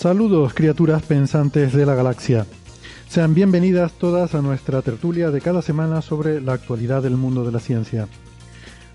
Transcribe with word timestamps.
Saludos, 0.00 0.54
criaturas 0.54 1.02
pensantes 1.02 1.74
de 1.74 1.84
la 1.84 1.94
galaxia. 1.94 2.46
Sean 3.06 3.34
bienvenidas 3.34 3.92
todas 3.92 4.34
a 4.34 4.40
nuestra 4.40 4.80
tertulia 4.80 5.30
de 5.30 5.42
cada 5.42 5.60
semana 5.60 6.00
sobre 6.00 6.40
la 6.40 6.54
actualidad 6.54 7.02
del 7.02 7.18
mundo 7.18 7.44
de 7.44 7.52
la 7.52 7.60
ciencia. 7.60 8.08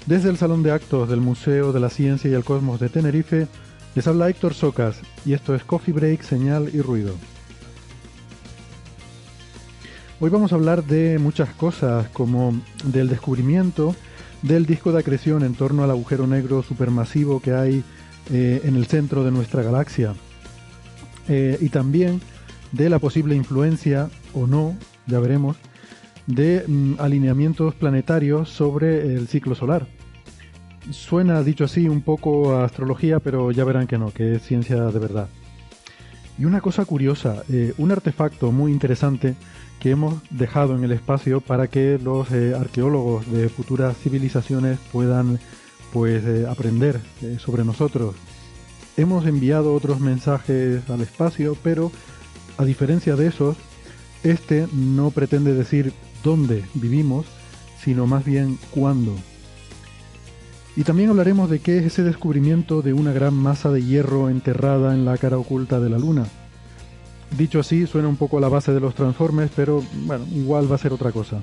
Desde 0.07 0.31
el 0.31 0.37
Salón 0.37 0.63
de 0.63 0.71
Actos 0.71 1.07
del 1.07 1.21
Museo 1.21 1.73
de 1.73 1.79
la 1.79 1.91
Ciencia 1.91 2.31
y 2.31 2.33
el 2.33 2.43
Cosmos 2.43 2.79
de 2.79 2.89
Tenerife, 2.89 3.47
les 3.93 4.07
habla 4.07 4.29
Héctor 4.29 4.55
Socas 4.55 4.99
y 5.27 5.33
esto 5.33 5.53
es 5.53 5.63
Coffee 5.63 5.93
Break, 5.93 6.23
Señal 6.23 6.71
y 6.73 6.81
Ruido. 6.81 7.13
Hoy 10.19 10.31
vamos 10.31 10.53
a 10.53 10.55
hablar 10.55 10.85
de 10.85 11.19
muchas 11.19 11.49
cosas, 11.49 12.09
como 12.13 12.59
del 12.83 13.09
descubrimiento 13.09 13.95
del 14.41 14.65
disco 14.65 14.91
de 14.91 15.01
acreción 15.01 15.43
en 15.43 15.53
torno 15.53 15.83
al 15.83 15.91
agujero 15.91 16.25
negro 16.25 16.63
supermasivo 16.63 17.41
que 17.41 17.53
hay 17.53 17.83
eh, 18.31 18.61
en 18.63 18.75
el 18.75 18.87
centro 18.87 19.23
de 19.23 19.29
nuestra 19.29 19.61
galaxia 19.61 20.15
eh, 21.27 21.57
y 21.59 21.69
también 21.69 22.21
de 22.71 22.89
la 22.89 22.99
posible 22.99 23.35
influencia 23.35 24.09
o 24.33 24.47
no, 24.47 24.75
ya 25.07 25.19
veremos, 25.19 25.57
de 26.27 26.63
mm, 26.67 26.95
alineamientos 26.99 27.75
planetarios 27.75 28.49
sobre 28.49 29.15
el 29.15 29.27
ciclo 29.27 29.55
solar. 29.55 29.87
Suena, 30.91 31.41
dicho 31.41 31.63
así, 31.63 31.87
un 31.87 32.01
poco 32.01 32.55
a 32.55 32.65
astrología, 32.65 33.19
pero 33.19 33.51
ya 33.51 33.63
verán 33.63 33.87
que 33.87 33.97
no, 33.97 34.11
que 34.11 34.35
es 34.35 34.43
ciencia 34.43 34.85
de 34.85 34.99
verdad. 34.99 35.29
Y 36.37 36.45
una 36.45 36.61
cosa 36.61 36.85
curiosa, 36.85 37.43
eh, 37.49 37.73
un 37.77 37.91
artefacto 37.91 38.51
muy 38.51 38.71
interesante 38.71 39.35
que 39.79 39.91
hemos 39.91 40.15
dejado 40.29 40.75
en 40.75 40.83
el 40.83 40.91
espacio 40.91 41.41
para 41.41 41.67
que 41.67 41.97
los 42.03 42.31
eh, 42.31 42.53
arqueólogos 42.55 43.31
de 43.31 43.49
futuras 43.49 43.97
civilizaciones 43.97 44.79
puedan 44.91 45.39
pues 45.93 46.23
aprender 46.45 46.99
sobre 47.37 47.63
nosotros 47.63 48.15
hemos 48.97 49.25
enviado 49.25 49.73
otros 49.73 49.99
mensajes 49.99 50.89
al 50.89 51.01
espacio, 51.01 51.57
pero 51.63 51.91
a 52.57 52.65
diferencia 52.65 53.15
de 53.15 53.27
esos, 53.27 53.57
este 54.23 54.67
no 54.73 55.11
pretende 55.11 55.53
decir 55.53 55.93
dónde 56.23 56.63
vivimos, 56.73 57.25
sino 57.83 58.07
más 58.07 58.25
bien 58.25 58.57
cuándo. 58.71 59.13
Y 60.75 60.83
también 60.83 61.09
hablaremos 61.09 61.49
de 61.49 61.59
qué 61.59 61.77
es 61.77 61.85
ese 61.85 62.03
descubrimiento 62.03 62.81
de 62.81 62.93
una 62.93 63.13
gran 63.13 63.33
masa 63.33 63.71
de 63.71 63.83
hierro 63.83 64.29
enterrada 64.29 64.93
en 64.93 65.05
la 65.05 65.17
cara 65.17 65.37
oculta 65.37 65.79
de 65.79 65.89
la 65.89 65.97
Luna. 65.97 66.25
Dicho 67.37 67.59
así, 67.59 67.87
suena 67.87 68.07
un 68.07 68.17
poco 68.17 68.37
a 68.37 68.41
la 68.41 68.49
base 68.49 68.73
de 68.73 68.79
los 68.79 68.95
Transformers, 68.95 69.51
pero 69.55 69.83
bueno, 70.05 70.25
igual 70.33 70.69
va 70.69 70.75
a 70.75 70.79
ser 70.79 70.91
otra 70.91 71.11
cosa. 71.11 71.41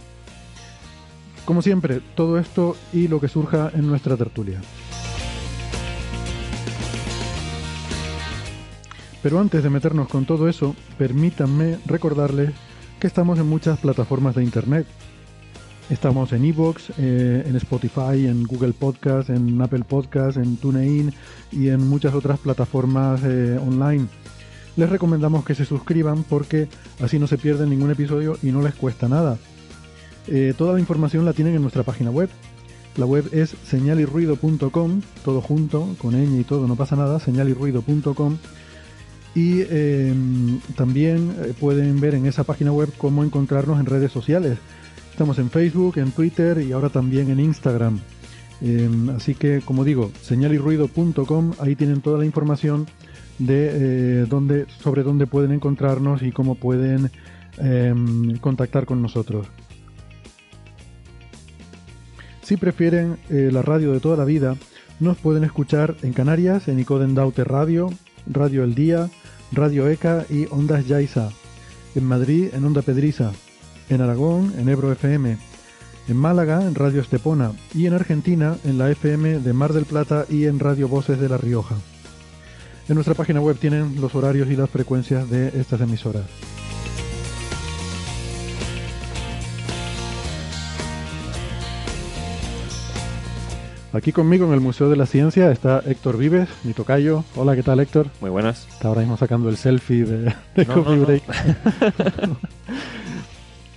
Como 1.44 1.62
siempre, 1.62 2.00
todo 2.14 2.38
esto 2.38 2.76
y 2.92 3.08
lo 3.08 3.20
que 3.20 3.28
surja 3.28 3.70
en 3.74 3.86
nuestra 3.86 4.16
tertulia. 4.16 4.60
Pero 9.22 9.38
antes 9.38 9.62
de 9.62 9.70
meternos 9.70 10.08
con 10.08 10.24
todo 10.24 10.48
eso, 10.48 10.74
permítanme 10.98 11.78
recordarles 11.86 12.50
que 12.98 13.06
estamos 13.06 13.38
en 13.38 13.48
muchas 13.48 13.78
plataformas 13.78 14.34
de 14.34 14.42
internet. 14.42 14.86
Estamos 15.90 16.32
en 16.32 16.44
Evox, 16.44 16.90
eh, 16.98 17.44
en 17.46 17.56
Spotify, 17.56 18.26
en 18.26 18.44
Google 18.44 18.72
Podcast, 18.72 19.30
en 19.30 19.60
Apple 19.60 19.84
Podcast, 19.84 20.38
en 20.38 20.56
TuneIn 20.56 21.12
y 21.50 21.68
en 21.68 21.86
muchas 21.88 22.14
otras 22.14 22.38
plataformas 22.38 23.20
eh, 23.24 23.58
online. 23.64 24.06
Les 24.76 24.88
recomendamos 24.88 25.44
que 25.44 25.54
se 25.54 25.66
suscriban 25.66 26.24
porque 26.24 26.68
así 27.00 27.18
no 27.18 27.26
se 27.26 27.38
pierden 27.38 27.70
ningún 27.70 27.90
episodio 27.90 28.38
y 28.42 28.52
no 28.52 28.62
les 28.62 28.74
cuesta 28.74 29.08
nada. 29.08 29.36
Eh, 30.28 30.54
toda 30.56 30.72
la 30.72 30.80
información 30.80 31.24
la 31.24 31.32
tienen 31.32 31.54
en 31.54 31.62
nuestra 31.62 31.82
página 31.82 32.10
web. 32.10 32.30
La 32.96 33.06
web 33.06 33.28
es 33.32 33.56
señalirruido.com, 33.68 35.00
todo 35.24 35.40
junto, 35.40 35.94
con 35.98 36.14
ñ 36.14 36.40
y 36.40 36.44
todo, 36.44 36.66
no 36.66 36.76
pasa 36.76 36.96
nada, 36.96 37.20
señalirruido.com. 37.20 38.38
Y 39.34 39.62
eh, 39.62 40.14
también 40.76 41.34
eh, 41.42 41.54
pueden 41.58 42.00
ver 42.00 42.14
en 42.14 42.26
esa 42.26 42.44
página 42.44 42.72
web 42.72 42.92
cómo 42.98 43.24
encontrarnos 43.24 43.80
en 43.80 43.86
redes 43.86 44.12
sociales. 44.12 44.58
Estamos 45.10 45.38
en 45.38 45.50
Facebook, 45.50 45.98
en 45.98 46.10
Twitter 46.10 46.58
y 46.58 46.72
ahora 46.72 46.90
también 46.90 47.30
en 47.30 47.40
Instagram. 47.40 48.00
Eh, 48.60 48.88
así 49.16 49.34
que, 49.34 49.60
como 49.64 49.84
digo, 49.84 50.10
señalirruido.com, 50.22 51.52
ahí 51.58 51.74
tienen 51.76 52.00
toda 52.00 52.18
la 52.18 52.26
información 52.26 52.86
de 53.38 54.22
eh, 54.22 54.64
sobre 54.80 55.02
dónde 55.02 55.26
pueden 55.26 55.52
encontrarnos 55.52 56.22
y 56.22 56.32
cómo 56.32 56.54
pueden 56.54 57.10
eh, 57.58 57.94
contactar 58.40 58.86
con 58.86 59.02
nosotros. 59.02 59.46
Si 62.42 62.56
prefieren 62.56 63.18
eh, 63.30 63.50
la 63.52 63.62
radio 63.62 63.92
de 63.92 64.00
toda 64.00 64.16
la 64.16 64.24
vida, 64.24 64.56
nos 65.00 65.16
pueden 65.16 65.44
escuchar 65.44 65.96
en 66.02 66.12
Canarias, 66.12 66.68
en 66.68 66.78
Icoden 66.78 67.14
Daute 67.14 67.44
Radio, 67.44 67.90
Radio 68.26 68.64
El 68.64 68.74
Día, 68.74 69.10
Radio 69.52 69.88
ECA 69.88 70.24
y 70.30 70.46
Ondas 70.50 70.86
Yaiza. 70.86 71.30
En 71.94 72.04
Madrid, 72.04 72.48
en 72.52 72.64
Onda 72.64 72.80
Pedriza. 72.80 73.32
En 73.90 74.00
Aragón, 74.00 74.54
en 74.56 74.68
Ebro 74.68 74.90
FM. 74.92 75.36
En 76.08 76.16
Málaga, 76.16 76.62
en 76.62 76.74
Radio 76.74 77.02
Estepona. 77.02 77.52
Y 77.74 77.86
en 77.86 77.92
Argentina, 77.92 78.56
en 78.64 78.78
la 78.78 78.90
FM 78.90 79.40
de 79.40 79.52
Mar 79.52 79.72
del 79.72 79.84
Plata 79.84 80.24
y 80.28 80.46
en 80.46 80.58
Radio 80.58 80.88
Voces 80.88 81.20
de 81.20 81.28
La 81.28 81.36
Rioja. 81.36 81.76
En 82.88 82.94
nuestra 82.94 83.14
página 83.14 83.40
web 83.40 83.58
tienen 83.58 84.00
los 84.00 84.14
horarios 84.14 84.48
y 84.50 84.56
las 84.56 84.70
frecuencias 84.70 85.28
de 85.28 85.48
estas 85.48 85.80
emisoras. 85.80 86.24
Aquí 93.92 94.10
conmigo 94.12 94.46
en 94.46 94.54
el 94.54 94.60
Museo 94.60 94.88
de 94.88 94.96
la 94.96 95.04
Ciencia 95.06 95.50
está 95.52 95.82
Héctor 95.84 96.16
Vives, 96.16 96.48
mi 96.64 96.72
tocayo. 96.72 97.24
Hola, 97.36 97.54
¿qué 97.54 97.62
tal 97.62 97.78
Héctor? 97.78 98.06
Muy 98.22 98.30
buenas. 98.30 98.66
Está 98.70 98.88
ahora 98.88 99.00
mismo 99.02 99.18
sacando 99.18 99.50
el 99.50 99.58
selfie 99.58 100.04
de, 100.04 100.18
de 100.54 100.64
No, 100.66 100.74
Coffee 100.74 100.96
no, 100.96 101.00
no. 101.02 101.06
Break. 101.06 101.22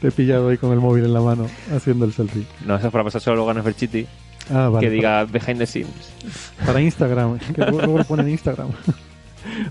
Te 0.01 0.07
he 0.07 0.11
pillado 0.11 0.49
ahí 0.49 0.57
con 0.57 0.71
el 0.71 0.79
móvil 0.79 1.03
en 1.05 1.13
la 1.13 1.19
mano 1.21 1.47
haciendo 1.75 2.05
el 2.05 2.13
selfie. 2.13 2.45
No, 2.65 2.75
eso 2.77 2.87
es 2.87 2.91
para 2.93 3.03
pasárselo 3.03 3.35
luego 3.35 3.51
a 3.51 3.53
Neferchiti, 3.55 4.07
Ah, 4.53 4.69
vale. 4.69 4.87
que 4.87 4.91
diga 4.93 5.25
behind 5.25 5.57
the 5.57 5.65
scenes. 5.65 6.11
Para 6.65 6.79
Instagram, 6.79 7.37
que 7.53 7.61
luego 7.61 7.79
luego 7.81 7.97
lo 7.99 8.03
ponen 8.05 8.27
en 8.27 8.31
Instagram. 8.33 8.69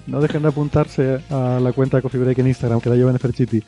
No 0.06 0.20
dejen 0.20 0.40
de 0.42 0.48
apuntarse 0.48 1.18
a 1.30 1.58
la 1.60 1.72
cuenta 1.72 1.96
de 1.96 2.02
Coffee 2.04 2.20
Break 2.20 2.38
en 2.38 2.46
Instagram, 2.46 2.80
que 2.80 2.88
la 2.90 2.94
lleva 2.94 3.10
Neferchiti. 3.10 3.60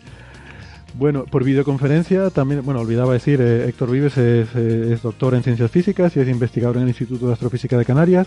Bueno, 0.99 1.25
por 1.27 1.45
videoconferencia 1.45 2.31
también, 2.31 2.65
bueno, 2.65 2.81
olvidaba 2.81 3.13
decir, 3.13 3.41
eh, 3.43 3.69
Héctor 3.69 3.91
Vives 3.91 4.17
es, 4.17 4.49
eh, 4.55 4.93
es 4.95 5.03
doctor 5.03 5.35
en 5.35 5.43
ciencias 5.43 5.71
físicas 5.71 6.17
y 6.17 6.21
es 6.21 6.29
investigador 6.29 6.77
en 6.77 6.85
el 6.85 6.89
Instituto 6.89 7.27
de 7.27 7.35
Astrofísica 7.35 7.77
de 7.77 7.85
Canarias. 7.85 8.27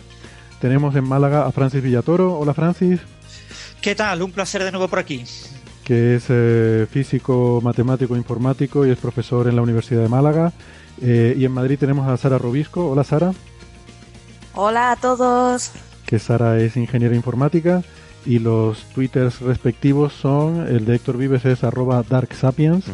Tenemos 0.62 0.96
en 0.96 1.08
Málaga 1.08 1.48
a 1.48 1.52
Francis 1.52 1.82
Villatoro. 1.82 2.38
Hola 2.38 2.54
Francis, 2.54 3.00
¿Qué 3.82 3.96
tal? 3.96 4.22
Un 4.22 4.32
placer 4.32 4.64
de 4.64 4.72
nuevo 4.72 4.88
por 4.88 5.00
aquí. 5.00 5.24
que 5.84 6.16
es 6.16 6.26
eh, 6.30 6.86
físico, 6.92 7.62
matemático, 7.64 8.16
informático 8.16 8.86
y 8.86 8.92
es 8.92 8.98
profesor 9.00 9.48
en 9.48 9.56
la 9.56 9.62
Universidad 9.64 10.04
de 10.04 10.10
Málaga. 10.10 10.52
Eh, 11.02 11.34
y 11.38 11.46
en 11.46 11.52
Madrid 11.52 11.80
tenemos 11.80 12.08
a 12.08 12.18
Sara 12.18 12.38
Robisco. 12.38 12.92
Hola 12.92 13.04
Sara. 13.04 13.32
Hola 14.54 14.92
a 14.92 14.96
todos. 14.98 15.72
Que 16.06 16.20
Sara 16.20 16.60
es 16.60 16.76
ingeniera 16.78 17.16
informática 17.16 17.84
y 18.26 18.40
los 18.40 18.84
twitters 18.94 19.42
respectivos 19.42 20.14
son 20.14 20.68
el 20.68 20.86
de 20.86 20.96
Héctor 20.96 21.18
Vives 21.18 21.46
es 21.46 21.64
arroba 21.64 22.04
darksapiens, 22.04 22.86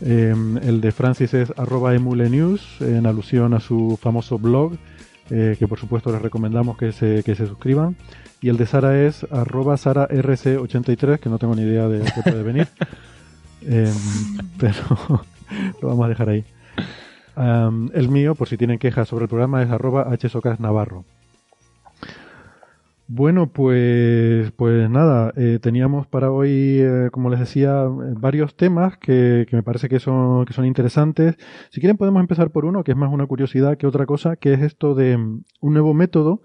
eh, 0.00 0.34
el 0.62 0.80
de 0.80 0.92
Francis 0.92 1.34
es 1.34 1.52
arroba 1.56 1.94
emulenews 1.94 2.80
en 2.80 3.06
alusión 3.06 3.54
a 3.54 3.60
su 3.60 3.98
famoso 4.00 4.38
blog 4.38 4.72
eh, 5.30 5.56
que 5.58 5.68
por 5.68 5.78
supuesto 5.78 6.10
les 6.10 6.22
recomendamos 6.22 6.76
que 6.76 6.92
se, 6.92 7.22
que 7.24 7.34
se 7.34 7.46
suscriban 7.46 7.96
y 8.40 8.48
el 8.48 8.56
de 8.56 8.66
Sara 8.66 9.04
es 9.04 9.24
arroba 9.30 9.74
sararc83 9.74 11.18
que 11.18 11.28
no 11.28 11.38
tengo 11.38 11.54
ni 11.54 11.62
idea 11.62 11.88
de 11.88 12.00
qué 12.00 12.22
puede 12.22 12.42
venir 12.42 12.68
Em, 13.62 13.92
pero 14.58 14.82
lo 15.82 15.88
vamos 15.88 16.06
a 16.06 16.08
dejar 16.08 16.28
ahí. 16.28 16.44
el 17.94 18.08
mío, 18.08 18.34
por 18.34 18.48
si 18.48 18.56
tienen 18.56 18.78
quejas 18.78 19.08
sobre 19.08 19.24
el 19.24 19.28
programa, 19.28 19.62
es 19.62 19.70
arroba 19.70 20.08
hsocasnavarro. 20.16 21.04
Bueno, 23.10 23.50
pues, 23.52 24.52
pues 24.52 24.90
nada, 24.90 25.32
eh, 25.36 25.58
teníamos 25.62 26.06
para 26.06 26.30
hoy, 26.30 26.78
eh, 26.80 27.08
como 27.10 27.30
les 27.30 27.40
decía, 27.40 27.84
varios 27.88 28.54
temas 28.54 28.98
que, 28.98 29.46
me 29.50 29.62
parece 29.62 29.88
que 29.88 29.98
son, 29.98 30.44
que 30.44 30.52
son 30.52 30.66
interesantes. 30.66 31.36
Si 31.70 31.80
quieren 31.80 31.96
podemos 31.96 32.20
empezar 32.20 32.50
por 32.50 32.66
uno, 32.66 32.84
que 32.84 32.92
es 32.92 32.98
más 32.98 33.10
una 33.10 33.26
curiosidad 33.26 33.78
que 33.78 33.86
otra 33.86 34.04
cosa, 34.04 34.36
que 34.36 34.52
es 34.52 34.60
esto 34.60 34.94
de 34.94 35.16
mm, 35.16 35.42
un 35.62 35.72
nuevo 35.72 35.94
método 35.94 36.42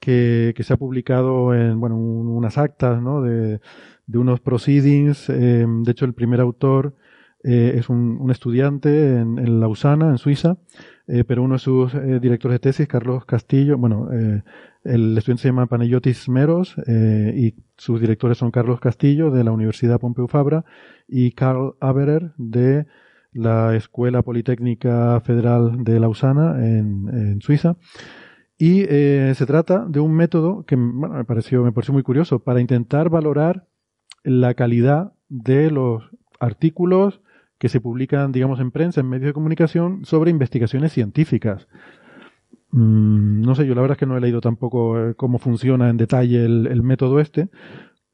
que, 0.00 0.52
que 0.56 0.62
se 0.64 0.74
ha 0.74 0.76
publicado 0.76 1.54
en, 1.54 1.80
bueno, 1.80 1.96
unas 1.96 2.58
actas, 2.58 3.00
¿no? 3.00 3.22
De, 3.22 3.60
de 4.06 4.18
unos 4.18 4.40
proceedings. 4.40 5.28
Eh, 5.30 5.66
de 5.66 5.90
hecho, 5.90 6.04
el 6.04 6.14
primer 6.14 6.40
autor 6.40 6.94
eh, 7.44 7.74
es 7.76 7.88
un, 7.88 8.30
estudiante 8.30 9.16
en, 9.18 9.60
Lausana, 9.60 10.10
en 10.10 10.18
Suiza, 10.18 10.58
eh, 11.08 11.24
pero 11.24 11.42
uno 11.42 11.54
de 11.54 11.58
sus 11.58 11.92
directores 12.20 12.56
de 12.56 12.58
tesis, 12.60 12.88
Carlos 12.88 13.24
Castillo, 13.24 13.78
bueno, 13.78 14.08
el 14.84 15.16
estudiante 15.16 15.42
se 15.42 15.48
llama 15.48 15.66
Panayotis 15.66 16.28
Meros 16.28 16.76
y 16.86 17.54
sus 17.76 18.00
directores 18.00 18.38
son 18.38 18.50
Carlos 18.50 18.80
Castillo 18.80 19.30
de 19.30 19.44
la 19.44 19.52
Universidad 19.52 20.00
Pompeu 20.00 20.28
Fabra 20.28 20.64
y 21.06 21.32
Karl 21.32 21.74
Aberer 21.80 22.32
de 22.36 22.86
la 23.32 23.74
Escuela 23.76 24.22
Politécnica 24.22 25.20
Federal 25.20 25.84
de 25.84 26.00
Lausana 26.00 26.66
en, 26.66 27.40
Suiza. 27.40 27.76
Y 28.58 28.82
se 28.84 29.44
trata 29.46 29.84
de 29.88 30.00
un 30.00 30.14
método 30.14 30.64
que 30.64 30.76
me, 30.76 31.24
pareció, 31.24 31.62
me 31.62 31.72
pareció 31.72 31.94
muy 31.94 32.02
curioso 32.02 32.40
para 32.40 32.60
intentar 32.60 33.08
valorar 33.08 33.66
la 34.24 34.54
calidad 34.54 35.12
de 35.28 35.70
los 35.70 36.10
artículos 36.38 37.20
que 37.58 37.68
se 37.68 37.80
publican, 37.80 38.32
digamos, 38.32 38.60
en 38.60 38.70
prensa, 38.70 39.00
en 39.00 39.08
medios 39.08 39.28
de 39.28 39.32
comunicación, 39.32 40.04
sobre 40.04 40.30
investigaciones 40.30 40.92
científicas. 40.92 41.68
Mm, 42.72 43.42
no 43.42 43.54
sé, 43.54 43.66
yo 43.66 43.74
la 43.74 43.82
verdad 43.82 43.96
es 43.96 43.98
que 43.98 44.06
no 44.06 44.16
he 44.16 44.20
leído 44.20 44.40
tampoco 44.40 44.98
eh, 44.98 45.14
cómo 45.14 45.38
funciona 45.38 45.90
en 45.90 45.98
detalle 45.98 46.44
el, 46.44 46.82
método 46.82 47.20
este, 47.20 47.50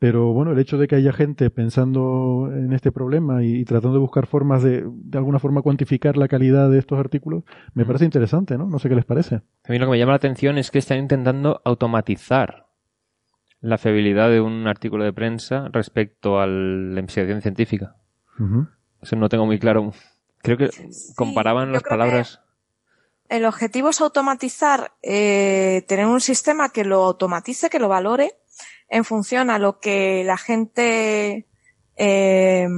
pero 0.01 0.33
bueno, 0.33 0.53
el 0.53 0.59
hecho 0.59 0.79
de 0.79 0.89
que 0.89 0.97
haya 0.97 1.13
gente 1.13 1.49
pensando 1.51 2.51
en 2.53 2.73
este 2.73 2.91
problema 2.91 3.45
y, 3.45 3.65
tratando 3.65 3.95
de 3.95 4.01
buscar 4.01 4.27
formas 4.27 4.63
de, 4.63 4.85
de 4.85 5.19
alguna 5.19 5.39
forma, 5.39 5.63
cuantificar 5.63 6.17
la 6.17 6.29
calidad 6.29 6.71
de 6.71 6.79
estos 6.79 6.99
artículos, 6.99 7.45
me 7.75 7.85
parece 7.85 8.05
interesante, 8.05 8.59
¿no? 8.59 8.67
No 8.67 8.79
sé 8.79 8.89
qué 8.89 8.97
les 8.97 9.05
parece. 9.05 9.37
A 9.37 9.73
mí 9.73 9.79
lo 9.79 9.87
que 9.87 9.93
me 9.93 9.99
llama 9.99 10.13
la 10.13 10.17
atención 10.17 10.59
es 10.59 10.71
que 10.71 10.79
están 10.79 10.99
intentando 10.99 11.61
automatizar 11.65 12.67
la 13.61 13.79
fiabilidad 13.79 14.31
de 14.31 14.41
un 14.41 14.67
artículo 14.67 15.05
de 15.05 15.13
prensa 15.13 15.69
respecto 15.73 16.41
a 16.41 16.47
la 16.47 17.01
investigación 17.01 17.43
científica. 17.43 17.97
Eso 19.01 19.17
no 19.17 19.29
tengo 19.29 19.47
muy 19.47 19.59
claro. 19.59 19.93
Creo 20.43 20.57
que 20.57 20.71
comparaban 21.17 21.73
las 21.73 21.83
palabras. 21.83 22.41
El 23.29 23.45
objetivo 23.45 23.91
es 23.91 24.01
automatizar, 24.01 24.93
eh, 25.03 25.85
tener 25.87 26.07
un 26.07 26.21
sistema 26.21 26.71
que 26.71 26.85
lo 26.85 27.05
automatice, 27.05 27.69
que 27.69 27.79
lo 27.79 27.89
valore 27.89 28.39
en 28.89 29.05
función 29.05 29.51
a 29.51 29.59
lo 29.59 29.81
que 29.81 30.25
la 30.25 30.39
gente 30.39 31.47
eh, 31.97 32.69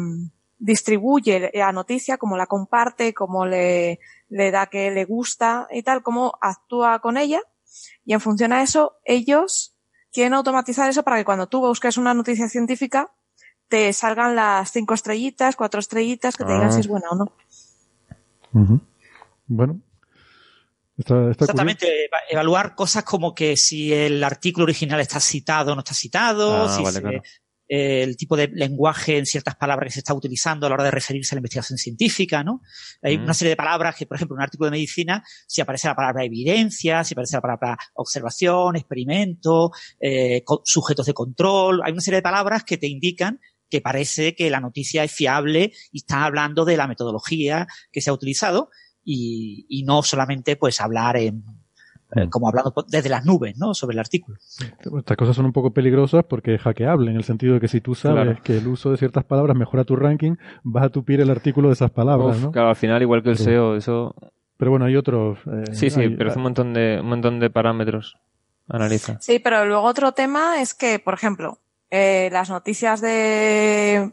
distribuye 0.59 1.51
la 1.55 1.73
noticia, 1.73 2.19
cómo 2.19 2.37
la 2.37 2.47
comparte, 2.47 3.15
cómo 3.15 3.47
le, 3.47 4.01
le 4.29 4.51
da 4.51 4.67
que 4.67 4.91
le 4.91 5.05
gusta 5.05 5.69
y 5.71 5.83
tal, 5.83 6.03
cómo 6.03 6.35
actúa 6.41 6.99
con 7.01 7.17
ella. 7.17 7.41
Y 8.05 8.13
en 8.13 8.21
función 8.21 8.53
a 8.53 8.63
eso, 8.63 8.97
ellos 9.05 9.77
quieren 10.13 10.35
automatizar 10.35 10.91
eso 10.91 11.05
para 11.05 11.17
que 11.17 11.25
cuando 11.25 11.49
tú 11.49 11.61
busques 11.61 11.97
una 11.97 12.15
noticia 12.15 12.49
científica 12.49 13.13
te 13.69 13.93
salgan 13.93 14.35
las 14.35 14.73
cinco 14.73 14.95
estrellitas, 14.95 15.55
cuatro 15.55 15.79
estrellitas, 15.79 16.37
que 16.37 16.45
te 16.45 16.53
digan 16.53 16.69
ah. 16.69 16.73
si 16.73 16.81
es 16.81 16.89
buena 16.89 17.09
o 17.11 17.15
no. 17.15 17.33
Bueno. 19.47 19.81
Exactamente, 21.01 22.09
evaluar 22.29 22.75
cosas 22.75 23.05
como 23.05 23.35
que 23.35 23.57
si 23.57 23.93
el 23.93 24.23
artículo 24.23 24.65
original 24.65 25.01
está 25.01 25.21
citado 25.21 25.73
o 25.73 25.75
no 25.75 25.81
está 25.81 25.95
citado, 25.95 26.65
ah, 26.65 26.69
si 26.69 26.83
el 27.71 28.17
tipo 28.17 28.37
de 28.37 28.49
lenguaje 28.49 29.17
en 29.17 29.27
ciertas 29.27 29.55
palabras 29.55 29.87
que 29.87 29.93
se 29.93 30.01
está 30.01 30.13
utilizando 30.13 30.67
a 30.67 30.69
la 30.69 30.75
hora 30.75 30.85
de 30.85 30.91
referirse 30.91 31.35
a 31.35 31.37
la 31.37 31.39
investigación 31.39 31.79
científica, 31.79 32.43
¿no? 32.43 32.63
Hay 33.01 33.17
mm. 33.17 33.23
una 33.23 33.35
serie 33.35 33.51
de 33.51 33.57
palabras 33.57 33.95
que, 33.95 34.07
por 34.07 34.17
ejemplo, 34.17 34.35
en 34.35 34.39
un 34.39 34.43
artículo 34.43 34.67
de 34.67 34.73
medicina, 34.73 35.23
si 35.47 35.61
aparece 35.61 35.87
la 35.87 35.95
palabra 35.95 36.25
evidencia, 36.25 37.05
si 37.05 37.15
aparece 37.15 37.37
la 37.37 37.43
palabra 37.43 37.79
observación, 37.95 38.75
experimento, 38.75 39.71
eh, 40.01 40.43
sujetos 40.65 41.07
de 41.07 41.15
control, 41.15 41.81
hay 41.85 41.93
una 41.93 42.01
serie 42.01 42.17
de 42.17 42.23
palabras 42.23 42.65
que 42.65 42.77
te 42.77 42.89
indican 42.89 43.39
que 43.71 43.81
parece 43.81 44.35
que 44.35 44.51
la 44.51 44.59
noticia 44.59 45.05
es 45.05 45.13
fiable 45.13 45.73
y 45.93 45.99
está 45.99 46.25
hablando 46.25 46.65
de 46.65 46.77
la 46.77 46.89
metodología 46.89 47.69
que 47.93 48.01
se 48.01 48.11
ha 48.11 48.13
utilizado 48.13 48.71
y, 49.05 49.67
y 49.69 49.83
no 49.85 50.03
solamente 50.03 50.57
pues 50.57 50.81
hablar 50.81 51.17
en 51.17 51.45
como 52.29 52.49
hablando 52.49 52.73
desde 52.89 53.09
las 53.09 53.25
nubes, 53.25 53.57
¿no? 53.57 53.75
Sobre 53.75 53.95
el 53.95 54.01
artículo. 54.01 54.37
Estas 54.99 55.17
cosas 55.17 55.37
son 55.37 55.47
un 55.47 55.53
poco 55.53 55.73
peligrosas 55.73 56.25
porque 56.25 56.55
es 56.55 56.63
hackeable, 56.63 57.11
en 57.11 57.17
el 57.17 57.25
sentido 57.25 57.55
de 57.55 57.61
que 57.61 57.69
si 57.69 57.81
tú 57.81 57.95
sabes 57.95 58.41
que 58.41 58.59
el 58.59 58.67
uso 58.67 58.91
de 58.91 58.97
ciertas 58.97 59.25
palabras 59.25 59.57
mejora 59.57 59.85
tu 59.85 59.97
ranking, 59.97 60.35
vas 60.65 60.85
a 60.85 60.89
tupir 60.89 61.21
el 61.21 61.31
artículo 61.31 61.69
de 61.69 61.75
esas 61.75 61.91
palabras, 61.91 62.41
¿no? 62.41 62.51
Claro, 62.51 62.71
al 62.71 62.77
final, 62.77 63.01
igual 63.03 63.23
que 63.23 63.31
el 63.31 63.39
SEO, 63.39 63.77
eso... 63.77 64.15
Pero 64.57 64.73
bueno, 64.73 64.85
hay 64.85 64.97
otros... 64.97 65.39
Eh, 65.47 65.73
sí, 65.73 65.89
sí, 65.89 66.09
pero 66.11 66.31
es 66.31 66.37
un 66.37 66.43
montón 66.43 66.75
de, 66.75 66.99
un 67.01 67.09
montón 67.09 67.41
de 67.41 67.49
parámetros. 67.49 68.19
Analiza. 68.69 69.19
Sí, 69.21 69.39
pero 69.39 69.65
luego 69.65 69.85
otro 69.85 70.13
tema 70.13 70.61
es 70.61 70.75
que, 70.75 70.99
por 70.99 71.15
ejemplo, 71.15 71.59
eh, 71.91 72.29
las 72.31 72.51
noticias 72.51 73.01
de 73.01 74.13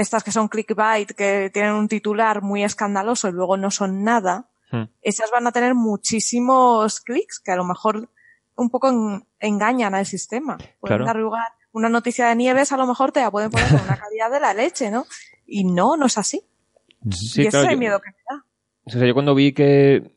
estas 0.00 0.24
que 0.24 0.32
son 0.32 0.48
clickbait, 0.48 1.12
que 1.12 1.50
tienen 1.52 1.74
un 1.74 1.88
titular 1.88 2.42
muy 2.42 2.64
escandaloso 2.64 3.28
y 3.28 3.32
luego 3.32 3.56
no 3.56 3.70
son 3.70 4.02
nada, 4.02 4.50
Hmm. 4.70 4.84
esas 5.02 5.30
van 5.32 5.46
a 5.46 5.52
tener 5.52 5.74
muchísimos 5.74 7.00
clics 7.00 7.40
que 7.40 7.50
a 7.50 7.56
lo 7.56 7.64
mejor 7.64 8.08
un 8.54 8.70
poco 8.70 8.90
engañan 9.40 9.94
al 9.94 10.06
sistema. 10.06 10.58
Pueden 10.78 11.08
arrugar 11.08 11.48
una 11.72 11.88
noticia 11.88 12.28
de 12.28 12.36
nieves, 12.36 12.72
a 12.72 12.76
lo 12.76 12.86
mejor 12.86 13.10
te 13.10 13.20
la 13.20 13.30
pueden 13.30 13.50
poner 13.50 13.68
con 13.68 13.80
una 13.80 13.96
calidad 14.00 14.30
de 14.30 14.40
la 14.40 14.54
leche, 14.54 14.90
¿no? 14.90 15.06
Y 15.46 15.64
no, 15.64 15.96
no 15.96 16.06
es 16.06 16.18
así. 16.18 16.42
y 17.04 17.46
eso 17.46 17.62
es 17.62 17.68
el 17.68 17.78
miedo 17.78 18.00
que 18.00 18.10
me 18.10 18.16
da. 18.28 18.44
O 18.84 18.90
sea, 18.90 19.06
yo 19.06 19.14
cuando 19.14 19.34
vi 19.34 19.52
que 19.52 20.14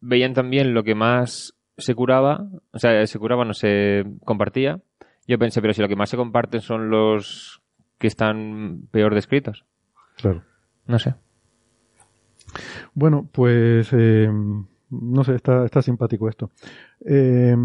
veían 0.00 0.34
también 0.34 0.72
lo 0.72 0.82
que 0.82 0.94
más 0.94 1.54
se 1.76 1.94
curaba, 1.94 2.46
o 2.72 2.78
sea, 2.78 3.06
se 3.06 3.18
curaba, 3.18 3.44
no 3.44 3.54
se 3.54 4.04
compartía, 4.24 4.80
yo 5.26 5.38
pensé, 5.38 5.60
pero 5.60 5.74
si 5.74 5.82
lo 5.82 5.88
que 5.88 5.96
más 5.96 6.10
se 6.10 6.16
comparten 6.16 6.60
son 6.60 6.90
los 6.90 7.62
que 8.04 8.08
están 8.08 8.82
peor 8.90 9.14
descritos. 9.14 9.64
Claro. 10.18 10.42
No 10.86 10.98
sé. 10.98 11.14
Bueno, 12.92 13.26
pues 13.32 13.88
eh, 13.92 14.30
no 14.90 15.24
sé, 15.24 15.36
está, 15.36 15.64
está 15.64 15.80
simpático 15.80 16.28
esto. 16.28 16.50
Eh, 17.02 17.56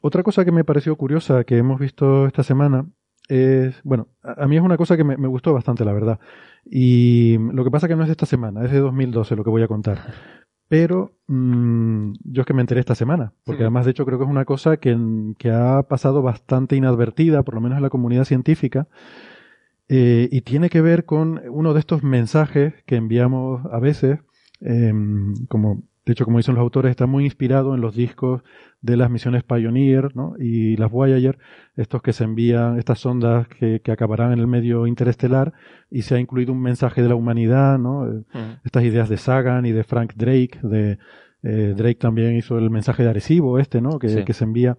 otra 0.00 0.22
cosa 0.22 0.44
que 0.44 0.52
me 0.52 0.62
pareció 0.62 0.94
curiosa 0.94 1.42
que 1.42 1.58
hemos 1.58 1.80
visto 1.80 2.28
esta 2.28 2.44
semana 2.44 2.86
es, 3.28 3.80
bueno, 3.82 4.06
a, 4.22 4.46
mí 4.46 4.56
es 4.56 4.62
una 4.62 4.76
cosa 4.76 4.96
que 4.96 5.02
me, 5.02 5.16
gustó 5.26 5.52
bastante, 5.52 5.84
la 5.84 5.92
verdad. 5.92 6.20
Y 6.64 7.36
lo 7.52 7.64
que 7.64 7.72
pasa 7.72 7.88
que 7.88 7.96
no 7.96 8.02
es 8.02 8.08
de 8.08 8.12
esta 8.12 8.26
semana, 8.26 8.64
es 8.64 8.70
de 8.70 8.78
2012 8.78 9.34
lo 9.34 9.42
que 9.42 9.50
voy 9.50 9.64
a 9.64 9.68
contar. 9.68 9.98
Pero 10.68 11.10
mm, 11.26 12.12
yo 12.22 12.42
es 12.42 12.46
que 12.46 12.54
me 12.54 12.60
enteré 12.60 12.78
esta 12.78 12.94
semana, 12.94 13.32
porque 13.42 13.62
además 13.62 13.84
de 13.84 13.90
hecho 13.90 14.06
creo 14.06 14.18
que 14.18 14.26
es 14.26 14.30
una 14.30 14.44
cosa 14.44 14.76
que, 14.76 14.96
que, 15.38 15.50
ha 15.50 15.82
pasado 15.82 16.22
bastante 16.22 16.76
inadvertida, 16.76 17.42
por 17.42 17.54
lo 17.54 17.60
menos 17.60 17.78
en 17.78 17.82
la 17.82 17.90
comunidad 17.90 18.26
científica, 18.26 18.86
eh, 19.88 20.28
y 20.30 20.40
tiene 20.42 20.70
que 20.70 20.80
ver 20.80 21.04
con 21.04 21.42
uno 21.50 21.74
de 21.74 21.80
estos 21.80 22.02
mensajes 22.02 22.74
que 22.86 22.96
enviamos 22.96 23.62
a 23.72 23.78
veces 23.78 24.18
Em, 24.60 25.34
como, 25.46 25.84
de 26.04 26.12
hecho, 26.12 26.24
como 26.24 26.38
dicen 26.38 26.54
los 26.54 26.62
autores, 26.62 26.90
está 26.90 27.06
muy 27.06 27.24
inspirado 27.24 27.74
en 27.74 27.80
los 27.80 27.94
discos 27.94 28.42
de 28.80 28.96
las 28.96 29.10
misiones 29.10 29.44
Pioneer 29.44 30.14
¿no? 30.16 30.34
y 30.38 30.76
las 30.76 30.90
Voyager, 30.90 31.38
estos 31.76 32.02
que 32.02 32.12
se 32.12 32.24
envían, 32.24 32.78
estas 32.78 33.00
sondas 33.00 33.46
que, 33.48 33.80
que, 33.80 33.92
acabarán 33.92 34.32
en 34.32 34.40
el 34.40 34.46
medio 34.46 34.86
interestelar, 34.86 35.52
y 35.90 36.02
se 36.02 36.16
ha 36.16 36.20
incluido 36.20 36.52
un 36.52 36.62
mensaje 36.62 37.02
de 37.02 37.08
la 37.08 37.14
humanidad, 37.14 37.78
¿no? 37.78 38.06
Eh, 38.06 38.24
estas 38.64 38.84
ideas 38.84 39.08
de 39.08 39.16
Sagan 39.16 39.66
y 39.66 39.72
de 39.72 39.84
Frank 39.84 40.14
Drake, 40.16 40.58
de 40.62 40.98
eh, 41.42 41.74
Drake 41.76 41.96
también 41.96 42.36
hizo 42.36 42.58
el 42.58 42.70
mensaje 42.70 43.02
de 43.02 43.10
Arecibo, 43.10 43.58
este, 43.58 43.80
¿no? 43.80 43.98
Que, 43.98 44.24
que 44.24 44.32
se 44.32 44.44
envía, 44.44 44.76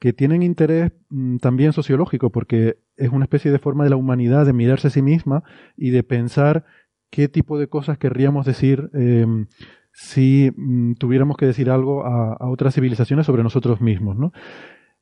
que 0.00 0.12
tienen 0.14 0.42
interés 0.42 0.92
mm, 1.10 1.36
también 1.36 1.72
sociológico, 1.72 2.30
porque 2.30 2.78
es 2.96 3.10
una 3.10 3.26
especie 3.26 3.52
de 3.52 3.58
forma 3.58 3.84
de 3.84 3.90
la 3.90 3.96
humanidad 3.96 4.46
de 4.46 4.54
mirarse 4.54 4.88
a 4.88 4.90
sí 4.90 5.02
misma 5.02 5.44
y 5.76 5.90
de 5.90 6.02
pensar 6.02 6.64
qué 7.10 7.28
tipo 7.28 7.58
de 7.58 7.68
cosas 7.68 7.98
querríamos 7.98 8.46
decir 8.46 8.90
em, 8.94 9.46
si 9.92 10.50
mm, 10.56 10.94
tuviéramos 10.94 11.36
que 11.36 11.46
decir 11.46 11.70
algo 11.70 12.04
a, 12.06 12.48
otras 12.48 12.74
civilizaciones 12.74 13.26
sobre 13.26 13.42
nosotros 13.42 13.80
mismos, 13.80 14.16
¿no? 14.16 14.32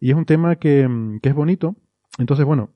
Y 0.01 0.11
es 0.11 0.17
un 0.17 0.25
tema 0.25 0.57
que, 0.57 0.87
mm, 0.89 1.21
que, 1.21 1.29
es 1.29 1.35
bonito. 1.35 1.77
Entonces, 2.19 2.45
bueno, 2.45 2.71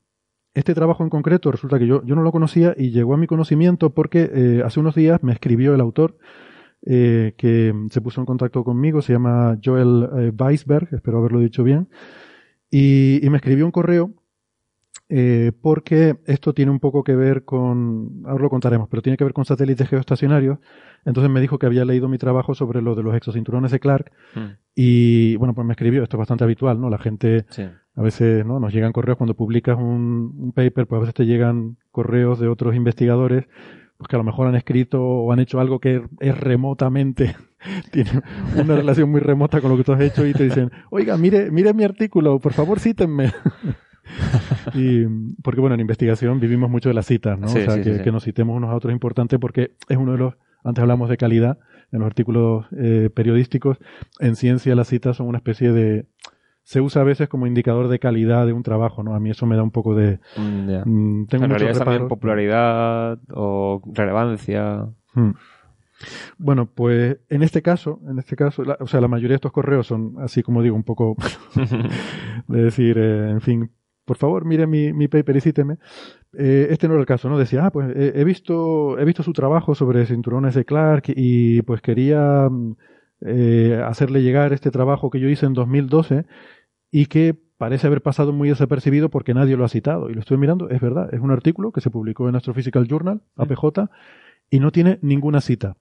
este 0.55 0.75
trabajo 0.75 1.03
en 1.03 1.11
concreto 1.11 1.51
resulta 1.51 1.79
que 1.79 1.87
yo, 1.89 2.05
yo 2.05 2.15
no 2.15 2.23
lo 2.23 2.31
conocía 2.31 2.75
y 2.79 2.91
llegó 2.91 3.15
a 3.15 3.17
mi 3.17 3.27
conocimiento 3.27 3.91
porque 3.91 4.31
eh, 4.33 4.63
hace 4.65 4.79
unos 4.79 4.95
días 4.95 5.23
me 5.25 5.33
escribió 5.33 5.75
el 5.75 5.81
autor 5.81 6.19
eh, 6.85 7.35
que 7.37 7.75
se 7.91 8.01
puso 8.01 8.21
en 8.21 8.27
contacto 8.27 8.65
conmigo, 8.65 9.03
se 9.03 9.13
llama 9.13 9.59
Joel 9.63 10.09
eh, 10.19 10.33
Weisberg, 10.37 10.89
espero 10.93 11.19
haberlo 11.19 11.41
dicho 11.41 11.63
bien, 11.63 11.89
y, 12.71 13.25
y 13.25 13.31
me 13.31 13.37
escribió 13.37 13.65
un 13.65 13.73
correo 13.73 14.15
eh, 15.15 15.53
porque 15.61 16.17
esto 16.25 16.55
tiene 16.55 16.71
un 16.71 16.81
poco 16.81 17.05
que 17.05 17.15
ver 17.15 17.45
con, 17.45 18.23
ahora 18.25 18.45
lo 18.45 18.49
contaremos, 18.49 18.89
pero 18.89 19.03
tiene 19.03 19.19
que 19.19 19.25
ver 19.25 19.35
con 19.35 19.45
satélites 19.45 19.87
geoestacionarios. 19.87 20.59
Entonces 21.05 21.31
me 21.31 21.43
dijo 21.43 21.59
que 21.59 21.67
había 21.67 21.85
leído 21.85 22.09
mi 22.09 22.17
trabajo 22.17 22.55
sobre 22.55 22.81
lo 22.81 22.95
de 22.95 23.03
los 23.03 23.15
exocinturones 23.15 23.73
de 23.73 23.79
Clark 23.79 24.11
hmm. 24.35 24.47
y 24.75 25.37
bueno, 25.37 25.53
pues 25.55 25.67
me 25.67 25.75
escribió, 25.75 26.03
esto 26.03 26.17
es 26.17 26.19
bastante 26.19 26.45
habitual, 26.45 26.81
¿no? 26.81 26.89
La 26.89 26.97
gente 26.97 27.45
a 27.95 28.01
veces, 28.01 28.47
¿no? 28.47 28.59
Nos 28.59 28.73
llegan 28.73 28.93
correos 28.93 29.19
cuando 29.19 29.35
publicas 29.35 29.77
un, 29.77 30.35
un, 30.35 30.53
paper, 30.53 30.87
pues 30.87 30.97
a 30.97 31.01
veces 31.01 31.15
te 31.15 31.27
llegan 31.27 31.77
correos 31.91 32.41
de 32.41 32.49
otros 32.49 32.75
investigadores 32.75 33.45
pues 34.03 34.09
que 34.09 34.17
a 34.17 34.19
lo 34.19 34.25
mejor 34.25 34.49
han 34.49 34.57
escrito 34.57 35.01
o 35.01 35.33
han 35.33 35.39
hecho 35.39 35.61
algo 35.61 35.79
que 35.79 36.03
es 36.19 36.37
remotamente 36.39 37.37
tiene 37.93 38.11
una 38.57 38.75
relación 38.75 39.11
muy 39.11 39.21
remota 39.21 39.61
con 39.61 39.71
lo 39.71 39.77
que 39.77 39.85
tú 39.85 39.93
has 39.93 40.01
hecho 40.01 40.27
y 40.27 40.33
te 40.33 40.45
dicen, 40.45 40.73
oiga, 40.91 41.17
mire, 41.17 41.51
mire 41.51 41.73
mi 41.73 41.85
artículo, 41.85 42.41
por 42.41 42.53
favor 42.53 42.81
cítenme. 42.81 43.33
y, 44.75 45.05
porque 45.43 45.61
bueno, 45.61 45.75
en 45.75 45.81
investigación 45.81 46.41
vivimos 46.41 46.69
mucho 46.69 46.89
de 46.89 46.95
las 46.95 47.07
citas, 47.07 47.39
¿no? 47.39 47.47
o 47.47 47.51
sea, 47.51 47.81
que, 47.81 48.11
nos 48.11 48.25
citemos 48.25 48.57
unos 48.57 48.71
a 48.71 48.75
otros 48.75 48.91
es 48.91 48.97
importante 48.97 49.39
porque 49.39 49.77
es 49.89 49.97
uno 49.97 50.13
de 50.13 50.19
los, 50.19 50.35
antes 50.65 50.83
hablamos 50.83 51.09
de 51.09 51.17
calidad 51.17 51.59
en 51.93 52.01
los 52.01 52.07
artículos 52.07 52.67
eh, 52.77 53.11
periodísticos, 53.15 53.79
en 54.19 54.35
ciencia 54.35 54.75
las 54.75 54.89
citas 54.89 55.17
son 55.19 55.29
una 55.29 55.39
especie 55.39 55.71
de, 55.73 56.07
se 56.63 56.81
usa 56.81 57.03
a 57.03 57.05
veces 57.05 57.29
como 57.29 57.47
indicador 57.47 57.89
de 57.89 57.99
calidad 57.99 58.47
de 58.47 58.53
un 58.53 58.63
trabajo, 58.63 59.03
¿no? 59.03 59.15
A 59.15 59.21
mí 59.21 59.31
eso 59.31 59.47
me 59.47 59.57
da 59.57 59.63
un 59.63 59.71
poco 59.71 59.95
de... 59.95 60.21
Mm, 60.37 60.71
mm, 60.85 61.27
tengo 61.27 61.45
en 61.45 61.51
realidad 61.51 61.79
también 61.79 62.09
popularidad 62.09 63.19
o 63.33 63.83
relevancia. 63.93 64.87
Hmm. 65.15 65.33
Bueno, 66.39 66.67
pues 66.67 67.19
en 67.29 67.43
este 67.43 67.63
caso, 67.63 68.01
en 68.09 68.19
este 68.19 68.37
caso, 68.37 68.63
o 68.81 68.87
sea, 68.87 69.01
la 69.01 69.09
mayoría 69.09 69.31
de 69.31 69.37
estos 69.37 69.53
correos 69.53 69.87
son 69.87 70.15
así 70.19 70.43
como 70.43 70.63
digo, 70.63 70.75
un 70.75 70.85
poco 70.85 71.17
de 72.49 72.63
decir, 72.63 72.99
eh, 72.99 73.31
en 73.31 73.41
fin, 73.41 73.71
por 74.05 74.17
favor, 74.17 74.45
mire 74.45 74.67
mi, 74.67 74.93
mi 74.93 75.09
paper 75.09 75.37
y 75.37 75.41
cíteme. 75.41 75.79
Eh, 76.37 76.69
este 76.71 76.89
no 76.89 76.95
era 76.95 77.01
el 77.01 77.07
caso, 77.07 77.29
¿no? 77.29 77.39
Decía, 77.39 77.67
ah, 77.67 77.71
pues 77.71 77.91
eh, 77.95 78.13
he, 78.17 78.25
visto, 78.25 78.99
he 78.99 79.05
visto 79.05 79.23
su 79.23 79.33
trabajo 79.33 79.75
sobre 79.75 80.07
cinturones 80.07 80.55
de 80.55 80.65
Clark 80.65 81.05
y 81.09 81.63
pues 81.63 81.81
quería 81.83 82.49
eh, 83.25 83.83
hacerle 83.85 84.23
llegar 84.23 84.53
este 84.53 84.71
trabajo 84.71 85.11
que 85.11 85.21
yo 85.21 85.29
hice 85.29 85.47
en 85.47 85.55
2012 85.55 86.27
y 86.91 87.07
que 87.07 87.37
parece 87.57 87.87
haber 87.87 88.03
pasado 88.03 88.33
muy 88.33 88.49
desapercibido 88.49 89.09
porque 89.09 89.35
nadie 89.35 89.57
lo 89.57 89.65
ha 89.65 89.69
citado. 89.69 90.11
Y 90.11 90.15
lo 90.15 90.21
estoy 90.21 90.37
mirando, 90.37 90.69
es 90.69 90.81
verdad, 90.81 91.13
es 91.15 91.21
un 91.21 91.31
artículo 91.31 91.73
que 91.73 91.81
se 91.81 91.91
publicó 91.91 92.29
en 92.29 92.35
Astrophysical 92.35 92.89
Journal, 92.89 93.21
APJ, 93.37 93.89
y 94.51 94.61
no 94.61 94.73
tiene 94.73 94.99
ninguna 95.03 95.41
cita. 95.41 95.77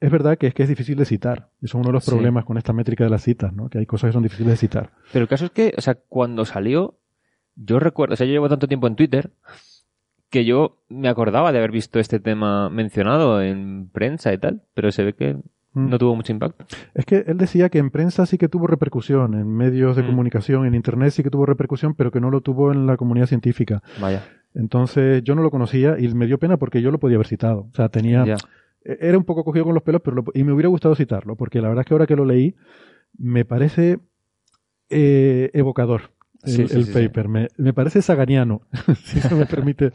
Es 0.00 0.10
verdad 0.10 0.38
que 0.38 0.46
es 0.46 0.54
que 0.54 0.62
es 0.62 0.68
difícil 0.68 0.96
de 0.96 1.04
citar. 1.04 1.50
Eso 1.62 1.66
es 1.66 1.74
uno 1.74 1.86
de 1.86 1.92
los 1.92 2.04
problemas 2.04 2.44
con 2.44 2.58
esta 2.58 2.72
métrica 2.72 3.04
de 3.04 3.10
las 3.10 3.22
citas, 3.22 3.52
¿no? 3.52 3.68
Que 3.68 3.78
hay 3.78 3.86
cosas 3.86 4.08
que 4.08 4.12
son 4.12 4.22
difíciles 4.22 4.52
de 4.52 4.56
citar. 4.56 4.90
Pero 5.12 5.22
el 5.22 5.28
caso 5.28 5.46
es 5.46 5.50
que, 5.50 5.74
o 5.76 5.80
sea, 5.80 5.94
cuando 5.94 6.44
salió, 6.44 6.98
yo 7.56 7.78
recuerdo, 7.78 8.14
o 8.14 8.16
sea, 8.16 8.26
yo 8.26 8.32
llevo 8.32 8.48
tanto 8.48 8.68
tiempo 8.68 8.86
en 8.86 8.96
Twitter 8.96 9.30
que 10.30 10.44
yo 10.44 10.82
me 10.88 11.08
acordaba 11.08 11.52
de 11.52 11.58
haber 11.58 11.70
visto 11.70 11.98
este 12.00 12.20
tema 12.20 12.68
mencionado 12.68 13.40
en 13.40 13.88
prensa 13.88 14.32
y 14.32 14.38
tal, 14.38 14.62
pero 14.74 14.92
se 14.92 15.04
ve 15.04 15.12
que 15.14 15.36
mm. 15.74 15.90
no 15.90 15.98
tuvo 15.98 16.16
mucho 16.16 16.32
impacto. 16.32 16.64
Es 16.94 17.04
que 17.04 17.24
él 17.26 17.36
decía 17.36 17.68
que 17.68 17.78
en 17.78 17.90
prensa 17.90 18.26
sí 18.26 18.38
que 18.38 18.48
tuvo 18.48 18.66
repercusión, 18.66 19.34
en 19.34 19.48
medios 19.48 19.96
de 19.96 20.02
mm. 20.02 20.06
comunicación, 20.06 20.66
en 20.66 20.74
internet 20.74 21.10
sí 21.10 21.22
que 21.22 21.30
tuvo 21.30 21.46
repercusión, 21.46 21.94
pero 21.94 22.10
que 22.10 22.20
no 22.20 22.30
lo 22.30 22.40
tuvo 22.40 22.72
en 22.72 22.86
la 22.86 22.96
comunidad 22.96 23.26
científica. 23.26 23.82
Vaya. 24.00 24.24
Entonces 24.54 25.22
yo 25.24 25.34
no 25.34 25.42
lo 25.42 25.50
conocía 25.50 25.98
y 25.98 26.08
me 26.14 26.26
dio 26.26 26.38
pena 26.38 26.56
porque 26.56 26.80
yo 26.80 26.90
lo 26.90 26.98
podía 26.98 27.16
haber 27.16 27.26
citado. 27.26 27.68
O 27.70 27.74
sea, 27.74 27.88
tenía... 27.88 28.24
E-, 28.84 28.98
era 29.00 29.18
un 29.18 29.24
poco 29.24 29.44
cogido 29.44 29.64
con 29.64 29.74
los 29.74 29.82
pelos, 29.82 30.00
pero 30.04 30.24
y 30.32 30.44
me 30.44 30.52
hubiera 30.52 30.68
gustado 30.68 30.94
citarlo, 30.94 31.36
porque 31.36 31.60
la 31.60 31.68
verdad 31.68 31.82
es 31.82 31.86
que 31.86 31.94
ahora 31.94 32.06
que 32.06 32.16
lo 32.16 32.24
leí, 32.24 32.54
me 33.18 33.44
parece 33.44 33.98
eh, 34.90 35.50
evocador 35.54 36.13
el, 36.46 36.86
paper. 36.92 37.28
Me, 37.28 37.48
me, 37.56 37.72
parece 37.72 38.02
saganiano, 38.02 38.62
si 39.04 39.20
se 39.20 39.34
me 39.34 39.46
permite 39.46 39.90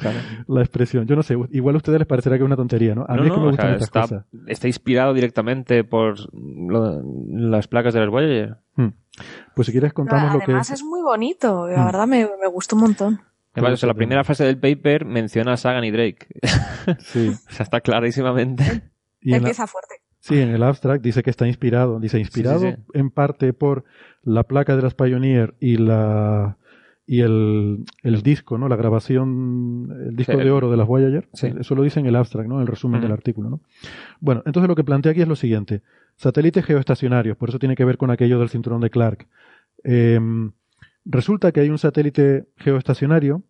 la 0.48 0.62
expresión. 0.62 1.06
Yo 1.08 1.16
no 1.16 1.24
sé, 1.24 1.36
igual 1.52 1.76
a 1.76 1.78
ustedes 1.78 2.00
les 2.00 2.08
parecerá 2.08 2.38
que 2.38 2.44
es 2.44 2.46
una 2.46 2.56
tontería, 2.56 2.96
¿no? 2.96 3.06
A 3.08 3.16
mí 3.16 3.28
es 3.28 3.34
que 3.34 3.40
me 3.40 3.48
gustan 3.48 3.74
estas 3.74 3.88
está, 3.88 4.02
cosas. 4.02 4.26
Está 4.48 4.68
inspirado 4.68 5.14
directamente 5.14 5.84
por 5.84 6.18
las 6.34 7.68
placas 7.68 7.94
de 7.94 8.00
las 8.00 8.10
Voyager. 8.10 8.58
Hmm. 8.76 8.90
Pues 9.56 9.66
si 9.66 9.72
quieres 9.72 9.94
contamos 9.94 10.34
lo 10.34 10.40
que... 10.40 10.46
Además 10.46 10.72
es 10.72 10.84
muy 10.84 11.02
bonito, 11.02 11.68
la 11.68 11.84
hmm. 11.84 11.86
verdad 11.86 12.08
me, 12.08 12.30
me 12.42 12.48
gustó 12.48 12.76
un 12.76 12.82
montón. 12.84 13.22
Además, 13.54 13.84
la 13.84 13.94
primera 13.94 14.24
fase 14.24 14.46
del 14.46 14.58
paper 14.58 15.06
menciona 15.06 15.54
a 15.54 15.58
Sagan 15.58 15.84
y 15.84 15.92
Drake. 15.92 16.28
Sí. 17.00 17.30
o 17.30 17.52
sea, 17.52 17.64
está 17.64 17.82
clarísimamente. 17.82 18.82
Y 19.22 19.34
Empieza 19.34 19.68
fuerte. 19.68 19.96
Sí, 20.20 20.40
en 20.40 20.50
el 20.50 20.64
abstract 20.64 21.04
dice 21.04 21.24
que 21.24 21.30
está 21.30 21.48
inspirado. 21.48 22.00
Dice 22.00 22.20
inspirado 22.20 22.76
en 22.94 23.10
parte 23.10 23.54
por 23.54 23.86
la 24.24 24.44
placa 24.44 24.76
de 24.76 24.82
las 24.82 24.94
Pioneer 24.94 25.56
y 25.60 25.78
la 25.78 26.58
y 27.10 27.22
el, 27.22 27.86
el 28.04 28.22
disco, 28.22 28.60
¿no? 28.60 28.70
La 28.70 28.76
grabación, 28.76 29.90
el 30.10 30.16
disco 30.16 30.38
de 30.38 30.52
oro 30.52 30.70
de 30.70 30.78
las 30.78 30.86
Voyager. 30.86 31.28
Eso 31.34 31.74
lo 31.74 31.82
dice 31.82 32.00
en 32.00 32.06
el 32.06 32.16
abstract, 32.16 32.48
¿no? 32.48 32.62
El 32.62 32.68
resumen 32.68 33.02
del 33.02 33.12
artículo, 33.12 33.50
¿no? 33.50 33.62
Bueno, 34.20 34.44
entonces 34.46 34.68
lo 34.68 34.76
que 34.76 34.84
plantea 34.84 35.14
aquí 35.14 35.22
es 35.22 35.28
lo 35.28 35.36
siguiente. 35.36 35.82
Satélites 36.18 36.64
geoestacionarios, 36.64 37.36
por 37.36 37.50
eso 37.50 37.58
tiene 37.58 37.76
que 37.76 37.84
ver 37.84 37.98
con 37.98 38.12
aquello 38.12 38.38
del 38.38 38.50
cinturón 38.50 38.80
de 38.82 38.92
Clark. 38.92 39.28
Em, 39.84 40.52
resulta 41.04 41.52
que 41.52 41.62
hay 41.62 41.72
un 41.72 41.80
satélite 41.80 42.46
geoestacionario 42.58 43.42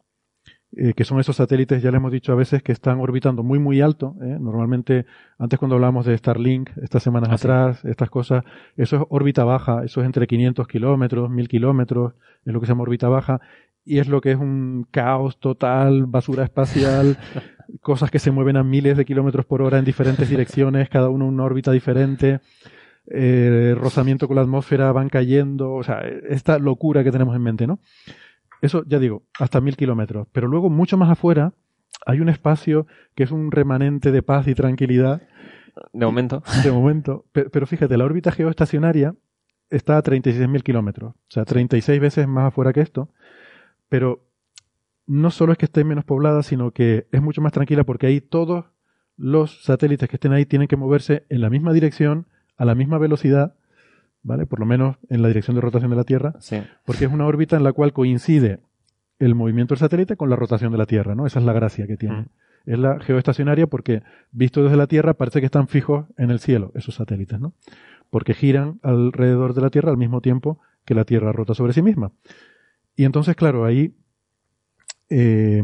eh, 0.71 0.93
que 0.93 1.03
son 1.03 1.19
esos 1.19 1.35
satélites, 1.35 1.81
ya 1.81 1.89
le 1.89 1.97
hemos 1.97 2.11
dicho 2.11 2.31
a 2.31 2.35
veces, 2.35 2.61
que 2.61 2.71
están 2.71 2.99
orbitando 2.99 3.41
muy, 3.43 3.57
muy 3.57 3.81
alto. 3.81 4.15
¿eh? 4.21 4.37
Normalmente, 4.39 5.07
antes 5.39 5.57
cuando 5.57 5.75
hablábamos 5.75 6.05
de 6.05 6.15
Starlink, 6.15 6.69
estas 6.81 7.01
semanas 7.01 7.29
ah, 7.31 7.35
atrás, 7.35 7.85
estas 7.85 8.09
cosas, 8.11 8.43
eso 8.77 8.97
es 8.97 9.01
órbita 9.09 9.43
baja, 9.43 9.83
eso 9.83 10.01
es 10.01 10.05
entre 10.05 10.27
500 10.27 10.67
kilómetros, 10.67 11.29
1000 11.31 11.47
kilómetros, 11.47 12.13
es 12.45 12.53
lo 12.53 12.59
que 12.59 12.67
se 12.67 12.73
llama 12.73 12.83
órbita 12.83 13.09
baja, 13.09 13.41
y 13.83 13.97
es 13.97 14.07
lo 14.07 14.21
que 14.21 14.31
es 14.31 14.37
un 14.37 14.85
caos 14.91 15.39
total, 15.39 16.05
basura 16.05 16.43
espacial, 16.43 17.17
cosas 17.81 18.11
que 18.11 18.19
se 18.19 18.29
mueven 18.29 18.57
a 18.57 18.63
miles 18.63 18.95
de 18.95 19.05
kilómetros 19.05 19.47
por 19.47 19.63
hora 19.63 19.79
en 19.79 19.85
diferentes 19.85 20.29
direcciones, 20.29 20.87
cada 20.89 21.09
uno 21.09 21.25
en 21.25 21.33
una 21.33 21.45
órbita 21.45 21.71
diferente. 21.71 22.41
Eh, 23.11 23.73
rozamiento 23.75 24.27
con 24.27 24.35
la 24.35 24.43
atmósfera, 24.43 24.91
van 24.91 25.09
cayendo, 25.09 25.73
o 25.73 25.83
sea, 25.83 26.01
esta 26.29 26.59
locura 26.59 27.03
que 27.03 27.11
tenemos 27.11 27.35
en 27.35 27.41
mente, 27.41 27.65
¿no? 27.65 27.79
Eso, 28.61 28.83
ya 28.85 28.99
digo, 28.99 29.23
hasta 29.39 29.61
mil 29.61 29.77
kilómetros. 29.77 30.27
Pero 30.31 30.47
luego, 30.47 30.69
mucho 30.69 30.97
más 30.97 31.09
afuera, 31.09 31.53
hay 32.05 32.19
un 32.19 32.29
espacio 32.29 32.87
que 33.15 33.23
es 33.23 33.31
un 33.31 33.51
remanente 33.51 34.11
de 34.11 34.21
paz 34.21 34.47
y 34.47 34.55
tranquilidad. 34.55 35.21
De 35.93 36.05
momento. 36.05 36.43
De 36.63 36.71
momento. 36.71 37.25
Pero, 37.31 37.67
fíjate, 37.67 37.97
la 37.97 38.05
órbita 38.05 38.31
geoestacionaria 38.31 39.15
está 39.69 39.97
a 39.97 40.03
36.000 40.03 40.63
kilómetros. 40.63 41.13
O 41.15 41.29
sea, 41.29 41.45
36 41.45 41.99
veces 41.99 42.27
más 42.27 42.47
afuera 42.47 42.73
que 42.73 42.81
esto. 42.81 43.09
Pero 43.87 44.25
no 45.05 45.31
solo 45.31 45.51
es 45.53 45.57
que 45.57 45.65
esté 45.65 45.83
menos 45.83 46.05
poblada, 46.05 46.43
sino 46.43 46.71
que 46.71 47.07
es 47.11 47.21
mucho 47.21 47.41
más 47.41 47.51
tranquila 47.51 47.83
porque 47.83 48.07
ahí 48.07 48.21
todos 48.21 48.65
los 49.17 49.63
satélites 49.63 50.07
que 50.07 50.15
estén 50.15 50.33
ahí 50.33 50.45
tienen 50.45 50.67
que 50.67 50.77
moverse 50.77 51.25
en 51.29 51.41
la 51.41 51.49
misma 51.49 51.73
dirección, 51.73 52.27
a 52.57 52.65
la 52.65 52.75
misma 52.75 52.97
velocidad 52.99 53.55
¿vale? 54.23 54.45
Por 54.45 54.59
lo 54.59 54.65
menos 54.65 54.97
en 55.09 55.21
la 55.21 55.27
dirección 55.27 55.55
de 55.55 55.61
rotación 55.61 55.91
de 55.91 55.97
la 55.97 56.03
Tierra, 56.03 56.35
porque 56.85 57.05
es 57.05 57.11
una 57.11 57.25
órbita 57.25 57.57
en 57.57 57.63
la 57.63 57.73
cual 57.73 57.93
coincide 57.93 58.59
el 59.19 59.35
movimiento 59.35 59.73
del 59.73 59.79
satélite 59.79 60.15
con 60.15 60.29
la 60.29 60.35
rotación 60.35 60.71
de 60.71 60.77
la 60.77 60.85
Tierra, 60.85 61.15
¿no? 61.15 61.25
Esa 61.25 61.39
es 61.39 61.45
la 61.45 61.53
gracia 61.53 61.87
que 61.87 61.97
tiene. 61.97 62.21
Mm. 62.21 62.25
Es 62.65 62.79
la 62.79 62.99
geoestacionaria 62.99 63.67
porque, 63.67 64.03
visto 64.31 64.63
desde 64.63 64.77
la 64.77 64.87
Tierra, 64.87 65.13
parece 65.13 65.39
que 65.39 65.45
están 65.45 65.67
fijos 65.67 66.05
en 66.17 66.31
el 66.31 66.39
cielo, 66.39 66.71
esos 66.75 66.95
satélites, 66.95 67.39
¿no? 67.39 67.53
Porque 68.09 68.33
giran 68.33 68.79
alrededor 68.83 69.53
de 69.53 69.61
la 69.61 69.69
Tierra 69.69 69.91
al 69.91 69.97
mismo 69.97 70.21
tiempo 70.21 70.59
que 70.85 70.93
la 70.93 71.05
Tierra 71.05 71.31
rota 71.31 71.53
sobre 71.53 71.73
sí 71.73 71.81
misma. 71.81 72.11
Y 72.95 73.05
entonces, 73.05 73.35
claro, 73.35 73.65
ahí, 73.65 73.95
eh, 75.09 75.63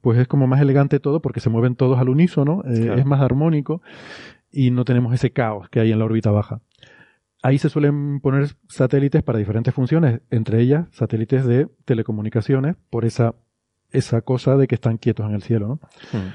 pues 0.00 0.18
es 0.18 0.28
como 0.28 0.46
más 0.46 0.60
elegante 0.60 1.00
todo 1.00 1.20
porque 1.20 1.40
se 1.40 1.50
mueven 1.50 1.76
todos 1.76 1.98
al 1.98 2.08
unísono, 2.08 2.62
eh, 2.66 2.94
es 2.96 3.06
más 3.06 3.20
armónico 3.20 3.82
y 4.50 4.70
no 4.70 4.84
tenemos 4.84 5.12
ese 5.12 5.32
caos 5.32 5.68
que 5.68 5.80
hay 5.80 5.92
en 5.92 5.98
la 5.98 6.04
órbita 6.04 6.30
baja. 6.30 6.60
Ahí 7.44 7.58
se 7.58 7.68
suelen 7.68 8.20
poner 8.20 8.56
satélites 8.70 9.22
para 9.22 9.38
diferentes 9.38 9.74
funciones, 9.74 10.22
entre 10.30 10.62
ellas 10.62 10.86
satélites 10.92 11.44
de 11.44 11.68
telecomunicaciones, 11.84 12.76
por 12.88 13.04
esa, 13.04 13.34
esa 13.90 14.22
cosa 14.22 14.56
de 14.56 14.66
que 14.66 14.76
están 14.76 14.96
quietos 14.96 15.26
en 15.26 15.34
el 15.34 15.42
cielo. 15.42 15.68
¿no? 15.68 15.74
Hmm. 16.18 16.30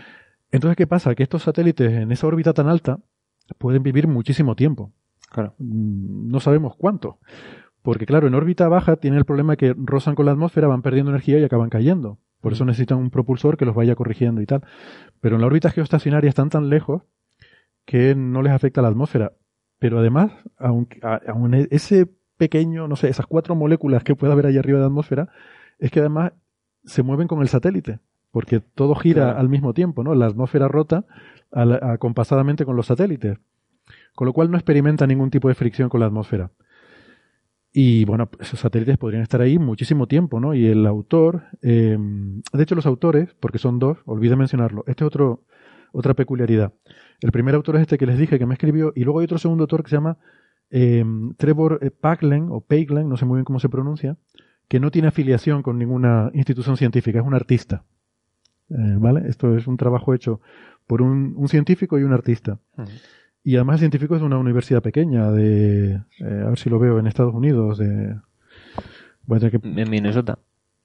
Entonces, 0.51 0.78
¿qué 0.78 0.86
pasa? 0.86 1.16
Que 1.16 1.24
estos 1.24 1.42
satélites 1.42 1.92
en 1.92 2.12
esa 2.12 2.28
órbita 2.28 2.54
tan 2.54 2.68
alta 2.68 3.00
pueden 3.58 3.82
vivir 3.82 4.08
muchísimo 4.08 4.56
tiempo. 4.56 4.94
Claro. 5.32 5.56
Mm, 5.58 6.30
no 6.30 6.39
sabemos 6.39 6.75
cuánto. 6.78 7.18
Porque, 7.82 8.06
claro, 8.06 8.28
en 8.28 8.36
órbita 8.36 8.68
baja 8.68 8.98
tienen 8.98 9.18
el 9.18 9.25
problema 9.25 9.56
que 9.56 9.74
rozan 9.75 10.13
con 10.13 10.28
la 10.28 10.34
atmósfera, 10.34 10.68
van 10.68 10.84
perdiendo 10.84 11.10
energía 11.10 11.39
y 11.39 11.44
acaban 11.44 11.72
cayendo. 11.72 12.20
Por 12.39 12.54
eso 12.54 12.66
hmm. 12.66 12.68
necesitan 12.68 13.00
un 13.00 13.10
propulsor 13.10 13.58
que 13.58 13.66
los 13.66 13.74
vaya 13.74 13.96
corrigiendo 13.96 14.44
y 14.44 14.46
tal. 14.46 14.62
Pero 15.22 15.38
en 15.38 15.42
la 15.42 15.48
órbita 15.48 15.72
geoestacionaria 15.72 16.30
están 16.30 16.51
tan 16.51 16.70
lejos 16.70 17.01
que 17.86 18.13
no 18.13 18.44
les 18.44 18.54
afecta 18.54 18.84
la 18.84 18.89
atmósfera. 18.89 19.32
Pero 19.79 20.00
además, 20.00 20.31
aunque, 20.57 21.00
aun 21.27 21.53
ese 21.71 22.07
pequeño, 22.38 22.88
no 22.88 22.95
sé, 22.95 23.09
esas 23.09 23.25
cuatro 23.25 23.55
moléculas 23.55 24.03
que 24.03 24.15
puede 24.15 24.33
haber 24.33 24.45
ahí 24.45 24.57
arriba 24.57 24.77
de 24.77 24.83
la 24.83 24.88
atmósfera, 24.88 25.29
es 25.79 25.91
que 25.91 26.00
además 26.00 26.33
se 26.83 27.03
mueven 27.03 27.27
con 27.27 27.41
el 27.41 27.48
satélite, 27.48 28.00
porque 28.31 28.59
todo 28.59 28.95
gira 28.95 29.31
al 29.31 29.50
mismo 29.50 29.74
tiempo, 29.74 30.03
¿no? 30.03 30.13
La 30.15 30.27
atmósfera 30.27 30.67
rota 30.67 31.05
acompasadamente 31.51 32.65
con 32.65 32.75
los 32.75 32.88
satélites, 32.88 33.39
con 34.15 34.27
lo 34.27 34.33
cual 34.33 34.51
no 34.51 34.57
experimenta 34.57 35.07
ningún 35.07 35.31
tipo 35.31 35.48
de 35.48 35.55
fricción 35.55 35.89
con 35.89 36.00
la 36.00 36.05
atmósfera. 36.05 36.51
Y 37.71 38.05
bueno, 38.05 38.29
esos 38.39 38.59
satélites 38.59 38.98
podrían 38.98 39.21
estar 39.21 39.41
ahí 39.41 39.59
muchísimo 39.59 40.07
tiempo, 40.07 40.39
¿no? 40.39 40.55
Y 40.55 40.65
el 40.65 40.86
autor, 40.88 41.43
em, 41.62 42.41
de 42.51 42.63
hecho 42.63 42.75
los 42.75 42.86
autores, 42.86 43.36
porque 43.39 43.59
son 43.59 43.79
dos, 43.79 44.00
olvidé 44.05 44.36
mencionarlo, 44.36 44.83
este 44.88 45.03
es 45.03 45.07
otro, 45.07 45.43
otra 45.91 46.13
peculiaridad. 46.13 46.74
El 47.22 47.31
primer 47.31 47.55
autor 47.55 47.75
es 47.77 47.84
este 47.84 47.98
que 47.98 48.05
les 48.05 48.17
dije 48.17 48.39
que 48.39 48.46
me 48.46 48.53
escribió, 48.53 48.93
y 48.96 49.03
luego 49.03 49.19
hay 49.19 49.25
otro 49.25 49.38
segundo 49.38 49.63
autor 49.63 49.84
que 49.84 49.89
se 49.89 49.96
llama 49.96 50.17
em, 50.69 51.34
Trevor 51.36 51.79
eh, 51.81 51.91
Paglen, 51.91 52.48
o 52.50 52.62
Paglen, 52.62 53.10
no 53.10 53.17
sé 53.17 53.25
muy 53.25 53.38
bien 53.38 53.46
cómo 53.46 53.60
se 53.60 53.69
pronuncia, 53.69 54.17
que 54.67 54.79
no 54.79 54.91
tiene 54.91 55.08
afiliación 55.08 55.63
con 55.63 55.77
ninguna 55.77 56.31
institución 56.34 56.77
científica, 56.77 57.19
es 57.19 57.25
un 57.25 57.34
artista. 57.34 57.84
Eh, 58.69 58.96
¿Vale? 58.98 59.27
Esto 59.27 59.55
es 59.55 59.65
un 59.67 59.77
trabajo 59.77 60.13
hecho 60.13 60.41
por 60.86 61.01
un, 61.01 61.48
científico 61.48 62.00
y 62.00 62.03
un 62.03 62.13
artista. 62.13 62.60
Y 63.43 63.55
además 63.55 63.75
el 63.75 63.79
científico 63.79 64.15
es 64.15 64.22
de 64.22 64.27
una 64.27 64.38
universidad 64.38 64.81
pequeña, 64.81 65.31
de, 65.31 65.93
eh, 65.93 66.43
a 66.46 66.50
ver 66.50 66.58
si 66.58 66.69
lo 66.69 66.79
veo, 66.79 67.00
en 67.00 67.08
Estados 67.08 67.34
Unidos, 67.34 67.77
de... 67.77 68.15
En 69.63 69.89
Minnesota. 69.89 70.39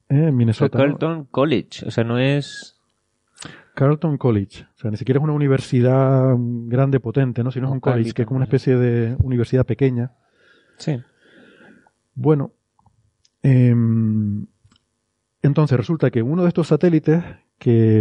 Eh, 0.08 0.28
en 0.28 0.36
Minnesota. 0.36 0.78
Carleton 0.78 1.24
College, 1.30 1.86
o 1.86 1.90
sea, 1.90 2.04
no 2.04 2.18
es... 2.18 2.73
Carleton 3.74 4.18
College, 4.18 4.66
o 4.76 4.78
sea, 4.78 4.90
ni 4.90 4.96
siquiera 4.96 5.18
es 5.18 5.24
una 5.24 5.32
universidad 5.32 6.34
grande, 6.38 7.00
potente, 7.00 7.42
¿no? 7.42 7.50
Sino 7.50 7.66
es 7.66 7.72
un 7.72 7.80
college, 7.80 8.12
que 8.12 8.22
es 8.22 8.28
como 8.28 8.36
una 8.36 8.44
especie 8.44 8.76
de 8.76 9.16
universidad 9.22 9.66
pequeña. 9.66 10.12
Sí. 10.78 11.00
Bueno, 12.14 12.52
Em, 13.44 14.46
entonces 15.42 15.76
resulta 15.76 16.10
que 16.10 16.22
uno 16.22 16.42
de 16.42 16.48
estos 16.48 16.68
satélites, 16.68 17.22
que, 17.58 17.98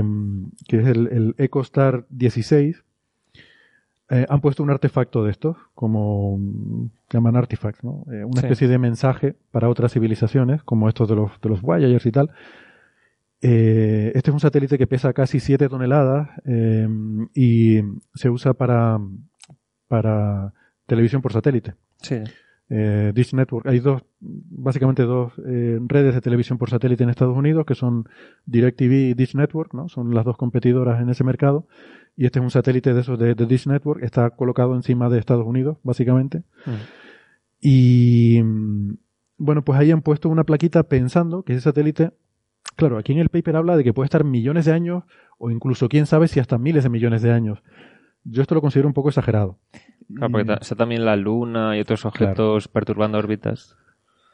es 0.69 0.87
el, 0.87 1.35
EcoStar 1.37 2.05
16, 2.09 2.81
eh, 4.09 4.25
han 4.29 4.39
puesto 4.39 4.63
un 4.63 4.69
artefacto 4.69 5.21
de 5.25 5.31
estos, 5.31 5.57
como 5.75 6.39
llaman 7.09 7.35
artifacts, 7.35 7.83
¿no? 7.83 8.05
Eh, 8.09 8.23
una 8.23 8.39
especie 8.39 8.69
de 8.69 8.77
mensaje 8.77 9.35
para 9.51 9.67
otras 9.67 9.91
civilizaciones, 9.91 10.63
como 10.63 10.87
estos 10.87 11.09
de 11.09 11.15
los, 11.15 11.31
de 11.41 11.49
los 11.49 11.61
Voyagers 11.61 12.05
y 12.05 12.11
tal. 12.13 12.31
Eh, 13.45 14.13
este 14.15 14.29
es 14.29 14.33
un 14.33 14.39
satélite 14.39 14.77
que 14.77 14.87
pesa 14.87 15.11
casi 15.11 15.41
7 15.41 15.67
toneladas 15.67 16.29
em, 16.45 17.27
y 17.35 17.81
se 18.15 18.29
usa 18.29 18.53
para, 18.53 18.97
para 19.89 20.53
televisión 20.85 21.21
por 21.21 21.33
satélite. 21.33 21.75
Sí. 21.97 22.23
Eh, 22.69 23.11
Dish 23.13 23.33
Network. 23.33 23.67
Hay 23.67 23.79
dos, 23.79 24.01
básicamente 24.21 25.03
dos 25.03 25.33
eh, 25.45 25.77
redes 25.87 26.15
de 26.15 26.21
televisión 26.21 26.57
por 26.57 26.69
satélite 26.69 27.03
en 27.03 27.09
Estados 27.09 27.35
Unidos, 27.35 27.65
que 27.65 27.75
son 27.75 28.07
DirecTV 28.45 29.09
y 29.09 29.13
Dish 29.13 29.35
Network, 29.35 29.73
¿no? 29.73 29.89
Son 29.89 30.15
las 30.15 30.23
dos 30.23 30.37
competidoras 30.37 31.01
en 31.01 31.09
ese 31.09 31.25
mercado. 31.25 31.67
Y 32.15 32.25
este 32.25 32.39
es 32.39 32.43
un 32.43 32.51
satélite 32.51 32.93
de 32.93 33.01
esos 33.01 33.19
de, 33.19 33.35
Dish 33.35 33.67
Network. 33.67 34.01
Está 34.03 34.29
colocado 34.29 34.73
encima 34.73 35.09
de 35.09 35.19
Estados 35.19 35.45
Unidos, 35.45 35.77
básicamente. 35.83 36.43
Mm. 36.65 36.71
Y 37.59 38.41
bueno, 39.37 39.63
pues 39.63 39.77
ahí 39.79 39.91
han 39.91 40.01
puesto 40.01 40.29
una 40.29 40.45
plaquita 40.45 40.83
pensando 40.83 41.43
que 41.43 41.53
ese 41.53 41.61
satélite, 41.61 42.11
claro, 42.75 42.97
aquí 42.97 43.11
en 43.11 43.19
el 43.19 43.29
paper 43.29 43.55
habla 43.55 43.77
de 43.77 43.83
que 43.83 43.93
puede 43.93 44.05
estar 44.05 44.23
millones 44.23 44.65
de 44.65 44.73
años 44.73 45.03
o 45.37 45.51
incluso 45.51 45.89
quién 45.89 46.05
sabe 46.05 46.27
si 46.27 46.39
hasta 46.39 46.57
miles 46.57 46.83
de 46.83 46.89
millones 46.89 47.21
de 47.21 47.31
años. 47.31 47.63
Yo 48.23 48.41
esto 48.41 48.55
lo 48.55 48.61
considero 48.61 48.87
un 48.87 48.93
poco 48.93 49.09
exagerado. 49.09 49.57
Claro, 50.13 50.31
porque 50.31 50.53
está 50.53 50.75
también 50.75 51.05
la 51.05 51.15
Luna 51.15 51.77
y 51.77 51.81
otros 51.81 52.05
objetos 52.05 52.67
perturbando 52.67 53.17
órbitas. 53.17 53.75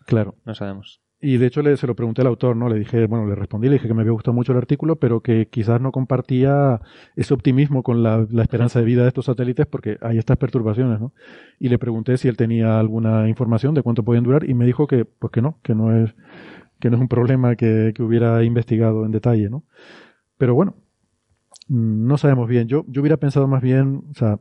Claro. 0.05 0.35
No 0.45 0.53
sabemos. 0.53 1.01
Y 1.21 1.37
de 1.37 1.47
hecho 1.47 1.61
le, 1.61 1.75
se 1.75 1.85
lo 1.85 1.95
pregunté 1.95 2.21
al 2.21 2.27
autor, 2.27 2.55
¿no? 2.55 2.69
Le 2.69 2.79
dije, 2.79 3.05
bueno, 3.05 3.27
le 3.27 3.35
respondí, 3.35 3.67
le 3.67 3.73
dije 3.73 3.89
que 3.89 3.93
me 3.93 4.01
había 4.01 4.13
gustado 4.13 4.33
mucho 4.33 4.53
el 4.53 4.57
artículo, 4.57 4.95
pero 4.95 5.19
que 5.19 5.47
quizás 5.47 5.81
no 5.81 5.91
compartía 5.91 6.79
ese 7.17 7.33
optimismo 7.33 7.83
con 7.83 8.03
la, 8.03 8.25
esperanza 8.41 8.79
de 8.79 8.85
vida 8.85 9.01
de 9.01 9.09
estos 9.09 9.25
satélites 9.25 9.65
porque 9.65 9.97
hay 10.01 10.17
estas 10.17 10.37
perturbaciones, 10.37 11.01
¿no? 11.01 11.11
Y 11.59 11.67
le 11.67 11.77
pregunté 11.77 12.17
si 12.17 12.29
él 12.29 12.37
tenía 12.37 12.79
alguna 12.79 13.27
información 13.27 13.73
de 13.73 13.81
cuánto 13.81 14.03
podían 14.03 14.23
durar 14.23 14.49
y 14.49 14.53
me 14.53 14.65
dijo 14.65 14.87
que, 14.87 15.03
pues 15.03 15.31
que 15.31 15.41
no, 15.41 15.57
que 15.61 15.75
no 15.75 15.93
es, 15.93 16.15
que 16.79 16.89
no 16.89 16.97
es 16.97 17.01
un 17.01 17.07
problema 17.07 17.55
que, 17.55 17.91
que 17.95 18.03
hubiera 18.03 18.43
investigado 18.43 19.05
en 19.05 19.11
detalle, 19.11 19.49
¿no? 19.49 19.63
Pero 20.37 20.55
bueno, 20.55 20.75
no 21.67 22.17
sabemos 22.17 22.47
bien. 22.47 22.67
Yo, 22.67 22.85
yo 22.87 23.01
hubiera 23.01 23.17
pensado 23.17 23.47
más 23.47 23.61
bien, 23.61 24.03
o 24.09 24.13
sea, 24.13 24.39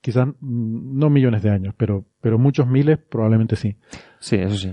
quizás 0.00 0.28
no 0.40 1.10
millones 1.10 1.42
de 1.42 1.50
años, 1.50 1.74
pero, 1.76 2.04
pero 2.20 2.38
muchos 2.38 2.66
miles 2.66 2.98
probablemente 2.98 3.56
sí. 3.56 3.76
Sí, 4.18 4.36
eso 4.36 4.56
sí. 4.56 4.72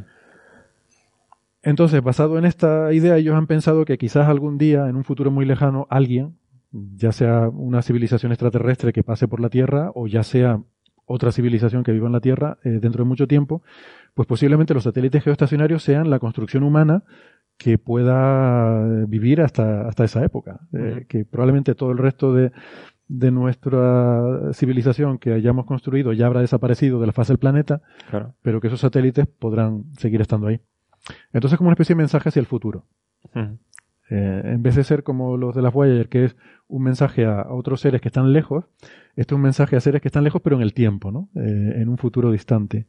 Entonces, 1.62 2.04
basado 2.04 2.38
en 2.38 2.46
esta 2.46 2.92
idea, 2.94 3.18
ellos 3.18 3.36
han 3.36 3.48
pensado 3.48 3.86
que 3.86 3.98
quizás 3.98 4.28
algún 4.28 4.58
día, 4.58 4.90
en 4.90 4.96
un 4.98 5.04
futuro 5.04 5.32
muy 5.32 5.46
lejano, 5.46 5.88
alguien, 5.90 6.36
ya 6.72 7.12
sea 7.12 7.48
una 7.50 7.82
civilización 7.82 8.32
extraterrestre 8.32 8.92
que 8.92 9.04
pase 9.04 9.28
por 9.28 9.40
la 9.40 9.50
Tierra 9.50 9.92
o 9.96 10.08
ya 10.08 10.24
sea 10.24 10.62
otra 11.06 11.32
civilización 11.32 11.84
que 11.84 11.92
viva 11.92 12.08
en 12.08 12.14
la 12.14 12.20
Tierra 12.20 12.58
eh, 12.64 12.80
dentro 12.82 13.04
de 13.04 13.08
mucho 13.08 13.28
tiempo, 13.28 13.62
pues 14.14 14.28
posiblemente 14.28 14.74
los 14.74 14.84
satélites 14.84 15.24
geoestacionarios 15.24 15.84
sean 15.84 16.10
la 16.10 16.20
construcción 16.20 16.64
humana 16.64 17.04
que 17.58 17.78
pueda 17.78 19.06
vivir 19.06 19.42
hasta, 19.42 19.88
hasta 19.88 20.04
esa 20.04 20.24
época. 20.24 20.62
Eh, 20.74 21.06
que 21.08 21.26
probablemente 21.26 21.76
todo 21.76 21.92
el 21.92 21.98
resto 21.98 22.34
de, 22.34 22.52
de 23.08 23.32
nuestra 23.32 24.54
civilización 24.54 25.18
que 25.18 25.34
hayamos 25.34 25.66
construido 25.66 26.14
ya 26.14 26.26
habrá 26.26 26.42
desaparecido 26.42 27.00
de 27.00 27.08
la 27.08 27.14
faz 27.14 27.28
del 27.28 27.38
planeta, 27.38 27.82
pero 28.42 28.60
que 28.60 28.68
esos 28.68 28.80
satélites 28.80 29.28
podrán 29.28 29.86
seguir 29.98 30.22
estando 30.22 30.48
ahí. 30.48 30.62
Entonces, 31.34 31.58
como 31.58 31.68
una 31.68 31.74
especie 31.74 31.96
de 31.96 32.02
mensaje 32.02 32.30
hacia 32.30 32.40
el 32.40 32.46
futuro. 32.46 32.86
Eh, 34.10 34.42
en 34.46 34.62
vez 34.64 34.76
de 34.76 34.84
ser 34.84 35.04
como 35.04 35.38
los 35.38 35.56
de 35.56 35.62
las 35.62 35.74
Voyager, 35.74 36.10
que 36.10 36.26
es 36.26 36.36
un 36.68 36.84
mensaje 36.84 37.26
a, 37.26 37.48
otros 37.50 37.82
seres 37.82 38.02
que 38.02 38.10
están 38.10 38.34
lejos, 38.34 38.66
este 39.16 39.34
es 39.34 39.36
un 39.36 39.42
mensaje 39.42 39.76
a 39.76 39.80
seres 39.80 40.02
que 40.02 40.08
están 40.08 40.24
lejos, 40.24 40.42
pero 40.42 40.56
en 40.56 40.62
el 40.62 40.74
tiempo, 40.74 41.12
¿no? 41.12 41.30
Eh, 41.36 41.82
en 41.82 41.90
un 41.90 41.98
futuro 41.98 42.32
distante. 42.32 42.88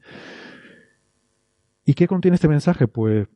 ¿Y 1.84 1.94
qué 1.94 2.06
contiene 2.06 2.36
este 2.36 2.48
mensaje? 2.48 2.88
Pues 2.88 3.28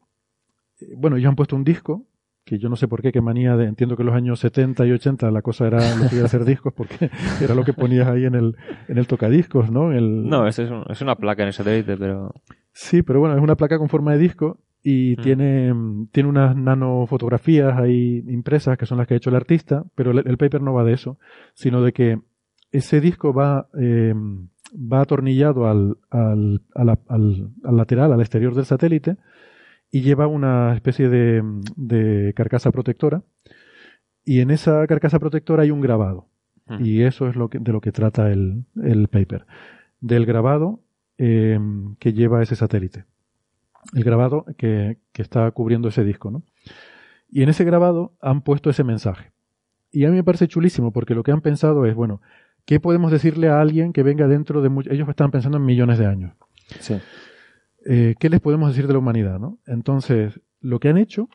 bueno, 0.97 1.17
ellos 1.17 1.29
han 1.29 1.37
puesto 1.37 1.57
un 1.57 1.65
disco, 1.65 2.07
que 2.45 2.59
yo 2.59 2.69
no 2.69 2.77
sé 2.77 2.89
por 2.89 3.03
qué, 3.03 3.13
qué 3.13 3.21
manía 3.21 3.57
de, 3.57 3.67
entiendo 3.67 3.97
que 3.97 4.03
en 4.03 4.07
los 4.07 4.17
años 4.17 4.41
70 4.41 4.87
y 4.87 4.93
80 4.93 5.31
la 5.31 5.43
cosa 5.43 5.67
era 5.67 5.79
lo 5.97 6.09
que 6.09 6.21
hacer 6.21 6.45
discos, 6.45 6.73
porque 6.73 7.11
era 7.43 7.55
lo 7.55 7.65
que 7.65 7.73
ponías 7.73 8.09
ahí 8.09 8.25
en 8.25 8.35
el, 8.35 8.57
en 8.89 8.99
el 8.99 9.07
tocadiscos, 9.07 9.71
¿no? 9.71 9.91
No, 9.91 10.47
es, 10.47 10.59
es, 10.59 11.03
una 11.03 11.17
placa 11.17 11.43
en 11.43 11.49
el 11.49 11.53
satélite, 11.53 11.97
pero... 11.97 12.33
Sí, 12.73 13.03
pero 13.03 13.21
bueno, 13.21 13.37
es 13.37 13.43
una 13.43 13.57
placa 13.57 13.79
con 13.79 13.89
forma 13.89 14.13
de 14.13 14.19
disco 14.19 14.61
y 14.83 15.17
mm. 15.19 15.23
tiene, 15.23 15.75
tiene 16.13 16.29
unas 16.29 16.57
nanofotografías 16.57 17.77
ahí 17.77 18.25
impresas 18.29 18.79
que 18.79 18.87
son 18.87 18.99
las 18.99 19.07
que 19.07 19.15
ha 19.15 19.17
hecho 19.17 19.31
el 19.31 19.37
artista, 19.37 19.85
pero 19.95 20.13
el, 20.13 20.39
paper 20.39 20.63
no 20.63 20.73
va 20.73 20.85
de 20.85 20.93
eso, 20.93 21.19
sino 21.55 21.83
de 21.83 21.93
que 21.93 22.21
ese 22.71 23.01
disco 23.01 23.35
va, 23.35 23.69
eh, 23.79 24.15
va 24.75 25.01
atornillado 25.01 25.67
al, 25.67 25.99
al, 26.11 26.63
al, 26.75 26.99
al 27.65 27.77
lateral, 27.77 28.13
al 28.13 28.21
exterior 28.21 28.55
del 28.55 28.65
satélite, 28.65 29.17
y 29.91 30.03
lleva 30.03 30.27
una 30.27 30.75
especie 30.75 31.09
de, 31.09 32.33
carcasa 32.35 32.71
protectora. 32.71 33.23
Y 34.25 34.41
en 34.41 34.51
esa 34.51 34.87
carcasa 34.87 35.19
protectora 35.19 35.63
hay 35.63 35.71
un 35.71 35.81
grabado. 35.81 36.27
Y 36.81 37.01
eso 37.05 37.29
es 37.29 37.37
lo 37.37 37.49
que, 37.49 37.59
de 37.59 37.73
lo 37.73 37.81
que 37.81 37.93
trata 37.93 38.31
el, 38.31 38.67
paper. 39.11 39.47
Del 40.01 40.27
grabado 40.27 40.81
em, 41.17 41.97
que 41.97 42.13
lleva 42.13 42.43
ese 42.43 42.57
satélite. 42.57 43.07
El 43.95 44.05
grabado 44.05 44.45
que, 44.59 44.99
que, 45.13 45.23
está 45.23 45.51
cubriendo 45.53 45.89
ese 45.89 46.05
disco 46.05 46.31
¿no? 46.31 46.43
y 47.31 47.43
en 47.43 47.49
ese 47.49 47.65
grabado 47.65 48.13
han 48.21 48.43
puesto 48.43 48.69
ese 48.69 48.85
mensaje. 48.85 49.33
Y 49.91 50.05
a 50.05 50.11
mí 50.11 50.17
me 50.17 50.25
parece 50.25 50.47
chulísimo 50.47 50.93
porque 50.93 51.15
lo 51.15 51.23
que 51.23 51.33
han 51.33 51.41
pensado 51.41 51.87
es 51.87 51.95
bueno 51.95 52.21
¿qué 52.69 52.79
podemos 52.79 53.11
decirle 53.11 53.49
a 53.49 53.61
alguien 53.61 53.93
que 53.93 54.05
venga 54.05 54.29
dentro 54.29 54.63
de 54.63 54.69
muchos 54.69 54.93
ellos 54.93 55.09
están 55.09 55.31
pensando 55.33 55.59
en 55.59 55.65
millones 55.65 55.99
de 55.99 56.07
años 56.07 56.35
sí 56.79 56.95
eh, 57.91 58.17
¿qué 58.19 58.29
les 58.29 58.41
podemos 58.41 58.69
decir 58.69 58.87
de 58.87 58.93
la 58.93 58.99
humanidad? 58.99 59.39
¿no? 59.39 59.59
Entonces, 59.67 60.41
lo 60.61 60.79
que 60.79 60.91
han 60.91 60.99
hecho 60.99 61.29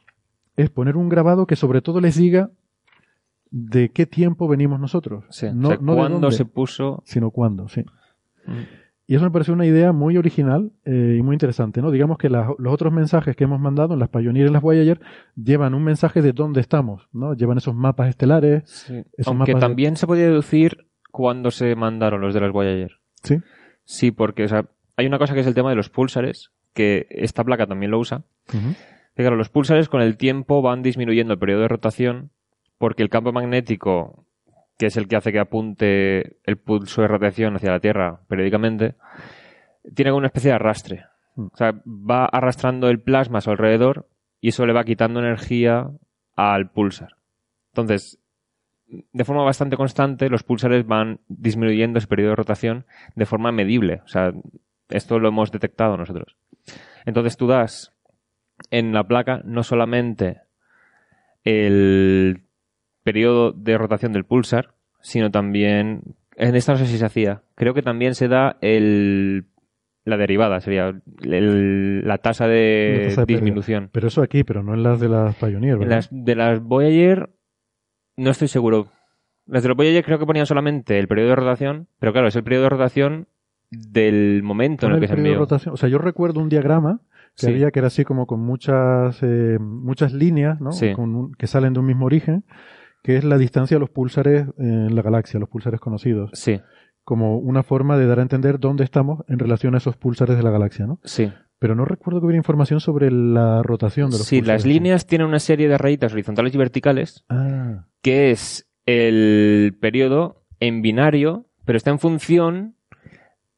es 0.56 0.70
poner 0.70 0.98
un 0.98 1.10
grabado 1.10 1.48
que 1.48 1.56
sobre 1.56 1.82
todo 1.82 2.00
les 2.00 2.16
diga 2.16 2.52
de 3.50 3.90
qué 3.90 4.06
tiempo 4.06 4.48
venimos 4.48 4.80
nosotros. 4.80 5.26
no, 5.54 5.78
no 5.78 5.96
cuándo 5.96 6.32
se 6.32 6.46
puso. 6.46 7.02
Sino 7.06 7.32
cuándo, 7.32 7.68
sí. 7.70 7.82
Mm. 8.46 8.52
Y 9.06 9.16
eso 9.16 9.26
me 9.26 9.32
parece 9.32 9.52
una 9.52 9.66
idea 9.66 9.92
muy 9.92 10.16
original 10.18 10.72
eh, 10.86 11.18
y 11.20 11.22
muy 11.24 11.34
interesante, 11.34 11.82
¿no? 11.82 11.92
Digamos 11.92 12.18
que 12.18 12.30
los 12.30 12.74
otros 12.74 12.94
mensajes 12.94 13.36
que 13.36 13.44
hemos 13.44 13.60
mandado 13.60 13.94
en 13.94 14.00
las 14.00 14.10
Pioneer 14.10 14.48
y 14.48 14.50
las 14.50 14.62
Voyager 14.62 15.02
llevan 15.36 15.74
un 15.74 15.84
mensaje 15.84 16.22
de 16.22 16.32
dónde 16.32 16.62
estamos, 16.62 17.10
¿no? 17.12 17.34
Llevan 17.34 17.58
esos 17.58 17.76
mapas 17.76 18.10
estelares. 18.10 18.64
Sí. 18.66 19.04
Aunque 19.26 19.56
también 19.56 19.98
se 19.98 20.08
podía 20.08 20.26
deducir 20.26 20.88
cuándo 21.14 21.52
se 21.52 21.76
mandaron 21.76 22.22
los 22.22 22.34
de 22.34 22.42
las 22.42 22.52
Voyager. 22.52 22.98
Sí. 23.22 23.38
Sí, 23.86 24.12
porque, 24.12 24.46
o 24.46 24.48
sea, 24.48 24.66
hay 24.98 25.06
una 25.06 25.20
cosa 25.20 25.34
que 25.34 25.42
es 25.42 25.48
el 25.48 25.54
tema 25.54 25.70
de 25.70 25.76
los 25.76 25.90
pulsares, 25.90 26.52
que 26.74 27.06
esta 27.10 27.44
placa 27.44 27.68
también 27.68 27.92
lo 27.92 28.00
usa. 28.00 28.24
claro, 29.16 29.36
los 29.36 29.50
pulsares 29.50 29.88
con 29.88 30.02
el 30.02 30.18
tiempo 30.18 30.62
van 30.62 30.82
disminuyendo 30.82 31.34
el 31.34 31.40
periodo 31.40 31.62
de 31.62 31.68
rotación 31.68 32.32
porque 32.78 33.04
el 33.04 33.10
campo 33.10 33.32
magnético 33.32 34.26
que 34.78 34.88
es 34.88 34.98
el 34.98 35.08
que 35.08 35.16
hace 35.16 35.32
que 35.32 35.40
apunte 35.40 36.38
el 36.44 36.58
pulso 36.58 37.02
de 37.02 37.08
radiación 37.08 37.56
hacia 37.56 37.72
la 37.72 37.80
Tierra 37.80 38.22
periódicamente, 38.28 38.96
tiene 39.94 40.12
una 40.12 40.28
especie 40.28 40.50
de 40.50 40.56
arrastre. 40.56 41.06
Mm. 41.36 41.46
O 41.54 41.56
sea, 41.56 41.74
va 41.86 42.26
arrastrando 42.26 42.90
el 42.90 43.00
plasma 43.00 43.38
a 43.38 43.42
su 43.42 43.52
alrededor 43.52 44.08
y 44.42 44.50
eso 44.50 44.66
le 44.66 44.74
va 44.74 44.84
quitando 44.84 45.20
energía 45.20 45.90
al 46.36 46.72
pulsar. 46.72 47.18
Entonces, 47.72 48.20
de 49.12 49.26
forma 49.26 49.44
bastante 49.44 49.78
constante, 49.78 50.30
los 50.30 50.44
pulsares 50.44 50.86
van 50.86 51.20
disminuyendo 51.28 51.98
ese 51.98 52.08
periodo 52.08 52.32
de 52.32 52.36
rotación 52.36 52.86
de 53.16 53.26
forma 53.26 53.52
medible. 53.52 54.02
O 54.06 54.08
sea, 54.08 54.34
esto 54.90 55.20
lo 55.20 55.28
hemos 55.28 55.52
detectado 55.52 55.98
nosotros. 55.98 56.38
Entonces 57.06 57.38
tú 57.38 57.48
das 57.48 57.94
en 58.70 58.94
la 58.94 59.08
placa 59.08 59.42
no 59.44 59.64
solamente 59.64 60.42
el 61.44 62.44
periodo 63.04 63.52
de 63.52 63.78
rotación 63.78 64.14
del 64.14 64.26
pulsar, 64.26 64.76
sino 65.02 65.32
también, 65.32 66.16
en 66.36 66.56
esta 66.56 66.74
no 66.74 66.78
sé 66.78 66.88
si 66.88 66.98
se 66.98 67.06
hacía, 67.06 67.44
creo 67.56 67.74
que 67.74 67.82
también 67.82 68.16
se 68.16 68.28
da 68.28 68.58
el 68.62 69.48
la 70.06 70.18
derivada 70.18 70.60
sería 70.60 70.94
la 71.22 72.18
tasa 72.18 72.48
de, 72.48 73.16
disminución. 73.26 73.90
Pero 73.92 74.08
eso 74.08 74.22
aquí, 74.22 74.44
pero 74.44 74.62
no 74.62 74.74
en 74.74 74.84
las 74.84 75.00
de 75.00 75.08
las 75.08 75.36
Pioneer, 75.36 75.78
¿verdad? 75.78 75.96
las 75.96 76.10
de 76.12 76.36
las 76.36 76.62
Voyager 76.62 77.30
no 78.18 78.32
estoy 78.32 78.48
seguro. 78.48 78.88
Las 79.46 79.64
de 79.64 79.70
los 79.70 79.78
Voyager 79.78 80.06
creo 80.06 80.20
que 80.20 80.26
ponían 80.26 80.46
solamente 80.46 81.00
el 81.00 81.08
periodo 81.08 81.30
de 81.30 81.36
rotación, 81.36 81.88
pero 82.00 82.14
claro, 82.14 82.28
es 82.28 82.36
el 82.36 82.44
periodo 82.44 82.64
de 82.64 82.70
rotación 82.70 83.28
del 83.70 84.42
momento 84.44 84.86
en 84.86 84.94
el, 84.94 85.00
que 85.00 85.08
se 85.08 85.14
envió. 85.14 85.42
O 85.42 85.78
sea, 85.78 85.90
yo 85.90 85.98
recuerdo 85.98 86.40
un 86.40 86.50
diagrama 86.50 87.02
que 87.36 87.48
había 87.48 87.72
que 87.72 87.80
era 87.80 87.88
así 87.88 88.06
como 88.06 88.28
con 88.28 88.40
muchas 88.40 89.18
eh, 89.24 89.58
muchas 89.60 90.14
líneas, 90.14 90.62
¿no? 90.62 90.72
que 91.38 91.48
salen 91.48 91.74
de 91.74 91.80
un 91.80 91.86
mismo 91.88 92.06
origen, 92.06 92.46
que 93.02 93.18
es 93.18 93.24
la 93.24 93.38
distancia 93.38 93.76
de 93.76 93.80
los 93.80 93.90
púlsares 93.90 94.46
en 94.58 94.96
la 94.96 95.02
galaxia, 95.02 95.40
los 95.40 95.50
púlsares 95.50 95.80
conocidos. 95.80 96.30
Sí 96.34 96.62
como 97.04 97.38
una 97.38 97.64
forma 97.64 97.98
de 97.98 98.08
dar 98.08 98.20
a 98.20 98.22
entender 98.22 98.60
dónde 98.60 98.84
estamos 98.84 99.24
en 99.28 99.40
relación 99.40 99.76
a 99.76 99.78
esos 99.78 99.98
pulsares 99.98 100.38
de 100.38 100.44
la 100.44 100.52
galaxia, 100.52 100.88
¿no? 100.88 101.00
Sí. 101.04 101.32
Pero 101.60 101.76
no 101.76 101.86
recuerdo 101.86 102.20
que 102.20 102.26
hubiera 102.26 102.38
información 102.38 102.80
sobre 102.80 103.10
la 103.10 103.64
rotación 103.64 104.10
de 104.10 104.18
los 104.18 104.28
sí, 104.28 104.42
las 104.42 104.66
líneas 104.66 105.08
tienen 105.08 105.28
una 105.28 105.40
serie 105.40 105.70
de 105.70 105.78
rayitas 105.78 106.12
horizontales 106.12 106.54
y 106.54 106.58
verticales, 106.58 107.24
ah. 107.30 107.86
que 108.02 108.32
es 108.32 108.70
el 108.86 109.78
periodo 109.80 110.44
en 110.60 110.82
binario, 110.82 111.46
pero 111.66 111.78
está 111.78 111.92
en 111.92 112.00
función 112.00 112.76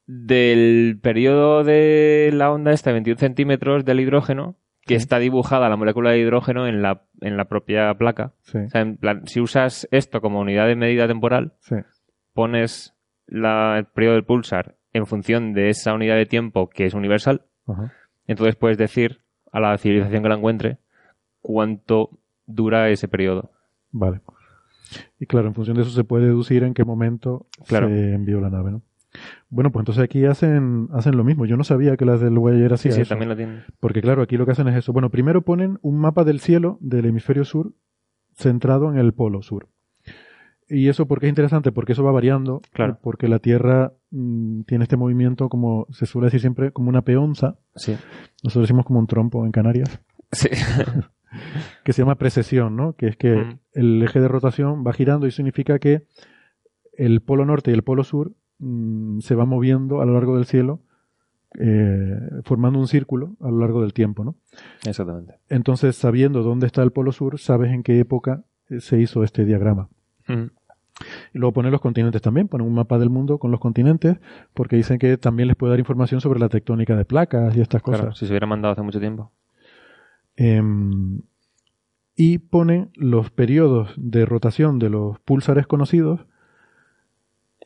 del 0.07 0.99
periodo 1.01 1.63
de 1.63 2.29
la 2.33 2.51
onda 2.51 2.71
esta 2.71 2.91
de 2.91 2.95
21 2.95 3.19
centímetros 3.19 3.85
del 3.85 3.99
hidrógeno, 3.99 4.55
que 4.81 4.95
está 4.95 5.17
dibujada 5.17 5.67
la 5.67 5.77
molécula 5.77 6.11
de 6.11 6.19
hidrógeno 6.19 6.67
en 6.67 6.81
la, 6.83 7.07
en 7.21 7.37
la 7.37 7.45
propia 7.45 7.93
placa. 7.95 8.33
O 8.47 8.69
sea, 8.69 8.81
en 8.81 8.97
plan, 8.97 9.27
si 9.27 9.41
usas 9.41 9.87
esto 9.91 10.21
como 10.21 10.39
unidad 10.39 10.67
de 10.67 10.75
medida 10.75 11.07
temporal, 11.07 11.53
sí. 11.59 11.77
pones 12.33 12.93
el 13.27 13.85
periodo 13.93 14.13
del 14.13 14.25
pulsar 14.25 14.75
en 14.93 15.07
función 15.07 15.53
de 15.53 15.69
esa 15.69 15.93
unidad 15.93 16.15
de 16.15 16.27
tiempo 16.27 16.69
que 16.69 16.85
es 16.85 16.93
universal, 16.93 17.45
entonces 18.27 18.55
puedes 18.55 18.77
decir 18.77 19.21
a 19.51 19.59
la 19.59 19.77
civilización 19.77 20.23
que 20.23 20.29
la 20.29 20.35
encuentre 20.35 20.77
cuánto 21.41 22.09
dura 22.45 22.89
ese 22.89 23.07
periodo. 23.07 23.51
Vale. 23.91 24.21
Y 25.19 25.25
claro, 25.25 25.47
en 25.47 25.55
función 25.55 25.75
de 25.77 25.83
eso 25.83 25.91
se 25.91 26.03
puede 26.03 26.25
deducir 26.25 26.63
en 26.63 26.73
qué 26.73 26.83
momento 26.83 27.47
se 27.63 28.13
envió 28.13 28.39
la 28.39 28.49
nave, 28.49 28.71
¿no? 28.71 28.81
Bueno, 29.49 29.71
pues 29.71 29.81
entonces 29.81 30.03
aquí 30.03 30.25
hacen, 30.25 30.89
hacen 30.91 31.15
lo 31.15 31.23
mismo. 31.23 31.45
Yo 31.45 31.55
no 31.55 31.63
sabía 31.63 31.95
que 31.95 32.05
las 32.05 32.19
del 32.19 32.37
Voyager 32.37 32.73
hacían 32.73 32.95
sí, 32.95 33.03
sí, 33.03 33.09
también 33.09 33.29
lo 33.29 33.35
tienen. 33.35 33.63
Porque 33.79 34.01
claro, 34.01 34.21
aquí 34.21 34.37
lo 34.37 34.45
que 34.45 34.51
hacen 34.51 34.67
es 34.67 34.75
eso. 34.75 34.91
Bueno, 34.91 35.09
primero 35.09 35.41
ponen 35.41 35.79
un 35.81 35.97
mapa 35.97 36.23
del 36.23 36.39
cielo 36.39 36.77
del 36.81 37.05
hemisferio 37.05 37.45
sur 37.45 37.73
centrado 38.35 38.91
en 38.91 38.97
el 38.97 39.13
polo 39.13 39.41
sur. 39.41 39.69
Y 40.67 40.89
eso 40.89 41.05
porque 41.05 41.27
es 41.27 41.29
interesante, 41.29 41.71
porque 41.71 41.93
eso 41.93 42.03
va 42.03 42.11
variando, 42.11 42.61
claro. 42.73 42.97
porque 43.01 43.27
la 43.27 43.39
Tierra 43.39 43.93
mm, 44.11 44.61
tiene 44.61 44.83
este 44.83 44.97
movimiento, 44.97 45.47
como 45.47 45.85
se 45.91 46.05
suele 46.05 46.27
decir 46.27 46.41
siempre, 46.41 46.71
como 46.71 46.89
una 46.89 47.03
peonza. 47.03 47.57
Sí. 47.75 47.95
Nosotros 48.43 48.63
decimos 48.63 48.85
como 48.85 48.99
un 48.99 49.07
trompo 49.07 49.45
en 49.45 49.51
Canarias. 49.51 50.01
Sí. 50.31 50.49
que 51.83 51.93
se 51.93 52.01
llama 52.01 52.15
precesión, 52.15 52.75
¿no? 52.75 52.93
Que 52.93 53.07
es 53.07 53.17
que 53.17 53.35
mm. 53.35 53.59
el 53.73 54.03
eje 54.03 54.19
de 54.19 54.27
rotación 54.27 54.83
va 54.85 54.93
girando 54.93 55.27
y 55.27 55.31
significa 55.31 55.77
que 55.77 56.07
el 56.97 57.21
polo 57.21 57.45
norte 57.45 57.71
y 57.71 57.73
el 57.73 57.83
polo 57.83 58.03
sur 58.03 58.33
mm, 58.59 59.19
se 59.19 59.35
van 59.35 59.49
moviendo 59.49 60.01
a 60.01 60.05
lo 60.05 60.13
largo 60.13 60.35
del 60.35 60.45
cielo, 60.45 60.81
eh, 61.59 62.17
formando 62.43 62.79
un 62.79 62.87
círculo 62.87 63.35
a 63.39 63.49
lo 63.49 63.59
largo 63.59 63.81
del 63.81 63.93
tiempo, 63.93 64.23
¿no? 64.23 64.35
Exactamente. 64.85 65.35
Entonces, 65.49 65.95
sabiendo 65.95 66.41
dónde 66.41 66.65
está 66.65 66.81
el 66.81 66.91
polo 66.91 67.11
sur, 67.11 67.39
sabes 67.39 67.71
en 67.71 67.83
qué 67.83 67.99
época 67.99 68.43
eh, 68.69 68.79
se 68.79 68.99
hizo 68.99 69.23
este 69.23 69.45
diagrama. 69.45 69.89
Y 70.27 71.37
luego 71.37 71.53
ponen 71.53 71.71
los 71.71 71.81
continentes 71.81 72.21
también, 72.21 72.47
ponen 72.47 72.67
un 72.67 72.73
mapa 72.73 72.97
del 72.97 73.09
mundo 73.09 73.37
con 73.37 73.51
los 73.51 73.59
continentes, 73.59 74.17
porque 74.53 74.77
dicen 74.77 74.97
que 74.97 75.17
también 75.17 75.47
les 75.47 75.57
puede 75.57 75.71
dar 75.71 75.79
información 75.79 76.21
sobre 76.21 76.39
la 76.39 76.49
tectónica 76.49 76.95
de 76.95 77.05
placas 77.05 77.55
y 77.55 77.61
estas 77.61 77.81
cosas. 77.81 78.01
Claro, 78.01 78.15
si 78.15 78.25
se 78.25 78.31
hubiera 78.31 78.47
mandado 78.47 78.73
hace 78.73 78.81
mucho 78.81 78.99
tiempo. 78.99 79.31
Em, 80.37 81.21
y 82.15 82.37
ponen 82.37 82.91
los 82.95 83.29
periodos 83.29 83.93
de 83.97 84.25
rotación 84.25 84.79
de 84.79 84.89
los 84.89 85.19
pulsares 85.19 85.67
conocidos. 85.67 86.25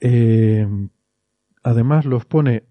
Em, 0.02 0.90
además 1.64 2.06
los 2.06 2.26
pone... 2.26 2.64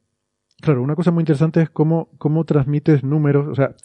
Claro, 0.60 0.82
una 0.82 0.96
cosa 0.96 1.12
muy 1.12 1.22
interesante 1.22 1.62
es 1.62 1.70
cómo, 1.70 2.10
cómo 2.18 2.44
transmites 2.44 3.04
números. 3.04 3.46
O 3.46 3.54
sea, 3.54 3.76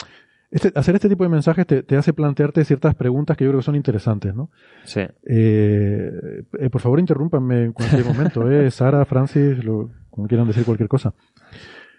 este, 0.53 0.71
hacer 0.75 0.93
este 0.93 1.09
tipo 1.09 1.23
de 1.23 1.31
mensajes 1.31 1.65
te, 1.65 1.97
hace 1.97 2.13
plantearte 2.13 2.63
ciertas 2.63 2.93
preguntas 2.93 3.35
que 3.35 3.43
yo 3.43 3.49
creo 3.49 3.61
que 3.61 3.65
son 3.65 3.75
interesantes, 3.75 4.35
¿no? 4.35 4.51
Sí. 4.83 5.01
Eh, 5.25 6.43
eh, 6.59 6.69
por 6.69 6.79
favor, 6.79 6.99
interrúmpanme 6.99 7.63
en 7.63 7.73
cualquier 7.73 8.05
momento, 8.05 8.47
¿eh? 8.51 8.69
Sara, 8.71 9.03
Francis, 9.05 9.63
lo, 9.63 9.89
como 10.11 10.27
quieran 10.27 10.45
decir 10.45 10.63
cualquier 10.63 10.87
cosa. 10.87 11.15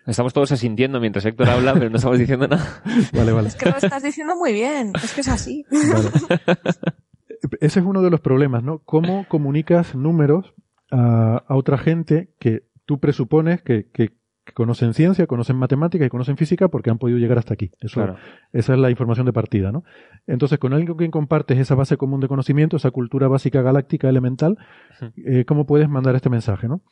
Estamos 0.07 0.33
todos 0.33 0.53
asintiendo 0.53 1.01
mientras 1.01 1.25
Héctor 1.25 1.49
habla, 1.49 1.75
pero 1.75 1.91
no 1.91 1.97
estamos 1.97 2.17
diciendo 2.17 2.47
nada. 2.47 2.65
Vale, 3.13 3.33
vale. 3.33 3.49
Es 3.49 3.57
que 3.57 3.71
lo 3.71 3.77
estás 3.77 4.05
diciendo 4.05 4.37
muy 4.37 4.53
bien, 4.53 4.93
es 5.03 5.15
que 5.15 5.23
es 5.23 5.29
así. 5.29 5.67
Ese 7.61 7.81
es 7.81 7.85
uno 7.85 8.03
de 8.03 8.11
los 8.11 8.21
problemas, 8.21 8.63
¿no? 8.63 8.79
¿Cómo 8.85 9.27
comunicas 9.29 9.97
números 9.97 10.55
a, 10.93 11.43
otra 11.49 11.77
gente 11.77 12.31
que 12.39 12.63
tú 12.85 13.01
presupones 13.01 13.63
que, 13.63 13.89
que 13.93 14.13
que 14.45 14.53
conocen 14.53 14.93
ciencia, 14.93 15.27
conocen 15.27 15.57
matemática 15.57 16.05
y 16.05 16.11
conocen 16.11 16.37
física 16.37 16.69
porque 16.69 16.91
han 16.91 16.99
podido 16.99 17.19
llegar 17.19 17.39
hasta 17.39 17.55
aquí. 17.55 17.73
Eso, 17.81 18.17
Esa 18.53 18.75
es 18.75 18.79
la 18.79 18.91
información 18.91 19.25
de 19.25 19.33
partida, 19.33 19.73
¿no? 19.73 19.85
Entonces, 20.27 20.59
con 20.59 20.73
alguien 20.73 20.89
con 20.89 20.99
quien 20.99 21.11
compartes 21.11 21.59
esa 21.59 21.75
base 21.75 21.97
común 21.97 22.21
de 22.21 22.29
conocimiento, 22.29 22.77
esa 22.77 22.91
cultura 22.91 23.27
básica 23.27 23.63
galáctica 23.63 24.09
elemental, 24.09 24.59
eh, 25.17 25.45
¿cómo 25.47 25.67
puedes 25.67 25.89
mandar 25.89 26.15
este 26.15 26.29
mensaje, 26.29 26.69
no? 26.69 26.83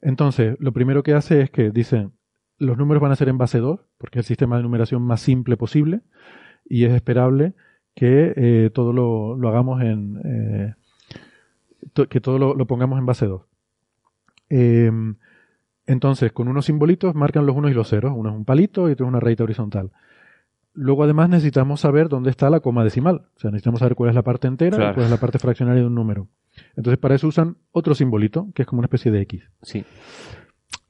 Entonces, 0.00 0.56
lo 0.60 0.72
primero 0.72 1.02
que 1.02 1.12
hace 1.12 1.42
es 1.42 1.50
que 1.50 1.70
dicen, 1.70 2.12
los 2.58 2.78
números 2.78 3.02
van 3.02 3.12
a 3.12 3.16
ser 3.16 3.28
en 3.28 3.36
base 3.36 3.58
2, 3.58 3.80
porque 3.98 4.20
es 4.20 4.24
el 4.24 4.28
sistema 4.28 4.56
de 4.56 4.62
numeración 4.62 5.02
más 5.02 5.20
simple 5.20 5.58
posible, 5.58 6.00
y 6.64 6.84
es 6.84 6.92
esperable 6.94 7.52
que 7.94 8.32
eh, 8.34 8.70
todo 8.72 8.92
lo, 8.92 9.36
lo, 9.36 9.48
hagamos 9.48 9.82
en... 9.82 10.20
Eh, 10.24 10.74
que 12.08 12.20
todo 12.20 12.38
lo, 12.38 12.54
lo, 12.54 12.66
pongamos 12.66 12.98
en 12.98 13.06
base 13.06 13.26
2. 13.26 13.42
Entonces, 15.86 16.32
con 16.32 16.48
unos 16.48 16.66
simbolitos 16.66 17.14
marcan 17.14 17.46
los 17.46 17.56
unos 17.56 17.70
y 17.70 17.74
los 17.74 17.88
ceros. 17.88 18.12
Uno 18.14 18.30
es 18.30 18.36
un 18.36 18.44
palito 18.44 18.88
y 18.88 18.92
otro 18.92 19.06
es 19.06 19.08
una 19.08 19.20
rayita 19.20 19.44
horizontal. 19.44 19.90
Luego, 20.72 21.04
además, 21.04 21.28
necesitamos 21.28 21.80
saber 21.80 22.08
dónde 22.08 22.30
está 22.30 22.50
la 22.50 22.60
coma 22.60 22.82
decimal. 22.82 23.26
O 23.36 23.40
sea, 23.40 23.50
necesitamos 23.50 23.80
saber 23.80 23.94
cuál 23.94 24.10
es 24.10 24.16
la 24.16 24.22
parte 24.22 24.48
entera 24.48 24.90
y 24.90 24.94
cuál 24.94 25.06
es 25.06 25.10
la 25.10 25.18
parte 25.18 25.38
fraccionaria 25.38 25.82
de 25.82 25.86
un 25.86 25.94
número. 25.94 26.28
Entonces, 26.76 26.98
para 26.98 27.14
eso 27.14 27.28
usan 27.28 27.58
otro 27.70 27.94
simbolito, 27.94 28.48
que 28.54 28.62
es 28.62 28.68
como 28.68 28.80
una 28.80 28.86
especie 28.86 29.12
de 29.12 29.20
X. 29.22 29.42
Sí. 29.62 29.84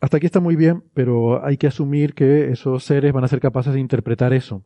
Hasta 0.00 0.18
aquí 0.18 0.26
está 0.26 0.40
muy 0.40 0.56
bien, 0.56 0.84
pero 0.94 1.44
hay 1.44 1.56
que 1.56 1.66
asumir 1.66 2.14
que 2.14 2.50
esos 2.50 2.84
seres 2.84 3.12
van 3.12 3.24
a 3.24 3.28
ser 3.28 3.40
capaces 3.40 3.74
de 3.74 3.80
interpretar 3.80 4.32
eso. 4.32 4.62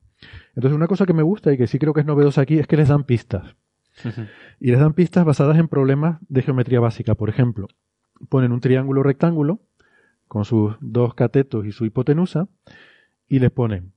Entonces, 0.54 0.76
una 0.76 0.86
cosa 0.86 1.06
que 1.06 1.12
me 1.12 1.22
gusta 1.22 1.52
y 1.52 1.56
que 1.56 1.66
sí 1.66 1.78
creo 1.78 1.94
que 1.94 2.00
es 2.00 2.06
novedosa 2.06 2.42
aquí 2.42 2.58
es 2.58 2.66
que 2.66 2.76
les 2.76 2.88
dan 2.88 3.04
pistas. 3.04 3.56
Y 4.60 4.70
les 4.70 4.78
dan 4.78 4.92
pistas 4.92 5.24
basadas 5.24 5.58
en 5.58 5.68
problemas 5.68 6.18
de 6.28 6.42
geometría 6.42 6.80
básica. 6.80 7.14
Por 7.14 7.28
ejemplo, 7.28 7.66
ponen 8.28 8.52
un 8.52 8.60
triángulo 8.60 9.02
rectángulo 9.02 9.60
con 10.28 10.44
sus 10.44 10.76
dos 10.80 11.14
catetos 11.14 11.66
y 11.66 11.72
su 11.72 11.84
hipotenusa, 11.84 12.48
y 13.28 13.40
les 13.40 13.50
ponen 13.50 13.92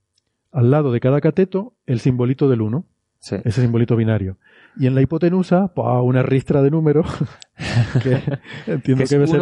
al 0.52 0.72
lado 0.72 0.92
de 0.92 1.00
cada 1.00 1.22
cateto 1.22 1.76
el 1.86 2.00
simbolito 2.00 2.50
del 2.50 2.62
1, 2.62 2.86
ese 3.22 3.62
simbolito 3.62 3.96
binario. 3.96 4.38
Y 4.78 4.88
en 4.88 4.96
la 4.96 5.02
hipotenusa, 5.02 5.72
una 5.76 6.24
ristra 6.24 6.62
de 6.62 6.72
números, 6.72 7.08
que 8.04 8.22
entiendo 8.68 9.04
que, 9.04 9.16
debe 9.16 9.28
ser 9.28 9.42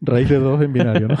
raíz 0.00 0.28
de 0.28 0.38
2 0.38 0.62
en 0.62 0.72
binario, 0.72 1.08
¿no? 1.08 1.16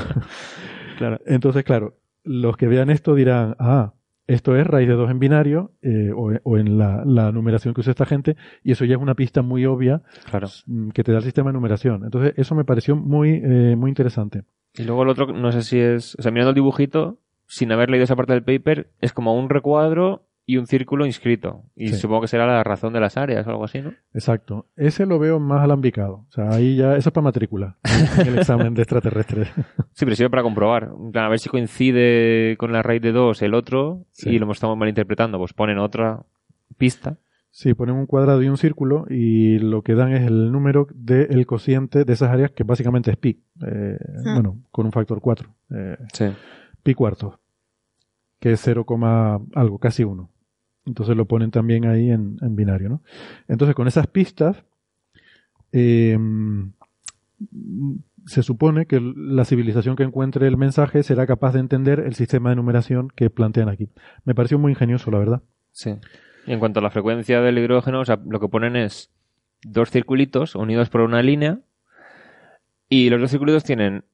claro. 0.98 1.20
Entonces, 1.26 1.64
claro, 1.64 1.96
los 2.24 2.56
que 2.56 2.66
vean 2.66 2.90
esto 2.90 3.14
dirán, 3.14 3.56
ah, 3.58 3.94
esto 4.34 4.56
es 4.56 4.64
raíz 4.66 4.86
de 4.86 4.94
2 4.94 5.10
en 5.10 5.18
binario 5.18 5.72
eh, 5.82 6.12
o, 6.14 6.56
en 6.56 6.78
la, 6.78 7.32
numeración 7.32 7.74
que 7.74 7.80
usa 7.80 7.90
esta 7.90 8.06
gente 8.06 8.36
y 8.62 8.72
eso 8.72 8.84
ya 8.84 8.94
es 8.94 9.02
una 9.02 9.14
pista 9.14 9.42
muy 9.42 9.66
obvia 9.66 10.02
mm, 10.66 10.90
que 10.90 11.02
te 11.02 11.10
da 11.10 11.18
el 11.18 11.24
sistema 11.24 11.50
de 11.50 11.54
numeración. 11.54 12.04
Entonces 12.04 12.34
eso 12.36 12.54
me 12.54 12.64
pareció 12.64 12.94
muy, 12.94 13.40
eh, 13.42 13.74
muy 13.76 13.90
interesante. 13.90 14.44
Y 14.74 14.84
luego 14.84 15.02
el 15.02 15.08
otro, 15.08 15.32
no 15.32 15.50
sé 15.50 15.62
si 15.62 15.80
es, 15.80 16.14
o 16.16 16.22
sea, 16.22 16.30
mirando 16.30 16.50
el 16.50 16.54
dibujito, 16.54 17.18
sin 17.46 17.72
haber 17.72 17.90
leído 17.90 18.04
esa 18.04 18.14
parte 18.14 18.32
del 18.32 18.44
paper, 18.44 18.90
es 19.00 19.12
como 19.12 19.36
un 19.36 19.50
recuadro 19.50 20.28
y 20.46 20.56
un 20.56 20.66
círculo 20.66 21.06
inscrito. 21.06 21.64
Y 21.76 21.92
supongo 21.92 22.22
que 22.22 22.28
será 22.28 22.46
la 22.46 22.64
razón 22.64 22.92
de 22.92 23.00
las 23.00 23.16
áreas 23.16 23.46
o 23.46 23.50
algo 23.50 23.64
así, 23.64 23.80
¿no? 23.80 23.92
Exacto. 24.14 24.66
Ese 24.76 25.06
lo 25.06 25.18
veo 25.18 25.38
más 25.38 25.62
alambicado. 25.62 26.26
O 26.28 26.32
sea, 26.32 26.50
ahí 26.50 26.76
ya, 26.76 26.96
eso 26.96 27.10
es 27.10 27.12
para 27.12 27.24
matrícula, 27.24 27.76
el 28.18 28.38
examen 28.38 28.74
de 28.74 28.82
extraterrestres. 28.82 29.48
Sí, 29.92 30.06
pero 30.06 30.16
sirve 30.16 30.30
para 30.30 30.42
comprobar. 30.42 30.92
A 31.14 31.28
ver 31.28 31.38
si 31.38 31.50
coincide 31.50 32.56
con 32.56 32.72
la 32.72 32.82
raíz 32.82 33.02
de 33.02 33.12
dos 33.12 33.42
el 33.42 33.52
otro 33.52 34.06
y 34.22 34.38
lo 34.38 34.50
estamos 34.50 34.78
malinterpretando. 34.78 35.36
Pues 35.36 35.52
ponen 35.52 35.78
otra 35.78 36.22
pista. 36.78 37.18
Sí, 37.50 37.74
ponen 37.74 37.96
un 37.96 38.06
cuadrado 38.06 38.42
y 38.42 38.48
un 38.48 38.56
círculo 38.56 39.04
y 39.10 39.58
lo 39.58 39.82
que 39.82 39.94
dan 39.94 40.12
es 40.12 40.26
el 40.26 40.52
número 40.52 40.86
del 40.94 41.44
cociente 41.44 42.04
de 42.04 42.12
esas 42.14 42.30
áreas 42.30 42.52
que 42.52 42.64
básicamente 42.64 43.10
es 43.10 43.18
pi. 43.18 43.42
Eh, 43.66 43.98
ah. 44.24 44.34
Bueno, 44.34 44.62
con 44.70 44.86
un 44.86 44.92
factor 44.92 45.20
4. 45.20 45.54
Eh, 45.70 45.96
sí. 46.12 46.26
Pi 46.82 46.94
cuarto 46.94 47.40
que 48.40 48.52
es 48.52 48.60
0, 48.62 48.86
algo, 49.54 49.78
casi 49.78 50.02
1. 50.04 50.30
Entonces 50.86 51.16
lo 51.16 51.26
ponen 51.26 51.50
también 51.50 51.86
ahí 51.86 52.10
en, 52.10 52.38
binario, 52.56 52.88
¿no? 52.88 53.02
Entonces 53.48 53.74
con 53.76 53.86
esas 53.86 54.06
pistas 54.06 54.64
em, 55.72 56.72
se 58.26 58.42
supone 58.42 58.86
que 58.86 59.00
la 59.00 59.44
civilización 59.44 59.94
que 59.94 60.02
encuentre 60.02 60.46
el 60.46 60.56
mensaje 60.56 61.02
será 61.02 61.26
capaz 61.26 61.52
de 61.52 61.60
entender 61.60 62.00
el 62.00 62.14
sistema 62.14 62.50
de 62.50 62.56
numeración 62.56 63.08
que 63.14 63.30
plantean 63.30 63.68
aquí. 63.68 63.90
Me 64.24 64.34
pareció 64.34 64.58
muy 64.58 64.72
ingenioso, 64.72 65.10
la 65.10 65.18
verdad. 65.18 65.42
Sí. 65.70 65.94
Y 66.46 66.52
en 66.52 66.58
cuanto 66.58 66.80
a 66.80 66.82
la 66.82 66.90
frecuencia 66.90 67.40
del 67.40 67.58
hidrógeno, 67.58 68.02
lo 68.26 68.40
que 68.40 68.48
ponen 68.48 68.76
es 68.76 69.10
dos 69.62 69.90
circulitos 69.90 70.54
unidos 70.54 70.88
por 70.88 71.02
una 71.02 71.22
línea 71.22 71.60
y 72.88 73.10
los 73.10 73.20
dos 73.20 73.30
circulitos 73.30 73.64
tienen 73.64 74.04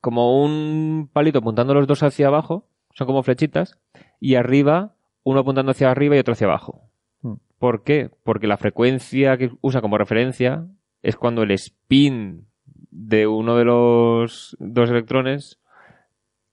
como 0.00 0.44
un 0.44 1.08
palito 1.12 1.38
apuntando 1.38 1.74
los 1.74 1.86
dos 1.86 2.02
hacia 2.02 2.26
abajo 2.26 2.67
son 2.98 3.06
como 3.06 3.22
flechitas, 3.22 3.78
y 4.18 4.34
arriba, 4.34 4.96
uno 5.22 5.40
apuntando 5.40 5.70
hacia 5.70 5.88
arriba 5.88 6.16
y 6.16 6.18
otro 6.18 6.32
hacia 6.32 6.48
abajo. 6.48 6.90
Hmm. 7.22 7.34
¿Por 7.60 7.84
qué? 7.84 8.10
Porque 8.24 8.48
la 8.48 8.56
frecuencia 8.56 9.36
que 9.36 9.52
usa 9.60 9.80
como 9.80 9.98
referencia 9.98 10.66
es 11.00 11.14
cuando 11.14 11.44
el 11.44 11.52
spin 11.52 12.48
de 12.90 13.28
uno 13.28 13.56
de 13.56 13.64
los 13.64 14.56
dos 14.58 14.90
electrones 14.90 15.60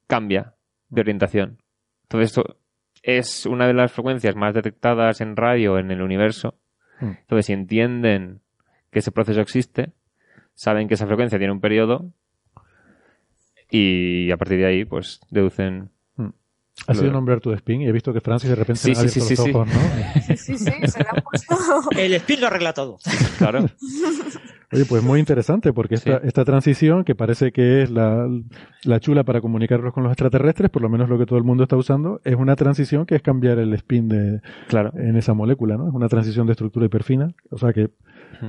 cambia 0.05 0.53
de 0.89 1.01
orientación. 1.01 1.63
Entonces, 2.03 2.29
esto 2.29 2.57
es 3.01 3.47
una 3.47 3.65
de 3.65 3.73
las 3.73 3.91
frecuencias 3.91 4.35
más 4.35 4.53
detectadas 4.53 5.21
en 5.21 5.35
radio 5.35 5.79
en 5.79 5.89
el 5.89 6.03
universo. 6.03 6.59
Hmm. 6.99 7.13
Entonces, 7.21 7.47
si 7.47 7.53
entienden 7.53 8.41
que 8.91 8.99
ese 8.99 9.11
proceso 9.11 9.41
existe, 9.41 9.93
saben 10.53 10.87
que 10.87 10.93
esa 10.93 11.07
frecuencia 11.07 11.39
tiene 11.39 11.53
un 11.53 11.59
periodo 11.59 12.11
y 13.71 14.29
a 14.29 14.37
partir 14.37 14.59
de 14.59 14.67
ahí, 14.67 14.85
pues 14.85 15.21
deducen 15.31 15.89
ha 16.87 16.93
sido 16.93 17.11
nombrar 17.11 17.39
tu 17.39 17.51
spin 17.53 17.81
y 17.81 17.87
he 17.87 17.91
visto 17.91 18.13
que 18.13 18.21
Francis 18.21 18.49
de 18.49 18.55
repente 18.55 18.81
sí, 18.81 18.91
ha 18.91 18.95
sí, 18.95 19.19
sí, 19.19 19.35
los 19.35 19.39
ojos, 19.39 19.67
¿no? 19.67 20.21
Sí, 20.25 20.37
sí, 20.37 20.57
sí, 20.57 20.71
se 20.87 20.99
le 20.99 21.09
ha 21.09 21.21
puesto. 21.21 21.55
El 21.97 22.13
spin 22.13 22.41
lo 22.41 22.47
arregla 22.47 22.73
todo. 22.73 22.97
Claro. 23.37 23.65
Oye, 24.71 24.85
pues 24.85 25.03
muy 25.03 25.19
interesante 25.19 25.73
porque 25.73 25.95
esta, 25.95 26.17
esta 26.17 26.43
transición 26.43 27.03
que 27.03 27.15
parece 27.15 27.51
que 27.51 27.83
es 27.83 27.89
la, 27.89 28.27
la, 28.83 28.99
chula 28.99 29.23
para 29.23 29.39
comunicarnos 29.39 29.93
con 29.93 30.03
los 30.03 30.11
extraterrestres, 30.11 30.69
por 30.69 30.81
lo 30.81 30.89
menos 30.89 31.07
lo 31.07 31.17
que 31.17 31.25
todo 31.25 31.37
el 31.37 31.45
mundo 31.45 31.63
está 31.63 31.77
usando, 31.77 32.19
es 32.23 32.35
una 32.35 32.55
transición 32.55 33.05
que 33.05 33.15
es 33.15 33.21
cambiar 33.21 33.59
el 33.59 33.73
spin 33.75 34.09
de, 34.09 34.41
claro. 34.67 34.91
en 34.95 35.15
esa 35.15 35.33
molécula, 35.33 35.77
¿no? 35.77 35.87
Es 35.87 35.93
una 35.93 36.09
transición 36.09 36.45
de 36.47 36.53
estructura 36.53 36.87
hiperfina. 36.87 37.33
O 37.51 37.57
sea 37.57 37.73
que 37.73 37.89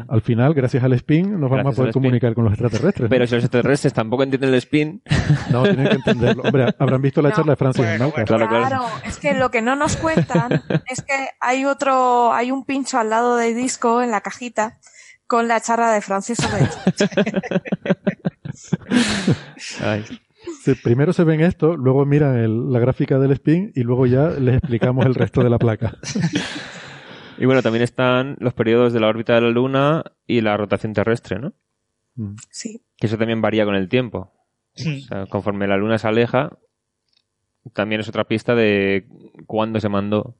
al 0.09 0.23
final, 0.23 0.55
gracias 0.55 0.83
al 0.83 0.93
spin, 0.95 1.41
nos 1.41 1.51
vamos 1.51 1.73
a 1.73 1.77
poder 1.77 1.93
comunicar 1.93 2.35
con 2.35 2.45
los 2.45 2.53
extraterrestres. 2.53 3.09
Pero 3.09 3.27
si 3.27 3.35
los 3.35 3.45
extraterrestres 3.45 3.93
tampoco 3.93 4.23
entienden 4.23 4.51
el 4.51 4.57
spin. 4.57 5.03
No, 5.51 5.65
tienen 5.65 5.89
que 5.89 5.97
entenderlo. 5.97 6.45
Hombre, 6.45 6.73
habrán 6.79 7.03
visto 7.03 7.21
la 7.21 7.33
charla 7.33 7.53
de 7.53 7.57
Francis 7.57 7.85
claro, 7.97 8.49
claro, 8.49 8.85
es 9.05 9.19
que 9.19 9.35
lo 9.35 9.51
que 9.51 9.61
no 9.61 9.75
nos 9.75 9.97
cuentan 9.97 10.63
es 10.89 11.03
que 11.03 11.31
hay 11.41 11.65
otro, 11.65 12.33
hay 12.33 12.53
un 12.53 12.65
pincho 12.65 12.99
al 12.99 13.11
lado 13.11 13.37
del 13.37 13.57
disco 13.57 14.03
en 14.03 14.11
la 14.11 14.21
cajita 14.21 14.79
con 15.27 15.49
la 15.49 15.61
charla 15.61 15.93
de 15.93 16.01
Francis 16.01 16.39
primero 20.83 21.13
se 21.13 21.25
ven 21.25 21.41
esto, 21.41 21.77
luego 21.77 22.07
miran 22.07 22.73
la 22.73 22.79
gráfica 22.79 23.19
del 23.19 23.33
spin 23.33 23.73
y 23.75 23.83
luego 23.83 24.07
ya 24.07 24.31
les 24.31 24.59
explicamos 24.59 25.05
el 25.07 25.15
resto 25.15 25.43
de 25.43 25.51
la 25.51 25.59
placa. 25.59 25.97
Y 27.39 27.45
bueno, 27.45 27.63
también 27.63 27.83
están 27.83 28.37
los 28.41 28.55
periodos 28.55 28.93
de 28.93 29.01
la 29.01 29.09
órbita 29.09 29.35
de 29.35 29.43
la 29.43 29.51
Luna 29.51 30.05
y 30.27 30.41
la 30.41 30.57
rotación 30.57 30.93
terrestre, 30.93 31.39
¿no? 31.39 31.53
Mm. 32.17 32.37
Sí. 32.51 32.83
Que 32.97 33.07
eso 33.07 33.19
también 33.19 33.43
varía 33.43 33.65
con 33.65 33.75
el 33.75 33.89
tiempo. 33.89 34.33
O 34.79 35.01
sea, 35.09 35.27
conforme 35.27 35.67
la 35.67 35.77
Luna 35.77 35.99
se 35.99 36.09
aleja, 36.09 36.59
también 37.73 38.01
es 38.01 38.09
otra 38.09 38.25
pista 38.25 38.55
de 38.55 39.07
cuándo 39.47 39.81
se 39.81 39.89
mandó 39.89 40.37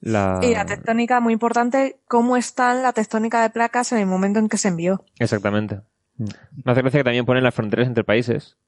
la... 0.00 0.40
Y 0.42 0.52
la 0.52 0.66
tectónica, 0.66 1.20
muy 1.20 1.32
importante, 1.32 2.00
cómo 2.06 2.36
está 2.36 2.74
la 2.74 2.92
tectónica 2.92 3.42
de 3.42 3.50
placas 3.50 3.92
en 3.92 3.98
el 3.98 4.06
momento 4.06 4.38
en 4.38 4.48
que 4.48 4.58
se 4.58 4.68
envió. 4.68 5.04
Exactamente. 5.18 5.80
Mm. 6.16 6.24
Me 6.64 6.72
hace 6.72 6.82
gracia 6.82 7.00
que 7.00 7.04
también 7.04 7.24
ponen 7.24 7.44
las 7.44 7.54
fronteras 7.54 7.86
entre 7.86 8.04
países. 8.04 8.58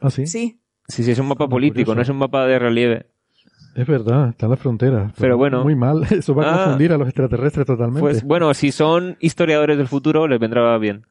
¿Ah, 0.00 0.10
sí? 0.10 0.26
Sí. 0.26 0.60
Sí, 0.86 1.02
sí, 1.02 1.10
es 1.12 1.18
un 1.18 1.28
mapa 1.28 1.48
político, 1.48 1.94
no 1.94 2.02
es 2.02 2.08
un 2.10 2.18
mapa 2.18 2.46
de 2.46 2.58
relieve. 2.58 3.06
Es 3.74 3.86
verdad, 3.86 4.30
está 4.30 4.46
en 4.46 4.50
la 4.50 4.56
frontera. 4.56 5.12
Pero, 5.18 5.36
bueno. 5.36 5.62
Muy 5.62 5.74
mal, 5.74 6.04
eso 6.10 6.34
va 6.34 6.44
a 6.44 6.54
ah. 6.54 6.64
confundir 6.64 6.92
a 6.92 6.98
los 6.98 7.08
extraterrestres 7.08 7.66
totalmente. 7.66 8.00
Pues 8.00 8.22
bueno, 8.22 8.54
si 8.54 8.70
son 8.70 9.16
historiadores 9.20 9.76
del 9.76 9.88
futuro, 9.88 10.28
les 10.28 10.38
vendrá 10.38 10.76
bien. 10.78 11.06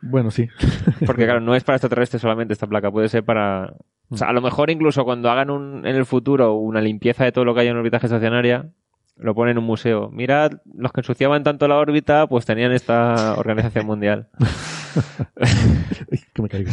Bueno, 0.00 0.30
sí. 0.30 0.48
Porque 1.06 1.24
claro, 1.24 1.40
no 1.40 1.54
es 1.54 1.64
para 1.64 1.76
extraterrestres 1.76 2.22
solamente 2.22 2.54
esta 2.54 2.66
placa, 2.66 2.90
puede 2.90 3.08
ser 3.08 3.24
para... 3.24 3.74
O 4.08 4.16
sea, 4.16 4.28
a 4.28 4.32
lo 4.32 4.40
mejor 4.40 4.70
incluso 4.70 5.04
cuando 5.04 5.30
hagan 5.30 5.50
un, 5.50 5.86
en 5.86 5.94
el 5.94 6.04
futuro 6.04 6.54
una 6.54 6.80
limpieza 6.80 7.24
de 7.24 7.32
todo 7.32 7.44
lo 7.44 7.54
que 7.54 7.60
hay 7.60 7.68
en 7.68 7.76
órbita 7.76 7.98
estacionaria, 7.98 8.70
lo 9.16 9.34
ponen 9.34 9.52
en 9.52 9.58
un 9.58 9.64
museo. 9.64 10.10
Mirad, 10.10 10.52
los 10.74 10.90
que 10.92 11.00
ensuciaban 11.00 11.44
tanto 11.44 11.68
la 11.68 11.76
órbita, 11.76 12.26
pues 12.26 12.44
tenían 12.44 12.72
esta 12.72 13.34
organización 13.36 13.86
mundial. 13.86 14.28
que 16.34 16.42
me 16.42 16.48
caigo. 16.48 16.70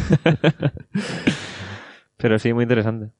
Pero 2.18 2.40
sí, 2.40 2.54
muy 2.54 2.64
interesante. 2.64 3.12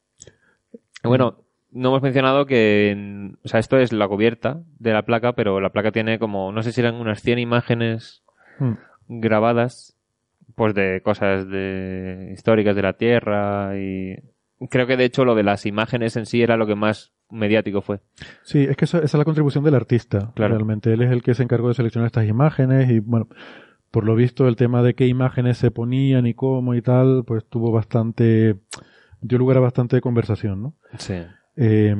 Bueno, 1.04 1.44
no 1.70 1.88
hemos 1.88 2.02
mencionado 2.02 2.46
que, 2.46 3.32
o 3.44 3.48
sea, 3.48 3.60
esto 3.60 3.78
es 3.78 3.92
la 3.92 4.08
cubierta 4.08 4.60
de 4.78 4.92
la 4.92 5.02
placa, 5.02 5.34
pero 5.34 5.60
la 5.60 5.70
placa 5.70 5.92
tiene 5.92 6.18
como, 6.18 6.52
no 6.52 6.62
sé 6.62 6.72
si 6.72 6.80
eran 6.80 6.94
unas 6.96 7.22
100 7.22 7.38
imágenes 7.38 8.22
hmm. 8.58 8.72
grabadas, 9.08 9.96
pues 10.54 10.74
de 10.74 11.02
cosas 11.02 11.48
de 11.48 12.30
históricas 12.32 12.74
de 12.74 12.82
la 12.82 12.94
Tierra 12.94 13.78
y 13.78 14.16
creo 14.70 14.86
que 14.86 14.96
de 14.96 15.04
hecho 15.04 15.24
lo 15.24 15.34
de 15.34 15.44
las 15.44 15.66
imágenes 15.66 16.16
en 16.16 16.26
sí 16.26 16.42
era 16.42 16.56
lo 16.56 16.66
que 16.66 16.74
más 16.74 17.12
mediático 17.30 17.82
fue. 17.82 18.00
Sí, 18.42 18.64
es 18.64 18.76
que 18.76 18.86
esa, 18.86 18.98
es 18.98 19.14
la 19.14 19.24
contribución 19.24 19.62
del 19.62 19.74
artista. 19.74 20.32
Claro. 20.34 20.54
Realmente 20.54 20.92
él 20.92 21.02
es 21.02 21.10
el 21.10 21.22
que 21.22 21.34
se 21.34 21.42
encargó 21.42 21.68
de 21.68 21.74
seleccionar 21.74 22.06
estas 22.06 22.26
imágenes 22.26 22.90
y 22.90 23.00
bueno, 23.00 23.28
por 23.90 24.04
lo 24.04 24.14
visto 24.14 24.48
el 24.48 24.56
tema 24.56 24.82
de 24.82 24.94
qué 24.94 25.06
imágenes 25.06 25.58
se 25.58 25.70
ponían 25.70 26.26
y 26.26 26.34
cómo 26.34 26.74
y 26.74 26.82
tal, 26.82 27.24
pues 27.26 27.44
tuvo 27.44 27.70
bastante, 27.70 28.56
dio 29.20 29.38
lugar 29.38 29.58
a 29.58 29.60
bastante 29.60 30.00
conversación, 30.00 30.62
¿no? 30.62 30.74
Sí. 30.98 31.14
Eh, 31.60 31.94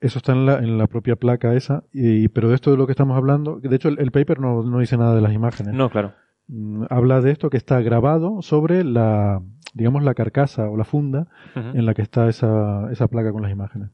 eso 0.00 0.18
está 0.18 0.32
en 0.32 0.46
la, 0.46 0.58
en 0.58 0.78
la 0.78 0.86
propia 0.86 1.16
placa 1.16 1.54
esa, 1.54 1.82
y, 1.92 2.28
pero 2.28 2.48
de 2.48 2.54
esto 2.54 2.70
de 2.70 2.76
lo 2.76 2.86
que 2.86 2.92
estamos 2.92 3.16
hablando, 3.16 3.58
de 3.58 3.74
hecho 3.74 3.88
el, 3.88 4.10
paper 4.10 4.38
no, 4.38 4.62
no, 4.62 4.78
dice 4.78 4.96
nada 4.96 5.14
de 5.14 5.22
las 5.22 5.32
imágenes. 5.32 5.74
No, 5.74 5.88
claro. 5.90 6.12
Mm, 6.46 6.84
habla 6.90 7.22
de 7.22 7.30
esto 7.30 7.48
que 7.48 7.56
está 7.56 7.80
grabado 7.80 8.42
sobre 8.42 8.84
la, 8.84 9.40
digamos, 9.72 10.02
la 10.02 10.14
carcasa 10.14 10.68
o 10.68 10.76
la 10.76 10.84
funda 10.84 11.26
en 11.54 11.86
la 11.86 11.94
que 11.94 12.02
está 12.02 12.28
esa, 12.28 12.90
esa 12.92 13.08
placa 13.08 13.32
con 13.32 13.42
las 13.42 13.50
imágenes. 13.50 13.88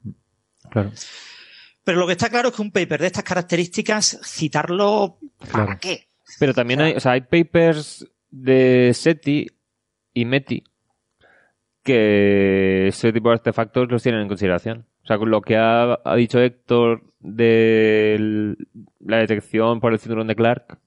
Claro. 0.68 0.90
Pero 1.84 1.98
lo 1.98 2.06
que 2.06 2.12
está 2.12 2.28
claro 2.28 2.48
es 2.48 2.56
que 2.56 2.62
un 2.62 2.72
paper 2.72 3.00
de 3.00 3.06
estas 3.06 3.24
características, 3.24 4.20
citarlo, 4.24 5.18
¿para 5.52 5.78
qué? 5.78 6.08
Pero 6.38 6.52
también 6.54 6.80
hay, 6.80 6.92
o 6.94 7.00
sea, 7.00 7.12
hay 7.12 7.22
papers 7.22 8.06
de 8.30 8.90
SETI 8.92 9.46
y 10.12 10.24
METI 10.24 10.64
que 11.90 12.88
ese 12.88 13.12
tipo 13.12 13.28
de 13.28 13.34
artefactos 13.34 13.90
los 13.90 14.02
tienen 14.02 14.22
en 14.22 14.28
consideración. 14.28 14.86
O 15.02 15.06
sea, 15.06 15.16
lo 15.16 15.42
que 15.42 15.56
ha, 15.56 15.98
dicho 16.16 16.40
Héctor 16.40 17.02
de 17.18 18.56
la 19.00 19.18
detección 19.18 19.80
por 19.80 19.92
el 19.92 19.98
cinturón 19.98 20.28
de 20.28 20.36
Clark, 20.36 20.78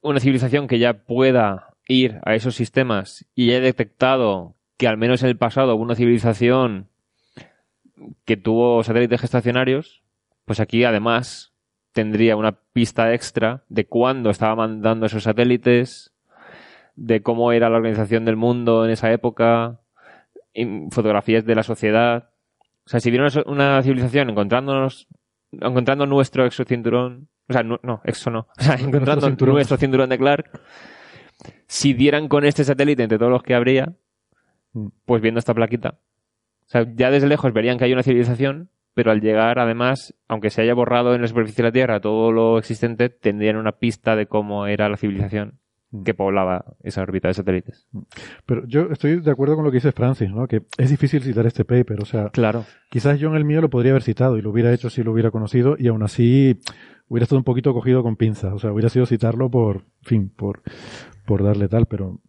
una 0.00 0.20
civilización 0.20 0.68
que 0.68 0.78
ya 0.78 0.94
pueda 0.94 1.74
ir 1.86 2.20
a 2.24 2.34
esos 2.34 2.54
sistemas 2.54 3.26
y 3.34 3.50
haya 3.50 3.60
detectado 3.60 4.54
que 4.76 4.88
al 4.88 4.96
menos 4.96 5.22
en 5.22 5.28
el 5.28 5.36
pasado 5.36 5.74
hubo 5.74 5.82
una 5.82 5.96
civilización 5.96 6.88
que 8.24 8.36
tuvo 8.36 8.82
satélites 8.84 9.20
gestacionarios, 9.20 10.02
pues 10.44 10.60
aquí 10.60 10.84
además 10.84 11.52
tendría 11.92 12.36
una 12.36 12.52
pista 12.72 13.12
extra 13.12 13.64
de 13.68 13.86
cuándo 13.86 14.30
estaba 14.30 14.54
mandando 14.54 15.06
esos 15.06 15.24
satélites, 15.24 16.12
de 16.98 17.22
cómo 17.22 17.52
era 17.52 17.70
la 17.70 17.76
organización 17.76 18.24
del 18.24 18.36
mundo 18.36 18.84
en 18.84 18.90
esa 18.90 19.12
época, 19.12 19.78
fotografías 20.90 21.44
de 21.44 21.54
la 21.54 21.62
sociedad. 21.62 22.30
O 22.84 22.88
sea, 22.88 22.98
si 22.98 23.10
vieron 23.10 23.30
una 23.46 23.80
civilización 23.82 24.30
encontrándonos, 24.30 25.06
encontrando 25.52 26.06
nuestro 26.06 26.44
exocinturón, 26.44 27.28
o 27.48 27.52
sea, 27.52 27.62
no, 27.62 27.78
no 27.82 28.00
exo 28.04 28.30
no, 28.30 28.48
o 28.58 28.62
sea, 28.62 28.74
encontrando 28.74 29.30
nuestro 29.30 29.76
cinturón 29.76 30.10
de 30.10 30.18
Clark, 30.18 30.50
si 31.66 31.94
dieran 31.94 32.28
con 32.28 32.44
este 32.44 32.64
satélite 32.64 33.04
entre 33.04 33.18
todos 33.18 33.30
los 33.30 33.44
que 33.44 33.54
habría, 33.54 33.94
mm. 34.72 34.88
pues 35.04 35.22
viendo 35.22 35.38
esta 35.38 35.54
plaquita. 35.54 35.98
O 36.66 36.70
sea, 36.70 36.84
ya 36.96 37.10
desde 37.10 37.28
lejos 37.28 37.52
verían 37.52 37.78
que 37.78 37.84
hay 37.84 37.92
una 37.92 38.02
civilización, 38.02 38.70
pero 38.92 39.12
al 39.12 39.20
llegar, 39.20 39.60
además, 39.60 40.14
aunque 40.26 40.50
se 40.50 40.62
haya 40.62 40.74
borrado 40.74 41.14
en 41.14 41.22
la 41.22 41.28
superficie 41.28 41.62
de 41.62 41.68
la 41.68 41.72
Tierra 41.72 42.00
todo 42.00 42.32
lo 42.32 42.58
existente, 42.58 43.08
tendrían 43.08 43.56
una 43.56 43.72
pista 43.72 44.16
de 44.16 44.26
cómo 44.26 44.66
era 44.66 44.88
la 44.88 44.96
civilización. 44.96 45.60
Que 46.04 46.14
poblaba 46.14 46.64
esa 46.82 47.02
órbita 47.02 47.28
de 47.28 47.34
satélites. 47.34 47.86
Mm. 47.92 48.00
Pero 48.46 48.66
yo 48.66 48.88
estoy 48.90 49.20
de 49.20 49.30
acuerdo 49.30 49.56
con 49.56 49.64
lo 49.64 49.70
que 49.70 49.76
dice 49.76 49.92
Francis, 49.92 50.30
¿no? 50.30 50.46
Que 50.46 50.62
es 50.76 50.90
difícil 50.90 51.22
citar 51.22 51.46
este 51.46 51.64
paper, 51.64 52.02
o 52.02 52.04
sea, 52.04 52.28
claro. 52.30 52.64
quizás 52.90 53.18
yo 53.18 53.28
en 53.30 53.36
el 53.36 53.44
mío 53.44 53.60
lo 53.60 53.70
podría 53.70 53.92
haber 53.92 54.02
citado 54.02 54.36
y 54.36 54.42
lo 54.42 54.50
hubiera 54.50 54.72
hecho 54.72 54.90
si 54.90 55.02
lo 55.02 55.12
hubiera 55.12 55.30
conocido 55.30 55.76
y 55.78 55.88
aún 55.88 56.02
así 56.02 56.58
hubiera 57.08 57.24
estado 57.24 57.38
un 57.38 57.44
poquito 57.44 57.72
cogido 57.72 58.02
con 58.02 58.16
pinzas, 58.16 58.52
o 58.52 58.58
sea, 58.58 58.72
hubiera 58.72 58.90
sido 58.90 59.06
citarlo 59.06 59.50
por, 59.50 59.84
fin, 60.02 60.28
por, 60.28 60.62
por 61.26 61.42
darle 61.42 61.68
tal, 61.68 61.86
pero 61.86 62.20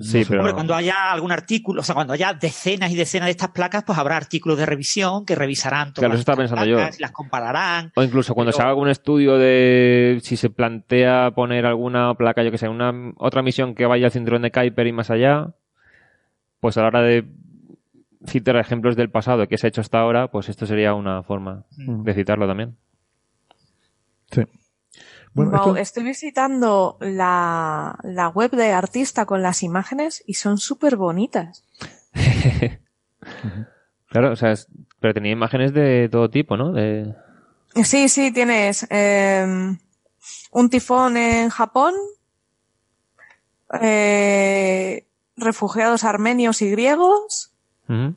Sí, 0.00 0.24
pero... 0.28 0.52
cuando 0.54 0.74
haya 0.74 1.10
algún 1.10 1.32
artículo, 1.32 1.80
o 1.80 1.84
sea, 1.84 1.94
cuando 1.94 2.12
haya 2.12 2.32
decenas 2.34 2.90
y 2.92 2.96
decenas 2.96 3.26
de 3.26 3.32
estas 3.32 3.50
placas, 3.50 3.84
pues 3.84 3.98
habrá 3.98 4.16
artículos 4.16 4.58
de 4.58 4.66
revisión 4.66 5.24
que 5.26 5.34
revisarán 5.34 5.92
todas 5.92 6.10
las 6.10 6.24
placas 6.24 6.98
y 6.98 7.02
las 7.02 7.10
compararán. 7.10 7.92
O 7.96 8.02
incluso 8.02 8.34
cuando 8.34 8.52
se 8.52 8.62
haga 8.62 8.70
algún 8.70 8.88
estudio 8.88 9.36
de 9.36 10.20
si 10.22 10.36
se 10.36 10.50
plantea 10.50 11.32
poner 11.34 11.66
alguna 11.66 12.14
placa, 12.14 12.42
yo 12.42 12.50
que 12.50 12.58
sé, 12.58 12.68
una 12.68 12.92
otra 13.16 13.42
misión 13.42 13.74
que 13.74 13.86
vaya 13.86 14.06
al 14.06 14.12
cinturón 14.12 14.42
de 14.42 14.50
Kuiper 14.50 14.86
y 14.86 14.92
más 14.92 15.10
allá, 15.10 15.54
pues 16.60 16.76
a 16.76 16.82
la 16.82 16.88
hora 16.88 17.02
de 17.02 17.26
citar 18.26 18.56
ejemplos 18.56 18.96
del 18.96 19.10
pasado 19.10 19.48
que 19.48 19.58
se 19.58 19.66
ha 19.66 19.68
hecho 19.68 19.80
hasta 19.80 19.98
ahora, 19.98 20.28
pues 20.28 20.48
esto 20.48 20.66
sería 20.66 20.94
una 20.94 21.22
forma 21.22 21.64
mm. 21.76 22.02
de 22.02 22.14
citarlo 22.14 22.46
también. 22.46 22.76
Sí. 24.30 24.42
Bueno, 25.32 25.76
Estoy 25.76 26.02
visitando 26.02 26.96
la, 27.00 27.98
la, 28.02 28.28
web 28.28 28.50
de 28.50 28.72
artista 28.72 29.26
con 29.26 29.42
las 29.42 29.62
imágenes 29.62 30.24
y 30.26 30.34
son 30.34 30.58
súper 30.58 30.96
bonitas. 30.96 31.64
claro, 34.08 34.32
o 34.32 34.36
sea, 34.36 34.54
pero 34.98 35.14
tenía 35.14 35.32
imágenes 35.32 35.72
de 35.72 36.08
todo 36.10 36.30
tipo, 36.30 36.56
¿no? 36.56 36.72
De... 36.72 37.14
Sí, 37.84 38.08
sí, 38.08 38.32
tienes 38.32 38.86
eh, 38.90 39.46
un 40.50 40.70
tifón 40.70 41.16
en 41.16 41.48
Japón, 41.48 41.94
eh, 43.80 45.06
refugiados 45.36 46.04
armenios 46.04 46.60
y 46.62 46.70
griegos, 46.70 47.52
eh, 47.88 48.14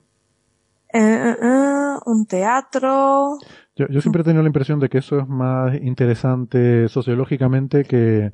eh, 0.93 1.36
eh, 1.41 1.97
un 2.06 2.26
teatro. 2.28 3.38
Yo, 3.76 3.88
yo, 3.88 4.02
siempre 4.02 4.22
he 4.22 4.24
tenido 4.24 4.44
la 4.44 4.50
impresión 4.50 4.80
de 4.80 4.88
que 4.88 5.00
eso 5.00 5.20
es 5.20 5.28
más 5.28 5.74
interesante 5.82 6.88
sociológicamente 6.90 7.86
que, 7.86 8.32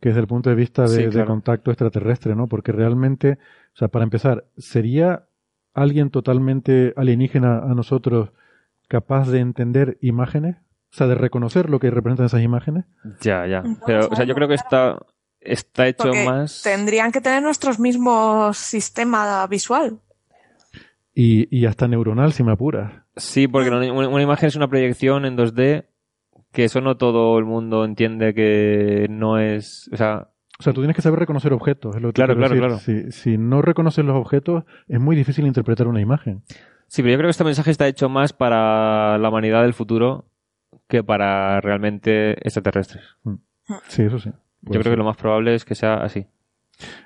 que 0.00 0.08
desde 0.08 0.20
el 0.20 0.26
punto 0.26 0.50
de 0.50 0.56
vista 0.56 0.86
de, 0.88 1.24
contacto 1.24 1.70
extraterrestre, 1.70 2.34
¿no? 2.34 2.48
Porque 2.48 2.72
realmente, 2.72 3.38
o 3.74 3.76
sea, 3.76 3.88
para 3.88 4.02
empezar, 4.02 4.44
¿sería 4.58 5.26
alguien 5.72 6.10
totalmente 6.10 6.94
alienígena 6.96 7.58
a 7.58 7.74
nosotros 7.74 8.30
capaz 8.88 9.30
de 9.30 9.38
entender 9.38 9.98
imágenes? 10.00 10.56
O 10.92 10.96
sea, 10.96 11.06
de 11.06 11.14
reconocer 11.14 11.70
lo 11.70 11.78
que 11.78 11.90
representan 11.90 12.26
esas 12.26 12.42
imágenes. 12.42 12.84
Ya, 13.20 13.46
ya. 13.46 13.62
Pero, 13.86 14.08
o 14.10 14.16
sea, 14.16 14.24
yo 14.24 14.34
creo 14.34 14.48
que 14.48 14.54
está, 14.54 14.98
está 15.40 15.86
hecho 15.86 16.12
más. 16.26 16.60
Tendrían 16.62 17.12
que 17.12 17.20
tener 17.20 17.40
nuestros 17.40 17.78
mismos 17.78 18.58
sistema 18.58 19.46
visual. 19.46 20.00
Y, 21.14 21.56
y 21.56 21.66
hasta 21.66 21.86
neuronal, 21.86 22.32
si 22.32 22.42
me 22.42 22.52
apuras. 22.52 23.01
Sí, 23.16 23.48
porque 23.48 23.70
una, 23.70 24.22
imagen 24.22 24.46
es 24.46 24.56
una 24.56 24.68
proyección 24.68 25.24
en 25.24 25.36
2D 25.36 25.86
que 26.52 26.64
eso 26.64 26.80
no 26.80 26.96
todo 26.96 27.38
el 27.38 27.44
mundo 27.44 27.84
entiende 27.84 28.34
que 28.34 29.06
no 29.08 29.38
es, 29.38 29.88
o 29.92 29.96
sea, 29.96 30.28
o 30.58 30.62
sea, 30.62 30.72
tú 30.72 30.80
tienes 30.80 30.94
que 30.94 31.02
saber 31.02 31.18
reconocer 31.18 31.52
objetos. 31.52 31.96
Es 31.96 32.02
lo 32.02 32.08
que 32.08 32.14
claro, 32.14 32.36
claro, 32.36 32.54
claro. 32.54 32.78
Si, 32.78 33.10
si, 33.10 33.38
no 33.38 33.62
reconoces 33.62 34.04
los 34.04 34.16
objetos, 34.16 34.64
es 34.86 35.00
muy 35.00 35.16
difícil 35.16 35.46
interpretar 35.46 35.88
una 35.88 36.00
imagen. 36.00 36.42
Sí, 36.86 37.02
pero 37.02 37.12
yo 37.12 37.18
creo 37.18 37.28
que 37.28 37.32
este 37.32 37.44
mensaje 37.44 37.70
está 37.70 37.88
hecho 37.88 38.08
más 38.08 38.32
para 38.32 39.16
la 39.18 39.28
humanidad 39.28 39.62
del 39.62 39.72
futuro 39.72 40.26
que 40.88 41.02
para 41.02 41.60
realmente 41.60 42.32
extraterrestres. 42.46 43.02
Mm. 43.24 43.34
Sí, 43.88 44.02
eso 44.02 44.18
sí. 44.18 44.30
Yo 44.62 44.80
creo 44.80 44.92
que 44.92 44.98
lo 44.98 45.04
más 45.04 45.16
probable 45.16 45.54
es 45.54 45.64
que 45.64 45.74
sea 45.74 45.94
así. 45.94 46.26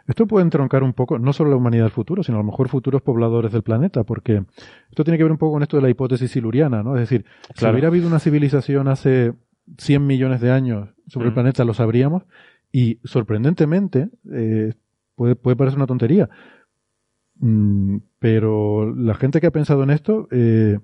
Esto 0.06 0.26
puede 0.26 0.44
entroncar 0.44 0.82
un 0.82 0.92
poco, 0.92 1.18
no 1.18 1.32
solo 1.32 1.50
la 1.50 1.56
humanidad 1.56 1.84
del 1.84 1.92
futuro, 1.92 2.22
sino 2.22 2.38
a 2.38 2.40
lo 2.40 2.46
mejor 2.46 2.68
futuros 2.68 3.02
pobladores 3.02 3.52
del 3.52 3.62
planeta, 3.62 4.04
porque 4.04 4.44
esto 4.88 5.04
tiene 5.04 5.18
que 5.18 5.24
ver 5.24 5.32
un 5.32 5.38
poco 5.38 5.54
con 5.54 5.62
esto 5.62 5.76
de 5.76 5.82
la 5.82 5.90
hipótesis 5.90 6.30
siluriana, 6.30 6.82
¿no? 6.82 6.94
Es 6.94 7.00
decir, 7.00 7.26
si 7.54 7.66
hubiera 7.66 7.88
habido 7.88 8.06
una 8.06 8.20
civilización 8.20 8.88
hace 8.88 9.34
100 9.78 10.06
millones 10.06 10.40
de 10.40 10.50
años 10.52 10.88
sobre 11.08 11.28
el 11.28 11.34
planeta, 11.34 11.64
lo 11.64 11.74
sabríamos, 11.74 12.24
y 12.72 13.00
sorprendentemente, 13.04 14.08
eh, 14.32 14.74
puede, 15.14 15.34
puede 15.34 15.56
parecer 15.56 15.78
una 15.78 15.86
tontería, 15.86 16.28
mm, 17.40 17.96
pero 18.18 18.94
la 18.94 19.14
gente 19.14 19.40
que 19.40 19.48
ha 19.48 19.52
pensado 19.52 19.82
en 19.82 19.90
esto, 19.90 20.28
eh, 20.30 20.78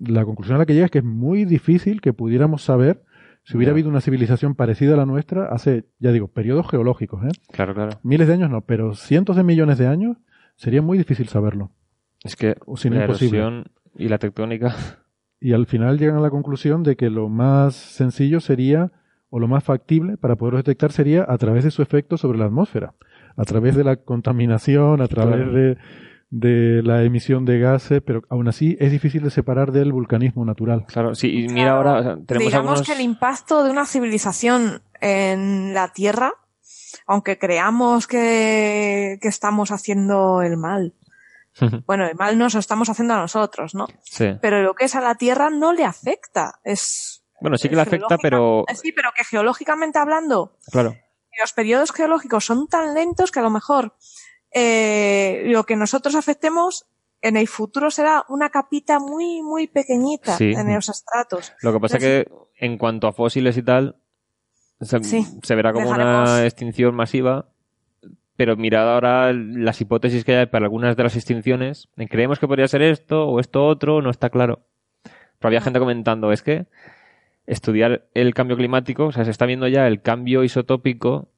la 0.00 0.24
conclusión 0.24 0.56
a 0.56 0.58
la 0.58 0.66
que 0.66 0.74
llega 0.74 0.86
es 0.86 0.90
que 0.90 0.98
es 0.98 1.04
muy 1.04 1.44
difícil 1.44 2.00
que 2.00 2.12
pudiéramos 2.12 2.62
saber 2.62 3.02
si 3.46 3.56
hubiera 3.56 3.70
habido 3.70 3.88
una 3.88 4.00
civilización 4.00 4.56
parecida 4.56 4.94
a 4.94 4.96
la 4.96 5.06
nuestra 5.06 5.46
hace, 5.46 5.84
ya 6.00 6.10
digo, 6.10 6.26
periodos 6.26 6.68
geológicos, 6.68 7.24
¿eh? 7.24 7.30
Claro, 7.52 7.74
claro. 7.74 8.00
Miles 8.02 8.26
de 8.26 8.34
años 8.34 8.50
no, 8.50 8.62
pero 8.62 8.96
cientos 8.96 9.36
de 9.36 9.44
millones 9.44 9.78
de 9.78 9.86
años 9.86 10.16
sería 10.56 10.82
muy 10.82 10.98
difícil 10.98 11.28
saberlo. 11.28 11.70
Es 12.24 12.34
que 12.34 12.56
o 12.66 12.74
la 12.90 13.04
erosión 13.04 13.66
y 13.96 14.08
la 14.08 14.18
tectónica. 14.18 14.74
Y 15.38 15.52
al 15.52 15.66
final 15.66 15.98
llegan 15.98 16.16
a 16.16 16.20
la 16.20 16.30
conclusión 16.30 16.82
de 16.82 16.96
que 16.96 17.10
lo 17.10 17.28
más 17.28 17.74
sencillo 17.74 18.40
sería, 18.40 18.90
o 19.28 19.38
lo 19.38 19.46
más 19.48 19.62
factible 19.62 20.16
para 20.16 20.34
poderlo 20.36 20.56
detectar 20.56 20.92
sería 20.92 21.26
a 21.28 21.36
través 21.36 21.62
de 21.62 21.70
su 21.70 21.82
efecto 21.82 22.16
sobre 22.16 22.38
la 22.38 22.46
atmósfera, 22.46 22.94
a 23.36 23.44
través 23.44 23.76
de 23.76 23.84
la 23.84 23.96
contaminación, 23.96 25.02
a 25.02 25.08
través 25.08 25.52
de 25.52 25.76
de 26.30 26.82
la 26.82 27.02
emisión 27.02 27.44
de 27.44 27.58
gases, 27.58 28.02
pero 28.04 28.22
aún 28.28 28.48
así 28.48 28.76
es 28.80 28.90
difícil 28.90 29.22
de 29.22 29.30
separar 29.30 29.72
del 29.72 29.92
vulcanismo 29.92 30.44
natural. 30.44 30.84
Claro, 30.86 31.14
sí, 31.14 31.44
y 31.44 31.48
mira 31.48 31.72
ahora 31.72 32.18
tenemos 32.26 32.52
Digamos 32.52 32.82
que 32.82 32.92
el 32.92 33.00
impacto 33.00 33.62
de 33.64 33.70
una 33.70 33.86
civilización 33.86 34.82
en 35.00 35.72
la 35.72 35.92
Tierra, 35.92 36.32
aunque 37.06 37.38
creamos 37.38 38.06
que, 38.06 39.18
que 39.20 39.28
estamos 39.28 39.70
haciendo 39.70 40.42
el 40.42 40.56
mal, 40.56 40.94
bueno, 41.86 42.06
el 42.06 42.14
mal 42.14 42.36
nos 42.36 42.54
lo 42.54 42.60
estamos 42.60 42.88
haciendo 42.90 43.14
a 43.14 43.18
nosotros, 43.18 43.74
¿no? 43.74 43.86
Sí. 44.02 44.36
Pero 44.40 44.62
lo 44.62 44.74
que 44.74 44.84
es 44.84 44.94
a 44.94 45.00
la 45.00 45.14
Tierra 45.14 45.50
no 45.50 45.72
le 45.72 45.84
afecta. 45.84 46.60
Es. 46.64 47.24
Bueno, 47.40 47.56
sí 47.56 47.68
que 47.68 47.76
le 47.76 47.82
afecta, 47.82 48.18
pero. 48.18 48.64
Sí, 48.74 48.92
pero 48.92 49.10
que 49.16 49.24
geológicamente 49.24 49.98
hablando. 49.98 50.58
Claro. 50.70 50.94
Los 51.40 51.52
periodos 51.52 51.92
geológicos 51.92 52.44
son 52.44 52.66
tan 52.66 52.94
lentos 52.94 53.30
que 53.30 53.40
a 53.40 53.42
lo 53.42 53.50
mejor 53.50 53.94
eh, 54.58 55.42
lo 55.48 55.64
que 55.64 55.76
nosotros 55.76 56.14
afectemos 56.14 56.86
en 57.20 57.36
el 57.36 57.46
futuro 57.46 57.90
será 57.90 58.24
una 58.30 58.48
capita 58.48 58.98
muy, 58.98 59.42
muy 59.42 59.66
pequeñita 59.66 60.38
en 60.40 60.74
los 60.74 60.88
estratos. 60.88 61.52
Lo 61.60 61.74
que 61.74 61.80
pasa 61.80 61.98
es 61.98 62.02
que 62.02 62.28
en 62.58 62.78
cuanto 62.78 63.06
a 63.06 63.12
fósiles 63.12 63.58
y 63.58 63.62
tal, 63.62 63.96
se, 64.80 65.54
verá 65.54 65.74
como 65.74 65.90
una 65.90 66.46
extinción 66.46 66.94
masiva, 66.94 67.50
pero 68.36 68.56
mirad 68.56 68.90
ahora 68.94 69.30
las 69.34 69.78
hipótesis 69.82 70.24
que 70.24 70.36
hay 70.36 70.46
para 70.46 70.64
algunas 70.64 70.96
de 70.96 71.02
las 71.02 71.16
extinciones, 71.16 71.90
creemos 72.08 72.38
que 72.38 72.48
podría 72.48 72.66
ser 72.66 72.80
esto 72.80 73.28
o 73.28 73.40
esto 73.40 73.66
otro, 73.66 74.00
no 74.00 74.08
está 74.08 74.30
claro. 74.30 74.60
Pero 75.02 75.48
había 75.48 75.60
gente 75.60 75.80
comentando, 75.80 76.32
es 76.32 76.42
que 76.42 76.64
estudiar 77.46 78.06
el 78.14 78.32
cambio 78.32 78.56
climático, 78.56 79.04
o 79.04 79.12
sea, 79.12 79.26
se 79.26 79.32
está 79.32 79.44
viendo 79.44 79.68
ya 79.68 79.86
el 79.86 80.00
cambio 80.00 80.44
isotópico 80.44 81.28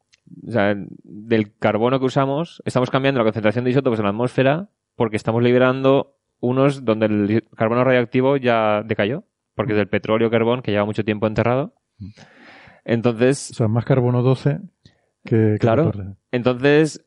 o 0.47 0.51
sea, 0.51 0.75
del 1.05 1.57
carbono 1.59 1.99
que 1.99 2.07
usamos, 2.07 2.63
estamos 2.65 2.91
cambiando 2.91 3.19
la 3.19 3.25
concentración 3.25 3.65
de 3.65 3.71
isótopos 3.71 3.99
en 3.99 4.05
la 4.05 4.11
atmósfera 4.11 4.69
porque 4.97 5.17
estamos 5.17 5.43
liberando 5.43 6.17
unos 6.41 6.85
donde 6.85 7.07
el 7.07 7.45
carbono 7.57 7.85
radioactivo 7.85 8.37
ya 8.37 8.83
decayó, 8.83 9.25
porque 9.55 9.73
es 9.73 9.79
del 9.79 9.89
petróleo 9.89 10.31
carbón 10.31 10.63
que 10.63 10.71
lleva 10.71 10.85
mucho 10.85 11.05
tiempo 11.05 11.27
enterrado. 11.27 11.75
Entonces. 12.85 13.51
O 13.53 13.55
sea, 13.55 13.69
más 13.69 13.85
carbono 13.85 14.23
12 14.23 14.61
que. 15.25 15.57
claro. 15.61 15.93
Entonces, 16.33 17.05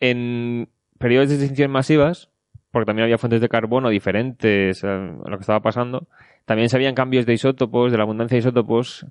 en 0.00 0.68
periodos 0.98 1.28
de 1.28 1.36
extinción 1.36 1.70
masivas, 1.70 2.30
porque 2.70 2.86
también 2.86 3.04
había 3.04 3.18
fuentes 3.18 3.40
de 3.40 3.48
carbono 3.48 3.88
diferentes 3.88 4.82
a 4.84 4.96
lo 4.96 5.36
que 5.36 5.42
estaba 5.42 5.60
pasando, 5.60 6.08
también 6.44 6.68
se 6.68 6.76
habían 6.76 6.94
cambios 6.94 7.26
de 7.26 7.34
isótopos, 7.34 7.90
de 7.92 7.98
la 7.98 8.04
abundancia 8.04 8.36
de 8.36 8.40
isótopos 8.40 9.06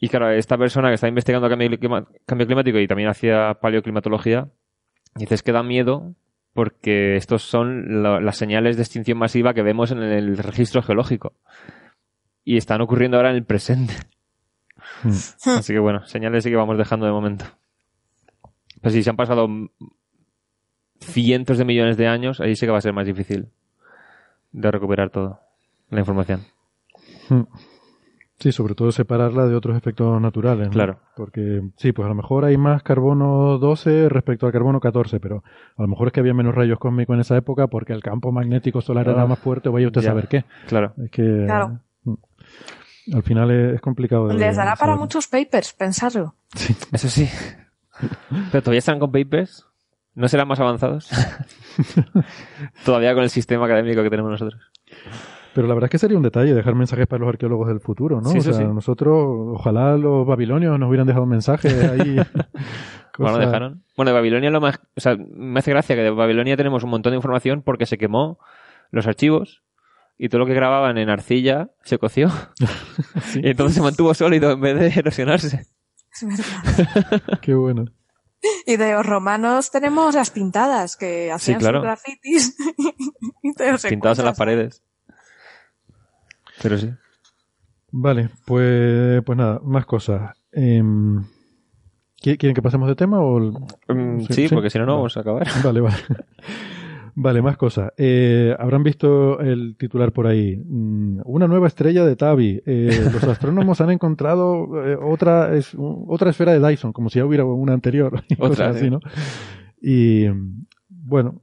y 0.00 0.08
claro, 0.08 0.30
esta 0.30 0.56
persona 0.56 0.88
que 0.88 0.94
está 0.94 1.08
investigando 1.08 1.48
cambio, 1.48 2.46
climático 2.46 2.78
y 2.78 2.86
también 2.86 3.08
hacía 3.08 3.54
paleoclimatología, 3.60 4.48
dices 5.16 5.42
que 5.42 5.52
da 5.52 5.62
miedo 5.62 6.14
porque 6.52 7.16
estos 7.16 7.42
son 7.42 8.02
las 8.02 8.36
señales 8.36 8.76
de 8.76 8.82
extinción 8.82 9.18
masiva 9.18 9.54
que 9.54 9.62
vemos 9.62 9.90
en 9.90 10.02
el 10.02 10.38
registro 10.38 10.82
geológico. 10.82 11.34
Y 12.44 12.56
están 12.56 12.80
ocurriendo 12.80 13.16
ahora 13.16 13.30
en 13.30 13.36
el 13.36 13.44
presente. 13.44 13.94
Hmm. 15.02 15.10
Así 15.58 15.72
que 15.72 15.78
bueno, 15.78 16.06
señales 16.06 16.44
sí 16.44 16.50
que 16.50 16.56
vamos 16.56 16.78
dejando 16.78 17.06
de 17.06 17.12
momento. 17.12 17.44
Pues 18.80 18.94
si 18.94 19.02
se 19.02 19.10
han 19.10 19.16
pasado 19.16 19.48
cientos 21.00 21.58
de 21.58 21.64
millones 21.64 21.96
de 21.96 22.06
años, 22.06 22.40
ahí 22.40 22.54
sí 22.56 22.66
que 22.66 22.72
va 22.72 22.78
a 22.78 22.82
ser 22.82 22.92
más 22.92 23.06
difícil 23.06 23.48
de 24.52 24.70
recuperar 24.70 25.10
todo 25.10 25.40
la 25.90 26.00
información. 26.00 26.44
Sí, 28.38 28.52
sobre 28.52 28.76
todo 28.76 28.92
separarla 28.92 29.46
de 29.46 29.56
otros 29.56 29.76
efectos 29.76 30.20
naturales. 30.20 30.68
Claro. 30.68 31.00
Porque 31.16 31.60
sí, 31.76 31.90
pues 31.90 32.06
a 32.06 32.08
lo 32.08 32.14
mejor 32.14 32.44
hay 32.44 32.56
más 32.56 32.84
carbono 32.84 33.58
12 33.58 34.08
respecto 34.08 34.46
al 34.46 34.52
carbono 34.52 34.78
14, 34.78 35.18
pero 35.18 35.42
a 35.76 35.82
lo 35.82 35.88
mejor 35.88 36.08
es 36.08 36.12
que 36.12 36.20
había 36.20 36.34
menos 36.34 36.54
rayos 36.54 36.78
cósmicos 36.78 37.14
en 37.14 37.20
esa 37.20 37.36
época 37.36 37.66
porque 37.66 37.92
el 37.92 38.02
campo 38.02 38.30
magnético 38.30 38.80
solar 38.80 39.08
era 39.08 39.26
más 39.26 39.40
fuerte 39.40 39.68
o 39.68 39.72
vaya 39.72 39.88
usted 39.88 40.02
a 40.02 40.04
saber 40.04 40.28
qué. 40.28 40.44
Claro. 40.68 40.92
Es 41.04 41.10
que 41.10 41.22
claro. 41.46 41.80
Mm, 42.04 42.14
al 43.14 43.22
final 43.24 43.50
es, 43.50 43.80
complicado. 43.80 44.28
Les 44.28 44.56
dará 44.56 44.76
para 44.76 44.94
muchos 44.94 45.26
papers, 45.26 45.72
pensarlo. 45.72 46.36
Sí. 46.54 46.76
Eso 46.92 47.08
sí. 47.08 47.28
Pero 48.52 48.62
todavía 48.62 48.78
están 48.78 49.00
con 49.00 49.10
papers. 49.10 49.66
¿No 50.14 50.28
serán 50.28 50.46
más 50.46 50.60
avanzados? 50.60 51.10
todavía 52.84 53.14
con 53.14 53.24
el 53.24 53.30
sistema 53.30 53.66
académico 53.66 54.02
que 54.02 54.10
tenemos 54.10 54.30
nosotros. 54.30 54.60
Pero 55.54 55.66
la 55.66 55.74
verdad 55.74 55.86
es 55.86 55.90
que 55.90 55.98
sería 55.98 56.16
un 56.16 56.22
detalle 56.22 56.54
dejar 56.54 56.74
mensajes 56.74 57.06
para 57.06 57.20
los 57.20 57.28
arqueólogos 57.28 57.68
del 57.68 57.80
futuro, 57.80 58.20
¿no? 58.20 58.30
o 58.30 58.40
sea, 58.40 58.64
nosotros, 58.68 59.24
ojalá 59.54 59.96
los 59.96 60.26
babilonios 60.26 60.78
nos 60.78 60.88
hubieran 60.88 61.06
dejado 61.06 61.26
mensajes 61.26 61.72
ahí. 61.90 62.16
bueno, 63.18 63.38
dejaron. 63.38 63.84
Bueno, 63.96 64.10
de 64.10 64.14
Babilonia 64.14 64.50
lo 64.50 64.60
más, 64.60 64.78
o 64.96 65.00
sea, 65.00 65.16
me 65.16 65.58
hace 65.58 65.70
gracia 65.70 65.96
que 65.96 66.02
de 66.02 66.10
Babilonia 66.10 66.56
tenemos 66.56 66.84
un 66.84 66.90
montón 66.90 67.12
de 67.12 67.16
información 67.16 67.62
porque 67.62 67.86
se 67.86 67.98
quemó 67.98 68.38
los 68.90 69.06
archivos 69.06 69.62
y 70.18 70.28
todo 70.28 70.40
lo 70.40 70.46
que 70.46 70.54
grababan 70.54 70.98
en 70.98 71.08
arcilla 71.08 71.70
se 71.82 71.98
coció. 71.98 72.30
Y 73.34 73.50
entonces 73.50 73.76
se 73.76 73.82
mantuvo 73.82 74.14
sólido 74.14 74.52
en 74.52 74.60
vez 74.60 74.78
de 74.78 75.00
erosionarse. 75.00 75.66
Es 76.12 76.26
verdad. 76.26 77.38
Qué 77.40 77.54
bueno. 77.54 77.86
Y 78.66 78.76
de 78.76 78.92
los 78.92 79.04
romanos 79.04 79.70
tenemos 79.70 80.14
las 80.14 80.30
pintadas 80.30 80.96
que 80.96 81.30
hacían 81.32 81.60
sus 81.60 81.70
grafitis. 81.70 82.56
Pintados 83.88 84.18
en 84.18 84.24
las 84.24 84.38
paredes. 84.38 84.82
Pero 86.62 86.78
sí. 86.78 86.90
Vale, 87.90 88.28
pues, 88.44 89.22
pues 89.24 89.38
nada, 89.38 89.60
más 89.64 89.86
cosas. 89.86 90.36
Em, 90.52 91.24
¿Quieren 92.20 92.54
que 92.54 92.62
pasemos 92.62 92.88
de 92.88 92.96
tema? 92.96 93.20
O 93.20 93.40
mm, 93.40 94.20
sí, 94.30 94.48
porque 94.48 94.70
si 94.70 94.78
no, 94.78 94.86
no 94.86 94.96
vamos 94.96 95.16
a 95.16 95.20
acabar. 95.20 95.46
Vale, 95.64 95.80
vale. 95.80 95.96
Vale, 97.20 97.42
más 97.42 97.56
cosas. 97.56 97.92
Eh, 97.96 98.54
habrán 98.60 98.84
visto 98.84 99.40
el 99.40 99.76
titular 99.76 100.12
por 100.12 100.28
ahí. 100.28 100.56
Mm, 100.56 101.22
una 101.24 101.48
nueva 101.48 101.66
estrella 101.66 102.04
de 102.04 102.14
Tabi. 102.14 102.62
Eh, 102.64 103.10
los 103.12 103.24
astrónomos 103.24 103.80
han 103.80 103.90
encontrado 103.90 104.84
eh, 104.84 104.96
otra, 105.00 105.56
es, 105.56 105.74
otra 105.76 106.30
esfera 106.30 106.52
de 106.52 106.64
Dyson, 106.64 106.92
como 106.92 107.10
si 107.10 107.18
ya 107.18 107.26
hubiera 107.26 107.44
una 107.44 107.72
anterior. 107.72 108.22
Otra, 108.38 108.68
así, 108.68 108.88
¿no? 108.88 109.00
Y 109.82 110.26
bueno, 110.88 111.42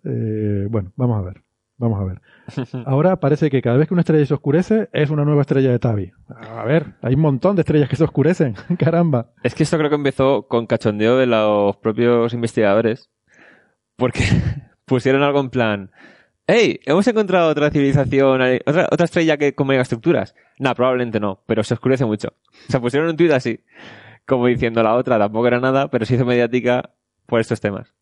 bueno, 0.69 0.93
vamos 0.95 1.19
a 1.19 1.21
ver. 1.23 1.44
Vamos 1.77 1.99
a 1.99 2.05
ver. 2.05 2.21
Ahora 2.85 3.19
parece 3.19 3.49
que 3.49 3.61
cada 3.61 3.77
vez 3.77 3.87
que 3.87 3.93
una 3.93 4.01
estrella 4.01 4.25
se 4.25 4.33
oscurece 4.33 4.89
es 4.93 5.09
una 5.09 5.25
nueva 5.25 5.41
estrella 5.41 5.71
de 5.71 5.79
Tabi. 5.79 6.11
A 6.29 6.63
ver, 6.63 6.93
hay 7.01 7.15
un 7.15 7.21
montón 7.21 7.55
de 7.55 7.61
estrellas 7.61 7.89
que 7.89 7.95
se 7.95 8.03
oscurecen. 8.03 8.55
Caramba. 8.79 9.31
Es 9.43 9.55
que 9.55 9.63
esto 9.63 9.77
creo 9.77 9.89
que 9.89 9.95
empezó 9.95 10.47
con 10.47 10.67
cachondeo 10.67 11.17
de 11.17 11.25
los 11.25 11.75
propios 11.77 12.33
investigadores. 12.33 13.09
Porque 13.97 14.23
pusieron 14.85 15.23
algo 15.23 15.39
en 15.39 15.49
plan. 15.49 15.91
¡Hey! 16.47 16.79
¿Hemos 16.85 17.07
encontrado 17.07 17.49
otra 17.49 17.71
civilización, 17.71 18.39
otra, 18.65 18.87
otra 18.91 19.05
estrella 19.05 19.37
que 19.37 19.55
con 19.55 19.71
estructuras? 19.71 20.35
No, 20.59 20.75
probablemente 20.75 21.19
no, 21.19 21.41
pero 21.47 21.63
se 21.63 21.73
oscurece 21.73 22.05
mucho. 22.05 22.29
O 22.67 22.71
sea, 22.71 22.79
pusieron 22.79 23.09
un 23.09 23.17
tuit 23.17 23.31
así, 23.31 23.61
como 24.27 24.45
diciendo 24.45 24.83
la 24.83 24.93
otra, 24.93 25.17
tampoco 25.17 25.47
era 25.47 25.59
nada, 25.59 25.89
pero 25.89 26.05
se 26.05 26.13
hizo 26.15 26.25
mediática 26.25 26.91
por 27.25 27.41
estos 27.41 27.59
temas. 27.59 27.95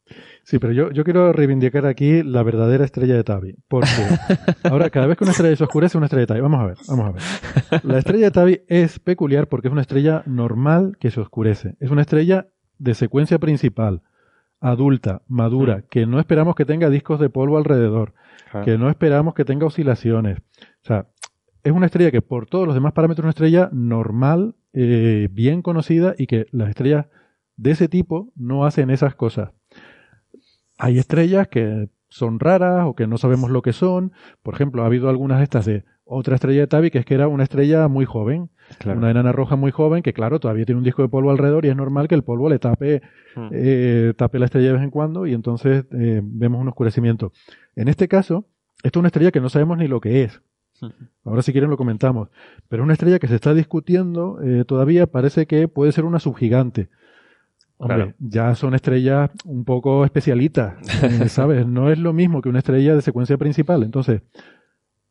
Sí, 0.44 0.60
pero 0.60 0.74
yo, 0.74 0.92
yo 0.92 1.06
quiero 1.06 1.32
reivindicar 1.32 1.86
aquí 1.86 2.22
la 2.22 2.44
verdadera 2.44 2.84
estrella 2.84 3.16
de 3.16 3.24
Tabi. 3.24 3.56
Porque 3.70 3.88
ahora, 4.64 4.90
cada 4.90 5.08
vez 5.08 5.18
que 5.18 5.24
una 5.24 5.32
estrella 5.32 5.56
se 5.56 5.64
oscurece, 5.64 5.98
una 5.98 6.08
estrella 6.08 6.22
de 6.22 6.28
Tabi. 6.28 6.42
Vamos 6.42 6.60
a 6.60 6.66
ver, 6.66 6.78
vamos 6.88 7.06
a 7.06 7.12
ver. 7.12 7.86
La 7.86 7.98
estrella 7.98 8.26
de 8.26 8.32
Tabi 8.32 8.62
es 8.68 9.00
peculiar 9.00 9.48
porque 9.48 9.70
es 9.70 9.72
una 9.72 9.82
estrella 9.82 10.22
normal 10.26 10.98
que 11.00 11.12
se 11.12 11.22
oscurece. 11.22 11.76
Es 11.80 11.92
una 11.92 12.02
estrella 12.02 12.48
de 12.78 12.94
secuencia 12.94 13.40
principal, 13.40 14.02
adulta, 14.60 15.22
madura, 15.28 15.84
que 15.90 16.06
no 16.06 16.20
esperamos 16.20 16.56
que 16.56 16.66
tenga 16.66 16.90
discos 16.90 17.20
de 17.20 17.30
polvo 17.30 17.58
alrededor, 17.58 18.14
que 18.66 18.78
no 18.78 18.90
esperamos 18.90 19.34
que 19.34 19.46
tenga 19.46 19.66
oscilaciones. 19.66 20.40
O 20.40 20.86
sea, 20.86 21.08
es 21.64 21.72
una 21.72 21.86
estrella 21.86 22.12
que 22.12 22.22
por 22.22 22.48
todos 22.48 22.66
los 22.66 22.76
demás 22.76 22.92
parámetros 22.92 23.24
es 23.24 23.26
una 23.26 23.30
estrella 23.30 23.70
normal, 23.72 24.56
eh, 24.74 25.30
bien 25.32 25.62
conocida 25.62 26.16
y 26.18 26.28
que 26.28 26.48
las 26.52 26.70
estrellas 26.70 27.08
de 27.56 27.72
ese 27.72 27.88
tipo 27.88 28.32
no 28.36 28.66
hacen 28.66 28.90
esas 28.90 29.16
cosas. 29.16 29.52
Hay 30.78 30.98
estrellas 30.98 31.48
que 31.48 31.90
son 32.10 32.40
raras 32.40 32.86
o 32.86 32.96
que 32.96 33.08
no 33.08 33.18
sabemos 33.18 33.50
lo 33.50 33.62
que 33.62 33.74
son. 33.74 34.12
Por 34.44 34.54
ejemplo, 34.54 34.84
ha 34.84 34.86
habido 34.86 35.10
algunas 35.10 35.40
de 35.40 35.44
estas 35.44 35.66
de 35.66 35.84
otra 36.06 36.36
estrella 36.36 36.62
de 36.62 36.68
Tabi 36.68 36.92
que 36.92 37.00
es 37.00 37.06
que 37.06 37.16
era 37.16 37.28
una 37.28 37.44
estrella 37.44 37.88
muy 37.88 38.06
joven. 38.06 38.50
Una 38.86 39.12
enana 39.12 39.32
roja 39.32 39.56
muy 39.56 39.72
joven 39.72 40.04
que, 40.04 40.14
claro, 40.14 40.40
todavía 40.40 40.66
tiene 40.66 40.78
un 40.78 40.84
disco 40.84 41.02
de 41.02 41.10
polvo 41.10 41.32
alrededor 41.32 41.66
y 41.66 41.70
es 41.70 41.76
normal 41.76 42.08
que 42.08 42.16
el 42.16 42.24
polvo 42.24 42.50
le 42.50 42.60
tape, 42.60 43.02
hmm. 43.36 43.48
eh, 43.52 44.14
tape 44.16 44.40
la 44.40 44.46
estrella 44.46 44.68
de 44.68 44.74
vez 44.74 44.84
en 44.84 44.90
cuando 44.90 45.26
y 45.26 45.34
entonces 45.34 45.86
eh, 45.92 46.22
vemos 46.24 46.62
un 46.62 46.68
oscurecimiento. 46.68 47.32
En 47.76 47.88
este 47.88 48.08
caso, 48.08 48.46
esto 48.84 49.00
es 49.00 49.02
una 49.02 49.08
estrella 49.08 49.32
que 49.32 49.42
no 49.42 49.50
sabemos 49.50 49.78
ni 49.78 49.88
lo 49.88 50.00
que 50.00 50.24
es. 50.24 50.42
Hmm. 50.82 50.90
Ahora 51.24 51.42
si 51.42 51.52
quieren 51.52 51.70
lo 51.70 51.78
comentamos. 51.78 52.30
Pero 52.68 52.84
es 52.84 52.86
una 52.86 52.94
estrella 52.94 53.20
que 53.20 53.28
se 53.28 53.36
está 53.36 53.54
discutiendo 53.54 54.40
eh, 54.44 54.66
todavía, 54.66 55.08
parece 55.08 55.46
que 55.46 55.68
puede 55.68 55.92
ser 55.92 56.06
una 56.06 56.20
subgigante 56.20 56.90
ya 58.20 58.56
son 58.56 58.76
estrellas 58.76 59.32
un 59.46 59.66
poco 59.66 60.06
especialitas, 60.06 60.76
¿sabes? 61.32 61.68
No 61.68 61.92
es 61.92 62.00
lo 62.00 62.14
mismo 62.14 62.42
que 62.42 62.50
una 62.50 62.60
estrella 62.60 62.96
de 62.96 63.02
secuencia 63.02 63.38
principal. 63.38 63.84
Entonces, 63.84 64.22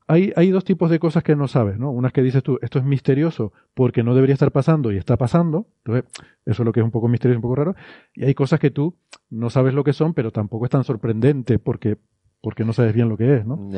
hay, 0.07 0.33
hay 0.37 0.51
dos 0.51 0.65
tipos 0.65 0.91
de 0.91 0.99
cosas 0.99 1.23
que 1.23 1.37
no 1.37 1.49
sabes, 1.49 1.79
¿no? 1.79 1.91
Unas 1.91 2.13
que 2.13 2.23
dices 2.23 2.43
tú, 2.43 2.59
esto 2.63 2.79
es 2.79 2.85
misterioso 2.85 3.53
porque 3.75 4.03
no 4.03 4.15
debería 4.15 4.35
estar 4.35 4.53
pasando 4.53 4.93
y 4.93 4.97
está 4.97 5.17
pasando. 5.17 5.67
Entonces, 5.85 6.11
eso 6.45 6.63
es 6.63 6.67
lo 6.67 6.73
que 6.73 6.81
es 6.81 6.85
un 6.85 6.91
poco 6.91 7.09
misterioso, 7.09 7.39
un 7.39 7.43
poco 7.43 7.57
raro. 7.57 7.75
Y 8.15 8.25
hay 8.25 8.35
cosas 8.35 8.61
que 8.61 8.71
tú 8.71 8.97
no 9.31 9.51
sabes 9.51 9.75
lo 9.75 9.85
que 9.85 9.93
son, 9.93 10.15
pero 10.15 10.31
tampoco 10.31 10.65
es 10.65 10.71
tan 10.71 10.85
sorprendente 10.85 11.59
porque, 11.59 11.99
porque 12.41 12.65
no 12.65 12.73
sabes 12.73 12.95
bien 12.95 13.09
lo 13.09 13.17
que 13.17 13.37
es, 13.37 13.47
¿no? 13.47 13.71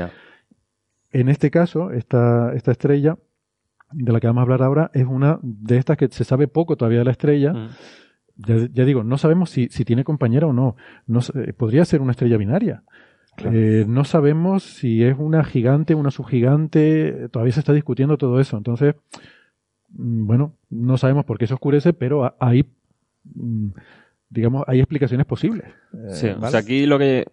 En 1.10 1.28
este 1.28 1.50
caso, 1.50 1.92
esta, 1.92 2.52
esta 2.54 2.72
estrella 2.72 3.16
de 3.92 4.12
la 4.12 4.18
que 4.18 4.26
vamos 4.26 4.40
a 4.40 4.42
hablar 4.42 4.62
ahora 4.62 4.90
es 4.94 5.06
una 5.06 5.38
de 5.42 5.76
estas 5.76 5.96
que 5.96 6.08
se 6.08 6.24
sabe 6.24 6.48
poco 6.48 6.76
todavía 6.76 6.98
de 7.00 7.04
la 7.04 7.12
estrella. 7.12 7.52
Mm 7.52 7.68
ya, 8.36 8.84
digo, 8.84 9.04
no 9.04 9.18
sabemos 9.18 9.50
si, 9.50 9.68
si, 9.68 9.84
tiene 9.84 10.04
compañera 10.04 10.46
o 10.46 10.52
no. 10.52 10.76
no 11.06 11.20
podría 11.56 11.84
ser 11.84 12.00
una 12.00 12.12
estrella 12.12 12.36
binaria. 12.36 12.82
Eh, 13.38 13.84
no 13.88 14.04
sabemos 14.04 14.62
si 14.62 15.02
es 15.02 15.16
una 15.18 15.44
gigante, 15.44 15.94
una 15.94 16.10
subgigante. 16.10 17.28
Todavía 17.30 17.52
se 17.52 17.60
está 17.60 17.72
discutiendo 17.72 18.16
todo 18.16 18.40
eso. 18.40 18.56
Entonces, 18.56 18.94
mm, 19.90 20.26
bueno, 20.26 20.54
no 20.70 20.96
sabemos 20.98 21.24
por 21.24 21.38
qué 21.38 21.46
se 21.46 21.54
oscurece, 21.54 21.92
pero 21.92 22.36
hay, 22.38 22.66
mm, 23.34 23.68
digamos, 24.30 24.64
hay 24.66 24.78
explicaciones 24.78 25.26
posibles. 25.26 25.66
Eh, 25.92 26.10
sí, 26.10 26.28
o 26.28 26.48
sea, 26.48 26.60
aquí 26.60 26.86
lo 26.86 26.98
que 26.98 27.26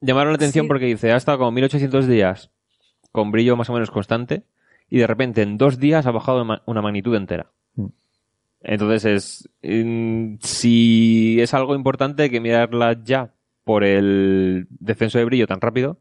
llamaron 0.00 0.32
la 0.32 0.36
atención 0.36 0.68
porque 0.68 0.86
dice, 0.86 1.12
ha 1.12 1.16
estado 1.16 1.38
como 1.38 1.52
1800 1.52 2.06
días 2.06 2.50
con 3.10 3.30
brillo 3.30 3.56
más 3.56 3.68
o 3.70 3.74
menos 3.74 3.90
constante 3.90 4.44
y 4.88 4.98
de 4.98 5.06
repente 5.06 5.42
en 5.42 5.58
dos 5.58 5.78
días 5.78 6.06
ha 6.06 6.10
bajado 6.10 6.44
una 6.66 6.82
magnitud 6.82 7.14
entera. 7.14 7.50
Entonces 8.64 9.04
es, 9.04 9.48
si 10.40 11.40
es 11.40 11.54
algo 11.54 11.74
importante 11.74 12.24
hay 12.24 12.30
que 12.30 12.40
mirarla 12.40 12.96
ya 13.02 13.34
por 13.64 13.84
el 13.84 14.66
descenso 14.70 15.18
de 15.18 15.24
brillo 15.24 15.46
tan 15.46 15.60
rápido 15.60 15.98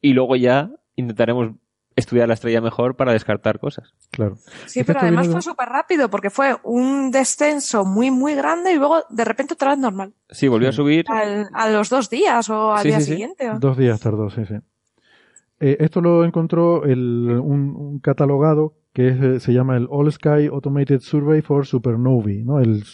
y 0.00 0.12
luego 0.12 0.36
ya 0.36 0.70
intentaremos 0.96 1.52
estudiar 1.96 2.28
la 2.28 2.34
estrella 2.34 2.60
mejor 2.60 2.96
para 2.96 3.12
descartar 3.12 3.58
cosas. 3.58 3.94
Claro. 4.10 4.38
Sí, 4.66 4.84
pero 4.84 5.00
además 5.00 5.28
fue 5.28 5.42
súper 5.42 5.68
rápido 5.68 6.08
porque 6.08 6.30
fue 6.30 6.56
un 6.62 7.10
descenso 7.10 7.84
muy, 7.84 8.10
muy 8.10 8.34
grande 8.34 8.72
y 8.72 8.76
luego 8.76 9.02
de 9.10 9.24
repente 9.24 9.54
otra 9.54 9.70
vez 9.70 9.78
normal. 9.78 10.14
Sí, 10.30 10.48
volvió 10.48 10.70
a 10.70 10.72
subir. 10.72 11.04
a 11.08 11.68
los 11.68 11.88
dos 11.88 12.10
días 12.10 12.48
o 12.50 12.72
al 12.72 12.84
día 12.84 13.00
siguiente. 13.00 13.50
Dos 13.58 13.76
días 13.76 14.00
tardó, 14.00 14.30
sí, 14.30 14.44
sí. 14.46 14.54
Eh, 15.60 15.76
esto 15.80 16.00
lo 16.00 16.24
encontró 16.24 16.84
el, 16.84 17.38
un, 17.42 18.00
catalogado 18.00 18.74
que 18.92 19.08
eh, 19.08 19.40
se 19.40 19.52
llama 19.52 19.76
el 19.76 19.86
All 19.90 20.10
Sky 20.12 20.46
Automated 20.50 21.00
Survey 21.00 21.42
for 21.42 21.66
Supernovae, 21.66 22.44
¿no? 22.44 22.60
El, 22.60 22.84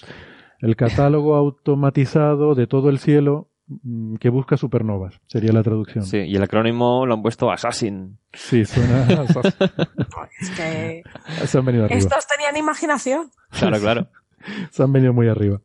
catálogo 0.76 1.34
automatizado 1.36 2.54
de 2.54 2.66
todo 2.66 2.90
el 2.90 2.98
cielo 2.98 3.50
mm, 3.66 4.16
que 4.16 4.28
busca 4.28 4.56
supernovas, 4.56 5.20
sería 5.26 5.52
la 5.52 5.62
traducción. 5.62 6.04
Sí, 6.04 6.18
y 6.18 6.36
el 6.36 6.42
acrónimo 6.42 7.06
lo 7.06 7.14
han 7.14 7.22
puesto 7.22 7.50
Assassin. 7.50 8.18
Sí, 8.32 8.64
suena 8.64 9.02
Assassin. 9.04 9.52
es 10.40 10.50
que... 10.50 11.02
Estos 11.42 12.26
tenían 12.26 12.56
imaginación. 12.56 13.30
Claro, 13.50 13.80
claro. 13.80 14.08
Se 14.70 14.82
han 14.82 14.92
venido 14.92 15.12
muy 15.12 15.28
arriba. 15.28 15.60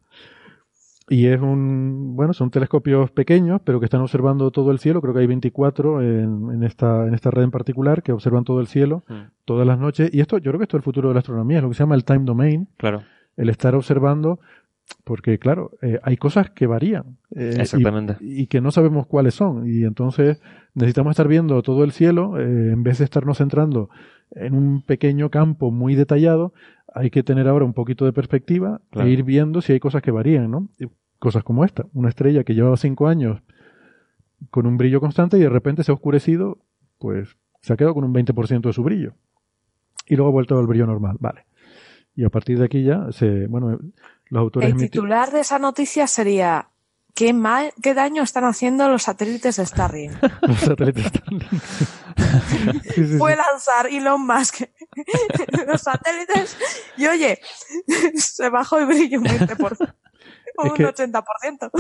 Y 1.12 1.28
es 1.28 1.41
un, 1.41 2.16
bueno, 2.16 2.32
son 2.32 2.51
telescopios 2.51 3.12
pequeños, 3.12 3.59
pero 3.66 3.82
que 3.82 3.86
están 3.86 3.99
observando 3.99 4.49
todo 4.49 4.72
el 4.72 4.80
cielo. 4.80 5.01
Creo 5.01 5.14
que 5.14 5.20
hay 5.20 5.28
24 5.28 6.01
en, 6.01 6.51
en 6.53 6.64
esta, 6.64 7.05
en 7.05 7.14
esta 7.14 7.30
red 7.30 7.43
en 7.43 7.51
particular 7.51 8.01
que 8.01 8.14
observan 8.14 8.45
todo 8.45 8.62
el 8.62 8.68
cielo 8.68 9.03
mm. 9.09 9.22
todas 9.43 9.68
las 9.68 9.78
noches. 9.78 10.09
Y 10.14 10.22
esto, 10.22 10.38
yo 10.38 10.51
creo 10.51 10.59
que 10.59 10.64
esto 10.64 10.78
es 10.78 10.80
el 10.80 10.86
futuro 10.86 11.09
de 11.09 11.16
la 11.16 11.20
astronomía, 11.20 11.57
es 11.57 11.64
lo 11.64 11.70
que 11.70 11.76
se 11.76 11.84
llama 11.84 11.95
el 11.95 12.05
time 12.05 12.22
domain. 12.24 12.70
Claro. 12.78 13.03
El 13.36 13.49
estar 13.49 13.76
observando, 13.76 14.39
porque 15.03 15.38
claro, 15.38 15.72
eh, 15.82 15.99
hay 16.01 16.16
cosas 16.16 16.51
que 16.51 16.66
varían. 16.66 17.18
Eh, 17.36 17.55
Exactamente. 17.59 18.16
Y, 18.22 18.47
que 18.47 18.62
no 18.62 18.72
sabemos 18.72 19.05
cuáles 19.05 19.34
son. 19.34 19.68
Y 19.68 19.84
entonces 19.84 20.41
necesitamos 20.76 21.12
estar 21.12 21.28
viendo 21.28 21.62
todo 21.62 21.84
el 21.84 21.91
cielo, 21.91 22.39
eh, 22.39 22.72
en 22.72 22.84
vez 22.84 22.99
de 22.99 23.03
estarnos 23.03 23.39
centrando 23.39 23.89
en 24.32 24.53
un 24.53 24.82
pequeño 24.82 25.29
campo 25.29 25.71
muy 25.71 25.95
detallado, 25.95 26.53
hay 26.93 27.09
que 27.09 27.23
tener 27.23 27.47
ahora 27.47 27.65
un 27.65 27.73
poquito 27.73 28.05
de 28.05 28.13
perspectiva 28.13 28.82
e 28.91 29.07
ir 29.09 29.23
viendo 29.23 29.61
si 29.61 29.73
hay 29.73 29.79
cosas 29.79 30.01
que 30.01 30.11
varían, 30.11 30.51
¿no? 30.51 30.69
Cosas 31.19 31.43
como 31.43 31.63
esta, 31.65 31.86
una 31.93 32.09
estrella 32.09 32.43
que 32.43 32.53
llevaba 32.53 32.77
cinco 32.77 33.07
años 33.07 33.41
con 34.49 34.65
un 34.65 34.77
brillo 34.77 34.99
constante 34.99 35.38
y 35.38 35.41
de 35.41 35.49
repente 35.49 35.84
se 35.84 35.91
ha 35.91 35.95
oscurecido, 35.95 36.57
pues 36.97 37.38
se 37.61 37.73
ha 37.73 37.77
quedado 37.77 37.93
con 37.93 38.03
un 38.03 38.13
20% 38.13 38.61
de 38.61 38.73
su 38.73 38.84
brillo. 38.84 39.13
Y 40.07 40.15
luego 40.15 40.29
ha 40.29 40.34
vuelto 40.34 40.57
al 40.57 40.65
brillo 40.65 40.88
normal, 40.88 41.17
vale. 41.19 41.45
Y 42.15 42.23
a 42.23 42.29
partir 42.29 42.57
de 42.57 42.65
aquí 42.65 42.84
ya 42.84 43.11
se, 43.11 43.47
bueno, 43.47 43.79
los 44.29 44.41
autores... 44.41 44.69
El 44.69 44.77
titular 44.77 45.32
de 45.32 45.41
esa 45.41 45.59
noticia 45.59 46.07
sería 46.07 46.70
¿Qué, 47.16 47.34
mal, 47.34 47.72
¿Qué 47.82 47.93
daño 47.93 48.24
están 48.24 48.45
haciendo 48.45 48.88
los 48.89 49.03
satélites 49.03 49.57
de 49.57 49.66
Starlink? 49.66 50.14
los 50.47 50.59
satélites 50.59 51.05
Starlink. 51.07 51.43
Puede 53.20 53.36
lanzar 53.36 53.88
Elon 53.88 54.26
Musk 54.26 54.62
los 55.68 55.82
satélites 55.82 56.57
y 56.97 57.07
oye, 57.07 57.39
se 58.16 58.49
bajó 58.49 58.80
el 58.80 58.86
brillo 58.86 59.20
un 59.20 59.26
20%. 59.26 59.93
O 60.57 60.64
un 60.64 60.70
80%. 60.70 61.72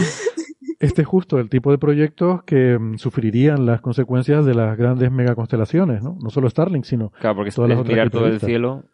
Este 0.79 1.01
es 1.01 1.07
justo 1.07 1.37
el 1.39 1.49
tipo 1.49 1.71
de 1.71 1.77
proyectos 1.77 2.43
que 2.43 2.79
mm, 2.79 2.97
sufrirían 2.97 3.65
las 3.65 3.81
consecuencias 3.81 4.45
de 4.45 4.55
las 4.55 4.77
grandes 4.77 5.11
megaconstelaciones, 5.11 6.01
¿no? 6.01 6.17
No 6.21 6.29
solo 6.29 6.49
Starlink, 6.49 6.85
sino 6.85 7.11
claro, 7.19 7.35
porque 7.35 7.51
todas 7.51 7.69
las 7.69 7.85
mirar 7.85 8.09
todo 8.09 8.27
el 8.27 8.39
cielo 8.39 8.85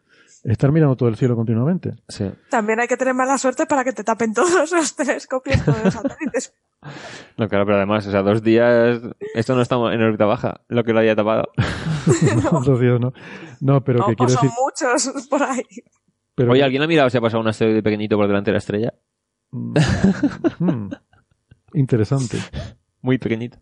estar 0.44 0.72
mirando 0.72 0.96
todo 0.96 1.08
el 1.08 1.16
cielo 1.16 1.36
continuamente. 1.36 1.94
Sí. 2.08 2.30
También 2.50 2.80
hay 2.80 2.88
que 2.88 2.96
tener 2.96 3.14
mala 3.14 3.38
suerte 3.38 3.66
para 3.66 3.84
que 3.84 3.92
te 3.92 4.04
tapen 4.04 4.32
todos 4.34 4.70
los 4.72 4.94
telescopios 4.94 5.64
de 5.64 5.84
los 5.84 5.94
satélites. 5.94 6.54
No, 7.36 7.48
claro, 7.48 7.64
pero 7.66 7.76
además, 7.76 8.06
o 8.06 8.10
sea, 8.10 8.22
dos 8.22 8.42
días, 8.42 9.00
esto 9.34 9.54
no 9.54 9.62
está 9.62 9.74
en 9.76 10.00
órbita 10.00 10.26
baja, 10.26 10.60
lo 10.68 10.84
que 10.84 10.92
lo 10.92 11.00
haya 11.00 11.16
tapado. 11.16 11.50
no. 12.52 12.60
dos 12.60 12.80
días 12.80 13.00
no. 13.00 13.12
No, 13.60 13.82
pero 13.82 14.06
que 14.06 14.14
quiero 14.14 14.16
pues 14.16 14.32
son 14.34 14.50
muchos 14.64 15.26
por 15.28 15.42
ahí. 15.42 15.62
Pero... 16.34 16.52
Oye, 16.52 16.62
¿alguien 16.62 16.82
ha 16.82 16.86
mirado 16.86 17.10
si 17.10 17.18
ha 17.18 17.20
pasado 17.20 17.40
un 17.40 17.48
asteroide 17.48 17.82
pequeñito 17.82 18.16
por 18.16 18.28
delante 18.28 18.50
de 18.50 18.52
la 18.52 18.58
estrella? 18.58 18.94
Mm. 19.50 19.74
Hmm. 20.60 20.90
Interesante. 21.74 22.38
Muy 23.02 23.18
pequeñito. 23.18 23.58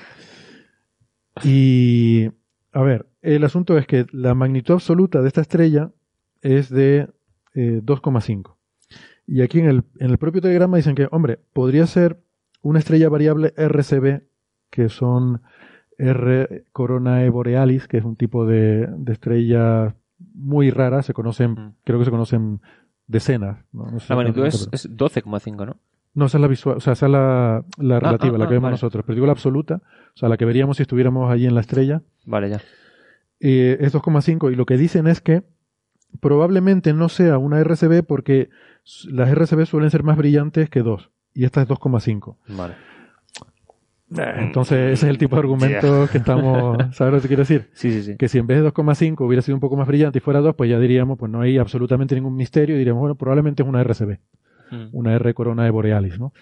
Y, 1.44 2.30
a 2.72 2.82
ver, 2.82 3.06
el 3.22 3.44
asunto 3.44 3.76
es 3.78 3.86
que 3.86 4.06
la 4.12 4.34
magnitud 4.34 4.74
absoluta 4.74 5.22
de 5.22 5.28
esta 5.28 5.40
estrella 5.40 5.90
es 6.42 6.70
de 6.70 7.08
2,5. 7.54 8.50
Eh, 8.50 8.56
y 9.26 9.42
aquí 9.42 9.58
en 9.58 9.66
el, 9.66 9.84
en 9.98 10.10
el 10.10 10.18
propio 10.18 10.40
telegrama 10.40 10.76
dicen 10.76 10.94
que, 10.94 11.08
hombre, 11.10 11.40
podría 11.52 11.86
ser 11.86 12.22
una 12.62 12.78
estrella 12.78 13.08
variable 13.08 13.52
RCB, 13.56 14.22
que 14.70 14.88
son 14.88 15.42
R 15.98 16.64
Coronae 16.72 17.28
Borealis, 17.30 17.88
que 17.88 17.98
es 17.98 18.04
un 18.04 18.16
tipo 18.16 18.46
de, 18.46 18.86
de 18.86 19.12
estrella 19.12 19.96
muy 20.34 20.70
rara, 20.70 21.02
se 21.02 21.12
conocen, 21.12 21.52
mm. 21.52 21.74
creo 21.84 21.98
que 21.98 22.04
se 22.04 22.10
conocen 22.10 22.60
decenas. 23.06 23.64
la 23.72 24.16
magnitud 24.16 24.46
es, 24.46 24.68
es 24.72 24.90
12,5, 24.90 25.66
¿no? 25.66 25.76
No, 26.16 26.24
esa 26.24 26.38
es 26.38 26.42
la 26.42 26.48
visual, 26.48 26.78
o 26.78 26.80
sea, 26.80 26.94
esa 26.94 27.06
es 27.06 27.12
la, 27.12 27.62
la 27.76 27.96
ah, 27.98 28.00
relativa, 28.00 28.36
ah, 28.36 28.38
la 28.38 28.46
que 28.46 28.54
ah, 28.54 28.56
vemos 28.56 28.70
nosotros. 28.70 29.04
Pero 29.06 29.14
digo 29.14 29.26
la 29.26 29.32
absoluta, 29.32 29.82
o 30.14 30.16
sea, 30.16 30.30
la 30.30 30.38
que 30.38 30.46
veríamos 30.46 30.78
si 30.78 30.82
estuviéramos 30.82 31.30
allí 31.30 31.44
en 31.44 31.54
la 31.54 31.60
estrella. 31.60 32.00
Vale, 32.24 32.48
ya. 32.48 32.60
Eh, 33.38 33.76
es 33.80 33.94
2,5 33.94 34.50
y 34.50 34.56
lo 34.56 34.64
que 34.64 34.78
dicen 34.78 35.08
es 35.08 35.20
que 35.20 35.42
probablemente 36.22 36.94
no 36.94 37.10
sea 37.10 37.36
una 37.36 37.60
RCB 37.60 38.02
porque 38.02 38.48
las 39.10 39.30
RCB 39.30 39.66
suelen 39.66 39.90
ser 39.90 40.04
más 40.04 40.16
brillantes 40.16 40.70
que 40.70 40.80
2 40.80 41.10
y 41.34 41.44
esta 41.44 41.60
es 41.60 41.68
2,5. 41.68 42.36
Vale. 42.48 42.74
Eh, 44.16 44.34
entonces 44.38 44.94
ese 44.94 45.06
es 45.06 45.10
el 45.10 45.18
tipo 45.18 45.36
de 45.36 45.40
argumento 45.40 46.08
que 46.10 46.16
estamos, 46.16 46.78
¿sabes 46.96 47.12
lo 47.12 47.20
que 47.20 47.28
quiero 47.28 47.42
decir? 47.42 47.68
Sí, 47.74 47.92
sí, 47.92 48.02
sí. 48.02 48.16
Que 48.16 48.28
si 48.28 48.38
en 48.38 48.46
vez 48.46 48.62
de 48.62 48.72
2,5 48.72 49.20
hubiera 49.20 49.42
sido 49.42 49.54
un 49.54 49.60
poco 49.60 49.76
más 49.76 49.86
brillante 49.86 50.16
y 50.16 50.22
fuera 50.22 50.40
2, 50.40 50.54
pues 50.54 50.70
ya 50.70 50.78
diríamos, 50.78 51.18
pues 51.18 51.30
no 51.30 51.42
hay 51.42 51.58
absolutamente 51.58 52.14
ningún 52.14 52.36
misterio 52.36 52.74
y 52.74 52.78
diríamos, 52.78 53.00
bueno, 53.00 53.16
probablemente 53.16 53.62
es 53.62 53.68
una 53.68 53.82
RCB. 53.82 54.16
Mm. 54.70 54.88
una 54.92 55.14
R 55.14 55.34
corona 55.34 55.64
de 55.64 55.70
Borealis, 55.70 56.18
¿no? 56.18 56.32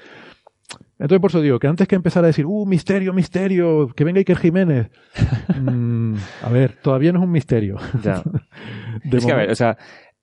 Entonces, 0.99 1.21
por 1.21 1.31
eso 1.31 1.41
digo 1.41 1.59
que 1.59 1.67
antes 1.67 1.89
que 1.89 1.97
empezar 1.97 2.25
a 2.25 2.29
decir, 2.29 2.47
uh, 2.47 2.65
misterio, 2.67 3.13
misterio, 3.13 3.89
que 3.95 4.05
venga 4.05 4.19
Iker 4.19 4.39
Jiménez. 4.39 4.91
Mm, 5.61 6.17
a 6.43 6.49
ver, 6.51 6.77
todavía 6.83 7.13
no 7.13 7.21
es 7.21 7.25
un 7.25 7.31
misterio. 7.31 7.77
Ya. 8.03 8.23
es 9.13 9.25
que, 9.25 9.33
a 9.33 9.37
ver, 9.37 9.51
o 9.51 9.55
sea, 9.55 9.79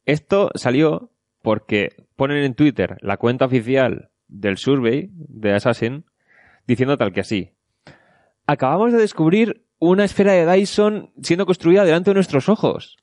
esto 0.06 0.50
salió 0.56 1.12
porque 1.42 1.90
ponen 2.16 2.44
en 2.44 2.54
Twitter 2.54 2.98
la 3.02 3.18
cuenta 3.18 3.46
oficial 3.46 4.10
del 4.28 4.58
survey 4.58 5.10
de 5.14 5.54
Assassin 5.54 6.06
diciendo 6.68 6.98
tal 6.98 7.14
que 7.14 7.22
así. 7.22 7.52
Acabamos 8.46 8.92
de 8.92 9.00
descubrir 9.00 9.64
una 9.80 10.04
esfera 10.04 10.34
de 10.34 10.46
Dyson 10.46 11.12
siendo 11.22 11.46
construida 11.46 11.86
delante 11.86 12.12
de 12.12 12.16
nuestros 12.16 12.50
ojos. 12.50 12.98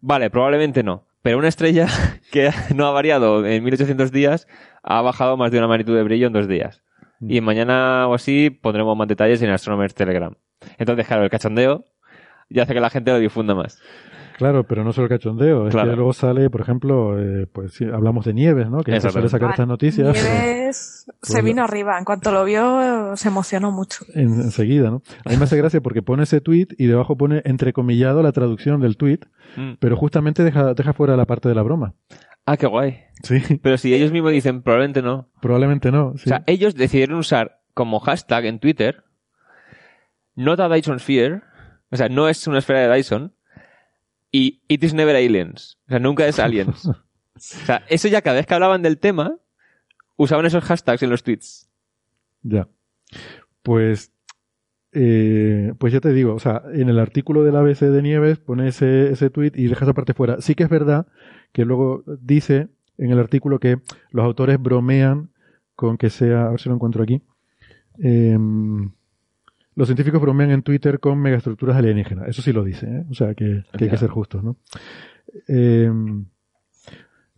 Vale, 0.00 0.30
probablemente 0.30 0.82
no. 0.82 1.07
Pero 1.22 1.38
una 1.38 1.48
estrella 1.48 1.88
que 2.32 2.50
no 2.74 2.86
ha 2.86 2.90
variado 2.90 3.46
en 3.46 3.64
1800 3.64 4.12
días 4.12 4.46
ha 4.82 5.02
bajado 5.02 5.36
más 5.36 5.50
de 5.50 5.58
una 5.58 5.68
magnitud 5.68 5.96
de 5.96 6.02
brillo 6.02 6.26
en 6.26 6.32
dos 6.32 6.48
días. 6.48 6.82
Mm. 7.20 7.30
Y 7.30 7.40
mañana 7.40 8.08
o 8.08 8.14
así 8.14 8.50
pondremos 8.50 8.96
más 8.96 9.08
detalles 9.08 9.42
en 9.42 9.50
Astronomers 9.50 9.94
Telegram. 9.94 10.34
Entonces, 10.78 11.06
claro, 11.06 11.24
el 11.24 11.30
cachondeo 11.30 11.84
ya 12.48 12.62
hace 12.62 12.74
que 12.74 12.80
la 12.80 12.90
gente 12.90 13.10
lo 13.10 13.18
difunda 13.18 13.54
más. 13.54 13.80
Claro, 14.38 14.62
pero 14.62 14.84
no 14.84 14.92
solo 14.92 15.06
el 15.06 15.08
cachondeo, 15.10 15.66
es 15.66 15.74
que 15.74 15.84
luego 15.84 16.12
sale, 16.12 16.48
por 16.48 16.60
ejemplo, 16.60 17.18
eh, 17.18 17.48
pues 17.52 17.72
si 17.72 17.84
hablamos 17.86 18.24
de 18.24 18.34
Nieves, 18.34 18.70
¿no? 18.70 18.84
Que 18.84 19.00
suele 19.00 19.28
sacar 19.28 19.50
estas 19.50 19.66
noticias. 19.66 20.12
Nieves 20.12 21.06
se 21.22 21.32
pues 21.32 21.44
vino 21.44 21.64
arriba, 21.64 21.98
en 21.98 22.04
cuanto 22.04 22.30
lo 22.30 22.44
vio 22.44 23.16
se 23.16 23.28
emocionó 23.28 23.72
mucho. 23.72 24.04
enseguida, 24.14 24.90
¿no? 24.90 25.02
A 25.24 25.30
mí 25.30 25.36
me 25.36 25.42
hace 25.42 25.56
gracia 25.56 25.80
porque 25.80 26.02
pone 26.02 26.22
ese 26.22 26.40
tweet 26.40 26.68
y 26.78 26.86
debajo 26.86 27.16
pone 27.16 27.42
entrecomillado 27.46 28.22
la 28.22 28.30
traducción 28.30 28.80
del 28.80 28.96
tweet, 28.96 29.18
mm. 29.56 29.72
pero 29.80 29.96
justamente 29.96 30.44
deja, 30.44 30.72
deja 30.72 30.92
fuera 30.92 31.16
la 31.16 31.26
parte 31.26 31.48
de 31.48 31.56
la 31.56 31.62
broma. 31.62 31.94
Ah, 32.46 32.56
qué 32.56 32.68
guay. 32.68 33.00
Sí. 33.24 33.58
Pero 33.60 33.76
si 33.76 33.92
ellos 33.92 34.12
mismos 34.12 34.30
dicen, 34.30 34.62
probablemente 34.62 35.02
no. 35.02 35.28
Probablemente 35.42 35.90
no. 35.90 36.12
Sí. 36.16 36.22
O 36.26 36.28
sea, 36.28 36.44
ellos 36.46 36.76
decidieron 36.76 37.18
usar 37.18 37.58
como 37.74 37.98
hashtag 37.98 38.44
en 38.44 38.60
Twitter, 38.60 39.02
not 40.36 40.60
a 40.60 40.68
Dyson 40.68 41.00
Sphere, 41.00 41.42
o 41.90 41.96
sea, 41.96 42.08
no 42.08 42.28
es 42.28 42.46
una 42.46 42.58
esfera 42.58 42.80
de 42.80 42.94
Dyson, 42.94 43.32
y 44.30 44.62
It 44.68 44.84
is 44.84 44.94
never 44.94 45.16
aliens. 45.16 45.78
O 45.86 45.90
sea, 45.90 45.98
nunca 45.98 46.26
es 46.26 46.38
aliens. 46.38 46.86
o 46.86 46.94
sea, 47.36 47.84
eso 47.88 48.08
ya 48.08 48.22
cada 48.22 48.36
vez 48.36 48.46
que 48.46 48.54
hablaban 48.54 48.82
del 48.82 48.98
tema, 48.98 49.36
usaban 50.16 50.46
esos 50.46 50.64
hashtags 50.64 51.02
en 51.02 51.10
los 51.10 51.22
tweets. 51.22 51.68
Ya. 52.42 52.68
Pues, 53.62 54.12
eh, 54.92 55.72
pues 55.78 55.92
ya 55.92 56.00
te 56.00 56.12
digo, 56.12 56.34
o 56.34 56.38
sea, 56.38 56.62
en 56.72 56.88
el 56.88 56.98
artículo 56.98 57.44
del 57.44 57.56
ABC 57.56 57.80
de 57.80 58.02
Nieves 58.02 58.38
pone 58.38 58.68
ese, 58.68 59.10
ese 59.10 59.30
tweet 59.30 59.52
y 59.54 59.66
deja 59.68 59.84
esa 59.84 59.94
parte 59.94 60.14
fuera. 60.14 60.40
Sí 60.40 60.54
que 60.54 60.64
es 60.64 60.68
verdad 60.68 61.06
que 61.52 61.64
luego 61.64 62.04
dice 62.20 62.68
en 62.98 63.10
el 63.10 63.18
artículo 63.18 63.60
que 63.60 63.80
los 64.10 64.24
autores 64.24 64.60
bromean 64.60 65.30
con 65.74 65.96
que 65.96 66.10
sea, 66.10 66.46
a 66.46 66.50
ver 66.50 66.60
si 66.60 66.68
lo 66.68 66.74
encuentro 66.74 67.02
aquí, 67.02 67.22
em, 67.98 68.90
los 69.78 69.86
científicos 69.86 70.20
bromean 70.20 70.50
en 70.50 70.62
Twitter 70.62 70.98
con 70.98 71.20
megaestructuras 71.20 71.76
alienígenas. 71.76 72.26
Eso 72.26 72.42
sí 72.42 72.52
lo 72.52 72.64
dice, 72.64 72.86
¿eh? 72.86 73.04
o 73.08 73.14
sea 73.14 73.34
que, 73.34 73.62
hay 73.72 73.88
que 73.88 73.96
ser 73.96 74.10
justos, 74.10 74.42
¿no? 74.42 74.56
Em, 75.46 76.26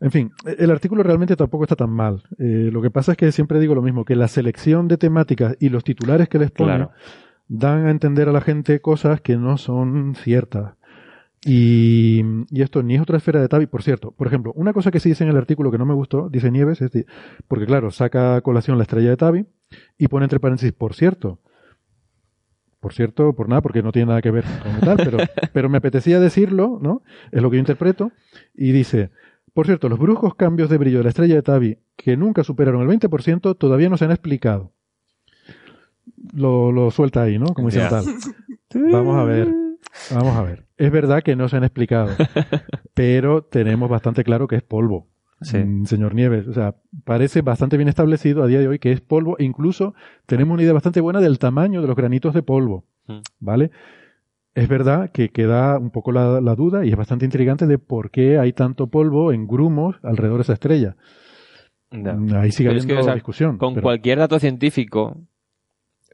en 0.01 0.11
fin, 0.11 0.33
el 0.47 0.71
artículo 0.71 1.03
realmente 1.03 1.37
tampoco 1.37 1.65
está 1.65 1.77
tan 1.77 1.91
mal. 1.91 2.23
Eh, 2.39 2.71
lo 2.73 2.81
que 2.81 2.91
pasa 2.91 3.13
es 3.13 3.19
que 3.19 3.31
siempre 3.31 3.61
digo 3.61 3.75
lo 3.75 3.83
mismo, 3.83 4.07
que 4.07 4.17
la 4.17 4.27
selección 4.27 4.89
de 4.89 4.97
temáticas 4.97 5.55
y 5.61 5.69
los 5.69 5.85
titulares 5.85 6.31
que 6.31 6.39
les 6.39 6.51
ponen 6.51 6.89
dan 7.47 7.85
a 7.85 7.91
entender 7.91 8.31
a 8.31 8.33
la 8.33 8.41
gente 8.41 8.81
cosas 8.81 9.21
que 9.21 9.37
no 9.37 9.59
son 9.59 10.15
ciertas. 10.15 10.77
Y, 11.45 12.25
esto 12.55 12.83
ni 12.83 12.95
es 12.95 13.03
otra 13.03 13.19
esfera 13.19 13.43
de 13.43 13.49
Tabi. 13.49 13.67
Por 13.67 13.83
cierto, 13.83 14.13
por 14.13 14.27
ejemplo, 14.27 14.55
una 14.55 14.73
cosa 14.73 14.91
que 14.91 14.99
sí 14.99 15.11
dice 15.11 15.25
en 15.25 15.31
el 15.31 15.37
artículo 15.37 15.71
que 15.71 15.77
no 15.77 15.85
me 15.85 15.93
gustó, 15.93 16.31
dice 16.31 16.51
Nieves, 16.51 16.81
es 16.81 16.91
porque 17.49 17.67
claro, 17.67 17.91
saca 17.91 18.37
a 18.37 18.41
colación 18.41 18.79
la 18.79 18.85
estrella 18.85 19.11
de 19.11 19.19
Tabi 19.19 19.47
y 19.99 20.09
pone 20.09 20.25
entre 20.25 20.41
paréntesis, 20.41 20.73
por 20.73 20.95
cierto. 20.95 21.39
Por 22.81 22.95
cierto, 22.95 23.35
por 23.35 23.49
nada, 23.49 23.61
porque 23.61 23.83
no 23.83 23.93
tiene 23.93 24.07
nada 24.07 24.23
que 24.23 24.31
ver 24.31 24.45
con 24.63 24.81
tal, 24.81 24.97
pero, 24.97 25.19
pero 25.53 25.69
me 25.69 25.79
apetecía 25.79 26.19
decirlo, 26.19 26.79
¿no? 26.81 27.03
Es 27.31 27.43
lo 27.43 27.51
que 27.51 27.57
yo 27.57 27.61
interpreto. 27.61 28.11
Y 28.55 28.73
dice, 28.73 29.11
por 29.53 29.67
cierto, 29.67 29.89
los 29.89 29.99
bruscos 29.99 30.35
cambios 30.35 30.71
de 30.71 30.79
brillo 30.79 30.99
de 30.99 31.05
la 31.05 31.11
estrella 31.11 31.35
de 31.35 31.43
Tabi, 31.43 31.79
que 31.97 32.17
nunca 32.17 32.43
superaron 32.43 32.83
el 32.83 32.89
20%, 32.99 33.57
todavía 33.59 33.89
no 33.89 33.99
se 33.99 34.07
han 34.07 34.13
explicado. 34.13 34.73
Lo, 36.33 36.73
lo 36.73 36.91
suelta 36.91 37.23
ahí, 37.23 37.39
¿no? 37.39 37.47
Como 37.47 37.69
dice 37.69 37.87
tal. 37.89 38.05
Vamos 38.91 39.17
a 39.17 39.25
ver. 39.25 39.49
Vamos 40.13 40.37
a 40.37 40.43
ver. 40.43 40.67
Es 40.77 40.91
verdad 40.91 41.23
que 41.23 41.37
no 41.37 41.49
se 41.49 41.57
han 41.57 41.65
explicado, 41.65 42.11
pero 42.95 43.43
tenemos 43.43 43.91
bastante 43.91 44.25
claro 44.25 44.49
que 44.49 44.57
es 44.57 44.63
polvo. 44.63 45.09
Mm, 45.41 45.85
señor 45.85 46.15
Nieves, 46.15 46.47
o 46.49 46.53
sea, 46.53 46.75
parece 47.05 47.41
bastante 47.41 47.79
bien 47.79 47.89
establecido 47.89 48.43
a 48.43 48.47
día 48.47 48.59
de 48.59 48.69
hoy 48.69 48.79
que 48.79 48.93
es 48.93 49.01
polvo 49.01 49.39
e 49.39 49.45
incluso 49.45 49.95
tenemos 50.27 50.55
una 50.55 50.63
idea 50.63 50.75
bastante 50.75 51.01
buena 51.01 51.21
del 51.21 51.39
tamaño 51.39 51.81
de 51.81 51.87
los 51.87 51.97
granitos 51.97 52.35
de 52.35 52.43
polvo, 52.43 52.85
mm. 53.07 53.21
¿vale? 53.41 53.71
Es 54.55 54.69
verdad 54.69 55.11
que 55.13 55.31
queda 55.31 55.79
un 55.79 55.91
poco 55.91 56.13
la, 56.13 56.55
duda 56.55 56.85
y 56.85 56.91
es 56.91 56.97
bastante 56.97 57.25
intrigante 57.25 57.67
de 57.67 57.79
por 57.79 58.11
qué 58.11 58.39
hay 58.39 58.53
tanto 58.53 58.89
polvo 58.89 59.33
en 59.33 59.47
grumos 59.47 59.97
alrededor 60.03 60.39
de 60.39 60.43
esa 60.43 60.55
estrella. 60.55 60.97
Mm, 61.91 62.35
ahí 62.35 62.53
sigue 62.53 62.71
habiendo 62.71 63.15
discusión. 63.15 63.59
Con 63.59 63.81
cualquier 63.81 64.19
dato 64.19 64.39
científico 64.39 65.17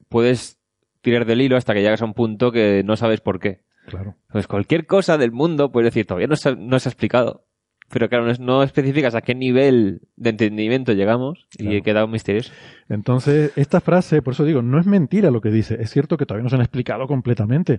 puedes 0.08 0.60
tirar 1.00 1.24
del 1.24 1.40
hilo 1.40 1.56
hasta 1.56 1.74
que 1.74 1.82
llegas 1.82 2.02
a 2.02 2.04
un 2.04 2.14
punto 2.14 2.52
que 2.52 2.82
no 2.84 2.96
sabes 2.96 3.20
por 3.20 3.40
qué. 3.40 3.62
Claro. 3.86 4.14
Pues 4.30 4.46
cualquier 4.46 4.86
cosa 4.86 5.16
del 5.18 5.32
mundo 5.32 5.72
puedes 5.72 5.86
decir, 5.92 6.06
todavía 6.06 6.26
no 6.26 6.36
se, 6.36 6.54
no 6.54 6.78
se 6.78 6.88
ha 6.88 6.92
explicado. 6.92 7.46
Pero 7.88 8.08
claro, 8.08 8.32
no, 8.40 8.62
especificas 8.62 9.14
a 9.14 9.20
qué 9.20 9.34
nivel 9.34 10.02
de 10.16 10.30
entendimiento 10.30 10.92
llegamos 10.92 11.46
y 11.56 11.82
queda 11.82 12.04
un 12.04 12.10
misterioso. 12.10 12.52
Entonces, 12.88 13.52
esta 13.56 13.80
frase, 13.80 14.22
por 14.22 14.34
eso 14.34 14.44
digo, 14.44 14.60
no 14.62 14.80
es 14.80 14.86
mentira 14.86 15.30
lo 15.30 15.40
que 15.40 15.50
dice. 15.50 15.76
Es 15.80 15.90
cierto 15.90 16.16
que 16.16 16.26
todavía 16.26 16.42
no 16.42 16.48
se 16.48 16.56
han 16.56 16.62
explicado 16.62 17.06
completamente. 17.06 17.78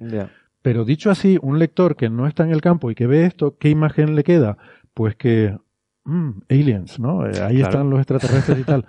Pero 0.61 0.85
dicho 0.85 1.11
así, 1.11 1.37
un 1.41 1.59
lector 1.59 1.95
que 1.95 2.09
no 2.09 2.27
está 2.27 2.43
en 2.43 2.51
el 2.51 2.61
campo 2.61 2.89
y 2.89 2.95
que 2.95 3.07
ve 3.07 3.25
esto, 3.25 3.57
¿qué 3.57 3.69
imagen 3.69 4.15
le 4.15 4.23
queda? 4.23 4.57
Pues 4.93 5.15
que, 5.15 5.57
mm, 6.05 6.31
aliens, 6.49 6.99
¿no? 6.99 7.27
Eh, 7.27 7.41
ahí 7.41 7.61
están 7.61 7.89
los 7.89 7.99
extraterrestres 7.99 8.59
y 8.59 8.63
tal. 8.63 8.85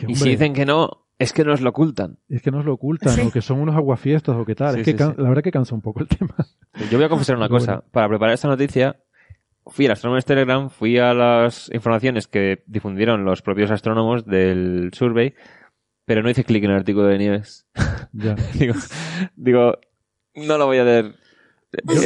y 0.06 0.14
si 0.14 0.30
dicen 0.30 0.52
que 0.52 0.64
no, 0.64 1.06
es 1.18 1.32
que 1.32 1.44
nos 1.44 1.60
lo 1.60 1.70
ocultan. 1.70 2.18
Es 2.28 2.42
que 2.42 2.50
nos 2.50 2.64
lo 2.64 2.74
ocultan, 2.74 3.18
o 3.26 3.30
que 3.30 3.40
son 3.40 3.60
unos 3.60 3.74
aguafiestas, 3.74 4.36
o 4.36 4.44
qué 4.44 4.54
tal. 4.54 4.78
es 4.78 4.86
que 4.86 4.94
la 4.94 5.28
verdad 5.28 5.42
que 5.42 5.50
cansa 5.50 5.74
un 5.74 5.80
poco 5.80 6.00
el 6.00 6.08
tema. 6.08 6.34
Yo 6.90 6.98
voy 6.98 7.06
a 7.06 7.08
confesar 7.08 7.36
una 7.36 7.48
cosa. 7.50 7.82
Para 7.90 8.08
preparar 8.08 8.34
esta 8.34 8.48
noticia, 8.48 8.96
fui 9.66 9.86
al 9.86 9.92
Astronomers 9.92 10.24
Telegram, 10.24 10.70
fui 10.70 10.98
a 10.98 11.14
las 11.14 11.70
informaciones 11.72 12.26
que 12.26 12.62
difundieron 12.66 13.24
los 13.24 13.42
propios 13.42 13.70
astrónomos 13.70 14.24
del 14.24 14.90
survey, 14.92 15.34
pero 16.04 16.22
no 16.22 16.30
hice 16.30 16.44
clic 16.44 16.64
en 16.64 16.70
el 16.70 16.76
artículo 16.76 17.06
de 17.06 17.18
Nieves. 17.18 17.66
Ya. 18.12 18.34
digo, 18.54 18.74
digo, 19.36 19.78
no 20.34 20.56
lo 20.56 20.64
voy 20.66 20.78
a 20.78 20.84
leer 20.84 21.14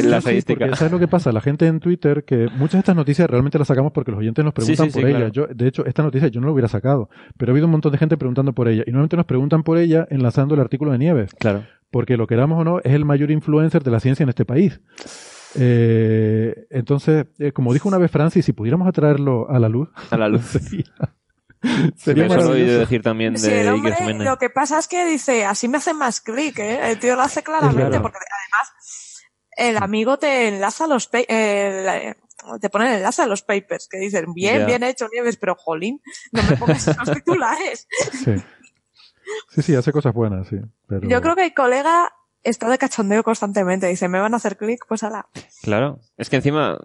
la 0.03 0.17
estadística. 0.17 0.75
¿Sabes 0.75 0.91
lo 0.91 0.99
que 0.99 1.07
pasa? 1.07 1.31
La 1.31 1.39
gente 1.41 1.67
en 1.67 1.79
Twitter, 1.79 2.25
que 2.25 2.47
muchas 2.49 2.73
de 2.73 2.79
estas 2.79 2.95
noticias 2.95 3.29
realmente 3.29 3.57
las 3.57 3.67
sacamos 3.67 3.91
porque 3.93 4.11
los 4.11 4.19
oyentes 4.19 4.43
nos 4.43 4.53
preguntan 4.53 4.91
por 4.91 5.05
ella. 5.05 5.29
Yo, 5.29 5.47
de 5.47 5.67
hecho, 5.67 5.85
esta 5.85 6.03
noticia 6.03 6.27
yo 6.27 6.41
no 6.41 6.47
la 6.47 6.53
hubiera 6.53 6.67
sacado, 6.67 7.09
pero 7.37 7.51
ha 7.51 7.53
habido 7.53 7.67
un 7.67 7.71
montón 7.71 7.91
de 7.91 7.97
gente 7.97 8.17
preguntando 8.17 8.53
por 8.53 8.67
ella. 8.67 8.83
Y 8.85 8.91
normalmente 8.91 9.15
nos 9.15 9.25
preguntan 9.25 9.63
por 9.63 9.77
ella 9.77 10.07
enlazando 10.09 10.55
el 10.55 10.61
artículo 10.61 10.91
de 10.91 10.97
Nieves. 10.97 11.33
Claro. 11.35 11.63
Porque 11.91 12.17
lo 12.17 12.27
queramos 12.27 12.59
o 12.59 12.63
no, 12.63 12.79
es 12.79 12.93
el 12.93 13.05
mayor 13.05 13.31
influencer 13.31 13.83
de 13.83 13.91
la 13.91 13.99
ciencia 13.99 14.23
en 14.23 14.29
este 14.29 14.45
país. 14.45 14.81
Eh, 15.55 16.67
entonces, 16.69 17.25
eh, 17.39 17.51
como 17.51 17.73
dijo 17.73 17.87
una 17.87 17.97
vez 17.97 18.11
Francis, 18.11 18.45
si 18.45 18.53
pudiéramos 18.53 18.87
atraerlo 18.87 19.49
a 19.49 19.59
la 19.59 19.69
luz. 19.69 19.89
A 20.09 20.17
la 20.17 20.27
luz. 20.27 20.45
sería, 21.95 22.29
sería 22.29 22.77
decir 22.79 23.01
también 23.01 23.33
de 23.35 24.13
Lo 24.23 24.37
que 24.37 24.49
pasa 24.49 24.79
es 24.79 24.87
que 24.87 25.05
dice, 25.05 25.45
así 25.45 25.67
me 25.67 25.77
hace 25.77 25.93
más 25.93 26.21
clic, 26.21 26.59
¿eh? 26.59 26.91
El 26.91 26.99
tío 26.99 27.15
lo 27.15 27.21
hace 27.21 27.43
claramente, 27.43 27.99
porque 27.99 28.17
además 28.17 29.21
el 29.57 29.77
amigo 29.77 30.17
te 30.17 30.47
enlaza 30.47 30.87
los 30.87 31.09
eh, 31.13 32.15
te 32.59 32.69
pone 32.69 32.89
el 32.89 32.95
enlace 32.97 33.21
a 33.21 33.27
los 33.27 33.43
papers 33.43 33.87
que 33.87 33.99
dicen 33.99 34.33
bien, 34.33 34.65
bien 34.65 34.83
hecho 34.83 35.07
Nieves, 35.11 35.37
pero 35.37 35.55
jolín, 35.55 36.01
no 36.31 36.41
me 36.43 36.57
pongas 36.57 36.87
esos 36.87 37.11
titulares. 37.13 37.87
Sí. 38.11 38.35
sí, 39.49 39.61
sí, 39.61 39.75
hace 39.75 39.91
cosas 39.91 40.13
buenas, 40.13 40.47
sí. 40.47 40.57
Pero... 40.87 41.07
Yo 41.07 41.21
creo 41.21 41.35
que 41.35 41.45
el 41.45 41.53
colega 41.53 42.11
está 42.43 42.69
de 42.69 42.77
cachondeo 42.77 43.23
constantemente. 43.23 43.87
Dice, 43.87 44.07
me 44.07 44.19
van 44.19 44.33
a 44.33 44.37
hacer 44.37 44.57
clic, 44.57 44.85
pues 44.87 45.03
ala. 45.03 45.27
Claro. 45.61 45.99
Es 46.17 46.29
que 46.29 46.37
encima 46.37 46.77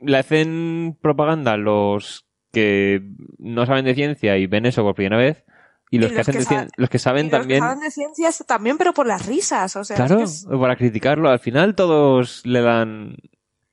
le 0.00 0.18
hacen 0.18 0.98
propaganda 1.00 1.56
los 1.56 2.26
que 2.52 3.02
no 3.38 3.64
saben 3.66 3.84
de 3.84 3.94
ciencia 3.94 4.36
y 4.36 4.46
ven 4.46 4.66
eso 4.66 4.82
por 4.82 4.94
primera 4.94 5.16
vez 5.16 5.44
y 5.92 5.98
los, 5.98 6.10
que, 6.10 6.20
hacen 6.20 6.68
los 6.78 6.88
que 6.88 6.98
saben 6.98 7.28
también. 7.28 7.60
Los 7.60 7.68
que 7.68 7.74
saben 7.74 7.84
de 7.84 7.90
ciencias 7.90 8.44
también, 8.46 8.78
pero 8.78 8.94
por 8.94 9.06
las 9.06 9.26
risas, 9.26 9.76
o 9.76 9.84
sea. 9.84 9.96
Claro, 9.96 10.24
para 10.58 10.74
criticarlo. 10.76 11.28
Al 11.28 11.38
final 11.38 11.74
todos 11.74 12.46
le 12.46 12.62
dan 12.62 13.16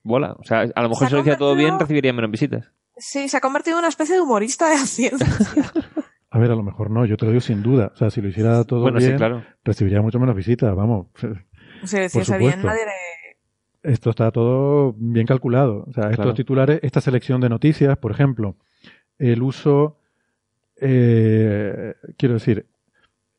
bola. 0.03 0.35
O 0.37 0.43
sea, 0.43 0.65
a 0.75 0.81
lo 0.81 0.89
mejor 0.89 1.07
si 1.07 1.13
lo 1.13 1.21
hacía 1.21 1.37
todo 1.37 1.55
bien, 1.55 1.79
recibiría 1.79 2.11
menos 2.11 2.29
visitas. 2.29 2.65
Sí, 2.97 3.29
se 3.29 3.37
ha 3.37 3.39
convertido 3.39 3.77
en 3.77 3.79
una 3.79 3.87
especie 3.87 4.15
de 4.15 4.21
humorista 4.21 4.67
de 4.67 4.75
la 4.75 4.85
ciencia. 4.85 5.27
a 6.31 6.39
ver, 6.39 6.51
a 6.51 6.55
lo 6.55 6.63
mejor 6.63 6.91
no, 6.91 7.05
yo 7.05 7.17
te 7.17 7.25
lo 7.25 7.31
digo 7.31 7.41
sin 7.41 7.63
duda. 7.63 7.91
O 7.93 7.97
sea, 7.97 8.09
si 8.09 8.21
lo 8.21 8.27
hiciera 8.27 8.63
todo 8.63 8.91
bien, 8.91 9.17
recibiría 9.63 10.01
mucho 10.01 10.19
menos 10.19 10.35
visitas, 10.35 10.75
vamos. 10.75 11.07
Si 11.83 11.97
decía 11.97 12.37
bien, 12.37 12.61
nadie 12.61 12.81
Esto 13.83 14.09
está 14.09 14.31
todo 14.31 14.93
bien 14.97 15.25
calculado. 15.25 15.85
O 15.87 15.93
sea, 15.93 16.11
estos 16.11 16.35
titulares, 16.35 16.79
esta 16.83 17.01
selección 17.01 17.41
de 17.41 17.49
noticias, 17.49 17.97
por 17.97 18.11
ejemplo, 18.11 18.57
el 19.17 19.41
uso 19.41 19.99
eh, 20.81 21.93
quiero 22.17 22.35
decir, 22.35 22.65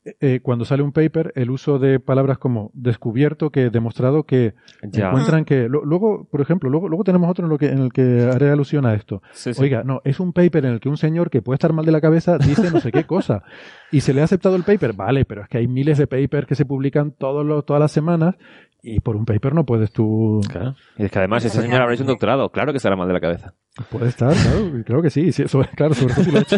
eh, 0.03 0.39
cuando 0.41 0.65
sale 0.65 0.81
un 0.81 0.91
paper, 0.91 1.31
el 1.35 1.51
uso 1.51 1.77
de 1.77 1.99
palabras 1.99 2.39
como 2.39 2.71
descubierto, 2.73 3.51
que 3.51 3.69
demostrado 3.69 4.23
que 4.23 4.55
encuentran 4.81 5.45
que. 5.45 5.67
luego, 5.69 6.27
por 6.29 6.41
ejemplo, 6.41 6.69
luego, 6.71 6.89
luego 6.89 7.03
tenemos 7.03 7.29
otro 7.29 7.45
en, 7.45 7.51
lo 7.51 7.57
que, 7.59 7.67
en 7.67 7.79
el 7.79 7.93
que 7.93 8.29
haré 8.33 8.49
alusión 8.49 8.85
a 8.87 8.95
esto. 8.95 9.21
Oiga, 9.59 9.83
no, 9.83 10.01
es 10.03 10.19
un 10.19 10.33
paper 10.33 10.65
en 10.65 10.73
el 10.73 10.79
que 10.79 10.89
un 10.89 10.97
señor 10.97 11.29
que 11.29 11.43
puede 11.43 11.55
estar 11.55 11.71
mal 11.71 11.85
de 11.85 11.91
la 11.91 12.01
cabeza 12.01 12.39
dice 12.39 12.71
no 12.71 12.79
sé 12.79 12.91
qué 12.91 13.03
cosa. 13.05 13.43
Y 13.91 14.01
se 14.01 14.13
le 14.13 14.21
ha 14.21 14.23
aceptado 14.23 14.55
el 14.55 14.63
paper. 14.63 14.93
Vale, 14.93 15.25
pero 15.25 15.43
es 15.43 15.49
que 15.49 15.59
hay 15.59 15.67
miles 15.67 15.97
de 15.99 16.07
papers 16.07 16.47
que 16.47 16.55
se 16.55 16.65
publican 16.65 17.11
todos 17.11 17.65
todas 17.65 17.79
las 17.79 17.91
semanas 17.91 18.35
y 18.83 18.99
por 18.99 19.15
un 19.15 19.25
paper 19.25 19.53
no 19.53 19.65
puedes 19.65 19.91
tú. 19.91 20.41
Claro. 20.49 20.75
Y 20.97 21.05
es 21.05 21.11
que 21.11 21.19
además 21.19 21.45
ese 21.45 21.61
señor 21.61 21.81
habrá 21.81 21.93
hecho 21.93 22.03
un 22.03 22.07
doctorado. 22.07 22.49
Claro 22.49 22.71
que 22.73 22.77
estará 22.77 22.95
mal 22.95 23.07
de 23.07 23.13
la 23.13 23.19
cabeza. 23.19 23.53
Puede 23.89 24.09
estar, 24.09 24.33
claro. 24.33 24.83
Creo 24.85 25.01
que 25.01 25.09
sí. 25.09 25.29
claro, 25.75 25.93
sobre 25.93 26.13
todo 26.13 26.23
si 26.23 26.31
lo 26.31 26.39
ha 26.39 26.41
hecho. 26.41 26.57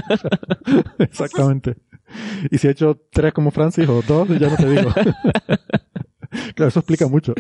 Exactamente. 1.00 1.76
Y 2.52 2.58
si 2.58 2.68
ha 2.68 2.72
hecho 2.72 3.00
tres 3.12 3.34
como 3.34 3.52
Francis 3.52 3.88
o 3.88 4.02
dos, 4.02 4.28
ya 4.40 4.50
no 4.50 4.58
te 4.58 4.70
digo. 4.70 4.94
claro, 6.56 6.70
eso 6.70 6.80
explica 6.80 7.08
mucho. 7.08 7.34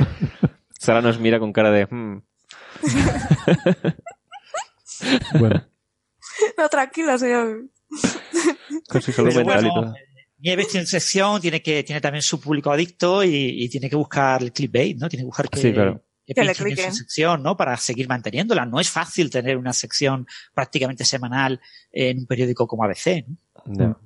Sara 0.79 1.01
nos 1.01 1.19
mira 1.19 1.39
con 1.39 1.53
cara 1.53 1.71
de. 1.71 1.85
Hmm". 1.85 2.21
bueno. 5.39 5.65
No, 6.57 6.69
tranquila, 6.69 7.17
señor. 7.17 7.65
Con 8.89 9.01
su 9.01 9.11
salud 9.11 9.35
mental 9.35 9.65
y 9.65 9.69
todo. 9.69 9.93
Nieves 10.39 10.67
tiene 10.67 10.85
sección, 10.85 11.39
tiene 11.39 11.61
que, 11.61 11.83
tiene 11.83 12.01
también 12.01 12.21
su 12.21 12.39
público 12.39 12.69
adicto 12.69 13.23
y, 13.23 13.69
tiene 13.69 13.89
que 13.89 13.95
buscar 13.95 14.43
el 14.43 14.51
clickbait, 14.51 14.97
¿no? 14.97 15.07
Tiene 15.07 15.23
que 15.23 15.27
buscar 15.27 15.47
que, 15.47 15.61
sí, 15.61 15.71
claro. 15.71 16.03
que, 16.25 16.53
su 16.53 16.97
sección, 16.97 17.41
¿no? 17.41 17.55
Para 17.55 17.77
seguir 17.77 18.09
manteniéndola. 18.09 18.65
No 18.65 18.81
es 18.81 18.89
fácil 18.89 19.29
tener 19.29 19.55
una 19.55 19.71
sección 19.71 20.27
prácticamente 20.53 21.05
semanal 21.05 21.61
en 21.93 22.19
un 22.19 22.25
periódico 22.25 22.67
como 22.67 22.83
ABC, 22.83 23.25
¿no? 23.67 23.97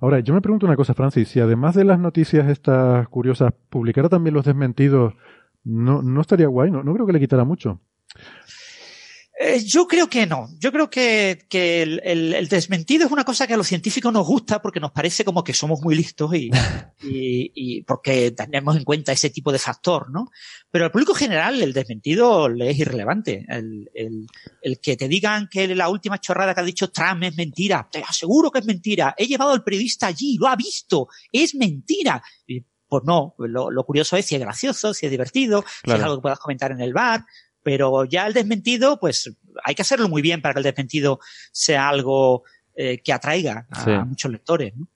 Ahora, 0.00 0.20
yo 0.20 0.34
me 0.34 0.40
pregunto 0.40 0.66
una 0.66 0.76
cosa, 0.76 0.94
Francis, 0.94 1.28
si 1.28 1.40
además 1.40 1.74
de 1.74 1.84
las 1.84 1.98
noticias 1.98 2.48
estas 2.48 3.08
curiosas, 3.08 3.52
publicara 3.68 4.08
también 4.08 4.34
los 4.34 4.44
desmentidos, 4.44 5.14
¿no, 5.64 6.02
no 6.02 6.20
estaría 6.20 6.46
guay? 6.46 6.70
No, 6.70 6.82
no 6.82 6.94
creo 6.94 7.06
que 7.06 7.12
le 7.12 7.20
quitara 7.20 7.44
mucho. 7.44 7.80
Eh, 9.40 9.62
yo 9.64 9.86
creo 9.86 10.08
que 10.08 10.26
no. 10.26 10.48
Yo 10.58 10.72
creo 10.72 10.90
que, 10.90 11.46
que 11.48 11.82
el, 11.82 12.00
el, 12.02 12.48
desmentido 12.48 13.06
es 13.06 13.12
una 13.12 13.22
cosa 13.22 13.46
que 13.46 13.54
a 13.54 13.56
los 13.56 13.68
científicos 13.68 14.12
nos 14.12 14.26
gusta 14.26 14.60
porque 14.60 14.80
nos 14.80 14.90
parece 14.90 15.24
como 15.24 15.44
que 15.44 15.54
somos 15.54 15.80
muy 15.80 15.94
listos 15.94 16.34
y, 16.34 16.50
y, 17.02 17.52
y, 17.54 17.82
porque 17.82 18.32
tenemos 18.32 18.76
en 18.76 18.82
cuenta 18.82 19.12
ese 19.12 19.30
tipo 19.30 19.52
de 19.52 19.60
factor, 19.60 20.10
¿no? 20.10 20.28
Pero 20.72 20.86
al 20.86 20.90
público 20.90 21.14
general 21.14 21.62
el 21.62 21.72
desmentido 21.72 22.48
le 22.48 22.70
es 22.70 22.80
irrelevante. 22.80 23.46
El, 23.48 23.88
el, 23.94 24.26
el 24.60 24.80
que 24.80 24.96
te 24.96 25.06
digan 25.06 25.46
que 25.48 25.72
la 25.72 25.88
última 25.88 26.18
chorrada 26.18 26.52
que 26.52 26.60
ha 26.60 26.64
dicho 26.64 26.90
Trump 26.90 27.22
es 27.22 27.36
mentira, 27.36 27.88
te 27.88 28.02
aseguro 28.02 28.50
que 28.50 28.58
es 28.58 28.66
mentira. 28.66 29.14
He 29.16 29.28
llevado 29.28 29.52
al 29.52 29.62
periodista 29.62 30.08
allí, 30.08 30.36
lo 30.36 30.48
ha 30.48 30.56
visto, 30.56 31.06
es 31.30 31.54
mentira. 31.54 32.20
pues 32.88 33.04
no, 33.04 33.36
lo, 33.38 33.70
lo, 33.70 33.84
curioso 33.84 34.16
es 34.16 34.26
si 34.26 34.34
es 34.34 34.40
gracioso, 34.40 34.92
si 34.94 35.06
es 35.06 35.12
divertido, 35.12 35.64
si 35.84 35.92
es 35.92 36.02
algo 36.02 36.16
que 36.16 36.22
puedas 36.22 36.40
comentar 36.40 36.72
en 36.72 36.80
el 36.80 36.92
bar, 36.92 37.24
pero 37.68 38.06
ya 38.06 38.26
el 38.26 38.32
desmentido, 38.32 38.98
pues 38.98 39.30
hay 39.62 39.74
que 39.74 39.82
hacerlo 39.82 40.08
muy 40.08 40.22
bien 40.22 40.40
para 40.40 40.54
que 40.54 40.60
el 40.60 40.64
desmentido 40.64 41.20
sea 41.52 41.90
algo 41.90 42.44
eh, 42.74 43.02
que 43.02 43.12
atraiga 43.12 43.66
a, 43.70 44.06
muchos 44.06 44.32
lectores. 44.32 44.74
¿no? 44.74 44.88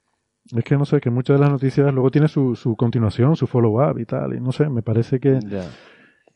Es 0.56 0.64
que 0.64 0.78
no 0.78 0.86
sé, 0.86 0.98
que 0.98 1.10
muchas 1.10 1.36
de 1.36 1.40
las 1.42 1.50
noticias 1.50 1.92
luego 1.92 2.10
tiene 2.10 2.28
su, 2.28 2.56
su 2.56 2.74
continuación, 2.74 3.36
su 3.36 3.46
follow-up 3.46 3.98
y 3.98 4.06
tal, 4.06 4.34
y 4.34 4.40
no 4.40 4.52
sé, 4.52 4.70
me 4.70 4.80
parece 4.80 5.20
que... 5.20 5.38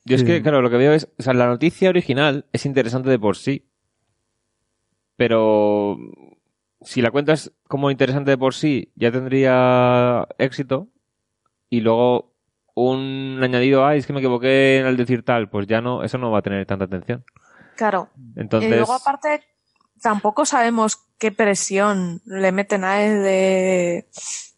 Yo 0.05 0.15
es 0.15 0.25
que, 0.25 0.43
claro, 0.43 0.61
lo 0.61 0.69
que 0.69 0.77
veo 0.77 0.93
es, 0.93 1.09
o 1.19 1.23
sea, 1.23 1.33
la 1.33 1.47
noticia 1.47 1.89
original 1.89 2.45
es 2.53 2.67
interesante 2.67 3.09
de 3.09 3.19
por 3.19 3.39
sí, 3.39 3.67
pero 5.17 5.97
si 6.83 7.01
la 7.01 7.11
cuentas 7.11 7.51
como 7.67 7.91
interesante 7.91 8.33
de 8.33 8.37
por 8.37 8.53
sí, 8.53 8.93
ya 8.95 9.11
tendría 9.11 10.29
éxito, 10.37 10.91
y 11.71 11.81
luego 11.81 12.36
un 12.77 13.41
añadido, 13.43 13.87
ay, 13.87 13.99
es 13.99 14.07
que 14.07 14.13
me 14.13 14.21
equivoqué 14.21 14.85
al 14.87 14.99
decir 14.99 15.25
tal, 15.25 15.49
pues 15.49 15.67
ya 15.67 15.81
no, 15.81 16.05
eso 16.05 16.19
no 16.19 16.31
va 16.31 16.41
a 16.41 16.43
tener 16.43 16.65
tanta 16.67 16.85
atención. 16.85 17.25
Claro. 17.75 18.11
Entonces... 18.37 18.71
Y 18.71 18.75
luego 18.75 18.93
aparte, 18.93 19.43
tampoco 20.01 20.45
sabemos 20.45 20.99
qué 21.19 21.33
presión 21.33 22.21
le 22.27 22.53
meten 22.53 22.85
a 22.85 23.03
él 23.03 23.23
de, 23.23 24.09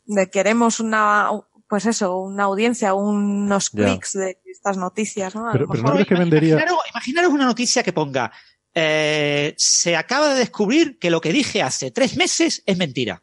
de 0.07 0.31
queremos 0.31 0.81
una, 0.81 1.31
pues 1.69 1.87
eso, 1.87 2.19
una 2.19 2.45
audiencia, 2.45 2.93
unos 2.93 3.71
clics 3.71 4.15
de 4.15 4.39
estas 4.47 4.77
noticias, 4.77 5.37
¿no? 5.37 5.49
Pero, 5.53 5.67
no 5.67 5.93
crees 5.93 6.09
que 6.09 6.17
vendería... 6.17 6.59
Imaginaros, 6.91 7.31
una 7.31 7.47
noticia 7.47 7.85
que 7.85 7.93
ponga, 7.93 8.33
eh, 8.75 9.55
se 9.57 9.95
acaba 9.95 10.35
de 10.35 10.41
descubrir 10.41 10.99
que 10.99 11.11
lo 11.11 11.21
que 11.21 11.33
dije 11.33 11.63
hace 11.63 11.93
tres 11.93 12.17
meses 12.17 12.65
es 12.67 12.77
mentira. 12.77 13.23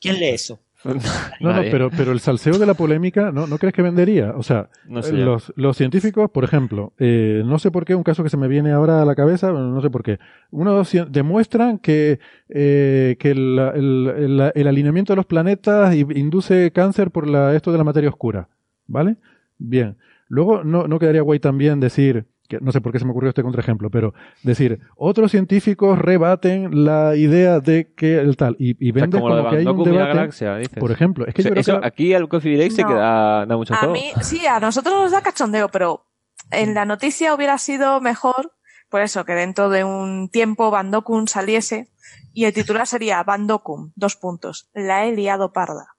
¿Quién 0.00 0.20
lee 0.20 0.28
eso? 0.28 0.60
No, 1.40 1.52
no, 1.52 1.62
pero, 1.70 1.90
pero 1.90 2.12
el 2.12 2.20
salseo 2.20 2.58
de 2.58 2.66
la 2.66 2.74
polémica, 2.74 3.32
¿no, 3.32 3.46
¿no 3.46 3.58
crees 3.58 3.74
que 3.74 3.82
vendería? 3.82 4.32
O 4.36 4.42
sea, 4.42 4.68
los, 4.86 5.52
los, 5.56 5.76
científicos, 5.76 6.30
por 6.30 6.44
ejemplo, 6.44 6.92
eh, 6.98 7.42
no 7.44 7.58
sé 7.58 7.70
por 7.70 7.84
qué, 7.84 7.94
un 7.94 8.02
caso 8.02 8.22
que 8.22 8.28
se 8.28 8.36
me 8.36 8.48
viene 8.48 8.72
ahora 8.72 9.02
a 9.02 9.04
la 9.04 9.14
cabeza, 9.14 9.52
no 9.52 9.80
sé 9.80 9.90
por 9.90 10.02
qué, 10.02 10.18
uno 10.50 10.82
demuestran 11.08 11.78
que, 11.78 12.20
eh, 12.48 13.16
que 13.18 13.30
el, 13.30 13.58
el, 13.58 14.52
el, 14.54 14.66
alineamiento 14.66 15.12
de 15.12 15.16
los 15.16 15.26
planetas 15.26 15.94
induce 15.94 16.72
cáncer 16.72 17.10
por 17.10 17.28
la, 17.28 17.54
esto 17.54 17.72
de 17.72 17.78
la 17.78 17.84
materia 17.84 18.10
oscura, 18.10 18.48
¿vale? 18.86 19.16
Bien. 19.58 19.96
Luego, 20.28 20.62
no, 20.62 20.86
no 20.86 20.98
quedaría 20.98 21.22
guay 21.22 21.40
también 21.40 21.80
decir, 21.80 22.26
no 22.60 22.72
sé 22.72 22.80
por 22.80 22.92
qué 22.92 22.98
se 22.98 23.04
me 23.04 23.10
ocurrió 23.10 23.28
este 23.28 23.42
contraejemplo, 23.42 23.90
pero 23.90 24.14
decir, 24.42 24.80
otros 24.96 25.30
científicos 25.30 25.98
rebaten 25.98 26.84
la 26.84 27.14
idea 27.16 27.60
de 27.60 27.92
que 27.94 28.18
el 28.18 28.36
tal, 28.36 28.56
y, 28.58 28.76
y 28.86 28.92
vende 28.92 29.20
como, 29.20 29.50
que 29.50 29.56
hay 29.56 29.66
un 29.66 29.84
debate. 29.84 30.68
por 30.80 30.90
ejemplo, 30.90 31.26
es 31.26 31.34
que 31.34 31.42
yo 31.42 31.50
creo 31.50 31.62
que... 31.62 31.86
Aquí 31.86 32.14
al 32.14 32.28
Coffee 32.28 32.56
Break 32.56 32.72
se 32.72 32.84
queda, 32.84 33.46
da 33.46 33.56
mucho 33.56 33.74
A 33.74 33.86
mí, 33.88 34.10
sí, 34.22 34.46
a 34.46 34.60
nosotros 34.60 34.94
nos 34.94 35.12
da 35.12 35.22
cachondeo, 35.22 35.68
pero 35.68 36.06
en 36.50 36.74
la 36.74 36.84
noticia 36.84 37.34
hubiera 37.34 37.58
sido 37.58 38.00
mejor, 38.00 38.52
por 38.88 39.02
eso, 39.02 39.24
que 39.24 39.32
dentro 39.32 39.68
de 39.68 39.84
un 39.84 40.30
tiempo 40.30 40.70
Bandokun 40.70 41.28
saliese 41.28 41.90
y 42.32 42.44
el 42.44 42.54
titular 42.54 42.86
sería 42.86 43.22
Bandokun, 43.22 43.92
dos 43.96 44.16
puntos, 44.16 44.70
la 44.72 45.04
he 45.04 45.14
liado 45.14 45.52
parda. 45.52 45.97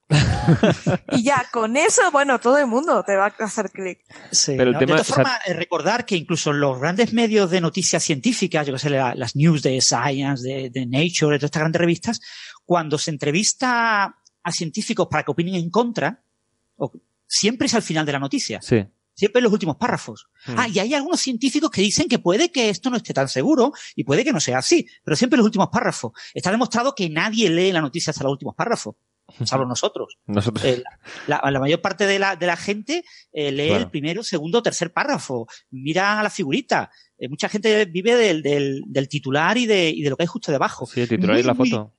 y 1.12 1.24
ya, 1.24 1.46
con 1.52 1.78
eso, 1.78 2.02
bueno, 2.12 2.40
todo 2.40 2.58
el 2.58 2.68
mundo 2.68 3.04
te 3.04 3.16
va 3.16 3.26
a 3.38 3.44
hacer 3.44 3.70
clic. 3.72 4.00
Sí, 4.32 4.56
Pero 4.58 4.72
el 4.72 4.78
tema, 4.78 4.96
de 4.96 5.04
todas 5.04 5.08
formas, 5.08 5.40
recordar 5.48 6.06
que 6.06 6.16
incluso 6.16 6.54
los 6.54 6.80
grandes 6.80 7.14
medios 7.14 7.50
de 7.52 7.62
noticias 7.62 8.04
científicas, 8.04 8.66
yo 8.66 8.74
que 8.74 8.80
sé, 8.80 8.90
las 8.90 9.36
news 9.36 9.62
de 9.62 9.82
Science, 9.82 10.48
de, 10.48 10.70
de 10.70 10.86
Nature, 10.86 11.34
de 11.34 11.40
todas 11.40 11.50
estas 11.50 11.62
grandes 11.62 11.80
revistas, 11.80 12.22
cuando 12.66 12.98
se 12.98 13.12
entrevista 13.12 14.16
a 14.44 14.52
científicos 14.52 15.08
para 15.10 15.24
que 15.24 15.32
opinen 15.32 15.56
en 15.56 15.70
contra, 15.70 16.24
siempre 17.28 17.68
es 17.68 17.74
al 17.74 17.82
final 17.82 18.06
de 18.06 18.12
la 18.12 18.20
noticia. 18.20 18.62
Sí. 18.62 18.86
Siempre 19.14 19.40
en 19.40 19.44
los 19.44 19.54
últimos 19.54 19.76
párrafos. 19.76 20.30
Mm. 20.48 20.54
Ah, 20.58 20.68
y 20.70 20.80
hay 20.80 20.94
algunos 20.94 21.20
científicos 21.20 21.70
que 21.70 21.82
dicen 21.82 22.08
que 22.08 22.20
puede 22.20 22.52
que 22.52 22.70
esto 22.70 22.90
no 22.90 22.98
esté 22.98 23.14
tan 23.14 23.28
seguro 23.28 23.74
y 23.96 24.06
puede 24.06 24.24
que 24.24 24.32
no 24.32 24.40
sea 24.40 24.60
así, 24.60 24.88
pero 25.04 25.18
siempre 25.18 25.36
en 25.36 25.40
los 25.40 25.46
últimos 25.46 25.70
párrafos. 25.70 26.14
Está 26.34 26.52
demostrado 26.52 26.96
que 26.96 27.10
nadie 27.10 27.50
lee 27.50 27.72
la 27.72 27.82
noticia 27.82 28.12
hasta 28.12 28.24
los 28.24 28.32
últimos 28.32 28.56
párrafos 28.56 28.96
salvo 29.46 29.66
nosotros. 29.66 30.18
nosotros. 30.26 30.66
Eh, 30.66 30.84
la, 31.28 31.60
mayor 31.60 31.82
parte 31.82 32.06
de 32.06 32.20
la, 32.20 32.36
de 32.36 32.48
la 32.48 32.58
gente 32.58 33.04
eh, 33.32 33.52
lee 33.52 33.70
el 33.70 33.90
primero, 33.90 34.24
segundo, 34.24 34.62
tercer 34.62 34.92
párrafo, 34.94 35.48
mira 35.70 36.20
a 36.20 36.24
la 36.24 36.30
figurita. 36.30 36.92
Eh, 37.18 37.30
mucha 37.30 37.50
gente 37.50 37.86
vive 37.86 38.16
del, 38.16 38.42
del, 38.42 38.84
del 38.88 39.10
titular 39.10 39.58
y 39.58 39.66
de, 39.66 39.90
y 39.90 40.02
de, 40.02 40.10
lo 40.10 40.18
que 40.18 40.24
hay 40.24 40.28
justo 40.28 40.52
debajo. 40.52 40.86
Sí, 40.86 41.02
el 41.02 41.10
titular 41.10 41.40
y 41.40 41.44
la 41.44 41.56
foto. 41.56 41.94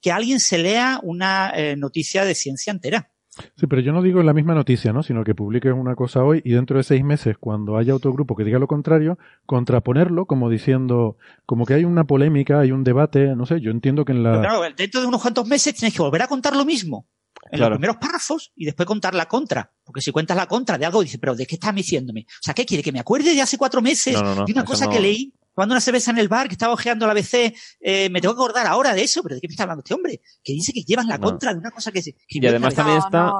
Que 0.00 0.12
alguien 0.12 0.38
se 0.38 0.58
lea 0.58 1.00
una 1.02 1.54
noticia 1.76 2.26
de 2.26 2.34
ciencia 2.34 2.70
entera. 2.70 3.13
Sí, 3.56 3.66
pero 3.66 3.82
yo 3.82 3.92
no 3.92 4.02
digo 4.02 4.20
en 4.20 4.26
la 4.26 4.32
misma 4.32 4.54
noticia, 4.54 4.92
¿no? 4.92 5.02
Sino 5.02 5.24
que 5.24 5.34
publiques 5.34 5.72
una 5.72 5.94
cosa 5.94 6.22
hoy 6.22 6.42
y 6.44 6.52
dentro 6.52 6.76
de 6.76 6.84
seis 6.84 7.04
meses, 7.04 7.36
cuando 7.38 7.76
haya 7.76 7.94
otro 7.94 8.12
grupo 8.12 8.36
que 8.36 8.44
diga 8.44 8.58
lo 8.58 8.66
contrario, 8.66 9.18
contraponerlo 9.46 10.26
como 10.26 10.50
diciendo, 10.50 11.16
como 11.46 11.66
que 11.66 11.74
hay 11.74 11.84
una 11.84 12.04
polémica, 12.04 12.60
hay 12.60 12.72
un 12.72 12.84
debate, 12.84 13.34
no 13.36 13.46
sé, 13.46 13.60
yo 13.60 13.70
entiendo 13.70 14.04
que 14.04 14.12
en 14.12 14.22
la... 14.22 14.40
claro, 14.40 14.62
dentro 14.76 15.00
de 15.00 15.06
unos 15.06 15.20
cuantos 15.20 15.46
meses 15.46 15.74
tienes 15.74 15.94
que 15.94 16.02
volver 16.02 16.22
a 16.22 16.28
contar 16.28 16.54
lo 16.54 16.64
mismo 16.64 17.06
en 17.50 17.60
los 17.60 17.70
primeros 17.70 17.96
párrafos 17.96 18.52
y 18.56 18.64
después 18.64 18.86
contar 18.86 19.14
la 19.14 19.26
contra. 19.26 19.70
Porque 19.84 20.00
si 20.00 20.10
cuentas 20.10 20.36
la 20.36 20.46
contra 20.46 20.78
de 20.78 20.86
algo, 20.86 21.02
dices, 21.02 21.18
pero 21.20 21.34
¿de 21.34 21.46
qué 21.46 21.56
estás 21.56 21.74
diciéndome? 21.74 22.26
O 22.28 22.42
sea, 22.42 22.54
¿qué 22.54 22.64
quiere? 22.64 22.82
¿Que 22.82 22.92
me 22.92 23.00
acuerde 23.00 23.34
de 23.34 23.40
hace 23.40 23.58
cuatro 23.58 23.82
meses 23.82 24.14
de 24.14 24.52
una 24.52 24.64
cosa 24.64 24.88
que 24.88 25.00
leí? 25.00 25.32
Cuando 25.54 25.74
una 25.74 25.80
cerveza 25.80 26.10
en 26.10 26.18
el 26.18 26.28
bar 26.28 26.48
que 26.48 26.54
estaba 26.54 26.74
ojeando 26.74 27.06
la 27.06 27.14
BC, 27.14 27.54
eh, 27.80 28.10
me 28.10 28.20
tengo 28.20 28.34
que 28.34 28.40
acordar 28.40 28.66
ahora 28.66 28.92
de 28.92 29.02
eso, 29.02 29.22
pero 29.22 29.36
¿de 29.36 29.40
qué 29.40 29.48
me 29.48 29.52
está 29.52 29.62
hablando 29.62 29.80
este 29.80 29.94
hombre? 29.94 30.20
Que 30.42 30.52
dice 30.52 30.72
que 30.72 30.82
llevan 30.82 31.06
la 31.06 31.18
contra 31.18 31.52
de 31.52 31.60
una 31.60 31.70
cosa 31.70 31.92
que... 31.92 32.02
Se, 32.02 32.16
y 32.28 32.46
además 32.46 32.74
también 32.74 32.98
está 32.98 33.32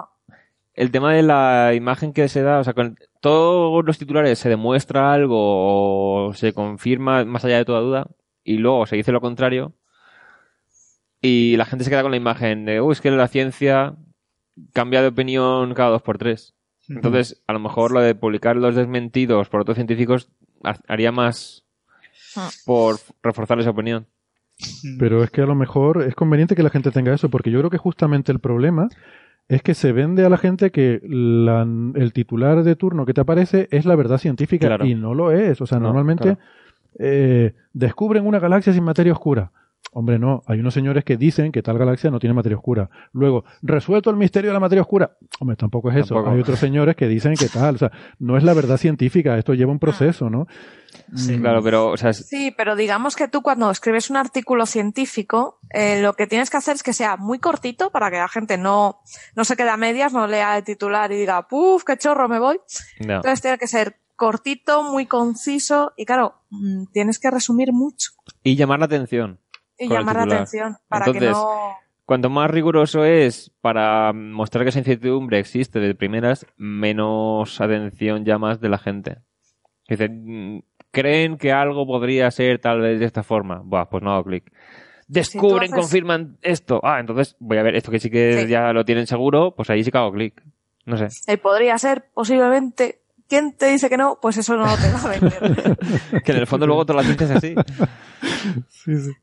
el 0.74 0.90
tema 0.90 1.14
de 1.14 1.22
la 1.22 1.72
imagen 1.74 2.12
que 2.12 2.28
se 2.28 2.42
da, 2.42 2.58
o 2.58 2.64
sea, 2.64 2.72
con 2.74 2.96
todos 3.20 3.84
los 3.84 3.98
titulares 3.98 4.38
se 4.38 4.48
demuestra 4.48 5.12
algo 5.12 6.28
o 6.28 6.34
se 6.34 6.52
confirma 6.52 7.24
más 7.24 7.44
allá 7.44 7.58
de 7.58 7.64
toda 7.64 7.80
duda 7.80 8.06
y 8.42 8.58
luego 8.58 8.84
se 8.86 8.96
dice 8.96 9.12
lo 9.12 9.20
contrario 9.20 9.74
y 11.20 11.56
la 11.56 11.64
gente 11.64 11.84
se 11.84 11.90
queda 11.90 12.02
con 12.02 12.10
la 12.10 12.16
imagen 12.16 12.64
de, 12.64 12.80
uy, 12.80 12.92
es 12.92 13.00
que 13.00 13.10
la 13.10 13.28
ciencia 13.28 13.94
cambia 14.72 15.00
de 15.00 15.08
opinión 15.08 15.72
cada 15.74 15.90
dos 15.90 16.02
por 16.02 16.18
tres. 16.18 16.54
Entonces, 16.86 17.42
a 17.46 17.54
lo 17.54 17.60
mejor 17.60 17.92
lo 17.92 18.00
de 18.00 18.14
publicar 18.14 18.56
los 18.56 18.74
desmentidos 18.74 19.48
por 19.48 19.62
otros 19.62 19.76
científicos 19.76 20.28
haría 20.86 21.12
más 21.12 21.63
Ah. 22.36 22.50
por 22.64 22.96
reforzar 23.22 23.58
esa 23.60 23.70
opinión. 23.70 24.06
Pero 24.98 25.24
es 25.24 25.30
que 25.30 25.42
a 25.42 25.46
lo 25.46 25.54
mejor 25.54 26.02
es 26.02 26.14
conveniente 26.14 26.54
que 26.54 26.62
la 26.62 26.70
gente 26.70 26.90
tenga 26.90 27.12
eso, 27.12 27.28
porque 27.28 27.50
yo 27.50 27.58
creo 27.58 27.70
que 27.70 27.78
justamente 27.78 28.30
el 28.30 28.38
problema 28.38 28.88
es 29.48 29.62
que 29.62 29.74
se 29.74 29.92
vende 29.92 30.24
a 30.24 30.28
la 30.28 30.38
gente 30.38 30.70
que 30.70 31.00
el 31.04 32.12
titular 32.14 32.62
de 32.62 32.76
turno 32.76 33.04
que 33.04 33.12
te 33.12 33.20
aparece 33.20 33.68
es 33.70 33.84
la 33.84 33.96
verdad 33.96 34.18
científica 34.18 34.78
y 34.84 34.94
no 34.94 35.14
lo 35.14 35.32
es. 35.32 35.60
O 35.60 35.66
sea, 35.66 35.78
normalmente 35.78 36.38
eh, 36.98 37.54
descubren 37.72 38.26
una 38.26 38.38
galaxia 38.38 38.72
sin 38.72 38.84
materia 38.84 39.12
oscura. 39.12 39.52
Hombre, 39.96 40.18
no, 40.18 40.42
hay 40.46 40.58
unos 40.58 40.74
señores 40.74 41.04
que 41.04 41.16
dicen 41.16 41.52
que 41.52 41.62
tal 41.62 41.78
galaxia 41.78 42.10
no 42.10 42.18
tiene 42.18 42.34
materia 42.34 42.56
oscura. 42.56 42.90
Luego, 43.12 43.44
resuelto 43.62 44.10
el 44.10 44.16
misterio 44.16 44.50
de 44.50 44.54
la 44.54 44.60
materia 44.60 44.82
oscura. 44.82 45.16
Hombre, 45.38 45.56
tampoco 45.56 45.88
es 45.92 45.98
eso. 45.98 46.18
Hay 46.28 46.40
otros 46.40 46.58
señores 46.58 46.96
que 46.96 47.06
dicen 47.06 47.34
que 47.34 47.48
tal, 47.48 47.76
o 47.76 47.78
sea, 47.78 47.92
no 48.18 48.36
es 48.36 48.42
la 48.42 48.54
verdad 48.54 48.76
científica, 48.76 49.38
esto 49.38 49.54
lleva 49.54 49.70
un 49.70 49.78
proceso, 49.78 50.28
¿no? 50.28 50.48
Sí, 51.14 51.36
mm. 51.36 51.40
claro, 51.40 51.62
pero, 51.62 51.90
o 51.90 51.96
sea, 51.96 52.12
Sí, 52.12 52.52
pero 52.56 52.74
digamos 52.74 53.14
que 53.14 53.28
tú 53.28 53.42
cuando 53.42 53.70
escribes 53.70 54.10
un 54.10 54.16
artículo 54.16 54.66
científico, 54.66 55.60
eh, 55.70 56.02
lo 56.02 56.14
que 56.14 56.26
tienes 56.26 56.50
que 56.50 56.56
hacer 56.56 56.74
es 56.74 56.82
que 56.82 56.92
sea 56.92 57.16
muy 57.16 57.38
cortito 57.38 57.90
para 57.90 58.10
que 58.10 58.16
la 58.16 58.28
gente 58.28 58.58
no, 58.58 59.00
no 59.36 59.44
se 59.44 59.54
quede 59.54 59.70
a 59.70 59.76
medias, 59.76 60.12
no 60.12 60.26
lea 60.26 60.56
el 60.56 60.64
titular 60.64 61.12
y 61.12 61.16
diga, 61.16 61.46
puf, 61.46 61.84
qué 61.84 61.96
chorro, 61.96 62.28
me 62.28 62.40
voy. 62.40 62.58
Entonces 62.98 63.40
tiene 63.42 63.58
que 63.58 63.68
ser 63.68 64.00
cortito, 64.16 64.82
muy 64.82 65.06
conciso 65.06 65.92
y 65.96 66.04
claro, 66.04 66.34
mm, 66.50 66.86
tienes 66.92 67.20
que 67.20 67.30
resumir 67.30 67.72
mucho. 67.72 68.10
Y 68.42 68.56
llamar 68.56 68.80
la 68.80 68.86
atención. 68.86 69.38
Y 69.78 69.88
llamar 69.88 70.16
la 70.16 70.22
atención 70.22 70.76
para 70.88 71.12
que 71.12 71.20
no... 71.20 71.76
Cuanto 72.06 72.28
más 72.28 72.50
riguroso 72.50 73.04
es 73.04 73.50
para 73.62 74.12
mostrar 74.12 74.64
que 74.64 74.68
esa 74.68 74.78
incertidumbre 74.78 75.38
existe 75.38 75.80
de 75.80 75.94
primeras, 75.94 76.46
menos 76.58 77.62
atención 77.62 78.26
llamas 78.26 78.60
de 78.60 78.68
la 78.68 78.76
gente. 78.76 79.18
Mm, 79.88 80.58
creen 80.90 81.38
que 81.38 81.52
algo 81.52 81.86
podría 81.86 82.30
ser 82.30 82.58
tal 82.58 82.80
vez 82.80 83.00
de 83.00 83.06
esta 83.06 83.22
forma. 83.22 83.62
Buah, 83.64 83.86
pues 83.86 84.02
no 84.02 84.12
hago 84.12 84.24
clic. 84.24 84.52
Descubren, 85.08 85.70
confirman 85.70 86.36
esto. 86.42 86.80
Ah, 86.82 87.00
entonces 87.00 87.36
voy 87.38 87.56
a 87.56 87.62
ver 87.62 87.74
esto 87.74 87.90
que 87.90 88.00
sí 88.00 88.10
que 88.10 88.46
ya 88.48 88.72
lo 88.72 88.84
tienen 88.84 89.06
seguro, 89.06 89.54
pues 89.54 89.70
ahí 89.70 89.82
sí 89.82 89.90
que 89.90 89.98
hago 89.98 90.12
clic. 90.12 90.42
No 90.84 90.98
sé. 90.98 91.38
podría 91.38 91.78
ser 91.78 92.10
posiblemente 92.12 93.00
¿quién 93.28 93.56
te 93.56 93.66
dice 93.66 93.88
que 93.88 93.96
no? 93.96 94.18
Pues 94.20 94.36
eso 94.36 94.56
no 94.56 94.64
te 94.76 94.92
va 94.92 95.00
a 95.00 95.08
vender. 95.08 95.78
que 96.24 96.32
en 96.32 96.38
el 96.38 96.46
fondo 96.46 96.66
luego 96.66 96.86
te 96.86 96.94
la 96.94 97.02
dices 97.02 97.30
así. 97.30 97.54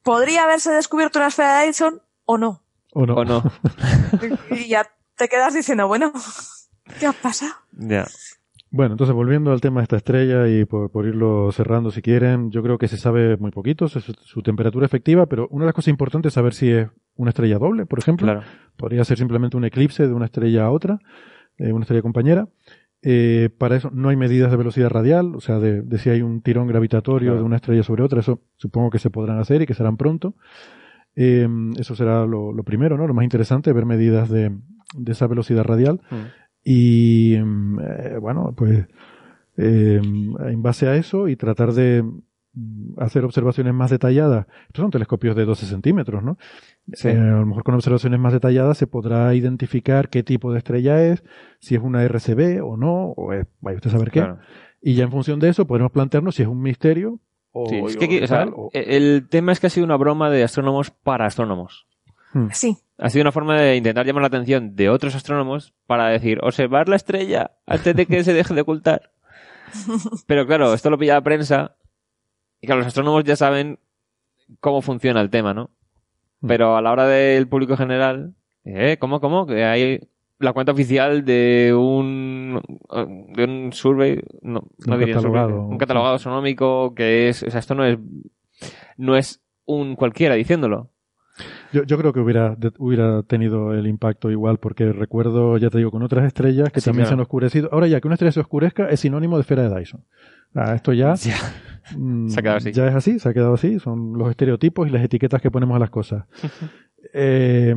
Podría 0.04 0.44
haberse 0.44 0.72
descubierto 0.72 1.20
una 1.20 1.28
esfera 1.28 1.60
de 1.60 1.68
Dyson 1.68 2.02
o 2.26 2.38
no. 2.38 2.64
O 2.94 3.06
no. 3.06 3.16
O 3.16 3.26
no. 3.26 3.44
y 4.52 4.68
ya 4.68 4.86
te 5.16 5.28
quedas 5.28 5.54
diciendo, 5.54 5.88
bueno, 5.88 6.12
¿qué 7.00 7.08
ha 7.08 7.14
pasado? 7.14 7.54
Ya. 7.72 8.06
Bueno, 8.74 8.94
entonces 8.94 9.14
volviendo 9.14 9.52
al 9.52 9.60
tema 9.60 9.82
de 9.82 9.84
esta 9.84 9.98
estrella 9.98 10.48
y 10.48 10.64
por, 10.64 11.06
irlo 11.06 11.52
cerrando 11.52 11.92
si 11.92 12.02
quieren, 12.02 12.52
yo 12.52 12.64
creo 12.64 12.78
que 12.78 12.88
se 12.88 12.98
sabe 12.98 13.36
muy 13.36 13.52
poquito 13.52 13.90
su, 13.90 14.00
su, 14.00 14.42
temperatura 14.42 14.86
efectiva, 14.86 15.26
pero 15.26 15.50
una 15.52 15.66
de 15.66 15.68
las 15.68 15.76
cosas 15.76 15.90
importantes 15.90 16.30
es 16.30 16.36
saber 16.36 16.54
si 16.54 16.72
es 16.72 16.88
una 17.16 17.30
estrella 17.32 17.58
doble, 17.58 17.86
por 17.86 18.00
ejemplo. 18.00 18.26
Claro. 18.26 18.44
Podría 18.78 19.04
ser 19.04 19.18
simplemente 19.18 19.58
un 19.58 19.66
eclipse 19.66 20.08
de 20.08 20.14
una 20.14 20.26
estrella 20.26 20.66
a 20.66 20.72
otra, 20.72 21.00
eh, 21.58 21.74
una 21.74 21.82
estrella 21.82 22.02
compañera. 22.02 22.48
Eh, 23.04 23.50
para 23.58 23.76
eso 23.78 23.90
no 23.92 24.10
hay 24.10 24.16
medidas 24.16 24.52
de 24.52 24.58
velocidad 24.58 24.90
radial, 24.90 25.36
o 25.36 25.42
sea, 25.42 25.60
de, 25.60 25.98
si 25.98 26.10
hay 26.10 26.22
un 26.22 26.42
tirón 26.42 26.68
gravitatorio 26.68 27.36
de 27.36 27.42
una 27.42 27.56
estrella 27.56 27.82
sobre 27.82 28.04
otra, 28.04 28.20
eso 28.20 28.42
supongo 28.58 28.92
que 28.92 29.00
se 29.00 29.10
podrán 29.10 29.40
hacer 29.40 29.62
y 29.62 29.66
que 29.66 29.74
serán 29.74 29.98
pronto. 29.98 30.36
Eh, 31.16 31.48
eso 31.80 31.96
será 31.96 32.26
lo, 32.26 32.54
primero, 32.64 32.98
¿no? 32.98 33.08
Lo 33.08 33.14
más 33.14 33.24
interesante, 33.24 33.74
ver 33.74 33.86
medidas 33.86 34.30
de, 34.30 34.52
de 34.96 35.12
esa 35.12 35.28
velocidad 35.28 35.64
radial. 35.64 36.02
Mm. 36.12 36.16
Y 36.64 37.34
eh, 37.36 38.18
bueno, 38.22 38.54
pues 38.56 38.86
en 39.58 40.62
base 40.64 40.88
a 40.88 40.96
eso 40.96 41.28
y 41.28 41.36
tratar 41.36 41.74
de 41.74 42.04
hacer 42.98 43.24
observaciones 43.24 43.74
más 43.74 43.92
detalladas. 43.92 44.48
Estos 44.68 44.84
son 44.84 44.92
telescopios 44.92 45.36
de 45.36 45.46
12 45.46 45.66
centímetros, 45.66 46.24
¿no? 46.24 46.38
Eh, 47.04 47.10
a 47.10 47.40
lo 47.40 47.46
mejor 47.46 47.64
con 47.64 47.76
observaciones 47.76 48.20
más 48.20 48.34
detalladas 48.34 48.78
se 48.78 48.88
podrá 48.88 49.34
identificar 49.34 50.10
qué 50.10 50.24
tipo 50.24 50.52
de 50.52 50.58
estrella 50.58 51.04
es, 51.04 51.24
si 51.60 51.76
es 51.76 51.82
una 51.82 52.04
RCB 52.04 52.64
o 52.64 52.78
no, 52.78 53.14
o 53.16 53.34
es, 53.34 53.48
vaya 53.62 53.78
usted 53.78 53.90
a 53.90 53.94
saber 53.94 54.12
qué. 54.12 54.28
Y 54.82 54.96
ya 54.96 55.04
en 55.04 55.12
función 55.12 55.40
de 55.40 55.50
eso 55.50 55.66
podremos 55.66 55.92
plantearnos 55.92 56.36
si 56.36 56.42
es 56.42 56.48
un 56.48 56.62
misterio 56.62 57.20
o, 57.54 57.70
El 58.74 59.28
tema 59.30 59.52
es 59.52 59.60
que 59.60 59.68
ha 59.68 59.70
sido 59.70 59.86
una 59.86 59.98
broma 59.98 60.30
de 60.30 60.44
astrónomos 60.44 60.90
para 60.92 61.26
astrónomos. 61.26 61.86
Hmm. 62.34 62.48
Sí 62.52 62.78
ha 63.02 63.10
sido 63.10 63.24
una 63.24 63.32
forma 63.32 63.60
de 63.60 63.76
intentar 63.76 64.06
llamar 64.06 64.22
la 64.22 64.28
atención 64.28 64.76
de 64.76 64.90
otros 64.90 65.16
astrónomos 65.16 65.74
para 65.88 66.10
decir, 66.10 66.40
observar 66.44 66.88
la 66.88 66.96
estrella 66.96 67.52
antes 67.66 67.96
de 67.96 68.06
que 68.06 68.24
se 68.24 68.32
deje 68.32 68.54
de 68.54 68.62
ocultar. 68.62 69.12
Pero 70.28 70.46
claro, 70.46 70.74
esto 70.74 70.92
lo 70.92 71.00
pilla 71.00 71.16
la 71.16 71.24
prensa 71.24 71.76
y 72.62 72.68
que 72.68 72.76
los 72.76 72.86
astrónomos 72.86 73.24
ya 73.24 73.36
saben 73.36 73.80
cómo 74.60 74.82
funciona 74.82 75.22
el 75.22 75.30
tema, 75.30 75.54
¿no? 75.54 75.72
Mm. 76.42 76.48
Pero 76.48 76.78
a 76.78 76.82
la 76.82 76.92
hora 76.92 77.08
del 77.08 77.48
público 77.48 77.76
general, 77.76 78.34
¿eh? 78.64 78.98
¿Cómo, 79.00 79.20
cómo? 79.20 79.46
Que 79.46 79.66
hay 79.66 80.00
la 80.40 80.54
cuenta 80.54 80.72
oficial 80.72 81.24
de 81.24 81.74
un 81.76 82.62
de 83.36 83.44
un 83.44 83.74
survey, 83.74 84.20
no, 84.42 84.64
no 84.86 84.96
un, 84.96 85.06
catalogado. 85.06 85.62
un 85.68 85.78
catalogado 85.78 86.16
astronómico 86.16 86.96
que 86.96 87.30
es, 87.30 87.44
o 87.44 87.50
sea, 87.50 87.60
esto 87.60 87.76
no 87.76 87.86
es 87.86 88.00
no 88.98 89.16
es 89.16 89.42
un 89.66 89.96
cualquiera 89.96 90.36
diciéndolo. 90.36 90.90
Yo, 91.72 91.84
yo 91.84 91.98
creo 91.98 92.12
que 92.12 92.20
hubiera, 92.20 92.58
hubiera 92.78 93.24
tenido 93.24 93.74
el 93.74 93.88
impacto 93.88 94.30
igual, 94.30 94.58
porque 94.58 94.92
recuerdo, 94.92 95.58
ya 95.58 95.70
te 95.70 95.78
digo, 95.78 95.90
con 95.90 96.04
otras 96.04 96.26
estrellas 96.26 96.70
que 96.72 96.82
también 96.82 97.08
se 97.08 97.14
han 97.14 97.22
oscurecido. 97.22 97.70
Ahora 97.72 97.88
ya 97.88 98.02
que 98.02 98.08
una 98.08 98.16
estrella 98.16 98.34
se 98.34 98.42
oscurezca 98.42 98.90
es 98.90 99.00
sinónimo 99.00 99.38
de 99.38 99.42
esfera 99.42 99.68
de 99.68 99.80
Dyson. 99.80 100.04
Ah, 100.54 100.74
esto 100.76 100.92
ya, 100.92 101.14
se 101.84 102.40
ha 102.40 102.42
quedado 102.44 102.58
así. 102.58 102.72
ya 102.72 102.88
es 102.88 102.96
así, 102.96 103.20
se 103.20 103.30
ha 103.30 103.34
quedado 103.34 103.54
así. 103.54 103.80
Son 103.80 104.18
los 104.18 104.30
estereotipos 104.30 104.88
y 104.88 104.92
las 104.92 105.04
etiquetas 105.04 105.42
que 105.42 105.52
ponemos 105.52 105.76
a 105.76 105.80
las 105.80 105.90
cosas. 105.90 106.26
eh, 107.14 107.76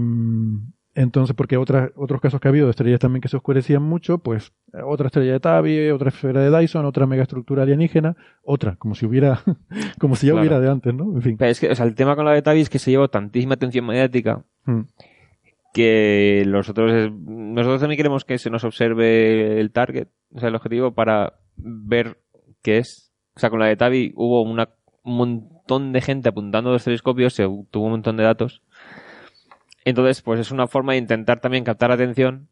entonces, 0.96 1.34
porque 1.34 1.57
otras, 1.57 1.90
otros 1.96 2.20
casos 2.20 2.40
que 2.40 2.46
ha 2.46 2.50
habido 2.50 2.66
de 2.66 2.70
estrellas 2.70 3.00
también 3.00 3.20
que 3.20 3.28
se 3.28 3.36
oscurecían 3.36 3.82
mucho, 3.82 4.18
pues 4.18 4.52
otra 4.84 5.09
estrella 5.09 5.32
de 5.32 5.40
Tabi, 5.40 5.90
otra 5.90 6.11
esfera 6.11 6.40
de 6.40 6.57
Dyson, 6.57 6.84
otra 6.84 7.07
megaestructura 7.07 7.64
alienígena, 7.64 8.16
otra, 8.44 8.76
como 8.76 8.94
si 8.94 9.05
hubiera, 9.05 9.40
como 9.98 10.14
si 10.14 10.28
ya 10.28 10.34
hubiera 10.34 10.61
de 10.61 10.70
antes, 10.70 10.94
¿no? 10.94 11.12
En 11.16 11.22
fin. 11.22 11.36
Pero 11.36 11.50
es 11.50 11.59
que, 11.59 11.68
o 11.68 11.74
sea, 11.74 11.84
el 11.84 11.96
tema 11.96 12.14
con 12.14 12.24
la 12.24 12.32
de 12.32 12.42
Tabi 12.42 12.61
es 12.61 12.70
que 12.70 12.78
se 12.78 12.92
llevó 12.92 13.09
tantísima 13.09 13.55
atención 13.55 13.86
mediática 13.86 14.44
hmm. 14.66 14.82
que 15.72 16.44
nosotros, 16.46 17.12
nosotros 17.12 17.80
también 17.80 17.96
queremos 17.96 18.24
que 18.24 18.38
se 18.38 18.50
nos 18.50 18.62
observe 18.62 19.59
el 19.59 19.72
target, 19.72 20.09
o 20.32 20.38
sea, 20.38 20.48
el 20.48 20.55
objetivo 20.55 20.94
para 20.94 21.40
ver 21.57 22.18
qué 22.62 22.78
es. 22.78 23.12
O 23.37 23.41
sea, 23.41 23.51
con 23.51 23.59
la 23.59 23.66
de 23.66 23.76
Tabi 23.76 24.12
hubo 24.16 24.43
una, 24.43 24.68
un 25.03 25.16
montón 25.16 25.93
de 25.93 26.01
gente 26.01 26.28
apuntando 26.28 26.70
los 26.70 26.85
telescopios, 26.85 27.35
se 27.35 27.45
tuvo 27.70 27.85
un 27.85 27.93
montón 27.93 28.16
de 28.16 28.24
datos 28.24 28.62
entonces, 29.85 30.22
pues 30.22 30.41
es 30.41 30.51
una 30.51 30.66
forma 30.66 30.93
de 30.93 30.99
intentar 30.99 31.41
también 31.41 31.64
captar 31.64 31.93
atención 31.93 32.49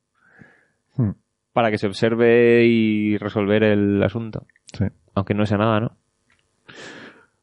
hmm. 0.96 1.10
para 1.52 1.70
que 1.70 1.78
se 1.78 1.86
observe 1.86 2.66
y 2.66 3.16
resolver 3.16 3.62
el 3.62 4.02
asunto. 4.02 4.46
Sí. 4.72 4.84
Aunque 5.14 5.34
no 5.34 5.46
sea 5.46 5.58
nada, 5.58 5.80
¿no? 5.80 5.92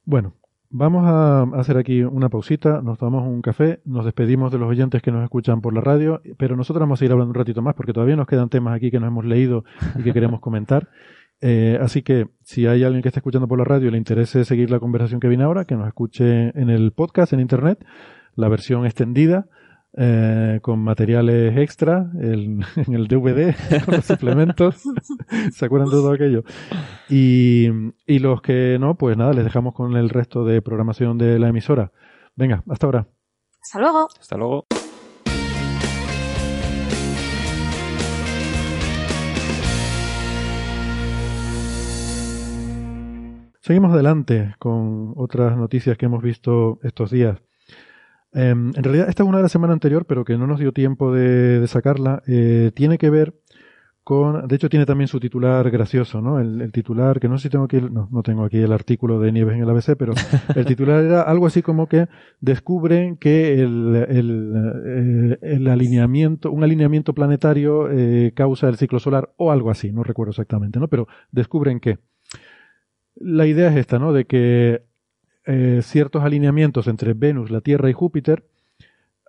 Bueno, 0.05 0.33
vamos 0.69 1.05
a 1.05 1.43
hacer 1.59 1.77
aquí 1.77 2.03
una 2.03 2.29
pausita, 2.29 2.81
nos 2.81 2.99
tomamos 2.99 3.27
un 3.27 3.41
café, 3.41 3.81
nos 3.85 4.05
despedimos 4.05 4.51
de 4.51 4.59
los 4.59 4.69
oyentes 4.69 5.01
que 5.01 5.11
nos 5.11 5.23
escuchan 5.23 5.61
por 5.61 5.73
la 5.73 5.81
radio, 5.81 6.21
pero 6.37 6.55
nosotros 6.55 6.81
vamos 6.81 7.01
a 7.01 7.05
ir 7.05 7.11
hablando 7.11 7.31
un 7.31 7.35
ratito 7.35 7.61
más 7.61 7.75
porque 7.75 7.93
todavía 7.93 8.15
nos 8.15 8.27
quedan 8.27 8.49
temas 8.49 8.75
aquí 8.75 8.91
que 8.91 8.99
nos 8.99 9.07
hemos 9.07 9.25
leído 9.25 9.65
y 9.97 10.03
que 10.03 10.13
queremos 10.13 10.39
comentar. 10.39 10.89
Eh, 11.41 11.77
así 11.81 12.01
que 12.01 12.27
si 12.43 12.67
hay 12.67 12.83
alguien 12.83 13.01
que 13.01 13.09
está 13.09 13.19
escuchando 13.19 13.47
por 13.47 13.57
la 13.57 13.63
radio 13.63 13.87
y 13.87 13.91
le 13.91 13.97
interese 13.97 14.43
seguir 14.45 14.69
la 14.69 14.79
conversación 14.79 15.19
que 15.19 15.27
viene 15.27 15.43
ahora, 15.43 15.65
que 15.65 15.75
nos 15.75 15.87
escuche 15.87 16.49
en 16.59 16.69
el 16.69 16.91
podcast, 16.91 17.33
en 17.33 17.39
internet, 17.39 17.85
la 18.35 18.49
versión 18.49 18.85
extendida 18.85 19.47
eh, 19.97 20.59
con 20.61 20.79
materiales 20.79 21.57
extra 21.57 22.11
en 22.21 22.63
el 22.87 23.07
DVD, 23.07 23.55
con 23.85 23.95
los 23.95 24.05
suplementos. 24.05 24.83
¿Se 25.51 25.65
acuerdan 25.65 25.89
de 25.89 25.95
todo 25.95 26.11
aquello? 26.11 26.43
Y, 27.09 27.67
y 28.05 28.19
los 28.19 28.41
que 28.41 28.77
no, 28.79 28.95
pues 28.95 29.17
nada, 29.17 29.33
les 29.33 29.43
dejamos 29.43 29.73
con 29.73 29.95
el 29.95 30.09
resto 30.09 30.45
de 30.45 30.61
programación 30.61 31.17
de 31.17 31.39
la 31.39 31.49
emisora. 31.49 31.91
Venga, 32.35 32.63
hasta 32.69 32.85
ahora. 32.85 33.07
Hasta 33.61 33.79
luego. 33.79 34.07
Hasta 34.19 34.37
luego. 34.37 34.78
Seguimos 43.69 43.93
adelante 43.93 44.55
con 44.57 45.13
otras 45.15 45.55
noticias 45.55 45.95
que 45.95 46.07
hemos 46.07 46.23
visto 46.23 46.79
estos 46.81 47.11
días. 47.11 47.37
Em, 48.33 48.69
en 48.75 48.83
realidad, 48.83 49.09
esta 49.09 49.21
es 49.21 49.29
una 49.29 49.37
de 49.37 49.43
la 49.43 49.49
semana 49.49 49.73
anterior, 49.73 50.05
pero 50.07 50.25
que 50.25 50.39
no 50.39 50.47
nos 50.47 50.59
dio 50.59 50.71
tiempo 50.71 51.13
de, 51.13 51.63
sacarla. 51.67 52.23
Eh, 52.25 52.71
tiene 52.73 52.97
que 52.97 53.11
ver 53.11 53.35
con. 54.03 54.47
De 54.47 54.55
hecho, 54.55 54.69
tiene 54.69 54.87
también 54.87 55.07
su 55.07 55.19
titular 55.19 55.69
gracioso, 55.69 56.19
¿no? 56.19 56.39
El, 56.39 56.71
titular, 56.71 57.19
que 57.19 57.29
no 57.29 57.37
sé 57.37 57.43
si 57.43 57.49
tengo 57.51 57.65
aquí. 57.65 57.79
No, 57.79 58.09
no 58.11 58.23
tengo 58.23 58.43
aquí 58.43 58.57
el 58.57 58.71
artículo 58.71 59.19
de 59.19 59.31
Nieves 59.31 59.53
en 59.53 59.61
el 59.61 59.69
ABC, 59.69 59.95
pero 59.95 60.13
el 60.55 60.65
titular 60.65 61.03
era 61.03 61.21
algo 61.21 61.45
así 61.45 61.61
como 61.61 61.85
que 61.85 62.07
descubren 62.41 63.17
que 63.17 63.61
el, 63.61 65.37
eh, 65.43 65.69
alineamiento, 65.69 66.51
un 66.51 66.63
alineamiento 66.63 67.13
planetario 67.13 67.87
eh, 67.91 68.33
causa 68.35 68.67
el 68.67 68.77
ciclo 68.77 68.97
solar, 68.97 69.31
o 69.37 69.51
algo 69.51 69.69
así, 69.69 69.91
no 69.91 70.01
recuerdo 70.01 70.31
exactamente, 70.31 70.79
¿no? 70.79 70.87
Pero 70.87 71.07
descubren 71.31 71.79
que. 71.79 71.99
La 73.19 73.45
idea 73.45 73.69
es 73.69 73.75
esta, 73.75 73.99
¿no? 73.99 74.13
De 74.13 74.25
que 74.25 74.83
eh, 75.45 75.81
ciertos 75.83 76.23
alineamientos 76.23 76.87
entre 76.87 77.13
Venus, 77.13 77.51
la 77.51 77.61
Tierra 77.61 77.89
y 77.89 77.93
Júpiter 77.93 78.45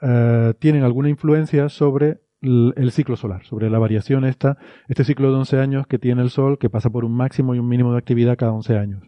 eh, 0.01 0.55
tienen 0.59 0.84
alguna 0.84 1.09
influencia 1.09 1.68
sobre 1.68 2.20
el, 2.41 2.91
ciclo 2.93 3.16
solar, 3.16 3.45
sobre 3.45 3.68
la 3.68 3.78
variación 3.78 4.24
esta, 4.24 4.57
este 4.88 5.05
ciclo 5.05 5.30
de 5.30 5.38
11 5.38 5.59
años 5.59 5.86
que 5.86 5.99
tiene 5.99 6.22
el 6.22 6.30
Sol, 6.30 6.59
que 6.59 6.70
pasa 6.70 6.91
por 6.91 7.05
un 7.05 7.12
máximo 7.12 7.55
y 7.55 7.59
un 7.59 7.68
mínimo 7.68 7.93
de 7.93 7.99
actividad 7.99 8.36
cada 8.38 8.53
11 8.53 8.78
años. 8.78 9.03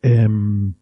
Em, 0.00 0.74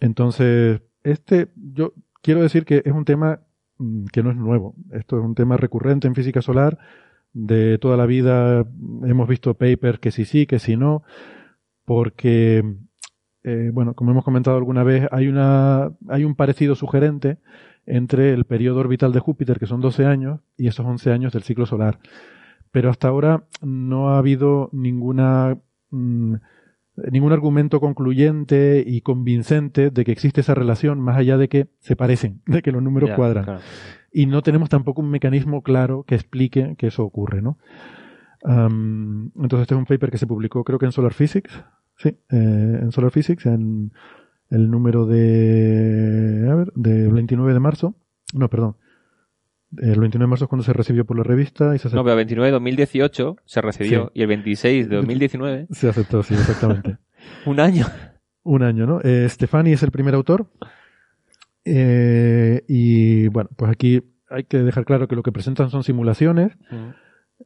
entonces, 0.00 0.82
este, 1.04 1.48
yo 1.56 1.94
quiero 2.22 2.42
decir 2.42 2.64
que 2.64 2.82
es 2.84 2.92
un 2.92 3.04
tema 3.04 3.40
mm, 3.78 4.06
que 4.06 4.22
no 4.22 4.30
es 4.30 4.36
nuevo. 4.36 4.74
Esto 4.92 5.18
es 5.18 5.24
un 5.24 5.34
tema 5.34 5.56
recurrente 5.56 6.06
en 6.08 6.14
física 6.14 6.42
solar. 6.42 6.78
De 7.32 7.78
toda 7.78 7.96
la 7.96 8.06
vida 8.06 8.66
hemos 9.04 9.28
visto 9.28 9.54
papers 9.54 9.98
que 9.98 10.10
sí 10.10 10.24
sí, 10.24 10.46
que 10.46 10.58
sí 10.58 10.76
no, 10.76 11.02
porque 11.88 12.62
eh, 13.44 13.70
bueno, 13.72 13.94
como 13.94 14.10
hemos 14.10 14.24
comentado 14.24 14.58
alguna 14.58 14.84
vez, 14.84 15.08
hay, 15.10 15.26
una, 15.26 15.90
hay 16.06 16.24
un 16.24 16.34
parecido 16.34 16.74
sugerente 16.74 17.38
entre 17.86 18.34
el 18.34 18.44
periodo 18.44 18.80
orbital 18.80 19.10
de 19.10 19.20
Júpiter, 19.20 19.58
que 19.58 19.66
son 19.66 19.80
12 19.80 20.04
años, 20.04 20.40
y 20.58 20.66
esos 20.66 20.84
11 20.84 21.12
años 21.12 21.32
del 21.32 21.44
ciclo 21.44 21.64
solar. 21.64 21.98
Pero 22.72 22.90
hasta 22.90 23.08
ahora 23.08 23.44
no 23.62 24.10
ha 24.10 24.18
habido 24.18 24.68
ninguna, 24.72 25.56
mm, 25.88 26.34
ningún 27.10 27.32
argumento 27.32 27.80
concluyente 27.80 28.84
y 28.86 29.00
convincente 29.00 29.88
de 29.88 30.04
que 30.04 30.12
existe 30.12 30.42
esa 30.42 30.54
relación, 30.54 31.00
más 31.00 31.16
allá 31.16 31.38
de 31.38 31.48
que 31.48 31.68
se 31.78 31.96
parecen, 31.96 32.42
de 32.46 32.60
que 32.60 32.70
los 32.70 32.82
números 32.82 33.12
cuadran. 33.16 33.60
Y 34.12 34.26
no 34.26 34.42
tenemos 34.42 34.68
tampoco 34.68 35.00
un 35.00 35.08
mecanismo 35.08 35.62
claro 35.62 36.04
que 36.06 36.16
explique 36.16 36.74
que 36.76 36.88
eso 36.88 37.02
ocurre, 37.02 37.40
¿no? 37.40 37.56
entonces 38.40 39.62
este 39.62 39.74
es 39.74 39.78
un 39.78 39.84
paper 39.84 40.12
que 40.12 40.18
se 40.18 40.26
publicó 40.26 40.62
creo 40.62 40.78
que 40.78 40.86
en 40.86 40.92
Solar 40.92 41.12
Physics, 41.12 41.64
Sí, 41.98 42.08
eh, 42.08 42.78
en 42.82 42.92
Solar 42.92 43.10
Physics, 43.10 43.46
en 43.46 43.92
el 44.50 44.70
número 44.70 45.04
de, 45.06 46.48
a 46.50 46.54
ver, 46.54 46.72
de 46.74 47.08
29 47.08 47.52
de 47.52 47.60
marzo. 47.60 47.94
No, 48.32 48.48
perdón. 48.48 48.76
El 49.76 50.00
29 50.00 50.18
de 50.18 50.26
marzo 50.26 50.44
es 50.44 50.48
cuando 50.48 50.64
se 50.64 50.72
recibió 50.72 51.04
por 51.04 51.16
la 51.18 51.24
revista 51.24 51.74
y 51.74 51.78
se 51.78 51.88
aceptó. 51.88 51.96
No, 51.96 52.04
pero 52.04 52.12
el 52.12 52.18
29 52.18 52.46
de 52.46 52.52
2018 52.52 53.36
se 53.44 53.60
recibió 53.60 54.10
y 54.14 54.22
el 54.22 54.28
26 54.28 54.88
de 54.88 54.96
2019 54.96 55.66
se 55.70 55.88
aceptó, 55.88 56.22
sí, 56.22 56.34
exactamente. 56.34 56.96
Un 57.46 57.60
año. 57.60 57.84
Un 58.44 58.62
año, 58.62 58.86
¿no? 58.86 59.00
Eh, 59.02 59.28
Stefani 59.28 59.72
es 59.72 59.82
el 59.82 59.90
primer 59.90 60.14
autor. 60.14 60.46
Eh, 61.64 62.64
y 62.66 63.28
bueno, 63.28 63.50
pues 63.56 63.70
aquí 63.70 64.02
hay 64.30 64.44
que 64.44 64.58
dejar 64.58 64.84
claro 64.84 65.08
que 65.08 65.16
lo 65.16 65.22
que 65.22 65.32
presentan 65.32 65.68
son 65.68 65.82
simulaciones 65.84 66.52
eh, 66.70 66.84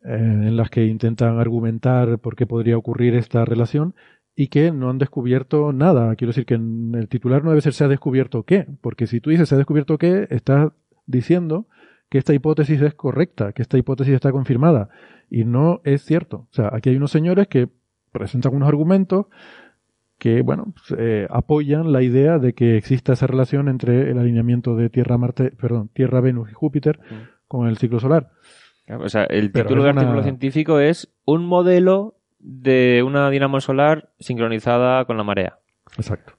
en 0.05 0.57
las 0.57 0.70
que 0.70 0.84
intentan 0.84 1.40
argumentar 1.40 2.18
por 2.18 2.36
qué 2.36 2.46
podría 2.46 2.76
ocurrir 2.76 3.14
esta 3.14 3.44
relación 3.44 3.94
y 4.35 4.49
que 4.49 4.72
no 4.72 4.91
han 4.91 4.99
descubierto 4.99 5.72
nada. 5.72 6.14
Quiero 6.16 6.30
decir 6.30 6.47
que 6.47 6.55
en 6.55 6.95
el 6.95 7.09
titular 7.09 7.45
no 7.45 7.51
debe 7.51 7.61
ser 7.61 7.74
se 7.74 7.85
ha 7.85 7.89
descubierto 7.89 8.45
qué, 8.45 8.66
porque 8.80 9.07
si 9.07 9.20
tú 9.20 9.30
dices 9.30 9.49
se 9.49 9.55
ha 9.55 9.59
descubierto 9.59 9.99
qué, 9.99 10.26
estás 10.30 10.72
diciendo 11.07 11.66
que 12.09 12.18
esta 12.18 12.35
hipótesis 12.35 12.80
es 12.83 12.95
correcta, 12.95 13.53
que 13.53 13.62
esta 13.62 13.78
hipótesis 13.78 14.14
está 14.14 14.33
confirmada. 14.33 14.91
Y 15.30 15.45
no 15.45 15.80
es 15.85 16.05
cierto. 16.05 16.49
O 16.51 16.53
sea, 16.53 16.70
aquí 16.72 16.91
hay 16.91 16.97
unos 16.97 17.11
señores 17.11 17.49
que 17.49 17.68
presentan 18.12 18.55
unos 18.55 18.68
argumentos 18.68 19.26
que, 20.18 20.43
bueno, 20.43 20.74
pues, 20.74 21.01
eh, 21.01 21.26
apoyan 21.30 21.91
la 21.91 22.03
idea 22.03 22.39
de 22.39 22.53
que 22.53 22.76
exista 22.76 23.14
esa 23.14 23.26
relación 23.26 23.68
entre 23.68 24.11
el 24.11 24.18
alineamiento 24.18 24.76
de 24.76 24.89
Tierra, 24.89 25.18
Marte, 25.18 25.51
perdón, 25.51 25.89
Tierra, 25.93 26.20
Venus 26.20 26.51
y 26.51 26.55
Júpiter 26.55 27.01
mm. 27.01 27.49
con 27.49 27.66
el 27.66 27.76
ciclo 27.78 27.99
solar. 27.99 28.30
O 29.01 29.09
sea, 29.09 29.24
el 29.24 29.51
título 29.51 29.83
del 29.83 29.97
artículo 29.97 30.22
científico 30.22 30.80
es 30.80 31.12
un 31.24 31.47
modelo 31.47 32.16
de 32.43 33.03
una 33.07 33.30
dinamo 33.30 33.61
solar 33.61 34.11
sincronizada 34.18 35.05
con 35.05 35.16
la 35.16 35.24
marea. 35.24 35.59
Exacto. 35.97 36.34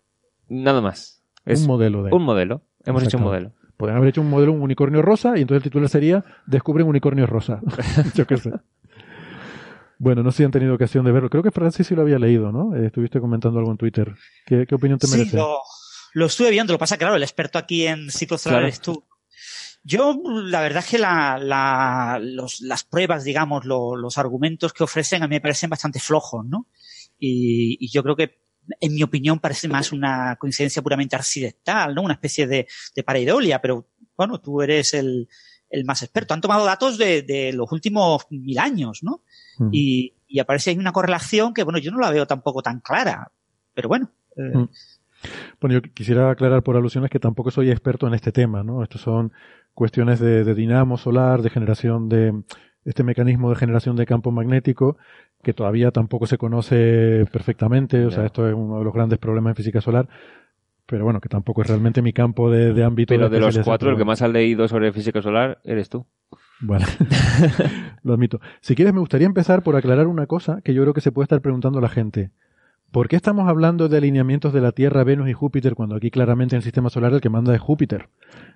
Nada 0.49 0.81
más. 0.81 1.23
Es 1.45 1.61
un 1.61 1.67
modelo 1.67 2.03
de. 2.03 2.11
Un 2.13 2.23
modelo. 2.23 2.61
Hemos 2.85 3.03
hecho 3.03 3.17
un 3.17 3.23
modelo. 3.23 3.51
Podrían 3.77 3.97
haber 3.97 4.09
hecho 4.09 4.21
un 4.21 4.29
modelo, 4.29 4.51
un 4.51 4.61
unicornio 4.61 5.01
rosa, 5.01 5.37
y 5.37 5.41
entonces 5.41 5.57
el 5.57 5.63
título 5.63 5.87
sería 5.87 6.23
Descubren 6.45 6.87
unicornio 6.87 7.25
rosa. 7.25 7.61
Yo 8.15 8.27
qué 8.27 8.37
sé. 8.37 8.51
Bueno, 9.97 10.21
no 10.21 10.31
sé 10.31 10.37
si 10.37 10.43
han 10.43 10.51
tenido 10.51 10.75
ocasión 10.75 11.05
de 11.05 11.11
verlo. 11.11 11.29
Creo 11.29 11.43
que 11.43 11.51
Francis 11.51 11.87
sí 11.87 11.95
lo 11.95 12.01
había 12.01 12.19
leído, 12.19 12.51
¿no? 12.51 12.75
Eh, 12.75 12.87
estuviste 12.87 13.19
comentando 13.19 13.59
algo 13.59 13.71
en 13.71 13.77
Twitter. 13.77 14.13
¿Qué, 14.45 14.67
opinión 14.71 14.99
te 14.99 15.07
merece? 15.07 15.37
Sí, 15.37 15.43
lo, 16.13 16.25
estuve 16.25 16.51
viendo. 16.51 16.73
Lo 16.73 16.79
pasa, 16.79 16.97
claro, 16.97 17.15
el 17.15 17.23
experto 17.23 17.57
aquí 17.57 17.87
en 17.87 18.11
ciclos 18.11 18.41
solares 18.41 18.81
tú. 18.81 19.03
Yo, 19.83 20.21
la 20.25 20.61
verdad 20.61 20.83
es 20.83 20.89
que 20.91 20.97
la, 20.97 21.37
las 22.21 22.83
pruebas, 22.85 23.23
digamos, 23.23 23.65
los 23.65 24.17
argumentos 24.17 24.71
que 24.71 24.83
ofrecen 24.83 25.23
a 25.23 25.27
mí 25.27 25.35
me 25.35 25.41
parecen 25.41 25.69
bastante 25.69 25.99
flojos, 25.99 26.45
¿no? 26.45 26.67
Y, 27.19 27.89
yo 27.91 28.01
creo 28.01 28.15
que, 28.15 28.39
en 28.79 28.93
mi 28.93 29.03
opinión, 29.03 29.39
parece 29.39 29.67
más 29.67 29.91
una 29.91 30.37
coincidencia 30.37 30.81
puramente 30.81 31.15
accidental, 31.15 31.93
¿no? 31.93 32.03
Una 32.03 32.13
especie 32.13 32.47
de, 32.47 32.67
de 32.95 33.03
pareidolia, 33.03 33.61
pero 33.61 33.89
bueno, 34.15 34.39
tú 34.39 34.61
eres 34.61 34.93
el, 34.93 35.27
el 35.73 35.85
más 35.85 36.03
experto. 36.03 36.33
Han 36.33 36.41
tomado 36.41 36.65
datos 36.65 36.97
de, 36.97 37.23
de 37.23 37.51
los 37.51 37.71
últimos 37.71 38.27
mil 38.29 38.59
años, 38.59 38.99
¿no? 39.01 39.23
Mm. 39.57 39.69
Y, 39.71 40.13
aparece 40.39 40.71
ahí 40.71 40.77
una 40.77 40.91
correlación 40.91 41.53
que, 41.53 41.63
bueno, 41.63 41.77
yo 41.77 41.91
no 41.91 41.99
la 41.99 42.09
veo 42.09 42.25
tampoco 42.25 42.63
tan 42.63 42.79
clara, 42.79 43.31
pero 43.73 43.87
bueno. 43.87 44.11
Eh. 44.35 44.57
Mm. 44.57 44.69
Bueno, 45.61 45.75
yo 45.75 45.81
quisiera 45.93 46.31
aclarar 46.31 46.63
por 46.63 46.75
alusiones 46.75 47.09
que 47.09 47.19
tampoco 47.19 47.51
soy 47.51 47.69
experto 47.69 48.07
en 48.07 48.13
este 48.13 48.31
tema, 48.31 48.63
¿no? 48.63 48.83
Estos 48.83 49.01
son 49.01 49.31
cuestiones 49.73 50.19
de, 50.19 50.53
dinamo 50.53 50.97
solar, 50.97 51.41
de 51.41 51.49
generación 51.49 52.09
de 52.09 52.43
este 52.85 53.03
mecanismo 53.03 53.49
de 53.49 53.55
generación 53.55 53.95
de 53.95 54.05
campo 54.05 54.31
magnético 54.31 54.97
que 55.41 55.53
todavía 55.53 55.91
tampoco 55.91 56.25
se 56.25 56.37
conoce 56.37 57.25
perfectamente, 57.31 58.05
o 58.05 58.11
sea, 58.11 58.25
esto 58.25 58.47
es 58.47 58.53
uno 58.53 58.79
de 58.79 58.85
los 58.85 58.93
grandes 58.93 59.19
problemas 59.19 59.51
en 59.51 59.55
física 59.55 59.81
solar, 59.81 60.07
pero 60.85 61.03
bueno, 61.03 61.19
que 61.21 61.29
tampoco 61.29 61.61
es 61.61 61.67
realmente 61.67 62.01
mi 62.01 62.13
campo 62.13 62.49
de, 62.49 62.73
de 62.73 62.83
ámbito. 62.83 63.13
Pero 63.13 63.29
de, 63.29 63.39
los 63.39 63.57
cuatro, 63.59 63.89
el 63.89 63.97
que 63.97 64.05
más 64.05 64.21
has 64.21 64.29
leído 64.29 64.67
sobre 64.67 64.91
física 64.91 65.21
solar 65.21 65.59
eres 65.63 65.89
tú. 65.89 66.05
Bueno, 66.61 66.85
lo 68.03 68.13
admito. 68.13 68.39
Si 68.61 68.75
quieres, 68.75 68.93
me 68.93 68.99
gustaría 68.99 69.27
empezar 69.27 69.63
por 69.63 69.75
aclarar 69.75 70.07
una 70.07 70.27
cosa 70.27 70.61
que 70.61 70.73
yo 70.73 70.81
creo 70.81 70.93
que 70.93 71.01
se 71.01 71.11
puede 71.11 71.25
estar 71.25 71.41
preguntando 71.41 71.81
la 71.81 71.89
gente. 71.89 72.31
¿Por 72.93 73.07
qué 73.07 73.15
estamos 73.15 73.49
hablando 73.49 73.89
de 73.89 73.97
alineamientos 73.97 74.53
de 74.53 74.61
la 74.61 74.71
Tierra, 74.71 75.03
Venus 75.03 75.27
y 75.27 75.33
Júpiter 75.33 75.73
cuando 75.73 75.95
aquí 75.95 76.11
claramente 76.11 76.55
en 76.55 76.57
el 76.57 76.63
sistema 76.63 76.91
solar 76.91 77.11
el 77.11 77.21
que 77.21 77.29
manda 77.29 77.55
es 77.55 77.59
Júpiter? 77.59 78.09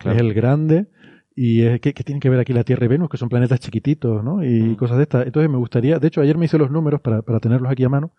Es 0.06 0.16
el 0.16 0.36
grande. 0.36 0.86
¿Y 1.36 1.64
es, 1.64 1.82
¿qué, 1.82 1.92
tienen 1.92 2.20
que 2.20 2.30
ver 2.30 2.40
aquí 2.40 2.54
la 2.54 2.64
Tierra 2.64 2.86
y 2.86 2.88
Venus, 2.88 3.10
que 3.10 3.18
son 3.18 3.30
planetas 3.30 3.60
chiquititos, 3.60 4.24
¿no? 4.24 4.44
Y 4.44 4.62
mm. 4.62 4.76
cosas 4.76 4.98
de 4.98 5.04
estas. 5.04 5.26
Entonces 5.26 5.50
me 5.50 5.58
gustaría, 5.58 5.98
de 5.98 6.08
hecho 6.08 6.22
ayer 6.22 6.38
me 6.38 6.46
hice 6.46 6.60
los 6.60 6.70
números 6.70 7.02
para, 7.02 7.24
para 7.24 7.40
tenerlos 7.40 7.72
aquí 7.72 7.84
a 7.84 7.90
mano, 7.90 8.12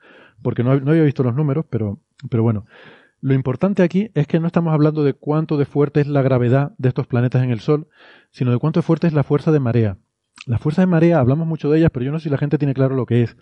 porque 0.43 0.65
no, 0.65 0.81
no 0.81 0.91
había 0.91 1.05
visto 1.05 1.23
los 1.23 1.37
números, 1.37 1.67
pero, 1.71 2.01
pero 2.29 2.43
bueno. 2.43 2.67
Lo 3.21 3.35
importante 3.35 3.85
aquí 3.85 4.11
es 4.15 4.27
que 4.27 4.41
no 4.41 4.49
estamos 4.49 4.75
hablando 4.75 5.05
de 5.05 5.15
cuánto 5.15 5.57
de 5.57 5.67
fuerte 5.67 6.01
es 6.01 6.09
la 6.09 6.23
gravedad 6.23 6.73
de 6.79 6.89
estos 6.89 7.07
planetas 7.07 7.45
en 7.45 7.51
el 7.51 7.61
Sol, 7.61 7.87
sino 8.33 8.51
de 8.51 8.59
cuánto 8.59 8.81
de 8.81 8.83
fuerte 8.83 9.07
es 9.07 9.13
la 9.13 9.23
fuerza 9.23 9.53
de 9.53 9.61
marea. 9.61 9.99
La 10.47 10.59
fuerza 10.59 10.83
de 10.83 10.87
marea, 10.87 11.21
hablamos 11.21 11.47
mucho 11.47 11.71
de 11.71 11.79
ellas, 11.79 11.91
pero 11.93 12.05
yo 12.05 12.11
no 12.11 12.19
sé 12.19 12.25
si 12.25 12.31
la 12.31 12.39
gente 12.39 12.59
tiene 12.59 12.75
claro 12.75 12.97
lo 12.97 13.07
que 13.07 13.23
es. 13.23 13.37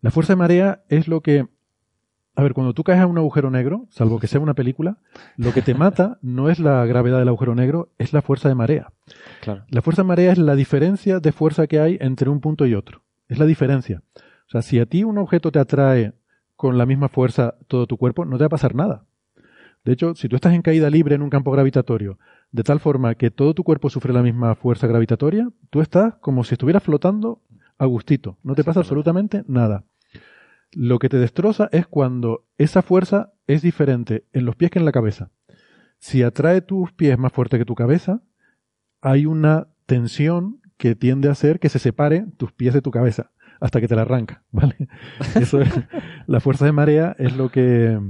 La 0.00 0.10
fuerza 0.10 0.32
de 0.32 0.38
marea 0.38 0.82
es 0.88 1.06
lo 1.06 1.20
que... 1.20 1.46
A 2.40 2.42
ver, 2.42 2.54
cuando 2.54 2.72
tú 2.72 2.84
caes 2.84 3.00
a 3.00 3.06
un 3.06 3.18
agujero 3.18 3.50
negro, 3.50 3.86
salvo 3.90 4.18
que 4.18 4.26
sea 4.26 4.40
una 4.40 4.54
película, 4.54 4.96
lo 5.36 5.52
que 5.52 5.60
te 5.60 5.74
mata 5.74 6.16
no 6.22 6.48
es 6.48 6.58
la 6.58 6.86
gravedad 6.86 7.18
del 7.18 7.28
agujero 7.28 7.54
negro, 7.54 7.90
es 7.98 8.14
la 8.14 8.22
fuerza 8.22 8.48
de 8.48 8.54
marea. 8.54 8.94
La 9.68 9.82
fuerza 9.82 10.00
de 10.00 10.08
marea 10.08 10.32
es 10.32 10.38
la 10.38 10.56
diferencia 10.56 11.20
de 11.20 11.32
fuerza 11.32 11.66
que 11.66 11.80
hay 11.80 11.98
entre 12.00 12.30
un 12.30 12.40
punto 12.40 12.64
y 12.64 12.74
otro. 12.74 13.02
Es 13.28 13.38
la 13.38 13.44
diferencia. 13.44 14.02
O 14.16 14.50
sea, 14.50 14.62
si 14.62 14.78
a 14.78 14.86
ti 14.86 15.04
un 15.04 15.18
objeto 15.18 15.52
te 15.52 15.58
atrae 15.58 16.14
con 16.56 16.78
la 16.78 16.86
misma 16.86 17.10
fuerza 17.10 17.56
todo 17.68 17.86
tu 17.86 17.98
cuerpo, 17.98 18.24
no 18.24 18.38
te 18.38 18.44
va 18.44 18.46
a 18.46 18.56
pasar 18.56 18.74
nada. 18.74 19.04
De 19.84 19.92
hecho, 19.92 20.14
si 20.14 20.26
tú 20.26 20.36
estás 20.36 20.54
en 20.54 20.62
caída 20.62 20.88
libre 20.88 21.16
en 21.16 21.20
un 21.20 21.28
campo 21.28 21.50
gravitatorio, 21.50 22.18
de 22.52 22.62
tal 22.62 22.80
forma 22.80 23.16
que 23.16 23.30
todo 23.30 23.52
tu 23.52 23.64
cuerpo 23.64 23.90
sufre 23.90 24.14
la 24.14 24.22
misma 24.22 24.54
fuerza 24.54 24.86
gravitatoria, 24.86 25.50
tú 25.68 25.82
estás 25.82 26.14
como 26.22 26.42
si 26.44 26.54
estuvieras 26.54 26.82
flotando 26.82 27.42
a 27.76 27.84
gustito. 27.84 28.38
No 28.42 28.54
te 28.54 28.64
pasa 28.64 28.80
absolutamente 28.80 29.44
nada. 29.46 29.84
Lo 30.72 30.98
que 30.98 31.08
te 31.08 31.18
destroza 31.18 31.68
es 31.72 31.86
cuando 31.86 32.44
esa 32.58 32.82
fuerza 32.82 33.32
es 33.46 33.62
diferente 33.62 34.24
en 34.32 34.44
los 34.44 34.56
pies 34.56 34.70
que 34.70 34.78
en 34.78 34.84
la 34.84 34.92
cabeza. 34.92 35.30
Si 35.98 36.22
atrae 36.22 36.60
tus 36.60 36.92
pies 36.92 37.18
más 37.18 37.32
fuerte 37.32 37.58
que 37.58 37.64
tu 37.64 37.74
cabeza, 37.74 38.22
hay 39.00 39.26
una 39.26 39.68
tensión 39.86 40.60
que 40.76 40.94
tiende 40.94 41.28
a 41.28 41.32
hacer 41.32 41.60
que 41.60 41.68
se 41.68 41.78
separe 41.78 42.26
tus 42.36 42.52
pies 42.52 42.72
de 42.72 42.82
tu 42.82 42.90
cabeza 42.90 43.32
hasta 43.60 43.80
que 43.80 43.88
te 43.88 43.94
la 43.94 44.02
arranca, 44.02 44.42
¿vale? 44.50 44.76
Eso 45.34 45.60
es, 45.60 45.68
la 46.26 46.40
fuerza 46.40 46.64
de 46.64 46.72
marea 46.72 47.14
es 47.18 47.36
lo 47.36 47.50
que 47.50 48.00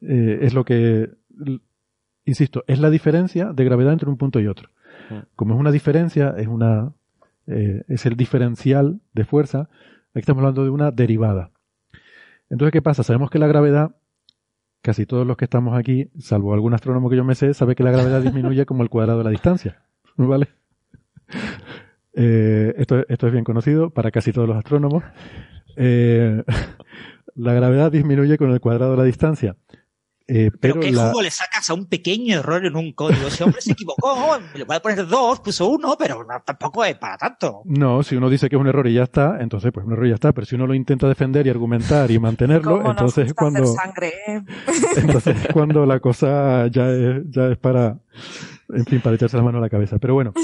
eh, 0.00 0.38
es 0.42 0.54
lo 0.54 0.64
que 0.64 1.10
insisto, 2.24 2.64
es 2.66 2.78
la 2.78 2.90
diferencia 2.90 3.52
de 3.52 3.64
gravedad 3.64 3.92
entre 3.92 4.08
un 4.08 4.16
punto 4.16 4.40
y 4.40 4.46
otro. 4.46 4.70
Como 5.36 5.54
es 5.54 5.60
una 5.60 5.70
diferencia, 5.70 6.34
es 6.36 6.48
una 6.48 6.92
eh, 7.46 7.82
es 7.88 8.04
el 8.04 8.16
diferencial 8.16 9.00
de 9.14 9.24
fuerza, 9.24 9.70
aquí 10.10 10.20
estamos 10.20 10.40
hablando 10.40 10.64
de 10.64 10.70
una 10.70 10.90
derivada. 10.90 11.50
Entonces, 12.50 12.72
¿qué 12.72 12.82
pasa? 12.82 13.02
Sabemos 13.02 13.30
que 13.30 13.38
la 13.38 13.46
gravedad, 13.46 13.96
casi 14.82 15.06
todos 15.06 15.26
los 15.26 15.36
que 15.36 15.44
estamos 15.44 15.76
aquí, 15.76 16.10
salvo 16.18 16.54
algún 16.54 16.74
astrónomo 16.74 17.10
que 17.10 17.16
yo 17.16 17.24
me 17.24 17.34
sé, 17.34 17.54
sabe 17.54 17.74
que 17.74 17.82
la 17.82 17.90
gravedad 17.90 18.22
disminuye 18.22 18.64
como 18.66 18.82
el 18.82 18.90
cuadrado 18.90 19.18
de 19.18 19.24
la 19.24 19.30
distancia. 19.30 19.82
¿Vale? 20.16 20.48
Eh, 22.20 22.74
esto, 22.78 23.04
es 23.06 23.32
bien 23.32 23.44
conocido 23.44 23.90
para 23.90 24.10
casi 24.10 24.32
todos 24.32 24.48
los 24.48 24.56
astrónomos. 24.56 25.04
Eh, 25.76 26.42
la 27.36 27.52
gravedad 27.52 27.92
disminuye 27.92 28.36
con 28.38 28.50
el 28.50 28.60
cuadrado 28.60 28.92
de 28.92 28.96
la 28.96 29.04
distancia. 29.04 29.54
Eh, 30.30 30.50
pero, 30.60 30.78
¿qué 30.78 30.92
jugo 30.92 31.22
le 31.22 31.30
sacas 31.30 31.70
a 31.70 31.74
un 31.74 31.86
pequeño 31.86 32.40
error 32.40 32.66
en 32.66 32.76
un 32.76 32.92
código? 32.92 33.28
Ese 33.28 33.44
hombre 33.44 33.62
se 33.62 33.72
equivocó, 33.72 34.38
le 34.54 34.64
voy 34.64 34.76
a 34.76 34.80
poner 34.80 35.06
dos, 35.06 35.40
puso 35.40 35.68
uno, 35.68 35.96
pero 35.98 36.26
tampoco 36.44 36.84
es 36.84 36.98
para 36.98 37.16
tanto. 37.16 37.62
No, 37.64 38.02
si 38.02 38.14
uno 38.14 38.28
dice 38.28 38.50
que 38.50 38.56
es 38.56 38.60
un 38.60 38.68
error 38.68 38.86
y 38.86 38.92
ya 38.92 39.04
está, 39.04 39.38
entonces 39.40 39.72
pues 39.72 39.86
un 39.86 39.94
error 39.94 40.04
y 40.04 40.10
ya 40.10 40.16
está, 40.16 40.32
pero 40.32 40.46
si 40.46 40.54
uno 40.54 40.66
lo 40.66 40.74
intenta 40.74 41.08
defender 41.08 41.46
y 41.46 41.50
argumentar 41.50 42.10
y 42.10 42.18
mantenerlo, 42.20 42.90
entonces 42.90 43.28
es 43.28 43.34
cuando... 43.34 43.64
Sangre, 43.64 44.12
¿eh? 44.26 44.42
Entonces 44.98 45.44
es 45.44 45.52
cuando 45.52 45.86
la 45.86 45.98
cosa 45.98 46.66
ya 46.66 46.90
es, 46.90 47.22
ya 47.30 47.46
es 47.46 47.56
para, 47.56 47.98
en 48.68 48.84
fin, 48.84 49.00
para 49.00 49.16
echarse 49.16 49.38
la 49.38 49.42
mano 49.42 49.58
a 49.58 49.62
la 49.62 49.70
cabeza. 49.70 49.98
Pero 49.98 50.12
bueno, 50.12 50.34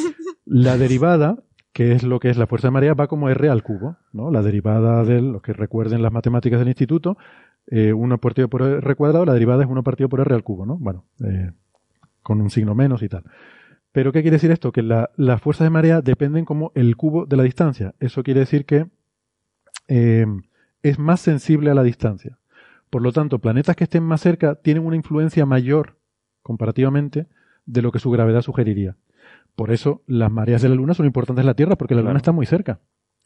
la 0.47 0.79
derivada 0.79 1.37
que 1.75 1.91
es 1.91 2.05
lo 2.05 2.21
que 2.21 2.31
es 2.31 2.39
la 2.39 2.47
fuerza 2.47 2.69
de 2.69 2.71
marea, 2.71 2.95
va 2.95 3.09
como 3.09 3.29
R 3.29 3.49
al 3.49 3.65
cubo, 3.65 3.97
¿no? 4.13 4.31
La 4.31 4.43
derivada 4.43 5.05
de 5.05 5.21
lo 5.21 5.43
que 5.43 5.53
recuerden 5.53 6.03
las 6.03 6.13
matemáticas 6.13 6.61
del 6.61 6.69
instituto, 6.69 7.19
eh, 7.67 7.93
1 7.93 8.19
partido 8.19 8.49
por 8.49 8.63
R 8.63 8.95
cuadrado, 8.95 9.25
la 9.25 9.33
derivada 9.33 9.65
es 9.65 9.71
1 9.71 9.83
partido 9.83 10.09
por 10.09 10.21
R 10.21 10.35
al 10.35 10.43
cubo, 10.43 10.67
¿no? 10.67 10.77
Bueno, 10.77 11.05
eh, 11.25 11.53
con 12.23 12.41
un 12.41 12.51
signo 12.51 12.75
menos 12.75 13.03
y 13.03 13.09
tal. 13.09 13.25
Pero 13.93 14.13
¿qué 14.13 14.23
quiere 14.23 14.37
decir 14.37 14.51
esto? 14.51 14.73
Que 14.73 14.83
la, 14.83 15.11
las 15.17 15.41
fuerzas 15.41 15.67
de 15.67 15.71
marea 15.71 16.01
dependen 16.01 16.45
como 16.45 16.73
el 16.75 16.97
cubo 16.97 17.27
de 17.27 17.37
la 17.37 17.45
distancia. 17.45 17.95
Eso 18.01 18.25
quiere 18.25 18.41
decir 18.41 18.67
que 18.67 18.89
eh, 19.87 20.27
es 20.83 20.99
más 20.99 21.21
sensible 21.21 21.71
a 21.71 21.75
la 21.75 21.83
distancia. 21.83 22.39
Por 22.91 23.03
lo 23.03 23.13
tanto, 23.13 23.39
planetas 23.39 23.77
que 23.77 23.85
estén 23.85 24.03
más 24.03 24.21
cerca 24.21 24.57
tienen 24.57 24.85
una 24.85 24.97
influencia 24.97 25.47
mayor 25.47 25.97
comparativamente 26.43 27.27
de 27.67 27.83
lo 27.83 27.93
que 27.93 27.99
su 27.99 28.11
gravedad 28.11 28.43
sugeriría. 28.43 28.97
Por 29.55 29.71
eso 29.71 30.03
las 30.07 30.31
mareas 30.31 30.63
de 30.63 30.69
la 30.69 30.75
Luna 30.75 30.95
son 30.95 31.07
importantes 31.07 31.43
en 31.43 31.47
la 31.47 31.55
Tierra, 31.55 31.77
porque 31.77 31.95
la 31.95 32.03
Luna 32.03 32.17
está 32.17 32.33
muy 32.33 32.47
cerca. 32.47 32.81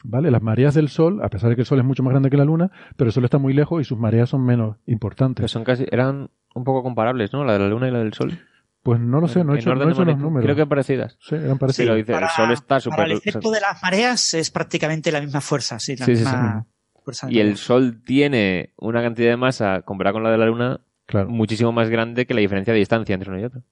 ¿Vale? 0.04 0.30
Las 0.30 0.42
mareas 0.42 0.74
del 0.74 0.88
Sol, 0.88 1.20
a 1.22 1.28
pesar 1.28 1.50
de 1.50 1.56
que 1.56 1.62
el 1.62 1.66
Sol 1.66 1.78
es 1.78 1.84
mucho 1.84 2.02
más 2.02 2.12
grande 2.12 2.30
que 2.30 2.36
la 2.36 2.44
Luna, 2.44 2.70
pero 2.96 3.08
el 3.08 3.12
Sol 3.12 3.24
está 3.24 3.38
muy 3.38 3.52
lejos 3.52 3.80
y 3.80 3.84
sus 3.84 3.98
mareas 3.98 4.30
son 4.30 4.44
menos 4.44 4.76
importantes. 4.86 5.50
son 5.50 5.64
casi, 5.64 5.86
eran 5.90 6.30
un 6.54 6.64
poco 6.64 6.82
comparables, 6.82 7.32
¿no? 7.32 7.44
La 7.44 7.54
de 7.54 7.58
la 7.58 7.68
Luna 7.68 7.88
y 7.88 7.90
la 7.90 7.98
del 7.98 8.12
Sol. 8.12 8.38
Pues 8.82 9.00
no 9.00 9.20
lo 9.20 9.28
sé, 9.28 9.44
no 9.44 9.54
he 9.54 9.58
hecho, 9.58 9.74
no 9.74 9.88
he 9.88 9.92
hecho 9.92 10.04
los 10.04 10.18
números. 10.18 10.44
Creo 10.44 10.56
que 10.56 10.66
parecidas. 10.66 11.18
Sí, 11.20 11.34
eran 11.34 11.58
parecidas. 11.58 11.94
Sí, 11.94 12.02
dice, 12.02 12.14
el 12.14 12.28
sol 12.28 12.52
está. 12.52 12.78
Para 12.90 13.04
el 13.04 13.12
efecto 13.12 13.50
de 13.50 13.60
las 13.60 13.82
mareas 13.82 14.34
es 14.34 14.50
prácticamente 14.50 15.12
la 15.12 15.20
misma 15.20 15.40
fuerza, 15.40 15.78
sí, 15.78 15.96
la 15.96 16.06
misma 16.06 16.66
fuerza. 17.04 17.26
Y 17.30 17.40
el 17.40 17.56
sol 17.56 18.00
tiene 18.04 18.72
una 18.76 19.02
cantidad 19.02 19.30
de 19.30 19.36
masa 19.36 19.82
comparada 19.82 20.14
con 20.14 20.22
la 20.22 20.30
de 20.30 20.38
la 20.38 20.46
luna 20.46 20.80
muchísimo 21.26 21.72
más 21.72 21.90
grande 21.90 22.26
que 22.26 22.34
la 22.34 22.40
diferencia 22.40 22.72
de 22.72 22.78
distancia 22.78 23.14
entre 23.14 23.30
uno 23.30 23.40
y 23.40 23.44
otro. 23.44 23.62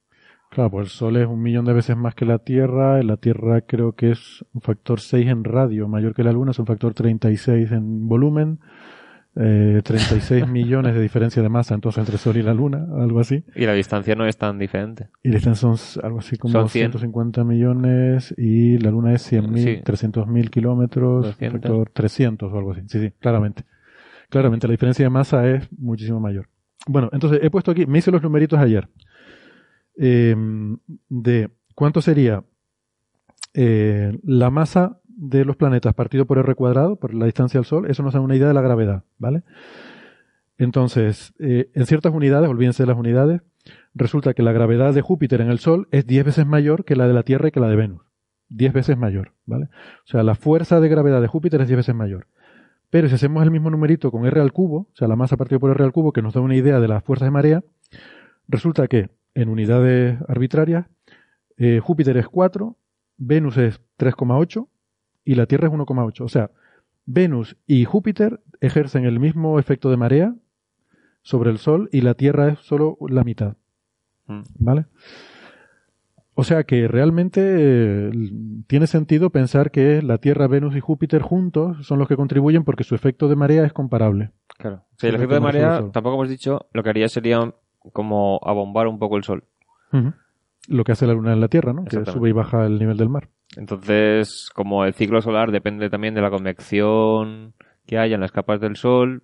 Claro, 0.49 0.71
pues 0.71 0.87
el 0.87 0.89
Sol 0.91 1.17
es 1.17 1.27
un 1.27 1.41
millón 1.41 1.65
de 1.65 1.73
veces 1.73 1.95
más 1.97 2.15
que 2.15 2.25
la 2.25 2.39
Tierra. 2.39 3.01
La 3.03 3.17
Tierra 3.17 3.61
creo 3.61 3.93
que 3.93 4.11
es 4.11 4.45
un 4.53 4.61
factor 4.61 4.99
6 4.99 5.27
en 5.27 5.43
radio, 5.43 5.87
mayor 5.87 6.13
que 6.13 6.23
la 6.23 6.31
Luna, 6.31 6.51
es 6.51 6.59
un 6.59 6.65
factor 6.65 6.93
36 6.93 7.71
en 7.71 8.07
volumen. 8.07 8.59
Eh, 9.39 9.81
36 9.83 10.47
millones 10.49 10.95
de 10.95 11.01
diferencia 11.01 11.43
de 11.43 11.49
masa 11.49 11.75
entonces 11.75 11.99
entre 11.99 12.17
Sol 12.17 12.37
y 12.37 12.41
la 12.41 12.55
Luna, 12.55 12.87
algo 12.99 13.19
así. 13.19 13.43
Y 13.55 13.65
la 13.65 13.73
distancia 13.73 14.15
no 14.15 14.25
es 14.25 14.37
tan 14.37 14.57
diferente. 14.57 15.09
Y 15.21 15.29
la 15.29 15.35
distancia 15.35 15.69
son 15.75 16.03
algo 16.03 16.19
así 16.19 16.37
como 16.37 16.67
150 16.67 17.43
millones 17.43 18.33
y 18.35 18.79
la 18.79 18.89
Luna 18.89 19.13
es 19.13 19.31
100.000, 19.31 19.83
300.000 19.83 20.49
kilómetros, 20.49 21.35
factor 21.35 21.89
300 21.93 22.51
o 22.51 22.57
algo 22.57 22.71
así. 22.71 22.81
Sí, 22.87 22.99
sí, 22.99 23.11
claramente. 23.19 23.63
Claramente 24.29 24.67
la 24.67 24.71
diferencia 24.71 25.05
de 25.05 25.09
masa 25.09 25.47
es 25.47 25.71
muchísimo 25.71 26.19
mayor. 26.19 26.49
Bueno, 26.87 27.09
entonces 27.11 27.39
he 27.43 27.49
puesto 27.51 27.71
aquí, 27.71 27.85
me 27.85 27.99
hice 27.99 28.11
los 28.11 28.23
numeritos 28.23 28.57
ayer. 28.59 28.87
Em, 29.97 30.77
de 31.09 31.49
cuánto 31.73 32.01
sería 32.01 32.43
eh, 33.55 34.17
la 34.23 34.51
masa 34.51 34.99
de 35.07 35.43
los 35.43 35.55
planetas 35.55 35.95
partido 35.95 36.25
por 36.25 36.37
R 36.37 36.53
cuadrado, 36.53 36.97
por 36.97 37.15
la 37.15 37.25
distancia 37.25 37.59
al 37.59 37.65
Sol, 37.65 37.89
eso 37.89 38.03
nos 38.03 38.13
da 38.13 38.21
una 38.21 38.35
idea 38.35 38.47
de 38.47 38.53
la 38.53 38.61
gravedad, 38.61 39.03
¿vale? 39.17 39.41
Entonces, 40.59 41.33
eh, 41.39 41.71
en 41.73 41.85
ciertas 41.87 42.13
unidades, 42.13 42.49
olvídense 42.49 42.83
de 42.83 42.87
las 42.87 42.97
unidades, 42.97 43.41
resulta 43.95 44.35
que 44.35 44.43
la 44.43 44.51
gravedad 44.51 44.93
de 44.93 45.01
Júpiter 45.01 45.41
en 45.41 45.49
el 45.49 45.57
Sol 45.57 45.87
es 45.91 46.05
10 46.05 46.25
veces 46.25 46.45
mayor 46.45 46.85
que 46.85 46.95
la 46.95 47.07
de 47.07 47.13
la 47.13 47.23
Tierra 47.23 47.47
y 47.47 47.51
que 47.51 47.59
la 47.59 47.69
de 47.69 47.75
Venus. 47.75 48.01
10 48.49 48.73
veces 48.73 48.97
mayor, 48.97 49.33
¿vale? 49.45 49.65
O 49.65 50.07
sea, 50.07 50.21
la 50.21 50.35
fuerza 50.35 50.79
de 50.79 50.89
gravedad 50.89 51.21
de 51.21 51.27
Júpiter 51.27 51.61
es 51.61 51.67
10 51.67 51.77
veces 51.77 51.95
mayor. 51.95 52.27
Pero 52.91 53.09
si 53.09 53.15
hacemos 53.15 53.43
el 53.43 53.51
mismo 53.51 53.71
numerito 53.71 54.11
con 54.11 54.25
R 54.25 54.39
al 54.39 54.53
cubo, 54.53 54.77
o 54.77 54.95
sea, 54.95 55.07
la 55.07 55.15
masa 55.15 55.35
partido 55.35 55.59
por 55.59 55.71
R 55.71 55.83
al 55.83 55.91
cubo, 55.91 56.13
que 56.13 56.21
nos 56.21 56.35
da 56.35 56.41
una 56.41 56.55
idea 56.55 56.79
de 56.79 56.87
las 56.87 57.03
fuerzas 57.03 57.25
de 57.25 57.31
marea, 57.31 57.63
resulta 58.47 58.87
que 58.87 59.09
en 59.37 59.49
unidades 59.49 60.17
arbitrarias, 60.27 60.87
eh, 61.57 61.79
Júpiter 61.79 62.17
es 62.17 62.27
4, 62.27 62.75
Venus 63.17 63.57
es 63.57 63.79
3,8 63.99 64.67
y 65.23 65.35
la 65.35 65.45
Tierra 65.45 65.67
es 65.67 65.73
1,8. 65.73 66.21
O 66.21 66.27
sea, 66.27 66.49
Venus 67.05 67.55
y 67.67 67.85
Júpiter 67.85 68.41
ejercen 68.61 69.05
el 69.05 69.19
mismo 69.19 69.59
efecto 69.59 69.91
de 69.91 69.97
marea 69.97 70.35
sobre 71.21 71.51
el 71.51 71.59
Sol 71.59 71.87
y 71.91 72.01
la 72.01 72.15
Tierra 72.15 72.49
es 72.49 72.59
solo 72.59 72.97
la 73.07 73.23
mitad. 73.23 73.57
Mm. 74.25 74.41
¿Vale? 74.57 74.85
O 76.33 76.43
sea 76.43 76.63
que 76.63 76.87
realmente 76.87 77.41
eh, 77.43 78.11
tiene 78.65 78.87
sentido 78.87 79.29
pensar 79.29 79.69
que 79.69 80.01
la 80.01 80.17
Tierra, 80.17 80.47
Venus 80.47 80.75
y 80.75 80.79
Júpiter 80.79 81.21
juntos 81.21 81.85
son 81.85 81.99
los 81.99 82.07
que 82.07 82.15
contribuyen 82.15 82.63
porque 82.63 82.83
su 82.83 82.95
efecto 82.95 83.27
de 83.27 83.35
marea 83.35 83.65
es 83.65 83.73
comparable. 83.73 84.31
Claro. 84.57 84.83
el 85.03 85.15
efecto 85.15 85.35
de 85.35 85.41
marea, 85.41 85.91
tampoco 85.91 86.15
hemos 86.15 86.29
dicho, 86.29 86.67
lo 86.73 86.81
que 86.81 86.89
haría 86.89 87.07
sería 87.07 87.53
como 87.93 88.39
abombar 88.43 88.87
un 88.87 88.99
poco 88.99 89.17
el 89.17 89.23
sol. 89.23 89.43
Lo 90.67 90.83
que 90.83 90.91
hace 90.91 91.07
la 91.07 91.13
luna 91.13 91.33
en 91.33 91.41
la 91.41 91.47
Tierra, 91.47 91.73
¿no? 91.73 91.85
Que 91.85 92.05
sube 92.05 92.29
y 92.29 92.33
baja 92.33 92.65
el 92.65 92.77
nivel 92.77 92.97
del 92.97 93.09
mar. 93.09 93.29
Entonces, 93.55 94.49
como 94.53 94.85
el 94.85 94.93
ciclo 94.93 95.21
solar 95.21 95.51
depende 95.51 95.89
también 95.89 96.13
de 96.13 96.21
la 96.21 96.29
convección 96.29 97.53
que 97.85 97.97
haya 97.97 98.15
en 98.15 98.21
las 98.21 98.31
capas 98.31 98.59
del 98.59 98.75
sol, 98.75 99.23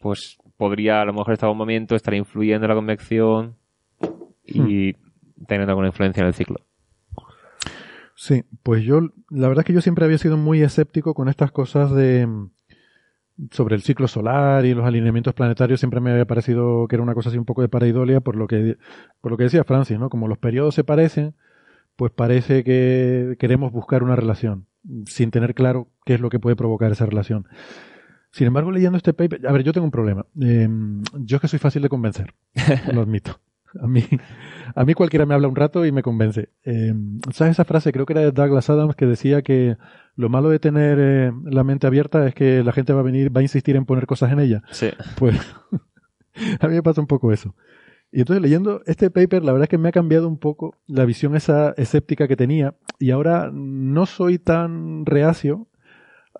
pues 0.00 0.38
podría 0.56 1.00
a 1.00 1.04
lo 1.04 1.14
mejor 1.14 1.32
este 1.32 1.46
abombamiento 1.46 1.94
estar 1.94 2.14
influyendo 2.14 2.66
en 2.66 2.68
la 2.68 2.74
convección 2.74 3.56
y 4.44 4.92
hmm. 4.92 5.44
teniendo 5.46 5.72
alguna 5.72 5.88
influencia 5.88 6.20
en 6.20 6.26
el 6.26 6.34
ciclo. 6.34 6.56
Sí, 8.14 8.44
pues 8.62 8.82
yo, 8.84 9.00
la 9.30 9.48
verdad 9.48 9.62
es 9.62 9.66
que 9.66 9.72
yo 9.72 9.80
siempre 9.80 10.04
había 10.04 10.18
sido 10.18 10.36
muy 10.36 10.60
escéptico 10.60 11.14
con 11.14 11.28
estas 11.28 11.52
cosas 11.52 11.92
de, 11.92 12.28
sobre 13.50 13.76
el 13.76 13.82
ciclo 13.82 14.08
solar 14.08 14.64
y 14.64 14.74
los 14.74 14.84
alineamientos 14.84 15.34
planetarios 15.34 15.80
siempre 15.80 16.00
me 16.00 16.10
había 16.10 16.26
parecido 16.26 16.86
que 16.88 16.96
era 16.96 17.02
una 17.02 17.14
cosa 17.14 17.28
así 17.28 17.38
un 17.38 17.44
poco 17.44 17.62
de 17.62 17.68
paraidolia 17.68 18.20
por 18.20 18.36
lo 18.36 18.46
que 18.46 18.76
por 19.20 19.30
lo 19.30 19.36
que 19.36 19.44
decía 19.44 19.64
Francis, 19.64 19.98
¿no? 19.98 20.10
Como 20.10 20.28
los 20.28 20.38
periodos 20.38 20.74
se 20.74 20.84
parecen, 20.84 21.34
pues 21.96 22.12
parece 22.12 22.64
que 22.64 23.36
queremos 23.38 23.72
buscar 23.72 24.02
una 24.02 24.16
relación 24.16 24.66
sin 25.06 25.30
tener 25.30 25.54
claro 25.54 25.88
qué 26.04 26.14
es 26.14 26.20
lo 26.20 26.30
que 26.30 26.38
puede 26.38 26.56
provocar 26.56 26.92
esa 26.92 27.06
relación. 27.06 27.46
Sin 28.30 28.46
embargo, 28.46 28.70
leyendo 28.70 28.96
este 28.96 29.14
paper, 29.14 29.46
a 29.46 29.52
ver, 29.52 29.62
yo 29.62 29.72
tengo 29.72 29.86
un 29.86 29.90
problema. 29.90 30.26
Em, 30.40 31.02
yo 31.14 31.36
es 31.36 31.40
que 31.40 31.48
soy 31.48 31.58
fácil 31.58 31.82
de 31.82 31.88
convencer, 31.88 32.34
lo 32.92 33.00
admito. 33.00 33.40
A 33.80 33.86
mí, 33.86 34.04
a 34.74 34.84
mí 34.84 34.94
cualquiera 34.94 35.26
me 35.26 35.34
habla 35.34 35.48
un 35.48 35.56
rato 35.56 35.84
y 35.86 35.92
me 35.92 36.02
convence. 36.02 36.50
Em, 36.62 37.20
¿Sabes 37.32 37.52
esa 37.52 37.64
frase? 37.64 37.92
Creo 37.92 38.06
que 38.06 38.12
era 38.12 38.22
de 38.22 38.32
Douglas 38.32 38.70
Adams 38.70 38.96
que 38.96 39.06
decía 39.06 39.42
que 39.42 39.76
lo 40.16 40.28
malo 40.28 40.50
de 40.50 40.58
tener 40.58 40.98
eh, 41.00 41.32
la 41.44 41.64
mente 41.64 41.86
abierta 41.86 42.26
es 42.26 42.34
que 42.34 42.62
la 42.64 42.72
gente 42.72 42.92
va 42.92 43.00
a 43.00 43.04
venir, 43.04 43.34
va 43.34 43.40
a 43.40 43.42
insistir 43.42 43.76
en 43.76 43.84
poner 43.84 44.06
cosas 44.06 44.32
en 44.32 44.40
ella. 44.40 44.62
Sí. 44.70 44.90
Pues 45.16 45.36
a 46.60 46.68
mí 46.68 46.74
me 46.74 46.82
pasa 46.82 47.00
un 47.00 47.06
poco 47.06 47.32
eso. 47.32 47.54
Y 48.10 48.20
entonces 48.20 48.42
leyendo 48.42 48.82
este 48.86 49.10
paper, 49.10 49.44
la 49.44 49.52
verdad 49.52 49.64
es 49.64 49.68
que 49.68 49.78
me 49.78 49.90
ha 49.90 49.92
cambiado 49.92 50.28
un 50.28 50.38
poco 50.38 50.74
la 50.86 51.04
visión 51.04 51.36
esa 51.36 51.72
escéptica 51.76 52.26
que 52.26 52.36
tenía 52.36 52.74
y 52.98 53.10
ahora 53.10 53.50
no 53.52 54.06
soy 54.06 54.38
tan 54.38 55.04
reacio 55.04 55.68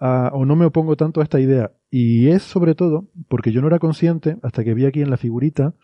o 0.00 0.44
no 0.44 0.56
me 0.56 0.64
opongo 0.64 0.96
tanto 0.96 1.20
a 1.20 1.24
esta 1.24 1.40
idea. 1.40 1.72
Y 1.90 2.28
es 2.28 2.42
sobre 2.42 2.74
todo 2.74 3.08
porque 3.28 3.52
yo 3.52 3.60
no 3.60 3.66
era 3.66 3.78
consciente 3.78 4.38
hasta 4.42 4.64
que 4.64 4.74
vi 4.74 4.86
aquí 4.86 5.02
en 5.02 5.10
la 5.10 5.16
figurita, 5.16 5.74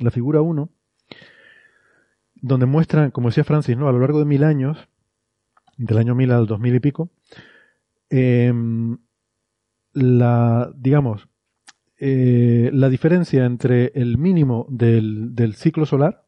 la 0.00 0.10
figura 0.10 0.40
1, 0.40 0.70
donde 2.46 2.66
muestran, 2.66 3.10
como 3.10 3.28
decía 3.28 3.42
Francis, 3.42 3.76
¿no? 3.76 3.88
a 3.88 3.92
lo 3.92 4.00
largo 4.00 4.18
de 4.18 4.26
mil 4.26 4.44
años, 4.44 4.88
del 5.78 5.96
año 5.96 6.14
1000 6.14 6.30
al 6.30 6.46
2000 6.46 6.74
y 6.74 6.80
pico, 6.80 7.10
em, 8.10 8.98
la, 9.94 10.70
digamos, 10.76 11.28
eh, 11.98 12.70
la 12.72 12.90
diferencia 12.90 13.46
entre 13.46 13.92
el 13.94 14.18
mínimo 14.18 14.66
del, 14.68 15.34
del, 15.34 15.54
ciclo 15.54 15.86
solar, 15.86 16.26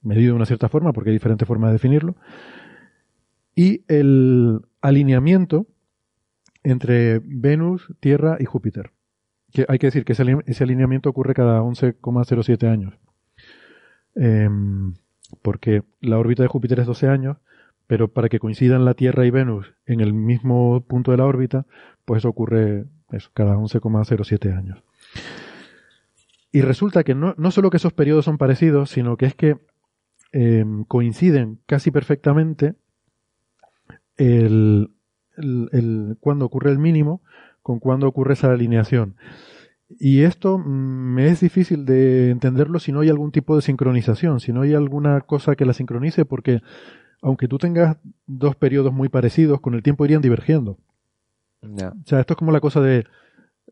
medido 0.00 0.32
de 0.32 0.36
una 0.36 0.46
cierta 0.46 0.70
forma, 0.70 0.94
porque 0.94 1.10
hay 1.10 1.16
diferentes 1.16 1.46
formas 1.46 1.68
de 1.68 1.74
definirlo, 1.74 2.16
y 3.54 3.84
el 3.88 4.60
alineamiento 4.80 5.66
entre 6.62 7.20
Venus, 7.22 7.92
Tierra 8.00 8.38
y 8.40 8.46
Júpiter. 8.46 8.92
Que 9.52 9.66
hay 9.68 9.78
que 9.78 9.88
decir 9.88 10.06
que 10.06 10.14
ese, 10.14 10.64
alineamiento 10.64 11.10
ocurre 11.10 11.34
cada 11.34 11.60
11,07 11.60 12.66
años. 12.66 12.94
Em, 14.14 14.94
porque 15.40 15.82
la 16.00 16.18
órbita 16.18 16.42
de 16.42 16.48
Júpiter 16.48 16.80
es 16.80 16.86
12 16.86 17.08
años, 17.08 17.38
pero 17.86 18.08
para 18.08 18.28
que 18.28 18.38
coincidan 18.38 18.84
la 18.84 18.94
Tierra 18.94 19.26
y 19.26 19.30
Venus 19.30 19.72
en 19.86 20.00
el 20.00 20.12
mismo 20.12 20.82
punto 20.86 21.10
de 21.10 21.16
la 21.16 21.26
órbita, 21.26 21.66
pues 22.04 22.18
eso 22.18 22.28
ocurre 22.28 22.86
eso, 23.10 23.30
cada 23.34 23.56
11,07 23.56 24.56
años. 24.56 24.82
Y 26.52 26.60
resulta 26.60 27.02
que 27.02 27.14
no, 27.14 27.34
no, 27.38 27.50
solo 27.50 27.70
que 27.70 27.78
esos 27.78 27.92
periodos 27.92 28.26
son 28.26 28.38
parecidos, 28.38 28.90
sino 28.90 29.16
que 29.16 29.26
es 29.26 29.34
que 29.34 29.56
em, 30.32 30.84
coinciden 30.84 31.58
casi 31.66 31.90
perfectamente 31.90 32.74
el, 34.16 34.90
el, 35.36 36.16
cuando 36.20 36.44
ocurre 36.44 36.70
el 36.70 36.78
mínimo 36.78 37.22
con 37.62 37.78
cuando 37.78 38.06
ocurre 38.06 38.34
esa 38.34 38.52
alineación. 38.52 39.16
Y 39.98 40.22
esto 40.22 40.58
mm, 40.58 41.14
me 41.14 41.28
es 41.28 41.40
difícil 41.40 41.84
de 41.84 42.30
entenderlo 42.30 42.78
si 42.78 42.92
no 42.92 43.00
hay 43.00 43.08
algún 43.08 43.32
tipo 43.32 43.56
de 43.56 43.62
sincronización, 43.62 44.40
si 44.40 44.52
no 44.52 44.62
hay 44.62 44.74
alguna 44.74 45.20
cosa 45.22 45.56
que 45.56 45.64
la 45.64 45.72
sincronice, 45.72 46.24
porque 46.24 46.60
aunque 47.20 47.48
tú 47.48 47.58
tengas 47.58 47.98
dos 48.26 48.56
periodos 48.56 48.92
muy 48.92 49.08
parecidos, 49.08 49.60
con 49.60 49.74
el 49.74 49.82
tiempo 49.82 50.04
irían 50.04 50.22
divergiendo. 50.22 50.78
O 51.62 52.06
sea, 52.06 52.20
esto 52.20 52.34
es 52.34 52.36
como 52.36 52.50
la 52.50 52.60
cosa 52.60 52.80
de 52.80 53.04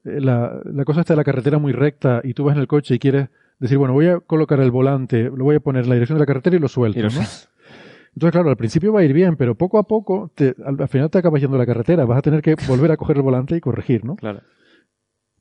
eh, 0.04 0.20
la, 0.20 0.60
la 0.64 0.84
cosa 0.84 1.00
está 1.00 1.14
de 1.14 1.18
la 1.18 1.24
carretera 1.24 1.58
muy 1.58 1.72
recta 1.72 2.20
y 2.22 2.34
tú 2.34 2.44
vas 2.44 2.54
en 2.54 2.60
el 2.60 2.68
coche 2.68 2.94
y 2.94 2.98
quieres 2.98 3.28
decir, 3.58 3.78
bueno, 3.78 3.92
voy 3.92 4.06
a 4.06 4.20
colocar 4.20 4.60
el 4.60 4.70
volante, 4.70 5.24
lo 5.24 5.44
voy 5.44 5.56
a 5.56 5.60
poner 5.60 5.84
en 5.84 5.90
la 5.90 5.94
dirección 5.94 6.16
de 6.16 6.22
la 6.22 6.26
carretera 6.26 6.56
y 6.56 6.58
lo 6.58 6.68
suelto, 6.68 7.00
Entonces, 7.00 8.32
claro, 8.32 8.50
al 8.50 8.56
principio 8.56 8.92
va 8.92 9.00
a 9.00 9.04
ir 9.04 9.12
bien, 9.12 9.36
pero 9.36 9.54
poco 9.54 9.78
a 9.78 9.84
poco, 9.84 10.32
te, 10.34 10.54
al, 10.64 10.88
final 10.88 11.10
te 11.10 11.18
acabas 11.18 11.40
yendo 11.40 11.58
la 11.58 11.66
carretera, 11.66 12.04
vas 12.04 12.18
a 12.18 12.22
tener 12.22 12.42
que 12.42 12.56
volver 12.68 12.90
a 12.90 12.96
coger 12.96 13.16
el 13.16 13.22
volante 13.22 13.56
y 13.56 13.60
corregir, 13.60 14.04
¿no? 14.04 14.16
Claro. 14.16 14.40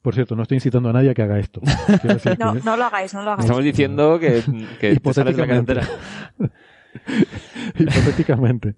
Por 0.02 0.16
cierto, 0.16 0.36
no 0.36 0.44
estoy 0.44 0.56
incitando 0.56 0.90
a 0.90 0.94
nadie 0.94 1.10
a 1.10 1.14
que 1.14 1.24
haga 1.24 1.40
esto. 1.40 1.62
no, 2.40 2.56
no 2.56 2.78
lo 2.78 2.86
hagáis, 2.86 3.14
no 3.14 3.22
lo 3.22 3.32
hagáis. 3.32 3.46
Estamos 3.46 3.64
diciendo 3.64 4.18
que, 4.20 4.42
que 4.80 4.96
te 4.96 5.24
la 5.24 5.34
carretera. 5.34 5.88
Hipotéticamente. 7.78 8.76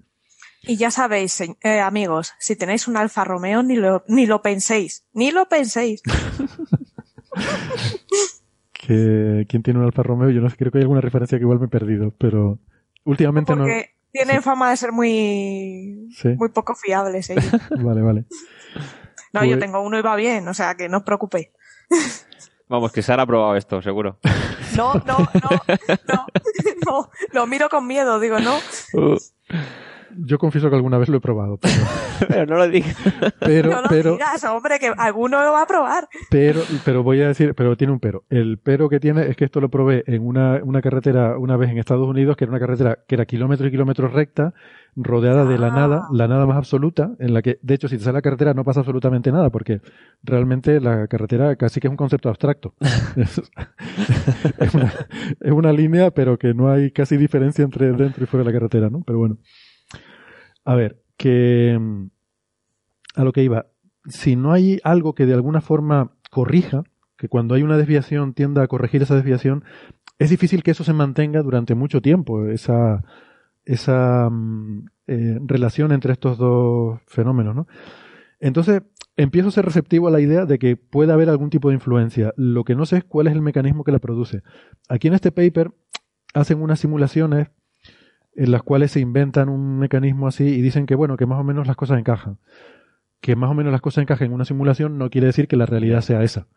Y 0.63 0.77
ya 0.77 0.91
sabéis, 0.91 1.41
eh, 1.41 1.79
amigos, 1.79 2.33
si 2.39 2.55
tenéis 2.55 2.87
un 2.87 2.95
Alfa 2.97 3.23
Romeo, 3.23 3.63
ni 3.63 3.75
lo, 3.75 4.03
ni 4.07 4.25
lo 4.27 4.41
penséis. 4.41 5.05
Ni 5.13 5.31
lo 5.31 5.47
penséis. 5.47 6.01
¿Quién 8.85 9.63
tiene 9.63 9.79
un 9.79 9.85
Alfa 9.85 10.03
Romeo? 10.03 10.29
Yo 10.29 10.41
no 10.41 10.49
sé, 10.49 10.57
creo 10.57 10.71
que 10.71 10.79
hay 10.79 10.83
alguna 10.83 11.01
referencia 11.01 11.37
que 11.37 11.43
igual 11.43 11.59
me 11.59 11.65
he 11.65 11.69
perdido, 11.69 12.13
pero 12.17 12.59
últimamente 13.05 13.55
no. 13.55 13.63
Porque 13.63 13.91
tienen 14.11 14.41
fama 14.41 14.69
de 14.69 14.77
ser 14.77 14.91
muy, 14.91 16.09
muy 16.37 16.49
poco 16.49 16.75
fiables 16.75 17.29
ellos. 17.29 17.51
vale, 17.81 18.01
vale. 18.01 18.25
No, 19.33 19.45
yo 19.45 19.57
tengo 19.59 19.81
uno 19.81 19.97
y 19.97 20.01
va 20.01 20.15
bien, 20.15 20.47
o 20.47 20.53
sea 20.53 20.75
que 20.75 20.89
no 20.89 20.97
os 20.97 21.03
preocupéis. 21.03 21.49
Vamos, 22.67 22.93
que 22.93 23.01
Sara 23.01 23.23
ha 23.23 23.27
probado 23.27 23.57
esto, 23.57 23.81
seguro. 23.81 24.17
No, 24.77 24.93
no, 24.93 25.17
no, 25.17 25.49
no, 26.07 26.27
no, 26.85 27.11
lo 27.33 27.45
miro 27.45 27.67
con 27.67 27.85
miedo, 27.85 28.17
digo, 28.17 28.39
no. 28.39 28.57
Uh. 28.93 29.17
Yo 30.17 30.37
confieso 30.37 30.69
que 30.69 30.75
alguna 30.75 30.97
vez 30.97 31.09
lo 31.09 31.17
he 31.17 31.21
probado, 31.21 31.57
pero, 31.57 32.45
no 32.47 32.57
lo 32.57 32.67
digas. 32.67 32.95
Pero, 33.39 33.69
no 33.71 33.81
lo 33.81 34.13
digas, 34.13 34.43
hombre, 34.45 34.79
que 34.79 34.91
alguno 34.97 35.43
lo 35.43 35.53
va 35.53 35.63
a 35.63 35.67
probar. 35.67 36.07
Pero, 36.29 36.61
pero 36.85 37.03
voy 37.03 37.21
a 37.21 37.27
decir, 37.27 37.53
pero 37.55 37.75
tiene 37.77 37.93
un 37.93 37.99
pero. 37.99 38.23
El 38.29 38.57
pero 38.57 38.89
que 38.89 38.99
tiene 38.99 39.27
es 39.27 39.35
que 39.35 39.45
esto 39.45 39.61
lo 39.61 39.69
probé 39.69 40.03
en 40.07 40.25
una, 40.25 40.61
una 40.63 40.81
carretera 40.81 41.37
una 41.37 41.57
vez 41.57 41.69
en 41.69 41.77
Estados 41.77 42.07
Unidos, 42.07 42.37
que 42.37 42.45
era 42.45 42.51
una 42.51 42.59
carretera 42.59 42.99
que 43.07 43.15
era 43.15 43.25
kilómetros 43.25 43.67
y 43.67 43.71
kilómetros 43.71 44.13
recta, 44.13 44.53
rodeada 44.95 45.45
de 45.45 45.57
la 45.57 45.67
ah. 45.67 45.75
nada, 45.75 46.07
la 46.11 46.27
nada 46.27 46.45
más 46.45 46.57
absoluta, 46.57 47.11
en 47.19 47.33
la 47.33 47.41
que, 47.41 47.59
de 47.61 47.73
hecho, 47.73 47.87
si 47.87 47.97
te 47.97 48.03
sale 48.03 48.15
la 48.15 48.21
carretera 48.21 48.53
no 48.53 48.63
pasa 48.63 48.81
absolutamente 48.81 49.31
nada, 49.31 49.49
porque 49.49 49.81
realmente 50.23 50.79
la 50.79 51.07
carretera 51.07 51.55
casi 51.55 51.79
que 51.79 51.87
es 51.87 51.91
un 51.91 51.97
concepto 51.97 52.29
abstracto. 52.29 52.73
es, 54.59 54.73
una, 54.73 54.93
es 55.39 55.51
una 55.51 55.71
línea, 55.71 56.11
pero 56.11 56.37
que 56.37 56.53
no 56.53 56.69
hay 56.69 56.91
casi 56.91 57.17
diferencia 57.17 57.63
entre 57.63 57.91
dentro 57.93 58.23
y 58.23 58.27
fuera 58.27 58.43
de 58.43 58.51
la 58.51 58.59
carretera, 58.59 58.89
¿no? 58.89 59.01
Pero 59.05 59.19
bueno. 59.19 59.37
A 60.63 60.75
ver, 60.75 61.01
que 61.17 61.77
mm, 61.79 62.07
a 63.15 63.23
lo 63.23 63.31
que 63.31 63.43
iba, 63.43 63.67
si 64.07 64.35
no 64.35 64.53
hay 64.53 64.79
algo 64.83 65.13
que 65.15 65.25
de 65.25 65.33
alguna 65.33 65.61
forma 65.61 66.11
corrija, 66.29 66.83
que 67.17 67.27
cuando 67.27 67.55
hay 67.55 67.63
una 67.63 67.77
desviación 67.77 68.33
tienda 68.33 68.63
a 68.63 68.67
corregir 68.67 69.01
esa 69.01 69.15
desviación, 69.15 69.63
es 70.17 70.29
difícil 70.29 70.63
que 70.63 70.71
eso 70.71 70.83
se 70.83 70.93
mantenga 70.93 71.41
durante 71.41 71.75
mucho 71.75 72.01
tiempo, 72.01 72.47
esa, 72.47 73.03
esa 73.65 74.29
mm, 74.29 74.85
eh, 75.07 75.39
relación 75.45 75.91
entre 75.91 76.13
estos 76.13 76.37
dos 76.37 76.99
fenómenos, 77.07 77.55
¿no? 77.55 77.67
Entonces, 78.39 78.81
empiezo 79.17 79.49
a 79.49 79.51
ser 79.51 79.65
receptivo 79.65 80.07
a 80.07 80.11
la 80.11 80.19
idea 80.19 80.45
de 80.45 80.57
que 80.57 80.77
puede 80.77 81.13
haber 81.13 81.29
algún 81.29 81.49
tipo 81.49 81.69
de 81.69 81.75
influencia. 81.75 82.33
Lo 82.37 82.63
que 82.63 82.75
no 82.75 82.85
sé 82.85 82.97
es 82.97 83.03
cuál 83.03 83.27
es 83.27 83.33
el 83.33 83.41
mecanismo 83.41 83.83
que 83.83 83.91
la 83.91 83.99
produce. 83.99 84.41
Aquí 84.89 85.07
en 85.07 85.13
este 85.13 85.31
paper 85.31 85.71
hacen 86.33 86.61
unas 86.61 86.79
simulaciones 86.79 87.49
en 88.35 88.51
las 88.51 88.63
cuales 88.63 88.91
se 88.91 88.99
inventan 88.99 89.49
un 89.49 89.79
mecanismo 89.79 90.27
así 90.27 90.45
y 90.45 90.61
dicen 90.61 90.85
que, 90.85 90.95
bueno, 90.95 91.17
que 91.17 91.25
más 91.25 91.39
o 91.39 91.43
menos 91.43 91.67
las 91.67 91.75
cosas 91.75 91.99
encajan. 91.99 92.37
Que 93.19 93.35
más 93.35 93.51
o 93.51 93.53
menos 93.53 93.71
las 93.71 93.81
cosas 93.81 94.01
encajen 94.01 94.27
en 94.27 94.33
una 94.33 94.45
simulación 94.45 94.97
no 94.97 95.09
quiere 95.09 95.27
decir 95.27 95.47
que 95.47 95.57
la 95.57 95.65
realidad 95.65 96.01
sea 96.01 96.23
esa. 96.23 96.47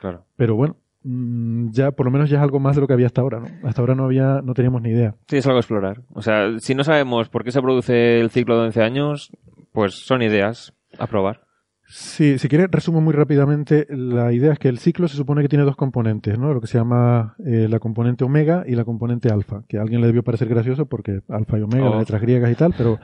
Claro. 0.00 0.24
Pero 0.36 0.54
bueno, 0.54 0.76
mm, 1.02 1.70
ya 1.70 1.90
por 1.90 2.06
lo 2.06 2.12
menos 2.12 2.30
ya 2.30 2.38
es 2.38 2.42
algo 2.42 2.60
más 2.60 2.76
de 2.76 2.80
lo 2.80 2.86
que 2.86 2.94
había 2.94 3.06
hasta 3.06 3.20
ahora, 3.20 3.40
¿no? 3.40 3.68
Hasta 3.68 3.82
ahora 3.82 3.94
no 3.94 4.04
había, 4.04 4.40
no 4.42 4.54
teníamos 4.54 4.80
ni 4.82 4.90
idea. 4.90 5.14
Sí, 5.26 5.38
es 5.38 5.46
algo 5.46 5.58
a 5.58 5.60
explorar. 5.60 6.02
O 6.14 6.22
sea, 6.22 6.58
si 6.60 6.74
no 6.74 6.84
sabemos 6.84 7.28
por 7.28 7.44
qué 7.44 7.52
se 7.52 7.60
produce 7.60 8.20
el 8.20 8.30
ciclo 8.30 8.56
de 8.58 8.66
11 8.66 8.82
años, 8.82 9.32
pues 9.72 9.94
son 9.94 10.22
ideas 10.22 10.72
a 10.98 11.06
probar. 11.06 11.47
Sí, 11.90 12.38
si 12.38 12.48
quieres, 12.48 12.70
resumo 12.70 13.00
muy 13.00 13.14
rápidamente. 13.14 13.86
La 13.88 14.30
idea 14.34 14.52
es 14.52 14.58
que 14.58 14.68
el 14.68 14.78
ciclo 14.78 15.08
se 15.08 15.16
supone 15.16 15.40
que 15.40 15.48
tiene 15.48 15.64
dos 15.64 15.74
componentes, 15.74 16.38
¿no? 16.38 16.52
Lo 16.52 16.60
que 16.60 16.66
se 16.66 16.76
llama 16.76 17.34
eh, 17.46 17.66
la 17.66 17.78
componente 17.78 18.24
omega 18.24 18.62
y 18.66 18.74
la 18.74 18.84
componente 18.84 19.30
alfa, 19.30 19.62
que 19.66 19.78
a 19.78 19.82
alguien 19.82 20.02
le 20.02 20.06
debió 20.06 20.22
parecer 20.22 20.48
gracioso 20.48 20.84
porque 20.84 21.22
alfa 21.28 21.58
y 21.58 21.62
omega, 21.62 21.86
las 21.86 21.94
oh. 21.94 21.98
letras 22.00 22.20
griegas 22.20 22.52
y 22.52 22.56
tal, 22.56 22.74
pero, 22.76 22.98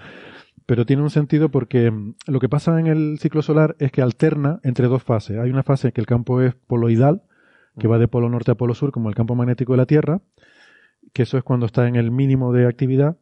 pero 0.67 0.85
tiene 0.85 1.01
un 1.01 1.09
sentido 1.09 1.49
porque 1.49 1.91
mm, 1.91 2.15
lo 2.27 2.41
que 2.41 2.51
pasa 2.51 2.79
en 2.79 2.87
el 2.87 3.19
ciclo 3.21 3.41
solar 3.41 3.75
es 3.79 3.91
que 3.91 4.03
alterna 4.03 4.61
entre 4.63 4.87
dos 4.87 5.03
fases. 5.03 5.39
Hay 5.39 5.49
una 5.49 5.63
fase 5.63 5.89
en 5.89 5.93
que 5.93 6.03
el 6.03 6.07
campo 6.07 6.43
es 6.43 6.55
poloidal, 6.55 7.23
que 7.79 7.89
va 7.89 7.97
de 7.97 8.07
polo 8.07 8.29
norte 8.29 8.51
a 8.51 8.55
polo 8.55 8.75
sur, 8.75 8.93
como 8.93 9.09
el 9.09 9.15
campo 9.15 9.35
magnético 9.35 9.73
de 9.73 9.79
la 9.79 9.87
Tierra, 9.87 10.21
que 11.15 11.23
eso 11.23 11.39
es 11.39 11.43
cuando 11.43 11.65
está 11.65 11.89
en 11.89 11.97
el 11.97 12.11
mínimo 12.11 12.53
de 12.53 12.67
actividad, 12.67 13.17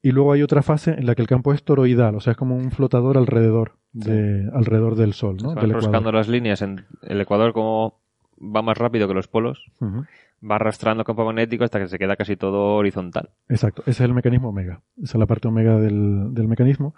y 0.00 0.12
luego 0.12 0.32
hay 0.32 0.42
otra 0.42 0.62
fase 0.62 0.92
en 0.92 1.06
la 1.06 1.16
que 1.16 1.22
el 1.22 1.28
campo 1.28 1.52
es 1.52 1.64
toroidal, 1.64 2.14
o 2.14 2.20
sea, 2.20 2.32
es 2.32 2.36
como 2.36 2.56
un 2.56 2.70
flotador 2.70 3.18
alrededor 3.18 3.81
de 3.92 4.48
alrededor 4.52 4.96
del 4.96 5.12
Sol, 5.12 5.36
¿no? 5.42 5.54
Se 5.54 6.12
las 6.12 6.28
líneas 6.28 6.62
en 6.62 6.84
el 7.02 7.20
Ecuador 7.20 7.52
como 7.52 8.00
va 8.38 8.62
más 8.62 8.78
rápido 8.78 9.06
que 9.06 9.14
los 9.14 9.28
polos, 9.28 9.70
va 9.80 10.56
arrastrando 10.56 11.04
campo 11.04 11.24
magnético 11.24 11.64
hasta 11.64 11.78
que 11.78 11.88
se 11.88 11.98
queda 11.98 12.16
casi 12.16 12.36
todo 12.36 12.76
horizontal. 12.76 13.30
Exacto, 13.48 13.82
ese 13.82 13.90
es 13.90 14.00
el 14.00 14.14
mecanismo 14.14 14.48
omega, 14.48 14.80
esa 14.96 15.16
es 15.16 15.20
la 15.20 15.26
parte 15.26 15.48
omega 15.48 15.78
del, 15.78 16.34
del 16.34 16.48
mecanismo. 16.48 16.94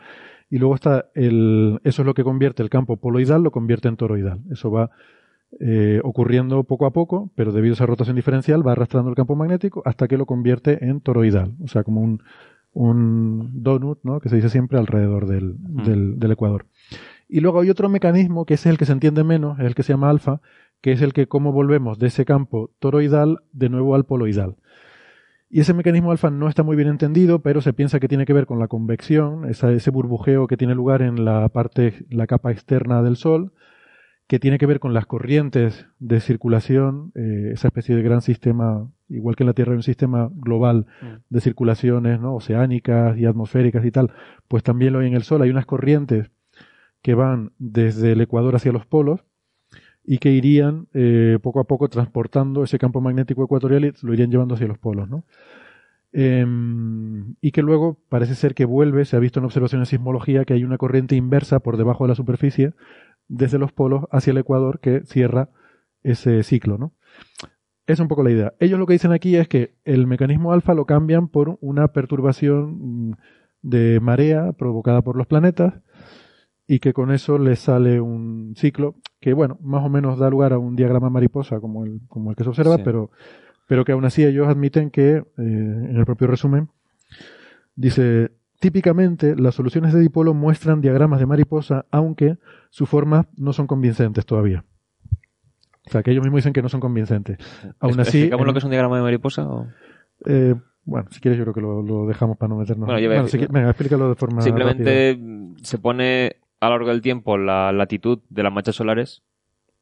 Y 0.50 0.58
luego 0.58 0.74
está 0.74 1.06
el, 1.14 1.80
eso 1.84 2.02
es 2.02 2.06
lo 2.06 2.14
que 2.14 2.22
convierte 2.22 2.62
el 2.62 2.70
campo 2.70 2.96
poloidal, 2.96 3.42
lo 3.42 3.50
convierte 3.50 3.88
en 3.88 3.96
toroidal. 3.96 4.40
Eso 4.50 4.70
va 4.70 4.90
eh, 5.60 6.00
ocurriendo 6.02 6.64
poco 6.64 6.86
a 6.86 6.92
poco, 6.92 7.30
pero 7.34 7.52
debido 7.52 7.72
a 7.72 7.76
esa 7.76 7.86
rotación 7.86 8.16
diferencial 8.16 8.66
va 8.66 8.72
arrastrando 8.72 9.10
el 9.10 9.16
campo 9.16 9.36
magnético 9.36 9.82
hasta 9.84 10.08
que 10.08 10.16
lo 10.16 10.26
convierte 10.26 10.84
en 10.84 11.00
toroidal, 11.00 11.54
o 11.62 11.68
sea, 11.68 11.84
como 11.84 12.00
un, 12.00 12.22
un 12.72 13.62
donut, 13.62 14.00
¿no? 14.02 14.20
Que 14.20 14.28
se 14.28 14.36
dice 14.36 14.50
siempre 14.50 14.78
alrededor 14.78 15.26
del, 15.26 15.56
del, 16.18 16.30
ecuador. 16.30 16.66
Y 17.28 17.40
luego 17.40 17.60
hay 17.60 17.70
otro 17.70 17.88
mecanismo 17.88 18.44
que 18.44 18.54
es 18.54 18.66
el 18.66 18.78
que 18.78 18.86
se 18.86 18.92
entiende 18.92 19.24
menos, 19.24 19.58
es 19.58 19.66
el 19.66 19.74
que 19.74 19.82
se 19.82 19.92
llama 19.92 20.10
alfa, 20.10 20.40
que 20.80 20.92
es 20.92 21.02
el 21.02 21.12
que 21.12 21.26
cómo 21.26 21.52
volvemos 21.52 21.98
de 21.98 22.08
ese 22.08 22.24
campo 22.24 22.70
toroidal 22.78 23.40
de 23.52 23.68
nuevo 23.68 23.94
al 23.94 24.04
poloidal. 24.04 24.56
Y 25.48 25.60
ese 25.60 25.72
mecanismo 25.72 26.10
alfa 26.10 26.30
no 26.30 26.48
está 26.48 26.62
muy 26.62 26.76
bien 26.76 26.88
entendido, 26.88 27.40
pero 27.40 27.60
se 27.60 27.72
piensa 27.72 28.00
que 28.00 28.08
tiene 28.08 28.26
que 28.26 28.32
ver 28.32 28.46
con 28.46 28.58
la 28.58 28.68
convección, 28.68 29.48
ese 29.48 29.90
burbujeo 29.90 30.46
que 30.46 30.56
tiene 30.56 30.74
lugar 30.74 31.00
en 31.00 31.24
la 31.24 31.48
parte, 31.48 32.04
la 32.10 32.26
capa 32.26 32.50
externa 32.50 33.02
del 33.02 33.16
Sol, 33.16 33.52
que 34.26 34.38
tiene 34.38 34.58
que 34.58 34.66
ver 34.66 34.80
con 34.80 34.94
las 34.94 35.06
corrientes 35.06 35.86
de 35.98 36.20
circulación, 36.20 37.12
eh, 37.14 37.50
esa 37.52 37.68
especie 37.68 37.94
de 37.94 38.02
gran 38.02 38.22
sistema, 38.22 38.90
igual 39.08 39.36
que 39.36 39.42
en 39.42 39.48
la 39.48 39.52
Tierra 39.52 39.72
hay 39.72 39.76
un 39.76 39.82
sistema 39.82 40.30
global 40.32 40.86
mm. 41.02 41.06
de 41.28 41.40
circulaciones 41.40 42.20
¿no? 42.20 42.34
oceánicas 42.34 43.18
y 43.18 43.26
atmosféricas 43.26 43.84
y 43.84 43.90
tal, 43.90 44.12
pues 44.48 44.62
también 44.62 44.92
lo 44.92 45.00
hay 45.00 45.08
en 45.08 45.14
el 45.14 45.24
Sol, 45.24 45.42
hay 45.42 45.50
unas 45.50 45.66
corrientes 45.66 46.30
que 47.04 47.14
van 47.14 47.52
desde 47.58 48.12
el 48.12 48.22
Ecuador 48.22 48.56
hacia 48.56 48.72
los 48.72 48.86
polos 48.86 49.26
y 50.02 50.16
que 50.16 50.30
irían 50.30 50.88
eh, 50.94 51.38
poco 51.42 51.60
a 51.60 51.64
poco 51.64 51.90
transportando 51.90 52.64
ese 52.64 52.78
campo 52.78 53.02
magnético 53.02 53.44
ecuatorial 53.44 53.84
y 53.84 53.92
lo 54.00 54.14
irían 54.14 54.30
llevando 54.30 54.54
hacia 54.54 54.66
los 54.66 54.78
polos, 54.78 55.06
¿no? 55.10 55.26
Em, 56.12 57.34
y 57.42 57.50
que 57.50 57.60
luego 57.60 57.98
parece 58.08 58.34
ser 58.34 58.54
que 58.54 58.64
vuelve, 58.64 59.04
se 59.04 59.16
ha 59.16 59.18
visto 59.18 59.38
en 59.38 59.44
observaciones 59.44 59.88
de 59.88 59.96
sismología 59.96 60.46
que 60.46 60.54
hay 60.54 60.64
una 60.64 60.78
corriente 60.78 61.14
inversa 61.14 61.60
por 61.60 61.76
debajo 61.76 62.04
de 62.04 62.08
la 62.08 62.14
superficie 62.14 62.72
desde 63.28 63.58
los 63.58 63.70
polos 63.70 64.04
hacia 64.10 64.30
el 64.30 64.38
ecuador 64.38 64.80
que 64.80 65.02
cierra 65.04 65.50
ese 66.04 66.42
ciclo, 66.42 66.78
¿no? 66.78 66.94
Es 67.86 68.00
un 68.00 68.08
poco 68.08 68.22
la 68.22 68.30
idea. 68.30 68.54
Ellos 68.60 68.78
lo 68.78 68.86
que 68.86 68.94
dicen 68.94 69.12
aquí 69.12 69.36
es 69.36 69.46
que 69.46 69.74
el 69.84 70.06
mecanismo 70.06 70.54
alfa 70.54 70.72
lo 70.72 70.86
cambian 70.86 71.28
por 71.28 71.58
una 71.60 71.88
perturbación 71.88 73.10
mm, 73.10 73.14
de 73.60 74.00
marea 74.00 74.52
provocada 74.54 75.02
por 75.02 75.16
los 75.16 75.26
planetas 75.26 75.74
y 76.66 76.78
que 76.78 76.92
con 76.92 77.10
eso 77.10 77.38
les 77.38 77.60
sale 77.60 78.00
un 78.00 78.54
ciclo 78.56 78.96
que, 79.20 79.32
bueno, 79.32 79.58
más 79.60 79.84
o 79.84 79.88
menos 79.88 80.18
da 80.18 80.30
lugar 80.30 80.52
a 80.52 80.58
un 80.58 80.76
diagrama 80.76 81.10
mariposa 81.10 81.60
como 81.60 81.84
el, 81.84 82.00
como 82.08 82.30
el 82.30 82.36
que 82.36 82.44
se 82.44 82.50
observa, 82.50 82.78
pero, 82.78 83.10
pero 83.66 83.84
que 83.84 83.92
aún 83.92 84.04
así 84.04 84.24
ellos 84.24 84.48
admiten 84.48 84.90
que, 84.90 85.16
eh, 85.16 85.24
en 85.36 85.96
el 85.96 86.04
propio 86.04 86.26
resumen, 86.26 86.68
dice, 87.76 88.30
Típicamente, 88.64 89.36
las 89.36 89.56
soluciones 89.56 89.92
de 89.92 90.00
dipolo 90.00 90.32
muestran 90.32 90.80
diagramas 90.80 91.20
de 91.20 91.26
mariposa, 91.26 91.84
aunque 91.90 92.38
sus 92.70 92.88
formas 92.88 93.26
no 93.36 93.52
son 93.52 93.66
convincentes 93.66 94.24
todavía. 94.24 94.64
O 95.86 95.90
sea, 95.90 96.02
que 96.02 96.12
ellos 96.12 96.24
mismos 96.24 96.38
dicen 96.38 96.54
que 96.54 96.62
no 96.62 96.70
son 96.70 96.80
convincentes. 96.80 97.36
Aún 97.78 98.00
así. 98.00 98.20
¿Explicamos 98.20 98.46
lo 98.46 98.52
que 98.54 98.58
es 98.60 98.64
un 98.64 98.70
diagrama 98.70 98.96
de 98.96 99.02
mariposa? 99.02 99.46
Eh, 100.24 100.54
bueno, 100.86 101.08
si 101.10 101.20
quieres, 101.20 101.36
yo 101.36 101.44
creo 101.44 101.52
que 101.52 101.60
lo, 101.60 102.06
dejamos 102.06 102.38
para 102.38 102.48
no 102.48 102.56
meternos. 102.56 102.86
Bueno, 102.86 103.26
venga, 103.50 103.68
explícalo 103.68 104.08
de 104.08 104.14
forma. 104.14 104.40
Simplemente 104.40 105.20
se 105.62 105.76
pone 105.76 106.36
a 106.60 106.66
lo 106.66 106.72
largo 106.72 106.90
del 106.90 107.02
tiempo 107.02 107.36
la 107.36 107.72
latitud 107.72 108.20
de 108.28 108.42
las 108.42 108.52
manchas 108.52 108.76
solares 108.76 109.22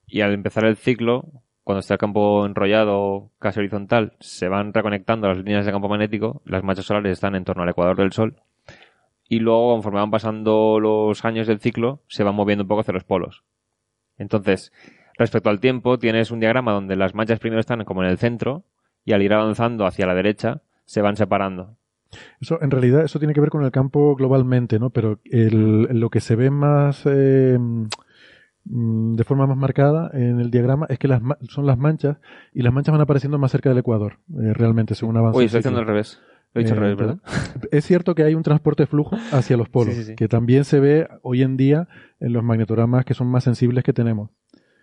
y 0.07 0.21
al 0.21 0.33
empezar 0.33 0.65
el 0.65 0.77
ciclo, 0.77 1.29
cuando 1.65 1.81
está 1.81 1.95
el 1.95 1.99
campo 1.99 2.45
enrollado 2.45 3.31
casi 3.39 3.61
horizontal, 3.61 4.17
se 4.21 4.49
van 4.49 4.75
reconectando 4.75 5.29
las 5.29 5.39
líneas 5.39 5.65
de 5.65 5.73
campo 5.73 5.89
magnético, 5.89 6.43
las 6.45 6.65
manchas 6.65 6.87
solares 6.87 7.13
están 7.13 7.35
en 7.35 7.45
torno 7.45 7.63
al 7.63 7.69
ecuador 7.69 7.97
del 7.97 8.13
Sol 8.13 8.37
y 9.33 9.39
luego 9.39 9.73
conforme 9.73 10.01
van 10.01 10.11
pasando 10.11 10.79
los 10.79 11.25
años 11.25 11.47
del 11.47 11.61
ciclo 11.61 12.03
se 12.09 12.23
van 12.23 12.35
moviendo 12.35 12.65
un 12.65 12.69
poco 12.69 12.83
hacia 12.83 12.93
los 12.93 13.05
polos. 13.05 13.45
Entonces, 14.19 14.73
respecto 15.17 15.49
al 15.49 15.61
tiempo, 15.61 15.99
tienes 15.99 16.31
un 16.31 16.41
diagrama 16.41 16.73
donde 16.73 16.97
las 16.97 17.15
manchas 17.15 17.39
primero 17.39 17.61
están 17.61 17.85
como 17.85 18.03
en 18.03 18.11
el 18.11 18.19
centro 18.19 18.65
y 19.05 19.13
al 19.13 19.23
ir 19.23 19.33
avanzando 19.33 19.87
hacia 19.87 20.07
la 20.07 20.15
derecha 20.15 20.61
se 20.85 21.01
van 21.01 21.17
separando. 21.17 21.79
Eso, 22.41 22.61
en 22.63 22.71
realidad, 22.71 23.05
eso 23.05 23.19
tiene 23.19 23.35
que 23.35 23.41
ver 23.41 23.51
con 23.51 23.65
el 23.65 23.71
campo 23.71 24.15
globalmente, 24.17 24.79
¿no? 24.79 24.91
Pero 24.91 25.19
lo 25.25 26.11
que 26.11 26.21
se 26.21 26.37
ve 26.37 26.51
más 26.51 27.03
eh, 27.07 27.59
mm, 28.65 29.15
de 29.15 29.25
forma 29.25 29.47
más 29.47 29.57
marcada 29.57 30.11
en 30.13 30.41
el 30.41 30.51
diagrama 30.51 30.87
es 30.89 30.99
que 30.99 31.09
las, 31.09 31.23
son 31.49 31.67
las 31.67 31.79
manchas 31.79 32.19
y 32.53 32.63
las 32.63 32.73
manchas 32.73 32.93
van 32.93 33.01
apareciendo 33.01 33.39
más 33.39 33.51
cerca 33.51 33.69
del 33.69 33.79
ecuador, 33.79 34.19
eh, 34.31 34.53
realmente, 34.55 34.95
según 34.95 35.17
avanza. 35.17 35.39
Uy, 35.39 35.47
estoy 35.47 35.61
haciendo 35.61 35.81
al 35.81 35.87
revés. 35.87 36.21
Eh, 36.55 36.67
es 37.71 37.85
cierto 37.85 38.15
que 38.15 38.25
hay 38.25 38.35
un 38.35 38.43
transporte 38.43 38.87
flujo 38.87 39.17
hacia 39.33 39.57
los 39.57 39.69
polos, 39.69 39.95
que 40.17 40.29
también 40.29 40.65
se 40.65 40.81
ve 40.81 41.09
hoy 41.23 41.43
en 41.43 41.57
día 41.57 41.89
en 42.21 42.33
los 42.33 42.45
magnetogramas 42.45 43.05
que 43.05 43.15
son 43.15 43.29
más 43.29 43.45
sensibles 43.45 43.85
que 43.85 43.93
tenemos. 43.93 44.31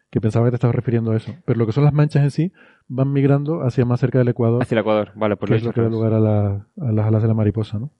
Que 0.09 0.19
pensaba 0.19 0.45
que 0.45 0.51
te 0.51 0.55
estabas 0.55 0.75
refiriendo 0.75 1.11
a 1.11 1.17
eso. 1.17 1.35
Pero 1.45 1.59
lo 1.59 1.65
que 1.65 1.71
son 1.71 1.83
las 1.83 1.93
manchas 1.93 2.23
en 2.23 2.31
sí 2.31 2.51
van 2.87 3.13
migrando 3.13 3.61
hacia 3.61 3.85
más 3.85 3.99
cerca 3.99 4.17
del 4.17 4.27
Ecuador. 4.29 4.63
Hacia 4.63 4.75
el 4.75 4.79
Ecuador, 4.79 5.11
vale, 5.15 5.37
por 5.37 5.49
que 5.49 5.55
es 5.55 5.63
lo 5.63 5.71
que 5.71 5.81
da 5.81 5.89
lugar 5.89 6.13
a, 6.13 6.19
las 6.19 7.05
alas 7.05 7.21
de 7.21 7.27
la 7.27 7.33
mariposa, 7.33 7.79
¿no? 7.79 7.91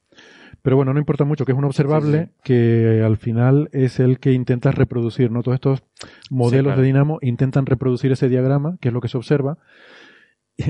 Pero 0.62 0.76
bueno, 0.76 0.94
no 0.94 1.00
importa 1.00 1.24
mucho, 1.24 1.46
que 1.46 1.54
es 1.54 1.58
un 1.58 1.64
observable 1.64 2.32
que 2.44 3.02
al 3.06 3.18
final 3.18 3.70
es 3.72 4.00
el 4.00 4.20
que 4.20 4.34
intenta 4.34 4.72
reproducir, 4.72 5.32
¿no? 5.32 5.42
Todos 5.42 5.56
estos 5.56 5.84
modelos 6.30 6.76
de 6.76 6.84
dinamo 6.84 7.20
intentan 7.22 7.66
reproducir 7.66 8.12
ese 8.12 8.28
diagrama, 8.28 8.78
que 8.82 8.90
es 8.90 8.94
lo 8.94 9.00
que 9.00 9.08
se 9.08 9.18
observa, 9.18 9.58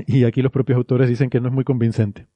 y 0.06 0.24
aquí 0.24 0.42
los 0.42 0.52
propios 0.52 0.76
autores 0.76 1.08
dicen 1.08 1.30
que 1.30 1.40
no 1.40 1.48
es 1.48 1.54
muy 1.54 1.64
convincente. 1.64 2.28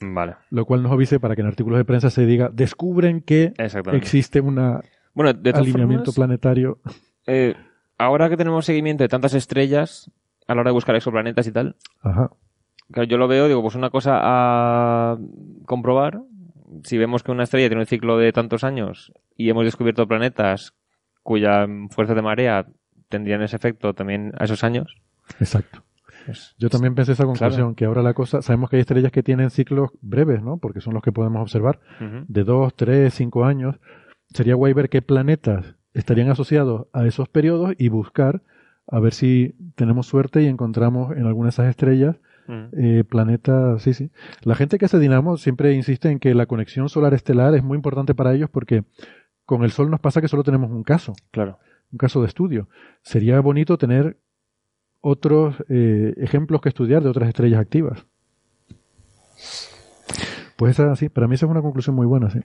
Vale. 0.00 0.36
Lo 0.50 0.64
cual 0.64 0.82
nos 0.82 0.92
avise 0.92 1.20
para 1.20 1.34
que 1.36 1.42
en 1.42 1.48
artículos 1.48 1.78
de 1.78 1.84
prensa 1.84 2.10
se 2.10 2.26
diga, 2.26 2.50
descubren 2.52 3.20
que 3.20 3.52
existe 3.92 4.40
un 4.40 4.80
bueno, 5.14 5.38
alineamiento 5.54 6.12
planetario. 6.12 6.78
Eh, 7.26 7.54
ahora 7.98 8.28
que 8.28 8.36
tenemos 8.36 8.64
seguimiento 8.64 9.04
de 9.04 9.08
tantas 9.08 9.34
estrellas 9.34 10.10
a 10.46 10.54
la 10.54 10.62
hora 10.62 10.70
de 10.70 10.74
buscar 10.74 10.96
exoplanetas 10.96 11.46
y 11.46 11.52
tal, 11.52 11.76
Ajá. 12.02 12.30
yo 13.06 13.18
lo 13.18 13.28
veo, 13.28 13.48
digo, 13.48 13.60
pues 13.60 13.74
una 13.74 13.90
cosa 13.90 14.18
a 14.22 15.18
comprobar. 15.66 16.22
Si 16.84 16.96
vemos 16.98 17.22
que 17.22 17.30
una 17.30 17.44
estrella 17.44 17.68
tiene 17.68 17.82
un 17.82 17.86
ciclo 17.86 18.18
de 18.18 18.32
tantos 18.32 18.62
años 18.64 19.12
y 19.36 19.50
hemos 19.50 19.64
descubierto 19.64 20.06
planetas 20.06 20.74
cuya 21.22 21.66
fuerza 21.90 22.14
de 22.14 22.22
marea 22.22 22.66
tendrían 23.08 23.42
ese 23.42 23.56
efecto 23.56 23.94
también 23.94 24.32
a 24.38 24.44
esos 24.44 24.64
años. 24.64 24.96
Exacto. 25.40 25.82
Pues, 26.26 26.54
Yo 26.58 26.68
también 26.68 26.94
pensé 26.94 27.12
esa 27.12 27.24
conclusión, 27.24 27.74
que 27.74 27.86
ahora 27.86 28.02
la 28.02 28.12
cosa, 28.12 28.42
sabemos 28.42 28.68
que 28.68 28.76
hay 28.76 28.80
estrellas 28.80 29.12
que 29.12 29.22
tienen 29.22 29.48
ciclos 29.48 29.90
breves, 30.02 30.42
¿no? 30.42 30.58
Porque 30.58 30.82
son 30.82 30.92
los 30.92 31.02
que 31.02 31.10
podemos 31.10 31.40
observar, 31.40 31.80
de 32.00 32.44
dos, 32.44 32.74
tres, 32.74 33.14
cinco 33.14 33.46
años. 33.46 33.76
Sería 34.34 34.54
guay 34.54 34.74
ver 34.74 34.90
qué 34.90 35.00
planetas 35.00 35.77
estarían 35.94 36.30
asociados 36.30 36.86
a 36.92 37.06
esos 37.06 37.28
periodos 37.28 37.74
y 37.78 37.88
buscar 37.88 38.42
a 38.86 39.00
ver 39.00 39.12
si 39.12 39.54
tenemos 39.74 40.06
suerte 40.06 40.42
y 40.42 40.46
encontramos 40.46 41.16
en 41.16 41.26
alguna 41.26 41.46
de 41.46 41.50
esas 41.50 41.68
estrellas 41.68 42.16
eh, 42.78 43.04
planetas, 43.06 43.82
sí, 43.82 43.92
sí. 43.92 44.10
La 44.42 44.54
gente 44.54 44.78
que 44.78 44.86
hace 44.86 44.98
Dinamo 44.98 45.36
siempre 45.36 45.74
insiste 45.74 46.08
en 46.10 46.18
que 46.18 46.34
la 46.34 46.46
conexión 46.46 46.88
solar 46.88 47.12
estelar 47.12 47.54
es 47.54 47.62
muy 47.62 47.76
importante 47.76 48.14
para 48.14 48.32
ellos 48.34 48.48
porque 48.48 48.84
con 49.44 49.64
el 49.64 49.70
Sol 49.70 49.90
nos 49.90 50.00
pasa 50.00 50.22
que 50.22 50.28
solo 50.28 50.44
tenemos 50.44 50.70
un 50.70 50.82
caso. 50.82 51.12
Claro. 51.30 51.58
Un 51.92 51.98
caso 51.98 52.22
de 52.22 52.26
estudio. 52.26 52.68
Sería 53.02 53.38
bonito 53.40 53.76
tener 53.76 54.18
otros 55.00 55.56
eh, 55.68 56.14
ejemplos 56.16 56.62
que 56.62 56.70
estudiar 56.70 57.02
de 57.02 57.10
otras 57.10 57.28
estrellas 57.28 57.60
activas. 57.60 58.06
Pues 60.56 60.72
esa, 60.72 60.96
sí, 60.96 61.10
para 61.10 61.28
mí 61.28 61.34
esa 61.34 61.46
es 61.46 61.50
una 61.50 61.62
conclusión 61.62 61.94
muy 61.94 62.06
buena, 62.06 62.30
sí. 62.30 62.40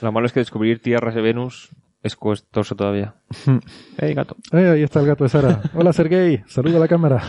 Lo 0.00 0.12
malo 0.12 0.26
es 0.26 0.32
que 0.32 0.40
descubrir 0.40 0.80
tierras 0.80 1.14
de 1.14 1.20
Venus 1.20 1.70
es 2.02 2.16
costoso 2.16 2.74
todavía. 2.74 3.14
¡Hey, 3.98 4.14
gato! 4.14 4.36
ahí 4.52 4.82
está 4.82 5.00
el 5.00 5.06
gato 5.06 5.24
de 5.24 5.30
Sara. 5.30 5.62
Hola, 5.74 5.92
Sergey. 5.92 6.42
Saluda 6.46 6.78
a 6.78 6.80
la 6.80 6.88
cámara. 6.88 7.22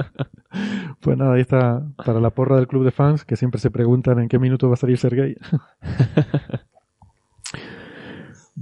pues 1.00 1.16
nada, 1.16 1.34
ahí 1.34 1.42
está 1.42 1.82
para 2.04 2.20
la 2.20 2.30
porra 2.30 2.56
del 2.56 2.68
club 2.68 2.84
de 2.84 2.90
fans 2.90 3.24
que 3.24 3.36
siempre 3.36 3.60
se 3.60 3.70
preguntan 3.70 4.18
en 4.18 4.28
qué 4.28 4.38
minuto 4.38 4.68
va 4.68 4.74
a 4.74 4.78
salir 4.78 4.98
Sergey. 4.98 5.36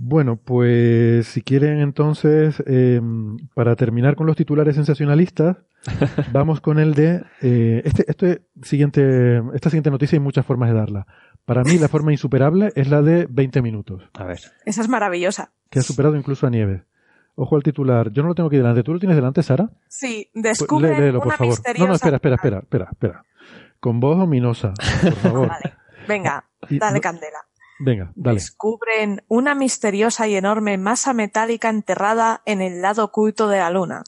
Bueno, 0.01 0.37
pues 0.37 1.27
si 1.27 1.43
quieren 1.43 1.81
entonces, 1.81 2.63
em, 2.67 3.37
para 3.55 3.75
terminar 3.75 4.15
con 4.15 4.29
los 4.29 4.37
titulares 4.37 4.77
sensacionalistas, 4.77 5.57
vamos 6.33 6.61
con 6.61 6.79
el 6.79 6.95
de 6.95 7.25
eh, 7.43 7.83
este, 7.85 8.05
este 8.07 8.43
siguiente, 8.63 9.43
esta 9.55 9.71
siguiente 9.71 9.91
noticia 9.91 10.17
hay 10.17 10.21
muchas 10.21 10.47
formas 10.47 10.71
de 10.71 10.77
darla. 10.77 11.07
Para 11.49 11.65
mí 11.65 11.79
la 11.79 11.89
forma 11.89 12.13
insuperable 12.13 12.73
es 12.75 12.91
la 12.91 13.01
de 13.01 13.27
20 13.27 13.63
minutos. 13.63 14.03
A 14.13 14.25
ver. 14.25 14.39
Esa 14.67 14.83
es 14.83 14.89
maravillosa. 14.91 15.51
Que 15.71 15.79
ha 15.79 15.83
superado 15.83 16.15
incluso 16.15 16.47
a 16.47 16.51
Nieves. 16.51 16.83
Ojo 17.37 17.57
al 17.57 17.63
titular. 17.63 18.13
Yo 18.13 18.21
no 18.21 18.29
lo 18.29 18.35
tengo 18.35 18.49
aquí 18.49 18.59
delante. 18.59 18.83
¿Tú 18.83 18.93
lo 18.93 18.99
tienes 18.99 19.17
delante, 19.17 19.43
Sara? 19.43 19.71
Sí, 19.89 20.29
pues 20.35 20.59
descubre 20.59 21.11
por 21.15 21.33
favor. 21.33 21.59
No, 21.79 21.87
no, 21.87 21.95
espera, 21.95 22.17
espera, 22.17 22.35
espera, 22.35 22.59
espera, 22.59 22.89
espera. 22.93 23.25
Con 23.81 23.99
voz 23.99 24.19
ominosa, 24.19 24.75
por 25.03 25.13
favor. 25.23 25.49
vale. 25.49 25.75
Venga, 26.07 26.45
dale 26.69 27.01
candela. 27.01 27.39
Venga, 27.81 28.13
dale. 28.15 28.35
Descubren 28.35 29.25
una 29.29 29.55
misteriosa 29.55 30.29
y 30.29 30.37
enorme 30.37 30.77
masa 30.77 31.15
metálica 31.15 31.71
enterrada 31.71 32.43
en 32.45 32.61
el 32.61 32.83
lado 32.83 33.05
oculto 33.05 33.49
de 33.49 33.57
la 33.57 33.71
luna. 33.71 34.05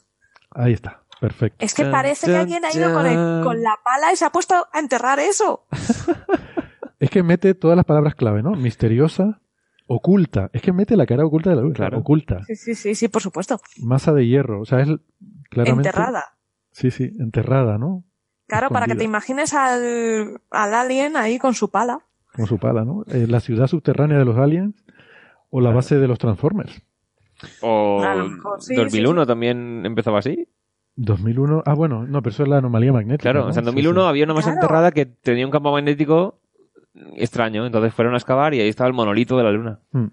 Ahí 0.51 0.73
está, 0.73 1.01
perfecto. 1.19 1.65
Es 1.65 1.73
que 1.73 1.85
parece 1.85 2.27
que 2.27 2.37
alguien 2.37 2.63
ha 2.65 2.71
ido 2.71 2.93
con, 2.93 3.63
la 3.63 3.79
pala 3.83 4.13
y 4.13 4.15
se 4.15 4.25
ha 4.25 4.29
puesto 4.29 4.67
a 4.71 4.79
enterrar 4.79 5.19
eso. 5.19 5.65
es 7.01 7.09
que 7.09 7.23
mete 7.23 7.53
todas 7.53 7.75
las 7.75 7.85
palabras 7.85 8.15
clave, 8.15 8.41
¿no? 8.41 8.51
Misteriosa, 8.51 9.41
oculta. 9.87 10.49
Es 10.53 10.61
que 10.61 10.71
mete 10.71 10.95
la 10.95 11.05
cara 11.05 11.25
oculta 11.25 11.49
de 11.49 11.57
la 11.57 11.61
luna. 11.63 11.75
Claro. 11.75 11.97
Oculta. 11.99 12.43
Sí, 12.45 12.55
sí, 12.55 12.75
sí, 12.75 12.95
sí, 12.95 13.07
por 13.09 13.21
supuesto. 13.21 13.59
Masa 13.83 14.13
de 14.13 14.25
hierro. 14.25 14.61
O 14.61 14.65
sea, 14.65 14.79
es 14.79 14.89
claramente. 15.49 15.89
Enterrada. 15.89 16.37
Sí, 16.71 16.91
sí, 16.91 17.11
enterrada, 17.19 17.77
¿no? 17.77 18.05
Claro, 18.47 18.69
para 18.69 18.85
que 18.85 18.95
te 18.95 19.03
imagines 19.03 19.53
al, 19.53 20.41
al 20.49 20.73
alien 20.73 21.17
ahí 21.17 21.37
con 21.37 21.53
su 21.53 21.69
pala 21.69 22.05
con 22.33 22.47
su 22.47 22.57
pala, 22.57 22.85
¿no? 22.85 23.03
Eh, 23.07 23.27
la 23.27 23.39
ciudad 23.39 23.67
subterránea 23.67 24.17
de 24.17 24.25
los 24.25 24.37
aliens 24.37 24.75
o 25.49 25.61
la 25.61 25.71
base 25.71 25.97
de 25.97 26.07
los 26.07 26.19
Transformers. 26.19 26.81
O 27.61 28.01
2001 28.75 29.25
también 29.25 29.85
empezaba 29.85 30.19
así. 30.19 30.47
2001, 30.95 31.63
ah 31.65 31.73
bueno, 31.73 32.05
no, 32.05 32.21
pero 32.21 32.31
eso 32.31 32.43
es 32.43 32.49
la 32.49 32.57
anomalía 32.57 32.93
magnética. 32.93 33.31
Claro, 33.31 33.49
en 33.49 33.65
2001 33.65 34.07
había 34.07 34.25
una 34.25 34.33
masa 34.33 34.53
enterrada 34.53 34.91
que 34.91 35.05
tenía 35.05 35.45
un 35.45 35.51
campo 35.51 35.71
magnético 35.71 36.40
extraño, 37.15 37.65
entonces 37.65 37.93
fueron 37.93 38.13
a 38.13 38.17
excavar 38.17 38.53
y 38.53 38.61
ahí 38.61 38.69
estaba 38.69 38.87
el 38.87 38.93
monolito 38.93 39.37
de 39.37 39.43
la 39.43 39.51
luna. 39.51 39.79
Hmm. 39.91 40.07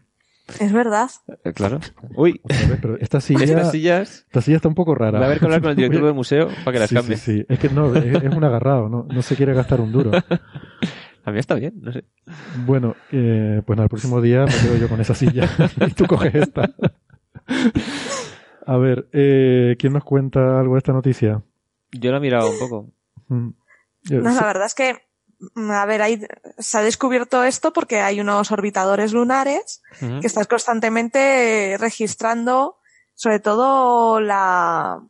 Es 0.60 0.72
verdad. 0.72 1.10
Eh, 1.44 1.52
claro. 1.52 1.78
Uy. 2.16 2.40
pero 2.80 2.96
esta 2.98 3.20
silla, 3.20 3.64
sillas. 3.64 4.24
Esta 4.26 4.40
silla 4.40 4.56
está 4.56 4.68
un 4.68 4.74
poco 4.74 4.94
rara. 4.94 5.18
Va 5.18 5.26
a 5.26 5.28
haber 5.28 5.38
que 5.38 5.44
hablar 5.44 5.60
con 5.60 5.70
el 5.70 5.76
director 5.76 6.02
del 6.04 6.14
museo 6.14 6.48
para 6.64 6.72
que 6.72 6.78
las 6.78 6.92
cambie. 6.92 7.16
Sí, 7.16 7.38
sí. 7.38 7.46
Es 7.48 7.58
que 7.58 7.68
no, 7.68 7.94
es, 7.94 8.04
es 8.04 8.34
un 8.34 8.44
agarrado, 8.44 8.88
no, 8.88 9.06
no 9.08 9.22
se 9.22 9.36
quiere 9.36 9.52
gastar 9.52 9.80
un 9.80 9.92
duro. 9.92 10.10
A 11.24 11.30
mí 11.30 11.38
está 11.38 11.56
bien, 11.56 11.74
no 11.82 11.92
sé. 11.92 12.04
Bueno, 12.64 12.96
eh, 13.12 13.60
pues 13.66 13.76
nada, 13.76 13.84
el 13.84 13.90
próximo 13.90 14.22
día 14.22 14.46
me 14.46 14.52
quedo 14.52 14.76
yo 14.78 14.88
con 14.88 14.98
esa 14.98 15.14
silla 15.14 15.46
y 15.86 15.90
tú 15.90 16.06
coges 16.06 16.34
esta. 16.34 16.70
A 18.64 18.76
ver, 18.78 19.08
eh, 19.12 19.76
¿quién 19.78 19.92
nos 19.92 20.04
cuenta 20.04 20.58
algo 20.58 20.74
de 20.74 20.78
esta 20.78 20.94
noticia? 20.94 21.42
Yo 21.92 22.12
la 22.12 22.16
he 22.16 22.20
mirado 22.20 22.50
un 22.50 22.58
poco. 22.58 22.90
Mm. 23.28 23.48
No, 24.10 24.30
la 24.30 24.46
verdad 24.46 24.64
es 24.64 24.74
que, 24.74 24.96
a 25.56 25.86
ver, 25.86 26.02
ahí 26.02 26.20
se 26.58 26.78
ha 26.78 26.82
descubierto 26.82 27.44
esto 27.44 27.72
porque 27.72 28.00
hay 28.00 28.20
unos 28.20 28.50
orbitadores 28.50 29.12
lunares 29.12 29.82
que 30.00 30.26
están 30.26 30.44
constantemente 30.44 31.76
registrando 31.78 32.78
sobre 33.18 33.40
todo 33.40 34.20
la, 34.20 35.02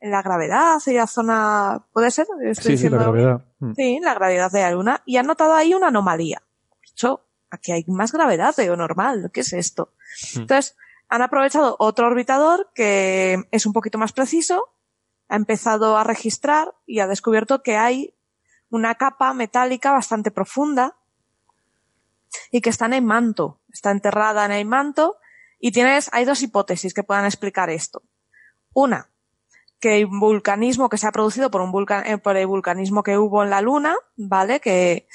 la 0.00 0.22
gravedad 0.22 0.78
y 0.86 0.92
la 0.92 1.06
zona, 1.06 1.86
¿puede 1.92 2.10
ser? 2.10 2.26
sí, 2.54 2.76
sí, 2.76 2.88
la 2.88 2.98
gravedad. 2.98 3.44
Mm. 3.60 3.72
Sí, 3.74 4.00
la 4.02 4.14
gravedad 4.14 4.50
de 4.50 4.60
la 4.60 4.72
Luna. 4.72 5.02
Y 5.06 5.18
han 5.18 5.26
notado 5.26 5.54
ahí 5.54 5.72
una 5.72 5.86
anomalía. 5.86 6.42
De 6.82 6.90
hecho, 6.90 7.24
aquí 7.48 7.70
hay 7.70 7.84
más 7.86 8.10
gravedad 8.10 8.56
de 8.56 8.66
lo 8.66 8.76
normal. 8.76 9.30
¿Qué 9.32 9.40
es 9.40 9.52
esto? 9.52 9.92
Mm. 10.34 10.40
Entonces, 10.40 10.76
han 11.08 11.22
aprovechado 11.22 11.76
otro 11.78 12.08
orbitador 12.08 12.70
que 12.74 13.44
es 13.52 13.66
un 13.66 13.72
poquito 13.72 13.98
más 13.98 14.12
preciso, 14.12 14.74
ha 15.28 15.36
empezado 15.36 15.96
a 15.96 16.02
registrar 16.02 16.74
y 16.86 16.98
ha 16.98 17.06
descubierto 17.06 17.62
que 17.62 17.76
hay 17.76 18.14
una 18.70 18.94
capa 18.96 19.32
metálica 19.32 19.92
bastante 19.92 20.30
profunda 20.30 20.96
y 22.50 22.60
que 22.60 22.70
está 22.70 22.86
en 22.86 22.94
el 22.94 23.02
manto, 23.02 23.60
está 23.72 23.90
enterrada 23.90 24.44
en 24.44 24.52
el 24.52 24.66
manto 24.66 25.16
y 25.58 25.72
tienes, 25.72 26.10
hay 26.12 26.24
dos 26.24 26.42
hipótesis 26.42 26.94
que 26.94 27.02
puedan 27.02 27.24
explicar 27.24 27.70
esto. 27.70 28.02
Una, 28.72 29.10
que 29.80 29.90
hay 29.90 30.04
vulcanismo 30.04 30.88
que 30.88 30.98
se 30.98 31.06
ha 31.06 31.12
producido 31.12 31.50
por 31.50 31.60
un 31.60 31.72
vulcan, 31.72 32.06
eh, 32.06 32.18
por 32.18 32.36
el 32.36 32.46
vulcanismo 32.46 33.02
que 33.02 33.18
hubo 33.18 33.42
en 33.42 33.50
la 33.50 33.60
Luna, 33.60 33.96
¿vale? 34.16 34.60
Que 34.60 35.08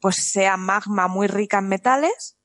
pues 0.00 0.16
sea 0.16 0.56
magma 0.56 1.08
muy 1.08 1.26
rica 1.26 1.58
en 1.58 1.68
metales, 1.68 2.38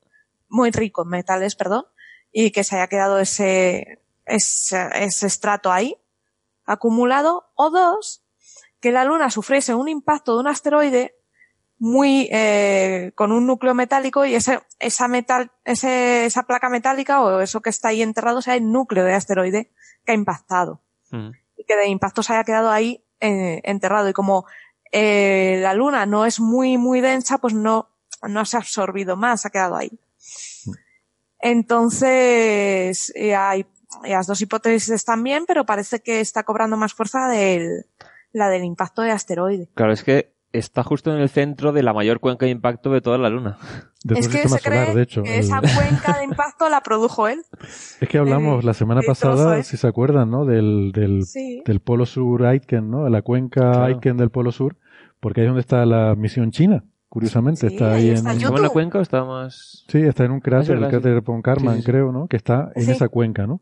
muy 0.50 0.72
rico 0.72 1.04
en 1.04 1.10
metales, 1.10 1.56
perdón, 1.56 1.86
y 2.32 2.52
que 2.52 2.64
se 2.64 2.76
haya 2.76 2.88
quedado 2.88 3.20
ese, 3.20 4.04
ese, 4.26 4.90
ese 4.96 5.28
estrato 5.28 5.72
ahí 5.72 5.98
acumulado, 6.66 7.52
o 7.56 7.70
dos, 7.70 8.25
que 8.86 8.92
la 8.92 9.04
Luna 9.04 9.30
sufriese 9.30 9.74
un 9.74 9.90
impacto 9.90 10.34
de 10.34 10.42
un 10.42 10.48
asteroide 10.48 11.16
muy 11.78 12.30
eh, 12.32 13.12
con 13.16 13.32
un 13.32 13.48
núcleo 13.48 13.74
metálico 13.74 14.26
y 14.26 14.36
ese, 14.36 14.62
esa 14.80 15.08
metal, 15.08 15.52
ese, 15.64 16.26
esa 16.26 16.44
placa 16.44 16.70
metálica 16.70 17.22
o 17.22 17.42
eso 17.42 17.62
que 17.62 17.70
está 17.70 17.90
ahí 17.90 18.02
enterrado 18.02 18.42
sea 18.42 18.56
el 18.56 18.72
núcleo 18.72 19.04
de 19.04 19.14
asteroide 19.14 19.72
que 20.06 20.12
ha 20.12 20.16
impactado. 20.16 20.82
Mm 21.12 21.32
que 21.66 21.76
de 21.76 21.88
impacto 21.88 22.24
se 22.24 22.34
haya 22.34 22.44
quedado 22.44 22.72
ahí 22.72 23.04
eh, 23.20 23.62
enterrado. 23.64 24.10
Y 24.10 24.14
como 24.14 24.46
eh, 24.92 25.60
la 25.62 25.74
luna 25.74 26.06
no 26.06 26.26
es 26.26 26.40
muy, 26.40 26.78
muy 26.78 27.02
densa, 27.02 27.38
pues 27.38 27.54
no, 27.54 27.90
no 28.24 28.46
se 28.46 28.58
ha 28.58 28.60
absorbido 28.60 29.16
más, 29.16 29.46
ha 29.46 29.50
quedado 29.50 29.76
ahí. 29.76 29.92
Entonces, 31.40 33.12
eh, 33.16 33.36
hay 33.36 33.66
las 34.04 34.28
dos 34.28 34.42
hipótesis 34.42 35.06
también, 35.06 35.46
pero 35.46 35.66
parece 35.66 36.02
que 36.02 36.20
está 36.20 36.44
cobrando 36.44 36.78
más 36.78 36.94
fuerza 36.94 37.28
del, 37.28 37.86
la 38.36 38.50
del 38.50 38.66
impacto 38.66 39.02
de 39.02 39.12
asteroide. 39.12 39.70
Claro, 39.76 39.94
es 39.94 40.04
que 40.04 40.34
está 40.52 40.84
justo 40.84 41.14
en 41.14 41.22
el 41.22 41.30
centro 41.30 41.72
de 41.72 41.84
la 41.84 41.94
mayor 41.94 42.20
cuenca 42.20 42.46
de 42.46 42.52
impacto 42.52 42.92
de 42.92 43.00
toda 43.00 43.18
la 43.18 43.30
Luna. 43.30 43.58
es 44.10 44.28
que 44.28 44.48
se 44.48 44.60
cree 44.60 44.94
de 44.94 45.02
hecho, 45.02 45.24
que 45.24 45.40
esa 45.40 45.62
cuenca 45.62 46.18
de 46.18 46.26
impacto 46.26 46.70
la 46.70 46.82
produjo 46.82 47.28
él. 47.28 47.42
Es 48.02 48.10
que 48.10 48.18
hablamos 48.18 48.64
la 48.66 48.74
semana 48.74 49.02
pasada, 49.08 49.64
si 49.64 49.78
se 49.78 49.88
acuerdan, 49.88 50.30
¿no? 50.30 50.46
Del, 50.46 50.92
del, 50.92 51.24
del 51.66 51.80
Polo 51.80 52.06
Sur 52.06 52.46
Aitken, 52.46 52.92
¿no? 52.92 53.08
La 53.10 53.22
cuenca 53.22 53.86
Aitken 53.86 54.18
del 54.18 54.30
Polo 54.30 54.52
Sur, 54.52 54.76
porque 55.22 55.42
ahí 55.42 55.48
es 55.48 55.50
donde 55.50 55.62
está 55.62 55.86
la 55.86 56.16
misión 56.16 56.52
china. 56.52 56.84
Curiosamente, 57.08 57.68
está 57.68 57.94
ahí, 57.94 58.10
en, 58.10 58.28
en 58.28 58.62
la 58.62 58.70
cuenca 58.70 59.00
o 59.00 59.02
está 59.02 59.24
más...? 59.24 59.86
Sí, 59.88 60.00
está 60.00 60.26
en 60.26 60.32
un 60.32 60.42
cráter, 60.42 60.76
el 60.76 60.90
cráter 60.90 61.24
Karman, 61.42 61.82
creo, 61.82 62.12
¿no? 62.12 62.28
Que 62.28 62.36
está 62.36 62.72
en 62.76 62.90
esa 62.90 63.08
cuenca, 63.08 63.48
¿no? 63.48 63.62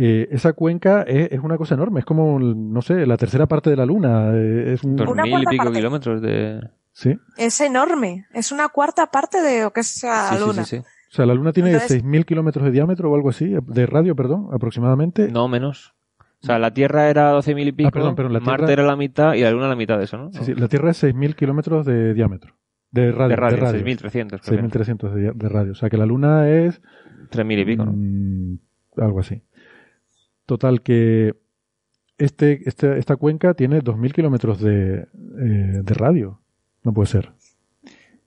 Eh, 0.00 0.28
esa 0.30 0.52
cuenca 0.52 1.02
es, 1.02 1.40
una 1.40 1.56
cosa 1.56 1.74
enorme, 1.74 1.98
es 1.98 2.06
como, 2.06 2.38
no 2.38 2.82
sé, 2.82 3.04
la 3.04 3.16
tercera 3.16 3.46
parte 3.46 3.68
de 3.68 3.74
la 3.74 3.84
Luna. 3.84 4.30
Eh, 4.32 4.74
es 4.74 4.84
un... 4.84 4.94
Dos 4.94 5.12
mil 5.12 5.42
y 5.42 5.46
pico 5.46 5.72
kilómetros 5.72 6.22
de... 6.22 6.60
Sí. 6.92 7.18
Es 7.36 7.60
enorme, 7.60 8.26
es 8.32 8.52
una 8.52 8.68
cuarta 8.68 9.10
parte 9.10 9.42
de 9.42 9.62
lo 9.62 9.72
que 9.72 9.80
es 9.80 10.04
la 10.04 10.38
Luna. 10.38 10.64
Sí, 10.64 10.76
sí, 10.76 10.82
o 10.82 11.14
sea, 11.14 11.26
la 11.26 11.34
Luna 11.34 11.52
tiene 11.52 11.72
Entonces... 11.72 12.04
6.000 12.04 12.24
kilómetros 12.26 12.64
de 12.64 12.70
diámetro 12.70 13.10
o 13.10 13.16
algo 13.16 13.30
así, 13.30 13.52
de 13.60 13.86
radio, 13.86 14.14
perdón, 14.14 14.50
aproximadamente. 14.52 15.32
No, 15.32 15.48
menos. 15.48 15.94
O 16.42 16.46
sea, 16.46 16.60
la 16.60 16.72
Tierra 16.72 17.10
era 17.10 17.34
12.000 17.34 17.66
y 17.66 17.72
pico, 17.72 17.88
ah, 17.88 17.90
perdón, 17.90 18.14
pero 18.14 18.28
la 18.28 18.38
Marte 18.38 18.72
era 18.72 18.84
la 18.84 18.94
mitad 18.94 19.34
y 19.34 19.40
la 19.40 19.50
Luna 19.50 19.66
la 19.66 19.74
mitad 19.74 19.98
de 19.98 20.04
eso, 20.04 20.16
¿no? 20.16 20.30
Sí, 20.32 20.44
sí, 20.44 20.54
la 20.54 20.68
Tierra 20.68 20.92
es 20.92 21.02
6.000 21.02 21.34
kilómetros 21.34 21.84
de 21.84 22.14
diámetro. 22.14 22.54
De 22.92 23.10
radio. 23.10 23.30
De 23.30 23.36
radio, 23.36 23.64
6.300. 23.64 24.42
6.300 24.42 25.12
de, 25.12 25.32
de 25.34 25.48
radio. 25.48 25.72
O 25.72 25.74
sea, 25.74 25.90
que 25.90 25.96
la 25.96 26.06
Luna 26.06 26.48
es... 26.48 26.80
3.000 27.32 27.60
y 27.60 27.64
pico, 27.64 27.84
¿no? 27.84 27.92
Mm, 27.92 28.58
algo 28.98 29.18
así. 29.18 29.42
Total, 30.48 30.80
que 30.80 31.34
este, 32.16 32.62
este 32.64 32.98
esta 32.98 33.16
cuenca 33.16 33.52
tiene 33.52 33.82
2.000 33.82 34.14
kilómetros 34.14 34.58
de, 34.62 35.00
eh, 35.00 35.06
de 35.12 35.94
radio. 35.94 36.40
No 36.82 36.94
puede 36.94 37.06
ser. 37.06 37.32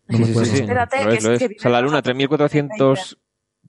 No 0.08 0.18
sí, 0.20 0.26
sí, 0.26 0.46
sí, 0.46 0.58
Espérate, 0.62 0.98
que 0.98 1.16
es, 1.16 1.40
que 1.40 1.56
o 1.58 1.60
sea, 1.60 1.72
la 1.72 1.82
Luna, 1.82 2.04
3.400 2.04 3.18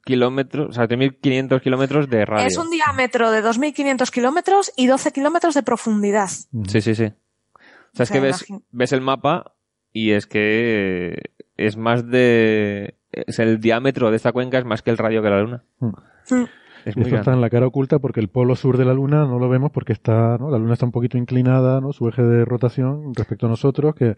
kilómetros, 0.05 0.69
o 0.69 0.73
sea, 0.75 0.87
3.500 0.87 1.63
kilómetros 1.63 2.11
de 2.11 2.27
radio. 2.27 2.47
Es 2.47 2.59
un 2.59 2.71
diámetro 2.71 3.31
de 3.31 3.43
2.500 3.43 4.11
kilómetros 4.11 4.71
y 4.77 4.87
12 4.87 5.13
kilómetros 5.13 5.55
de 5.55 5.63
profundidad. 5.63 6.29
Sí, 6.29 6.83
sí, 6.83 6.95
sí. 6.95 7.05
O 7.05 7.95
sea, 7.95 8.05
es 8.05 8.11
que 8.11 8.21
ves, 8.21 8.45
ves 8.71 8.93
el 8.93 9.01
mapa 9.01 9.55
y 9.95 10.11
es 10.11 10.27
que 10.27 11.31
es 11.57 11.79
más 11.79 12.07
de... 12.07 12.99
Es 13.13 13.39
el 13.39 13.61
diámetro 13.61 14.11
de 14.11 14.17
esta 14.17 14.33
cuenca 14.33 14.59
es 14.59 14.67
más 14.67 14.83
que 14.83 14.91
el 14.91 14.99
radio 14.99 15.23
que 15.23 15.31
la 15.31 15.41
Luna. 15.41 15.65
Mm. 15.79 16.45
Esto 16.85 17.01
está 17.01 17.33
en 17.33 17.41
la 17.41 17.51
cara 17.51 17.67
oculta 17.67 17.99
porque 17.99 18.21
el 18.21 18.29
polo 18.29 18.57
sur 18.57 18.77
de 18.77 18.85
la 18.85 18.95
Luna 18.95 19.25
no 19.27 19.39
lo 19.39 19.49
vemos 19.49 19.71
porque 19.71 19.93
está, 19.93 20.37
¿no? 20.39 20.51
La 20.51 20.59
Luna 20.59 20.75
está 20.75 20.87
un 20.87 20.93
poquito 20.93 21.17
inclinada, 21.17 21.81
¿no? 21.81 21.93
Su 21.93 22.09
eje 22.09 22.23
de 22.23 22.45
rotación 22.45 23.15
respecto 23.15 23.47
a 23.47 23.49
nosotros, 23.49 23.95
que 23.95 24.17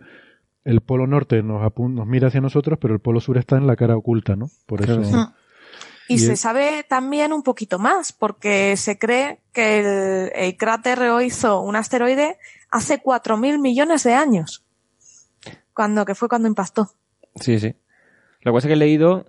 el 0.64 0.80
polo 0.80 1.06
norte 1.06 1.42
nos, 1.42 1.60
nos 1.76 2.06
mira 2.06 2.28
hacia 2.28 2.40
nosotros, 2.40 2.78
pero 2.80 2.94
el 2.94 3.00
polo 3.00 3.20
sur 3.20 3.36
está 3.36 3.56
en 3.56 3.66
la 3.66 3.76
cara 3.76 3.96
oculta, 3.96 4.36
¿no? 4.36 4.50
Por 4.66 4.82
eso. 4.82 5.00
Y, 6.06 6.18
se 6.18 6.36
sabe 6.36 6.84
también 6.86 7.32
un 7.32 7.42
poquito 7.42 7.78
más, 7.78 8.12
porque 8.12 8.76
se 8.76 8.98
cree 8.98 9.40
que 9.52 9.78
el, 9.78 10.32
el 10.34 10.56
cráter 10.56 11.00
hizo 11.22 11.60
un 11.60 11.76
asteroide 11.76 12.36
hace 12.70 13.02
4.000 13.02 13.58
millones 13.58 14.02
de 14.04 14.14
años. 14.14 14.64
Cuando, 15.72 16.04
que 16.04 16.14
fue 16.14 16.28
cuando 16.28 16.46
impactó. 16.46 16.90
Sí, 17.36 17.58
sí. 17.58 17.74
Lo 18.42 18.52
que 18.52 18.56
pasa 18.56 18.66
es 18.66 18.70
que 18.70 18.72
he 18.74 18.76
leído 18.76 19.26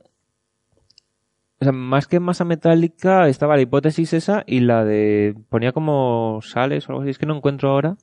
o 1.59 1.63
sea, 1.63 1.71
más 1.71 2.07
que 2.07 2.19
masa 2.19 2.43
metálica 2.43 3.27
estaba 3.29 3.55
la 3.55 3.61
hipótesis 3.61 4.13
esa 4.13 4.43
y 4.45 4.59
la 4.59 4.83
de 4.83 5.35
ponía 5.49 5.71
como 5.71 6.39
sales 6.41 6.87
o 6.87 6.91
algo 6.91 7.01
así, 7.01 7.11
es 7.11 7.17
que 7.17 7.25
no 7.25 7.37
encuentro 7.37 7.69
ahora. 7.69 7.95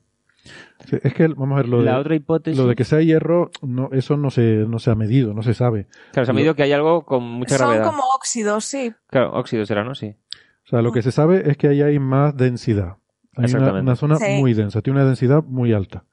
es 0.89 1.13
que 1.13 1.27
vamos 1.27 1.53
a 1.53 1.61
ver 1.61 1.67
lo 1.69 1.81
la 1.81 1.93
de, 1.93 1.97
otra 1.99 2.15
hipótesis. 2.15 2.59
Lo 2.59 2.67
de 2.67 2.75
que 2.75 2.83
sea 2.83 3.01
hierro, 3.01 3.51
no, 3.61 3.89
eso 3.91 4.17
no 4.17 4.31
se, 4.31 4.65
no 4.67 4.79
se 4.79 4.89
ha 4.89 4.95
medido, 4.95 5.35
no 5.35 5.43
se 5.43 5.53
sabe. 5.53 5.87
Claro, 6.11 6.25
se 6.25 6.31
ha 6.31 6.33
medido 6.33 6.55
que 6.55 6.63
hay 6.63 6.71
algo 6.71 7.05
con 7.05 7.23
mucha 7.23 7.57
gravedad. 7.57 7.85
Son 7.85 7.95
como 7.95 8.03
óxidos, 8.15 8.65
sí. 8.65 8.93
Claro, 9.07 9.33
óxidos 9.33 9.67
será, 9.67 9.83
¿no? 9.83 9.93
Sí. 9.93 10.15
O 10.65 10.69
sea, 10.69 10.81
lo 10.81 10.91
que 10.91 11.03
se 11.03 11.11
sabe 11.11 11.49
es 11.49 11.57
que 11.57 11.67
ahí 11.67 11.81
hay 11.81 11.99
más 11.99 12.35
densidad. 12.35 12.97
Hay 13.35 13.51
una, 13.53 13.95
zona 13.95 14.17
muy 14.37 14.53
densa, 14.53 14.81
tiene 14.81 14.99
una 14.99 15.07
densidad 15.07 15.43
muy 15.43 15.73
alta. 15.73 16.05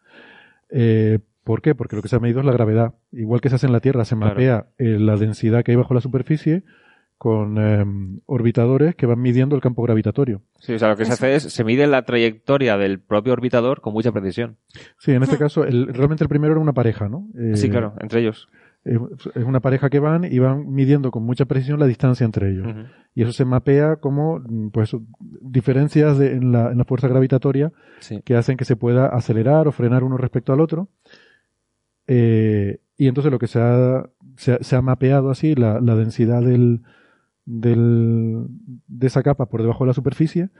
Eh, 0.70 1.18
¿Por 1.44 1.62
qué? 1.62 1.74
Porque 1.74 1.96
lo 1.96 2.02
que 2.02 2.08
se 2.08 2.16
ha 2.16 2.20
medido 2.20 2.40
es 2.40 2.46
la 2.46 2.52
gravedad. 2.52 2.94
Igual 3.12 3.40
que 3.40 3.48
se 3.48 3.56
hace 3.56 3.66
en 3.66 3.72
la 3.72 3.80
Tierra, 3.80 4.04
se 4.04 4.14
mapea 4.14 4.68
eh, 4.78 4.98
la 4.98 5.16
densidad 5.16 5.62
que 5.62 5.72
hay 5.72 5.76
bajo 5.76 5.94
la 5.94 6.00
superficie 6.00 6.64
con 7.20 7.59
em, 7.59 8.20
orbitadores 8.24 8.94
que 8.94 9.05
van 9.05 9.20
midiendo 9.20 9.55
el 9.55 9.60
campo 9.60 9.82
gravitatorio. 9.82 10.40
Sí, 10.59 10.72
o 10.72 10.78
sea, 10.78 10.88
lo 10.88 10.97
que 10.97 11.05
se 11.05 11.12
hace 11.12 11.34
es, 11.34 11.42
se 11.42 11.64
mide 11.64 11.86
la 11.86 12.06
trayectoria 12.06 12.78
del 12.78 12.98
propio 12.98 13.34
orbitador 13.34 13.82
con 13.82 13.92
mucha 13.92 14.10
precisión. 14.10 14.56
Sí, 14.97 15.12
en 15.12 15.22
este 15.22 15.36
caso, 15.36 15.64
el, 15.64 15.88
realmente 15.88 16.24
el 16.24 16.30
primero 16.30 16.55
era 16.55 16.62
una 16.62 16.72
pareja, 16.72 17.10
¿no? 17.10 17.28
sí, 17.56 17.66
eh, 17.66 17.68
claro, 17.68 17.92
entre 18.01 18.20
ellos. 18.20 18.48
Es 18.84 19.44
una 19.44 19.60
pareja 19.60 19.90
que 19.90 19.98
van 19.98 20.24
y 20.24 20.38
van 20.38 20.72
midiendo 20.72 21.10
con 21.10 21.22
mucha 21.22 21.44
precisión 21.44 21.78
la 21.78 21.86
distancia 21.86 22.24
entre 22.24 22.52
ellos. 22.52 22.66
Y 23.14 23.20
eso 23.20 23.32
se 23.32 23.44
mapea 23.44 23.97
como, 23.97 24.42
pues, 24.72 24.97
diferencias 25.42 26.18
en, 26.20 26.52
la, 26.52 26.72
en, 26.72 26.78
la, 26.78 26.84
fuerza 26.86 27.06
gravitatoria 27.06 27.70
que 28.24 28.34
hacen 28.34 28.56
que 28.56 28.64
se 28.64 28.76
pueda 28.76 29.09
acelerar 29.09 29.68
o 29.68 29.72
frenar 29.72 30.05
uno 30.05 30.16
respecto 30.16 30.55
al 30.55 30.60
otro. 30.60 30.88
Eh, 32.06 32.78
y 32.97 33.09
entonces 33.09 33.30
lo 33.30 33.38
que 33.38 33.47
se 33.47 33.60
ha, 33.60 34.09
se 34.38 34.74
ha, 34.74 34.80
mapeado 34.80 35.28
así, 35.28 35.55
la, 35.55 35.82
la 35.82 35.97
densidad 35.97 36.40
del, 36.40 36.80
del, 37.44 38.46
de 38.86 39.06
esa 39.06 39.22
capa 39.22 39.46
por 39.46 39.62
debajo 39.62 39.84
de 39.84 39.88
la 39.88 39.94
superficie 39.94 40.50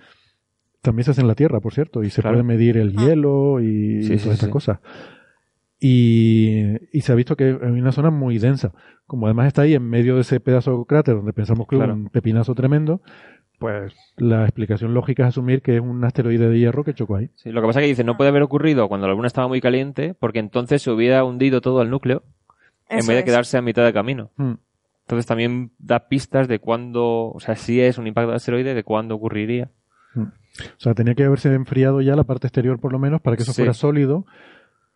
también 0.83 1.05
se 1.05 1.11
hace 1.11 1.21
en 1.21 1.29
la 1.29 1.35
Tierra, 1.35 1.61
por 1.61 1.75
cierto, 1.75 2.03
y 2.03 2.11
se 2.11 2.23
puede 2.23 2.43
medir 2.43 2.77
el 2.77 2.95
ah. 2.97 3.03
hielo 3.03 3.61
y, 3.61 4.01
todas 4.07 4.27
estas 4.27 4.49
cosas. 4.49 4.79
Y, 5.79 6.77
y, 6.93 7.01
se 7.03 7.13
ha 7.13 7.15
visto 7.15 7.37
que 7.37 7.45
hay 7.45 7.71
una 7.71 7.93
zona 7.93 8.11
muy 8.11 8.39
densa. 8.39 8.73
Como 9.07 9.27
además 9.27 9.47
está 9.47 9.63
ahí 9.63 9.75
en 9.75 9.89
medio 9.89 10.15
de 10.15 10.23
ese 10.23 10.41
pedazo 10.41 10.79
de 10.79 10.85
cráter 10.87 11.17
donde 11.17 11.33
pensamos 11.33 11.67
que 11.67 11.77
es 11.77 11.83
un 11.83 12.09
pepinazo 12.11 12.55
tremendo, 12.55 13.03
pues 13.59 13.95
la 14.17 14.45
explicación 14.45 14.95
lógica 14.95 15.25
es 15.25 15.31
asumir 15.31 15.63
que 15.63 15.77
es 15.77 15.81
un 15.83 16.03
asteroide 16.05 16.49
de 16.49 16.59
hierro 16.59 16.85
que 16.85 16.95
chocó 16.95 17.17
ahí. 17.17 17.31
Sí, 17.35 17.51
lo 17.51 17.61
que 17.61 17.67
pasa 17.67 17.81
es 17.81 17.85
que 17.85 17.89
dice, 17.89 18.05
no 18.05 18.17
puede 18.17 18.31
haber 18.31 18.43
ocurrido 18.43 18.89
cuando 18.89 19.07
la 19.07 19.15
Luna 19.15 19.27
estaba 19.27 19.49
muy 19.49 19.61
caliente, 19.61 20.15
porque 20.19 20.39
entonces 20.39 20.81
se 20.83 20.91
hubiera 20.91 21.25
hundido 21.25 21.61
todo 21.61 21.83
el 21.83 21.91
núcleo 21.91 22.23
en 22.89 23.07
vez 23.07 23.17
de 23.17 23.25
quedarse 23.25 23.59
a 23.59 23.63
mitad 23.63 23.85
de 23.85 23.93
camino. 23.93 24.31
Hmm. 24.37 24.55
Entonces 25.11 25.27
también 25.27 25.73
da 25.81 26.07
pistas 26.07 26.47
de 26.47 26.61
cuándo, 26.61 27.33
o 27.33 27.41
sea, 27.41 27.57
si 27.57 27.81
es 27.81 27.99
un 27.99 28.07
impacto 28.07 28.31
de 28.31 28.37
asteroide, 28.37 28.75
de 28.75 28.85
cuándo 28.85 29.17
ocurriría. 29.17 29.69
Mm. 30.15 30.23
O 30.23 30.79
sea, 30.79 30.95
tenía 30.95 31.17
que 31.17 31.25
haberse 31.25 31.53
enfriado 31.53 32.01
ya 32.01 32.15
la 32.15 32.23
parte 32.23 32.47
exterior 32.47 32.79
por 32.79 32.93
lo 32.93 33.01
menos 33.01 33.21
para 33.21 33.37
que 33.37 33.43
eso 33.43 33.53
fuera 33.53 33.75
sólido 33.75 34.25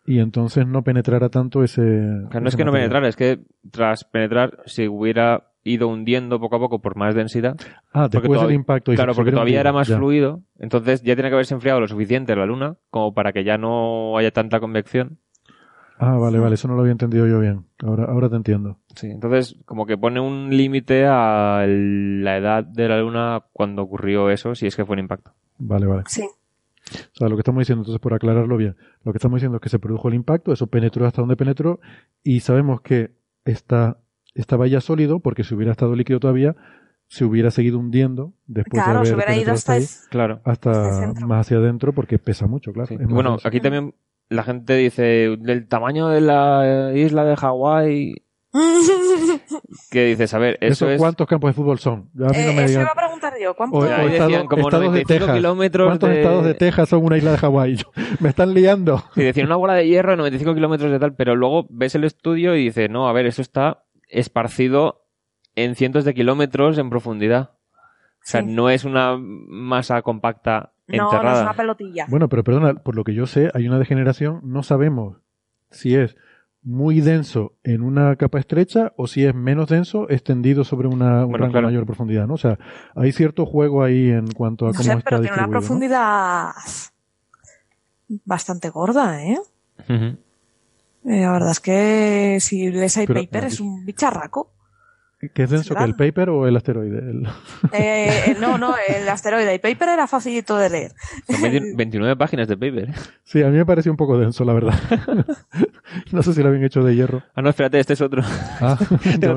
y 0.05 0.19
entonces 0.19 0.65
no 0.67 0.83
penetrara 0.83 1.27
tanto 1.27 1.65
ese... 1.65 1.81
no 1.81 2.47
es 2.47 2.55
que 2.55 2.63
no 2.63 2.71
penetrara, 2.71 3.09
es 3.09 3.17
que 3.17 3.41
tras 3.69 4.05
penetrar 4.05 4.59
se 4.65 4.87
hubiera 4.87 5.51
ido 5.65 5.89
hundiendo 5.89 6.39
poco 6.39 6.55
a 6.55 6.59
poco 6.59 6.79
por 6.79 6.95
más 6.95 7.13
densidad. 7.13 7.57
Ah, 7.91 8.07
después 8.09 8.39
del 8.39 8.53
impacto. 8.53 8.93
claro, 8.93 9.15
porque 9.15 9.31
todavía 9.31 9.59
era 9.59 9.73
más 9.73 9.89
fluido, 9.89 10.43
entonces 10.57 11.01
ya 11.01 11.15
tiene 11.15 11.27
que 11.27 11.33
haberse 11.33 11.55
enfriado 11.55 11.81
lo 11.81 11.89
suficiente 11.89 12.37
la 12.37 12.45
Luna 12.45 12.77
como 12.89 13.13
para 13.13 13.33
que 13.33 13.43
ya 13.43 13.57
no 13.57 14.17
haya 14.17 14.31
tanta 14.31 14.61
convección 14.61 15.19
Ah, 15.97 16.17
vale, 16.17 16.39
vale, 16.39 16.55
eso 16.55 16.67
no 16.67 16.75
lo 16.75 16.81
había 16.81 16.91
entendido 16.91 17.25
yo 17.25 17.39
bien. 17.39 17.65
Ahora, 17.83 18.05
ahora 18.05 18.29
te 18.29 18.35
entiendo. 18.35 18.77
Sí, 18.95 19.07
entonces 19.07 19.57
como 19.65 19.85
que 19.85 19.97
pone 19.97 20.19
un 20.19 20.55
límite 20.55 21.05
a 21.05 21.65
la 21.67 22.37
edad 22.37 22.63
de 22.63 22.89
la 22.89 22.99
Luna 22.99 23.45
cuando 23.53 23.81
ocurrió 23.83 24.29
eso, 24.29 24.55
si 24.55 24.67
es 24.67 24.75
que 24.75 24.85
fue 24.85 24.93
un 24.93 24.99
impacto. 24.99 25.31
Vale, 25.57 25.85
vale. 25.85 26.03
Sí. 26.07 26.23
O 26.23 27.15
sea, 27.17 27.29
lo 27.29 27.35
que 27.35 27.41
estamos 27.41 27.61
diciendo, 27.61 27.81
entonces 27.81 28.01
por 28.01 28.13
aclararlo 28.13 28.57
bien, 28.57 28.75
lo 29.03 29.11
que 29.11 29.17
estamos 29.17 29.37
diciendo 29.37 29.57
es 29.57 29.61
que 29.61 29.69
se 29.69 29.79
produjo 29.79 30.07
el 30.09 30.13
impacto, 30.13 30.51
eso 30.51 30.67
penetró 30.67 31.07
hasta 31.07 31.21
donde 31.21 31.35
penetró 31.35 31.79
y 32.23 32.41
sabemos 32.41 32.81
que 32.81 33.15
está, 33.43 33.97
estaba 34.35 34.67
ya 34.67 34.81
sólido 34.81 35.19
porque 35.19 35.43
si 35.43 35.55
hubiera 35.55 35.71
estado 35.71 35.95
líquido 35.95 36.19
todavía, 36.19 36.55
se 37.07 37.25
hubiera 37.25 37.51
seguido 37.51 37.79
hundiendo 37.79 38.33
después 38.45 38.83
de 38.83 38.91
haber 38.91 39.07
se 39.07 39.15
hubiera 39.15 39.35
ido 39.35 39.53
hasta, 39.53 39.77
claro. 40.09 40.41
hasta 40.43 41.13
más 41.25 41.47
hacia 41.47 41.57
adentro 41.57 41.93
porque 41.93 42.19
pesa 42.19 42.47
mucho, 42.47 42.71
claro. 42.71 42.95
Bueno, 43.07 43.37
aquí 43.43 43.59
también 43.61 43.93
la 44.29 44.43
gente 44.43 44.75
dice 44.75 45.35
del 45.39 45.67
tamaño 45.67 46.09
de 46.09 46.21
la 46.21 46.91
isla 46.95 47.23
de 47.23 47.35
Hawái. 47.35 48.15
¿Qué 49.91 50.05
dices? 50.05 50.33
A 50.33 50.39
ver, 50.39 50.57
eso, 50.61 50.89
es... 50.89 50.97
¿Cuántos 50.97 51.27
campos 51.27 51.49
de 51.49 51.53
fútbol 51.53 51.79
son? 51.79 52.09
A 52.15 52.29
mí 52.29 52.37
no 52.45 52.53
me 52.53 52.61
eh, 52.61 52.65
eso 52.65 52.81
iba 52.81 52.89
a 52.89 52.95
preguntar 52.95 53.33
yo. 53.41 53.53
¿Cuántos? 53.53 53.85
como 54.47 54.69
estados 54.69 54.93
de 54.93 55.03
Texas. 55.03 55.35
kilómetros 55.35 55.87
¿Cuántos 55.87 56.09
estados 56.09 56.45
de 56.45 56.53
Texas 56.53 56.89
son 56.89 57.03
una 57.03 57.17
isla 57.17 57.31
de 57.31 57.37
Hawái? 57.37 57.83
me 58.19 58.29
están 58.29 58.53
liando. 58.53 59.03
Sí, 59.13 59.23
decir 59.23 59.45
una 59.45 59.57
bola 59.57 59.73
de 59.73 59.87
hierro 59.87 60.11
de 60.11 60.17
95 60.17 60.53
kilómetros 60.53 60.91
de 60.91 60.99
tal, 60.99 61.15
pero 61.15 61.35
luego 61.35 61.67
ves 61.69 61.95
el 61.95 62.05
estudio 62.05 62.55
y 62.55 62.65
dices, 62.65 62.89
no, 62.89 63.09
a 63.09 63.13
ver, 63.13 63.25
eso 63.25 63.41
está 63.41 63.83
esparcido 64.07 65.05
en 65.55 65.75
cientos 65.75 66.05
de 66.05 66.13
kilómetros 66.13 66.77
en 66.77 66.89
profundidad. 66.89 67.54
O 68.25 68.27
sea, 68.27 68.41
no 68.41 68.71
es 68.71 68.85
una 68.85 69.17
masa 69.19 70.01
compacta 70.01 70.73
no, 70.87 71.11
no 71.11 71.33
es 71.33 71.41
una 71.41 71.53
pelotilla. 71.53 72.05
Bueno, 72.09 72.29
pero 72.29 72.43
perdona, 72.43 72.75
por 72.75 72.95
lo 72.95 73.03
que 73.03 73.13
yo 73.13 73.25
sé, 73.25 73.49
hay 73.53 73.67
una 73.67 73.79
degeneración, 73.79 74.41
no 74.43 74.63
sabemos 74.63 75.17
si 75.71 75.95
es 75.95 76.15
muy 76.61 77.01
denso 77.01 77.53
en 77.63 77.81
una 77.81 78.15
capa 78.15 78.39
estrecha 78.39 78.93
o 78.97 79.07
si 79.07 79.23
es 79.25 79.35
menos 79.35 79.69
denso 79.69 80.09
extendido 80.09 80.63
sobre 80.63 80.87
una, 80.87 81.25
un 81.25 81.35
rango 81.35 81.57
de 81.57 81.61
mayor 81.61 81.85
profundidad, 81.85 82.27
¿no? 82.27 82.35
O 82.35 82.37
sea, 82.37 82.57
hay 82.95 83.11
cierto 83.11 83.45
juego 83.45 83.83
ahí 83.83 84.09
en 84.09 84.27
cuanto 84.31 84.67
a 84.67 84.71
cómo 84.71 84.83
sé, 84.83 84.97
pero 85.03 85.21
tiene 85.21 85.37
una 85.37 85.47
profundidad 85.47 86.51
bastante 88.07 88.69
gorda, 88.69 89.23
¿eh? 89.23 89.39
¿eh? 89.87 90.15
La 91.03 91.31
verdad 91.31 91.51
es 91.51 91.59
que 91.59 92.37
si 92.41 92.71
lees 92.71 92.97
el 92.97 93.07
paper 93.07 93.45
es 93.45 93.59
un 93.59 93.85
bicharraco. 93.85 94.51
¿Qué 95.33 95.43
es 95.43 95.49
denso 95.49 95.75
que 95.75 95.83
el 95.83 95.95
paper 95.95 96.29
o 96.29 96.47
el 96.47 96.55
asteroide? 96.55 96.99
Eh, 96.99 97.23
eh, 98.27 98.37
no, 98.39 98.57
no, 98.57 98.75
el 98.87 99.07
asteroide. 99.07 99.53
El 99.53 99.59
paper 99.59 99.89
era 99.89 100.07
facilito 100.07 100.57
de 100.57 100.69
leer. 100.69 100.91
Son 101.27 101.41
29 101.75 102.15
páginas 102.17 102.47
de 102.47 102.57
paper. 102.57 102.93
Sí, 103.23 103.41
a 103.43 103.47
mí 103.47 103.57
me 103.57 103.65
pareció 103.65 103.91
un 103.91 103.97
poco 103.97 104.17
denso, 104.17 104.43
la 104.43 104.53
verdad. 104.53 104.73
no 106.11 106.23
sé 106.23 106.33
si 106.33 106.41
lo 106.41 106.49
habían 106.49 106.63
hecho 106.63 106.83
de 106.83 106.95
hierro. 106.95 107.23
Ah, 107.35 107.41
no, 107.41 107.49
espérate, 107.49 107.79
este 107.79 107.93
es 107.93 108.01
otro. 108.01 108.21
Ah, 108.61 108.77
Tengo 109.19 109.33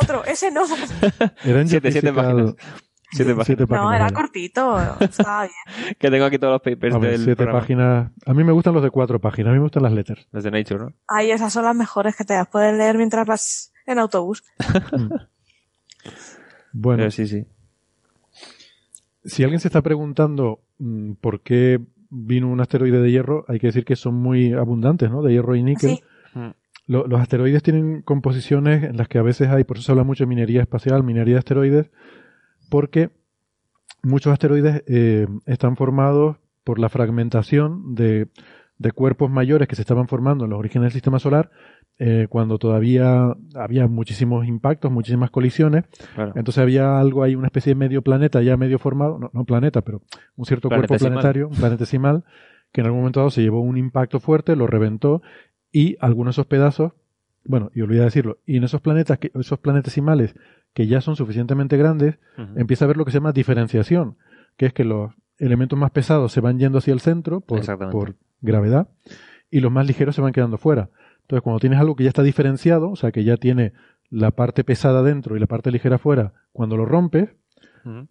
otro, 0.00 0.24
ese 0.24 0.50
no. 0.50 0.62
Eran 1.44 1.68
siete, 1.68 1.92
siete 1.92 2.12
páginas. 2.12 2.54
Siete 3.12 3.34
páginas. 3.34 3.70
no, 3.70 3.92
era 3.92 4.10
cortito. 4.10 4.78
Estaba 5.00 5.42
bien. 5.42 5.94
que 5.98 6.10
tengo 6.10 6.24
aquí 6.24 6.38
todos 6.38 6.54
los 6.54 6.62
papers 6.62 6.94
a 6.94 6.98
ver, 6.98 7.12
del 7.12 7.20
siete 7.20 7.36
programa. 7.36 7.60
páginas. 7.60 8.10
A 8.26 8.34
mí 8.34 8.44
me 8.44 8.52
gustan 8.52 8.74
los 8.74 8.82
de 8.82 8.90
cuatro 8.90 9.20
páginas. 9.20 9.50
A 9.50 9.52
mí 9.52 9.58
me 9.58 9.64
gustan 9.64 9.84
las 9.84 9.92
letters. 9.92 10.26
Las 10.32 10.44
de 10.44 10.50
Nature, 10.50 10.84
¿no? 10.84 10.92
Ay, 11.08 11.30
esas 11.30 11.52
son 11.52 11.64
las 11.64 11.76
mejores 11.76 12.16
que 12.16 12.24
te 12.24 12.34
las 12.34 12.48
puedes 12.48 12.76
leer 12.76 12.96
mientras 12.96 13.26
vas 13.26 13.72
en 13.86 13.98
autobús. 13.98 14.42
Bueno, 16.72 16.98
Pero 16.98 17.10
sí, 17.10 17.26
sí. 17.26 17.46
si 19.24 19.42
alguien 19.42 19.60
se 19.60 19.68
está 19.68 19.82
preguntando 19.82 20.60
mm, 20.78 21.12
por 21.14 21.40
qué 21.40 21.80
vino 22.10 22.48
un 22.48 22.60
asteroide 22.60 23.00
de 23.00 23.10
hierro, 23.10 23.44
hay 23.48 23.58
que 23.58 23.68
decir 23.68 23.84
que 23.84 23.96
son 23.96 24.14
muy 24.14 24.52
abundantes, 24.52 25.10
¿no? 25.10 25.22
De 25.22 25.32
hierro 25.32 25.56
y 25.56 25.62
níquel. 25.62 25.90
Sí. 25.96 26.02
Mm. 26.34 26.50
Lo- 26.88 27.06
los 27.06 27.20
asteroides 27.20 27.62
tienen 27.62 28.02
composiciones 28.02 28.84
en 28.84 28.96
las 28.96 29.08
que 29.08 29.18
a 29.18 29.22
veces 29.22 29.48
hay, 29.48 29.64
por 29.64 29.78
eso 29.78 29.86
se 29.86 29.92
habla 29.92 30.04
mucho 30.04 30.24
de 30.24 30.28
minería 30.28 30.60
espacial, 30.60 31.02
minería 31.02 31.34
de 31.34 31.38
asteroides, 31.38 31.90
porque 32.70 33.10
muchos 34.02 34.32
asteroides 34.32 34.84
eh, 34.86 35.26
están 35.46 35.76
formados 35.76 36.36
por 36.62 36.78
la 36.78 36.88
fragmentación 36.90 37.94
de, 37.94 38.28
de 38.78 38.92
cuerpos 38.92 39.30
mayores 39.30 39.68
que 39.68 39.76
se 39.76 39.82
estaban 39.82 40.06
formando 40.06 40.44
en 40.44 40.50
los 40.50 40.58
orígenes 40.58 40.86
del 40.86 40.92
sistema 40.92 41.18
solar 41.18 41.50
eh, 41.98 42.26
cuando 42.28 42.58
todavía 42.58 43.34
había 43.54 43.86
muchísimos 43.86 44.46
impactos, 44.46 44.92
muchísimas 44.92 45.30
colisiones. 45.30 45.84
Claro. 46.14 46.32
Entonces 46.36 46.62
había 46.62 47.00
algo 47.00 47.22
ahí, 47.22 47.34
una 47.34 47.46
especie 47.46 47.70
de 47.70 47.76
medio 47.76 48.02
planeta 48.02 48.42
ya 48.42 48.56
medio 48.56 48.78
formado, 48.78 49.18
no, 49.18 49.30
no 49.32 49.44
planeta, 49.44 49.80
pero 49.80 50.02
un 50.36 50.44
cierto 50.44 50.68
cuerpo 50.68 50.96
planetario, 50.96 51.48
un 51.48 51.56
planetesimal, 51.56 52.24
que 52.72 52.82
en 52.82 52.86
algún 52.86 53.00
momento 53.00 53.20
dado 53.20 53.30
se 53.30 53.42
llevó 53.42 53.62
un 53.62 53.78
impacto 53.78 54.20
fuerte, 54.20 54.56
lo 54.56 54.66
reventó 54.66 55.22
y 55.72 55.96
algunos 56.00 56.34
de 56.34 56.40
esos 56.40 56.46
pedazos, 56.46 56.92
bueno, 57.44 57.70
y 57.74 57.80
olvidé 57.80 58.02
decirlo, 58.02 58.38
y 58.44 58.58
en 58.58 58.64
esos 58.64 58.82
planetas, 58.82 59.18
que, 59.18 59.30
esos 59.34 59.58
planetesimales 59.58 60.34
que 60.74 60.86
ya 60.86 61.00
son 61.00 61.16
suficientemente 61.16 61.78
grandes, 61.78 62.18
empieza 62.56 62.84
a 62.84 62.86
haber 62.86 62.98
lo 62.98 63.06
que 63.06 63.10
se 63.10 63.18
llama 63.18 63.32
diferenciación, 63.32 64.18
que 64.58 64.66
es 64.66 64.72
que 64.74 64.84
los 64.84 65.14
elementos 65.38 65.78
más 65.78 65.90
pesados 65.90 66.32
se 66.32 66.42
van 66.42 66.58
yendo 66.58 66.78
hacia 66.78 66.92
el 66.92 67.00
centro 67.00 67.40
por 67.40 67.64
gravedad 68.46 68.88
y 69.50 69.60
los 69.60 69.70
más 69.70 69.86
ligeros 69.86 70.14
se 70.14 70.22
van 70.22 70.32
quedando 70.32 70.56
fuera. 70.58 70.88
Entonces, 71.22 71.42
cuando 71.42 71.60
tienes 71.60 71.78
algo 71.78 71.96
que 71.96 72.04
ya 72.04 72.08
está 72.10 72.22
diferenciado, 72.22 72.90
o 72.90 72.96
sea, 72.96 73.12
que 73.12 73.24
ya 73.24 73.36
tiene 73.36 73.72
la 74.10 74.30
parte 74.30 74.64
pesada 74.64 75.02
dentro 75.02 75.36
y 75.36 75.40
la 75.40 75.46
parte 75.46 75.70
ligera 75.70 75.98
fuera, 75.98 76.32
cuando 76.52 76.76
lo 76.76 76.84
rompes, 76.86 77.30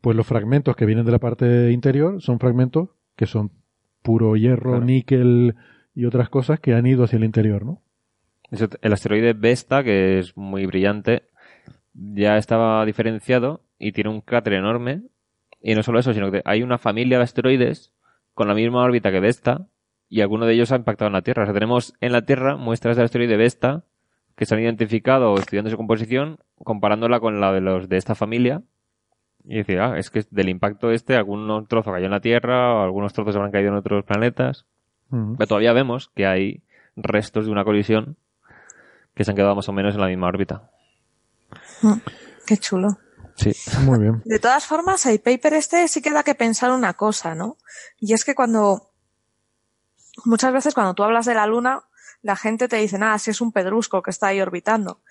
pues 0.01 0.15
los 0.15 0.25
fragmentos 0.25 0.75
que 0.77 0.85
vienen 0.85 1.05
de 1.05 1.11
la 1.11 1.19
parte 1.19 1.71
interior 1.71 2.21
son 2.21 2.39
fragmentos 2.39 2.89
que 3.17 3.25
son 3.25 3.51
puro 4.01 4.35
hierro, 4.37 4.71
Claro. 4.71 4.85
níquel 4.85 5.55
y 5.93 6.05
otras 6.05 6.29
cosas 6.29 6.59
que 6.61 6.73
han 6.73 6.85
ido 6.85 7.03
hacia 7.03 7.17
el 7.17 7.23
interior, 7.25 7.65
¿no? 7.65 7.81
El 8.81 8.93
asteroide 8.93 9.33
Vesta, 9.33 9.83
que 9.83 10.19
es 10.19 10.37
muy 10.37 10.65
brillante, 10.65 11.23
ya 11.93 12.37
estaba 12.37 12.85
diferenciado 12.85 13.63
y 13.79 13.91
tiene 13.91 14.09
un 14.11 14.21
cráter 14.21 14.53
enorme. 14.53 15.01
Y 15.61 15.73
no 15.75 15.83
solo 15.83 15.99
eso, 15.99 16.13
sino 16.13 16.31
que 16.31 16.41
hay 16.45 16.61
una 16.63 16.77
familia 16.77 17.17
de 17.17 17.23
asteroides 17.23 17.93
con 18.33 18.47
la 18.47 18.53
misma 18.53 18.83
órbita 18.83 19.11
que 19.11 19.19
Vesta 19.19 19.67
y 20.10 20.22
alguno 20.22 20.45
de 20.45 20.53
ellos 20.53 20.72
ha 20.72 20.76
impactado 20.76 21.07
en 21.07 21.14
la 21.14 21.22
Tierra. 21.22 21.44
O 21.44 21.45
sea, 21.45 21.53
tenemos 21.53 21.94
en 22.02 22.11
la 22.11 22.26
Tierra 22.26 22.56
muestras 22.56 22.95
del 22.95 23.06
asteroide 23.06 23.38
Vesta 23.38 23.84
que 24.36 24.45
se 24.45 24.53
han 24.53 24.61
identificado 24.61 25.36
estudiando 25.36 25.69
su 25.69 25.77
composición, 25.77 26.40
comparándola 26.64 27.19
con 27.19 27.40
la 27.40 27.53
de 27.53 27.61
los 27.61 27.88
de 27.88 27.98
esta 27.98 28.15
familia. 28.15 28.61
Y 29.45 29.57
decir, 29.57 29.80
ah, 29.80 29.98
es 29.98 30.10
que 30.10 30.26
del 30.32 30.49
impacto 30.49 30.91
este, 30.91 31.15
algún 31.15 31.68
trozo 31.68 31.91
cayó 31.91 32.06
en 32.06 32.11
la 32.11 32.19
Tierra, 32.19 32.73
o 32.73 32.84
algunos 32.84 33.14
trozos 33.14 33.36
habrán 33.36 33.52
caído 33.52 33.69
en 33.69 33.76
otros 33.76 34.03
planetas. 34.03 34.65
Pero 35.10 35.48
todavía 35.48 35.72
vemos 35.72 36.10
que 36.14 36.26
hay 36.26 36.64
restos 36.95 37.45
de 37.45 37.52
una 37.52 37.64
colisión 37.64 38.18
que 39.14 39.23
se 39.23 39.32
han 39.32 39.38
quedado 39.38 39.56
más 39.56 39.69
o 39.69 39.72
menos 39.72 39.95
en 39.95 40.02
la 40.02 40.07
misma 40.07 40.27
órbita. 40.27 40.69
Qué 42.45 42.57
chulo. 42.57 42.98
Sí. 43.36 43.52
Muy 43.84 43.99
bien. 43.99 44.22
De 44.26 44.40
todas 44.40 44.65
formas, 44.65 45.06
el 45.06 45.19
paper 45.19 45.53
este 45.53 45.88
sí 45.88 46.02
que 46.02 46.11
da 46.11 46.23
que 46.23 46.36
pensar 46.36 46.72
una 46.72 46.94
cosa, 46.94 47.36
¿no? 47.36 47.57
Y 47.99 48.14
es 48.14 48.26
que 48.26 48.34
cuando, 48.36 48.90
muchas 50.23 50.53
veces 50.53 50.73
cuando 50.73 50.93
tú 50.93 51.03
hablas 51.03 51.25
de 51.25 51.33
la 51.33 51.47
Luna, 51.47 51.83
la 52.21 52.35
gente 52.35 52.67
te 52.67 52.77
dice, 52.77 52.97
nada, 52.97 53.19
si 53.19 53.31
es 53.31 53.41
un 53.41 53.51
pedrusco 53.51 54.01
que 54.01 54.11
está 54.11 54.27
ahí 54.27 54.41
orbitando. 54.41 55.01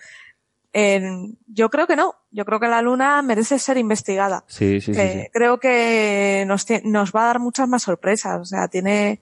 Yo 1.47 1.69
creo 1.69 1.87
que 1.87 1.95
no. 1.95 2.15
Yo 2.31 2.43
creo 2.43 2.59
que 2.59 2.67
la 2.67 2.81
Luna 2.81 3.21
merece 3.21 3.59
ser 3.59 3.77
investigada. 3.77 4.43
Sí, 4.47 4.81
sí, 4.81 4.93
sí. 4.93 5.01
Sí. 5.01 5.27
Creo 5.31 5.57
que 5.57 6.43
nos, 6.47 6.65
nos 6.83 7.13
va 7.13 7.23
a 7.23 7.27
dar 7.27 7.39
muchas 7.39 7.69
más 7.69 7.83
sorpresas. 7.83 8.41
O 8.41 8.45
sea, 8.45 8.67
tiene, 8.67 9.21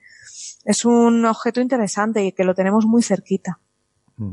es 0.65 0.85
un 0.85 1.23
objeto 1.25 1.61
interesante 1.61 2.23
y 2.23 2.31
que 2.31 2.43
lo 2.43 2.55
tenemos 2.55 2.85
muy 2.85 3.03
cerquita. 3.03 3.59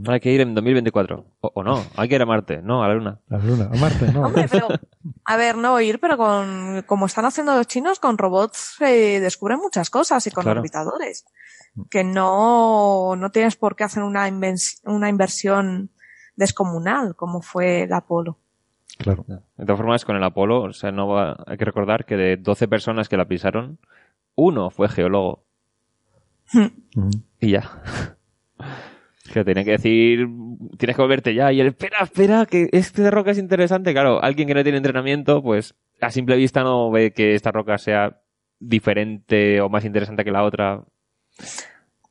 Hay 0.09 0.21
que 0.21 0.31
ir 0.31 0.41
en 0.43 0.55
2024. 0.55 1.25
O, 1.41 1.53
o 1.55 1.63
no, 1.63 1.83
hay 1.97 2.09
que 2.09 2.15
ir 2.15 2.23
a 2.23 2.27
Marte, 2.27 2.61
no, 2.63 2.85
a 2.85 2.89
la 2.89 2.95
Luna. 2.95 3.19
La 3.29 3.39
Luna, 3.39 3.71
a 3.73 3.77
Marte, 3.77 4.13
¿no? 4.13 4.23
Hombre, 4.27 4.47
pero, 4.51 4.69
a 5.25 5.37
ver, 5.37 5.57
no 5.57 5.81
ir, 5.81 5.99
pero 6.01 6.17
con, 6.19 6.83
como 6.87 7.07
están 7.07 7.25
haciendo 7.25 7.55
los 7.57 7.67
chinos, 7.67 7.99
con 7.99 8.19
robots 8.19 8.75
se 8.79 9.21
descubren 9.21 9.59
muchas 9.59 9.89
cosas 9.91 10.27
y 10.27 10.31
con 10.31 10.45
Claro. 10.45 10.61
orbitadores. 10.61 11.25
Que 11.89 12.05
no, 12.05 13.15
no 13.17 13.31
tienes 13.31 13.57
por 13.57 13.75
qué 13.77 13.85
hacer 13.85 14.03
una, 14.03 14.29
inversión 14.29 15.91
descomunal, 16.37 17.17
como 17.17 17.41
fue 17.43 17.83
el 17.85 17.93
Apolo. 17.93 18.39
Claro. 18.99 19.25
De 19.57 19.65
todas 19.65 19.79
formas, 19.79 20.05
con 20.05 20.17
el 20.17 20.25
Apolo, 20.25 20.63
o 20.65 20.73
sea, 20.73 20.91
no 20.93 21.09
va- 21.09 21.43
hay 21.47 21.57
que 21.57 21.65
recordar 21.65 22.05
que 22.05 22.17
de 22.17 22.37
12 22.37 22.69
personas 22.69 23.09
que 23.09 23.17
la 23.17 23.27
pisaron, 23.29 23.79
uno 24.35 24.69
fue 24.71 24.89
geólogo. 24.89 25.45
Ujú. 26.53 26.71
Y 27.41 27.53
ya. 27.53 27.71
Que 29.33 29.45
tenía 29.45 29.65
que 29.65 29.73
decir, 29.73 30.27
tienes 30.77 30.97
que 30.97 31.03
volverte 31.03 31.35
ya. 31.35 31.53
Y 31.53 31.61
él, 31.61 31.69
espera, 31.69 31.99
espera, 32.03 32.47
que 32.47 32.69
este 32.73 33.11
roca 33.11 33.31
es 33.31 33.39
interesante. 33.39 33.93
Claro, 33.93 34.23
alguien 34.23 34.49
que 34.49 34.55
no 34.55 34.63
tiene 34.63 34.79
entrenamiento, 34.79 35.43
pues 35.43 35.75
a 36.01 36.11
simple 36.11 36.37
vista 36.37 36.63
no 36.63 36.91
ve 36.91 37.13
que 37.13 37.35
esta 37.35 37.53
roca 37.53 37.79
sea 37.79 38.21
diferente 38.59 39.61
o 39.61 39.69
más 39.69 39.85
interesante 39.85 40.25
que 40.25 40.33
la 40.33 40.43
otra. 40.43 40.85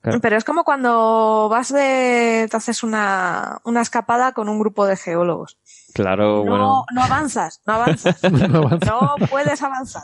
Claro. 0.01 0.19
Pero 0.21 0.37
es 0.37 0.45
como 0.45 0.63
cuando 0.63 1.49
vas 1.49 1.73
de, 1.73 2.47
te 2.49 2.55
haces 2.55 2.83
una, 2.83 3.59
una 3.65 3.81
escapada 3.81 4.31
con 4.31 4.47
un 4.47 4.57
grupo 4.57 4.85
de 4.85 4.95
geólogos. 4.95 5.57
Claro, 5.93 6.45
no, 6.45 6.51
bueno. 6.51 6.85
no 6.93 7.03
avanzas, 7.03 7.61
no 7.67 7.73
avanzas. 7.73 8.21
No 8.23 9.15
puedes 9.29 9.61
avanzar. 9.61 10.03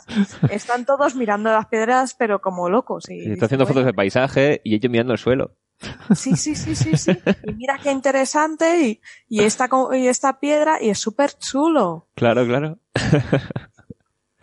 Están 0.50 0.84
todos 0.84 1.14
mirando 1.14 1.50
las 1.50 1.66
piedras, 1.66 2.14
pero 2.14 2.42
como 2.42 2.68
locos. 2.68 3.08
Y, 3.08 3.26
Y 3.26 3.32
está 3.32 3.46
haciendo 3.46 3.66
fotos 3.66 3.86
de 3.86 3.94
paisaje 3.94 4.60
y 4.64 4.74
ellos 4.74 4.90
mirando 4.90 5.14
el 5.14 5.18
suelo. 5.18 5.56
Sí, 6.14 6.36
sí, 6.36 6.54
sí, 6.54 6.74
sí, 6.74 6.96
sí. 6.96 7.12
Y 7.44 7.52
mira 7.52 7.78
qué 7.82 7.90
interesante 7.92 8.80
y, 8.82 9.00
y, 9.28 9.40
esta, 9.42 9.68
y 9.92 10.06
esta 10.06 10.38
piedra 10.40 10.82
y 10.82 10.90
es 10.90 10.98
súper 10.98 11.32
chulo. 11.32 12.08
Claro, 12.14 12.46
claro. 12.46 12.78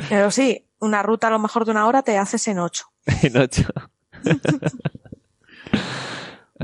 Pero 0.10 0.32
sí, 0.32 0.68
una 0.80 1.02
ruta 1.02 1.28
a 1.28 1.32
lo 1.32 1.40
mejor 1.40 1.66
de 1.66 1.72
una 1.72 1.88
hora 1.88 2.04
te 2.04 2.18
haces 2.18 2.48
en 2.48 2.60
ocho. 2.60 2.86
En 3.24 3.38
ocho. 3.38 3.64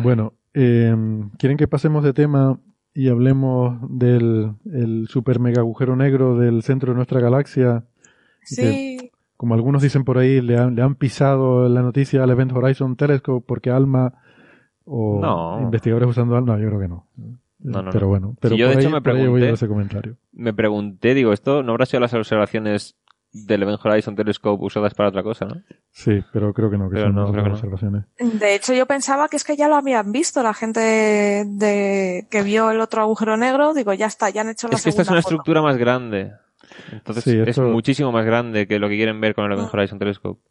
Bueno, 0.02 0.34
eh, 0.54 0.96
¿quieren 1.38 1.58
que 1.58 1.68
pasemos 1.68 2.06
de 2.06 2.14
tema 2.14 2.58
y 2.94 3.10
hablemos 3.10 3.80
del 3.90 4.54
el 4.72 5.08
super 5.10 5.40
mega 5.40 5.60
agujero 5.60 5.98
negro 5.98 6.38
del 6.38 6.64
centro 6.64 6.94
de 6.94 6.96
nuestra 6.96 7.20
galaxia? 7.20 7.86
Sí, 8.44 9.12
Como 9.36 9.56
algunos 9.56 9.82
dicen 9.82 10.06
por 10.06 10.18
ahí, 10.18 10.40
le 10.40 10.58
han, 10.58 10.76
le 10.76 10.84
han 10.84 10.96
pisado 10.96 11.68
la 11.68 11.82
noticia 11.82 12.24
al 12.24 12.30
Event 12.30 12.54
Horizon 12.54 12.96
Telescope 12.96 13.46
porque 13.46 13.72
ALMA 13.72 14.14
o 14.85 15.19
No. 15.22 15.61
investigadores 15.61 16.10
usando 16.10 16.35
ALMA, 16.35 16.56
no, 16.57 16.61
yo 16.61 16.68
creo 16.69 16.80
que 16.80 16.88
no. 16.88 17.06
No, 17.61 17.81
no, 17.84 17.91
pero 17.91 18.06
no. 18.06 18.10
bueno, 18.10 18.35
pero 18.39 18.56
yo, 18.56 18.68
de 18.68 18.73
ahí, 18.76 18.80
hecho, 18.80 18.89
me 18.89 19.01
pregunté- 19.01 19.41
dar 19.45 19.53
ese 19.53 19.68
comentario. 19.68 20.15
Me 20.31 20.53
pregunté, 20.53 21.14
digo, 21.14 21.34
¿esto 21.34 21.61
no 21.64 21.72
habrá 21.73 21.85
sido 21.85 21.99
las 21.99 22.14
observaciones 22.14 22.95
del 23.34 23.61
Event 23.61 23.80
Horizon 23.85 24.15
Telescope 24.15 24.64
usadas 24.64 24.93
para 24.95 25.10
otra 25.10 25.22
cosa, 25.23 25.45
no? 25.45 25.56
Sí, 25.91 26.23
pero 26.34 26.53
creo 26.53 26.72
que 26.72 26.77
no, 26.77 26.89
que 26.89 26.95
Pero 26.95 27.07
son 27.07 27.15
no, 27.15 27.22
otras 27.27 27.34
creo 27.34 27.43
que 27.43 27.49
no. 27.49 27.56
observaciones. 27.56 28.06
de 28.39 28.56
hecho 28.56 28.73
yo 28.73 28.85
pensaba 28.88 29.27
que 29.27 29.35
es 29.35 29.43
que 29.43 29.56
ya 29.57 29.68
lo 29.68 29.76
habían 29.76 30.11
visto 30.11 30.41
la 30.41 30.53
gente 30.53 30.80
de, 30.80 32.26
que 32.31 32.41
vio 32.43 32.72
el 32.72 32.80
otro 32.80 33.01
agujero 33.01 33.38
negro. 33.38 33.73
Digo, 33.73 33.93
ya 33.93 34.07
está, 34.07 34.30
ya 34.30 34.41
han 34.41 34.49
hecho 34.49 34.68
la 34.69 34.76
Es 34.77 34.84
que 34.84 34.89
esta 34.89 35.01
es 35.03 35.10
una 35.10 35.18
foto. 35.22 35.27
estructura 35.35 35.61
más 35.61 35.77
grande. 35.77 36.31
Entonces 36.91 37.23
Sí, 37.23 37.38
es 37.45 37.57
muchísimo 37.60 38.11
más 38.11 38.26
grande 38.26 38.68
que 38.68 38.80
lo 38.80 38.88
que 38.89 38.95
quieren 38.95 39.19
ver 39.22 39.35
con 39.35 39.45
el 39.45 39.51
Event 39.51 39.73
Horizon 39.73 39.99
Telescope. 39.99 40.41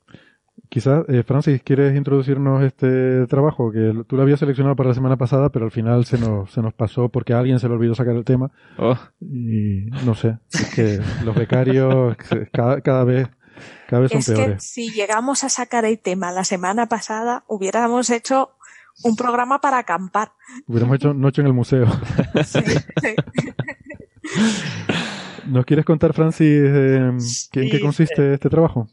Quizás, 0.70 1.04
eh, 1.08 1.22
Francis, 1.26 1.62
¿quieres 1.64 1.96
introducirnos 1.96 2.62
este 2.62 3.26
trabajo? 3.26 3.72
Que 3.72 3.94
tú 4.06 4.16
lo 4.16 4.22
habías 4.22 4.38
seleccionado 4.38 4.76
para 4.76 4.90
la 4.90 4.94
semana 4.94 5.16
pasada, 5.16 5.48
pero 5.48 5.64
al 5.64 5.70
final 5.70 6.04
se 6.04 6.18
nos, 6.18 6.50
se 6.52 6.60
nos 6.60 6.74
pasó 6.74 7.08
porque 7.08 7.32
a 7.32 7.38
alguien 7.38 7.58
se 7.58 7.68
le 7.68 7.74
olvidó 7.74 7.94
sacar 7.94 8.14
el 8.14 8.24
tema. 8.24 8.50
Oh, 8.78 8.94
Y 9.20 9.86
no 10.04 10.14
sé, 10.14 10.38
es 10.52 10.74
que 10.74 11.00
los 11.24 11.34
becarios 11.34 12.16
cada, 12.52 12.82
cada 12.82 13.04
vez, 13.04 13.28
cada 13.88 14.02
vez 14.02 14.10
son 14.12 14.18
Es 14.20 14.26
que 14.26 14.34
peores. 14.34 14.62
si 14.62 14.90
llegamos 14.92 15.42
a 15.42 15.48
sacar 15.48 15.86
el 15.86 15.98
tema 15.98 16.32
la 16.32 16.44
semana 16.44 16.84
pasada, 16.86 17.44
hubiéramos 17.48 18.10
hecho 18.10 18.50
un 19.04 19.16
programa 19.16 19.60
para 19.60 19.78
acampar. 19.78 20.32
Hubiéramos 20.66 20.96
hecho 20.96 21.14
noche 21.14 21.40
en 21.40 21.46
el 21.46 21.54
museo. 21.54 21.86
Sí, 22.44 22.60
sí. 23.00 23.14
¿Nos 25.46 25.64
quieres 25.64 25.86
contar, 25.86 26.12
Francis, 26.12 26.46
eh, 26.46 27.10
que- 27.50 27.62
en 27.62 27.70
qué 27.70 27.80
consiste 27.80 28.34
este 28.34 28.50
trabajo? 28.50 28.88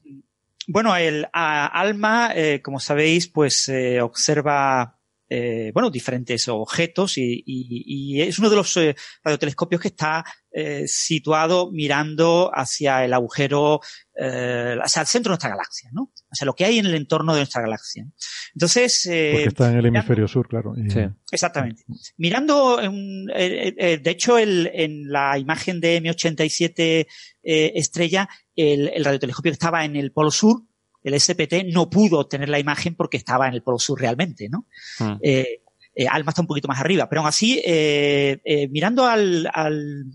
Bueno, 0.67 0.95
el 0.95 1.27
a- 1.31 1.67
ALMA, 1.67 2.31
eh, 2.35 2.61
como 2.61 2.79
sabéis, 2.79 3.27
pues 3.27 3.69
eh, 3.69 4.01
observa 4.01 4.97
eh, 5.27 5.71
bueno, 5.73 5.89
diferentes 5.89 6.47
objetos 6.47 7.17
y, 7.17 8.21
es 8.21 8.37
uno 8.37 8.49
de 8.49 8.55
los 8.55 8.77
eh, 8.77 8.95
radiotelescopios 9.23 9.81
que 9.81 9.87
está 9.87 10.23
eh, 10.51 10.83
situado 10.85 11.71
mirando 11.71 12.51
hacia 12.53 13.03
el 13.03 13.13
agujero, 13.13 13.79
hacia 14.17 15.01
el 15.01 15.07
centro 15.07 15.29
de 15.29 15.33
nuestra 15.33 15.49
galaxia, 15.49 15.89
¿no? 15.91 16.03
O 16.03 16.35
sea, 16.35 16.45
lo 16.45 16.53
que 16.53 16.65
hay 16.65 16.77
en 16.79 16.85
el 16.85 16.95
entorno 16.95 17.33
de 17.33 17.39
nuestra 17.39 17.61
galaxia. 17.61 18.07
Entonces... 18.53 19.01
Porque 19.03 19.47
está 19.47 19.71
en 19.71 19.77
el 19.77 19.87
hemisferio 19.87 20.27
sur, 20.27 20.47
claro. 20.47 20.73
Sí. 20.87 21.01
Exactamente. 21.31 21.83
Mirando, 22.17 22.77
de 22.77 24.01
hecho, 24.05 24.37
en 24.39 25.11
la 25.11 25.37
imagen 25.37 25.81
de 25.81 26.01
M87 26.01 27.07
estrella, 27.41 28.29
el, 28.55 28.89
el 28.93 29.03
radiotelescopio 29.03 29.51
estaba 29.51 29.83
en 29.83 29.95
el 29.95 30.11
polo 30.11 30.31
sur, 30.31 30.61
el 31.05 31.17
SPT 31.19 31.65
no 31.71 31.89
pudo 31.89 32.19
obtener 32.19 32.49
la 32.49 32.59
imagen 32.59 32.95
porque 32.95 33.17
estaba 33.17 33.47
en 33.47 33.53
el 33.53 33.61
polo 33.61 33.77
sur 33.77 34.01
realmente, 34.01 34.49
¿no? 34.49 34.65
Hmm. 34.99 35.17
Eh, 35.21 35.61
eh, 35.93 36.07
ALMA 36.09 36.31
está 36.31 36.41
un 36.41 36.47
poquito 36.47 36.67
más 36.67 36.79
arriba, 36.79 37.07
pero 37.07 37.21
aún 37.21 37.29
así, 37.29 37.61
eh, 37.63 38.67
mirando 38.71 39.05
al, 39.05 39.47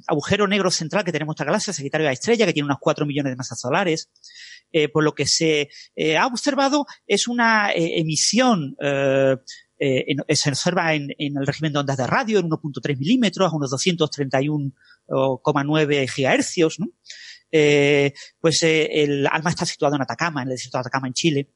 agujero 0.07 0.49
negro 0.49 0.71
central 0.71 1.05
que 1.05 1.13
tenemos 1.13 1.29
en 1.29 1.37
nuestra 1.37 1.47
galaxia, 1.47 1.73
Sagitario 1.73 2.05
de 2.05 2.09
la 2.09 2.15
Estrella, 2.15 2.45
que 2.45 2.53
tiene 2.53 2.67
unos 2.67 2.81
4 2.81 3.07
millones 3.07 3.33
de 3.33 3.37
masas 3.37 3.61
solares, 3.61 4.11
por 4.93 5.03
lo 5.03 5.15
que 5.15 5.27
se 5.27 5.71
ha 6.19 6.27
observado 6.27 6.85
es 7.07 7.29
una 7.29 7.73
emisión 7.75 8.77
se 8.79 9.39
observa 10.51 10.93
en, 10.95 11.15
el 11.19 11.47
régimen 11.47 11.73
de 11.73 11.79
ondas 11.79 11.97
de 11.97 12.07
radio 12.07 12.41
en 12.41 12.51
1.3 12.51 12.99
milímetros, 12.99 13.51
a 13.51 13.57
unos 13.57 13.73
231,9 13.73 16.09
gigahercios, 16.09 16.79
¿no? 16.79 16.89
Eh, 17.53 18.13
pues 18.41 18.63
eh, 18.63 19.03
el 19.03 19.27
ALMA 19.27 19.51
está 19.51 19.67
situado 19.67 19.97
en 19.97 20.03
Atacama, 20.03 20.43
en 20.43 20.49
el 20.49 20.55
desierto 20.55 20.79
de 20.79 20.81
Atacama, 20.81 21.09
en 21.09 21.15
Chile, 21.15 21.51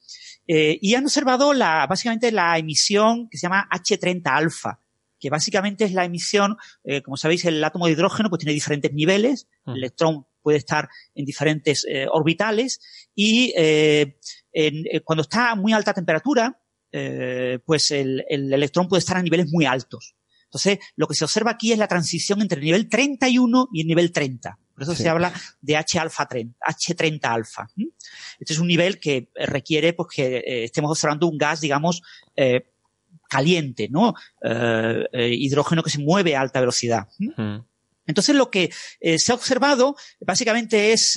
eh, 0.46 0.78
y 0.80 0.94
han 0.94 1.04
observado 1.04 1.54
la, 1.54 1.86
básicamente 1.86 2.30
la 2.32 2.58
emisión 2.58 3.28
que 3.28 3.38
se 3.38 3.42
llama 3.42 3.68
H30 3.70 4.22
alfa, 4.26 4.80
que 5.24 5.30
básicamente 5.30 5.84
es 5.84 5.92
la 5.92 6.04
emisión, 6.04 6.58
eh, 6.84 7.00
como 7.00 7.16
sabéis, 7.16 7.46
el 7.46 7.64
átomo 7.64 7.86
de 7.86 7.92
hidrógeno 7.92 8.28
pues 8.28 8.40
tiene 8.40 8.52
diferentes 8.52 8.92
niveles, 8.92 9.48
mm. 9.64 9.70
el 9.70 9.76
electrón 9.78 10.26
puede 10.42 10.58
estar 10.58 10.90
en 11.14 11.24
diferentes 11.24 11.86
eh, 11.88 12.06
orbitales 12.10 12.78
y 13.14 13.54
eh, 13.56 14.18
en, 14.52 14.84
cuando 15.02 15.22
está 15.22 15.52
a 15.52 15.54
muy 15.54 15.72
alta 15.72 15.94
temperatura, 15.94 16.60
pues 17.64 17.90
el, 17.90 18.24
el 18.28 18.52
electrón 18.52 18.86
puede 18.86 19.00
estar 19.00 19.16
a 19.16 19.22
niveles 19.22 19.50
muy 19.50 19.64
altos. 19.64 20.14
Entonces, 20.44 20.78
lo 20.94 21.08
que 21.08 21.16
se 21.16 21.24
observa 21.24 21.50
aquí 21.50 21.72
es 21.72 21.78
la 21.78 21.88
transición 21.88 22.40
entre 22.40 22.60
el 22.60 22.64
nivel 22.64 22.88
31 22.88 23.68
y 23.72 23.80
el 23.80 23.86
nivel 23.88 24.12
30. 24.12 24.58
Por 24.74 24.82
eso 24.82 24.94
se 24.94 25.08
habla 25.08 25.32
de 25.60 25.76
H 25.76 25.98
alfa 25.98 26.26
30, 26.26 26.58
H30 26.58 27.20
alfa. 27.22 27.68
Este 28.40 28.52
es 28.52 28.58
un 28.58 28.66
nivel 28.66 28.98
que 28.98 29.30
requiere 29.34 29.92
pues, 29.92 30.08
que 30.14 30.36
eh, 30.38 30.64
estemos 30.64 30.90
observando 30.90 31.28
un 31.28 31.38
gas, 31.38 31.60
digamos, 31.60 32.02
eh, 32.34 32.66
caliente, 33.28 33.88
¿no? 33.88 34.14
Eh, 34.42 35.30
hidrógeno 35.32 35.82
que 35.82 35.90
se 35.90 36.00
mueve 36.00 36.34
a 36.34 36.40
alta 36.40 36.60
velocidad. 36.60 37.06
Entonces 38.06 38.36
lo 38.36 38.50
que 38.50 38.70
se 39.16 39.32
ha 39.32 39.34
observado 39.34 39.96
básicamente 40.20 40.92
es 40.92 41.12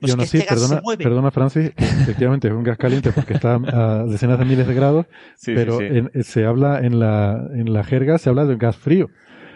pues, 0.00 0.14
que 0.14 0.22
este 0.22 0.38
gas 0.38 0.48
perdona, 0.48 0.76
se 0.76 0.80
mueve. 0.80 1.04
Perdona, 1.04 1.30
Francis, 1.30 1.72
efectivamente 1.76 2.48
es 2.48 2.54
un 2.54 2.62
gas 2.62 2.78
caliente 2.78 3.12
porque 3.12 3.34
está 3.34 3.56
a 3.56 4.04
decenas 4.04 4.38
de 4.38 4.44
miles 4.44 4.66
de 4.66 4.74
grados, 4.74 5.06
pero 5.44 5.80
se 6.22 6.46
habla 6.46 6.80
en 6.80 6.98
la, 6.98 7.46
en 7.52 7.72
la 7.72 7.84
jerga, 7.84 8.18
se 8.18 8.30
habla 8.30 8.46
de 8.46 8.54
un 8.54 8.58
gas 8.58 8.76
frío. 8.76 9.10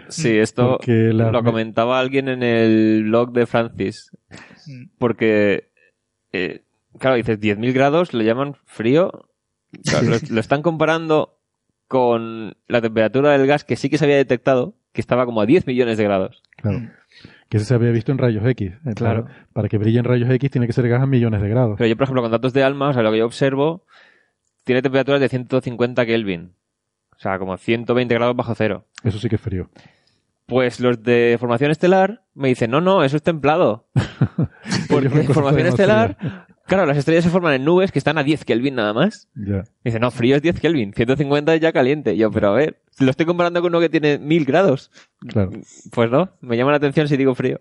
Sí, 0.09 0.36
esto 0.36 0.78
lo 0.86 1.43
comentaba 1.43 1.98
alguien 1.98 2.28
en 2.28 2.43
el 2.43 3.05
blog 3.05 3.32
de 3.32 3.47
Francis. 3.47 4.10
Mm. 4.66 4.85
Porque, 4.98 5.70
eh, 6.32 6.62
claro, 6.98 7.16
dices 7.16 7.40
10.000 7.40 7.72
grados, 7.72 8.14
le 8.14 8.24
llaman 8.24 8.56
frío. 8.64 9.28
lo, 10.31 10.40
están 10.40 10.62
comparando 10.62 11.39
con 11.89 12.56
la 12.68 12.81
temperatura 12.81 13.32
del 13.32 13.47
gas 13.47 13.64
que 13.64 13.76
sí 13.76 13.90
que 13.90 13.98
se 13.98 14.05
había 14.05 14.16
detectado, 14.16 14.74
que 14.93 15.01
estaba 15.01 15.26
como 15.26 15.40
a 15.40 15.47
10 15.47 15.66
millones 15.66 15.98
de 15.98 16.05
grados. 16.05 16.43
Claro. 16.56 16.90
Que 17.48 17.59
eso 17.59 17.66
se 17.66 17.74
había 17.74 17.90
visto 17.90 18.12
en 18.12 18.18
rayos 18.18 18.44
X. 18.47 18.72
Eh, 18.72 18.94
claro. 18.94 19.26
Para 19.52 19.68
que 19.68 19.78
brille 19.78 19.98
en 19.98 20.05
rayos 20.05 20.31
X 20.31 20.51
tiene 20.51 20.66
que 20.66 20.72
ser 20.72 20.89
gas 20.89 21.02
a 21.02 21.06
millones 21.06 21.43
de 21.43 21.48
grados. 21.48 21.76
Pero 21.78 21.89
yo, 21.89 21.97
por 21.97 22.05
ejemplo, 22.05 22.22
con 22.22 22.31
datos 22.31 22.52
de 22.52 22.62
ALMA, 22.62 22.89
o 22.89 22.93
sea, 22.93 23.02
lo 23.02 23.12
que 23.12 23.18
yo 23.18 23.26
observo, 23.26 23.85
tiene 24.64 24.82
temperaturas 24.82 25.20
de 25.20 25.28
150 25.28 26.06
Kelvin. 26.06 26.52
O 27.16 27.20
sea, 27.20 27.38
como 27.38 27.56
120 27.56 28.14
grados 28.14 28.36
bajo 28.36 28.54
cero. 28.54 28.86
Eso 29.02 29.18
sí 29.18 29.28
que 29.28 29.36
es 29.36 29.40
frío. 29.40 29.68
Pues 30.46 30.78
los 30.78 31.02
de 31.02 31.36
formación 31.40 31.70
estelar 31.70 32.22
me 32.34 32.48
dicen, 32.48 32.70
no, 32.70 32.80
no, 32.80 33.02
eso 33.02 33.16
es 33.16 33.22
templado. 33.22 33.88
Porque 34.90 35.08
en 35.08 35.24
formación 35.26 35.66
estelar, 35.66 36.46
claro, 36.66 36.84
las 36.84 36.98
estrellas 36.98 37.24
se 37.24 37.30
forman 37.30 37.54
en 37.54 37.64
nubes 37.64 37.92
que 37.92 37.98
están 37.98 38.18
a 38.18 38.22
10 38.22 38.44
Kelvin 38.44 38.74
nada 38.74 38.92
más. 38.92 39.30
Ya. 39.34 39.64
Dice, 39.82 39.98
no, 39.98 40.10
frío 40.10 40.36
es 40.36 40.42
10 40.42 40.60
Kelvin, 40.60 40.92
150 40.92 41.54
es 41.54 41.60
ya 41.60 41.72
caliente. 41.72 42.16
yo, 42.16 42.30
pero 42.30 42.48
a 42.48 42.54
ver, 42.54 42.82
lo 42.98 43.10
estoy 43.10 43.24
comparando 43.24 43.62
con 43.62 43.72
uno 43.72 43.80
que 43.80 43.88
tiene 43.88 44.18
1000 44.18 44.44
grados. 44.44 44.90
Claro. 45.26 45.50
Pues 45.92 46.10
no, 46.10 46.30
me 46.42 46.58
llama 46.58 46.72
la 46.72 46.76
atención 46.76 47.08
si 47.08 47.16
digo 47.16 47.34
frío. 47.34 47.60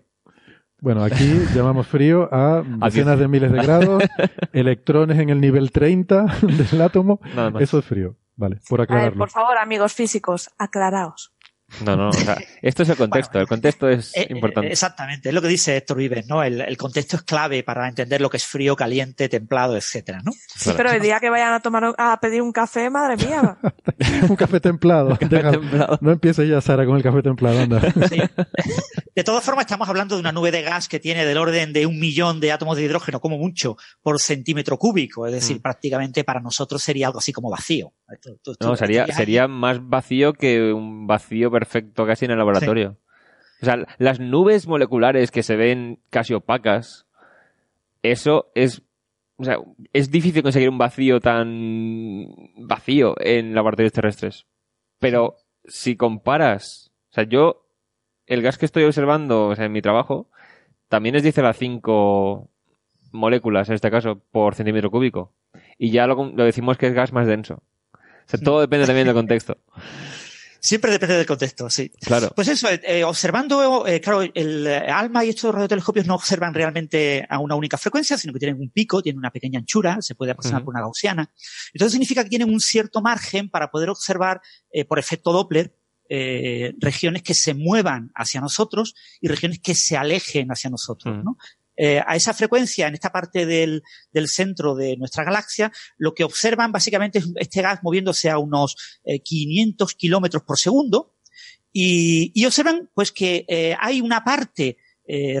Bueno, 0.84 1.02
aquí 1.02 1.24
llamamos 1.54 1.86
frío 1.86 2.28
a 2.30 2.62
decenas 2.62 3.18
de 3.18 3.26
miles 3.26 3.50
de 3.50 3.62
grados, 3.62 4.04
electrones 4.52 5.18
en 5.18 5.30
el 5.30 5.40
nivel 5.40 5.72
30 5.72 6.26
del 6.70 6.82
átomo. 6.82 7.20
Nada 7.34 7.52
más. 7.52 7.62
Eso 7.62 7.78
es 7.78 7.86
frío. 7.86 8.16
Vale, 8.36 8.60
por 8.68 8.82
aclararlo. 8.82 9.20
por 9.20 9.30
favor, 9.30 9.56
amigos 9.56 9.94
físicos, 9.94 10.50
aclaraos. 10.58 11.33
No, 11.82 11.96
no, 11.96 12.10
o 12.10 12.12
sea, 12.12 12.38
esto 12.62 12.82
es 12.82 12.88
el 12.88 12.96
contexto, 13.04 13.40
el 13.40 13.46
contexto 13.46 13.88
es 13.88 14.16
eh, 14.16 14.26
importante. 14.30 14.70
Exactamente, 14.70 15.28
es 15.28 15.34
lo 15.34 15.42
que 15.42 15.48
dice 15.48 15.76
Héctor 15.76 15.96
Vives, 15.96 16.26
¿no? 16.26 16.42
El, 16.42 16.76
contexto 16.76 17.16
es 17.16 17.22
clave 17.22 17.62
para 17.62 17.88
entender 17.88 18.20
lo 18.20 18.30
que 18.30 18.36
es 18.36 18.46
frío, 18.46 18.76
caliente, 18.76 19.28
templado, 19.28 19.76
etcétera, 19.76 20.20
¿no? 20.24 20.32
Sí, 20.32 20.70
pero 20.76 20.90
el 20.90 21.00
día 21.02 21.18
que 21.20 21.30
vayan 21.30 21.52
a 21.52 21.60
tomar 21.60 21.94
a 21.98 22.18
pedir 22.20 22.42
un 22.42 22.52
café, 22.52 22.90
madre 22.90 23.16
mía. 23.16 23.58
un 24.28 24.36
café 24.36 24.60
templado. 24.60 25.18
No 26.00 26.12
empieces 26.12 26.48
ya, 26.48 26.60
Sara, 26.60 26.86
con 26.86 26.96
el 26.96 27.02
café 27.02 27.22
templado, 27.22 27.60
anda. 27.60 27.80
De 29.14 29.24
todas 29.24 29.44
formas, 29.44 29.64
estamos 29.64 29.88
hablando 29.88 30.14
de 30.14 30.20
una 30.20 30.32
nube 30.32 30.50
de 30.50 30.62
gas 30.62 30.88
que 30.88 31.00
tiene 31.00 31.24
del 31.24 31.38
orden 31.38 31.72
de 31.72 31.86
un 31.86 31.98
millón 31.98 32.40
de 32.40 32.52
átomos 32.52 32.76
de 32.76 32.84
hidrógeno, 32.84 33.20
como 33.20 33.38
mucho, 33.38 33.76
por 34.02 34.20
centímetro 34.20 34.78
cúbico. 34.78 35.26
Es 35.26 35.32
decir, 35.32 35.58
mm. 35.58 35.62
prácticamente 35.62 36.24
para 36.24 36.40
nosotros 36.40 36.82
sería 36.82 37.06
algo 37.06 37.18
así 37.18 37.32
como 37.32 37.50
vacío. 37.50 37.92
no, 38.60 38.76
sería, 38.76 39.06
sería 39.06 39.48
más 39.48 39.78
vacío 39.86 40.32
que 40.32 40.72
un 40.72 41.06
vacío 41.06 41.50
perfecto 41.50 41.63
casi 41.94 42.24
en 42.24 42.30
el 42.30 42.38
laboratorio. 42.38 42.96
O 43.62 43.64
sea, 43.64 43.86
las 43.98 44.20
nubes 44.20 44.66
moleculares 44.66 45.30
que 45.30 45.42
se 45.42 45.56
ven 45.56 46.00
casi 46.10 46.34
opacas, 46.34 47.06
eso 48.02 48.50
es 48.54 48.82
o 49.36 49.44
sea, 49.44 49.58
es 49.92 50.10
difícil 50.10 50.42
conseguir 50.42 50.68
un 50.68 50.78
vacío 50.78 51.20
tan 51.20 52.26
vacío 52.56 53.14
en 53.18 53.54
laboratorios 53.54 53.92
terrestres. 53.92 54.46
Pero 54.98 55.36
si 55.64 55.96
comparas, 55.96 56.92
o 57.10 57.14
sea, 57.14 57.24
yo, 57.24 57.66
el 58.26 58.42
gas 58.42 58.58
que 58.58 58.66
estoy 58.66 58.84
observando 58.84 59.48
o 59.48 59.56
sea, 59.56 59.66
en 59.66 59.72
mi 59.72 59.82
trabajo, 59.82 60.28
también 60.88 61.16
es 61.16 61.22
10 61.22 61.38
a 61.38 61.42
la 61.42 61.52
5 61.52 62.48
moléculas, 63.12 63.68
en 63.68 63.74
este 63.74 63.90
caso, 63.90 64.20
por 64.30 64.54
centímetro 64.54 64.90
cúbico. 64.90 65.32
Y 65.78 65.90
ya 65.90 66.06
lo, 66.06 66.32
lo 66.32 66.44
decimos 66.44 66.78
que 66.78 66.86
es 66.86 66.94
gas 66.94 67.12
más 67.12 67.26
denso. 67.26 67.62
O 67.94 68.26
sea, 68.26 68.40
todo 68.40 68.60
depende 68.60 68.86
también 68.86 69.06
del 69.06 69.14
contexto. 69.14 69.58
Siempre 70.64 70.92
depende 70.92 71.18
del 71.18 71.26
contexto, 71.26 71.68
sí. 71.68 71.90
Claro. 72.00 72.32
Pues 72.34 72.48
eso, 72.48 72.68
eh, 72.70 73.04
observando, 73.04 73.86
eh, 73.86 74.00
claro, 74.00 74.22
el 74.22 74.66
ALMA 74.66 75.22
y 75.26 75.28
estos 75.28 75.54
radiotelescopios 75.54 76.06
no 76.06 76.14
observan 76.14 76.54
realmente 76.54 77.26
a 77.28 77.38
una 77.38 77.54
única 77.54 77.76
frecuencia, 77.76 78.16
sino 78.16 78.32
que 78.32 78.38
tienen 78.38 78.58
un 78.58 78.70
pico, 78.70 79.02
tienen 79.02 79.18
una 79.18 79.30
pequeña 79.30 79.58
anchura, 79.58 80.00
se 80.00 80.14
puede 80.14 80.32
aproximar 80.32 80.64
por 80.64 80.72
una 80.72 80.80
gaussiana. 80.80 81.30
Entonces 81.74 81.92
significa 81.92 82.24
que 82.24 82.30
tienen 82.30 82.48
un 82.48 82.60
cierto 82.60 83.02
margen 83.02 83.50
para 83.50 83.70
poder 83.70 83.90
observar 83.90 84.40
eh, 84.70 84.86
por 84.86 84.98
efecto 84.98 85.34
Doppler 85.34 85.76
regiones 86.78 87.22
que 87.22 87.34
se 87.34 87.52
muevan 87.52 88.10
hacia 88.14 88.40
nosotros 88.40 88.94
y 89.20 89.28
regiones 89.28 89.58
que 89.58 89.74
se 89.74 89.98
alejen 89.98 90.48
hacia 90.48 90.70
nosotros, 90.70 91.22
¿no? 91.22 91.36
Eh, 91.76 92.00
a 92.06 92.14
esa 92.14 92.32
frecuencia, 92.34 92.86
en 92.86 92.94
esta 92.94 93.10
parte 93.10 93.46
del, 93.46 93.82
centro 94.26 94.74
de 94.74 94.96
nuestra 94.96 95.24
galaxia, 95.24 95.72
lo 95.96 96.14
que 96.14 96.24
observan 96.24 96.70
básicamente 96.70 97.18
es 97.18 97.28
este 97.36 97.62
gas 97.62 97.80
moviéndose 97.82 98.30
a 98.30 98.38
unos 98.38 98.76
500 99.04 99.90
eh, 99.90 99.94
kilómetros 99.96 100.42
por 100.44 100.58
segundo. 100.58 101.14
Y, 101.72 102.30
y, 102.34 102.46
observan 102.46 102.88
pues 102.94 103.10
que 103.10 103.44
eh, 103.48 103.76
hay 103.80 104.00
una 104.00 104.22
parte 104.22 104.78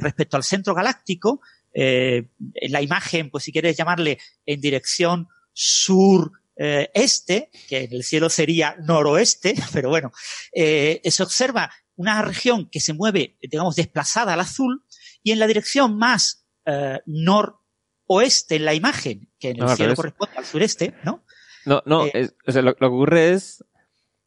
respecto 0.00 0.36
al 0.36 0.44
centro 0.44 0.74
galáctico, 0.74 1.40
en 1.72 2.28
la 2.68 2.82
imagen, 2.82 3.30
pues 3.30 3.44
si 3.44 3.50
quieres 3.50 3.78
llamarle 3.78 4.18
en 4.44 4.60
dirección 4.60 5.26
sur 5.54 6.32
este, 6.54 7.50
que 7.66 7.84
en 7.84 7.94
el 7.94 8.04
cielo 8.04 8.28
sería 8.28 8.76
noroeste, 8.82 9.54
pero 9.72 9.88
bueno, 9.88 10.12
se 10.52 11.22
observa 11.22 11.70
una 11.96 12.20
región 12.20 12.68
que 12.68 12.80
se 12.80 12.92
mueve, 12.92 13.38
digamos, 13.40 13.76
desplazada 13.76 14.34
al 14.34 14.40
azul, 14.40 14.83
y 15.24 15.32
en 15.32 15.40
la 15.40 15.48
dirección 15.48 15.98
más 15.98 16.46
eh, 16.66 17.00
noroeste 17.06 18.56
en 18.56 18.64
la 18.64 18.74
imagen, 18.74 19.28
que 19.40 19.50
en 19.50 19.62
el 19.62 19.68
cielo 19.70 19.96
corresponde 19.96 20.36
al 20.36 20.44
sureste, 20.44 20.94
¿no? 21.02 21.24
No, 21.66 21.82
no, 21.86 22.06
eh, 22.06 22.30
o 22.46 22.52
sea, 22.52 22.62
lo, 22.62 22.76
que 22.76 22.84
ocurre 22.84 23.32
es, 23.32 23.64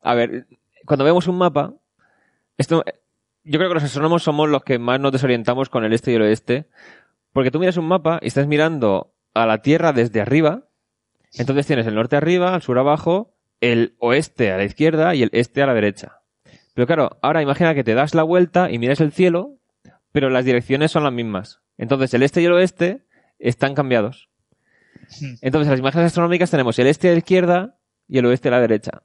a 0.02 0.14
ver, 0.16 0.48
cuando 0.86 1.06
vemos 1.06 1.28
un 1.28 1.38
mapa, 1.38 1.76
esto, 2.58 2.84
yo 3.44 3.60
creo 3.60 3.70
que 3.70 3.76
los 3.76 3.84
astrónomos 3.84 4.24
somos 4.24 4.50
los 4.50 4.64
que 4.64 4.80
más 4.80 5.00
nos 5.00 5.14
desorientamos 5.14 5.70
con 5.70 5.86
el 5.86 5.94
este 5.94 6.12
y 6.12 6.16
el 6.16 6.24
oeste, 6.24 6.68
porque 7.32 7.52
tú 7.52 7.60
miras 7.60 7.78
un 7.78 7.88
mapa 7.88 8.20
y 8.22 8.28
estás 8.28 8.48
mirando 8.48 9.14
a 9.34 9.46
la 9.46 9.62
Tierra 9.62 9.94
desde 9.94 10.20
arriba, 10.20 10.68
entonces 11.34 11.68
tienes 11.68 11.88
el 11.88 11.96
norte 11.96 12.18
arriba, 12.18 12.56
el 12.56 12.62
sur 12.62 12.80
abajo 12.80 13.38
el 13.62 13.96
oeste 14.00 14.52
a 14.52 14.58
la 14.58 14.64
izquierda 14.64 15.16
y 15.16 15.24
el 15.24 15.30
este 15.34 15.62
a 15.62 15.66
la 15.66 15.74
derecha. 15.74 16.22
Pero 16.74 16.86
claro, 16.86 17.18
ahora 17.22 17.42
imagina 17.42 17.74
que 17.74 17.84
te 17.84 17.96
das 17.96 18.14
la 18.14 18.24
vuelta 18.24 18.70
y 18.70 18.78
miras 18.78 19.02
el 19.02 19.12
cielo, 19.12 19.57
pero 20.12 20.30
las 20.30 20.46
direcciones 20.46 20.92
son 20.92 21.04
las 21.04 21.14
mismas. 21.14 21.62
Entonces 21.78 22.14
el 22.14 22.24
este 22.24 22.42
y 22.42 22.46
el 22.46 22.54
oeste 22.54 23.06
están 23.40 23.76
cambiados. 23.76 24.30
Entonces, 25.42 25.70
las 25.70 25.80
imágenes 25.80 26.08
astronómicas 26.08 26.52
tenemos 26.52 26.78
el 26.80 26.88
este 26.88 27.10
a 27.10 27.12
la 27.12 27.20
izquierda 27.20 27.80
y 28.08 28.18
el 28.18 28.26
oeste 28.26 28.50
a 28.50 28.52
la 28.52 28.62
derecha. 28.62 29.04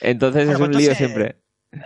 Entonces 0.00 0.48
es 0.48 0.58
pues 0.58 0.68
un 0.68 0.76
lío 0.76 0.94
siempre. 0.94 1.42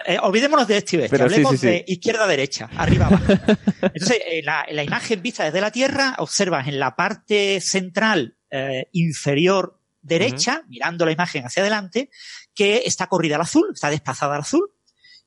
Eh, 0.07 0.19
olvidémonos 0.21 0.67
de 0.67 0.79
este 0.79 0.97
y 0.97 1.01
oeste, 1.01 1.23
hablemos 1.23 1.61
de 1.61 1.85
izquierda 1.87 2.25
a 2.25 2.27
derecha, 2.27 2.69
arriba 2.77 3.07
abajo. 3.07 3.25
Entonces, 3.83 4.19
en 4.27 4.45
la, 4.45 4.85
imagen 4.85 5.23
vista 5.23 5.45
desde 5.45 5.61
la 5.61 5.71
Tierra, 5.71 6.17
observas 6.19 6.67
en 6.67 6.81
la 6.81 6.97
parte 6.97 7.61
central 7.61 8.37
eh, 8.51 8.89
inferior 8.93 9.81
derecha, 10.01 10.63
mirando 10.69 11.05
la 11.05 11.13
imagen 11.13 11.45
hacia 11.45 11.63
adelante, 11.63 12.11
que 12.55 12.83
está 12.85 13.07
corrida 13.07 13.37
al 13.37 13.43
azul, 13.43 13.71
está 13.75 13.91
desplazada 13.91 14.35
al 14.35 14.41
azul, 14.41 14.71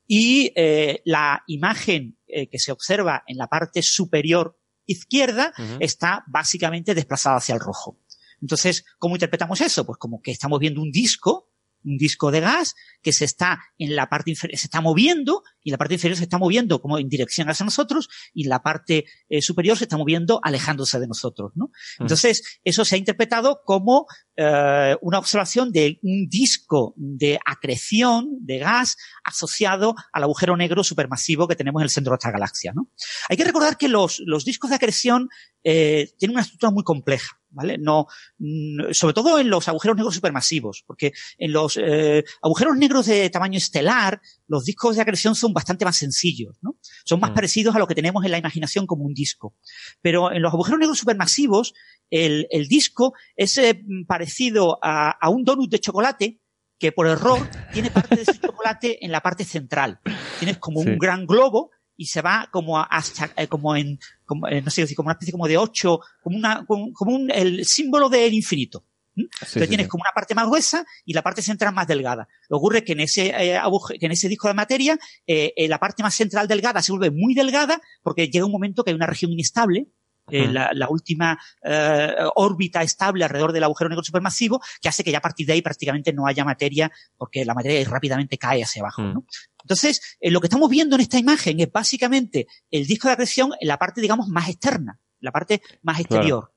y 0.06 0.52
eh, 0.56 1.00
la 1.04 1.42
imagen 1.46 2.18
que 2.50 2.58
se 2.58 2.72
observa 2.72 3.22
en 3.26 3.36
la 3.36 3.48
parte 3.48 3.82
superior 3.82 4.58
izquierda 4.86 5.52
está 5.78 6.24
básicamente 6.26 6.94
desplazada 6.94 7.36
hacia 7.36 7.54
el 7.54 7.60
rojo. 7.60 7.98
Entonces, 8.40 8.84
¿cómo 8.98 9.16
interpretamos 9.16 9.60
eso? 9.60 9.84
Pues 9.84 9.98
como 9.98 10.20
que 10.22 10.30
estamos 10.30 10.58
viendo 10.58 10.80
un 10.80 10.90
disco 10.90 11.50
un 11.84 11.96
disco 11.96 12.30
de 12.30 12.40
gas 12.40 12.74
que 13.02 13.12
se 13.12 13.24
está 13.24 13.60
en 13.78 13.96
la 13.96 14.08
parte 14.08 14.30
inferior, 14.30 14.58
se 14.58 14.66
está 14.66 14.80
moviendo 14.80 15.42
y 15.62 15.70
la 15.70 15.78
parte 15.78 15.94
inferior 15.94 16.16
se 16.16 16.24
está 16.24 16.38
moviendo 16.38 16.80
como 16.80 16.98
en 16.98 17.08
dirección 17.08 17.48
hacia 17.48 17.64
nosotros 17.64 18.08
y 18.34 18.44
la 18.44 18.62
parte 18.62 19.06
eh, 19.28 19.42
superior 19.42 19.76
se 19.76 19.84
está 19.84 19.96
moviendo 19.96 20.40
alejándose 20.42 20.98
de 20.98 21.06
nosotros, 21.06 21.52
¿no? 21.54 21.66
Mm. 21.98 22.02
Entonces, 22.02 22.60
eso 22.64 22.84
se 22.84 22.94
ha 22.94 22.98
interpretado 22.98 23.62
como 23.64 24.06
eh, 24.36 24.96
una 25.00 25.18
observación 25.18 25.72
de 25.72 25.98
un 26.02 26.28
disco 26.28 26.94
de 26.96 27.38
acreción 27.44 28.28
de 28.40 28.58
gas 28.58 28.96
asociado 29.24 29.94
al 30.12 30.24
agujero 30.24 30.56
negro 30.56 30.84
supermasivo 30.84 31.48
que 31.48 31.56
tenemos 31.56 31.80
en 31.80 31.84
el 31.84 31.90
centro 31.90 32.12
de 32.12 32.16
esta 32.16 32.30
galaxia, 32.30 32.72
¿no? 32.74 32.90
Hay 33.28 33.36
que 33.36 33.44
recordar 33.44 33.76
que 33.76 33.88
los, 33.88 34.20
los 34.26 34.44
discos 34.44 34.70
de 34.70 34.76
acreción 34.76 35.28
eh, 35.64 36.10
tienen 36.18 36.36
una 36.36 36.42
estructura 36.42 36.70
muy 36.70 36.84
compleja. 36.84 37.39
¿Vale? 37.50 37.78
No, 37.78 38.06
sobre 38.92 39.14
todo 39.14 39.38
en 39.38 39.50
los 39.50 39.68
agujeros 39.68 39.96
negros 39.96 40.14
supermasivos, 40.14 40.84
porque 40.86 41.12
en 41.38 41.52
los 41.52 41.76
eh, 41.76 42.24
agujeros 42.42 42.76
negros 42.76 43.06
de 43.06 43.30
tamaño 43.30 43.58
estelar, 43.58 44.20
los 44.46 44.64
discos 44.64 44.96
de 44.96 45.02
acreción 45.02 45.34
son 45.34 45.52
bastante 45.52 45.84
más 45.84 45.96
sencillos, 45.96 46.56
¿no? 46.62 46.76
Son 47.04 47.20
más 47.20 47.30
mm. 47.30 47.34
parecidos 47.34 47.76
a 47.76 47.78
lo 47.78 47.86
que 47.86 47.94
tenemos 47.94 48.24
en 48.24 48.30
la 48.30 48.38
imaginación 48.38 48.86
como 48.86 49.04
un 49.04 49.14
disco. 49.14 49.54
Pero 50.00 50.32
en 50.32 50.42
los 50.42 50.52
agujeros 50.52 50.80
negros 50.80 50.98
supermasivos, 50.98 51.74
el, 52.10 52.46
el 52.50 52.68
disco 52.68 53.14
es 53.36 53.56
eh, 53.58 53.82
parecido 54.06 54.78
a, 54.82 55.10
a 55.10 55.28
un 55.28 55.44
donut 55.44 55.70
de 55.70 55.80
chocolate 55.80 56.40
que 56.78 56.92
por 56.92 57.06
error 57.06 57.38
tiene 57.72 57.90
parte 57.90 58.16
de 58.16 58.22
ese 58.22 58.38
chocolate 58.40 59.04
en 59.04 59.12
la 59.12 59.20
parte 59.20 59.44
central. 59.44 60.00
Tienes 60.38 60.58
como 60.58 60.80
un 60.80 60.98
gran 60.98 61.26
globo 61.26 61.70
y 62.00 62.06
se 62.06 62.22
va 62.22 62.48
como 62.50 62.78
hasta, 62.78 63.30
eh, 63.36 63.46
como 63.46 63.76
en, 63.76 64.00
como, 64.24 64.48
eh, 64.48 64.62
no 64.62 64.70
sé 64.70 64.80
decir, 64.80 64.96
como 64.96 65.08
una 65.08 65.12
especie 65.12 65.32
como 65.32 65.46
de 65.46 65.58
ocho, 65.58 66.00
como 66.22 66.38
una, 66.38 66.64
como, 66.64 66.90
un, 67.14 67.30
el 67.30 67.66
símbolo 67.66 68.08
del 68.08 68.32
infinito. 68.32 68.86
Entonces 69.14 69.68
tienes 69.68 69.86
como 69.86 70.00
una 70.00 70.12
parte 70.14 70.34
más 70.34 70.46
gruesa 70.46 70.82
y 71.04 71.12
la 71.12 71.20
parte 71.20 71.42
central 71.42 71.74
más 71.74 71.86
delgada. 71.86 72.26
Lo 72.48 72.56
que 72.56 72.58
ocurre 72.58 72.78
es 72.78 72.84
que 72.84 72.92
en 72.92 73.00
ese, 73.00 73.26
eh, 73.36 73.60
que 73.98 74.06
en 74.06 74.12
ese 74.12 74.30
disco 74.30 74.48
de 74.48 74.54
materia, 74.54 74.98
eh, 75.26 75.52
la 75.68 75.78
parte 75.78 76.02
más 76.02 76.14
central 76.14 76.48
delgada 76.48 76.80
se 76.80 76.90
vuelve 76.90 77.10
muy 77.10 77.34
delgada 77.34 77.78
porque 78.02 78.30
llega 78.30 78.46
un 78.46 78.52
momento 78.52 78.82
que 78.82 78.92
hay 78.92 78.96
una 78.96 79.06
región 79.06 79.30
inestable, 79.30 79.88
la, 80.32 80.70
la, 80.72 80.88
última 80.88 81.36
órbita 82.36 82.84
estable 82.84 83.24
alrededor 83.24 83.52
del 83.52 83.64
agujero 83.64 83.88
negro 83.90 84.04
supermasivo, 84.04 84.62
que 84.80 84.88
hace 84.88 85.02
que 85.02 85.10
ya 85.10 85.18
a 85.18 85.20
partir 85.20 85.44
de 85.44 85.54
ahí 85.54 85.60
prácticamente 85.60 86.12
no 86.12 86.24
haya 86.24 86.44
materia, 86.44 86.90
porque 87.18 87.44
la 87.44 87.52
materia 87.52 87.84
rápidamente 87.90 88.38
cae 88.38 88.62
hacia 88.62 88.80
abajo. 88.80 89.02
¿no? 89.02 89.24
Entonces, 89.62 90.16
eh, 90.20 90.30
lo 90.30 90.40
que 90.40 90.46
estamos 90.46 90.70
viendo 90.70 90.96
en 90.96 91.02
esta 91.02 91.18
imagen 91.18 91.60
es 91.60 91.70
básicamente 91.70 92.46
el 92.70 92.86
disco 92.86 93.08
de 93.08 93.14
acreción 93.14 93.52
en 93.60 93.68
la 93.68 93.78
parte, 93.78 94.00
digamos, 94.00 94.28
más 94.28 94.48
externa, 94.48 95.00
la 95.20 95.32
parte 95.32 95.62
más 95.82 96.00
exterior. 96.00 96.52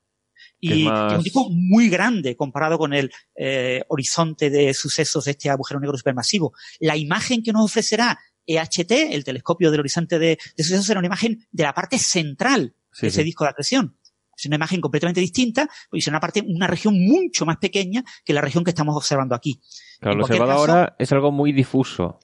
Y 0.60 0.86
es 0.86 1.12
un 1.16 1.22
disco 1.22 1.48
muy 1.50 1.88
grande 1.88 2.36
comparado 2.36 2.78
con 2.78 2.94
el 2.94 3.12
eh, 3.36 3.82
horizonte 3.88 4.48
de 4.48 4.72
sucesos 4.72 5.26
de 5.26 5.32
este 5.32 5.50
agujero 5.50 5.78
negro 5.78 5.96
supermasivo. 5.96 6.54
La 6.80 6.96
imagen 6.96 7.42
que 7.42 7.52
nos 7.52 7.64
ofrecerá 7.64 8.18
EHT, 8.46 8.90
el 9.12 9.24
telescopio 9.24 9.70
del 9.70 9.80
horizonte 9.80 10.18
de, 10.18 10.38
sucesos, 10.56 10.86
será 10.86 11.00
una 11.00 11.06
imagen 11.06 11.46
de 11.50 11.62
la 11.62 11.74
parte 11.74 11.98
central 11.98 12.74
de 13.00 13.08
ese 13.08 13.22
disco 13.22 13.44
de 13.44 13.50
acreción. 13.50 13.98
Es 14.36 14.46
una 14.46 14.56
imagen 14.56 14.80
completamente 14.80 15.20
distinta, 15.20 15.68
y 15.92 15.98
es 15.98 16.06
una 16.08 16.18
parte, 16.18 16.42
una 16.46 16.66
región 16.66 16.94
mucho 16.98 17.46
más 17.46 17.58
pequeña 17.58 18.04
que 18.24 18.32
la 18.32 18.40
región 18.40 18.64
que 18.64 18.70
estamos 18.70 18.96
observando 18.96 19.34
aquí. 19.34 19.60
Claro, 20.00 20.16
lo 20.16 20.24
observado 20.24 20.52
ahora 20.52 20.96
es 20.98 21.12
algo 21.12 21.30
muy 21.30 21.52
difuso. 21.52 22.18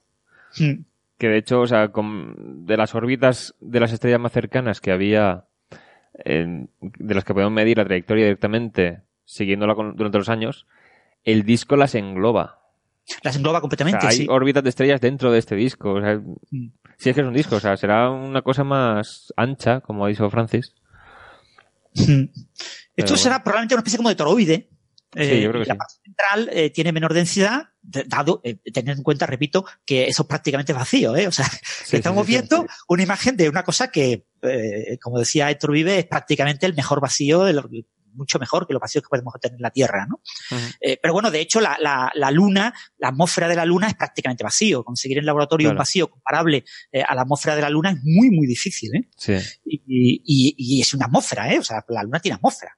Hmm. 0.57 0.85
Que 1.17 1.27
de 1.29 1.37
hecho, 1.37 1.61
o 1.61 1.67
sea, 1.67 1.91
de 1.93 2.77
las 2.77 2.95
órbitas 2.95 3.55
de 3.59 3.79
las 3.79 3.91
estrellas 3.91 4.19
más 4.19 4.31
cercanas 4.31 4.81
que 4.81 4.91
había, 4.91 5.45
de 6.25 6.67
las 7.15 7.23
que 7.23 7.33
podemos 7.33 7.53
medir 7.53 7.77
la 7.77 7.85
trayectoria 7.85 8.25
directamente, 8.25 9.03
siguiéndola 9.25 9.75
durante 9.93 10.17
los 10.17 10.29
años, 10.29 10.65
el 11.23 11.43
disco 11.43 11.75
las 11.75 11.93
engloba. 11.93 12.59
Las 13.23 13.35
engloba 13.35 13.61
completamente, 13.61 14.07
hay 14.07 14.25
órbitas 14.29 14.63
de 14.63 14.69
estrellas 14.69 15.01
dentro 15.01 15.31
de 15.31 15.39
este 15.39 15.55
disco. 15.55 15.93
O 15.93 16.01
sea, 16.01 16.15
hmm. 16.15 16.71
Si 16.97 17.09
es 17.09 17.15
que 17.15 17.21
es 17.21 17.27
un 17.27 17.33
disco, 17.33 17.55
o 17.55 17.59
sea, 17.59 17.77
será 17.77 18.11
una 18.11 18.43
cosa 18.43 18.63
más 18.63 19.33
ancha, 19.35 19.81
como 19.81 20.05
ha 20.05 20.09
dicho 20.09 20.29
Francis. 20.29 20.75
Hmm. 21.95 22.25
Esto 22.95 23.17
será 23.17 23.43
probablemente 23.43 23.73
una 23.73 23.79
especie 23.79 23.97
como 23.97 24.09
de 24.09 24.15
toroide, 24.15 24.69
eh, 25.15 25.49
la 25.65 25.75
parte 25.75 25.95
central 26.03 26.49
eh, 26.53 26.69
tiene 26.69 26.91
menor 26.91 27.13
densidad, 27.13 27.69
dado, 27.81 28.41
eh, 28.43 28.57
teniendo 28.71 28.99
en 28.99 29.03
cuenta, 29.03 29.25
repito, 29.25 29.65
que 29.85 30.07
eso 30.07 30.23
es 30.23 30.27
prácticamente 30.27 30.73
vacío, 30.73 31.15
¿eh? 31.15 31.27
O 31.27 31.31
sea, 31.31 31.49
estamos 31.91 32.25
viendo 32.25 32.65
una 32.87 33.03
imagen 33.03 33.35
de 33.37 33.49
una 33.49 33.63
cosa 33.63 33.89
que, 33.89 34.25
como 35.01 35.19
decía 35.19 35.49
Héctor 35.49 35.71
Vive, 35.71 35.99
es 35.99 36.05
prácticamente 36.05 36.65
el 36.65 36.75
mejor 36.75 37.01
vacío 37.01 37.43
de 37.43 37.53
lo, 37.53 37.69
mucho 38.13 38.39
mejor 38.39 38.67
que 38.67 38.73
los 38.73 38.81
vacíos 38.81 39.03
que 39.03 39.09
podemos 39.09 39.33
tener 39.39 39.55
en 39.55 39.61
la 39.61 39.71
Tierra, 39.71 40.05
¿no? 40.07 40.21
eh, 40.79 40.97
pero 41.01 41.13
bueno, 41.13 41.31
de 41.31 41.39
hecho, 41.39 41.61
la, 41.61 41.77
la, 41.79 42.11
la, 42.15 42.31
Luna, 42.31 42.73
la 42.97 43.09
atmósfera 43.09 43.47
de 43.47 43.55
la 43.55 43.65
Luna 43.65 43.87
es 43.87 43.95
prácticamente 43.95 44.43
vacío. 44.43 44.83
Conseguir 44.83 45.17
en 45.17 45.25
laboratorio 45.25 45.69
un 45.69 45.77
vacío 45.77 46.09
comparable 46.09 46.63
eh, 46.91 47.03
a 47.07 47.15
la 47.15 47.21
atmósfera 47.21 47.55
de 47.55 47.61
la 47.61 47.69
Luna 47.69 47.91
es 47.91 47.97
muy, 48.03 48.29
muy 48.29 48.47
difícil, 48.47 48.95
¿eh? 48.95 49.09
Sí. 49.17 49.33
Y, 49.65 49.81
y, 49.87 50.55
y, 50.57 50.81
es 50.81 50.93
una 50.93 51.05
atmósfera, 51.05 51.53
¿eh? 51.53 51.59
O 51.59 51.63
sea, 51.63 51.83
la 51.89 52.03
Luna 52.03 52.19
tiene 52.19 52.35
atmósfera. 52.35 52.75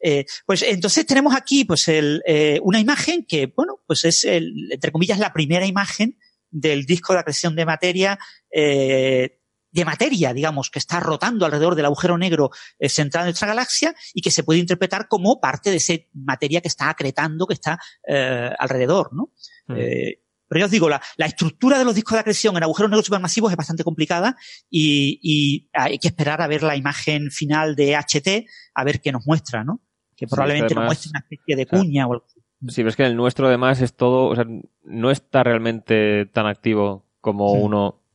Eh, 0.00 0.24
pues 0.44 0.62
entonces 0.62 1.06
tenemos 1.06 1.34
aquí, 1.34 1.64
pues, 1.64 1.88
el, 1.88 2.22
eh, 2.26 2.60
una 2.62 2.78
imagen 2.78 3.24
que, 3.24 3.52
bueno, 3.54 3.80
pues 3.86 4.04
es, 4.04 4.24
el, 4.24 4.70
entre 4.70 4.92
comillas, 4.92 5.18
la 5.18 5.32
primera 5.32 5.66
imagen 5.66 6.18
del 6.50 6.86
disco 6.86 7.12
de 7.12 7.20
acreción 7.20 7.56
de 7.56 7.66
materia 7.66 8.18
eh, 8.50 9.40
de 9.76 9.84
materia, 9.84 10.32
digamos, 10.32 10.70
que 10.70 10.78
está 10.78 11.00
rotando 11.00 11.44
alrededor 11.44 11.74
del 11.74 11.84
agujero 11.84 12.16
negro 12.16 12.50
eh, 12.78 12.88
central 12.88 13.24
de 13.24 13.28
nuestra 13.28 13.48
galaxia 13.48 13.94
y 14.14 14.22
que 14.22 14.30
se 14.30 14.42
puede 14.42 14.58
interpretar 14.58 15.06
como 15.06 15.38
parte 15.38 15.70
de 15.70 15.76
esa 15.76 15.92
materia 16.14 16.62
que 16.62 16.68
está 16.68 16.88
acretando, 16.88 17.46
que 17.46 17.54
está 17.54 17.78
eh, 18.08 18.50
alrededor, 18.58 19.10
¿no? 19.12 19.32
Mm. 19.66 19.74
Eh, 19.76 20.22
pero 20.48 20.60
ya 20.60 20.64
os 20.64 20.70
digo, 20.70 20.88
la, 20.88 21.00
estructura 21.18 21.78
de 21.78 21.84
los 21.84 21.94
discos 21.94 22.14
de 22.14 22.20
acreción 22.20 22.56
en 22.56 22.62
agujeros 22.62 22.88
negros 22.88 23.04
supermasivos 23.04 23.50
es 23.50 23.56
bastante 23.56 23.84
complicada 23.84 24.36
y, 24.70 25.68
hay 25.74 25.98
que 25.98 26.08
esperar 26.08 26.40
a 26.40 26.46
ver 26.46 26.62
la 26.62 26.76
imagen 26.76 27.30
final 27.30 27.74
de 27.74 27.96
HT, 27.96 28.46
a 28.74 28.84
ver 28.84 29.00
qué 29.00 29.12
nos 29.12 29.26
muestra, 29.26 29.64
¿no? 29.64 29.82
Que 30.16 30.26
probablemente 30.26 30.74
nos 30.74 30.84
muestre 30.84 31.10
una 31.10 31.18
especie 31.18 31.56
de 31.56 31.66
cuña 31.66 32.06
o 32.06 32.12
algo 32.14 32.24
así. 32.24 32.40
Sí, 32.68 32.82
ves 32.82 32.96
que 32.96 33.04
el 33.04 33.16
nuestro 33.16 33.48
además 33.48 33.82
es 33.82 33.94
todo, 33.94 34.28
o 34.28 34.34
sea, 34.34 34.46
no 34.84 35.10
está 35.10 35.42
realmente 35.42 36.26
tan 36.26 36.46
activo 36.46 37.04
como 37.20 37.52
uno 37.52 38.05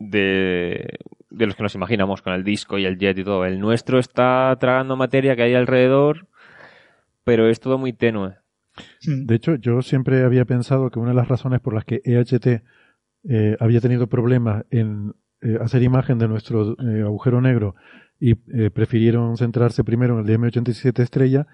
de, 0.00 0.98
de 1.30 1.46
los 1.46 1.54
que 1.54 1.62
nos 1.62 1.74
imaginamos 1.76 2.22
con 2.22 2.32
el 2.32 2.42
disco 2.42 2.78
y 2.78 2.86
el 2.86 2.98
jet 2.98 3.18
y 3.18 3.24
todo. 3.24 3.44
El 3.44 3.60
nuestro 3.60 4.00
está 4.00 4.56
tragando 4.58 4.96
materia 4.96 5.36
que 5.36 5.42
hay 5.42 5.54
alrededor, 5.54 6.26
pero 7.22 7.48
es 7.48 7.60
todo 7.60 7.78
muy 7.78 7.92
tenue. 7.92 8.34
Hmm. 9.06 9.26
De 9.26 9.36
hecho, 9.36 9.54
yo 9.54 9.82
siempre 9.82 10.24
había 10.24 10.44
pensado 10.44 10.90
que 10.90 10.98
una 10.98 11.10
de 11.10 11.16
las 11.16 11.28
razones 11.28 11.60
por 11.60 11.74
las 11.74 11.84
que 11.84 12.00
EHT 12.04 12.62
eh, 13.28 13.56
había 13.60 13.80
tenido 13.80 14.08
problemas 14.08 14.64
en 14.70 15.14
eh, 15.42 15.58
hacer 15.60 15.82
imagen 15.82 16.18
de 16.18 16.28
nuestro 16.28 16.76
eh, 16.80 17.02
agujero 17.02 17.40
negro 17.40 17.76
y 18.22 18.34
prefirieron 18.34 19.38
centrarse 19.38 19.82
primero 19.82 20.20
en 20.20 20.28
el 20.28 20.38
DM87 20.38 21.02
estrella 21.02 21.46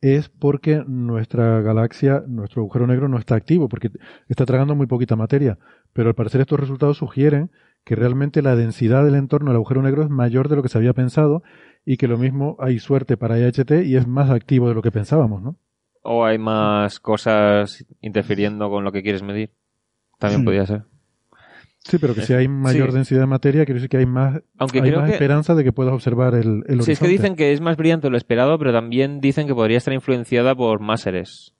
es 0.00 0.28
porque 0.28 0.82
nuestra 0.86 1.60
galaxia, 1.60 2.22
nuestro 2.26 2.62
agujero 2.62 2.86
negro 2.86 3.08
no 3.08 3.18
está 3.18 3.34
activo, 3.34 3.68
porque 3.68 3.90
está 4.28 4.46
tragando 4.46 4.74
muy 4.74 4.86
poquita 4.86 5.16
materia. 5.16 5.58
Pero 5.92 6.08
al 6.08 6.14
parecer 6.14 6.40
estos 6.40 6.60
resultados 6.60 6.98
sugieren 6.98 7.50
que 7.84 7.94
realmente 7.94 8.42
la 8.42 8.56
densidad 8.56 9.04
del 9.04 9.14
entorno 9.14 9.50
del 9.50 9.56
agujero 9.56 9.82
negro 9.82 10.02
es 10.02 10.10
mayor 10.10 10.48
de 10.48 10.56
lo 10.56 10.62
que 10.62 10.68
se 10.68 10.78
había 10.78 10.92
pensado 10.92 11.42
y 11.84 11.96
que 11.96 12.08
lo 12.08 12.18
mismo 12.18 12.56
hay 12.60 12.78
suerte 12.78 13.16
para 13.16 13.38
IHT 13.38 13.84
y 13.84 13.96
es 13.96 14.06
más 14.06 14.30
activo 14.30 14.68
de 14.68 14.74
lo 14.74 14.82
que 14.82 14.92
pensábamos, 14.92 15.42
¿no? 15.42 15.56
O 16.02 16.24
hay 16.24 16.38
más 16.38 17.00
cosas 17.00 17.84
interfiriendo 18.00 18.70
con 18.70 18.84
lo 18.84 18.92
que 18.92 19.02
quieres 19.02 19.22
medir. 19.22 19.50
También 20.18 20.44
podría 20.44 20.66
ser. 20.66 20.84
Sí, 21.78 21.98
pero 21.98 22.14
que 22.14 22.22
si 22.22 22.34
hay 22.34 22.46
mayor 22.46 22.92
densidad 22.92 23.20
de 23.20 23.26
materia, 23.26 23.64
quiere 23.64 23.80
decir 23.80 23.88
que 23.88 23.96
hay 23.96 24.06
más, 24.06 24.42
Aunque 24.58 24.82
hay 24.82 24.92
más 24.92 25.10
esperanza 25.10 25.54
de 25.54 25.64
que 25.64 25.72
puedas 25.72 25.94
observar 25.94 26.34
el, 26.34 26.62
el 26.68 26.82
Sí, 26.82 26.92
es 26.92 27.00
que 27.00 27.08
dicen 27.08 27.36
que 27.36 27.52
es 27.52 27.60
más 27.62 27.76
brillante 27.76 28.06
de 28.06 28.10
lo 28.10 28.18
esperado, 28.18 28.58
pero 28.58 28.72
también 28.72 29.20
dicen 29.20 29.46
que 29.46 29.54
podría 29.54 29.78
estar 29.78 29.94
influenciada 29.94 30.54
por 30.54 30.80
máseres. 30.80 31.54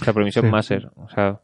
O 0.00 0.04
sea, 0.04 0.12
por 0.12 0.22
emisión 0.22 0.50
máser. 0.50 0.90
O 0.96 1.08
sea, 1.08 1.40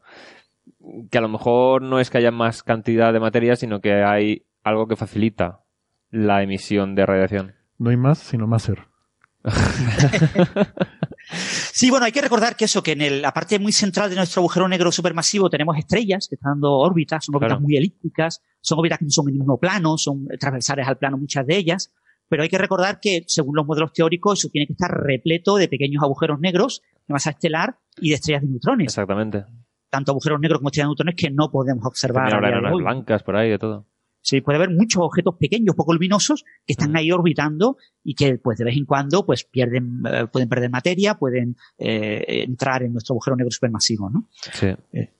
que 1.09 1.17
a 1.17 1.21
lo 1.21 1.29
mejor 1.29 1.81
no 1.81 1.99
es 1.99 2.09
que 2.09 2.17
haya 2.17 2.31
más 2.31 2.63
cantidad 2.63 3.13
de 3.13 3.19
materia, 3.19 3.55
sino 3.55 3.81
que 3.81 4.03
hay 4.03 4.45
algo 4.63 4.87
que 4.87 4.95
facilita 4.95 5.63
la 6.09 6.43
emisión 6.43 6.95
de 6.95 7.05
radiación. 7.05 7.55
No 7.77 7.89
hay 7.89 7.97
más, 7.97 8.19
sino 8.19 8.47
máser. 8.47 8.87
Sí, 11.27 11.89
bueno, 11.89 12.05
hay 12.05 12.11
que 12.11 12.21
recordar 12.21 12.55
que 12.55 12.65
eso, 12.65 12.83
que 12.83 12.91
en 12.91 13.21
la 13.21 13.33
parte 13.33 13.57
muy 13.59 13.71
central 13.71 14.09
de 14.09 14.15
nuestro 14.15 14.41
agujero 14.41 14.67
negro 14.67 14.91
supermasivo 14.91 15.49
tenemos 15.49 15.77
estrellas 15.77 16.27
que 16.29 16.35
están 16.35 16.53
dando 16.53 16.73
órbitas, 16.73 17.25
son 17.25 17.35
órbitas 17.35 17.59
muy 17.59 17.75
elípticas, 17.77 18.41
son 18.61 18.79
órbitas 18.79 18.99
que 18.99 19.05
no 19.05 19.11
son 19.11 19.27
en 19.27 19.33
el 19.33 19.39
mismo 19.39 19.57
plano, 19.59 19.97
son 19.97 20.27
transversales 20.39 20.87
al 20.87 20.97
plano 20.97 21.17
muchas 21.17 21.45
de 21.45 21.57
ellas, 21.57 21.91
pero 22.29 22.43
hay 22.43 22.49
que 22.49 22.57
recordar 22.57 22.99
que, 23.01 23.23
según 23.27 23.55
los 23.55 23.65
modelos 23.65 23.91
teóricos, 23.91 24.39
eso 24.39 24.49
tiene 24.49 24.67
que 24.67 24.73
estar 24.73 24.91
repleto 24.91 25.57
de 25.57 25.67
pequeños 25.67 26.03
agujeros 26.03 26.39
negros 26.39 26.81
de 27.07 27.13
masa 27.13 27.31
estelar 27.31 27.79
y 27.99 28.09
de 28.09 28.15
estrellas 28.15 28.43
de 28.43 28.49
neutrones. 28.49 28.85
Exactamente. 28.85 29.45
Tanto 29.95 30.11
agujeros 30.11 30.41
negros 30.41 30.59
como 30.59 30.67
estrellas 30.67 30.87
de 30.87 30.89
neutrones 30.89 31.15
que 31.15 31.31
no 31.31 31.49
podemos 31.49 31.85
observar. 31.85 32.29
También 32.29 32.53
habrá 32.53 32.71
blancas 32.73 33.23
por 33.23 33.37
ahí 33.37 33.49
de 33.49 33.57
todo. 33.57 33.85
Sí, 34.19 34.41
puede 34.41 34.57
haber 34.57 34.71
muchos 34.71 35.01
objetos 35.01 35.35
pequeños, 35.39 35.73
poco 35.73 35.93
luminosos, 35.93 36.43
que 36.65 36.73
están 36.73 36.97
ahí 36.97 37.11
orbitando 37.13 37.77
y 38.03 38.13
que, 38.13 38.37
pues, 38.39 38.57
de 38.57 38.65
vez 38.65 38.75
en 38.75 38.83
cuando, 38.83 39.25
pues, 39.25 39.45
pierden, 39.45 40.01
eh, 40.11 40.27
pueden 40.29 40.49
perder 40.49 40.69
materia, 40.69 41.15
pueden 41.17 41.55
eh, 41.77 42.43
entrar 42.43 42.83
en 42.83 42.91
nuestro 42.91 43.13
agujero 43.13 43.37
negro 43.37 43.51
supermasivo, 43.51 44.09
¿no? 44.09 44.27
Sí. 44.51 44.67
Eh, 44.91 45.13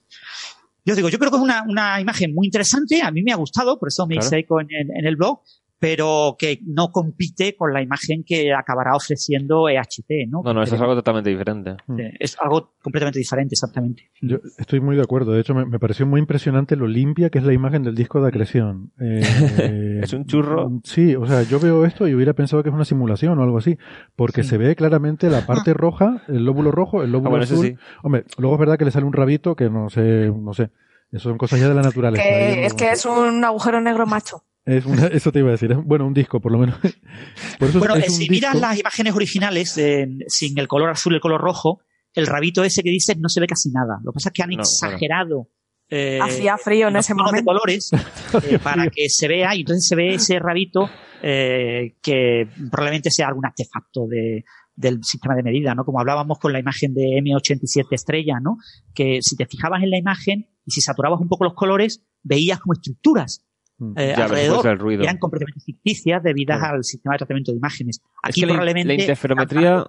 yo 0.84 0.94
digo, 0.94 1.08
yo 1.08 1.18
creo 1.18 1.30
que 1.30 1.38
es 1.38 1.42
una, 1.42 1.64
una, 1.66 2.00
imagen 2.02 2.34
muy 2.34 2.48
interesante, 2.48 3.00
a 3.00 3.10
mí 3.10 3.22
me 3.22 3.32
ha 3.32 3.36
gustado, 3.36 3.78
por 3.78 3.88
eso 3.88 4.06
me 4.06 4.16
hice 4.16 4.38
eco 4.38 4.60
en, 4.60 4.68
en, 4.70 5.06
el 5.06 5.16
blog, 5.16 5.40
pero 5.78 6.36
que 6.38 6.60
no 6.64 6.90
compite 6.90 7.54
con 7.54 7.72
la 7.72 7.82
imagen 7.82 8.24
que 8.24 8.52
acabará 8.54 8.96
ofreciendo 8.96 9.68
EHT, 9.68 10.28
¿no? 10.28 10.42
No, 10.42 10.54
no, 10.54 10.62
eso 10.62 10.74
es 10.74 10.80
algo 10.80 10.94
totalmente 10.94 11.30
diferente. 11.30 11.76
Es 12.18 12.36
algo 12.40 12.72
completamente 12.82 13.18
diferente, 13.18 13.54
exactamente. 13.54 14.10
Yo 14.22 14.38
estoy 14.58 14.80
muy 14.80 14.96
de 14.96 15.02
acuerdo. 15.02 15.32
De 15.32 15.40
hecho, 15.40 15.54
me, 15.54 15.78
pareció 15.78 16.06
muy 16.06 16.20
impresionante 16.20 16.76
lo 16.76 16.86
limpia 16.86 17.28
que 17.28 17.38
es 17.38 17.44
la 17.44 17.52
imagen 17.52 17.82
del 17.82 17.94
disco 17.94 18.20
de 18.20 18.28
acreción. 18.28 18.92
Eh, 19.58 20.00
es 20.02 20.12
un 20.12 20.26
churro. 20.26 20.80
Sí, 20.84 21.14
o 21.14 21.26
sea, 21.26 21.42
yo 21.42 21.58
veo 21.60 21.84
esto 21.84 22.06
y 22.06 22.14
hubiera 22.14 22.34
pensado 22.34 22.62
que 22.62 22.68
es 22.68 22.74
una 22.74 22.84
simulación 22.84 23.38
o 23.38 23.42
algo 23.42 23.58
así, 23.58 23.78
porque 24.14 24.42
se 24.42 24.58
ve 24.58 24.74
claramente 24.76 25.28
la 25.30 25.46
parte 25.46 25.72
roja, 25.74 26.22
el 26.28 26.44
lóbulo 26.44 26.70
rojo, 26.70 27.02
el 27.02 27.12
lóbulo 27.12 27.36
ah, 27.36 27.42
azul. 27.42 27.78
Hombre, 28.02 28.24
luego 28.38 28.56
es 28.56 28.60
verdad 28.60 28.78
que 28.78 28.84
le 28.84 28.90
sale 28.90 29.06
un 29.06 29.12
rabito 29.12 29.56
que 29.56 29.70
no 29.70 29.88
sé, 29.88 30.30
no 30.30 30.52
sé. 30.52 30.70
Eso 31.12 31.28
son 31.28 31.38
cosas 31.38 31.60
ya 31.60 31.68
de 31.68 31.74
la 31.74 31.82
naturaleza. 31.82 32.22
es 32.24 32.74
que 32.74 32.90
es 32.90 33.04
un 33.06 33.44
agujero 33.44 33.80
negro 33.80 34.06
macho. 34.06 34.42
Es 34.66 34.84
eso 35.12 35.32
te 35.32 35.38
iba 35.38 35.48
a 35.48 35.52
decir. 35.52 35.74
bueno, 35.76 36.06
un 36.06 36.12
disco, 36.12 36.40
por 36.40 36.52
lo 36.52 36.58
menos. 36.58 36.76
bueno, 37.78 37.96
si 38.08 38.28
miras 38.28 38.56
las 38.56 38.78
imágenes 38.78 39.14
originales 39.14 39.80
sin 40.26 40.58
el 40.58 40.68
color 40.68 40.90
azul 40.90 41.12
y 41.12 41.16
el 41.16 41.22
color 41.22 41.40
rojo, 41.40 41.80
el 42.12 42.26
rabito 42.26 42.64
ese 42.64 42.82
que 42.82 42.90
dices 42.90 43.16
no 43.18 43.28
se 43.28 43.40
ve 43.40 43.46
casi 43.46 43.70
nada. 43.70 43.98
Lo 44.02 44.10
que 44.10 44.16
pasa 44.16 44.30
es 44.30 44.32
que 44.32 44.42
han 44.42 44.52
exagerado. 44.52 45.48
Eh, 45.88 46.18
Hacía 46.20 46.58
frío 46.58 46.88
en 46.88 46.96
ese 46.96 47.14
momento. 47.14 47.36
de 47.36 47.44
colores 47.44 47.90
eh, 48.42 48.58
para 48.58 48.88
que 48.88 49.08
se 49.08 49.28
vea 49.28 49.54
y 49.54 49.60
entonces 49.60 49.86
se 49.86 49.94
ve 49.94 50.14
ese 50.14 50.40
rabito 50.40 50.90
eh, 51.22 51.94
que 52.02 52.48
probablemente 52.72 53.12
sea 53.12 53.28
algún 53.28 53.46
artefacto 53.46 54.08
de, 54.08 54.44
del 54.74 55.04
sistema 55.04 55.36
de 55.36 55.44
medida, 55.44 55.76
¿no? 55.76 55.84
Como 55.84 56.00
hablábamos 56.00 56.40
con 56.40 56.52
la 56.52 56.58
imagen 56.58 56.92
de 56.92 57.22
M87 57.22 57.86
estrella, 57.92 58.40
¿no? 58.42 58.56
Que 58.94 59.18
si 59.22 59.36
te 59.36 59.46
fijabas 59.46 59.84
en 59.84 59.90
la 59.90 59.98
imagen 59.98 60.48
y 60.64 60.72
si 60.72 60.80
saturabas 60.80 61.20
un 61.20 61.28
poco 61.28 61.44
los 61.44 61.54
colores, 61.54 62.02
veías 62.24 62.58
como 62.58 62.72
estructuras 62.72 63.45
Mm. 63.78 63.92
Eh, 63.96 64.14
alrededor 64.14 64.78
ruido. 64.78 65.02
eran 65.02 65.18
completamente 65.18 65.60
ficticias 65.60 66.22
debidas 66.22 66.62
al 66.62 66.82
sistema 66.82 67.14
de 67.14 67.18
tratamiento 67.18 67.52
de 67.52 67.58
imágenes. 67.58 68.00
Aquí 68.22 68.42
probablemente 68.42 68.88
la, 68.88 68.94
interferometría 68.94 69.86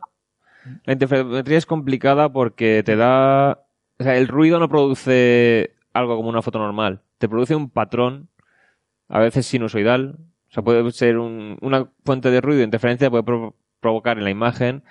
la 0.84 0.94
interferometría 0.94 1.58
es 1.58 1.66
complicada 1.66 2.32
porque 2.32 2.84
te 2.84 2.98
da 2.98 3.64
o 4.00 4.04
sea, 4.04 4.18
el 4.18 4.28
ruido 4.28 4.60
no 4.60 4.70
produce 4.70 5.76
algo 5.94 6.18
como 6.18 6.30
una 6.30 6.42
foto 6.42 6.60
normal, 6.60 7.02
te 7.18 7.28
produce 7.28 7.56
un 7.56 7.70
patrón 7.70 8.30
a 9.08 9.20
veces 9.20 9.46
sinusoidal, 9.46 10.18
o 10.50 10.54
sea, 10.54 10.64
puede 10.64 10.92
ser 10.92 11.18
una 11.18 11.90
fuente 12.06 12.30
de 12.30 12.42
ruido, 12.42 12.64
interferencia 12.64 13.10
puede 13.10 13.54
provocar 13.80 14.18
en 14.18 14.26
la 14.26 14.30
imagen 14.30 14.84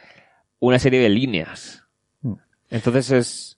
una 0.59 0.79
serie 0.79 1.01
de 1.01 1.09
líneas. 1.09 1.85
Mm. 2.23 2.35
Entonces 2.71 3.11
es 3.11 3.56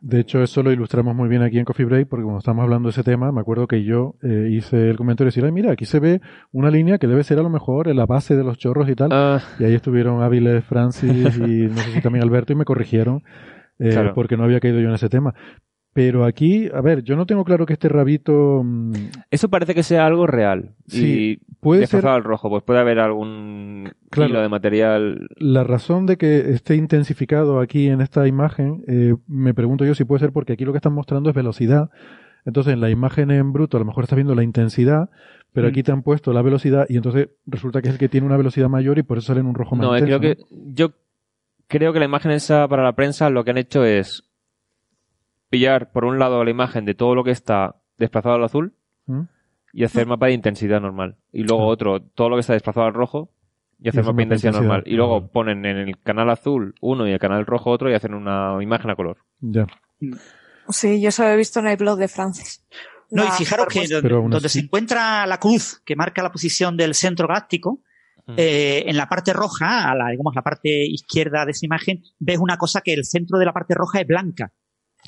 de 0.00 0.20
hecho, 0.20 0.42
eso 0.42 0.62
lo 0.62 0.72
ilustramos 0.72 1.14
muy 1.14 1.28
bien 1.28 1.42
aquí 1.42 1.58
en 1.58 1.64
Coffee 1.64 1.86
Break, 1.86 2.08
porque 2.08 2.24
cuando 2.24 2.38
estamos 2.38 2.62
hablando 2.62 2.88
de 2.88 2.90
ese 2.90 3.02
tema, 3.02 3.32
me 3.32 3.40
acuerdo 3.40 3.66
que 3.66 3.84
yo 3.84 4.14
eh, 4.22 4.48
hice 4.50 4.90
el 4.90 4.96
comentario 4.96 5.26
de 5.26 5.34
decir, 5.34 5.44
Ay, 5.44 5.52
mira, 5.52 5.72
aquí 5.72 5.84
se 5.84 6.00
ve 6.00 6.20
una 6.52 6.70
línea 6.70 6.98
que 6.98 7.06
debe 7.06 7.24
ser 7.24 7.38
a 7.38 7.42
lo 7.42 7.50
mejor 7.50 7.88
en 7.88 7.96
la 7.96 8.06
base 8.06 8.36
de 8.36 8.44
los 8.44 8.58
chorros 8.58 8.88
y 8.88 8.94
tal. 8.94 9.10
Ah. 9.12 9.40
Y 9.58 9.64
ahí 9.64 9.74
estuvieron 9.74 10.22
hábiles 10.22 10.64
Francis 10.64 11.36
y 11.38 11.68
no 11.68 11.76
sé 11.76 11.92
si 11.92 12.00
también 12.00 12.24
Alberto 12.24 12.52
y 12.52 12.56
me 12.56 12.64
corrigieron, 12.64 13.22
eh, 13.78 14.10
porque 14.14 14.36
no 14.36 14.44
había 14.44 14.60
caído 14.60 14.80
yo 14.80 14.88
en 14.88 14.94
ese 14.94 15.08
tema. 15.08 15.34
Pero 15.96 16.26
aquí, 16.26 16.68
a 16.74 16.82
ver, 16.82 17.02
yo 17.04 17.16
no 17.16 17.24
tengo 17.24 17.42
claro 17.42 17.64
que 17.64 17.72
este 17.72 17.88
rabito. 17.88 18.60
Mm, 18.62 18.92
Eso 19.30 19.48
parece 19.48 19.74
que 19.74 19.82
sea 19.82 20.04
algo 20.04 20.26
real. 20.26 20.74
Sí, 20.86 21.40
y 21.40 21.54
puede 21.58 21.86
ser. 21.86 22.06
al 22.06 22.22
rojo, 22.22 22.50
pues 22.50 22.62
puede 22.64 22.80
haber 22.80 22.98
algún 22.98 23.94
hilo 24.14 24.42
de 24.42 24.48
material. 24.50 25.26
La 25.36 25.64
razón 25.64 26.04
de 26.04 26.18
que 26.18 26.50
esté 26.50 26.76
intensificado 26.76 27.60
aquí 27.60 27.88
en 27.88 28.02
esta 28.02 28.28
imagen, 28.28 28.84
eh, 28.86 29.14
me 29.26 29.54
pregunto 29.54 29.86
yo 29.86 29.94
si 29.94 30.04
puede 30.04 30.20
ser 30.20 30.32
porque 30.32 30.52
aquí 30.52 30.66
lo 30.66 30.72
que 30.72 30.76
están 30.76 30.92
mostrando 30.92 31.30
es 31.30 31.34
velocidad. 31.34 31.88
Entonces, 32.44 32.74
en 32.74 32.82
la 32.82 32.90
imagen 32.90 33.30
en 33.30 33.54
bruto, 33.54 33.78
a 33.78 33.80
lo 33.80 33.86
mejor 33.86 34.04
estás 34.04 34.16
viendo 34.16 34.34
la 34.34 34.42
intensidad, 34.42 35.08
pero 35.54 35.66
aquí 35.66 35.80
mm. 35.80 35.84
te 35.84 35.92
han 35.92 36.02
puesto 36.02 36.34
la 36.34 36.42
velocidad 36.42 36.84
y 36.90 36.96
entonces 36.96 37.30
resulta 37.46 37.80
que 37.80 37.88
es 37.88 37.94
el 37.94 37.98
que 37.98 38.10
tiene 38.10 38.26
una 38.26 38.36
velocidad 38.36 38.68
mayor 38.68 38.98
y 38.98 39.02
por 39.02 39.16
eso 39.16 39.28
sale 39.28 39.40
en 39.40 39.46
un 39.46 39.54
rojo 39.54 39.76
más 39.76 39.86
No, 39.86 39.98
creo 39.98 40.20
que 40.20 40.36
yo 40.50 40.90
creo 41.68 41.94
que 41.94 42.00
la 42.00 42.04
imagen 42.04 42.32
esa 42.32 42.68
para 42.68 42.84
la 42.84 42.92
prensa 42.92 43.30
lo 43.30 43.44
que 43.44 43.52
han 43.52 43.58
hecho 43.58 43.82
es 43.82 44.25
pillar 45.48 45.92
por 45.92 46.04
un 46.04 46.18
lado 46.18 46.44
la 46.44 46.50
imagen 46.50 46.84
de 46.84 46.94
todo 46.94 47.14
lo 47.14 47.24
que 47.24 47.30
está 47.30 47.76
desplazado 47.98 48.34
al 48.36 48.44
azul 48.44 48.74
¿Mm? 49.06 49.22
y 49.72 49.84
hacer 49.84 50.06
mapa 50.06 50.26
de 50.26 50.32
intensidad 50.32 50.80
normal. 50.80 51.16
Y 51.32 51.42
luego 51.42 51.64
ah. 51.64 51.68
otro, 51.68 52.00
todo 52.00 52.30
lo 52.30 52.36
que 52.36 52.40
está 52.40 52.52
desplazado 52.52 52.86
al 52.86 52.94
rojo 52.94 53.30
y 53.78 53.88
hacer 53.88 54.04
mapa 54.04 54.16
de 54.16 54.22
intensidad, 54.22 54.52
normal. 54.52 54.82
Y 54.86 54.94
luego 54.94 55.28
ponen 55.28 55.64
en 55.66 55.76
el 55.76 55.98
canal 56.00 56.30
azul 56.30 56.74
uno 56.80 57.06
y 57.06 57.12
el 57.12 57.18
canal 57.18 57.44
rojo 57.44 57.70
otro 57.70 57.90
y 57.90 57.94
hacen 57.94 58.14
una 58.14 58.56
imagen 58.62 58.90
a 58.90 58.96
color. 58.96 59.18
Ya. 59.40 59.66
Sí, 60.68 61.00
yo 61.00 61.10
eso 61.10 61.24
he 61.24 61.36
visto 61.36 61.60
en 61.60 61.68
el 61.68 61.76
blog 61.76 61.98
de 61.98 62.08
Francis. 62.08 62.64
No, 63.10 63.24
y 63.24 63.28
fijaros 63.28 63.66
que 63.68 63.86
donde, 63.86 64.48
se 64.48 64.60
encuentra 64.60 65.26
la 65.26 65.38
cruz 65.38 65.80
que 65.84 65.94
marca 65.94 66.22
la 66.22 66.32
posición 66.32 66.76
del 66.76 66.94
centro 66.94 67.28
galáctico, 67.28 67.82
eh, 68.36 68.82
en 68.86 68.96
la 68.96 69.08
parte 69.08 69.32
roja, 69.32 69.88
a 69.88 69.94
la, 69.94 70.10
digamos, 70.10 70.34
la 70.34 70.42
parte 70.42 70.68
izquierda 70.68 71.44
de 71.44 71.52
esa 71.52 71.64
imagen, 71.64 72.02
ves 72.18 72.38
una 72.38 72.56
cosa 72.56 72.80
que 72.80 72.92
el 72.92 73.04
centro 73.04 73.38
de 73.38 73.44
la 73.44 73.52
parte 73.52 73.74
roja 73.74 74.00
es 74.00 74.06
blanca. 74.06 74.52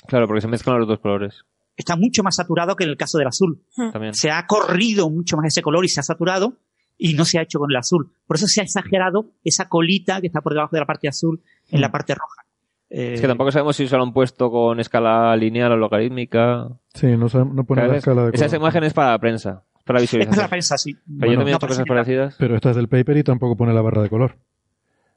Claro, 0.06 0.26
porque 0.26 0.40
se 0.40 0.48
mezclan 0.48 0.78
los 0.78 0.88
dos 0.88 0.98
colores. 1.00 1.44
Está 1.76 1.96
mucho 1.96 2.22
más 2.22 2.36
saturado 2.36 2.74
que 2.74 2.84
en 2.84 2.90
el 2.90 2.96
caso 2.96 3.18
del 3.18 3.28
azul. 3.28 3.60
Hmm. 3.76 3.90
También. 3.92 4.14
Se 4.14 4.30
ha 4.30 4.46
corrido 4.46 5.08
mucho 5.10 5.36
más 5.36 5.46
ese 5.46 5.62
color 5.62 5.84
y 5.84 5.88
se 5.88 6.00
ha 6.00 6.02
saturado 6.02 6.54
y 6.96 7.14
no 7.14 7.24
se 7.24 7.38
ha 7.38 7.42
hecho 7.42 7.58
con 7.60 7.70
el 7.70 7.76
azul. 7.76 8.10
Por 8.26 8.36
eso 8.36 8.46
se 8.48 8.60
ha 8.60 8.64
exagerado 8.64 9.26
esa 9.44 9.68
colita 9.68 10.20
que 10.20 10.26
está 10.26 10.40
por 10.40 10.54
debajo 10.54 10.74
de 10.74 10.80
la 10.80 10.86
parte 10.86 11.08
azul 11.08 11.40
en 11.70 11.80
la 11.80 11.88
hmm. 11.88 11.92
parte 11.92 12.14
roja. 12.14 12.42
es 12.90 13.20
que 13.20 13.28
tampoco 13.28 13.52
sabemos 13.52 13.76
si 13.76 13.86
se 13.86 13.96
lo 13.96 14.02
han 14.02 14.12
puesto 14.12 14.50
con 14.50 14.80
escala 14.80 15.36
lineal 15.36 15.72
o 15.72 15.76
logarítmica. 15.76 16.68
Sí, 16.94 17.06
no, 17.16 17.28
no 17.28 17.64
pone 17.64 17.86
la 17.86 17.96
escala 17.96 18.22
de 18.22 18.32
color. 18.32 18.34
Esas 18.34 18.54
imágenes 18.54 18.92
para 18.92 19.12
la 19.12 19.18
prensa, 19.18 19.62
para 19.84 19.98
la 19.98 20.00
visualización. 20.00 20.32
Es 20.32 20.36
para 20.36 20.46
la 20.46 20.50
prensa, 20.50 20.78
sí. 20.78 20.96
Pero 21.20 21.32
yo 21.32 21.38
también 21.38 21.54
he 21.54 21.56
hecho 21.58 21.68
cosas 21.68 21.86
parecidas. 21.86 22.34
Pero 22.38 22.56
esta 22.56 22.70
es 22.70 22.76
del 22.76 22.88
paper 22.88 23.18
y 23.18 23.22
tampoco 23.22 23.56
pone 23.56 23.72
la 23.72 23.82
barra 23.82 24.02
de 24.02 24.10
color. 24.10 24.36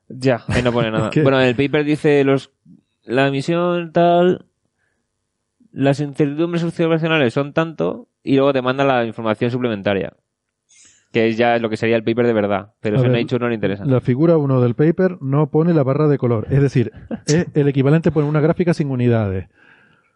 Ya, 0.08 0.44
ahí 0.48 0.62
no 0.62 0.72
pone 0.72 0.92
nada. 0.92 1.10
bueno, 1.24 1.42
en 1.42 1.48
el 1.48 1.56
paper 1.56 1.84
dice 1.84 2.24
los 2.24 2.52
la 3.04 3.28
emisión 3.28 3.92
tal 3.92 4.46
las 5.72 6.00
incertidumbres 6.00 6.64
observacionales 6.64 7.34
son 7.34 7.54
tanto 7.54 8.08
y 8.24 8.36
luego 8.36 8.54
te 8.54 8.62
manda 8.62 8.84
la 8.84 9.06
información 9.06 9.52
suplementaria. 9.52 10.14
Que 11.12 11.28
es 11.28 11.38
ya 11.38 11.58
lo 11.58 11.70
que 11.70 11.76
sería 11.76 11.98
el 11.98 12.04
paper 12.04 12.26
de 12.26 12.34
verdad. 12.34 12.74
Pero 12.80 12.98
eso 12.98 13.08
Nature 13.08 13.40
no 13.40 13.50
le 13.50 13.56
interesa. 13.56 13.84
La 13.84 14.00
figura 14.00 14.38
1 14.38 14.62
del 14.62 14.76
paper 14.76 15.18
no 15.22 15.50
pone 15.50 15.74
la 15.74 15.84
barra 15.84 16.08
de 16.08 16.18
color. 16.18 16.48
Es 16.50 16.62
decir, 16.62 16.94
es 17.26 17.48
el 17.54 17.68
equivalente 17.68 18.12
pone 18.12 18.30
una 18.30 18.40
gráfica 18.40 18.74
sin 18.74 18.90
unidades. 18.90 19.50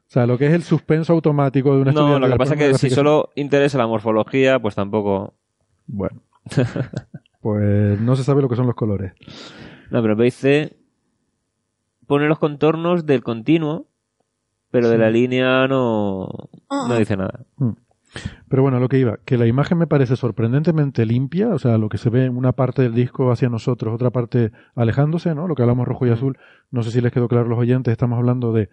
O 0.07 0.11
sea, 0.11 0.25
lo 0.25 0.37
que 0.37 0.45
es 0.47 0.53
el 0.53 0.63
suspenso 0.63 1.11
automático 1.11 1.75
de 1.75 1.81
una 1.81 1.91
No, 1.91 2.19
lo 2.19 2.29
que 2.29 2.35
pasa 2.37 2.53
es 2.53 2.59
que 2.59 2.73
si 2.77 2.89
solo 2.89 3.31
interesa 3.35 3.77
la 3.77 3.87
morfología, 3.87 4.59
pues 4.59 4.75
tampoco. 4.75 5.33
Bueno. 5.87 6.21
pues 7.41 7.99
no 7.99 8.15
se 8.15 8.23
sabe 8.23 8.41
lo 8.41 8.47
que 8.47 8.55
son 8.55 8.67
los 8.67 8.75
colores. 8.75 9.13
No, 9.89 10.01
pero 10.01 10.15
dice 10.15 10.77
pone 12.07 12.27
los 12.27 12.39
contornos 12.39 13.05
del 13.05 13.23
continuo 13.23 13.87
pero 14.71 14.89
de 14.89 14.97
la 14.97 15.09
línea 15.09 15.67
no, 15.67 16.27
no 16.69 16.93
ah. 16.93 16.97
dice 16.97 17.17
nada. 17.17 17.45
Mm. 17.57 17.71
Pero 18.47 18.61
bueno, 18.61 18.79
lo 18.79 18.87
que 18.87 18.97
iba, 18.97 19.17
que 19.25 19.37
la 19.37 19.45
imagen 19.45 19.77
me 19.77 19.87
parece 19.87 20.15
sorprendentemente 20.15 21.05
limpia, 21.05 21.49
o 21.49 21.59
sea, 21.59 21.77
lo 21.77 21.89
que 21.89 21.97
se 21.97 22.09
ve 22.09 22.25
en 22.25 22.37
una 22.37 22.53
parte 22.53 22.81
del 22.81 22.93
disco 22.93 23.31
hacia 23.31 23.49
nosotros, 23.49 23.93
otra 23.93 24.11
parte 24.11 24.51
alejándose, 24.75 25.35
¿no? 25.35 25.47
Lo 25.47 25.55
que 25.55 25.63
hablamos 25.63 25.87
rojo 25.87 26.07
y 26.07 26.11
azul, 26.11 26.37
no 26.71 26.83
sé 26.83 26.91
si 26.91 27.01
les 27.01 27.11
quedó 27.11 27.27
claro 27.27 27.45
a 27.45 27.49
los 27.49 27.59
oyentes, 27.59 27.91
estamos 27.91 28.17
hablando 28.17 28.53
de 28.53 28.69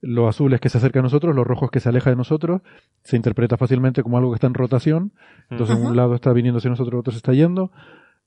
los 0.00 0.28
azules 0.28 0.60
que 0.60 0.68
se 0.68 0.78
acerca 0.78 1.00
a 1.00 1.02
nosotros, 1.02 1.34
los 1.34 1.46
rojos 1.46 1.70
que 1.70 1.80
se 1.80 1.88
aleja 1.88 2.10
de 2.10 2.16
nosotros, 2.16 2.62
se 3.02 3.16
interpreta 3.16 3.56
fácilmente 3.56 4.02
como 4.02 4.18
algo 4.18 4.30
que 4.30 4.36
está 4.36 4.46
en 4.46 4.54
rotación, 4.54 5.12
entonces 5.50 5.76
un 5.76 5.96
lado 5.96 6.14
está 6.14 6.32
viniendo 6.32 6.58
hacia 6.58 6.70
nosotros, 6.70 7.00
otro 7.00 7.12
se 7.12 7.18
está 7.18 7.32
yendo, 7.32 7.70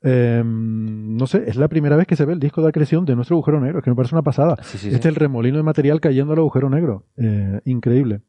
Em, 0.02 1.16
no 1.16 1.26
sé, 1.26 1.44
es 1.46 1.56
la 1.56 1.68
primera 1.68 1.96
vez 1.96 2.06
que 2.06 2.16
se 2.16 2.24
ve 2.24 2.32
el 2.32 2.40
disco 2.40 2.62
de 2.62 2.68
acreción 2.68 3.04
de 3.04 3.14
nuestro 3.14 3.36
agujero 3.36 3.60
negro, 3.60 3.82
que 3.82 3.90
me 3.90 3.96
parece 3.96 4.14
una 4.14 4.22
pasada. 4.22 4.56
este 4.60 4.88
es 4.88 5.04
el 5.04 5.14
remolino 5.14 5.58
de 5.58 5.62
material 5.62 6.00
cayendo 6.00 6.32
al 6.32 6.38
agujero 6.38 6.70
negro. 6.70 7.04
Eh, 7.16 7.60
increíble. 7.64 8.22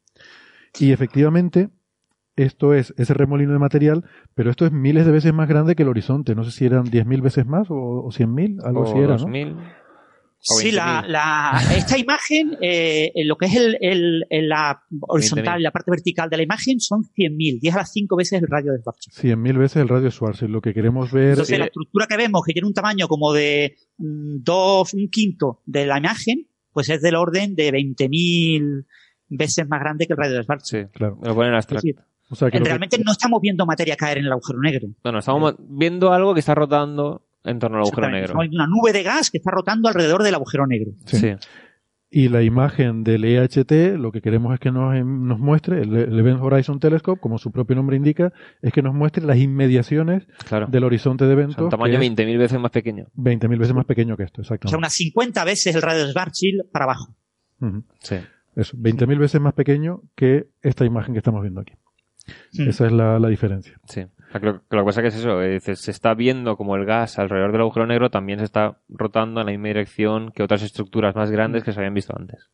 Y 0.79 0.91
efectivamente, 0.91 1.69
esto 2.35 2.73
es 2.73 2.93
ese 2.97 3.13
remolino 3.13 3.53
de 3.53 3.59
material, 3.59 4.05
pero 4.33 4.49
esto 4.49 4.65
es 4.65 4.71
miles 4.71 5.05
de 5.05 5.11
veces 5.11 5.33
más 5.33 5.47
grande 5.47 5.75
que 5.75 5.83
el 5.83 5.89
horizonte. 5.89 6.35
No 6.35 6.43
sé 6.43 6.51
si 6.51 6.65
eran 6.65 6.85
10.000 6.85 7.21
veces 7.21 7.45
más 7.45 7.69
o, 7.69 7.75
o 7.75 8.09
100.000, 8.09 8.65
algo 8.65 8.83
así 8.83 8.97
era, 8.97 9.17
¿no? 9.17 9.27
Sí, 10.43 10.71
la, 10.71 11.05
la, 11.07 11.61
esta 11.77 11.99
imagen, 11.99 12.57
eh, 12.61 13.11
lo 13.25 13.37
que 13.37 13.45
es 13.45 13.55
el, 13.55 13.77
el, 14.27 14.49
la 14.49 14.81
horizontal 15.01 15.59
y 15.59 15.63
la 15.63 15.71
parte 15.71 15.91
vertical 15.91 16.31
de 16.31 16.37
la 16.37 16.43
imagen 16.43 16.79
son 16.79 17.03
100.000, 17.03 17.59
10 17.61 17.75
a 17.75 17.77
las 17.77 17.91
5 17.91 18.15
veces 18.15 18.41
el 18.41 18.47
radio 18.47 18.71
de 18.73 18.79
Schwarzschild. 18.79 19.37
100.000 19.37 19.59
veces 19.59 19.81
el 19.83 19.87
radio 19.87 20.05
de 20.05 20.11
Schwarzschild. 20.11 20.51
Lo 20.51 20.61
que 20.61 20.73
queremos 20.73 21.11
ver. 21.11 21.29
Entonces, 21.29 21.59
la 21.59 21.65
estructura 21.65 22.07
que 22.07 22.17
vemos, 22.17 22.41
que 22.43 22.53
tiene 22.53 22.67
un 22.67 22.73
tamaño 22.73 23.07
como 23.07 23.33
de 23.33 23.77
mm, 23.99 24.37
dos, 24.41 24.95
un 24.95 25.09
quinto 25.09 25.61
de 25.65 25.85
la 25.85 25.99
imagen, 25.99 26.47
pues 26.73 26.89
es 26.89 27.01
del 27.03 27.15
orden 27.15 27.53
de 27.53 27.71
20.000 27.71 28.85
veces 29.29 29.67
más 29.67 29.79
grande 29.79 30.07
que 30.07 30.13
el 30.13 30.17
radio 30.17 30.37
de 30.37 30.43
Schwarzschild. 30.43 30.87
Sí, 30.87 30.91
claro. 30.91 31.19
Lo 31.21 31.35
ponen 31.35 31.53
abstracto. 31.53 32.01
O 32.31 32.35
sea, 32.35 32.49
que 32.49 32.59
realmente 32.59 32.97
no 32.97 33.11
estamos 33.11 33.41
viendo 33.41 33.65
materia 33.65 33.95
caer 33.97 34.19
en 34.19 34.25
el 34.25 34.31
agujero 34.31 34.59
negro. 34.59 34.87
No, 35.03 35.11
no, 35.11 35.19
estamos 35.19 35.53
viendo 35.59 36.13
algo 36.13 36.33
que 36.33 36.39
está 36.39 36.55
rotando 36.55 37.25
en 37.43 37.59
torno 37.59 37.77
al 37.77 37.83
agujero 37.83 38.09
negro. 38.09 38.39
Hay 38.39 38.49
una 38.49 38.67
nube 38.67 38.93
de 38.93 39.03
gas 39.03 39.31
que 39.31 39.37
está 39.37 39.51
rotando 39.51 39.87
alrededor 39.87 40.23
del 40.23 40.35
agujero 40.35 40.67
negro. 40.67 40.91
Sí. 41.05 41.35
Y 42.13 42.27
la 42.27 42.43
imagen 42.43 43.05
del 43.05 43.23
EHT, 43.23 43.97
lo 43.97 44.11
que 44.11 44.21
queremos 44.21 44.53
es 44.53 44.59
que 44.59 44.69
nos, 44.69 44.93
em, 44.93 45.25
nos 45.25 45.39
muestre, 45.39 45.81
el, 45.81 46.19
Event 46.19 46.41
Horizon 46.41 46.77
Telescope, 46.77 47.21
como 47.21 47.37
su 47.37 47.53
propio 47.53 47.77
nombre 47.77 47.95
indica, 47.95 48.33
es 48.61 48.73
que 48.73 48.81
nos 48.81 48.93
muestre 48.93 49.25
las 49.25 49.37
inmediaciones 49.37 50.27
del 50.67 50.83
horizonte 50.83 51.23
de 51.23 51.31
eventos. 51.31 51.63
un 51.63 51.69
tamaño 51.69 51.97
20.000 51.99 52.37
veces 52.37 52.59
más 52.59 52.71
pequeño. 52.71 53.07
20.000 53.15 53.57
veces 53.57 53.73
más 53.73 53.85
pequeño 53.85 54.17
que 54.17 54.23
esto, 54.23 54.41
exactamente. 54.41 54.67
O 54.67 54.69
sea, 54.71 54.77
unas 54.77 54.93
50 54.93 55.45
veces 55.45 55.73
el 55.73 55.81
radio 55.81 56.05
de 56.05 56.11
Schwarzschild 56.11 56.69
para 56.69 56.83
abajo. 56.83 57.15
Sí. 58.01 58.17
Eso, 58.57 58.75
20.000 58.75 59.17
veces 59.17 59.39
más 59.39 59.53
pequeño 59.53 60.01
que 60.15 60.49
esta 60.61 60.83
imagen 60.83 61.13
que 61.13 61.19
estamos 61.19 61.41
viendo 61.41 61.61
aquí. 61.61 61.75
Hmm. 62.51 62.67
Esa 62.67 62.87
es 62.87 62.91
la, 62.91 63.19
la 63.19 63.29
diferencia. 63.29 63.79
Sí. 63.87 64.01
Lo, 64.39 64.61
que 64.61 64.83
pasa 64.83 65.01
que 65.01 65.09
es 65.09 65.15
eso, 65.15 65.39
se 65.75 65.91
está 65.91 66.13
viendo 66.13 66.55
como 66.55 66.75
el 66.75 66.85
gas 66.85 67.19
alrededor 67.19 67.51
del 67.51 67.61
agujero 67.61 67.85
negro 67.85 68.09
también 68.09 68.39
se 68.39 68.45
está 68.45 68.77
rotando 68.87 69.41
en 69.41 69.47
la 69.47 69.51
misma 69.51 69.67
dirección 69.67 70.31
que 70.31 70.43
otras 70.43 70.61
estructuras 70.61 71.15
más 71.15 71.31
grandes 71.31 71.63
que 71.63 71.73
se 71.73 71.79
habían 71.79 71.93
visto 71.93 72.13
antes. 72.17 72.49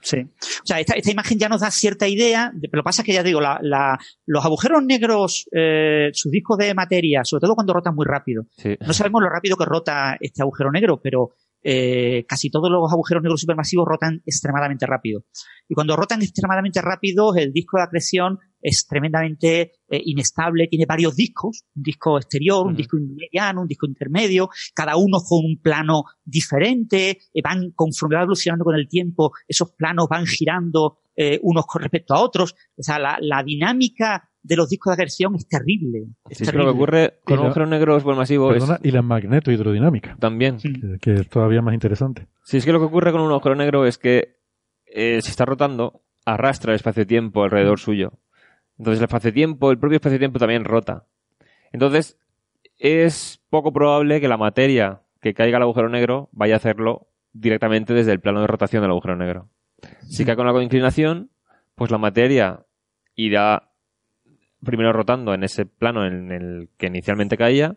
Sí. 0.00 0.18
O 0.20 0.66
sea, 0.66 0.78
esta, 0.78 0.94
esta 0.94 1.10
imagen 1.10 1.38
ya 1.38 1.48
nos 1.48 1.60
da 1.60 1.70
cierta 1.70 2.06
idea, 2.06 2.52
pero 2.52 2.78
lo 2.78 2.82
que 2.82 2.84
pasa 2.84 3.02
es 3.02 3.06
que 3.06 3.12
ya 3.12 3.22
digo, 3.22 3.40
la, 3.40 3.58
la, 3.60 3.98
los 4.24 4.44
agujeros 4.44 4.84
negros, 4.84 5.48
eh, 5.52 6.10
sus 6.12 6.30
discos 6.30 6.58
de 6.58 6.72
materia, 6.74 7.24
sobre 7.24 7.40
todo 7.40 7.54
cuando 7.54 7.72
rotan 7.72 7.94
muy 7.94 8.06
rápido. 8.06 8.44
No 8.86 8.92
sabemos 8.92 9.22
lo 9.22 9.28
rápido 9.28 9.56
que 9.56 9.64
rota 9.64 10.16
este 10.20 10.42
agujero 10.42 10.70
negro, 10.70 11.00
pero 11.02 11.32
eh, 11.68 12.24
casi 12.28 12.48
todos 12.48 12.70
los 12.70 12.92
agujeros 12.92 13.24
negros 13.24 13.40
supermasivos 13.40 13.88
rotan 13.88 14.22
extremadamente 14.24 14.86
rápido. 14.86 15.24
Y 15.68 15.74
cuando 15.74 15.96
rotan 15.96 16.22
extremadamente 16.22 16.80
rápido, 16.80 17.34
el 17.34 17.52
disco 17.52 17.76
de 17.78 17.82
acreción 17.82 18.38
es 18.62 18.86
tremendamente 18.86 19.72
eh, 19.88 20.00
inestable, 20.04 20.68
tiene 20.68 20.86
varios 20.86 21.16
discos, 21.16 21.64
un 21.74 21.82
disco 21.82 22.18
exterior, 22.18 22.64
un 22.64 22.76
disco 22.76 22.96
mediano, 23.00 23.62
un 23.62 23.66
disco 23.66 23.86
intermedio, 23.88 24.48
cada 24.76 24.96
uno 24.96 25.18
con 25.18 25.44
un 25.44 25.60
plano 25.60 26.04
diferente, 26.24 27.18
eh, 27.34 27.42
van 27.42 27.72
conforme 27.74 28.14
va 28.14 28.22
evolucionando 28.22 28.64
con 28.64 28.76
el 28.76 28.88
tiempo, 28.88 29.32
esos 29.48 29.72
planos 29.72 30.06
van 30.08 30.24
girando 30.24 31.00
unos 31.40 31.64
con 31.64 31.80
respecto 31.80 32.12
a 32.12 32.20
otros. 32.20 32.54
O 32.76 32.82
sea, 32.82 32.98
la, 32.98 33.16
la 33.22 33.42
dinámica 33.42 34.28
de 34.46 34.56
los 34.56 34.68
discos 34.68 34.96
de 34.96 35.02
acreción 35.02 35.34
es 35.34 35.48
terrible. 35.48 36.06
Es, 36.28 36.52
lo 36.54 36.64
que 36.64 36.70
ocurre 36.70 37.20
con 37.24 37.38
agujeros 37.40 37.68
negros 37.68 38.02
supermasivos 38.02 38.52
perdona, 38.52 38.78
y 38.82 38.90
la 38.92 39.02
magneto-hidrodinámica. 39.02 40.16
También. 40.18 40.58
Que, 41.00 41.14
es 41.14 41.28
todavía 41.28 41.62
más 41.62 41.74
interesante. 41.74 42.28
Sí, 42.44 42.58
es 42.58 42.64
que 42.64 42.72
lo 42.72 42.78
que 42.78 42.84
ocurre 42.86 43.12
con 43.12 43.20
un 43.20 43.30
agujero 43.30 43.56
negro 43.56 43.86
es 43.86 43.98
que 43.98 44.36
eh, 44.86 45.20
si 45.20 45.30
está 45.30 45.44
rotando, 45.44 46.02
arrastra 46.24 46.72
el 46.72 46.76
espacio-tiempo 46.76 47.42
alrededor 47.42 47.80
suyo. 47.80 48.12
Entonces 48.78 49.00
el 49.00 49.04
espacio-tiempo, 49.04 49.70
el 49.70 49.78
propio 49.78 49.96
espacio-tiempo 49.96 50.38
también 50.38 50.64
rota. 50.64 51.06
Entonces 51.72 52.18
es 52.78 53.42
poco 53.50 53.72
probable 53.72 54.20
que 54.20 54.28
la 54.28 54.36
materia 54.36 55.02
que 55.20 55.34
caiga 55.34 55.56
al 55.56 55.62
agujero 55.62 55.88
negro 55.88 56.28
vaya 56.32 56.54
a 56.54 56.58
hacerlo 56.58 57.08
directamente 57.32 57.94
desde 57.94 58.12
el 58.12 58.20
plano 58.20 58.40
de 58.40 58.46
rotación 58.46 58.82
del 58.82 58.92
agujero 58.92 59.16
negro. 59.16 59.48
Si 60.08 60.24
cae 60.24 60.36
con 60.36 60.46
algo 60.46 60.60
de 60.60 60.66
inclinación, 60.66 61.30
pues 61.74 61.90
la 61.90 61.98
materia 61.98 62.64
irá 63.14 63.72
primero 64.66 64.92
rotando 64.92 65.32
en 65.32 65.44
ese 65.44 65.64
plano 65.64 66.06
en 66.06 66.30
el 66.30 66.68
que 66.76 66.88
inicialmente 66.88 67.36
caía, 67.36 67.76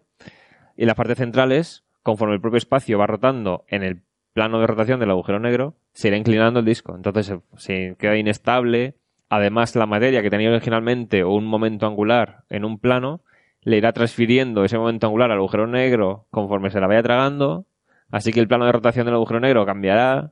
y 0.76 0.86
las 0.86 0.96
partes 0.96 1.18
centrales, 1.18 1.84
conforme 2.04 2.36
el 2.36 2.42
propio 2.42 2.58
espacio 2.58 2.98
va 2.98 3.08
rotando 3.08 3.66
en 3.68 3.84
el 3.84 4.02
plano 4.34 4.60
de 4.60 4.68
rotación 4.68 5.00
del 5.00 5.10
agujero 5.10 5.40
negro, 5.40 5.76
se 5.94 6.08
irá 6.08 6.18
inclinando 6.18 6.60
el 6.60 6.66
disco. 6.66 6.96
Entonces 6.96 7.34
se, 7.58 7.96
queda 8.00 8.16
inestable. 8.18 8.96
Además, 9.28 9.76
la 9.76 9.86
materia 9.86 10.22
que 10.22 10.30
tenía 10.30 10.50
originalmente 10.50 11.24
un 11.24 11.46
momento 11.46 11.86
angular 11.86 12.46
en 12.50 12.66
un 12.66 12.80
plano, 12.80 13.22
le 13.62 13.78
irá 13.78 13.92
transfiriendo 13.92 14.64
ese 14.64 14.78
momento 14.78 15.08
angular 15.08 15.32
al 15.32 15.40
agujero 15.40 15.68
negro 15.68 16.28
conforme 16.32 16.70
se 16.70 16.80
la 16.80 16.88
vaya 16.88 17.04
tragando. 17.04 17.66
Así 18.12 18.32
que 18.32 18.40
el 18.40 18.48
plano 18.48 18.66
de 18.66 18.72
rotación 18.72 19.06
del 19.06 19.16
agujero 19.16 19.42
negro 19.42 19.66
cambiará. 19.66 20.32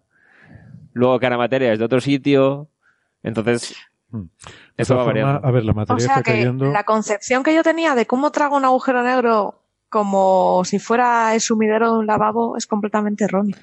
Luego 0.94 1.20
la 1.20 1.38
materia 1.38 1.74
es 1.74 1.80
de 1.80 1.86
otro 1.86 2.00
sitio. 2.00 2.70
Entonces. 3.22 3.76
Eso 4.78 4.96
va 4.96 5.04
a 5.04 5.52
ver, 5.52 5.66
la 5.66 5.74
materia 5.74 5.96
o 5.96 6.00
sea 6.00 6.24
que 6.24 6.46
La 6.46 6.84
concepción 6.84 7.44
que 7.44 7.54
yo 7.54 7.64
tenía 7.64 7.96
de 7.96 8.06
cómo 8.06 8.32
trago 8.32 8.56
un 8.56 8.66
agujero 8.66 9.04
negro 9.04 9.62
como 9.90 10.64
si 10.66 10.80
fuera 10.80 11.34
el 11.34 11.42
sumidero 11.42 11.94
de 11.94 12.00
un 12.00 12.08
lavabo 12.08 12.58
es 12.58 12.68
completamente 12.68 13.26
errónea. 13.26 13.58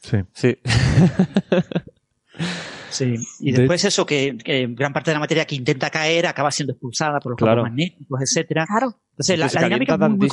Sí. 0.00 0.18
Sí. 0.32 0.58
sí. 2.90 3.14
Y 3.40 3.52
después 3.52 3.84
eso, 3.84 4.06
que, 4.06 4.36
gran 4.70 4.92
parte 4.92 5.10
de 5.10 5.14
la 5.14 5.20
materia 5.20 5.44
que 5.44 5.54
intenta 5.54 5.90
caer 5.90 6.26
acaba 6.26 6.50
siendo 6.50 6.72
expulsada 6.72 7.20
por 7.20 7.32
los 7.32 7.38
campos 7.38 7.64
magnéticos, 7.64 8.20
etcétera. 8.22 8.66
Claro. 8.66 8.94
Entonces, 9.12 9.38
la, 9.38 9.62
dinámica 9.62 9.94
es 9.94 10.10
muy, 10.10 10.28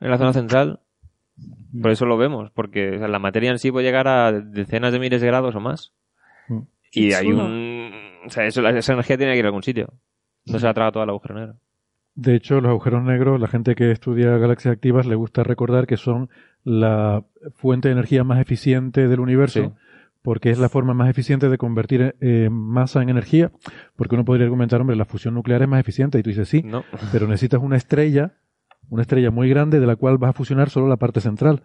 en 0.00 0.10
la 0.10 0.18
zona 0.18 0.32
central. 0.32 0.80
Por 1.80 1.90
eso 1.90 2.06
lo 2.06 2.16
vemos, 2.16 2.50
porque 2.52 2.98
la 2.98 3.18
materia 3.18 3.50
en 3.50 3.58
sí 3.58 3.72
puede 3.72 3.86
llegar 3.86 4.06
a 4.06 4.30
decenas 4.30 4.92
de 4.92 5.00
miles 5.00 5.20
de 5.20 5.26
grados 5.26 5.56
o 5.56 5.60
más. 5.60 5.92
Mm. 6.48 6.60
Y 6.92 7.12
hay 7.12 7.32
un 7.32 8.13
o 8.26 8.30
sea, 8.30 8.46
eso, 8.46 8.66
esa 8.66 8.92
energía 8.92 9.16
tiene 9.16 9.32
que 9.32 9.38
ir 9.38 9.44
a 9.44 9.48
algún 9.48 9.62
sitio. 9.62 9.92
No 10.46 10.58
se 10.58 10.66
la 10.66 10.74
traga 10.74 10.92
toda 10.92 11.04
el 11.04 11.10
agujero 11.10 11.34
negro. 11.34 11.54
De 12.14 12.36
hecho, 12.36 12.60
los 12.60 12.70
agujeros 12.70 13.02
negros, 13.02 13.40
la 13.40 13.48
gente 13.48 13.74
que 13.74 13.90
estudia 13.90 14.36
galaxias 14.38 14.72
activas 14.72 15.06
le 15.06 15.16
gusta 15.16 15.42
recordar 15.42 15.86
que 15.86 15.96
son 15.96 16.30
la 16.62 17.24
fuente 17.54 17.88
de 17.88 17.92
energía 17.92 18.22
más 18.22 18.40
eficiente 18.40 19.08
del 19.08 19.18
universo, 19.18 19.74
porque 20.22 20.50
es 20.50 20.58
la 20.58 20.68
forma 20.68 20.94
más 20.94 21.10
eficiente 21.10 21.48
de 21.48 21.58
convertir 21.58 22.14
eh, 22.20 22.48
masa 22.50 23.02
en 23.02 23.08
energía. 23.08 23.50
Porque 23.96 24.14
uno 24.14 24.24
podría 24.24 24.44
argumentar, 24.44 24.80
hombre, 24.80 24.96
la 24.96 25.06
fusión 25.06 25.34
nuclear 25.34 25.62
es 25.62 25.68
más 25.68 25.80
eficiente. 25.80 26.18
Y 26.18 26.22
tú 26.22 26.30
dices, 26.30 26.48
sí, 26.48 26.64
pero 27.10 27.26
necesitas 27.26 27.60
una 27.60 27.76
estrella, 27.76 28.34
una 28.90 29.02
estrella 29.02 29.32
muy 29.32 29.48
grande 29.48 29.80
de 29.80 29.86
la 29.86 29.96
cual 29.96 30.16
vas 30.18 30.30
a 30.30 30.34
fusionar 30.34 30.70
solo 30.70 30.88
la 30.88 30.96
parte 30.96 31.20
central. 31.20 31.62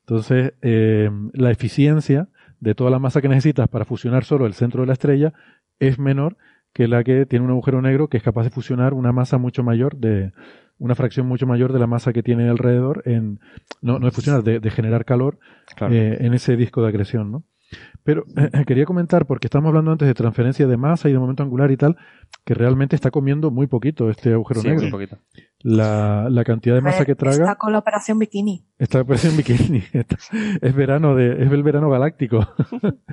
Entonces, 0.00 0.54
eh, 0.60 1.08
la 1.32 1.50
eficiencia 1.52 2.28
de 2.58 2.74
toda 2.74 2.90
la 2.90 2.98
masa 2.98 3.22
que 3.22 3.28
necesitas 3.28 3.68
para 3.68 3.84
fusionar 3.84 4.24
solo 4.24 4.46
el 4.46 4.54
centro 4.54 4.80
de 4.80 4.86
la 4.88 4.94
estrella 4.94 5.32
es 5.78 5.98
menor 5.98 6.36
que 6.72 6.88
la 6.88 7.04
que 7.04 7.26
tiene 7.26 7.44
un 7.44 7.50
agujero 7.52 7.80
negro 7.80 8.08
que 8.08 8.16
es 8.16 8.22
capaz 8.22 8.44
de 8.44 8.50
fusionar 8.50 8.94
una 8.94 9.12
masa 9.12 9.38
mucho 9.38 9.62
mayor 9.62 9.96
de 9.96 10.32
una 10.78 10.94
fracción 10.94 11.26
mucho 11.26 11.46
mayor 11.46 11.72
de 11.72 11.78
la 11.78 11.86
masa 11.86 12.12
que 12.12 12.22
tiene 12.22 12.48
alrededor 12.48 13.02
en 13.06 13.40
no, 13.80 13.98
no 13.98 14.06
de 14.06 14.12
fusionar 14.12 14.42
de, 14.42 14.70
generar 14.70 15.04
calor 15.04 15.38
eh, 15.90 16.18
en 16.20 16.34
ese 16.34 16.56
disco 16.56 16.82
de 16.82 16.88
acreción 16.88 17.30
¿no? 17.30 17.44
Pero 18.04 18.24
eh, 18.36 18.64
quería 18.66 18.84
comentar, 18.84 19.26
porque 19.26 19.48
estamos 19.48 19.68
hablando 19.68 19.90
antes 19.90 20.06
de 20.06 20.14
transferencia 20.14 20.66
de 20.66 20.76
masa 20.76 21.08
y 21.08 21.12
de 21.12 21.18
momento 21.18 21.42
angular 21.42 21.70
y 21.70 21.76
tal, 21.76 21.96
que 22.44 22.54
realmente 22.54 22.94
está 22.94 23.10
comiendo 23.10 23.50
muy 23.50 23.66
poquito 23.66 24.10
este 24.10 24.32
agujero 24.32 24.62
negro. 24.62 24.82
Muy 24.82 24.90
poquito. 24.90 25.18
La, 25.60 26.28
la, 26.30 26.44
cantidad 26.44 26.74
de 26.74 26.82
masa 26.82 27.06
que 27.06 27.14
traga. 27.14 27.36
Está 27.36 27.56
con 27.56 27.72
la 27.72 27.78
operación 27.78 28.18
bikini. 28.18 28.66
Está 28.78 28.98
la 28.98 29.02
operación 29.02 29.36
bikini. 29.36 29.82
es 30.60 30.74
verano 30.74 31.16
de, 31.16 31.42
es 31.42 31.50
el 31.50 31.62
verano 31.62 31.88
galáctico. 31.88 32.46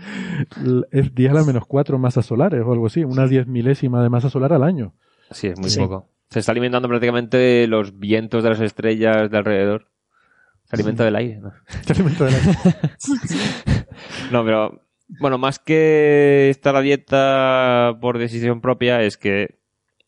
es 0.91 1.15
10 1.15 1.31
a 1.31 1.33
la 1.33 1.43
menos 1.45 1.65
4 1.65 1.97
masas 1.97 2.25
solares 2.25 2.61
o 2.65 2.71
algo 2.71 2.87
así, 2.87 3.05
una 3.05 3.25
diez 3.27 3.47
milésima 3.47 4.03
de 4.03 4.09
masa 4.09 4.29
solar 4.29 4.51
al 4.51 4.63
año. 4.63 4.93
Sí, 5.31 5.47
es 5.47 5.57
muy 5.57 5.73
poco. 5.73 6.09
Se 6.29 6.39
está 6.39 6.51
alimentando 6.51 6.87
prácticamente 6.87 7.67
los 7.67 7.99
vientos 7.99 8.43
de 8.43 8.49
las 8.49 8.59
estrellas 8.59 9.29
de 9.29 9.37
alrededor. 9.37 9.90
Se 10.71 10.77
alimenta 10.77 11.03
del 11.03 11.17
aire, 11.17 11.37
¿no? 11.41 11.51
Se 11.85 11.91
alimenta 11.91 12.23
del 12.23 12.35
aire. 12.35 12.57
no, 14.31 14.45
pero 14.45 14.87
bueno, 15.19 15.37
más 15.37 15.59
que 15.59 16.49
estar 16.49 16.77
a 16.77 16.81
dieta 16.81 17.97
por 17.99 18.17
decisión 18.17 18.61
propia, 18.61 19.01
es 19.01 19.17
que 19.17 19.59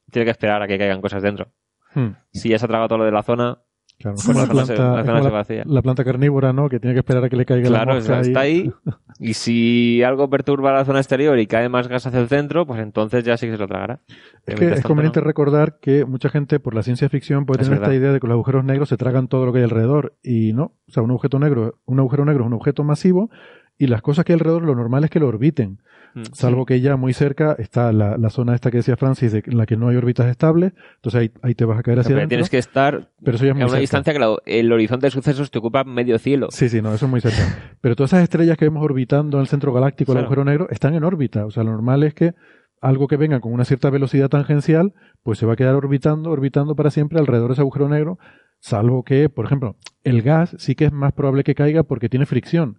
tiene 0.10 0.24
que 0.24 0.32
esperar 0.32 0.62
a 0.62 0.68
que 0.68 0.78
caigan 0.78 1.02
cosas 1.02 1.22
dentro. 1.22 1.52
Hmm. 1.94 2.12
Si 2.32 2.48
ya 2.48 2.58
se 2.58 2.64
ha 2.64 2.70
tragado 2.70 2.88
todo 2.88 3.00
lo 3.00 3.06
de 3.06 3.12
la 3.12 3.24
zona, 3.24 3.63
Claro, 4.04 4.18
la, 4.34 4.48
planta, 4.48 5.64
la, 5.66 5.82
planta 5.82 6.04
carnívora, 6.04 6.52
¿no? 6.52 6.68
Que 6.68 6.80
tiene 6.80 6.94
que 6.94 7.00
esperar 7.00 7.24
a 7.24 7.30
que 7.30 7.38
le 7.38 7.46
caiga 7.46 7.70
la 7.70 7.86
mosca. 7.86 8.06
Claro, 8.06 8.22
está 8.22 8.40
ahí. 8.42 8.72
Y 9.20 9.36
si 9.36 10.02
algo 10.04 10.30
perturba 10.30 10.74
la 10.74 10.86
zona 10.86 11.00
exterior 11.00 11.38
y 11.40 11.46
cae 11.46 11.70
más 11.70 11.88
gas 11.88 12.06
hacia 12.08 12.20
el 12.20 12.28
centro, 12.28 12.66
pues 12.66 12.82
entonces 12.82 13.24
ya 13.24 13.38
sí 13.38 13.46
que 13.46 13.54
se 13.54 13.58
lo 13.58 13.68
tragará. 13.68 14.02
Es 14.46 14.56
que 14.56 14.74
es 14.74 14.82
conveniente 14.82 15.22
recordar 15.22 15.78
que 15.80 16.04
mucha 16.04 16.30
gente, 16.30 16.60
por 16.60 16.74
la 16.74 16.82
ciencia 16.82 17.08
ficción, 17.10 17.46
puede 17.46 17.64
tener 17.64 17.78
esta 17.78 17.94
idea 17.94 18.12
de 18.12 18.20
que 18.20 18.28
los 18.28 18.34
agujeros 18.34 18.66
negros 18.66 18.90
se 18.90 18.98
tragan 18.98 19.28
todo 19.28 19.46
lo 19.46 19.54
que 19.54 19.60
hay 19.60 19.66
alrededor. 19.66 20.18
Y 20.24 20.52
no. 20.54 20.74
O 20.88 20.92
sea, 20.92 21.04
un 21.04 21.12
objeto 21.12 21.40
negro, 21.40 21.80
un 21.86 22.00
agujero 22.00 22.26
negro 22.26 22.44
es 22.44 22.48
un 22.48 22.54
objeto 22.54 22.84
masivo 22.84 23.30
y 23.78 23.88
las 23.88 24.02
cosas 24.02 24.26
que 24.26 24.34
hay 24.34 24.36
alrededor 24.36 24.64
lo 24.64 24.76
normal 24.76 25.04
es 25.04 25.10
que 25.10 25.20
lo 25.20 25.28
orbiten. 25.28 25.80
Mm, 26.14 26.24
Salvo 26.34 26.66
que 26.66 26.80
ya 26.80 26.96
muy 26.96 27.14
cerca 27.14 27.56
está 27.58 27.92
la, 27.92 28.30
zona 28.30 28.54
esta 28.54 28.70
que 28.70 28.78
decía 28.78 28.96
Francis, 28.98 29.34
en 29.34 29.58
la 29.58 29.66
que 29.66 29.78
no 29.78 29.90
hay 29.90 29.96
órbitas 29.96 30.28
estables, 30.28 30.74
entonces 30.96 31.22
ahí, 31.22 31.32
ahí 31.42 31.56
te 31.56 31.66
vas 31.66 31.80
a 31.80 31.84
caer 31.84 32.00
hacia 32.00 32.16
adentro. 32.16 32.30
Tienes 32.30 32.50
que 32.50 32.60
estar 32.60 33.10
pero 33.24 33.36
eso 33.36 33.46
ya 33.46 33.52
a 33.52 33.68
una 33.68 33.80
distancia 33.80 34.14
que 34.14 34.38
el 34.46 34.72
horizonte 34.72 35.08
de 35.08 35.12
sucesos 35.12 35.50
te 35.50 35.58
ocupa 35.58 35.84
medio 35.84 36.20
cielo. 36.20 36.48
Sí, 36.52 36.70
sí, 36.70 36.82
no, 36.82 36.94
eso 36.94 37.06
es 37.06 37.10
muy 37.10 37.22
cerca. 37.22 37.76
pero 37.82 37.96
todas 37.96 38.14
esas 38.14 38.24
estrellas 38.24 38.58
que 38.58 38.66
vemos 38.66 38.84
orbitando 38.84 39.38
en 39.38 39.42
el 39.42 39.48
centro 39.48 39.74
galáctico, 39.74 40.12
el 40.12 40.20
agujero 40.20 40.46
negro, 40.46 40.68
están 40.70 40.94
en 40.94 41.04
órbita. 41.04 41.46
O 41.46 41.52
sea, 41.52 41.64
lo 41.64 41.72
normal 41.72 42.04
es 42.04 42.14
que 42.14 42.34
algo 42.80 43.08
que 43.08 43.18
venga 43.18 43.40
con 43.40 43.54
una 43.54 43.66
cierta 43.66 43.90
velocidad 43.90 44.30
tangencial, 44.30 44.94
pues 45.24 45.40
se 45.40 45.46
va 45.46 45.54
a 45.54 45.56
quedar 45.56 45.74
orbitando, 45.74 46.30
orbitando 46.30 46.76
para 46.76 46.92
siempre 46.92 47.18
alrededor 47.18 47.50
de 47.50 47.54
ese 47.54 47.62
agujero 47.62 47.90
negro, 47.90 48.20
salvo 48.60 49.04
que, 49.04 49.30
por 49.30 49.46
ejemplo, 49.46 49.78
el 50.04 50.22
gas 50.22 50.56
sí 50.60 50.76
que 50.76 50.86
es 50.86 50.92
más 50.92 51.14
probable 51.14 51.44
que 51.44 51.56
caiga 51.56 51.84
porque 51.84 52.10
tiene 52.10 52.26
fricción 52.26 52.78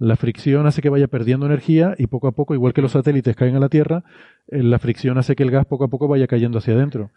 la 0.00 0.16
fricción 0.16 0.66
hace 0.66 0.80
que 0.80 0.88
vaya 0.88 1.08
perdiendo 1.08 1.44
energía 1.44 1.94
y 1.98 2.06
poco 2.06 2.26
a 2.26 2.32
poco, 2.32 2.54
igual 2.54 2.72
que 2.72 2.80
los 2.80 2.92
satélites 2.92 3.36
caen 3.36 3.54
a 3.54 3.60
la 3.60 3.68
Tierra, 3.68 4.02
eh, 4.48 4.62
la 4.62 4.78
fricción 4.78 5.18
hace 5.18 5.36
que 5.36 5.42
el 5.42 5.50
gas 5.50 5.66
poco 5.66 5.84
a 5.84 5.88
poco 5.88 6.08
vaya 6.08 6.26
cayendo 6.26 6.58
hacia 6.58 6.72
adentro. 6.72 7.10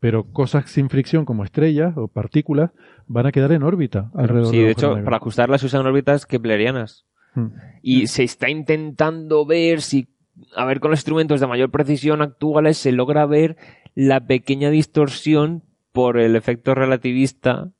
Pero 0.00 0.24
cosas 0.32 0.70
sin 0.70 0.88
fricción 0.88 1.26
como 1.26 1.44
estrellas 1.44 1.92
o 1.98 2.08
partículas 2.08 2.70
van 3.06 3.26
a 3.26 3.32
quedar 3.32 3.52
en 3.52 3.62
órbita 3.62 4.10
alrededor. 4.14 4.50
Sí, 4.50 4.58
de 4.58 4.70
hecho, 4.70 4.94
para 5.04 5.18
ajustarlas 5.18 5.60
se 5.60 5.66
usan 5.66 5.86
órbitas 5.86 6.24
keplerianas. 6.24 7.04
Hmm. 7.34 7.48
Y 7.82 8.06
se 8.06 8.24
está 8.24 8.48
intentando 8.48 9.44
ver 9.44 9.82
si, 9.82 10.08
a 10.56 10.64
ver 10.64 10.80
con 10.80 10.92
los 10.92 11.00
instrumentos 11.00 11.40
de 11.40 11.46
mayor 11.46 11.70
precisión 11.70 12.22
actuales, 12.22 12.78
se 12.78 12.92
logra 12.92 13.26
ver 13.26 13.58
la 13.94 14.26
pequeña 14.26 14.70
distorsión 14.70 15.62
por 15.92 16.18
el 16.18 16.36
efecto 16.36 16.74
relativista 16.74 17.70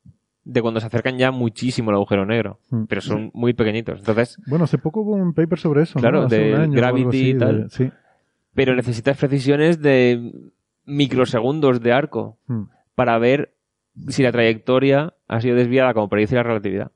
de 0.43 0.61
cuando 0.61 0.79
se 0.79 0.87
acercan 0.87 1.17
ya 1.17 1.31
muchísimo 1.31 1.91
al 1.91 1.97
agujero 1.97 2.25
negro, 2.25 2.59
mm. 2.69 2.85
pero 2.85 3.01
son 3.01 3.31
muy 3.33 3.53
pequeñitos. 3.53 3.99
Entonces, 3.99 4.37
bueno, 4.47 4.65
hace 4.65 4.77
poco 4.77 5.01
hubo 5.01 5.13
un 5.13 5.33
paper 5.33 5.59
sobre 5.59 5.83
eso, 5.83 5.99
claro, 5.99 6.27
de 6.27 6.67
Gravity 6.69 7.29
y 7.29 7.37
tal. 7.37 7.69
sí. 7.69 7.91
Pero 8.53 8.75
necesitas 8.75 9.17
precisiones 9.17 9.81
de 9.81 10.33
microsegundos 10.85 11.81
de 11.81 11.93
arco 11.93 12.37
mm. 12.47 12.63
para 12.95 13.17
ver 13.17 13.53
si 14.07 14.23
la 14.23 14.31
trayectoria 14.31 15.13
ha 15.27 15.41
sido 15.41 15.55
desviada 15.55 15.93
como 15.93 16.09
predice 16.09 16.35
la 16.35 16.43
relatividad. 16.43 16.91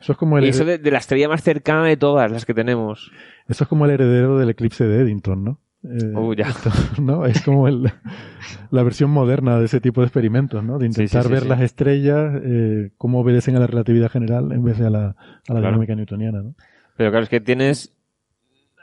Eso 0.00 0.12
es 0.12 0.18
como 0.18 0.38
el 0.38 0.44
eso 0.44 0.64
de, 0.64 0.78
la 0.90 0.98
estrella 0.98 1.28
más 1.28 1.42
cercana 1.42 1.84
de 1.84 1.96
todas 1.96 2.30
las 2.30 2.44
que 2.46 2.54
tenemos. 2.54 3.10
Eso 3.48 3.64
es 3.64 3.68
como 3.68 3.84
el 3.84 3.92
heredero 3.92 4.38
del 4.38 4.50
eclipse 4.50 4.84
de 4.84 5.02
Eddington, 5.02 5.44
¿no? 5.44 5.60
Eh, 5.88 6.12
oh, 6.14 6.32
ya. 6.34 6.48
¿no? 7.00 7.26
Es 7.26 7.42
como 7.42 7.68
la 7.68 8.82
versión 8.82 9.10
moderna 9.10 9.58
de 9.58 9.66
ese 9.66 9.80
tipo 9.80 10.00
de 10.00 10.06
experimentos, 10.06 10.62
¿no? 10.64 10.78
De 10.78 10.86
intentar 10.86 11.28
ver 11.28 11.46
las 11.46 11.60
estrellas, 11.60 12.40
eh, 12.42 12.90
cómo 12.98 13.20
obedecen 13.20 13.56
a 13.56 13.60
la 13.60 13.66
relatividad 13.66 14.10
general 14.10 14.52
en 14.52 14.64
vez 14.64 14.78
de 14.78 14.86
a 14.86 14.90
la, 14.90 15.16
a 15.48 15.54
la 15.54 15.60
dinámica 15.60 15.94
newtoniana, 15.94 16.42
¿no? 16.42 16.54
Pero 16.96 17.10
claro, 17.10 17.24
es 17.24 17.28
que 17.28 17.40
tienes 17.40 17.94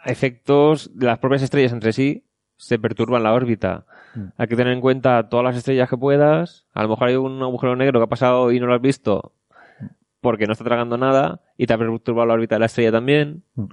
efectos 0.05 0.91
las 0.95 1.19
propias 1.19 1.41
estrellas 1.41 1.73
entre 1.73 1.93
sí, 1.93 2.23
se 2.57 2.79
perturban 2.79 3.23
la 3.23 3.33
órbita. 3.33 3.85
Mm. 4.15 4.25
Hay 4.37 4.47
que 4.47 4.55
tener 4.55 4.73
en 4.73 4.81
cuenta 4.81 5.27
todas 5.29 5.43
las 5.43 5.57
estrellas 5.57 5.89
que 5.89 5.97
puedas. 5.97 6.65
A 6.73 6.83
lo 6.83 6.89
mejor 6.89 7.07
hay 7.09 7.15
un 7.15 7.41
agujero 7.41 7.75
negro 7.75 7.99
que 7.99 8.05
ha 8.05 8.07
pasado 8.07 8.51
y 8.51 8.59
no 8.59 8.67
lo 8.67 8.75
has 8.75 8.81
visto 8.81 9.33
porque 10.21 10.47
no 10.47 10.53
está 10.53 10.63
tragando 10.63 10.97
nada 10.97 11.41
y 11.57 11.67
te 11.67 11.73
ha 11.73 11.77
perturbado 11.77 12.25
la 12.25 12.33
órbita 12.35 12.55
de 12.55 12.59
la 12.59 12.67
estrella 12.67 12.91
también. 12.91 13.43
Mm. 13.55 13.65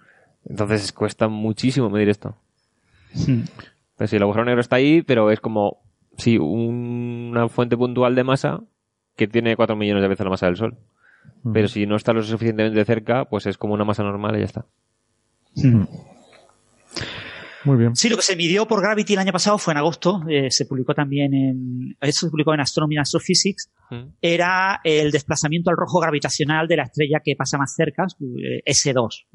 Entonces 0.46 0.92
cuesta 0.92 1.28
muchísimo 1.28 1.90
medir 1.90 2.08
esto. 2.08 2.36
Hmm. 3.14 3.42
Pues 3.96 4.10
sí, 4.10 4.16
el 4.16 4.22
agujero 4.22 4.44
negro 4.44 4.60
está 4.60 4.76
ahí, 4.76 5.02
pero 5.02 5.30
es 5.30 5.40
como, 5.40 5.82
sí, 6.16 6.38
una 6.38 7.48
fuente 7.48 7.76
puntual 7.76 8.14
de 8.14 8.24
masa 8.24 8.62
que 9.16 9.28
tiene 9.28 9.56
4 9.56 9.76
millones 9.76 10.02
de 10.02 10.08
veces 10.08 10.24
la 10.24 10.30
masa 10.30 10.46
del 10.46 10.56
Sol. 10.56 10.78
Hmm. 11.42 11.52
Pero 11.52 11.68
si 11.68 11.86
no 11.86 11.96
está 11.96 12.12
lo 12.12 12.22
suficientemente 12.22 12.84
cerca, 12.84 13.24
pues 13.26 13.46
es 13.46 13.58
como 13.58 13.74
una 13.74 13.84
masa 13.84 14.02
normal 14.02 14.36
y 14.36 14.38
ya 14.40 14.44
está. 14.44 14.66
Hmm. 15.56 15.84
Muy 17.64 17.76
bien. 17.76 17.94
Sí, 17.94 18.08
lo 18.08 18.16
que 18.16 18.22
se 18.22 18.36
midió 18.36 18.66
por 18.66 18.80
Gravity 18.80 19.12
el 19.12 19.18
año 19.18 19.32
pasado 19.32 19.58
fue 19.58 19.74
en 19.74 19.78
agosto, 19.78 20.22
eh, 20.28 20.50
se 20.50 20.64
publicó 20.64 20.94
también 20.94 21.34
en, 21.34 21.96
eso 22.00 22.26
se 22.26 22.30
publicó 22.30 22.54
en 22.54 22.60
Astronomy 22.60 22.96
and 22.96 23.02
Astrophysics, 23.02 23.70
era 24.22 24.80
el 24.82 25.10
desplazamiento 25.10 25.68
al 25.70 25.76
rojo 25.76 26.00
gravitacional 26.00 26.68
de 26.68 26.76
la 26.76 26.84
estrella 26.84 27.20
que 27.22 27.34
pasa 27.36 27.58
más 27.58 27.74
cerca, 27.74 28.06
eh, 28.20 28.62
S2. 28.64 29.26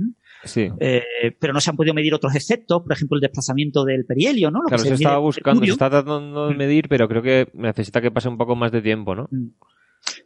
Sí. 0.46 0.70
Eh, 0.80 1.04
pero 1.40 1.54
no 1.54 1.60
se 1.60 1.70
han 1.70 1.76
podido 1.76 1.94
medir 1.94 2.14
otros 2.14 2.36
efectos, 2.36 2.82
por 2.84 2.94
ejemplo, 2.94 3.18
el 3.18 3.22
desplazamiento 3.22 3.84
del 3.84 4.06
perihelio, 4.06 4.52
¿no? 4.52 4.62
claro, 4.62 4.84
se, 4.84 4.94
estaba 4.94 5.18
buscando, 5.18 5.66
se 5.66 5.72
está 5.72 5.90
tratando 5.90 6.48
de 6.48 6.54
mm. 6.54 6.58
medir, 6.58 6.88
pero 6.88 7.08
creo 7.08 7.22
que 7.22 7.50
necesita 7.54 8.02
que 8.02 8.12
pase 8.12 8.30
un 8.30 8.38
poco 8.38 8.56
más 8.56 8.72
de 8.72 8.82
tiempo, 8.82 9.16
¿no? 9.16 9.28
Mm. 9.32 9.50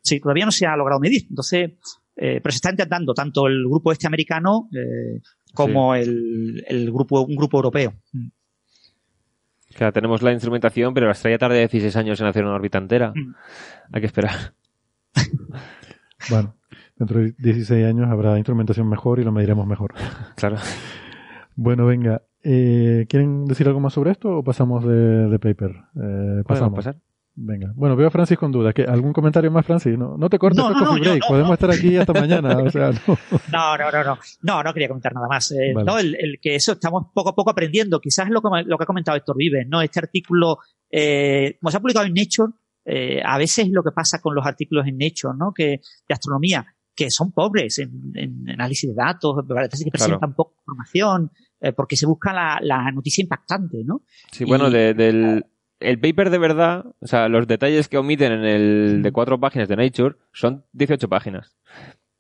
Sí, 0.02 0.20
todavía 0.20 0.46
no 0.46 0.52
se 0.52 0.66
ha 0.66 0.76
logrado 0.76 1.00
medir. 1.00 1.26
Entonces, 1.30 1.72
eh, 2.16 2.42
pero 2.42 2.52
se 2.52 2.58
está 2.58 2.70
intentando 2.70 3.14
tanto 3.14 3.48
el 3.48 3.64
grupo 3.66 3.92
este 3.92 4.08
americano 4.08 4.70
eh, 4.74 5.22
como 5.54 5.96
el, 5.96 6.64
el, 6.68 6.92
grupo, 6.92 7.22
un 7.22 7.36
grupo 7.36 7.58
europeo. 7.58 7.94
Mm. 8.12 8.28
Claro, 9.76 9.94
tenemos 9.94 10.22
la 10.22 10.34
instrumentación, 10.34 10.94
pero 10.94 11.06
la 11.06 11.14
estrella 11.14 11.38
tarda 11.38 11.56
16 11.56 11.96
años 11.96 12.20
en 12.20 12.28
hacer 12.28 12.44
una 12.44 12.56
órbita 12.56 12.80
entera. 12.80 13.14
Hay 13.92 14.02
que 14.02 14.08
esperar. 14.08 14.54
bueno, 16.30 16.56
dentro 17.00 17.20
de 17.20 17.34
16 17.38 17.86
años 17.86 18.10
habrá 18.10 18.38
instrumentación 18.38 18.88
mejor 18.88 19.20
y 19.20 19.24
lo 19.24 19.32
mediremos 19.32 19.66
mejor. 19.66 19.94
Claro. 20.36 20.58
bueno, 21.56 21.86
venga. 21.86 22.22
Eh, 22.44 23.06
¿Quieren 23.10 23.46
decir 23.46 23.68
algo 23.68 23.80
más 23.80 23.94
sobre 23.94 24.12
esto 24.12 24.38
o 24.38 24.44
pasamos 24.44 24.86
de, 24.86 25.40
paper? 25.40 25.72
Eh, 25.96 26.44
pasamos. 26.46 26.76
pasar. 26.76 26.98
Venga. 27.42 27.72
Bueno, 27.74 27.96
veo 27.96 28.08
a 28.08 28.12
Francis 28.12 28.38
con 28.38 28.52
duda. 28.52 28.74
¿Algún 28.90 29.14
comentario 29.14 29.50
más, 29.50 29.66
Francis? 29.66 29.98
No, 29.98 30.18
no 30.18 30.30
te 30.30 30.38
cortes 30.38 30.62
no, 30.62 30.72
no, 30.72 30.86
coffee 30.86 31.00
break. 31.00 31.24
Podemos 31.26 31.54
estar 31.54 31.72
aquí 31.72 31.96
hasta 31.96 32.12
mañana. 32.12 32.58
O 32.58 32.70
sea, 32.70 32.92
no. 33.08 33.18
no. 33.50 33.78
no, 33.78 33.92
no, 33.92 34.18
no. 34.42 34.64
No, 34.64 34.74
quería 34.74 34.90
comentar 34.90 35.14
nada 35.14 35.28
más. 35.30 35.50
Eh, 35.54 35.74
no, 35.74 35.98
el, 35.98 36.38
que 36.42 36.56
eso 36.56 36.74
estamos 36.74 37.08
poco 37.14 37.30
a 37.30 37.36
poco 37.36 37.50
aprendiendo. 37.50 38.02
Quizás 38.02 38.30
lo 38.30 38.42
que, 38.42 38.50
lo 38.66 38.78
que 38.78 38.84
ha 38.84 38.88
comentado 38.88 39.18
Héctor 39.18 39.38
Vives, 39.38 39.66
¿no? 39.70 39.82
Este 39.82 40.00
artículo, 40.00 40.60
eh, 40.92 41.58
como 41.62 41.72
se 41.72 41.78
ha 41.78 41.80
publicado 41.80 42.06
en 42.06 42.14
Nature, 42.14 42.52
eh, 42.84 43.22
a 43.24 43.38
veces 43.38 43.70
lo 43.70 43.84
que 43.84 43.92
pasa 43.92 44.20
con 44.20 44.36
los 44.36 44.46
artículos 44.46 44.86
en 44.88 44.98
Nature, 44.98 45.38
¿no? 45.38 45.54
Que, 45.54 45.80
de 46.08 46.14
astronomía, 46.14 46.66
que 47.00 47.10
son 47.10 47.32
pobres 47.32 47.80
en, 47.80 48.50
análisis 48.50 48.90
de 48.90 48.94
datos, 48.94 49.38
parece 49.48 49.86
que 49.86 49.90
presentan 49.90 50.34
poca 50.34 50.52
información, 50.60 51.32
eh, 51.62 51.72
porque 51.72 51.96
se 51.96 52.06
busca 52.06 52.34
la, 52.34 52.92
noticia 52.92 53.22
impactante, 53.22 53.86
¿no? 53.86 54.02
Sí, 54.34 54.44
bueno, 54.44 54.70
del 54.70 55.46
el 55.80 55.98
paper 55.98 56.30
de 56.30 56.38
verdad, 56.40 56.86
o 57.00 57.08
sea, 57.08 57.30
los 57.30 57.48
detalles 57.48 57.88
que 57.88 57.98
omiten 57.98 58.34
en 58.34 58.44
el 58.44 59.02
de 59.02 59.14
cuatro 59.14 59.40
páginas 59.40 59.70
de 59.70 59.78
Nature 59.78 60.18
son 60.34 60.66
18 60.74 61.08
páginas. 61.08 61.56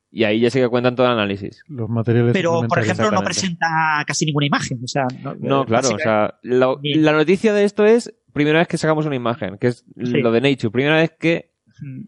Y 0.10 0.24
ahí 0.24 0.40
ya 0.40 0.50
sí 0.50 0.62
que 0.62 0.70
cuentan 0.70 0.96
todo 0.96 1.08
el 1.08 1.12
análisis. 1.12 1.62
Los 1.68 1.90
materiales. 1.90 2.32
Pero, 2.32 2.62
por 2.66 2.80
ejemplo, 2.80 3.12
no 3.12 3.22
presenta 3.22 3.68
casi 4.08 4.26
ninguna 4.26 4.46
imagen. 4.46 4.80
O 4.82 4.88
sea, 4.88 5.08
no, 5.42 5.66
claro. 5.66 5.90
O 5.90 6.00
sea, 6.00 6.40
la, 6.42 7.12
noticia 7.12 7.52
de 7.52 7.66
esto 7.66 7.86
es 7.86 8.16
primera 8.32 8.60
vez 8.60 8.70
que 8.70 8.78
sacamos 8.78 9.06
una 9.06 9.18
imagen, 9.18 9.58
que 9.58 9.68
es 9.68 9.84
lo 9.98 10.32
de 10.32 10.40
Nature. 10.40 10.72
Primera 10.72 10.96
vez 10.96 11.12
que 11.20 11.52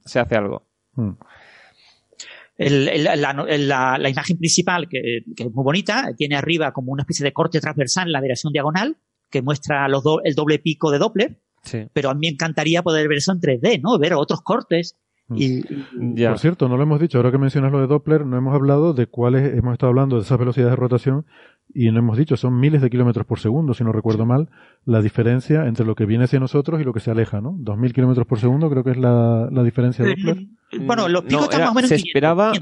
se 0.05 0.21
hace 0.21 0.35
algo. 0.37 0.69
Hmm 0.93 1.11
la, 2.57 4.09
imagen 4.09 4.37
principal, 4.37 4.87
que, 4.89 5.17
es 5.17 5.51
muy 5.53 5.63
bonita, 5.63 6.13
tiene 6.15 6.35
arriba 6.35 6.71
como 6.71 6.91
una 6.91 7.03
especie 7.03 7.23
de 7.23 7.33
corte 7.33 7.59
transversal 7.59 8.07
en 8.07 8.13
la 8.13 8.21
dirección 8.21 8.53
diagonal, 8.53 8.97
que 9.29 9.41
muestra 9.41 9.87
los 9.87 10.03
el 10.23 10.35
doble 10.35 10.59
pico 10.59 10.91
de 10.91 10.99
Doppler. 10.99 11.39
Pero 11.93 12.09
a 12.09 12.13
mí 12.13 12.21
me 12.21 12.33
encantaría 12.33 12.81
poder 12.81 13.07
ver 13.07 13.19
eso 13.19 13.31
en 13.31 13.39
3D, 13.39 13.81
¿no? 13.81 13.97
Ver 13.99 14.13
otros 14.15 14.41
cortes. 14.41 14.97
Mm. 15.27 15.35
Y, 15.37 16.23
Por 16.25 16.39
cierto, 16.39 16.67
no 16.67 16.75
lo 16.75 16.83
hemos 16.83 16.99
dicho, 16.99 17.17
ahora 17.17 17.31
que 17.31 17.37
mencionas 17.37 17.71
lo 17.71 17.79
de 17.79 17.87
Doppler, 17.87 18.25
no 18.25 18.37
hemos 18.37 18.53
hablado 18.53 18.93
de 18.93 19.07
cuáles, 19.07 19.57
hemos 19.57 19.73
estado 19.73 19.89
hablando 19.89 20.17
de 20.17 20.23
esas 20.23 20.37
velocidades 20.37 20.71
de 20.71 20.75
rotación 20.75 21.25
y 21.73 21.89
no 21.91 21.99
hemos 21.99 22.17
dicho, 22.17 22.35
son 22.35 22.59
miles 22.59 22.81
de 22.81 22.89
kilómetros 22.89 23.25
por 23.25 23.39
segundo, 23.39 23.73
si 23.73 23.83
no 23.83 23.93
recuerdo 23.93 24.25
mal, 24.25 24.49
la 24.85 25.01
diferencia 25.01 25.67
entre 25.67 25.85
lo 25.85 25.95
que 25.95 26.05
viene 26.05 26.25
hacia 26.25 26.39
nosotros 26.39 26.81
y 26.81 26.83
lo 26.83 26.93
que 26.93 26.99
se 26.99 27.11
aleja, 27.11 27.39
¿no? 27.39 27.53
2.000 27.53 27.93
kilómetros 27.93 28.27
por 28.27 28.39
segundo 28.39 28.69
creo 28.69 28.83
que 28.83 28.91
es 28.91 28.97
la, 28.97 29.49
diferencia 29.63 30.03
de 30.03 30.15
Doppler. 30.15 30.47
Bueno, 30.79 31.07
los 31.07 31.23
picos 31.23 31.43
están 31.43 31.61
más 31.61 31.71
o 31.71 31.73
menos 31.73 31.89
Se 31.89 31.95
esperaba... 31.95 32.53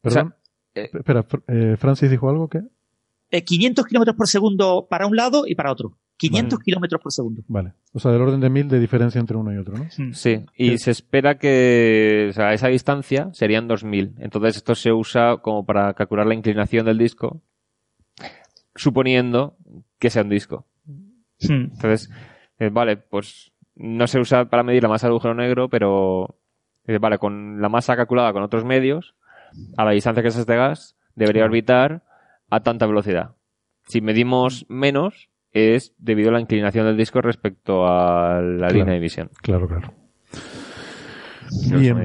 Perdón. 0.00 0.34
Eh, 0.74 0.90
espera, 0.92 1.26
eh, 1.48 1.76
Francis 1.78 2.10
dijo 2.10 2.28
algo 2.28 2.48
que... 2.48 2.62
500 3.30 3.84
eh, 3.84 3.88
kilómetros 3.88 4.16
por 4.16 4.28
segundo 4.28 4.86
para 4.88 5.06
un 5.06 5.16
lado 5.16 5.44
y 5.46 5.54
para 5.54 5.72
otro. 5.72 5.98
500 6.18 6.58
kilómetros 6.60 7.00
por 7.00 7.12
segundo. 7.12 7.42
Vale. 7.46 7.74
O 7.92 8.00
sea, 8.00 8.10
del 8.10 8.22
orden 8.22 8.40
de 8.40 8.50
mil 8.50 8.68
de 8.68 8.80
diferencia 8.80 9.20
entre 9.20 9.36
uno 9.36 9.52
y 9.52 9.56
otro, 9.56 9.76
¿no? 9.76 10.14
Sí. 10.14 10.44
Y 10.56 10.78
se 10.78 10.90
espera 10.90 11.38
que, 11.38 12.28
o 12.30 12.32
sea, 12.32 12.52
esa 12.52 12.68
distancia 12.68 13.30
serían 13.32 13.68
2000. 13.68 14.14
Entonces 14.18 14.56
esto 14.56 14.74
se 14.74 14.92
usa 14.92 15.36
como 15.38 15.64
para 15.64 15.94
calcular 15.94 16.26
la 16.26 16.34
inclinación 16.34 16.86
del 16.86 16.98
disco 16.98 17.40
suponiendo 18.74 19.56
que 19.98 20.10
sea 20.10 20.22
un 20.22 20.28
disco. 20.28 20.66
Entonces, 21.40 22.10
eh, 22.58 22.70
vale, 22.70 22.96
pues 22.96 23.52
no 23.76 24.06
se 24.06 24.18
usa 24.18 24.46
para 24.46 24.62
medir 24.62 24.82
la 24.82 24.88
masa 24.88 25.06
del 25.06 25.12
agujero 25.12 25.34
negro, 25.34 25.68
pero 25.68 26.36
vale, 27.00 27.18
con 27.18 27.60
la 27.60 27.68
masa 27.68 27.96
calculada 27.96 28.32
con 28.32 28.42
otros 28.42 28.64
medios, 28.64 29.14
a 29.76 29.84
la 29.84 29.90
distancia 29.92 30.22
que 30.22 30.28
es 30.28 30.36
este 30.36 30.56
gas, 30.56 30.96
debería 31.14 31.44
orbitar 31.44 32.02
a 32.50 32.60
tanta 32.60 32.86
velocidad. 32.86 33.34
Si 33.86 34.00
medimos 34.00 34.64
menos, 34.68 35.28
es 35.52 35.94
debido 35.98 36.30
a 36.30 36.32
la 36.32 36.40
inclinación 36.40 36.86
del 36.86 36.96
disco 36.96 37.20
respecto 37.20 37.86
a 37.86 38.40
la 38.40 38.68
línea 38.68 38.94
de 38.94 39.00
visión. 39.00 39.30
Claro, 39.42 39.66
claro. 39.66 39.92
Bien. 41.70 41.96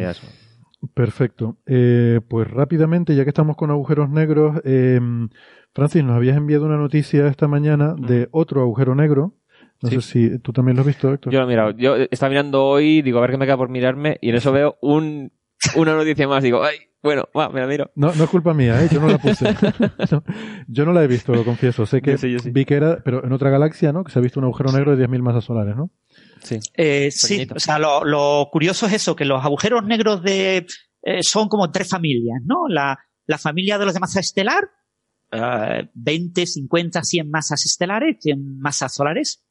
Perfecto. 0.93 1.57
Eh, 1.65 2.19
pues 2.27 2.49
rápidamente, 2.49 3.15
ya 3.15 3.23
que 3.23 3.29
estamos 3.29 3.55
con 3.55 3.71
agujeros 3.71 4.09
negros, 4.09 4.61
eh, 4.65 4.99
Francis, 5.73 6.03
nos 6.03 6.15
habías 6.15 6.37
enviado 6.37 6.65
una 6.65 6.77
noticia 6.77 7.27
esta 7.27 7.47
mañana 7.47 7.95
de 7.97 8.27
otro 8.31 8.61
agujero 8.61 8.93
negro. 8.95 9.33
No 9.81 9.89
sé 9.89 10.01
si 10.01 10.39
tú 10.39 10.53
también 10.53 10.77
lo 10.77 10.81
has 10.81 10.87
visto, 10.87 11.11
Héctor. 11.11 11.33
Yo 11.33 11.39
lo 11.39 11.45
he 11.45 11.49
mirado. 11.49 11.71
Yo 11.71 11.95
estaba 12.09 12.29
mirando 12.29 12.65
hoy, 12.65 13.01
digo, 13.01 13.17
a 13.17 13.21
ver 13.21 13.31
qué 13.31 13.37
me 13.37 13.45
queda 13.45 13.57
por 13.57 13.69
mirarme, 13.69 14.17
y 14.21 14.29
en 14.29 14.35
eso 14.35 14.51
veo 14.51 14.77
un, 14.81 15.31
una 15.75 15.95
noticia 15.95 16.27
más. 16.27 16.41
Digo, 16.41 16.63
ay, 16.63 16.77
bueno, 17.03 17.27
va, 17.37 17.49
me 17.49 17.59
la 17.59 17.67
miro. 17.67 17.91
No, 17.95 18.13
no 18.13 18.23
es 18.23 18.29
culpa 18.29 18.53
mía, 18.53 18.81
¿eh? 18.81 18.87
yo 18.89 19.01
no 19.01 19.09
la 19.09 19.17
puse. 19.17 19.45
yo 20.67 20.85
no 20.85 20.93
la 20.93 21.03
he 21.03 21.07
visto, 21.07 21.33
lo 21.33 21.43
confieso. 21.43 21.85
Sé 21.85 22.01
que 22.01 22.15
vi 22.45 22.63
que 22.63 22.75
era, 22.75 23.03
pero 23.03 23.25
en 23.25 23.33
otra 23.33 23.49
galaxia, 23.49 23.91
¿no? 23.91 24.05
Que 24.05 24.11
se 24.13 24.19
ha 24.19 24.21
visto 24.21 24.39
un 24.39 24.45
agujero 24.45 24.71
negro 24.71 24.95
de 24.95 25.05
10.000 25.05 25.21
masas 25.21 25.43
solares, 25.43 25.75
¿no? 25.75 25.91
Sí. 26.41 26.59
Eh, 26.75 27.11
sí, 27.11 27.45
o 27.53 27.59
sea, 27.59 27.77
lo, 27.77 28.47
curioso 28.53 28.85
es 28.85 28.93
eso, 28.93 29.17
que 29.17 29.25
los 29.25 29.43
agujeros 29.43 29.83
negros 29.83 30.23
de 30.23 30.65
eh, 31.01 31.19
son 31.23 31.49
como 31.49 31.71
tres 31.71 31.89
familias, 31.89 32.41
¿no? 32.45 32.69
La, 32.69 32.97
la 33.25 33.37
familia 33.37 33.77
de 33.77 33.85
los 33.85 33.93
de 33.93 33.99
masa 33.99 34.21
estelar, 34.21 34.63
20, 35.93 36.45
50, 36.45 37.03
100 37.03 37.29
masas 37.29 37.65
estelares, 37.65 38.17
100 38.21 38.59
masas 38.59 38.93
solares. 38.93 39.43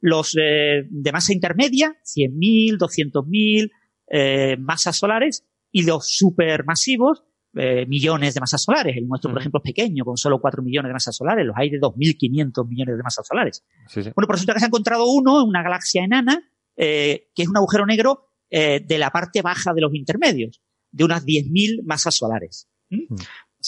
Los 0.00 0.36
eh, 0.36 0.86
de 0.88 1.12
masa 1.12 1.32
intermedia, 1.32 1.94
100.000, 2.04 2.78
200.000 2.78 3.70
eh, 4.10 4.56
masas 4.58 4.96
solares. 4.96 5.44
Y 5.72 5.82
los 5.84 6.08
supermasivos, 6.08 7.24
eh, 7.54 7.86
millones 7.86 8.34
de 8.34 8.40
masas 8.40 8.62
solares. 8.62 8.96
El 8.96 9.06
nuestro, 9.08 9.30
por 9.30 9.40
ejemplo, 9.40 9.60
es 9.62 9.70
pequeño, 9.70 10.04
con 10.04 10.16
solo 10.16 10.40
4 10.40 10.62
millones 10.62 10.88
de 10.88 10.92
masas 10.94 11.16
solares. 11.16 11.44
Los 11.46 11.56
hay 11.56 11.70
de 11.70 11.78
2.500 11.78 12.68
millones 12.68 12.96
de 12.96 13.02
masas 13.02 13.26
solares. 13.26 13.64
Bueno, 13.94 14.12
por 14.14 14.30
resulta 14.32 14.54
que 14.54 14.60
se 14.60 14.66
ha 14.66 14.68
encontrado 14.68 15.06
uno 15.06 15.42
en 15.42 15.48
una 15.48 15.62
galaxia 15.62 16.04
enana, 16.04 16.42
que 16.76 17.24
es 17.34 17.48
un 17.48 17.56
agujero 17.56 17.86
negro 17.86 18.28
de 18.50 18.98
la 18.98 19.10
parte 19.10 19.42
baja 19.42 19.74
de 19.74 19.80
los 19.80 19.94
intermedios, 19.94 20.62
de 20.90 21.04
unas 21.04 21.24
10.000 21.24 21.82
masas 21.84 22.14
solares. 22.14 22.68
¿Mm? 22.88 23.16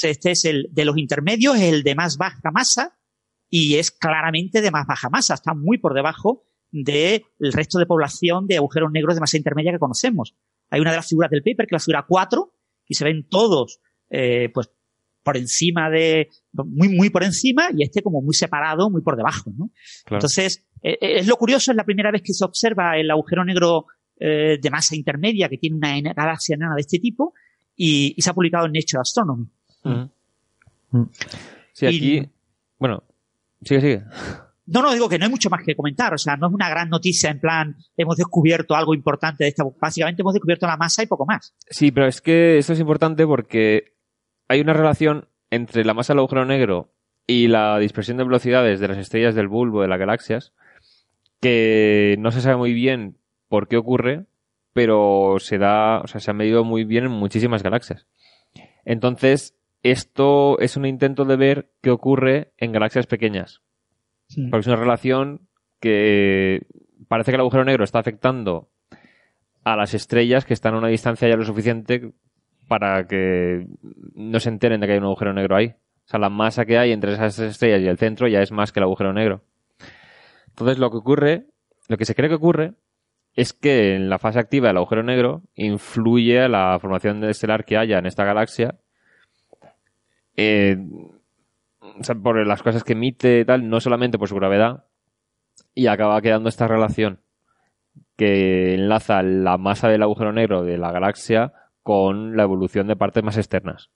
este 0.01 0.31
es 0.31 0.45
el 0.45 0.69
de 0.71 0.85
los 0.85 0.97
intermedios, 0.97 1.57
es 1.57 1.73
el 1.73 1.83
de 1.83 1.97
más 1.97 2.17
baja 2.19 2.51
masa 2.53 2.98
y 3.51 3.77
es 3.77 3.91
claramente 3.91 4.61
de 4.61 4.71
más 4.71 4.87
baja 4.87 5.09
masa. 5.09 5.35
Está 5.35 5.55
muy 5.55 5.79
por 5.79 5.95
debajo 5.95 6.43
del 6.71 7.23
resto 7.53 7.79
de 7.79 7.87
población 7.87 8.47
de 8.47 8.57
agujeros 8.57 8.91
negros 8.93 9.15
de 9.15 9.21
masa 9.21 9.37
intermedia 9.37 9.73
que 9.73 9.79
conocemos. 9.79 10.35
Hay 10.71 10.81
una 10.81 10.91
de 10.91 10.97
las 10.97 11.09
figuras 11.09 11.31
del 11.31 11.43
paper, 11.43 11.67
que 11.67 11.77
es 11.77 11.83
la 11.83 11.85
figura 11.85 12.05
4, 12.07 12.53
y 12.87 12.95
se 12.95 13.05
ven 13.05 13.27
todos, 13.29 13.81
eh, 14.11 14.51
pues, 14.53 14.71
por 15.23 15.37
encima 15.37 15.91
de, 15.91 16.29
muy, 16.53 16.89
muy 16.89 17.11
por 17.11 17.25
encima, 17.25 17.69
y 17.75 17.83
este 17.83 18.03
como 18.03 18.21
muy 18.21 18.35
separado, 18.35 18.91
muy 18.91 19.03
por 19.03 19.17
debajo, 19.17 19.51
¿no? 19.57 19.71
Entonces, 20.11 20.67
eh, 20.83 20.99
eh, 21.01 21.19
es 21.19 21.27
lo 21.27 21.37
curioso, 21.37 21.71
es 21.71 21.77
la 21.77 21.85
primera 21.85 22.11
vez 22.11 22.23
que 22.23 22.33
se 22.33 22.45
observa 22.45 22.97
el 22.99 23.11
agujero 23.11 23.45
negro 23.45 23.87
de 24.21 24.69
masa 24.73 24.97
intermedia 24.97 25.49
que 25.49 25.59
tiene 25.59 25.77
una 25.77 26.13
galaxia 26.13 26.57
enana 26.57 26.75
de 26.75 26.81
este 26.81 26.99
tipo, 26.99 27.35
y, 27.77 28.15
y 28.17 28.21
se 28.21 28.31
ha 28.31 28.35
publicado 28.35 28.67
en 28.67 28.73
Nature 28.73 29.01
Astronomy. 29.01 29.47
Mm. 29.85 31.03
Sí, 31.73 31.87
aquí. 31.87 32.29
Bueno, 32.81 33.05
sigue, 33.63 33.81
sigue. 33.81 34.05
No, 34.67 34.83
no, 34.83 34.93
digo 34.93 35.09
que 35.09 35.19
no 35.19 35.25
hay 35.25 35.31
mucho 35.31 35.49
más 35.49 35.65
que 35.65 35.75
comentar. 35.75 36.13
O 36.13 36.19
sea, 36.19 36.37
no 36.37 36.49
es 36.49 36.53
una 36.53 36.69
gran 36.69 36.91
noticia 36.91 37.31
en 37.31 37.41
plan, 37.41 37.77
hemos 37.97 38.17
descubierto 38.17 38.75
algo 38.75 38.95
importante 38.95 39.45
de 39.45 39.49
esta. 39.49 39.65
Básicamente 39.81 40.23
hemos 40.23 40.35
descubierto 40.35 40.67
la 40.67 40.77
masa 40.77 41.03
y 41.03 41.07
poco 41.07 41.25
más. 41.27 41.55
Sí, 41.71 41.91
pero 41.91 42.07
es 42.07 42.21
que 42.21 42.59
esto 42.59 42.75
es 42.75 42.81
importante 42.81 43.27
porque 43.27 43.95
hay 44.47 44.61
una 44.61 44.75
relación 44.75 45.29
entre 45.51 45.85
la 45.85 45.95
masa 45.95 46.13
del 46.13 46.19
agujero 46.19 46.45
negro 46.45 46.93
y 47.27 47.49
la 47.49 47.79
dispersión 47.79 48.19
de 48.19 48.25
velocidades 48.25 48.81
de 48.81 48.89
las 48.89 48.99
estrellas 48.99 49.35
del 49.35 49.49
bulbo 49.49 49.83
de 49.83 49.89
las 49.89 49.99
galaxias 49.99 50.53
que 51.41 52.17
no 52.19 52.31
se 52.31 52.41
sabe 52.41 52.57
muy 52.57 52.73
bien 52.73 53.19
por 53.49 53.69
qué 53.69 53.77
ocurre, 53.77 54.27
pero 54.73 55.37
se 55.39 55.59
da, 55.59 56.01
o 56.01 56.07
sea, 56.07 56.21
se 56.21 56.31
ha 56.31 56.35
medido 56.35 56.65
muy 56.65 56.85
bien 56.85 57.05
en 57.05 57.11
muchísimas 57.11 57.63
galaxias. 57.63 58.07
Entonces, 58.85 59.58
esto 59.83 60.59
es 60.59 60.77
un 60.77 60.87
intento 60.87 61.25
de 61.25 61.37
ver 61.37 61.71
qué 61.83 61.91
ocurre 61.91 62.53
en 62.57 62.73
galaxias 62.73 63.07
pequeñas. 63.07 63.63
Porque 64.51 64.61
es 64.61 64.67
una 64.67 64.77
relación 64.77 65.49
que 65.81 66.67
parece 67.09 67.31
que 67.31 67.37
el 67.37 67.41
agujero 67.41 67.65
negro 67.65 67.85
está 67.85 67.99
afectando 67.99 68.69
a 69.65 69.77
las 69.77 69.95
estrellas 69.95 70.45
que 70.45 70.55
están 70.55 70.75
a 70.75 70.79
una 70.79 70.89
distancia 70.89 71.29
ya 71.29 71.37
lo 71.37 71.45
suficiente 71.45 72.13
para 72.69 73.07
que 73.07 73.67
no 74.15 74.41
se 74.41 74.51
enteren 74.51 74.81
de 74.81 74.87
que 74.87 74.93
hay 74.95 74.99
un 74.99 75.05
agujero 75.05 75.33
negro 75.33 75.57
ahí. 75.57 75.69
O 75.69 76.11
sea, 76.11 76.21
la 76.21 76.29
masa 76.29 76.65
que 76.65 76.79
hay 76.79 76.93
entre 76.93 77.13
esas 77.13 77.39
estrellas 77.39 77.81
y 77.81 77.87
el 77.87 77.99
centro 77.99 78.29
ya 78.29 78.41
es 78.41 78.53
más 78.53 78.73
que 78.73 78.81
el 78.81 78.85
agujero 78.85 79.13
negro. 79.13 79.43
Entonces, 80.49 80.79
lo 80.79 80.91
que 80.91 80.97
ocurre, 80.97 81.47
lo 81.89 81.97
que 81.97 82.05
se 82.05 82.15
cree 82.15 82.29
que 82.29 82.35
ocurre, 82.35 82.75
es 83.35 83.53
que 83.53 83.95
en 83.95 84.09
la 84.11 84.19
fase 84.19 84.39
activa 84.39 84.69
del 84.69 84.79
agujero 84.79 85.03
negro 85.03 85.43
influye 85.55 86.41
a 86.41 86.49
la 86.49 86.79
formación 86.81 87.23
estelar 87.25 87.65
que 87.65 87.77
haya 87.77 87.99
en 87.99 88.07
esta 88.07 88.25
galaxia 88.25 88.77
eh, 90.41 90.79
por 92.23 92.47
las 92.47 92.63
cosas 92.63 92.85
que 92.85 92.93
emite 92.93 93.41
y 93.41 93.45
tal, 93.45 93.69
no 93.69 93.81
solamente 93.81 94.19
por 94.19 94.29
su 94.29 94.37
gravedad, 94.37 94.85
y 95.75 95.89
acaba 95.89 96.23
quedando 96.23 96.49
esta 96.49 96.69
relación 96.69 97.21
que 98.17 98.75
enlaza 98.75 99.23
la 99.25 99.59
masa 99.59 99.89
del 99.89 100.05
agujero 100.05 100.33
negro 100.33 100.63
de 100.63 100.79
la 100.79 100.93
galaxia 100.93 101.53
con 101.83 102.37
la 102.37 102.45
evolución 102.45 102.87
de 102.87 102.95
partes 102.95 103.25
más 103.25 103.37
externas. 103.37 103.91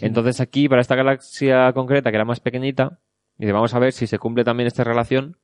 Entonces 0.00 0.40
aquí, 0.40 0.68
para 0.68 0.80
esta 0.80 0.94
galaxia 0.94 1.72
concreta, 1.72 2.10
que 2.10 2.16
era 2.16 2.24
más 2.24 2.38
pequeñita, 2.38 3.00
dice, 3.36 3.52
vamos 3.52 3.74
a 3.74 3.80
ver 3.80 3.92
si 3.92 4.06
se 4.06 4.20
cumple 4.20 4.44
también 4.44 4.68
esta 4.68 4.84
relación, 4.84 5.36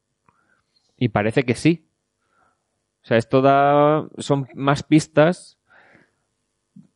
y 0.97 1.09
parece 1.09 1.43
que 1.43 1.57
sí. 1.57 1.89
O 3.03 3.07
sea, 3.07 3.17
esto 3.17 3.43
da, 3.43 4.07
son 4.19 4.47
más 4.55 4.85
pistas 4.85 5.59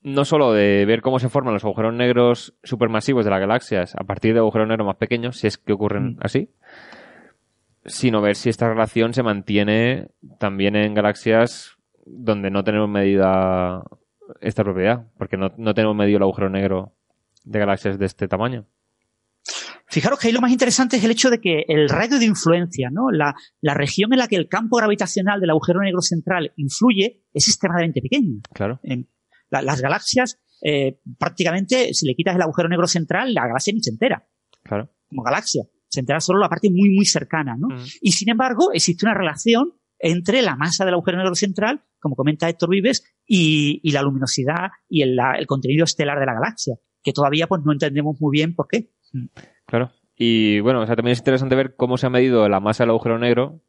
no 0.07 0.25
solo 0.25 0.53
de 0.53 0.85
ver 0.87 1.03
cómo 1.03 1.19
se 1.19 1.29
forman 1.29 1.53
los 1.53 1.65
agujeros 1.65 1.93
negros 1.93 2.55
supermasivos 2.63 3.25
de 3.25 3.31
las 3.33 3.41
galaxias 3.41 3.97
a 3.97 4.05
partir 4.05 4.35
de 4.35 4.39
agujeros 4.39 4.69
negros 4.69 4.87
más 4.87 4.99
pequeños, 4.99 5.37
si 5.37 5.49
es 5.49 5.59
que 5.59 5.73
ocurren 5.73 6.11
mm. 6.11 6.19
así, 6.21 6.49
sino 7.85 8.23
ver 8.23 8.37
si 8.37 8.49
esta 8.49 8.69
relación 8.69 9.15
se 9.15 9.25
mantiene 9.25 10.07
también 10.39 10.77
en 10.77 10.95
galaxias 10.95 11.77
donde 12.05 12.53
no 12.53 12.63
tenemos 12.63 12.89
medida 12.89 13.83
esta 14.41 14.63
propiedad, 14.63 15.09
porque 15.19 15.37
no, 15.37 15.51
tenemos 15.75 15.97
medido 15.97 16.19
el 16.19 16.23
agujero 16.23 16.51
negro 16.51 16.93
de 17.43 17.59
galaxias 17.59 17.99
de 17.99 18.07
este 18.07 18.29
tamaño. 18.29 18.65
Fijaros 19.89 20.21
que 20.21 20.29
ahí 20.29 20.33
lo 20.33 20.41
más 20.41 20.53
interesante 20.53 20.99
es 20.99 21.05
el 21.05 21.11
hecho 21.11 21.31
de 21.31 21.41
que 21.41 21.65
el 21.67 21.89
radio 21.89 22.21
de 22.21 22.27
influencia, 22.27 22.91
¿no? 22.93 23.11
La, 23.11 23.35
la, 23.61 23.75
región 23.75 24.13
en 24.13 24.21
la 24.21 24.29
que 24.29 24.37
el 24.37 24.49
campo 24.49 24.77
gravitacional 24.77 25.41
del 25.41 25.51
agujero 25.51 25.81
negro 25.81 26.01
central 26.01 26.53
influye 26.55 27.25
es 27.35 27.49
extremadamente 27.49 28.01
pequeño. 28.01 28.41
Claro 28.53 28.79
las 29.51 29.81
galaxias, 29.81 30.39
eh, 30.63 30.99
prácticamente, 31.19 31.93
si 31.95 32.07
le 32.07 32.15
quitas 32.15 32.37
el 32.37 32.43
agujero 32.43 32.69
negro 32.69 32.87
central, 32.87 33.33
la 33.35 33.47
galaxia 33.47 33.73
ni 33.73 33.81
se 33.81 33.91
entera. 33.91 34.27
Claro. 34.63 34.91
Como 35.09 35.23
galaxia. 35.23 35.65
Se 35.89 36.01
entera 36.01 36.21
solo 36.21 36.41
la 36.41 36.49
parte 36.49 36.69
muy, 36.71 36.91
muy 36.91 37.07
cercana, 37.07 37.57
¿no? 37.59 37.69
Y 38.01 38.13
sin 38.13 38.29
embargo, 38.31 38.71
existe 38.73 39.07
una 39.07 39.15
relación 39.15 39.73
entre 39.99 40.43
la 40.43 40.57
masa 40.57 40.85
del 40.85 40.95
agujero 40.95 41.19
negro 41.19 41.35
central, 41.35 41.85
como 42.01 42.17
comenta 42.17 42.49
Héctor 42.49 42.71
Vives, 42.71 43.05
y, 43.25 43.81
la 43.93 44.03
luminosidad 44.03 44.71
y 44.89 45.03
el, 45.03 45.19
contenido 45.47 45.85
estelar 45.85 46.19
de 46.19 46.27
la 46.27 46.35
galaxia, 46.35 46.77
que 47.03 47.13
todavía 47.13 47.47
pues 47.47 47.63
no 47.65 47.73
entendemos 47.73 48.21
muy 48.21 48.33
bien 48.33 48.55
por 48.55 48.67
qué. 48.69 48.91
Mm. 49.13 49.27
Claro. 49.67 49.93
Y 50.17 50.61
bueno, 50.61 50.81
o 50.81 50.87
sea, 50.87 50.97
también 50.97 51.13
es 51.13 51.19
interesante 51.19 51.55
ver 51.55 51.77
cómo 51.77 51.97
se 51.99 52.07
ha 52.07 52.11
medido 52.11 52.49
la 52.49 52.61
masa 52.61 52.83
del 52.83 52.91
agujero 52.91 53.19
negro, 53.19 53.61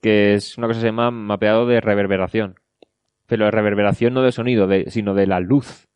que 0.00 0.34
es 0.34 0.58
una 0.58 0.66
cosa 0.66 0.78
que 0.78 0.82
se 0.82 0.88
llama 0.88 1.10
mapeado 1.10 1.66
de 1.66 1.80
reverberación 1.80 2.56
pero 3.28 3.44
la 3.44 3.50
reverberación 3.50 4.14
no 4.14 4.22
de 4.22 4.32
sonido, 4.32 4.66
sino 4.88 5.14
de 5.14 5.26
la 5.26 5.38
luz. 5.38 5.86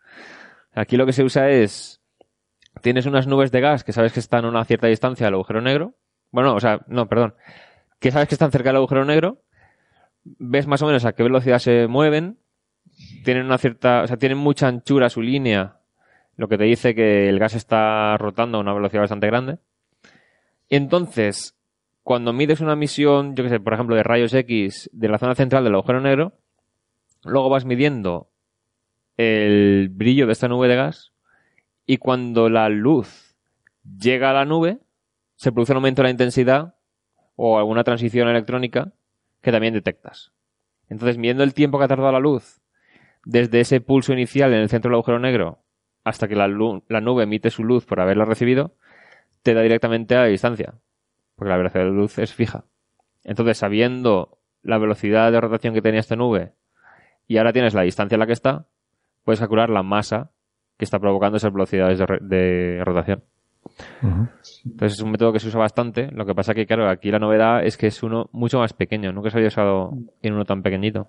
Aquí 0.74 0.96
lo 0.96 1.06
que 1.06 1.14
se 1.14 1.24
usa 1.24 1.48
es, 1.48 2.02
tienes 2.82 3.06
unas 3.06 3.26
nubes 3.26 3.50
de 3.50 3.60
gas 3.60 3.84
que 3.84 3.92
sabes 3.92 4.12
que 4.12 4.20
están 4.20 4.44
a 4.44 4.48
una 4.48 4.64
cierta 4.64 4.86
distancia 4.86 5.26
del 5.26 5.34
agujero 5.34 5.62
negro. 5.62 5.94
Bueno, 6.30 6.54
o 6.54 6.60
sea, 6.60 6.82
no, 6.86 7.08
perdón. 7.08 7.34
Que 7.98 8.10
sabes 8.10 8.28
que 8.28 8.34
están 8.34 8.52
cerca 8.52 8.68
del 8.68 8.76
agujero 8.76 9.06
negro. 9.06 9.42
Ves 10.24 10.66
más 10.66 10.82
o 10.82 10.86
menos 10.86 11.06
a 11.06 11.14
qué 11.14 11.22
velocidad 11.22 11.58
se 11.58 11.86
mueven. 11.88 12.36
Tienen 13.24 13.46
una 13.46 13.56
cierta, 13.56 14.02
o 14.02 14.06
sea, 14.06 14.18
tienen 14.18 14.38
mucha 14.38 14.68
anchura 14.68 15.08
su 15.08 15.22
línea, 15.22 15.78
lo 16.36 16.48
que 16.48 16.58
te 16.58 16.64
dice 16.64 16.94
que 16.94 17.30
el 17.30 17.38
gas 17.38 17.54
está 17.54 18.18
rotando 18.18 18.58
a 18.58 18.60
una 18.60 18.74
velocidad 18.74 19.02
bastante 19.02 19.26
grande. 19.26 19.58
Y 20.68 20.76
entonces, 20.76 21.56
cuando 22.02 22.34
mides 22.34 22.60
una 22.60 22.76
misión, 22.76 23.34
yo 23.34 23.42
que 23.44 23.50
sé, 23.50 23.58
por 23.58 23.72
ejemplo, 23.72 23.96
de 23.96 24.02
rayos 24.02 24.34
X 24.34 24.90
de 24.92 25.08
la 25.08 25.18
zona 25.18 25.34
central 25.34 25.64
del 25.64 25.74
agujero 25.74 26.00
negro, 26.02 26.34
Luego 27.24 27.48
vas 27.48 27.64
midiendo 27.64 28.30
el 29.16 29.88
brillo 29.90 30.26
de 30.26 30.32
esta 30.32 30.48
nube 30.48 30.68
de 30.68 30.76
gas 30.76 31.12
y 31.86 31.98
cuando 31.98 32.48
la 32.48 32.68
luz 32.68 33.36
llega 33.84 34.30
a 34.30 34.32
la 34.32 34.44
nube, 34.44 34.80
se 35.36 35.52
produce 35.52 35.72
un 35.72 35.76
aumento 35.76 36.02
de 36.02 36.08
la 36.08 36.10
intensidad 36.10 36.76
o 37.36 37.58
alguna 37.58 37.84
transición 37.84 38.28
electrónica 38.28 38.92
que 39.40 39.52
también 39.52 39.74
detectas. 39.74 40.32
Entonces, 40.88 41.18
midiendo 41.18 41.42
el 41.42 41.54
tiempo 41.54 41.78
que 41.78 41.84
ha 41.84 41.88
tardado 41.88 42.12
la 42.12 42.20
luz 42.20 42.60
desde 43.24 43.60
ese 43.60 43.80
pulso 43.80 44.12
inicial 44.12 44.52
en 44.52 44.60
el 44.60 44.68
centro 44.68 44.88
del 44.88 44.96
agujero 44.96 45.18
negro 45.18 45.64
hasta 46.04 46.26
que 46.26 46.34
la, 46.34 46.48
la 46.48 47.00
nube 47.00 47.22
emite 47.22 47.50
su 47.50 47.64
luz 47.64 47.84
por 47.86 48.00
haberla 48.00 48.24
recibido, 48.24 48.74
te 49.42 49.54
da 49.54 49.62
directamente 49.62 50.16
a 50.16 50.22
la 50.22 50.26
distancia, 50.26 50.74
porque 51.36 51.50
la 51.50 51.56
velocidad 51.56 51.84
de 51.84 51.90
la 51.90 51.96
luz 51.96 52.18
es 52.18 52.34
fija. 52.34 52.64
Entonces, 53.22 53.58
sabiendo 53.58 54.40
la 54.62 54.78
velocidad 54.78 55.30
de 55.30 55.40
rotación 55.40 55.74
que 55.74 55.82
tenía 55.82 56.00
esta 56.00 56.16
nube 56.16 56.54
y 57.32 57.38
ahora 57.38 57.54
tienes 57.54 57.72
la 57.72 57.80
distancia 57.80 58.16
en 58.16 58.20
la 58.20 58.26
que 58.26 58.34
está, 58.34 58.66
puedes 59.24 59.40
calcular 59.40 59.70
la 59.70 59.82
masa 59.82 60.32
que 60.76 60.84
está 60.84 60.98
provocando 60.98 61.38
esas 61.38 61.50
velocidades 61.50 61.98
de, 62.20 62.82
rotación. 62.84 63.24
Entonces 64.02 64.98
es 64.98 65.00
un 65.02 65.12
método 65.12 65.32
que 65.32 65.40
se 65.40 65.48
usa 65.48 65.58
bastante. 65.58 66.10
Lo 66.12 66.26
que 66.26 66.34
pasa 66.34 66.52
que, 66.52 66.66
claro, 66.66 66.90
aquí 66.90 67.10
la 67.10 67.18
novedad 67.18 67.64
es 67.64 67.78
que 67.78 67.86
es 67.86 68.02
uno 68.02 68.28
mucho 68.32 68.58
más 68.58 68.74
pequeño. 68.74 69.12
Nunca 69.12 69.30
se 69.30 69.38
había 69.38 69.48
usado 69.48 69.92
en 70.20 70.34
uno 70.34 70.44
tan 70.44 70.62
pequeñito. 70.62 71.08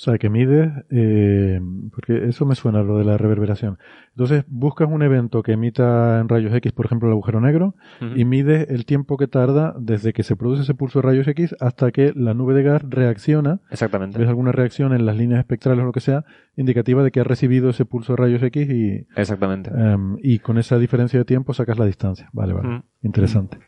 O 0.00 0.02
sea, 0.02 0.16
que 0.16 0.30
mides, 0.30 0.72
eh, 0.88 1.60
porque 1.92 2.26
eso 2.26 2.46
me 2.46 2.54
suena 2.54 2.82
lo 2.82 2.96
de 2.96 3.04
la 3.04 3.18
reverberación. 3.18 3.76
Entonces, 4.12 4.44
buscas 4.48 4.88
un 4.90 5.02
evento 5.02 5.42
que 5.42 5.52
emita 5.52 6.20
en 6.20 6.28
rayos 6.30 6.54
X, 6.54 6.72
por 6.72 6.86
ejemplo, 6.86 7.06
el 7.06 7.12
agujero 7.12 7.38
negro, 7.42 7.74
y 8.16 8.24
mides 8.24 8.70
el 8.70 8.86
tiempo 8.86 9.18
que 9.18 9.26
tarda 9.26 9.74
desde 9.78 10.14
que 10.14 10.22
se 10.22 10.36
produce 10.36 10.62
ese 10.62 10.72
pulso 10.72 11.00
de 11.00 11.08
rayos 11.08 11.28
X 11.28 11.54
hasta 11.60 11.92
que 11.92 12.14
la 12.16 12.32
nube 12.32 12.54
de 12.54 12.62
gas 12.62 12.82
reacciona. 12.88 13.60
Exactamente. 13.70 14.16
Ves 14.16 14.26
alguna 14.26 14.52
reacción 14.52 14.94
en 14.94 15.04
las 15.04 15.18
líneas 15.18 15.40
espectrales 15.40 15.82
o 15.82 15.86
lo 15.86 15.92
que 15.92 16.00
sea, 16.00 16.24
indicativa 16.56 17.02
de 17.02 17.10
que 17.10 17.20
ha 17.20 17.24
recibido 17.24 17.68
ese 17.68 17.84
pulso 17.84 18.14
de 18.14 18.22
rayos 18.22 18.42
X 18.42 18.70
y. 18.70 19.06
Exactamente. 19.16 19.70
Em, 19.70 20.16
y 20.22 20.38
con 20.38 20.56
esa 20.56 20.78
diferencia 20.78 21.18
de 21.18 21.26
tiempo 21.26 21.52
sacas 21.52 21.78
la 21.78 21.84
distancia. 21.84 22.30
Vale, 22.32 22.54
vale. 22.54 22.84
Interesante. 23.02 23.58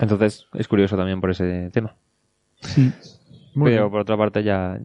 Entonces, 0.00 0.48
es 0.54 0.66
curioso 0.66 0.96
también 0.96 1.20
por 1.20 1.30
ese 1.30 1.70
tema. 1.70 1.94
Sí 2.62 2.92
pero 3.54 3.90
por 3.90 4.00
otra 4.00 4.16
parte 4.16 4.42
ya 4.42 4.78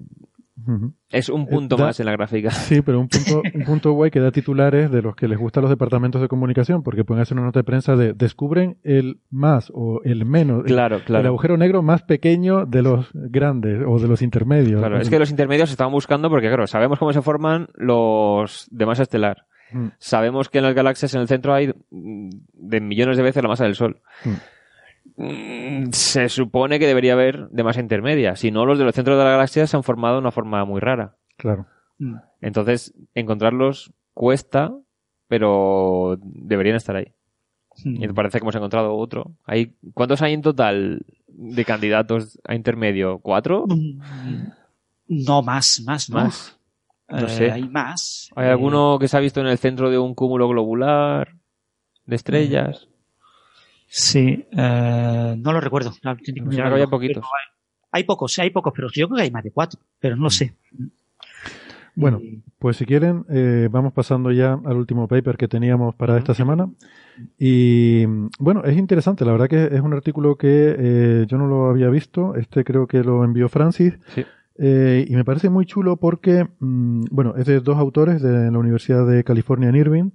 es 1.11 1.29
un 1.29 1.47
punto 1.47 1.75
eh, 1.77 1.81
más 1.81 1.99
en 1.99 2.07
la 2.07 2.11
gráfica. 2.11 2.51
Sí, 2.51 2.81
pero 2.81 2.99
un 2.99 3.07
punto, 3.07 3.41
un 3.53 3.63
punto 3.65 3.91
guay 3.93 4.11
que 4.11 4.19
da 4.19 4.31
titulares 4.31 4.91
de 4.91 5.01
los 5.01 5.15
que 5.15 5.27
les 5.27 5.37
gustan 5.37 5.61
los 5.61 5.69
departamentos 5.69 6.21
de 6.21 6.27
comunicación, 6.27 6.83
porque 6.83 7.05
pueden 7.05 7.21
hacer 7.21 7.37
una 7.37 7.45
nota 7.45 7.59
de 7.59 7.63
prensa 7.63 7.95
de 7.95 8.13
descubren 8.13 8.77
el 8.83 9.19
más 9.29 9.71
o 9.73 10.01
el 10.03 10.25
menos, 10.25 10.63
claro, 10.63 10.99
el, 11.07 11.25
agujero 11.25 11.57
negro 11.57 11.83
más 11.83 12.01
pequeño 12.03 12.65
de 12.65 12.81
los 12.81 13.09
grandes 13.13 13.81
o 13.87 13.99
de 13.99 14.07
los 14.07 14.21
intermedios. 14.21 14.79
Claro, 14.79 14.99
es 14.99 15.09
que 15.09 15.19
los 15.19 15.31
intermedios 15.31 15.69
se 15.69 15.73
estaban 15.73 15.93
buscando 15.93 16.29
porque, 16.29 16.47
claro, 16.47 16.67
sabemos 16.67 16.99
cómo 16.99 17.13
se 17.13 17.21
forman 17.21 17.67
los 17.75 18.67
de 18.71 18.85
masa 18.85 19.03
estelar. 19.03 19.45
Sabemos 19.99 20.49
que 20.49 20.59
en 20.59 20.63
las 20.63 20.73
galaxias 20.73 21.13
en 21.13 21.21
el 21.21 21.27
centro 21.27 21.53
hay 21.53 21.73
de 21.91 22.81
millones 22.81 23.17
de 23.17 23.23
veces 23.23 23.43
la 23.43 23.49
masa 23.49 23.65
del 23.65 23.75
Sol. 23.75 23.99
Mm, 24.23 24.29
se 25.91 26.29
supone 26.29 26.79
que 26.79 26.87
debería 26.87 27.13
haber 27.13 27.49
de 27.49 27.63
masa 27.63 27.79
intermedia. 27.79 28.35
Si 28.35 28.51
no, 28.51 28.65
los 28.65 28.77
de 28.77 28.85
los 28.85 28.93
centros 28.93 29.17
de 29.17 29.23
la 29.23 29.31
galaxia 29.31 29.65
se 29.65 29.75
han 29.75 29.83
formado 29.83 30.15
de 30.15 30.21
una 30.21 30.31
forma 30.31 30.63
muy 30.65 30.79
rara. 30.79 31.15
Claro. 31.37 31.65
Mm. 31.97 32.15
Entonces, 32.41 32.93
encontrarlos 33.15 33.93
cuesta, 34.13 34.73
pero 35.27 36.17
deberían 36.21 36.75
estar 36.75 36.95
ahí. 36.95 37.13
Mm. 37.83 38.03
Y 38.03 38.07
parece 38.09 38.39
que 38.39 38.43
hemos 38.43 38.55
encontrado 38.55 38.95
otro. 38.95 39.35
¿Hay, 39.45 39.75
¿Cuántos 39.93 40.21
hay 40.21 40.33
en 40.33 40.41
total 40.41 41.05
de 41.27 41.65
candidatos 41.65 42.39
a 42.43 42.55
intermedio? 42.55 43.19
¿Cuatro? 43.19 43.65
No, 45.07 45.41
más, 45.41 45.81
más, 45.85 46.09
más. 46.09 46.59
No, 47.09 47.25
eh, 47.25 47.29
sé. 47.29 47.51
Hay 47.51 47.67
más. 47.67 48.29
¿Hay 48.35 48.49
alguno 48.49 48.97
que 48.99 49.07
se 49.07 49.17
ha 49.17 49.21
visto 49.21 49.39
en 49.39 49.47
el 49.47 49.57
centro 49.57 49.89
de 49.89 49.97
un 49.97 50.13
cúmulo 50.13 50.47
globular 50.47 51.35
de 52.05 52.15
estrellas? 52.15 52.87
Sí, 53.87 54.45
eh, 54.51 55.35
no 55.37 55.53
lo 55.53 55.61
recuerdo. 55.61 55.93
hay 56.03 56.87
poquitos. 56.87 57.25
Hay, 57.91 58.03
pocos, 58.03 58.37
hay 58.39 58.49
pocos, 58.49 58.73
pero 58.75 58.89
yo 58.93 59.07
creo 59.07 59.17
que 59.17 59.23
hay 59.23 59.31
más 59.31 59.43
de 59.43 59.51
cuatro, 59.51 59.79
pero 59.99 60.15
no 60.15 60.23
lo 60.23 60.29
sé. 60.29 60.55
Bueno, 61.95 62.21
pues 62.59 62.77
si 62.77 62.85
quieren, 62.85 63.25
eh, 63.29 63.69
vamos 63.71 63.91
pasando 63.93 64.31
ya 64.31 64.59
al 64.65 64.77
último 64.77 65.07
paper 65.07 65.35
que 65.35 65.47
teníamos 65.47 65.95
para 65.95 66.17
esta 66.17 66.35
semana. 66.35 66.69
Y 67.39 68.05
bueno, 68.37 68.63
es 68.65 68.77
interesante, 68.77 69.25
la 69.25 69.31
verdad 69.31 69.47
que 69.47 69.75
es 69.75 69.81
un 69.81 69.93
artículo 69.93 70.35
que 70.35 70.75
eh, 70.77 71.25
yo 71.27 71.39
no 71.39 71.47
lo 71.47 71.69
había 71.69 71.89
visto, 71.89 72.35
este 72.35 72.63
creo 72.63 72.85
que 72.85 73.03
lo 73.03 73.23
envió 73.23 73.49
Francis. 73.49 73.97
y 74.59 75.15
me 75.15 75.23
parece 75.25 75.49
muy 75.49 75.65
chulo 75.65 75.97
porque, 75.97 76.47
mm, 76.59 77.05
bueno, 77.09 77.35
es 77.35 77.45
de 77.45 77.61
dos 77.61 77.77
autores 77.77 78.21
de 78.21 78.51
la 78.51 78.59
Universidad 78.59 79.07
de 79.07 79.23
California 79.23 79.69
en 79.69 79.75
Irving. 79.75 80.11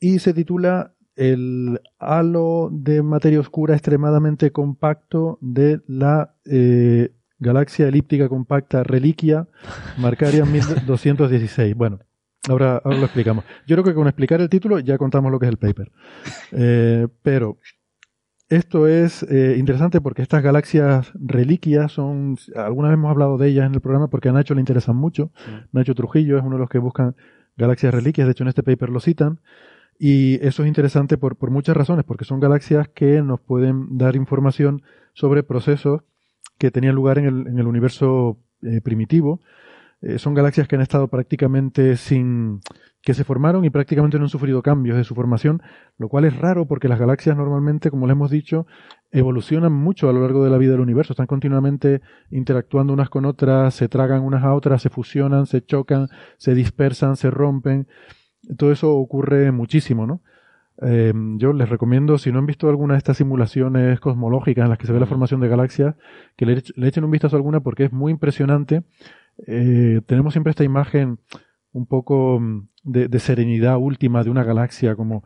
y 0.00 0.18
se 0.18 0.34
titula 0.34 0.95
el 1.16 1.80
halo 1.98 2.68
de 2.70 3.02
materia 3.02 3.40
oscura 3.40 3.74
extremadamente 3.74 4.52
compacto 4.52 5.38
de 5.40 5.80
la 5.86 6.34
eh, 6.44 7.12
galaxia 7.38 7.88
elíptica 7.88 8.28
compacta 8.28 8.84
Reliquia 8.84 9.48
Marcaria 9.98 10.44
1216. 10.46 11.74
Bueno, 11.74 12.00
ahora, 12.48 12.80
ahora, 12.84 12.98
lo 12.98 13.04
explicamos. 13.04 13.44
Yo 13.66 13.76
creo 13.76 13.84
que 13.84 13.94
con 13.94 14.06
explicar 14.06 14.40
el 14.40 14.48
título 14.48 14.78
ya 14.78 14.98
contamos 14.98 15.32
lo 15.32 15.38
que 15.38 15.46
es 15.46 15.50
el 15.50 15.58
paper. 15.58 15.90
Eh, 16.52 17.08
pero 17.22 17.58
esto 18.48 18.86
es 18.86 19.24
eh, 19.24 19.56
interesante 19.58 20.00
porque 20.00 20.22
estas 20.22 20.42
galaxias 20.42 21.10
reliquias 21.14 21.92
son, 21.92 22.36
alguna 22.54 22.88
vez 22.88 22.94
hemos 22.94 23.10
hablado 23.10 23.38
de 23.38 23.48
ellas 23.48 23.66
en 23.66 23.74
el 23.74 23.80
programa 23.80 24.08
porque 24.08 24.28
a 24.28 24.32
Nacho 24.32 24.54
le 24.54 24.60
interesan 24.60 24.96
mucho. 24.96 25.32
Nacho 25.72 25.94
Trujillo 25.94 26.36
es 26.36 26.44
uno 26.44 26.56
de 26.56 26.60
los 26.60 26.68
que 26.68 26.78
buscan 26.78 27.16
galaxias 27.56 27.92
reliquias, 27.92 28.26
de 28.26 28.32
hecho 28.32 28.44
en 28.44 28.48
este 28.48 28.62
paper 28.62 28.90
lo 28.90 29.00
citan. 29.00 29.40
Y 29.98 30.44
eso 30.46 30.62
es 30.62 30.68
interesante 30.68 31.16
por, 31.18 31.36
por 31.36 31.50
muchas 31.50 31.76
razones, 31.76 32.04
porque 32.04 32.24
son 32.24 32.40
galaxias 32.40 32.88
que 32.88 33.22
nos 33.22 33.40
pueden 33.40 33.96
dar 33.96 34.16
información 34.16 34.82
sobre 35.14 35.42
procesos 35.42 36.02
que 36.58 36.70
tenían 36.70 36.94
lugar 36.94 37.18
en 37.18 37.26
el, 37.26 37.46
en 37.46 37.58
el 37.58 37.66
universo 37.66 38.38
eh, 38.62 38.80
primitivo. 38.80 39.40
Eh, 40.02 40.18
son 40.18 40.34
galaxias 40.34 40.68
que 40.68 40.76
han 40.76 40.82
estado 40.82 41.08
prácticamente 41.08 41.96
sin, 41.96 42.60
que 43.06 43.14
se 43.14 43.22
formaron 43.24 43.64
y 43.64 43.70
prácticamente 43.70 44.18
no 44.18 44.24
han 44.24 44.28
sufrido 44.28 44.62
cambios 44.62 44.96
de 44.96 45.04
su 45.04 45.14
formación, 45.14 45.62
lo 45.96 46.08
cual 46.08 46.24
es 46.24 46.36
raro 46.36 46.66
porque 46.66 46.88
las 46.88 46.98
galaxias 46.98 47.36
normalmente, 47.36 47.88
como 47.88 48.06
le 48.06 48.12
hemos 48.12 48.32
dicho, 48.32 48.66
evolucionan 49.12 49.72
mucho 49.72 50.08
a 50.08 50.12
lo 50.12 50.22
largo 50.22 50.42
de 50.42 50.50
la 50.50 50.58
vida 50.58 50.72
del 50.72 50.80
universo, 50.80 51.12
están 51.12 51.28
continuamente 51.28 52.02
interactuando 52.30 52.92
unas 52.92 53.08
con 53.08 53.24
otras, 53.24 53.74
se 53.74 53.88
tragan 53.88 54.22
unas 54.22 54.42
a 54.42 54.54
otras, 54.54 54.82
se 54.82 54.90
fusionan, 54.90 55.46
se 55.46 55.64
chocan, 55.64 56.08
se 56.36 56.54
dispersan, 56.54 57.16
se 57.16 57.30
rompen 57.30 57.86
todo 58.56 58.72
eso 58.72 58.94
ocurre 58.94 59.52
muchísimo, 59.52 60.06
¿no? 60.06 60.22
Eh, 60.82 61.12
yo 61.38 61.52
les 61.52 61.68
recomiendo, 61.68 62.18
si 62.18 62.30
no 62.30 62.38
han 62.38 62.46
visto 62.46 62.68
alguna 62.68 62.94
de 62.94 62.98
estas 62.98 63.16
simulaciones 63.16 63.98
cosmológicas 63.98 64.64
en 64.64 64.70
las 64.70 64.78
que 64.78 64.86
se 64.86 64.92
ve 64.92 65.00
la 65.00 65.06
formación 65.06 65.40
de 65.40 65.48
galaxias, 65.48 65.94
que 66.36 66.46
le, 66.46 66.62
echen 66.86 67.04
un 67.04 67.10
vistazo 67.10 67.36
a 67.36 67.38
alguna 67.38 67.60
porque 67.60 67.84
es 67.84 67.92
muy 67.92 68.12
impresionante. 68.12 68.82
Eh, 69.46 70.00
tenemos 70.06 70.34
siempre 70.34 70.50
esta 70.50 70.64
imagen 70.64 71.18
un 71.72 71.86
poco 71.86 72.40
mm, 72.40 72.68
de, 72.84 73.08
de, 73.08 73.18
serenidad 73.18 73.78
última 73.78 74.22
de 74.22 74.30
una 74.30 74.44
galaxia, 74.44 74.96
como 74.96 75.24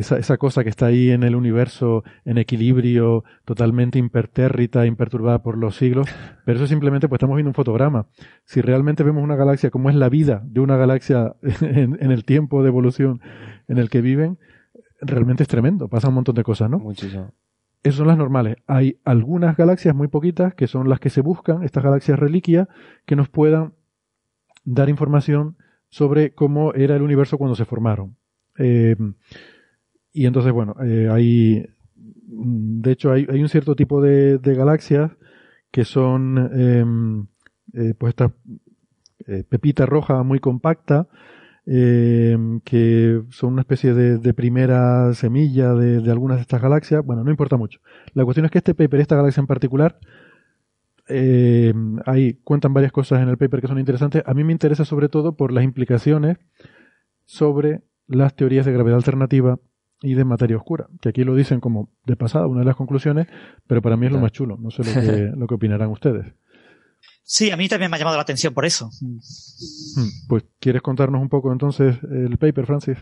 esa, 0.00 0.18
esa 0.18 0.36
cosa 0.36 0.62
que 0.62 0.70
está 0.70 0.86
ahí 0.86 1.10
en 1.10 1.22
el 1.22 1.34
universo 1.34 2.04
en 2.24 2.38
equilibrio, 2.38 3.24
totalmente 3.44 3.98
impertérrita, 3.98 4.86
imperturbada 4.86 5.42
por 5.42 5.58
los 5.58 5.76
siglos, 5.76 6.08
pero 6.44 6.58
eso 6.58 6.66
simplemente 6.66 7.08
pues 7.08 7.18
estamos 7.18 7.36
viendo 7.36 7.50
un 7.50 7.54
fotograma. 7.54 8.06
Si 8.44 8.60
realmente 8.60 9.02
vemos 9.02 9.22
una 9.22 9.36
galaxia 9.36 9.70
como 9.70 9.90
es 9.90 9.96
la 9.96 10.08
vida 10.08 10.42
de 10.44 10.60
una 10.60 10.76
galaxia 10.76 11.34
en, 11.60 12.12
el 12.12 12.24
tiempo 12.24 12.62
de 12.62 12.68
evolución 12.68 13.20
en 13.66 13.78
el 13.78 13.90
que 13.90 14.00
viven, 14.00 14.38
realmente 15.00 15.42
es 15.42 15.48
tremendo, 15.48 15.88
pasa 15.88 16.08
un 16.08 16.14
montón 16.14 16.34
de 16.34 16.44
cosas, 16.44 16.70
¿no? 16.70 16.78
Muchísimo. 16.78 17.32
Esas 17.82 17.98
son 17.98 18.08
las 18.08 18.18
normales. 18.18 18.56
Hay 18.66 19.00
algunas 19.04 19.56
galaxias 19.56 19.94
muy 19.94 20.08
poquitas 20.08 20.54
que 20.54 20.66
son 20.66 20.88
las 20.88 21.00
que 21.00 21.10
se 21.10 21.20
buscan, 21.20 21.62
estas 21.62 21.84
galaxias 21.84 22.18
reliquias, 22.18 22.68
que 23.06 23.14
nos 23.14 23.28
puedan 23.28 23.74
dar 24.64 24.88
información 24.88 25.56
sobre 25.88 26.34
cómo 26.34 26.74
era 26.74 26.96
el 26.96 27.02
universo 27.02 27.38
cuando 27.38 27.54
se 27.54 27.64
formaron. 27.64 28.16
Eh, 28.58 28.96
y 30.12 30.26
entonces, 30.26 30.52
bueno, 30.52 30.74
eh, 30.82 31.08
hay, 31.10 31.66
mm, 32.26 32.80
de 32.80 32.92
hecho, 32.92 33.12
hay, 33.12 33.26
un 33.28 33.48
cierto 33.48 33.74
tipo 33.74 34.00
de, 34.02 34.38
de 34.38 34.54
galaxias 34.54 35.12
que 35.70 35.84
son, 35.84 36.50
em, 36.54 37.26
eh, 37.74 37.94
pues 37.96 38.10
esta 38.10 38.32
eh, 39.26 39.44
pepita 39.48 39.86
roja 39.86 40.22
muy 40.22 40.40
compacta, 40.40 41.08
em, 41.66 42.60
que 42.60 43.22
son 43.30 43.52
una 43.54 43.62
especie 43.62 43.92
de, 43.92 44.34
primera 44.34 45.12
semilla 45.14 45.74
de, 45.74 46.10
algunas 46.10 46.38
de 46.38 46.42
estas 46.42 46.62
galaxias. 46.62 47.04
Bueno, 47.04 47.24
no 47.24 47.30
importa 47.30 47.56
mucho. 47.56 47.80
La 48.14 48.24
cuestión 48.24 48.46
es 48.46 48.52
que 48.52 48.58
este 48.58 48.74
paper, 48.74 49.00
esta 49.00 49.16
galaxia 49.16 49.40
en 49.42 49.46
particular, 49.46 49.98
eh, 51.08 51.74
ahí 52.06 52.34
cuentan 52.44 52.74
varias 52.74 52.92
cosas 52.92 53.22
en 53.22 53.28
el 53.28 53.36
paper 53.38 53.60
que 53.60 53.68
son 53.68 53.78
interesantes. 53.78 54.22
A 54.26 54.34
mí 54.34 54.44
me 54.44 54.52
interesa 54.52 54.84
sobre 54.84 55.08
todo 55.08 55.36
por 55.36 55.52
las 55.52 55.64
implicaciones 55.64 56.38
sobre 57.26 57.82
las 58.06 58.34
teorías 58.34 58.64
de 58.64 58.72
gravedad 58.72 58.96
alternativa 58.96 59.58
y 60.02 60.14
de 60.14 60.24
materia 60.24 60.56
oscura, 60.56 60.88
que 61.00 61.08
aquí 61.08 61.24
lo 61.24 61.34
dicen 61.34 61.60
como 61.60 61.90
de 62.06 62.16
pasada, 62.16 62.46
una 62.46 62.60
de 62.60 62.66
las 62.66 62.76
conclusiones, 62.76 63.26
pero 63.66 63.82
para 63.82 63.96
mí 63.96 64.06
es 64.06 64.12
lo 64.12 64.18
más 64.18 64.32
chulo, 64.32 64.56
no 64.56 64.70
sé 64.70 64.84
lo 64.84 65.00
que, 65.00 65.32
lo 65.36 65.46
que 65.46 65.54
opinarán 65.54 65.90
ustedes. 65.90 66.26
Sí, 67.22 67.50
a 67.50 67.56
mí 67.56 67.68
también 67.68 67.90
me 67.90 67.96
ha 67.96 67.98
llamado 67.98 68.16
la 68.16 68.22
atención 68.22 68.54
por 68.54 68.64
eso. 68.64 68.90
Hmm, 69.00 70.08
pues, 70.28 70.44
¿quieres 70.60 70.82
contarnos 70.82 71.20
un 71.20 71.28
poco 71.28 71.52
entonces 71.52 71.96
el 72.10 72.38
paper, 72.38 72.66
Francis? 72.66 72.98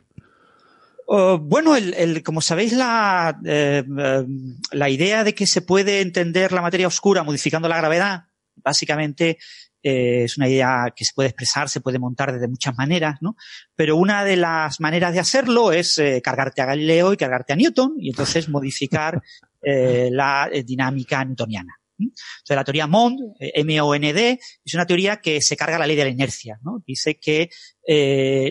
Oh, 1.07 1.39
bueno, 1.39 1.77
el, 1.77 1.95
el, 1.95 2.23
como 2.25 2.41
sabéis, 2.41 2.73
la, 2.73 3.39
eh, 3.45 3.85
eh, 3.87 4.27
la 4.73 4.91
idea 4.91 5.23
de 5.23 5.35
que 5.35 5.47
se 5.47 5.63
puede 5.63 6.01
entender 6.01 6.51
la 6.51 6.63
materia 6.63 6.89
oscura 6.89 7.23
modificando 7.23 7.69
la 7.69 7.77
gravedad 7.77 8.25
Básicamente 8.63 9.39
eh, 9.89 10.25
es 10.25 10.37
una 10.37 10.49
idea 10.49 10.93
que 10.97 11.05
se 11.05 11.13
puede 11.15 11.29
expresar, 11.29 11.69
se 11.69 11.81
puede 11.81 12.01
montar 12.01 12.37
de 12.37 12.49
muchas 12.49 12.77
maneras, 12.77 13.19
¿no? 13.21 13.37
Pero 13.77 13.97
una 13.97 14.25
de 14.25 14.35
las 14.37 14.81
maneras 14.81 15.15
de 15.15 15.21
hacerlo 15.21 15.71
es 15.71 15.97
eh, 15.99 16.21
cargarte 16.21 16.61
a 16.61 16.67
Galileo 16.67 17.13
y 17.13 17.17
cargarte 17.17 17.53
a 17.53 17.57
Newton 17.57 17.95
y 17.97 18.09
entonces 18.09 18.49
modificar 18.49 19.23
eh, 19.63 20.09
la 20.11 20.51
dinámica 20.65 21.25
newtoniana. 21.25 21.79
Entonces, 22.01 22.57
la 22.57 22.65
teoría 22.65 22.89
MOND, 22.89 23.37
M-O-N-D, 23.39 24.41
es 24.65 24.75
una 24.75 24.87
teoría 24.87 25.21
que 25.21 25.41
se 25.41 25.57
carga 25.57 25.79
la 25.79 25.87
ley 25.87 25.95
de 25.95 26.05
la 26.05 26.11
inercia. 26.11 26.59
¿no? 26.65 26.83
Dice 26.85 27.21
que 27.21 27.49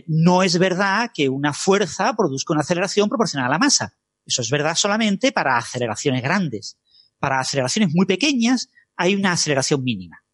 no 0.07 0.41
es 0.41 0.57
verdad 0.57 1.11
que 1.13 1.27
una 1.27 1.51
fuerza 1.51 2.13
produzca 2.15 2.53
una 2.53 2.61
aceleración 2.61 3.09
proporcional 3.09 3.47
a 3.47 3.51
la 3.51 3.59
masa. 3.59 3.93
Eso 4.25 4.41
es 4.41 4.49
verdad 4.49 4.75
solamente 4.75 5.33
para 5.33 5.57
aceleraciones 5.57 6.23
grandes. 6.23 6.77
Para 7.19 7.41
aceleraciones 7.41 7.93
muy 7.93 8.05
pequeñas 8.05 8.69
hay 8.95 9.15
una 9.15 9.33
aceleración 9.33 9.83
mínima. 9.83 10.24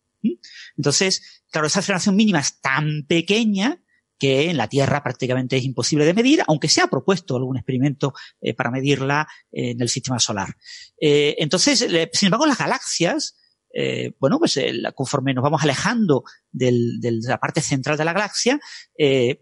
Entonces, 0.78 1.44
claro, 1.50 1.68
esa 1.68 1.80
aceleración 1.80 2.16
mínima 2.16 2.40
es 2.40 2.60
tan 2.62 3.06
pequeña 3.08 3.82
que 4.22 4.52
en 4.52 4.58
la 4.58 4.68
Tierra 4.68 5.02
prácticamente 5.02 5.58
es 5.58 5.64
imposible 5.64 6.06
de 6.06 6.14
medir, 6.14 6.44
aunque 6.48 6.70
se 6.70 6.80
ha 6.80 6.86
propuesto 6.86 7.36
algún 7.36 7.58
experimento 7.58 8.14
eh, 8.40 8.54
para 8.54 8.70
medirla 8.70 9.28
en 9.52 9.82
el 9.82 9.90
sistema 9.90 10.20
solar. 10.20 10.56
Eh, 11.02 11.36
entonces, 11.40 11.80
sin 12.14 12.28
embargo, 12.28 12.46
las 12.46 12.60
galaxias, 12.60 13.36
eh, 13.74 14.12
bueno, 14.20 14.38
pues 14.38 14.60
conforme 14.94 15.34
nos 15.34 15.44
vamos 15.44 15.64
alejando 15.64 16.24
de 16.52 16.72
la 17.02 17.40
parte 17.40 17.62
central 17.62 17.98
de 17.98 18.06
la 18.06 18.14
galaxia, 18.14 18.60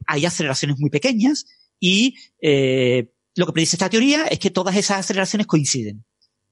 hay 0.08 0.26
aceleraciones 0.26 0.80
muy 0.80 0.90
pequeñas 0.90 1.46
y 1.78 2.16
lo 2.42 3.46
que 3.46 3.54
predice 3.54 3.76
esta 3.76 3.90
teoría 3.90 4.28
es 4.28 4.40
que 4.40 4.50
todas 4.50 4.78
esas 4.78 5.00
aceleraciones 5.00 5.46
coinciden. 5.46 6.06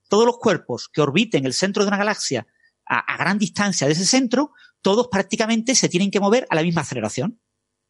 Todos 0.10 0.26
los 0.26 0.38
cuerpos 0.38 0.90
que 0.92 1.00
orbiten 1.00 1.46
el 1.46 1.54
centro 1.54 1.84
de 1.84 1.88
una 1.88 1.98
galaxia 1.98 2.46
a, 2.90 3.18
gran 3.18 3.38
distancia 3.38 3.88
de 3.88 3.94
ese 3.94 4.06
centro, 4.06 4.52
todos 4.82 5.08
prácticamente 5.10 5.76
se 5.76 5.90
tienen 5.90 6.12
que 6.12 6.20
mover 6.20 6.46
a 6.50 6.56
la 6.56 6.64
misma 6.64 6.82
aceleración. 6.82 7.42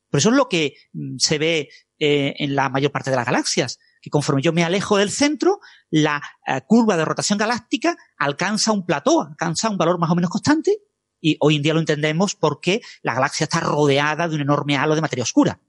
Por 0.10 0.20
eso 0.20 0.30
es 0.30 0.36
lo 0.36 0.48
que 0.48 0.76
mm, 0.94 1.18
se 1.18 1.38
ve 1.38 1.70
eh, 2.00 2.36
en 2.38 2.56
la 2.56 2.70
mayor 2.70 2.92
parte 2.92 3.10
de 3.10 3.16
las 3.16 3.26
galaxias, 3.26 3.80
que 4.02 4.10
conforme 4.10 4.42
yo 4.42 4.54
me 4.54 4.64
alejo 4.64 4.98
del 4.98 5.10
centro, 5.10 5.60
la 5.90 6.22
eh, 6.48 6.62
curva 6.66 6.98
de 6.98 7.06
rotación 7.06 7.38
galáctica 7.38 7.98
alcanza 8.18 8.72
un 8.72 8.86
plató, 8.86 9.22
alcanza 9.22 9.70
un 9.70 9.78
valor 9.78 10.00
más 10.00 10.10
o 10.10 10.16
menos 10.16 10.30
constante, 10.30 10.78
y 11.20 11.38
hoy 11.40 11.56
en 11.56 11.64
día 11.64 11.74
lo 11.74 11.80
entendemos 11.80 12.36
porque 12.36 12.82
la 13.02 13.14
galaxia 13.14 13.46
está 13.46 13.60
rodeada 13.60 14.28
de 14.28 14.36
un 14.36 14.42
enorme 14.42 14.78
halo 14.78 14.96
de 14.96 15.02
materia 15.02 15.24
oscura. 15.24 15.60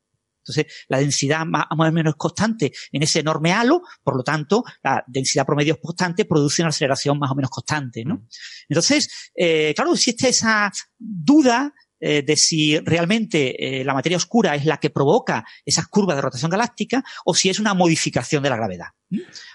Entonces, 0.49 0.87
la 0.89 0.99
densidad 0.99 1.45
más, 1.47 1.67
o 1.71 1.93
menos 1.93 2.15
constante 2.17 2.73
en 2.93 3.03
ese 3.03 3.21
enorme 3.21 3.53
halo, 3.53 3.83
por 4.03 4.17
lo 4.17 4.23
tanto, 4.23 4.65
la 4.83 5.05
densidad 5.07 5.47
promedio 5.47 5.79
constante 5.81 6.25
produce 6.25 6.63
una 6.63 6.71
aceleración 6.71 7.19
más 7.19 7.31
o 7.31 7.35
menos 7.35 7.51
constante, 7.51 8.05
¿no? 8.05 8.27
Entonces, 8.69 9.31
eh, 9.35 9.73
claro, 9.75 9.93
existe 9.93 10.29
esa 10.29 10.71
duda 10.99 11.73
eh, 12.01 12.23
de 12.23 12.37
si 12.37 12.79
realmente 12.79 13.81
eh, 13.81 13.85
la 13.85 13.93
materia 13.93 14.17
oscura 14.17 14.55
es 14.55 14.65
la 14.65 14.77
que 14.77 14.91
provoca 14.91 15.45
esas 15.65 15.89
curvas 15.89 16.17
de 16.17 16.23
rotación 16.23 16.51
galáctica 16.51 17.03
o 17.25 17.35
si 17.35 17.49
es 17.49 17.59
una 17.59 17.75
modificación 17.75 18.43
de 18.43 18.51
la 18.51 18.57
gravedad. 18.57 18.87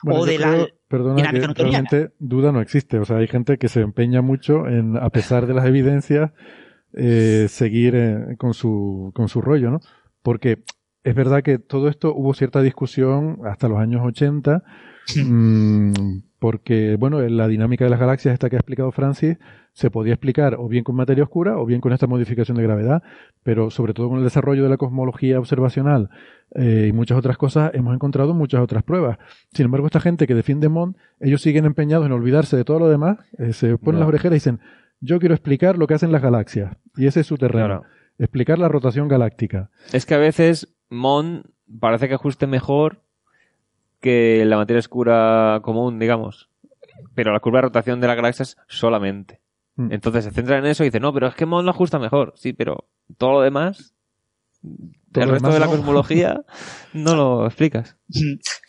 o 0.06 0.26
de 0.26 0.40
la 0.40 0.68
dinámica 1.16 1.54
que 1.54 1.64
Realmente 1.64 2.10
duda 2.20 2.52
no 2.52 2.60
existe. 2.60 2.98
O 3.00 3.06
sea, 3.06 3.18
hay 3.18 3.28
gente 3.28 3.58
que 3.58 3.70
se 3.70 3.80
empeña 3.80 4.22
mucho 4.22 4.68
en, 4.68 4.98
a 4.98 5.10
pesar 5.10 5.48
de 5.48 5.54
las 5.54 5.66
evidencias, 5.66 6.32
seguir 6.94 8.36
con 8.38 8.54
su, 8.54 9.12
con 9.16 9.30
su 9.30 9.42
rollo, 9.42 9.72
¿no? 9.72 9.80
Porque 10.22 10.64
es 11.04 11.16
verdad 11.16 11.44
que 11.44 11.60
todo 11.60 11.90
esto 11.90 12.14
hubo 12.14 12.34
cierta 12.34 12.62
discusión 12.62 13.40
hasta 13.46 13.68
los 13.68 13.80
años 13.80 14.02
80, 14.04 14.64
mmm, 15.26 15.92
porque, 16.40 16.98
bueno, 16.98 17.22
la 17.22 17.48
dinámica 17.48 17.86
de 17.86 17.90
las 17.90 18.00
galaxias, 18.00 18.34
esta 18.34 18.50
que 18.50 18.56
ha 18.56 18.60
explicado 18.60 18.92
Francis, 18.92 19.38
se 19.74 19.90
podía 19.90 20.14
explicar 20.14 20.56
o 20.60 20.68
bien 20.68 20.84
con 20.84 20.96
materia 20.96 21.24
oscura 21.24 21.58
o 21.58 21.66
bien 21.66 21.82
con 21.82 21.94
esta 21.94 22.06
modificación 22.06 22.58
de 22.58 22.64
gravedad, 22.64 23.02
pero 23.44 23.70
sobre 23.70 23.94
todo 23.94 24.10
con 24.10 24.20
el 24.20 24.24
desarrollo 24.24 24.64
de 24.64 24.70
la 24.70 24.78
cosmología 24.78 25.40
observacional 25.40 26.10
eh, 26.56 26.88
y 26.90 26.94
muchas 26.94 27.18
otras 27.18 27.38
cosas, 27.38 27.72
hemos 27.74 27.94
encontrado 27.94 28.34
muchas 28.34 28.62
otras 28.62 28.84
pruebas. 28.84 29.18
Sin 29.54 29.66
embargo, 29.66 29.88
esta 29.88 30.00
gente 30.00 30.28
que 30.28 30.36
defiende 30.36 30.70
Mond, 30.70 30.96
ellos 31.20 31.42
siguen 31.42 31.66
empeñados 31.66 32.06
en 32.06 32.12
olvidarse 32.12 32.56
de 32.56 32.64
todo 32.64 32.80
lo 32.80 32.90
demás, 32.90 33.18
eh, 33.40 33.54
se 33.54 33.78
ponen 33.78 34.00
las 34.00 34.08
orejeras 34.08 34.34
y 34.34 34.36
dicen, 34.36 34.60
yo 35.00 35.20
quiero 35.20 35.36
explicar 35.36 35.78
lo 35.78 35.88
que 35.88 35.96
hacen 35.96 36.12
las 36.12 36.22
galaxias, 36.22 36.78
y 36.96 37.08
ese 37.08 37.22
es 37.22 37.28
su 37.28 37.38
terreno. 37.38 37.84
Explicar 38.20 38.60
la 38.60 38.68
rotación 38.68 39.08
galáctica. 39.08 39.72
Es 39.92 40.06
que 40.06 40.14
a 40.14 40.20
veces 40.20 40.68
Mon 40.94 41.44
parece 41.80 42.08
que 42.08 42.16
ajuste 42.16 42.48
mejor 42.48 43.02
que 44.00 44.44
la 44.46 44.58
materia 44.58 44.80
oscura 44.80 45.60
común, 45.64 46.00
digamos. 46.00 46.50
Pero 47.16 47.32
la 47.32 47.40
curva 47.40 47.60
de 47.60 47.64
rotación 47.64 48.00
de 48.00 48.08
las 48.08 48.16
galaxias 48.16 48.58
solamente. 48.68 49.40
Mm. 49.76 49.92
Entonces 49.92 50.26
se 50.26 50.32
centra 50.32 50.58
en 50.58 50.66
eso 50.66 50.84
y 50.84 50.88
dice, 50.88 51.00
no, 51.00 51.14
pero 51.14 51.28
es 51.28 51.36
que 51.36 51.46
Mon 51.46 51.66
lo 51.66 51.72
ajusta 51.72 52.00
mejor. 52.00 52.34
Sí, 52.36 52.54
pero 52.54 52.88
todo 53.18 53.34
lo 53.34 53.42
demás 53.42 53.96
el 55.22 55.30
resto 55.30 55.50
de 55.50 55.60
la 55.60 55.68
cosmología 55.68 56.44
no 56.94 57.16
lo 57.16 57.46
explicas. 57.46 57.96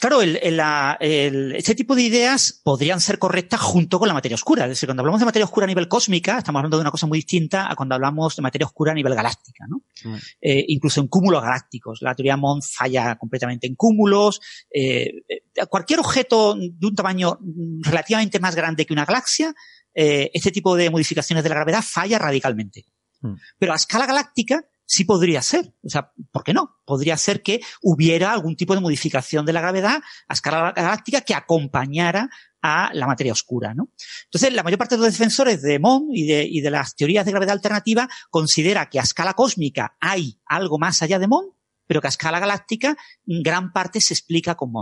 Claro, 0.00 0.22
el, 0.22 1.52
este 1.54 1.74
tipo 1.74 1.94
de 1.94 2.02
ideas 2.02 2.60
podrían 2.64 3.00
ser 3.00 3.18
correctas 3.18 3.60
junto 3.60 3.98
con 3.98 4.08
la 4.08 4.14
materia 4.14 4.34
oscura. 4.34 4.64
Es 4.64 4.70
decir, 4.70 4.86
cuando 4.86 5.02
hablamos 5.02 5.20
de 5.20 5.26
materia 5.26 5.44
oscura 5.44 5.64
a 5.64 5.66
nivel 5.66 5.88
cósmica, 5.88 6.38
estamos 6.38 6.60
hablando 6.60 6.78
de 6.78 6.82
una 6.82 6.90
cosa 6.90 7.06
muy 7.06 7.18
distinta 7.18 7.70
a 7.70 7.76
cuando 7.76 7.94
hablamos 7.94 8.36
de 8.36 8.42
materia 8.42 8.66
oscura 8.66 8.92
a 8.92 8.94
nivel 8.94 9.14
galáctica, 9.14 9.66
¿no? 9.68 9.82
Mm. 10.04 10.16
Eh, 10.40 10.64
incluso 10.68 11.00
en 11.00 11.08
cúmulos 11.08 11.42
galácticos. 11.42 12.00
La 12.00 12.14
teoría 12.14 12.36
Mond 12.36 12.62
falla 12.62 13.16
completamente 13.16 13.66
en 13.66 13.74
cúmulos. 13.74 14.40
Eh, 14.70 15.10
eh, 15.28 15.66
cualquier 15.68 16.00
objeto 16.00 16.54
de 16.54 16.86
un 16.86 16.94
tamaño 16.94 17.38
relativamente 17.80 18.40
más 18.40 18.54
grande 18.54 18.86
que 18.86 18.92
una 18.92 19.04
galaxia, 19.04 19.54
este 19.96 20.50
tipo 20.50 20.74
de 20.74 20.90
modificaciones 20.90 21.44
de 21.44 21.50
la 21.50 21.54
gravedad 21.54 21.82
falla 21.82 22.18
radicalmente. 22.18 22.84
Mm. 23.20 23.34
Pero 23.58 23.72
a 23.72 23.76
escala 23.76 24.06
galáctica, 24.06 24.64
sí 24.86 25.04
podría 25.04 25.42
ser. 25.42 25.72
O 25.82 25.88
sea, 25.88 26.12
¿por 26.30 26.44
qué 26.44 26.52
no? 26.52 26.76
Podría 26.84 27.16
ser 27.16 27.42
que 27.42 27.60
hubiera 27.82 28.32
algún 28.32 28.56
tipo 28.56 28.74
de 28.74 28.80
modificación 28.80 29.46
de 29.46 29.52
la 29.52 29.60
gravedad 29.60 30.02
a 30.28 30.32
escala 30.32 30.72
galáctica 30.72 31.22
que 31.22 31.34
acompañara 31.34 32.30
a 32.62 32.90
la 32.94 33.06
materia 33.06 33.32
oscura, 33.32 33.74
¿no? 33.74 33.90
Entonces, 34.24 34.52
la 34.52 34.62
mayor 34.62 34.78
parte 34.78 34.96
de 34.96 35.02
los 35.02 35.12
defensores 35.12 35.60
de 35.60 35.78
Mond 35.78 36.08
y 36.12 36.60
de, 36.60 36.70
las 36.70 36.96
teorías 36.96 37.26
de 37.26 37.32
gravedad 37.32 37.52
alternativa 37.52 38.08
considera 38.30 38.88
que 38.88 38.98
a 38.98 39.02
escala 39.02 39.34
cósmica 39.34 39.96
hay 40.00 40.40
algo 40.46 40.78
más 40.78 41.02
allá 41.02 41.18
de 41.18 41.26
Mond, 41.26 41.52
pero 41.86 42.00
que 42.00 42.06
a 42.06 42.08
escala 42.08 42.40
galáctica 42.40 42.96
gran 43.26 43.72
parte 43.72 44.00
se 44.00 44.14
explica 44.14 44.54
con 44.54 44.72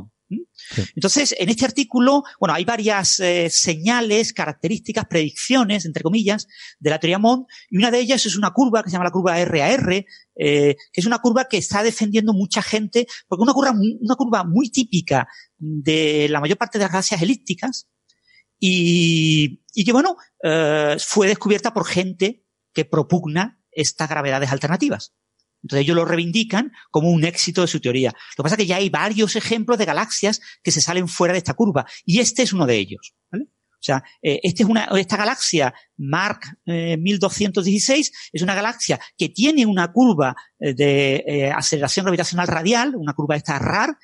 Entonces, 0.95 1.35
en 1.39 1.49
este 1.49 1.65
artículo, 1.65 2.23
bueno, 2.41 2.55
hay 2.55 2.65
varias 2.65 3.21
eh, 3.21 3.49
señales, 3.51 4.33
características, 4.33 5.07
predicciones, 5.07 5.85
entre 5.85 6.03
comillas, 6.03 6.47
de 6.79 6.91
la 6.91 6.99
teoría 6.99 7.19
Mond, 7.19 7.47
y 7.71 7.79
una 7.79 7.91
de 7.91 8.01
ellas 8.01 8.25
es 8.27 8.37
una 8.37 8.53
curva 8.53 8.83
que 8.83 8.91
se 8.91 8.95
llama 8.95 9.05
la 9.05 9.11
curva 9.11 9.45
RAR, 9.45 9.93
eh, 9.93 10.07
que 10.35 11.01
es 11.01 11.07
una 11.07 11.19
curva 11.19 11.47
que 11.49 11.59
está 11.59 11.83
defendiendo 11.83 12.33
mucha 12.33 12.63
gente, 12.63 13.07
porque 13.29 13.43
es 13.43 13.45
una 13.45 13.55
curva, 13.55 13.73
una 13.73 14.15
curva 14.17 14.45
muy 14.45 14.71
típica 14.71 15.29
de 15.59 16.29
la 16.31 16.41
mayor 16.41 16.59
parte 16.59 16.79
de 16.79 16.85
las 16.85 16.93
galaxias 16.93 17.23
elípticas, 17.23 17.89
y, 18.59 19.63
y 19.75 19.85
que, 19.85 19.93
bueno, 19.93 20.17
eh, 20.43 20.97
fue 21.01 21.27
descubierta 21.27 21.75
por 21.75 21.85
gente 21.85 22.45
que 22.73 22.85
propugna 22.85 23.61
estas 23.73 24.09
gravedades 24.09 24.53
alternativas. 24.53 25.15
Entonces 25.63 25.85
ellos 25.85 25.97
lo 25.97 26.05
reivindican 26.05 26.73
como 26.91 27.11
un 27.11 27.25
éxito 27.25 27.61
de 27.61 27.69
su 27.69 27.81
teoría. 27.81 28.11
Lo 28.37 28.43
que 28.43 28.43
pasa 28.43 28.55
es 28.55 28.59
que 28.59 28.67
ya 28.67 28.77
hay 28.77 28.91
varios 28.91 29.37
ejemplos 29.37 29.79
de 29.79 29.85
galaxias 29.85 30.41
que 30.63 30.73
se 30.73 30.81
salen 30.81 31.09
fuera 31.09 31.33
de 31.33 31.39
esta 31.39 31.55
curva 31.55 31.87
y 32.05 32.21
este 32.21 32.43
es 32.43 32.53
uno 32.53 32.67
de 32.67 32.77
ellos. 32.77 33.15
O 33.83 33.85
sea, 33.85 34.05
eh, 34.23 34.39
este 34.45 34.65
esta 34.97 35.17
galaxia 35.17 35.75
Mark 35.97 36.41
1216 36.67 38.09
eh, 38.09 38.13
es 38.33 38.43
una 38.43 38.55
galaxia 38.55 39.01
que 39.19 39.31
tiene 39.31 39.67
una 39.67 39.91
curva 39.91 40.37
eh, 40.61 40.73
de 40.73 41.53
aceleración 41.53 42.05
gravitacional 42.05 42.47
radial, 42.47 42.95
una 42.95 43.13
curva 43.13 43.35
esta 43.35 43.59
RAR, 43.59 43.99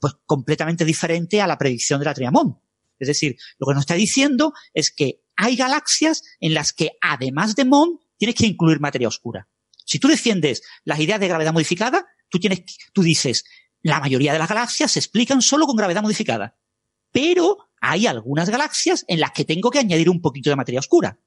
pues 0.00 0.14
completamente 0.26 0.84
diferente 0.84 1.40
a 1.40 1.46
la 1.46 1.56
predicción 1.56 2.00
de 2.00 2.06
la 2.06 2.14
Triamond. 2.14 2.56
Es 2.98 3.06
decir, 3.06 3.36
lo 3.58 3.68
que 3.68 3.74
nos 3.74 3.82
está 3.82 3.94
diciendo 3.94 4.52
es 4.74 4.90
que 4.90 5.22
hay 5.36 5.54
galaxias 5.54 6.22
en 6.40 6.52
las 6.52 6.72
que 6.72 6.98
además 7.00 7.54
de 7.54 7.64
MON 7.64 8.00
tienes 8.16 8.34
que 8.34 8.46
incluir 8.46 8.80
materia 8.80 9.06
oscura. 9.06 9.48
Si 9.88 9.98
tú 9.98 10.08
defiendes 10.08 10.62
las 10.84 11.00
ideas 11.00 11.18
de 11.18 11.28
gravedad 11.28 11.54
modificada, 11.54 12.06
tú 12.28 12.38
tienes, 12.38 12.62
tú 12.92 13.02
dices, 13.02 13.46
la 13.80 14.00
mayoría 14.00 14.34
de 14.34 14.38
las 14.38 14.48
galaxias 14.48 14.92
se 14.92 14.98
explican 14.98 15.40
solo 15.40 15.66
con 15.66 15.76
gravedad 15.76 16.02
modificada. 16.02 16.58
Pero 17.10 17.56
hay 17.80 18.06
algunas 18.06 18.50
galaxias 18.50 19.06
en 19.08 19.18
las 19.18 19.32
que 19.32 19.46
tengo 19.46 19.70
que 19.70 19.78
añadir 19.78 20.10
un 20.10 20.20
poquito 20.20 20.50
de 20.50 20.56
materia 20.56 20.80
oscura. 20.80 21.18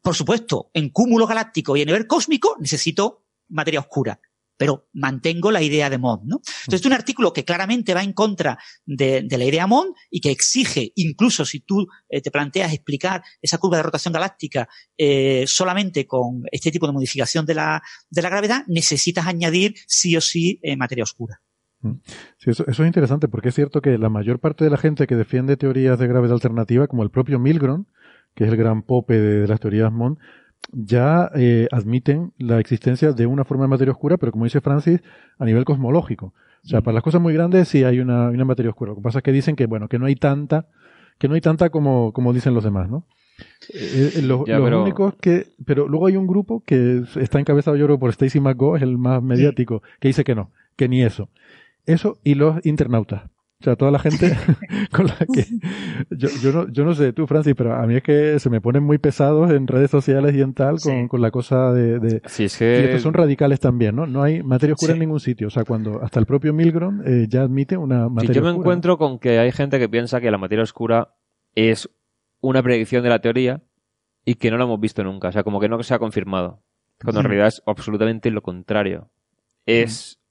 Por 0.00 0.14
supuesto, 0.14 0.70
en 0.72 0.90
cúmulo 0.90 1.26
galáctico 1.26 1.76
y 1.76 1.82
a 1.82 1.84
nivel 1.84 2.06
cósmico 2.06 2.56
necesito 2.60 3.24
materia 3.48 3.80
oscura 3.80 4.20
pero 4.56 4.88
mantengo 4.92 5.50
la 5.50 5.62
idea 5.62 5.90
de 5.90 5.98
Mond, 5.98 6.24
¿no? 6.24 6.36
Entonces, 6.36 6.80
es 6.80 6.86
un 6.86 6.92
artículo 6.92 7.32
que 7.32 7.44
claramente 7.44 7.94
va 7.94 8.02
en 8.02 8.12
contra 8.12 8.58
de, 8.84 9.26
la 9.28 9.44
idea 9.44 9.66
Mond 9.66 9.94
y 10.10 10.20
que 10.20 10.30
exige, 10.30 10.92
incluso 10.96 11.44
si 11.44 11.60
tú 11.60 11.86
eh, 12.08 12.20
te 12.20 12.30
planteas 12.30 12.72
explicar 12.72 13.22
esa 13.40 13.58
curva 13.58 13.78
de 13.78 13.82
rotación 13.84 14.12
galáctica 14.12 14.68
eh, 14.96 15.44
solamente 15.46 16.06
con 16.06 16.42
este 16.50 16.70
tipo 16.70 16.86
de 16.86 16.92
modificación 16.92 17.46
de 17.46 17.54
la, 17.54 17.82
de 18.10 18.22
la 18.22 18.28
gravedad, 18.28 18.64
necesitas 18.68 19.26
añadir 19.26 19.74
sí 19.86 20.16
o 20.16 20.20
sí 20.20 20.60
eh, 20.62 20.76
materia 20.76 21.04
oscura. 21.04 21.40
Mm. 21.80 21.94
Sí, 22.38 22.50
eso, 22.50 22.64
es 22.66 22.78
interesante 22.78 23.28
porque 23.28 23.50
es 23.50 23.54
cierto 23.54 23.80
que 23.80 23.98
la 23.98 24.08
mayor 24.08 24.38
parte 24.38 24.64
de 24.64 24.70
la 24.70 24.78
gente 24.78 25.06
que 25.06 25.16
defiende 25.16 25.56
teorías 25.56 25.98
de 25.98 26.06
gravedad 26.06 26.34
alternativa, 26.34 26.86
como 26.86 27.02
el 27.02 27.10
propio 27.10 27.38
Milgrom, 27.38 27.86
que 28.34 28.44
es 28.44 28.50
el 28.50 28.56
gran 28.56 28.82
pope 28.82 29.18
de, 29.18 29.46
las 29.46 29.60
teorías 29.60 29.92
Mon, 29.92 30.18
ya 30.72 31.30
eh, 31.34 31.68
admiten 31.70 32.32
la 32.38 32.58
existencia 32.58 33.12
de 33.12 33.26
una 33.26 33.44
forma 33.44 33.64
de 33.64 33.68
materia 33.68 33.92
oscura, 33.92 34.16
pero 34.16 34.32
como 34.32 34.44
dice 34.44 34.60
Francis, 34.60 35.00
a 35.38 35.44
nivel 35.44 35.64
cosmológico. 35.64 36.32
O 36.64 36.68
sea, 36.68 36.80
para 36.80 36.94
las 36.94 37.02
cosas 37.02 37.20
muy 37.20 37.34
grandes 37.34 37.68
sí 37.68 37.84
hay 37.84 38.00
una, 38.00 38.28
una 38.30 38.44
materia 38.44 38.70
oscura. 38.70 38.90
Lo 38.90 38.96
que 38.96 39.02
pasa 39.02 39.18
es 39.18 39.24
que 39.24 39.32
dicen 39.32 39.56
que, 39.56 39.66
bueno, 39.66 39.88
que 39.88 39.98
no 39.98 40.06
hay 40.06 40.14
tanta, 40.14 40.66
que 41.18 41.28
no 41.28 41.34
hay 41.34 41.40
tanta 41.40 41.70
como, 41.70 42.12
como 42.12 42.32
dicen 42.32 42.54
los 42.54 42.64
demás, 42.64 42.88
¿no? 42.88 43.04
Eh, 43.74 44.12
eh, 44.16 44.22
los, 44.22 44.46
únicos 44.48 45.14
que, 45.16 45.48
pero 45.64 45.88
luego 45.88 46.06
hay 46.06 46.16
un 46.16 46.26
grupo 46.26 46.62
que 46.64 47.02
está 47.16 47.40
encabezado 47.40 47.76
yo 47.76 47.86
creo 47.86 47.98
por 47.98 48.10
Stacy 48.10 48.40
McGo, 48.40 48.76
es 48.76 48.82
el 48.82 48.98
más 48.98 49.22
mediático, 49.22 49.82
que 50.00 50.08
dice 50.08 50.24
que 50.24 50.34
no, 50.34 50.50
que 50.76 50.88
ni 50.88 51.02
eso. 51.02 51.28
Eso 51.86 52.18
y 52.22 52.34
los 52.34 52.64
internautas. 52.64 53.31
O 53.62 53.64
sea, 53.64 53.76
toda 53.76 53.92
la 53.92 54.00
gente 54.00 54.36
con 54.90 55.06
la 55.06 55.16
que... 55.32 55.46
Yo, 56.10 56.28
yo, 56.42 56.52
no, 56.52 56.68
yo 56.72 56.84
no 56.84 56.94
sé 56.94 57.12
tú, 57.12 57.28
Francis, 57.28 57.54
pero 57.56 57.76
a 57.76 57.86
mí 57.86 57.94
es 57.94 58.02
que 58.02 58.40
se 58.40 58.50
me 58.50 58.60
ponen 58.60 58.82
muy 58.82 58.98
pesados 58.98 59.52
en 59.52 59.68
redes 59.68 59.88
sociales 59.88 60.34
y 60.34 60.40
en 60.40 60.52
tal 60.52 60.80
con, 60.80 61.06
con 61.06 61.22
la 61.22 61.30
cosa 61.30 61.72
de... 61.72 62.00
de 62.00 62.22
sí, 62.26 62.44
es 62.44 62.58
que... 62.58 62.98
son 62.98 63.14
radicales 63.14 63.60
también, 63.60 63.94
¿no? 63.94 64.04
No 64.06 64.24
hay 64.24 64.42
materia 64.42 64.74
oscura 64.74 64.94
en 64.94 64.98
ningún 64.98 65.20
sitio. 65.20 65.46
O 65.46 65.50
sea, 65.50 65.64
cuando 65.64 66.02
hasta 66.02 66.18
el 66.18 66.26
propio 66.26 66.52
Milgrom 66.52 67.02
eh, 67.06 67.26
ya 67.28 67.42
admite 67.42 67.76
una 67.76 68.08
materia 68.08 68.34
yo 68.34 68.42
me 68.42 68.50
encuentro 68.50 68.98
con 68.98 69.20
que 69.20 69.38
hay 69.38 69.52
gente 69.52 69.78
que 69.78 69.88
piensa 69.88 70.20
que 70.20 70.32
la 70.32 70.38
materia 70.38 70.64
oscura 70.64 71.14
es 71.54 71.88
una 72.40 72.64
predicción 72.64 73.04
de 73.04 73.10
la 73.10 73.20
teoría 73.20 73.62
y 74.24 74.34
que 74.34 74.50
no 74.50 74.58
la 74.58 74.64
hemos 74.64 74.80
visto 74.80 75.04
nunca. 75.04 75.28
O 75.28 75.32
sea, 75.32 75.44
como 75.44 75.60
que 75.60 75.68
no 75.68 75.80
se 75.84 75.94
ha 75.94 76.00
confirmado. 76.00 76.64
Cuando 77.00 77.20
en 77.20 77.26
realidad 77.26 77.48
es 77.48 77.62
absolutamente 77.64 78.30
lo 78.30 78.42
contrario. 78.42 79.10
Es 79.66 80.21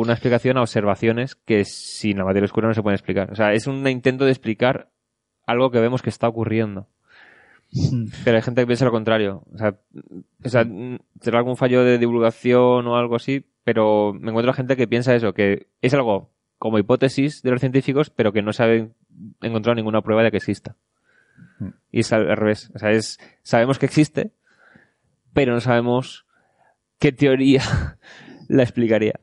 una 0.00 0.12
explicación 0.12 0.56
a 0.56 0.62
observaciones 0.62 1.34
que 1.34 1.64
sin 1.64 2.18
la 2.18 2.24
materia 2.24 2.46
oscura 2.46 2.68
no 2.68 2.74
se 2.74 2.82
pueden 2.82 2.96
explicar. 2.96 3.30
O 3.30 3.34
sea, 3.34 3.52
es 3.52 3.66
un 3.66 3.86
intento 3.88 4.24
de 4.24 4.30
explicar 4.30 4.90
algo 5.46 5.70
que 5.70 5.80
vemos 5.80 6.02
que 6.02 6.10
está 6.10 6.28
ocurriendo. 6.28 6.88
Pero 8.24 8.36
hay 8.36 8.42
gente 8.42 8.62
que 8.62 8.66
piensa 8.66 8.84
lo 8.84 8.90
contrario. 8.90 9.44
O 9.52 9.58
sea, 9.58 9.74
o 10.44 10.48
sea, 10.48 10.66
será 11.20 11.38
algún 11.38 11.56
fallo 11.56 11.84
de 11.84 11.98
divulgación 11.98 12.86
o 12.86 12.96
algo 12.96 13.16
así, 13.16 13.46
pero 13.64 14.12
me 14.12 14.30
encuentro 14.30 14.52
gente 14.52 14.76
que 14.76 14.88
piensa 14.88 15.14
eso, 15.14 15.32
que 15.32 15.68
es 15.80 15.94
algo 15.94 16.30
como 16.58 16.78
hipótesis 16.78 17.42
de 17.42 17.50
los 17.50 17.60
científicos, 17.60 18.10
pero 18.10 18.32
que 18.32 18.42
no 18.42 18.52
saben 18.52 18.94
encontrar 19.40 19.76
ninguna 19.76 20.02
prueba 20.02 20.22
de 20.22 20.30
que 20.30 20.36
exista. 20.36 20.76
Hmm. 21.58 21.70
Y 21.90 22.00
es 22.00 22.12
al 22.12 22.36
revés. 22.36 22.70
O 22.74 22.78
sea, 22.78 22.90
es, 22.90 23.18
sabemos 23.42 23.78
que 23.78 23.86
existe, 23.86 24.32
pero 25.32 25.52
no 25.52 25.60
sabemos 25.60 26.26
qué 26.98 27.12
teoría 27.12 27.62
la 28.48 28.62
explicaría. 28.62 29.20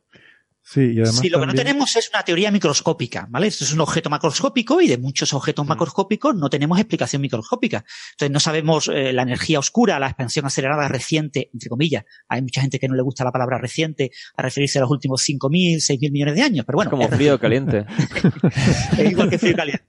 Sí, 0.72 0.82
y 0.94 1.02
además 1.02 1.24
lo 1.32 1.40
que 1.40 1.46
no 1.48 1.54
tenemos 1.56 1.96
es 1.96 2.10
una 2.10 2.22
teoría 2.22 2.52
microscópica, 2.52 3.26
¿vale? 3.32 3.48
Esto 3.48 3.64
es 3.64 3.74
un 3.74 3.82
objeto 3.82 4.12
macroscópico 4.12 4.80
y 4.82 4.88
de 4.88 5.00
muchos 5.00 5.34
objetos 5.34 5.66
mm. 5.66 5.70
macroscópicos 5.70 6.36
no 6.36 6.48
tenemos 6.48 6.78
explicación 6.78 7.24
microscópica. 7.24 7.84
Entonces 8.12 8.32
no 8.32 8.40
sabemos 8.40 8.88
eh, 8.88 9.12
la 9.12 9.24
energía 9.24 9.58
oscura, 9.58 9.98
la 9.98 10.06
expansión 10.06 10.46
acelerada 10.46 10.88
reciente, 10.88 11.50
entre 11.52 11.70
comillas. 11.70 12.06
Hay 12.28 12.44
mucha 12.44 12.62
gente 12.62 12.78
que 12.78 12.88
no 12.88 12.94
le 12.94 13.02
gusta 13.02 13.24
la 13.24 13.32
palabra 13.32 13.58
reciente 13.58 14.12
a 14.38 14.44
referirse 14.44 14.78
a 14.78 14.82
los 14.82 14.92
últimos 14.92 15.28
5.000, 15.28 15.78
6.000 15.78 16.12
millones 16.12 16.36
de 16.36 16.44
años, 16.44 16.66
pero 16.68 16.76
bueno. 16.76 16.92
Es 16.92 16.98
como 17.00 17.10
frío 17.10 17.40
caliente. 17.40 17.88
es 19.00 19.12
igual 19.12 19.28
que 19.32 19.40
frío 19.40 19.56
caliente. 19.56 19.86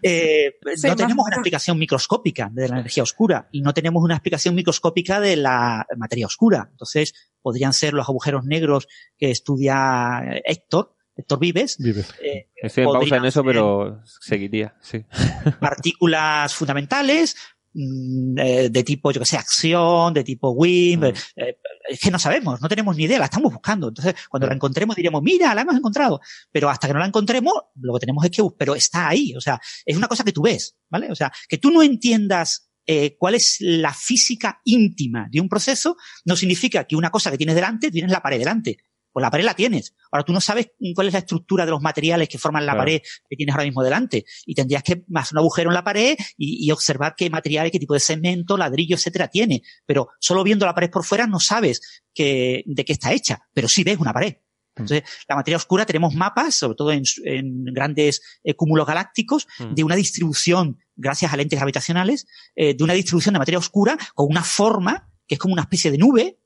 Eh, 0.00 0.54
no 0.84 0.96
tenemos 0.96 1.26
una 1.26 1.36
explicación 1.36 1.78
microscópica 1.78 2.48
de 2.50 2.66
la 2.66 2.78
energía 2.78 3.02
oscura 3.02 3.50
y 3.52 3.60
no 3.60 3.74
tenemos 3.74 4.02
una 4.02 4.14
explicación 4.14 4.54
microscópica 4.54 5.20
de 5.20 5.36
la 5.36 5.86
materia 5.98 6.24
oscura. 6.24 6.66
Entonces, 6.70 7.12
podrían 7.44 7.74
ser 7.74 7.92
los 7.92 8.08
agujeros 8.08 8.46
negros 8.46 8.88
que 9.18 9.30
estudia 9.30 10.22
Héctor, 10.46 10.96
Héctor 11.14 11.38
Vives. 11.38 11.76
Vives. 11.78 12.14
Eh, 12.22 12.48
Estoy 12.56 12.84
en 12.84 12.90
pausa 12.90 13.16
en 13.18 13.26
eso, 13.26 13.44
pero 13.44 14.00
seguiría, 14.04 14.74
sí. 14.80 15.04
Partículas 15.60 16.54
fundamentales, 16.54 17.36
mm, 17.74 18.38
eh, 18.38 18.68
de 18.70 18.82
tipo, 18.82 19.12
yo 19.12 19.20
que 19.20 19.26
sé, 19.26 19.36
acción, 19.36 20.14
de 20.14 20.24
tipo 20.24 20.52
WIM, 20.52 21.00
mm. 21.00 21.04
eh, 21.36 21.58
es 21.86 22.00
que 22.00 22.10
no 22.10 22.18
sabemos, 22.18 22.62
no 22.62 22.68
tenemos 22.68 22.96
ni 22.96 23.04
idea, 23.04 23.18
la 23.18 23.26
estamos 23.26 23.52
buscando. 23.52 23.88
Entonces, 23.88 24.14
cuando 24.30 24.46
la 24.46 24.54
encontremos 24.54 24.96
diremos, 24.96 25.22
mira, 25.22 25.54
la 25.54 25.60
hemos 25.60 25.76
encontrado. 25.76 26.22
Pero 26.50 26.70
hasta 26.70 26.86
que 26.86 26.94
no 26.94 27.00
la 27.00 27.06
encontremos, 27.06 27.52
lo 27.74 27.92
que 27.92 28.00
tenemos 28.00 28.24
es 28.24 28.30
que, 28.30 28.42
pero 28.56 28.74
está 28.74 29.08
ahí. 29.08 29.34
O 29.36 29.40
sea, 29.42 29.60
es 29.84 29.94
una 29.98 30.08
cosa 30.08 30.24
que 30.24 30.32
tú 30.32 30.40
ves, 30.40 30.78
¿vale? 30.88 31.12
O 31.12 31.14
sea, 31.14 31.30
que 31.46 31.58
tú 31.58 31.70
no 31.70 31.82
entiendas 31.82 32.70
eh, 32.86 33.16
cuál 33.18 33.34
es 33.34 33.56
la 33.60 33.92
física 33.92 34.60
íntima 34.64 35.28
de 35.30 35.40
un 35.40 35.48
proceso, 35.48 35.96
no 36.24 36.36
significa 36.36 36.84
que 36.84 36.96
una 36.96 37.10
cosa 37.10 37.30
que 37.30 37.38
tienes 37.38 37.54
delante, 37.54 37.90
tienes 37.90 38.10
la 38.10 38.22
pared 38.22 38.38
delante. 38.38 38.78
Pues 39.14 39.22
la 39.22 39.30
pared 39.30 39.44
la 39.44 39.54
tienes. 39.54 39.94
Ahora 40.10 40.24
tú 40.24 40.32
no 40.32 40.40
sabes 40.40 40.72
cuál 40.92 41.06
es 41.06 41.12
la 41.12 41.20
estructura 41.20 41.64
de 41.64 41.70
los 41.70 41.80
materiales 41.80 42.28
que 42.28 42.36
forman 42.36 42.66
la 42.66 42.76
pared 42.76 43.00
que 43.30 43.36
tienes 43.36 43.54
ahora 43.54 43.64
mismo 43.64 43.84
delante. 43.84 44.24
Y 44.44 44.56
tendrías 44.56 44.82
que 44.82 45.04
hacer 45.14 45.34
un 45.34 45.38
agujero 45.38 45.70
en 45.70 45.74
la 45.74 45.84
pared 45.84 46.16
y, 46.36 46.68
observar 46.72 47.14
qué 47.16 47.30
materiales, 47.30 47.70
qué 47.70 47.78
tipo 47.78 47.94
de 47.94 48.00
cemento, 48.00 48.56
ladrillo, 48.56 48.96
etcétera 48.96 49.28
tiene. 49.28 49.62
Pero 49.86 50.08
solo 50.18 50.42
viendo 50.42 50.66
la 50.66 50.74
pared 50.74 50.90
por 50.90 51.04
fuera 51.04 51.28
no 51.28 51.38
sabes 51.38 52.02
que, 52.12 52.64
de 52.66 52.84
qué 52.84 52.92
está 52.92 53.12
hecha. 53.12 53.38
Pero 53.52 53.68
sí 53.68 53.84
ves 53.84 53.98
una 53.98 54.12
pared. 54.12 54.32
Mm. 54.34 54.80
Entonces, 54.80 55.02
la 55.28 55.36
materia 55.36 55.58
oscura 55.58 55.86
tenemos 55.86 56.12
mapas, 56.14 56.56
sobre 56.56 56.74
todo 56.74 56.90
en, 56.90 57.04
grandes 57.66 58.20
eh, 58.42 58.54
cúmulos 58.54 58.84
galácticos, 58.84 59.46
mm. 59.60 59.74
de 59.74 59.84
una 59.84 59.94
distribución, 59.94 60.80
gracias 60.96 61.32
a 61.32 61.36
lentes 61.36 61.58
gravitacionales, 61.58 62.26
eh, 62.56 62.74
de 62.74 62.84
una 62.84 62.94
distribución 62.94 63.32
de 63.34 63.38
materia 63.38 63.58
oscura 63.58 63.96
con 64.14 64.26
una 64.28 64.42
forma 64.42 65.10
que 65.26 65.36
es 65.36 65.38
como 65.38 65.54
una 65.54 65.62
especie 65.62 65.90
de 65.90 65.98
nube, 65.98 66.38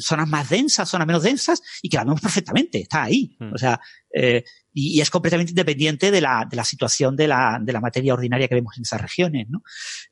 zonas 0.00 0.28
más 0.28 0.48
densas, 0.48 0.88
zonas 0.88 1.06
menos 1.06 1.22
densas, 1.22 1.62
y 1.82 1.88
que 1.88 1.96
la 1.96 2.04
vemos 2.04 2.20
perfectamente, 2.20 2.80
está 2.80 3.04
ahí. 3.04 3.36
Hmm. 3.38 3.52
O 3.54 3.58
sea, 3.58 3.80
eh, 4.12 4.44
y, 4.72 5.00
es 5.00 5.10
completamente 5.10 5.52
independiente 5.52 6.10
de 6.10 6.20
la, 6.20 6.46
de 6.48 6.56
la 6.56 6.64
situación 6.64 7.16
de 7.16 7.26
la, 7.26 7.58
de 7.60 7.72
la 7.72 7.80
materia 7.80 8.14
ordinaria 8.14 8.48
que 8.48 8.54
vemos 8.54 8.76
en 8.76 8.82
esas 8.82 9.00
regiones, 9.00 9.48
¿no? 9.48 9.62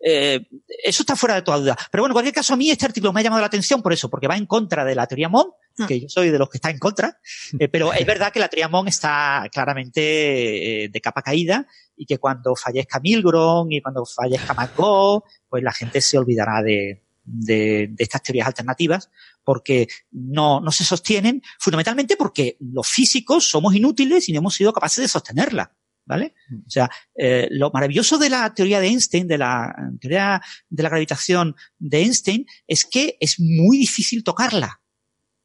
Eh, 0.01 0.41
eso 0.85 1.03
está 1.03 1.15
fuera 1.15 1.37
de 1.37 1.43
toda 1.43 1.59
duda. 1.59 1.77
Pero 1.91 2.03
bueno, 2.03 2.13
en 2.13 2.15
cualquier 2.15 2.35
caso, 2.35 2.55
a 2.55 2.57
mí 2.57 2.71
este 2.71 2.87
artículo 2.87 3.13
me 3.13 3.21
ha 3.21 3.23
llamado 3.23 3.41
la 3.41 3.47
atención 3.47 3.83
por 3.83 3.93
eso, 3.93 4.11
porque 4.11 4.29
va 4.29 4.37
en 4.37 4.47
contra 4.47 4.85
de 4.85 4.95
la 4.95 5.07
teoría 5.07 5.29
Mon, 5.29 5.47
hmm. 5.77 5.87
que 5.87 6.01
yo 6.01 6.09
soy 6.09 6.31
de 6.31 6.39
los 6.39 6.49
que 6.49 6.59
está 6.59 6.71
en 6.71 6.79
contra, 6.79 7.19
eh, 7.59 7.69
pero 7.69 7.93
es 7.93 8.05
verdad 8.05 8.33
que 8.33 8.41
la 8.41 8.49
teoría 8.49 8.69
Mon 8.69 8.89
está 8.89 9.47
claramente 9.53 10.85
eh, 10.85 10.89
de 10.89 11.01
capa 11.01 11.23
caída 11.23 11.67
y 11.97 12.05
que 12.05 12.19
cuando 12.19 12.55
fallezca 12.57 13.01
Milgrom 13.01 13.71
y 13.71 13.81
cuando 13.81 14.05
fallezca 14.05 14.55
McGo, 14.55 15.25
pues 15.49 15.63
la 15.63 15.73
gente 15.73 16.01
se 16.01 16.19
olvidará 16.19 16.63
de, 16.63 17.06
de, 17.27 17.89
de, 17.91 18.05
estas 18.05 18.23
teorías 18.23 18.47
alternativas 18.47 19.11
porque 19.45 19.89
no, 20.11 20.61
no 20.61 20.73
se 20.73 20.85
sostienen, 20.85 21.43
fundamentalmente 21.59 22.17
porque 22.17 22.57
los 22.61 22.87
físicos 22.89 23.49
somos 23.49 23.75
inútiles 23.75 24.29
y 24.29 24.33
no 24.33 24.39
hemos 24.39 24.55
sido 24.55 24.73
capaces 24.73 25.03
de 25.03 25.09
sostenerla. 25.09 25.73
¿Vale? 26.09 26.35
O 26.65 26.71
sea, 26.71 26.89
eh, 27.17 27.49
lo 27.51 27.73
maravilloso 27.73 28.17
de 28.17 28.31
la 28.31 28.55
teoría 28.55 28.79
de 28.79 28.87
Einstein, 28.87 29.27
de 29.27 29.39
la 29.39 29.75
teoría 30.01 30.41
de 30.69 30.83
la 30.85 30.89
gravitación 30.89 31.57
de 31.81 31.99
Einstein, 31.99 32.47
es 32.69 32.85
que 32.85 33.17
es 33.19 33.41
muy 33.41 33.77
difícil 33.77 34.23
tocarla. 34.23 34.81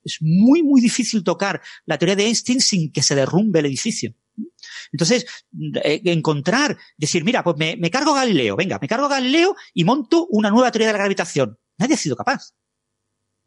Es 0.04 0.18
muy, 0.22 0.62
muy 0.62 0.80
difícil 0.80 1.24
tocar 1.24 1.62
la 1.86 1.98
teoría 1.98 2.16
de 2.16 2.28
Einstein 2.28 2.62
sin 2.62 2.92
que 2.92 3.02
se 3.02 3.16
derrumbe 3.16 3.60
el 3.60 3.66
edificio. 3.66 4.14
Entonces, 4.92 5.26
eh, 5.84 6.02
encontrar, 6.06 6.78
decir, 6.98 7.24
mira, 7.24 7.44
pues 7.44 7.58
me, 7.58 7.76
me, 7.78 7.90
cargo 7.90 8.14
Galileo, 8.14 8.56
venga, 8.56 8.78
me 8.80 8.88
cargo 8.88 9.10
Galileo 9.10 9.56
y 9.74 9.84
monto 9.84 10.28
una 10.30 10.52
nueva 10.52 10.72
teoría 10.72 10.88
de 10.88 10.94
la 10.94 11.00
gravitación. 11.00 11.58
Nadie 11.82 11.96
ha 11.96 11.98
sido 11.98 12.16
capaz. 12.16 12.54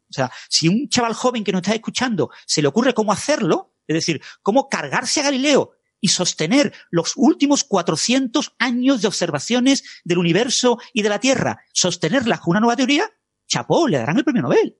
O 0.09 0.13
sea, 0.13 0.31
si 0.49 0.67
un 0.67 0.89
chaval 0.89 1.13
joven 1.13 1.43
que 1.43 1.51
nos 1.51 1.61
está 1.61 1.73
escuchando 1.73 2.29
se 2.45 2.61
le 2.61 2.67
ocurre 2.67 2.93
cómo 2.93 3.11
hacerlo, 3.11 3.73
es 3.87 3.95
decir, 3.95 4.21
cómo 4.41 4.67
cargarse 4.67 5.21
a 5.21 5.23
Galileo 5.23 5.71
y 6.01 6.09
sostener 6.09 6.73
los 6.91 7.13
últimos 7.15 7.63
400 7.63 8.55
años 8.59 9.01
de 9.01 9.07
observaciones 9.07 9.83
del 10.03 10.17
universo 10.17 10.77
y 10.93 11.01
de 11.01 11.09
la 11.09 11.19
Tierra, 11.19 11.61
sostenerlas 11.73 12.41
con 12.41 12.51
una 12.51 12.59
nueva 12.59 12.75
teoría, 12.75 13.09
chapó, 13.47 13.87
le 13.87 13.97
darán 13.97 14.17
el 14.17 14.23
premio 14.23 14.43
Nobel. 14.43 14.77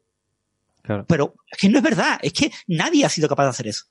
Pero 1.07 1.35
es 1.49 1.57
que 1.57 1.69
no 1.69 1.77
es 1.77 1.83
verdad, 1.83 2.19
es 2.21 2.33
que 2.33 2.51
nadie 2.67 3.05
ha 3.05 3.09
sido 3.09 3.27
capaz 3.27 3.43
de 3.43 3.49
hacer 3.49 3.67
eso. 3.67 3.85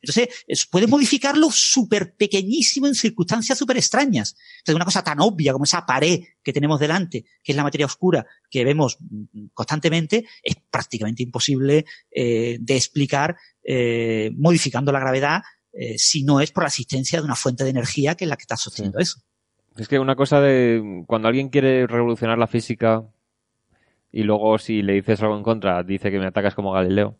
Entonces, 0.00 0.66
puede 0.70 0.86
modificarlo 0.86 1.50
súper 1.50 2.14
pequeñísimo 2.14 2.86
en 2.86 2.94
circunstancias 2.94 3.58
súper 3.58 3.76
extrañas. 3.76 4.36
Entonces, 4.58 4.76
una 4.76 4.84
cosa 4.84 5.04
tan 5.04 5.20
obvia 5.20 5.52
como 5.52 5.64
esa 5.64 5.84
pared 5.84 6.20
que 6.42 6.52
tenemos 6.52 6.80
delante, 6.80 7.24
que 7.42 7.52
es 7.52 7.56
la 7.56 7.62
materia 7.62 7.86
oscura 7.86 8.26
que 8.50 8.64
vemos 8.64 8.98
constantemente, 9.52 10.26
es 10.42 10.56
prácticamente 10.70 11.22
imposible 11.22 11.84
eh, 12.10 12.56
de 12.60 12.76
explicar 12.76 13.36
eh, 13.62 14.30
modificando 14.36 14.92
la 14.92 15.00
gravedad 15.00 15.42
eh, 15.72 15.98
si 15.98 16.24
no 16.24 16.40
es 16.40 16.50
por 16.50 16.62
la 16.62 16.68
existencia 16.68 17.18
de 17.18 17.24
una 17.24 17.34
fuente 17.34 17.64
de 17.64 17.70
energía 17.70 18.14
que 18.14 18.24
es 18.24 18.28
la 18.28 18.36
que 18.36 18.42
está 18.42 18.56
sosteniendo 18.56 18.98
eso. 18.98 19.20
Es 19.76 19.88
que 19.88 19.98
una 19.98 20.14
cosa 20.14 20.40
de 20.40 21.02
cuando 21.06 21.28
alguien 21.28 21.48
quiere 21.48 21.86
revolucionar 21.86 22.38
la 22.38 22.46
física 22.46 23.04
y 24.14 24.22
luego 24.22 24.58
si 24.58 24.82
le 24.82 24.92
dices 24.92 25.20
algo 25.22 25.36
en 25.36 25.42
contra 25.42 25.82
dice 25.82 26.10
que 26.10 26.20
me 26.20 26.26
atacas 26.26 26.54
como 26.54 26.72
Galileo 26.72 27.16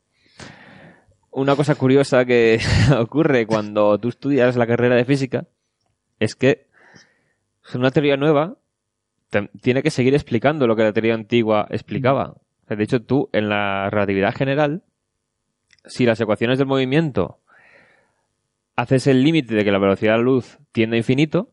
una 1.33 1.57
cosa 1.57 1.75
curiosa 1.75 2.25
que 2.25 2.61
ocurre 2.99 3.47
cuando 3.47 3.99
tú 3.99 4.09
estudias 4.09 4.57
la 4.57 4.67
carrera 4.67 4.95
de 4.95 5.05
física 5.05 5.47
es 6.21 6.37
que 6.37 6.69
una 7.75 7.91
teoría 7.91 8.17
nueva 8.17 8.57
tiene 9.61 9.83
que 9.83 9.91
seguir 9.91 10.15
explicando 10.15 10.69
lo 10.69 10.77
que 10.77 10.85
la 10.85 10.93
teoría 10.93 11.15
antigua 11.15 11.67
explicaba. 11.71 12.37
De 12.69 12.85
hecho, 12.85 13.03
tú 13.03 13.29
en 13.33 13.49
la 13.49 13.91
relatividad 13.91 14.33
general, 14.33 14.83
si 15.85 16.07
las 16.07 16.21
ecuaciones 16.21 16.59
del 16.59 16.69
movimiento 16.69 17.41
haces 18.77 19.09
el 19.09 19.25
límite 19.25 19.57
de 19.57 19.65
que 19.65 19.73
la 19.73 19.81
velocidad 19.81 20.13
de 20.13 20.19
la 20.19 20.25
luz 20.25 20.59
tiende 20.71 20.97
a 20.97 20.99
infinito, 20.99 21.51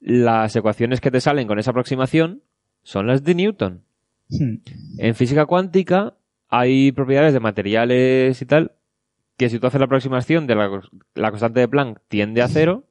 las 0.00 0.54
ecuaciones 0.54 1.00
que 1.00 1.10
te 1.10 1.22
salen 1.22 1.46
con 1.46 1.58
esa 1.58 1.70
aproximación 1.70 2.42
son 2.82 3.06
las 3.06 3.24
de 3.24 3.34
Newton. 3.34 3.84
Hmm. 4.38 4.56
En 4.98 5.14
física 5.14 5.46
cuántica 5.46 6.14
hay 6.48 6.92
propiedades 6.92 7.32
de 7.32 7.40
materiales 7.40 8.40
y 8.40 8.46
tal 8.46 8.72
que 9.36 9.48
si 9.48 9.58
tú 9.58 9.66
haces 9.66 9.80
la 9.80 9.86
aproximación 9.86 10.46
de 10.46 10.54
la, 10.54 11.30
constante 11.30 11.60
de 11.60 11.68
Planck 11.68 12.00
tiende 12.08 12.42
a 12.42 12.48
cero, 12.48 12.84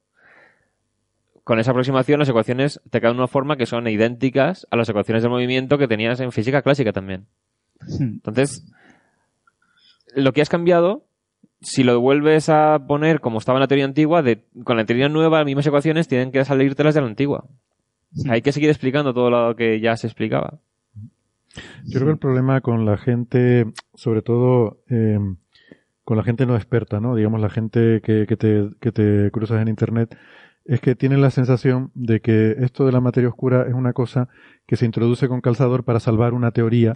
con 1.43 1.59
esa 1.59 1.72
aproximación 1.72 2.19
las 2.19 2.30
ecuaciones 2.30 2.81
te 2.89 2.99
quedan 2.99 3.13
de 3.13 3.19
una 3.19 3.27
forma 3.27 3.57
que 3.57 3.65
son 3.65 3.88
idénticas 3.88 4.68
a 4.69 4.76
las 4.76 4.89
ecuaciones 4.89 5.23
de 5.23 5.30
movimiento 5.30 5.77
que 5.77 5.88
tenías 5.88 6.19
en 6.19 6.31
física 6.31 6.61
clásica 6.61 6.91
también. 6.91 7.27
Hmm. 7.80 8.15
Entonces, 8.15 8.65
lo 10.15 10.34
que 10.34 10.41
has 10.41 10.49
cambiado, 10.49 11.05
si 11.61 11.84
lo 11.84 11.99
vuelves 12.01 12.49
a 12.49 12.85
poner 12.88 13.22
como 13.22 13.39
estaba 13.39 13.57
en 13.57 13.61
la 13.61 13.68
teoría 13.68 13.85
antigua, 13.85 14.22
de, 14.22 14.43
con 14.63 14.77
la 14.77 14.85
teoría 14.85 15.09
nueva, 15.09 15.39
las 15.39 15.45
mismas 15.45 15.68
ecuaciones 15.68 16.07
tienen 16.07 16.31
que 16.31 16.43
salirte 16.43 16.84
las 16.84 16.95
de 16.95 17.01
la 17.01 17.07
antigua. 17.07 17.45
Hmm. 18.11 18.31
Hay 18.31 18.41
que 18.41 18.51
seguir 18.51 18.69
explicando 18.69 19.13
todo 19.13 19.30
lo 19.30 19.55
que 19.55 19.80
ya 19.80 19.95
se 19.95 20.07
explicaba. 20.07 20.59
Yo 21.86 21.99
creo 21.99 22.06
que 22.06 22.14
el 22.14 22.18
problema 22.18 22.61
con 22.61 22.86
la 22.86 22.98
gente, 22.98 23.72
sobre 23.94 24.22
todo 24.22 24.82
eh, 24.90 25.19
con 26.03 26.18
la 26.18 26.23
gente 26.23 26.45
no 26.45 26.56
experta, 26.56 26.99
¿no? 26.99 27.15
Digamos 27.15 27.41
la 27.41 27.49
gente 27.49 28.02
que, 28.02 28.26
que, 28.28 28.38
te, 28.38 28.69
que 28.80 28.91
te 28.91 29.32
cruzas 29.32 29.61
en 29.61 29.68
Internet, 29.68 30.18
es 30.65 30.80
que 30.80 30.95
tienen 30.95 31.22
la 31.22 31.32
sensación 31.32 31.91
de 31.94 32.22
que 32.22 32.56
esto 32.60 32.86
de 32.86 32.91
la 32.91 33.02
materia 33.02 33.30
oscura 33.30 33.65
es 33.68 33.73
una 33.73 33.94
cosa 33.94 34.30
que 34.68 34.76
se 34.76 34.86
introduce 34.86 35.28
con 35.28 35.41
calzador 35.41 35.84
para 35.84 35.99
salvar 35.99 36.34
una 36.34 36.52
teoría 36.52 36.94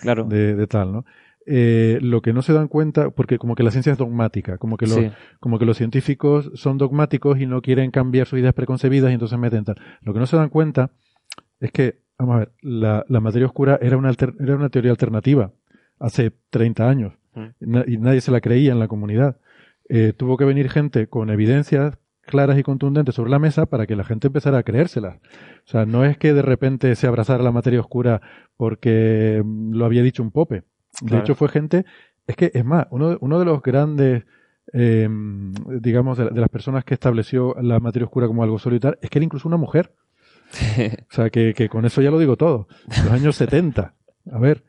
claro. 0.00 0.24
de, 0.24 0.56
de 0.56 0.66
tal, 0.66 0.92
¿no? 0.92 1.04
Eh, 1.44 1.98
lo 2.00 2.22
que 2.22 2.32
no 2.32 2.42
se 2.42 2.52
dan 2.52 2.68
cuenta, 2.68 3.10
porque 3.10 3.36
como 3.38 3.56
que 3.56 3.64
la 3.64 3.72
ciencia 3.72 3.92
es 3.92 3.98
dogmática, 3.98 4.58
como 4.58 4.76
que, 4.76 4.86
los, 4.86 4.98
como 5.40 5.58
que 5.58 5.64
los 5.64 5.76
científicos 5.76 6.52
son 6.54 6.78
dogmáticos 6.78 7.40
y 7.40 7.46
no 7.46 7.62
quieren 7.62 7.90
cambiar 7.90 8.28
sus 8.28 8.38
ideas 8.38 8.54
preconcebidas 8.54 9.10
y 9.10 9.14
entonces 9.14 9.38
meten 9.38 9.64
tal. 9.64 9.76
Lo 10.02 10.12
que 10.12 10.20
no 10.20 10.26
se 10.26 10.36
dan 10.36 10.50
cuenta 10.50 10.92
es 11.58 11.72
que, 11.72 12.01
vamos 12.22 12.36
a 12.36 12.38
ver, 12.40 12.52
la, 12.60 13.04
la 13.08 13.20
materia 13.20 13.46
oscura 13.46 13.78
era 13.82 13.96
una, 13.96 14.10
era 14.10 14.56
una 14.56 14.68
teoría 14.68 14.92
alternativa 14.92 15.52
hace 15.98 16.32
30 16.50 16.88
años 16.88 17.12
mm. 17.34 17.78
y 17.86 17.96
nadie 17.98 18.20
se 18.20 18.30
la 18.30 18.40
creía 18.40 18.72
en 18.72 18.78
la 18.78 18.88
comunidad. 18.88 19.38
Eh, 19.88 20.12
tuvo 20.16 20.36
que 20.36 20.44
venir 20.44 20.70
gente 20.70 21.08
con 21.08 21.30
evidencias 21.30 21.98
claras 22.20 22.58
y 22.58 22.62
contundentes 22.62 23.16
sobre 23.16 23.30
la 23.30 23.40
mesa 23.40 23.66
para 23.66 23.86
que 23.86 23.96
la 23.96 24.04
gente 24.04 24.28
empezara 24.28 24.58
a 24.58 24.62
creérselas. 24.62 25.16
O 25.16 25.70
sea, 25.70 25.84
no 25.84 26.04
es 26.04 26.16
que 26.16 26.32
de 26.32 26.42
repente 26.42 26.94
se 26.94 27.08
abrazara 27.08 27.42
la 27.42 27.50
materia 27.50 27.80
oscura 27.80 28.20
porque 28.56 29.42
mm, 29.44 29.72
lo 29.74 29.84
había 29.84 30.02
dicho 30.02 30.22
un 30.22 30.30
pope. 30.30 30.62
De 31.00 31.18
hecho, 31.18 31.34
fue 31.34 31.48
gente, 31.48 31.84
es 32.26 32.36
que, 32.36 32.50
es 32.54 32.64
más, 32.64 32.86
uno, 32.90 33.16
uno 33.20 33.38
de 33.38 33.44
los 33.46 33.62
grandes, 33.62 34.24
eh, 34.72 35.08
digamos, 35.80 36.18
de, 36.18 36.30
las 36.30 36.50
personas 36.50 36.84
que 36.84 36.94
estableció 36.94 37.56
la 37.60 37.80
materia 37.80 38.04
oscura 38.04 38.26
como 38.26 38.42
algo 38.42 38.58
solitar, 38.58 38.98
es 39.00 39.08
que 39.08 39.18
era 39.18 39.24
incluso 39.24 39.48
una 39.48 39.56
mujer. 39.56 39.94
o 41.10 41.14
sea, 41.14 41.30
que, 41.30 41.54
que, 41.54 41.68
con 41.68 41.84
eso 41.84 42.02
ya 42.02 42.10
lo 42.10 42.18
digo 42.18 42.36
todo. 42.36 42.68
Los 42.88 43.10
años 43.12 43.36
70. 43.36 43.94
A 44.32 44.38
ver. 44.38 44.64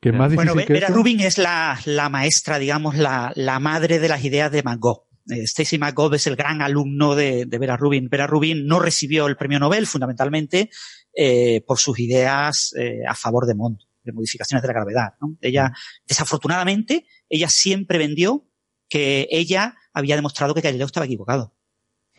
Que 0.00 0.12
más 0.12 0.34
bueno, 0.34 0.54
Vera 0.54 0.88
Rubin 0.88 1.20
es 1.20 1.36
la, 1.36 1.78
la 1.84 2.08
maestra, 2.08 2.58
digamos, 2.58 2.96
la, 2.96 3.32
la, 3.36 3.60
madre 3.60 3.98
de 3.98 4.08
las 4.08 4.24
ideas 4.24 4.50
de 4.50 4.62
Van 4.62 4.80
Gogh. 4.80 5.04
Eh, 5.28 5.42
Stacy 5.42 5.78
McGough 5.78 6.14
es 6.14 6.26
el 6.26 6.36
gran 6.36 6.62
alumno 6.62 7.14
de, 7.14 7.44
de, 7.44 7.58
Vera 7.58 7.76
Rubin. 7.76 8.08
Vera 8.08 8.26
Rubin 8.26 8.66
no 8.66 8.80
recibió 8.80 9.26
el 9.26 9.36
premio 9.36 9.58
Nobel 9.58 9.86
fundamentalmente 9.86 10.70
eh, 11.14 11.62
por 11.66 11.78
sus 11.78 11.98
ideas 11.98 12.72
eh, 12.78 13.00
a 13.06 13.14
favor 13.14 13.46
de 13.46 13.54
Montt 13.54 13.82
de 14.02 14.12
modificaciones 14.12 14.62
de 14.62 14.68
la 14.68 14.74
gravedad. 14.74 15.14
¿no? 15.20 15.36
Ella, 15.42 15.72
desafortunadamente, 16.08 17.06
ella 17.28 17.48
siempre 17.50 17.98
vendió 17.98 18.46
que 18.88 19.28
ella 19.30 19.76
había 19.92 20.16
demostrado 20.16 20.54
que 20.54 20.62
Galileo 20.62 20.86
estaba 20.86 21.06
equivocado. 21.06 21.54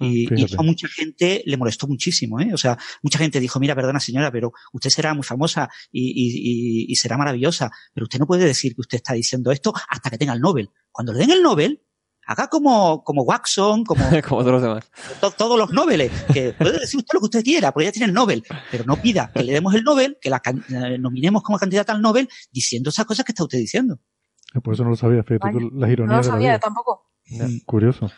Y, 0.02 0.28
y, 0.34 0.44
eso 0.44 0.60
a 0.60 0.64
mucha 0.64 0.88
gente 0.88 1.44
le 1.46 1.58
molestó 1.58 1.88
muchísimo, 1.88 2.40
¿eh? 2.40 2.54
O 2.54 2.58
sea, 2.58 2.78
mucha 3.02 3.20
gente 3.20 3.40
dijo, 3.40 3.60
mira, 3.60 3.76
perdona 3.76 4.00
señora, 4.00 4.32
pero 4.32 4.52
usted 4.74 4.90
será 4.90 5.14
muy 5.14 5.24
famosa 5.24 5.70
y, 5.92 6.10
y, 6.10 6.92
y, 6.92 6.96
será 6.96 7.18
maravillosa, 7.18 7.72
pero 7.94 8.06
usted 8.06 8.20
no 8.20 8.28
puede 8.28 8.46
decir 8.46 8.76
que 8.76 8.82
usted 8.82 8.98
está 8.98 9.14
diciendo 9.14 9.52
esto 9.52 9.74
hasta 9.90 10.10
que 10.10 10.18
tenga 10.18 10.34
el 10.34 10.42
Nobel. 10.42 10.70
Cuando 10.92 11.14
le 11.14 11.20
den 11.20 11.32
el 11.32 11.44
Nobel, 11.44 11.82
Haga 12.28 12.48
como, 12.48 13.04
como 13.04 13.24
Watson, 13.24 13.84
como, 13.84 14.04
como 14.28 14.42
todos 14.42 14.52
los 14.52 14.62
demás. 14.62 14.92
todos 15.38 15.58
los 15.58 15.72
Nobel, 15.72 16.10
que 16.32 16.54
puede 16.54 16.80
decir 16.80 17.00
usted 17.00 17.14
lo 17.16 17.20
que 17.20 17.26
usted 17.26 17.44
quiera, 17.44 17.72
porque 17.72 17.86
ya 17.86 17.92
tiene 17.92 18.06
el 18.08 18.14
Nobel, 18.14 18.44
pero 18.70 18.84
no 18.86 18.96
pida 18.96 19.32
que 19.34 19.44
le 19.44 19.54
demos 19.54 19.74
el 19.74 19.84
Nobel, 19.84 20.18
que 20.22 20.30
la 20.30 20.42
eh, 20.46 20.98
nominemos 21.00 21.42
como 21.42 21.58
candidata 21.58 21.94
al 21.94 22.02
Nobel, 22.02 22.30
diciendo 22.52 22.90
esas 22.90 23.06
cosas 23.06 23.26
que 23.26 23.32
está 23.32 23.44
usted 23.44 23.58
diciendo. 23.58 24.00
Ah, 24.54 24.62
por 24.62 24.76
eso 24.76 24.84
no 24.84 24.92
lo 24.92 24.96
sabía, 24.96 25.24
fíjate, 25.24 25.58
las 25.74 25.90
ironías. 25.90 26.10
No 26.10 26.18
lo 26.18 26.24
sabía, 26.24 26.60
tampoco. 26.60 27.12
Mm. 27.28 27.58
Curioso. 27.66 28.12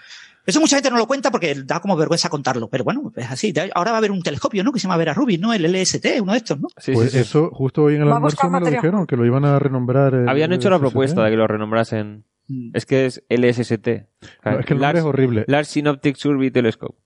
Eso 0.46 0.60
mucha 0.60 0.76
gente 0.76 0.90
no 0.90 0.98
lo 0.98 1.08
cuenta 1.08 1.32
porque 1.32 1.56
da 1.66 1.80
como 1.80 1.96
vergüenza 1.96 2.30
contarlo, 2.30 2.68
pero 2.68 2.84
bueno, 2.84 3.12
es 3.16 3.32
así. 3.32 3.54
Ahora 3.74 3.92
va 3.92 3.98
a 3.98 4.00
haber 4.00 4.12
un 4.12 4.22
telescopio, 4.22 4.64
¿no? 4.64 4.72
Que 4.72 4.80
se 4.80 4.84
llama 4.84 4.98
Vera 4.98 5.14
Rubin, 5.14 5.40
¿no? 5.40 5.54
El 5.54 5.64
LST, 5.64 6.06
uno 6.22 6.34
de 6.34 6.40
estos, 6.40 6.60
¿no? 6.60 6.68
Sí, 6.78 6.92
pues 6.92 7.16
eso, 7.16 7.50
justo 7.52 7.84
hoy 7.84 7.96
en 7.96 8.02
el 8.02 8.12
almuerzo 8.12 8.50
me 8.50 8.60
lo 8.60 8.66
dijeron, 8.66 9.08
que 9.08 9.16
lo 9.16 9.26
iban 9.26 9.46
a 9.46 9.58
renombrar. 9.60 10.28
Habían 10.28 10.52
hecho 10.52 10.70
la 10.70 10.80
propuesta 10.80 11.24
de 11.24 11.32
que 11.32 11.38
lo 11.38 11.48
renombrasen. 11.48 12.26
Mm. 12.48 12.72
Es 12.74 12.86
que 12.86 13.06
es 13.06 13.24
LSST. 13.30 13.88
es 13.88 14.66
que 14.66 14.74
el 14.74 14.84
es 14.84 15.04
horrible. 15.04 15.46
Large 15.48 15.72
Synoptic 15.72 16.18
Survey 16.18 16.52
Telescope. 16.52 16.98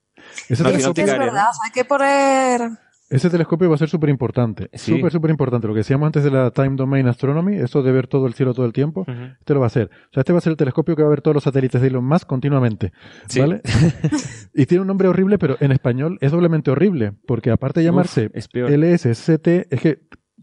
Ese 0.48 0.62
es 0.62 0.94
verdad, 0.94 1.46
hay 1.64 1.70
que 1.72 1.84
poner... 1.84 2.70
Ese 3.10 3.30
telescopio 3.30 3.70
va 3.70 3.74
a 3.74 3.78
ser 3.78 3.88
súper 3.88 4.10
importante. 4.10 4.68
Súper, 4.74 5.10
súper 5.10 5.30
importante. 5.30 5.66
Lo 5.66 5.72
que 5.72 5.78
decíamos 5.78 6.06
antes 6.06 6.24
de 6.24 6.30
la 6.30 6.50
Time 6.50 6.76
Domain 6.76 7.06
Astronomy, 7.08 7.56
esto 7.56 7.82
de 7.82 7.90
ver 7.90 8.06
todo 8.06 8.26
el 8.26 8.34
cielo 8.34 8.52
todo 8.52 8.66
el 8.66 8.74
tiempo, 8.74 9.06
este 9.40 9.54
lo 9.54 9.60
va 9.60 9.66
a 9.66 9.68
hacer. 9.68 9.90
O 10.10 10.12
sea, 10.12 10.20
este 10.20 10.32
va 10.32 10.38
a 10.38 10.42
ser 10.42 10.50
el 10.50 10.56
telescopio 10.58 10.94
que 10.94 11.02
va 11.02 11.08
a 11.08 11.10
ver 11.10 11.22
todos 11.22 11.34
los 11.34 11.44
satélites 11.44 11.80
de 11.80 11.88
Elon 11.88 12.04
Musk 12.04 12.26
continuamente. 12.26 12.92
¿Vale? 13.38 13.62
y 14.54 14.66
tiene 14.66 14.82
un 14.82 14.88
nombre 14.88 15.08
horrible, 15.08 15.38
pero 15.38 15.56
en 15.60 15.72
español 15.72 16.18
es 16.20 16.32
doblemente 16.32 16.70
horrible. 16.70 17.12
Porque 17.26 17.50
aparte 17.50 17.80
de 17.80 17.86
llamarse 17.86 18.30
LSST, 18.34 19.48
es 19.70 19.80
que 19.80 20.00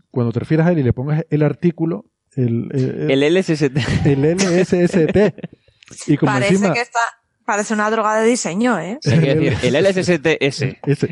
cuando 0.09 0.31
te 0.31 0.39
refieras 0.39 0.65
a 0.67 0.71
él 0.71 0.79
y 0.79 0.83
le 0.83 0.93
pongas 0.93 1.23
el 1.29 1.43
artículo, 1.43 2.05
el, 2.35 2.69
el, 2.71 3.11
el 3.11 3.35
LSST. 3.35 3.77
El 4.05 4.37
LSST. 4.37 5.17
Y 6.07 6.17
como 6.17 6.31
Parece 6.31 6.71
que 6.71 6.81
está, 6.81 6.99
parece 7.45 7.73
una 7.73 7.89
droga 7.89 8.19
de 8.19 8.27
diseño, 8.27 8.79
¿eh? 8.79 8.99
Hay 9.05 9.19
que 9.19 9.35
decir, 9.35 9.57
el 9.63 9.85
LSST-S. 9.85 10.79
Eso, 10.85 11.07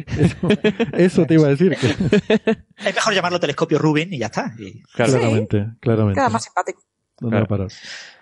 eso, 0.94 1.26
te 1.26 1.34
iba 1.36 1.48
a 1.48 1.50
decir. 1.50 1.78
Que... 1.78 1.88
Es 2.78 2.96
mejor 2.96 3.14
llamarlo 3.14 3.40
telescopio 3.40 3.80
Rubin 3.80 4.14
y 4.14 4.20
ya 4.20 4.26
está. 4.26 4.54
Claramente, 4.94 5.68
claramente. 5.80 6.20
Queda 6.20 6.30
más 6.30 6.44
simpático. 6.44 6.84
¿Dónde 7.20 7.38
a 7.38 7.46
parar? 7.46 7.68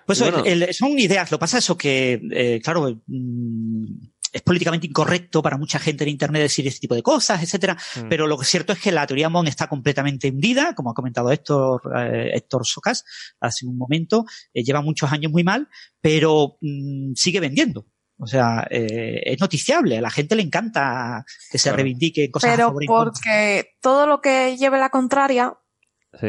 Pues 0.06 0.19
bueno. 0.19 0.43
el, 0.45 0.73
son 0.73 0.99
ideas. 0.99 1.31
Lo 1.31 1.40
pasa 1.40 1.57
eso 1.57 1.77
que, 1.77 2.22
eh, 2.31 2.59
claro, 2.61 3.01
mmm, 3.07 3.85
es 4.31 4.41
políticamente 4.41 4.88
incorrecto 4.88 5.41
para 5.41 5.57
mucha 5.57 5.80
gente 5.80 6.03
en 6.03 6.09
Internet 6.09 6.43
decir 6.43 6.67
este 6.67 6.80
tipo 6.80 6.95
de 6.95 7.03
cosas, 7.03 7.41
etcétera. 7.43 7.77
Mm. 7.95 8.09
Pero 8.09 8.27
lo 8.27 8.41
cierto 8.43 8.73
es 8.73 8.80
que 8.80 8.91
la 8.91 9.06
teoría 9.06 9.30
Mon 9.30 9.48
está 9.48 9.67
completamente 9.67 10.30
hundida, 10.30 10.73
como 10.73 10.91
ha 10.91 10.93
comentado 10.93 11.31
Héctor, 11.31 11.81
eh, 11.98 12.31
Héctor 12.33 12.65
Socas 12.65 13.03
hace 13.40 13.65
un 13.65 13.77
momento. 13.77 14.25
Eh, 14.53 14.64
lleva 14.64 14.81
muchos 14.81 15.11
años 15.11 15.31
muy 15.31 15.43
mal, 15.43 15.67
pero 15.99 16.57
mm, 16.61 17.14
sigue 17.15 17.40
vendiendo. 17.40 17.88
O 18.24 18.27
sea, 18.27 18.67
eh, 18.69 19.24
es 19.25 19.41
noticiable. 19.41 19.98
A 19.98 20.01
la 20.01 20.11
gente 20.11 20.35
le 20.35 20.43
encanta 20.43 21.25
que 21.51 21.58
se 21.58 21.74
reivindique 21.74 22.30
cosas 22.30 22.51
Pero 22.51 22.72
porque 22.85 23.72
todo 23.82 24.06
lo 24.06 24.22
que 24.22 24.56
lleve 24.58 24.77
la 24.77 24.91
contraria 24.91 25.56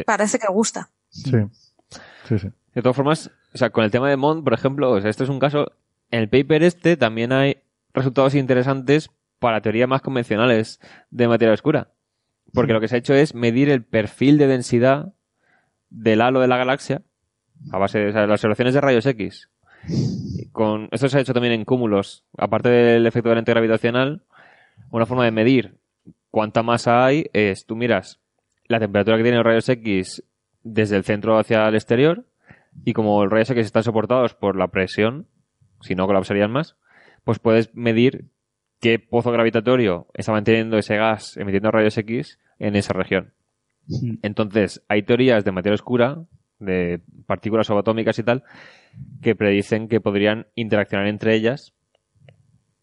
parece 0.03 0.39
que 0.39 0.47
gusta. 0.51 0.89
Sí. 1.11 1.37
sí, 2.27 2.39
sí. 2.39 2.47
De 2.73 2.81
todas 2.81 2.95
formas, 2.95 3.29
o 3.53 3.57
sea, 3.59 3.69
con 3.69 3.83
el 3.83 3.91
tema 3.91 4.09
de 4.09 4.17
Mont, 4.17 4.43
por 4.43 4.55
ejemplo, 4.55 4.89
o 4.89 5.01
sea, 5.01 5.11
este 5.11 5.23
es 5.23 5.29
un 5.29 5.37
caso. 5.37 5.71
En 6.09 6.21
el 6.21 6.29
paper 6.29 6.63
este 6.63 6.97
también 6.97 7.31
hay 7.31 7.57
resultados 7.93 8.33
interesantes 8.33 9.11
para 9.37 9.61
teorías 9.61 9.87
más 9.87 10.01
convencionales 10.01 10.79
de 11.11 11.27
materia 11.27 11.53
oscura. 11.53 11.91
Porque 12.53 12.73
lo 12.73 12.81
que 12.81 12.87
se 12.87 12.95
ha 12.95 12.99
hecho 12.99 13.13
es 13.13 13.35
medir 13.35 13.69
el 13.69 13.83
perfil 13.83 14.39
de 14.39 14.47
densidad 14.47 15.13
del 15.91 16.21
halo 16.21 16.39
de 16.39 16.47
la 16.47 16.57
galaxia 16.57 17.03
a 17.71 17.77
base 17.77 17.99
de 17.99 18.11
las 18.11 18.29
observaciones 18.31 18.73
de 18.73 18.81
rayos 18.81 19.05
X. 19.05 19.49
Con, 20.53 20.87
esto 20.91 21.09
se 21.09 21.17
ha 21.17 21.21
hecho 21.21 21.33
también 21.33 21.53
en 21.53 21.65
cúmulos. 21.65 22.23
Aparte 22.37 22.69
del 22.69 23.05
efecto 23.05 23.29
de 23.29 23.35
lente 23.35 23.51
gravitacional, 23.51 24.21
una 24.91 25.05
forma 25.05 25.25
de 25.25 25.31
medir 25.31 25.75
cuánta 26.31 26.63
masa 26.63 27.05
hay 27.05 27.25
es, 27.33 27.65
tú 27.65 27.75
miras 27.75 28.21
la 28.67 28.79
temperatura 28.79 29.17
que 29.17 29.23
tienen 29.23 29.39
los 29.39 29.45
rayos 29.45 29.67
X 29.67 30.23
desde 30.63 30.95
el 30.95 31.03
centro 31.03 31.37
hacia 31.37 31.67
el 31.67 31.75
exterior 31.75 32.25
y 32.85 32.93
como 32.93 33.23
los 33.23 33.31
rayos 33.31 33.49
X 33.49 33.65
están 33.65 33.83
soportados 33.83 34.33
por 34.33 34.55
la 34.55 34.69
presión, 34.69 35.27
si 35.81 35.95
no 35.95 36.07
colapsarían 36.07 36.51
más, 36.51 36.77
pues 37.23 37.39
puedes 37.39 37.75
medir 37.75 38.25
qué 38.79 38.99
pozo 38.99 39.31
gravitatorio 39.31 40.07
está 40.13 40.31
manteniendo 40.31 40.77
ese 40.77 40.95
gas 40.95 41.37
emitiendo 41.37 41.71
rayos 41.71 41.97
X 41.97 42.39
en 42.59 42.75
esa 42.75 42.93
región. 42.93 43.33
Entonces, 44.21 44.81
hay 44.87 45.03
teorías 45.03 45.43
de 45.43 45.51
materia 45.51 45.75
oscura, 45.75 46.23
de 46.65 47.01
partículas 47.25 47.67
subatómicas 47.67 48.17
y 48.19 48.23
tal, 48.23 48.43
que 49.21 49.35
predicen 49.35 49.87
que 49.87 50.01
podrían 50.01 50.47
interaccionar 50.55 51.07
entre 51.07 51.35
ellas, 51.35 51.73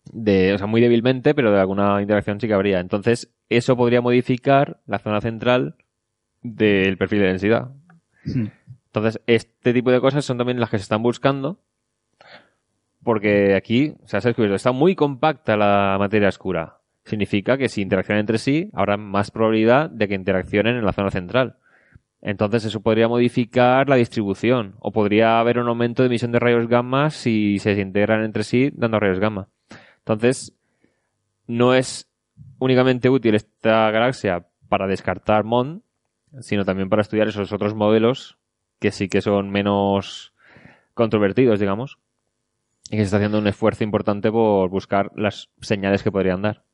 de, 0.04 0.54
o 0.54 0.58
sea, 0.58 0.66
muy 0.66 0.80
débilmente, 0.80 1.34
pero 1.34 1.52
de 1.52 1.60
alguna 1.60 2.00
interacción 2.00 2.40
sí 2.40 2.48
que 2.48 2.54
habría. 2.54 2.80
Entonces, 2.80 3.32
eso 3.48 3.76
podría 3.76 4.00
modificar 4.00 4.80
la 4.86 4.98
zona 4.98 5.20
central 5.20 5.76
del 6.42 6.96
perfil 6.96 7.20
de 7.20 7.26
densidad. 7.26 7.70
Entonces, 8.24 9.20
este 9.26 9.72
tipo 9.72 9.90
de 9.90 10.00
cosas 10.00 10.24
son 10.24 10.38
también 10.38 10.58
las 10.58 10.70
que 10.70 10.78
se 10.78 10.82
están 10.82 11.02
buscando 11.02 11.60
porque 13.02 13.54
aquí, 13.54 13.94
o 14.02 14.08
sea, 14.08 14.20
se 14.20 14.28
ha 14.28 14.30
descubierto, 14.30 14.56
está 14.56 14.72
muy 14.72 14.94
compacta 14.94 15.56
la 15.56 15.96
materia 15.98 16.28
oscura. 16.28 16.78
significa 17.04 17.56
que 17.56 17.68
si 17.68 17.82
interaccionan 17.82 18.20
entre 18.20 18.38
sí, 18.38 18.70
habrá 18.72 18.96
más 18.96 19.30
probabilidad 19.30 19.90
de 19.90 20.06
que 20.06 20.14
interaccionen 20.14 20.76
en 20.76 20.84
la 20.84 20.92
zona 20.92 21.10
central. 21.10 21.56
Entonces 22.22 22.66
eso 22.66 22.80
podría 22.80 23.08
modificar 23.08 23.88
la 23.88 23.96
distribución 23.96 24.74
o 24.80 24.92
podría 24.92 25.40
haber 25.40 25.58
un 25.58 25.68
aumento 25.68 26.02
de 26.02 26.08
emisión 26.08 26.32
de 26.32 26.38
rayos 26.38 26.68
gamma 26.68 27.10
si 27.10 27.58
se 27.58 27.72
integran 27.80 28.24
entre 28.24 28.44
sí 28.44 28.70
dando 28.74 29.00
rayos 29.00 29.20
gamma. 29.20 29.48
Entonces 29.98 30.54
no 31.46 31.74
es 31.74 32.10
únicamente 32.58 33.08
útil 33.08 33.34
esta 33.34 33.90
galaxia 33.90 34.46
para 34.68 34.86
descartar 34.86 35.44
MON, 35.44 35.82
sino 36.40 36.64
también 36.64 36.88
para 36.88 37.02
estudiar 37.02 37.28
esos 37.28 37.52
otros 37.52 37.74
modelos 37.74 38.38
que 38.78 38.92
sí 38.92 39.08
que 39.08 39.20
son 39.20 39.50
menos 39.50 40.32
controvertidos, 40.94 41.58
digamos, 41.58 41.98
y 42.86 42.92
que 42.92 42.98
se 42.98 43.02
está 43.04 43.16
haciendo 43.16 43.38
un 43.38 43.46
esfuerzo 43.46 43.84
importante 43.84 44.30
por 44.30 44.68
buscar 44.70 45.10
las 45.16 45.50
señales 45.60 46.02
que 46.02 46.12
podrían 46.12 46.42
dar. 46.42 46.64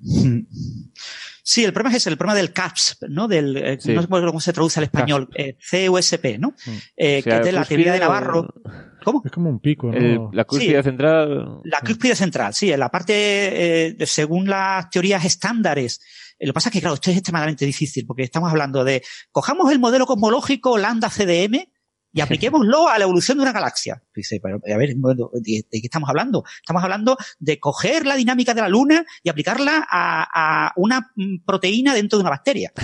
Sí, 1.48 1.64
el 1.64 1.72
problema 1.72 1.96
es 1.96 2.06
el 2.06 2.18
problema 2.18 2.36
del 2.36 2.52
CAPS, 2.52 2.98
¿no? 3.08 3.26
Del, 3.26 3.56
eh, 3.56 3.78
No 3.86 4.02
sé 4.02 4.06
cómo 4.06 4.38
se 4.38 4.52
traduce 4.52 4.80
al 4.80 4.84
español, 4.84 5.30
eh, 5.34 5.56
CUSP, 5.56 6.38
¿no? 6.38 6.50
Mm. 6.50 6.70
Eh, 6.94 7.22
que 7.22 7.36
es 7.36 7.42
de 7.42 7.52
la 7.52 7.64
teoría 7.64 7.94
de 7.94 8.00
Navarro. 8.00 8.52
¿Cómo? 9.02 9.22
Es 9.24 9.32
como 9.32 9.48
un 9.48 9.58
pico, 9.58 9.90
¿no? 9.90 10.30
la 10.30 10.44
cúspide 10.44 10.82
central. 10.82 11.62
La 11.64 11.80
cúspide 11.80 12.14
central, 12.16 12.52
sí, 12.52 12.70
en 12.70 12.78
la 12.78 12.90
parte, 12.90 13.96
según 14.04 14.46
las 14.46 14.90
teorías 14.90 15.24
estándares, 15.24 16.00
lo 16.38 16.48
que 16.48 16.52
pasa 16.52 16.68
es 16.68 16.72
que, 16.74 16.80
claro, 16.80 16.96
esto 16.96 17.10
es 17.10 17.16
extremadamente 17.16 17.64
difícil 17.64 18.04
porque 18.06 18.24
estamos 18.24 18.50
hablando 18.50 18.84
de, 18.84 19.02
cojamos 19.30 19.72
el 19.72 19.78
modelo 19.78 20.04
cosmológico 20.04 20.76
lambda 20.76 21.08
CDM 21.08 21.64
y 22.12 22.20
apliquémoslo 22.20 22.88
a 22.88 22.98
la 22.98 23.04
evolución 23.04 23.38
de 23.38 23.42
una 23.42 23.52
galaxia. 23.52 24.02
Dice, 24.14 24.40
pero 24.42 24.56
a 24.56 24.76
ver, 24.76 24.94
¿de, 24.94 25.64
qué 25.70 25.80
estamos 25.82 26.08
hablando? 26.08 26.44
Estamos 26.60 26.82
hablando 26.82 27.16
de 27.38 27.60
coger 27.60 28.06
la 28.06 28.16
dinámica 28.16 28.54
de 28.54 28.62
la 28.62 28.68
Luna 28.68 29.04
y 29.22 29.28
aplicarla 29.28 29.86
a, 29.90 30.72
una 30.76 31.12
mm, 31.14 31.44
proteína 31.44 31.94
dentro 31.94 32.18
de 32.18 32.22
una 32.22 32.30
bacteria. 32.30 32.72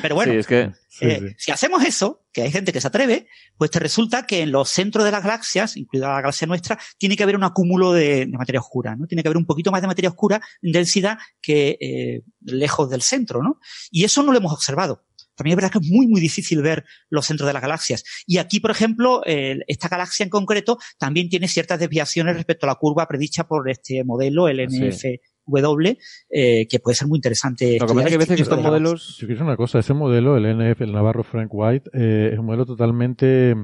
Pero 0.00 0.14
bueno, 0.14 0.32
eh, 0.32 1.34
si 1.36 1.50
hacemos 1.50 1.84
eso, 1.84 2.24
que 2.32 2.42
hay 2.42 2.50
gente 2.50 2.72
que 2.72 2.80
se 2.80 2.86
atreve, 2.86 3.26
pues 3.58 3.70
te 3.70 3.78
resulta 3.78 4.26
que 4.26 4.42
en 4.42 4.52
los 4.52 4.68
centros 4.68 5.04
de 5.04 5.10
las 5.10 5.22
galaxias, 5.22 5.76
incluida 5.76 6.08
la 6.08 6.20
galaxia 6.20 6.46
nuestra, 6.46 6.78
tiene 6.98 7.16
que 7.16 7.24
haber 7.24 7.36
un 7.36 7.44
acúmulo 7.44 7.92
de, 7.92 8.26
materia 8.30 8.60
oscura, 8.60 8.96
¿no? 8.96 9.06
Tiene 9.06 9.22
que 9.22 9.28
haber 9.28 9.36
un 9.36 9.46
poquito 9.46 9.70
más 9.70 9.82
de 9.82 9.88
materia 9.88 10.10
oscura 10.10 10.40
en 10.62 10.72
densidad 10.72 11.18
que 11.40 11.76
eh, 11.80 12.22
lejos 12.40 12.88
del 12.90 13.02
centro, 13.02 13.42
¿no? 13.42 13.58
Y 13.90 14.04
eso 14.04 14.22
no 14.22 14.32
lo 14.32 14.38
hemos 14.38 14.52
observado. 14.52 15.04
También 15.34 15.52
es 15.52 15.56
verdad 15.56 15.72
que 15.72 15.78
es 15.78 15.90
muy, 15.90 16.06
muy 16.06 16.20
difícil 16.20 16.62
ver 16.62 16.84
los 17.10 17.26
centros 17.26 17.46
de 17.46 17.52
las 17.52 17.62
galaxias. 17.62 18.04
Y 18.26 18.38
aquí, 18.38 18.60
por 18.60 18.70
ejemplo, 18.70 19.22
esta 19.26 19.88
galaxia 19.88 20.24
en 20.24 20.30
concreto 20.30 20.78
también 20.98 21.28
tiene 21.28 21.48
ciertas 21.48 21.78
desviaciones 21.78 22.36
respecto 22.36 22.66
a 22.66 22.68
la 22.68 22.74
curva 22.76 23.06
predicha 23.06 23.44
por 23.44 23.68
este 23.70 24.04
modelo, 24.04 24.48
el 24.48 24.66
NFW, 24.66 25.92
eh, 26.30 26.66
que 26.68 26.78
puede 26.78 26.94
ser 26.94 27.08
muy 27.08 27.18
interesante. 27.18 27.78
Lo 27.78 27.86
que 27.86 27.94
pasa 27.94 28.06
es 28.06 28.10
que 28.10 28.14
a 28.14 28.18
veces 28.18 28.36
que 28.36 28.42
estos 28.42 28.62
modelos... 28.62 29.16
Yo 29.18 29.26
quiero 29.26 29.44
una 29.44 29.56
cosa, 29.56 29.78
ese 29.78 29.94
modelo, 29.94 30.36
el 30.36 30.56
NF, 30.56 30.80
el 30.82 30.92
Navarro 30.92 31.24
Frank 31.24 31.50
White, 31.52 31.90
eh, 31.94 32.30
es 32.32 32.38
un 32.38 32.46
modelo 32.46 32.66
totalmente 32.66 33.54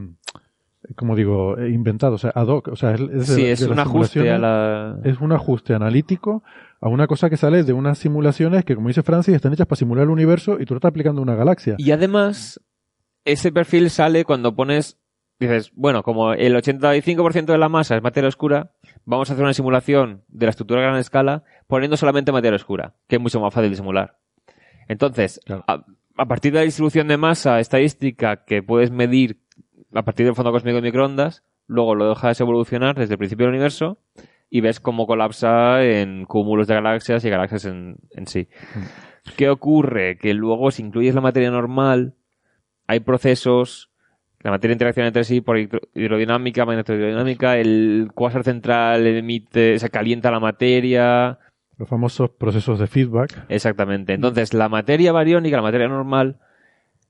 como 0.94 1.16
digo, 1.16 1.58
eh, 1.58 1.70
inventado, 1.70 2.14
o 2.14 2.18
sea, 2.18 2.30
ad 2.34 2.47
hoc, 2.47 2.68
o 2.68 2.76
sea, 2.76 2.94
es, 2.94 3.26
sí, 3.26 3.44
es 3.44 3.62
un 3.62 3.78
ajuste 3.78 4.30
a 4.30 4.38
la... 4.38 4.98
Es 5.05 5.20
un 5.20 5.32
ajuste 5.32 5.74
analítico 5.74 6.42
a 6.81 6.89
una 6.89 7.07
cosa 7.07 7.28
que 7.28 7.36
sale 7.36 7.65
de 7.65 7.73
unas 7.73 7.98
simulaciones 7.98 8.65
que, 8.65 8.74
como 8.74 8.89
dice 8.89 9.02
Francis, 9.02 9.34
están 9.34 9.52
hechas 9.52 9.66
para 9.66 9.78
simular 9.78 10.05
el 10.05 10.10
universo 10.10 10.58
y 10.60 10.65
tú 10.65 10.74
lo 10.74 10.78
estás 10.78 10.90
aplicando 10.90 11.20
a 11.20 11.24
una 11.24 11.34
galaxia. 11.34 11.74
Y 11.78 11.90
además, 11.90 12.60
ese 13.24 13.50
perfil 13.52 13.90
sale 13.90 14.24
cuando 14.24 14.55
pones, 14.55 14.98
dices, 15.40 15.73
bueno, 15.74 16.02
como 16.02 16.32
el 16.32 16.55
85% 16.55 17.47
de 17.47 17.58
la 17.58 17.68
masa 17.68 17.97
es 17.97 18.02
materia 18.02 18.28
oscura, 18.28 18.73
vamos 19.05 19.28
a 19.28 19.32
hacer 19.32 19.44
una 19.44 19.55
simulación 19.55 20.23
de 20.28 20.47
la 20.47 20.50
estructura 20.50 20.81
a 20.81 20.84
gran 20.84 20.98
escala 20.98 21.42
poniendo 21.66 21.97
solamente 21.97 22.32
materia 22.32 22.57
oscura, 22.57 22.94
que 23.08 23.16
es 23.16 23.23
mucho 23.23 23.40
más 23.40 23.52
fácil 23.52 23.70
de 23.70 23.76
simular. 23.76 24.18
Entonces, 24.86 25.40
a, 25.48 25.84
a 26.16 26.26
partir 26.26 26.52
de 26.52 26.60
la 26.60 26.65
distribución 26.65 27.08
de 27.08 27.16
masa 27.16 27.60
estadística 27.60 28.44
que 28.44 28.62
puedes 28.62 28.90
medir 28.90 29.40
a 29.94 30.02
partir 30.02 30.26
del 30.26 30.34
fondo 30.34 30.52
cósmico 30.52 30.76
de 30.76 30.82
microondas, 30.82 31.42
luego 31.66 31.94
lo 31.94 32.08
dejas 32.08 32.40
evolucionar 32.40 32.97
desde 32.97 33.15
el 33.15 33.18
principio 33.18 33.47
del 33.47 33.55
universo 33.55 33.98
y 34.51 34.60
ves 34.60 34.81
cómo 34.81 35.07
colapsa 35.07 35.85
en 35.85 36.25
cúmulos 36.25 36.67
de 36.67 36.75
galaxias 36.75 37.25
y 37.25 37.31
galaxias 37.31 37.65
en, 37.67 37.99
sí. 38.27 38.49
Mm. 38.75 39.33
¿Qué 39.36 39.51
ocurre? 39.51 40.17
Que 40.18 40.33
luego 40.35 40.70
si 40.70 40.83
incluyes 40.83 41.15
la 41.15 41.20
materia 41.20 41.51
normal, 41.51 42.15
hay 42.86 43.01
procesos, 43.01 43.91
la 44.41 44.51
materia 44.51 44.73
interacciona 44.73 45.09
entre 45.09 45.25
sí 45.25 45.41
por 45.41 45.59
hidrodinámica, 45.59 46.65
magnetodinámica, 46.65 47.59
el 47.59 48.10
cuásar 48.15 48.44
central 48.44 49.07
emite, 49.07 49.78
se 49.78 49.91
calienta 49.91 50.31
la 50.31 50.41
materia. 50.41 51.39
Los 51.77 51.89
famosos 51.89 52.31
procesos 52.31 52.78
de 52.78 52.86
feedback. 52.86 53.44
Exactamente. 53.49 54.15
Entonces, 54.15 54.55
la 54.55 54.68
materia 54.68 55.12
bariónica, 55.12 55.57
la 55.57 55.62
materia 55.62 55.89
normal, 55.89 56.39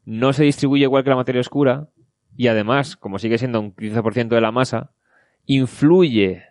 no 0.05 0.33
se 0.33 0.45
distribuye 0.45 0.85
igual 0.85 1.05
que 1.05 1.11
la 1.11 1.17
materia 1.17 1.41
oscura, 1.41 1.89
y 2.37 2.49
además, 2.49 2.97
como 2.97 3.19
sigue 3.19 3.39
siendo 3.39 3.61
un 3.61 3.75
15% 3.75 4.29
de 4.29 4.41
la 4.41 4.53
masa, 4.53 4.91
influye 5.47 6.45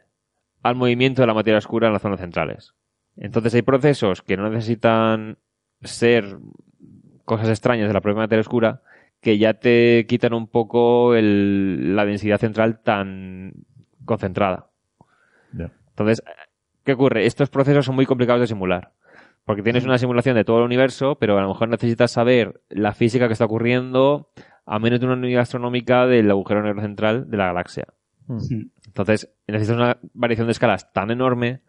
al 0.67 0.75
movimiento 0.75 1.21
de 1.21 1.27
la 1.27 1.33
materia 1.33 1.57
oscura 1.57 1.87
en 1.87 1.93
las 1.93 2.01
zonas 2.01 2.19
centrales. 2.19 2.73
Entonces 3.15 3.53
hay 3.53 3.61
procesos 3.61 4.21
que 4.21 4.37
no 4.37 4.49
necesitan 4.49 5.37
ser 5.81 6.37
cosas 7.25 7.49
extrañas 7.49 7.87
de 7.87 7.93
la 7.93 8.01
propia 8.01 8.21
materia 8.21 8.41
oscura 8.41 8.81
que 9.21 9.37
ya 9.37 9.55
te 9.55 10.05
quitan 10.07 10.33
un 10.33 10.47
poco 10.47 11.13
la 11.15 12.05
densidad 12.05 12.39
central 12.39 12.81
tan 12.81 13.53
concentrada. 14.05 14.69
Entonces, 15.89 16.23
¿qué 16.83 16.93
ocurre? 16.93 17.25
Estos 17.25 17.49
procesos 17.49 17.85
son 17.85 17.95
muy 17.95 18.05
complicados 18.05 18.41
de 18.41 18.47
simular. 18.47 18.91
Porque 19.45 19.63
tienes 19.63 19.85
una 19.85 19.97
simulación 19.97 20.35
de 20.35 20.43
todo 20.43 20.59
el 20.59 20.65
universo, 20.65 21.17
pero 21.19 21.37
a 21.37 21.41
lo 21.41 21.47
mejor 21.47 21.69
necesitas 21.69 22.11
saber 22.11 22.61
la 22.69 22.93
física 22.93 23.27
que 23.27 23.33
está 23.33 23.45
ocurriendo 23.45 24.29
a 24.65 24.77
menos 24.77 24.99
de 24.99 25.05
una 25.05 25.15
unidad 25.15 25.41
astronómica 25.41 26.05
del 26.05 26.29
agujero 26.29 26.61
negro 26.61 26.81
central 26.81 27.31
de 27.31 27.37
la 27.37 27.45
galaxia. 27.47 27.85
Hmm. 28.27 28.69
Entonces, 28.85 29.29
necesitas 29.47 29.77
una 29.77 29.97
variación 30.13 30.47
de 30.47 30.51
escalas 30.51 30.91
tan 30.93 31.11
enorme 31.11 31.61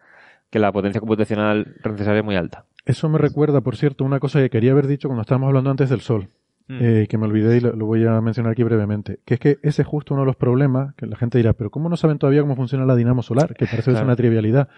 que 0.50 0.58
la 0.58 0.72
potencia 0.72 1.00
computacional 1.00 1.76
necesaria 1.84 2.20
es 2.20 2.24
muy 2.24 2.36
alta. 2.36 2.64
Eso 2.84 3.08
me 3.08 3.18
recuerda, 3.18 3.60
por 3.60 3.76
cierto, 3.76 4.04
una 4.04 4.18
cosa 4.18 4.40
que 4.40 4.50
quería 4.50 4.72
haber 4.72 4.86
dicho 4.86 5.08
cuando 5.08 5.22
estábamos 5.22 5.48
hablando 5.48 5.70
antes 5.70 5.90
del 5.90 6.00
Sol, 6.00 6.28
hmm. 6.68 6.78
eh, 6.80 7.06
que 7.08 7.18
me 7.18 7.26
olvidé 7.26 7.58
y 7.58 7.60
lo, 7.60 7.74
voy 7.84 8.06
a 8.06 8.20
mencionar 8.20 8.52
aquí 8.52 8.62
brevemente, 8.62 9.20
que 9.24 9.34
es 9.34 9.40
que 9.40 9.58
ese 9.62 9.82
es 9.82 9.88
justo 9.88 10.14
uno 10.14 10.22
de 10.22 10.26
los 10.26 10.36
problemas 10.36 10.94
que 10.94 11.06
la 11.06 11.16
gente 11.16 11.38
dirá, 11.38 11.52
pero 11.52 11.70
¿cómo 11.70 11.88
no 11.88 11.96
saben 11.96 12.18
todavía 12.18 12.40
cómo 12.40 12.56
funciona 12.56 12.86
la 12.86 12.96
dinamo 12.96 13.22
solar? 13.22 13.54
Que 13.54 13.66
parece 13.66 13.92
ser 13.92 14.04
una 14.04 14.16
trivialidad. 14.16 14.68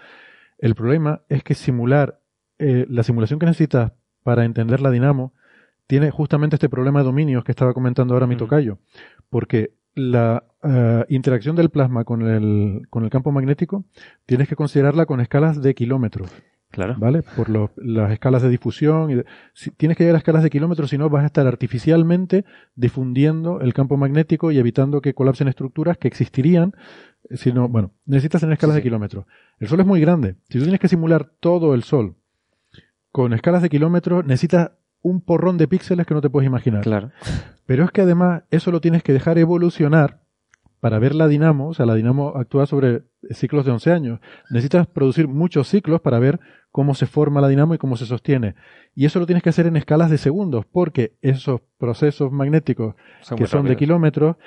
El 0.57 0.75
problema 0.75 1.21
es 1.29 1.43
que 1.43 1.55
simular, 1.55 2.19
eh, 2.59 2.85
la 2.89 3.03
simulación 3.03 3.39
que 3.39 3.45
necesitas 3.45 3.93
para 4.23 4.45
entender 4.45 4.81
la 4.81 4.91
dinamo 4.91 5.33
tiene 5.87 6.11
justamente 6.11 6.57
este 6.57 6.69
problema 6.69 6.99
de 6.99 7.05
dominios 7.05 7.43
que 7.43 7.51
estaba 7.51 7.73
comentando 7.73 8.13
ahora 8.13 8.27
mi 8.27 8.35
tocayo, 8.35 8.77
porque 9.29 9.73
la 9.95 10.43
eh, 10.63 11.05
interacción 11.09 11.55
del 11.55 11.69
plasma 11.69 12.03
con 12.03 12.27
el, 12.27 12.87
con 12.89 13.03
el 13.03 13.09
campo 13.09 13.31
magnético 13.31 13.83
tienes 14.25 14.47
que 14.47 14.55
considerarla 14.55 15.05
con 15.05 15.21
escalas 15.21 15.61
de 15.61 15.73
kilómetros. 15.73 16.31
Claro. 16.71 16.95
¿Vale? 16.97 17.21
Por 17.21 17.49
las 17.49 18.11
escalas 18.11 18.41
de 18.41 18.49
difusión. 18.49 19.11
Y 19.11 19.23
si, 19.53 19.71
tienes 19.71 19.97
que 19.97 20.03
llegar 20.03 20.15
a 20.15 20.19
escalas 20.19 20.41
de 20.41 20.49
kilómetros, 20.49 20.89
si 20.89 20.97
no, 20.97 21.09
vas 21.09 21.23
a 21.23 21.25
estar 21.25 21.45
artificialmente 21.45 22.45
difundiendo 22.75 23.59
el 23.59 23.73
campo 23.73 23.97
magnético 23.97 24.51
y 24.51 24.57
evitando 24.57 25.01
que 25.01 25.13
colapsen 25.13 25.49
estructuras 25.49 25.97
que 25.97 26.07
existirían. 26.07 26.73
Eh, 27.29 27.35
si 27.35 27.51
no, 27.51 27.67
bueno, 27.67 27.91
necesitas 28.05 28.39
tener 28.39 28.53
escalas 28.53 28.77
de 28.77 28.83
kilómetros. 28.83 29.25
El 29.59 29.67
Sol 29.67 29.81
es 29.81 29.85
muy 29.85 29.99
grande. 29.99 30.37
Si 30.49 30.59
tú 30.59 30.63
tienes 30.63 30.79
que 30.79 30.87
simular 30.87 31.29
todo 31.41 31.73
el 31.73 31.83
Sol 31.83 32.15
con 33.11 33.33
escalas 33.33 33.61
de 33.61 33.69
kilómetros, 33.69 34.25
necesitas 34.25 34.71
un 35.01 35.21
porrón 35.21 35.57
de 35.57 35.67
píxeles 35.67 36.05
que 36.05 36.13
no 36.13 36.21
te 36.21 36.29
puedes 36.29 36.47
imaginar. 36.47 36.81
Claro. 36.81 37.11
Pero 37.65 37.85
es 37.85 37.91
que 37.91 38.01
además 38.01 38.43
eso 38.51 38.71
lo 38.71 38.81
tienes 38.81 39.03
que 39.03 39.13
dejar 39.13 39.37
evolucionar 39.37 40.21
para 40.81 40.97
ver 40.97 41.13
la 41.13 41.27
dinamo, 41.27 41.69
o 41.69 41.73
sea, 41.75 41.85
la 41.85 41.93
dinamo 41.93 42.33
actúa 42.35 42.65
sobre 42.65 43.03
ciclos 43.29 43.65
de 43.65 43.71
11 43.71 43.91
años. 43.91 44.19
Necesitas 44.49 44.87
producir 44.87 45.27
muchos 45.27 45.67
ciclos 45.67 46.01
para 46.01 46.17
ver 46.17 46.39
cómo 46.71 46.95
se 46.95 47.05
forma 47.05 47.39
la 47.39 47.49
dinamo 47.49 47.75
y 47.75 47.77
cómo 47.77 47.97
se 47.97 48.07
sostiene. 48.07 48.55
Y 48.95 49.05
eso 49.05 49.19
lo 49.19 49.27
tienes 49.27 49.43
que 49.43 49.49
hacer 49.49 49.67
en 49.67 49.77
escalas 49.77 50.09
de 50.09 50.17
segundos, 50.17 50.65
porque 50.65 51.17
esos 51.21 51.61
procesos 51.77 52.31
magnéticos 52.31 52.95
que 53.37 53.45
son 53.45 53.67
de 53.67 53.75
kilómetros, 53.75 54.37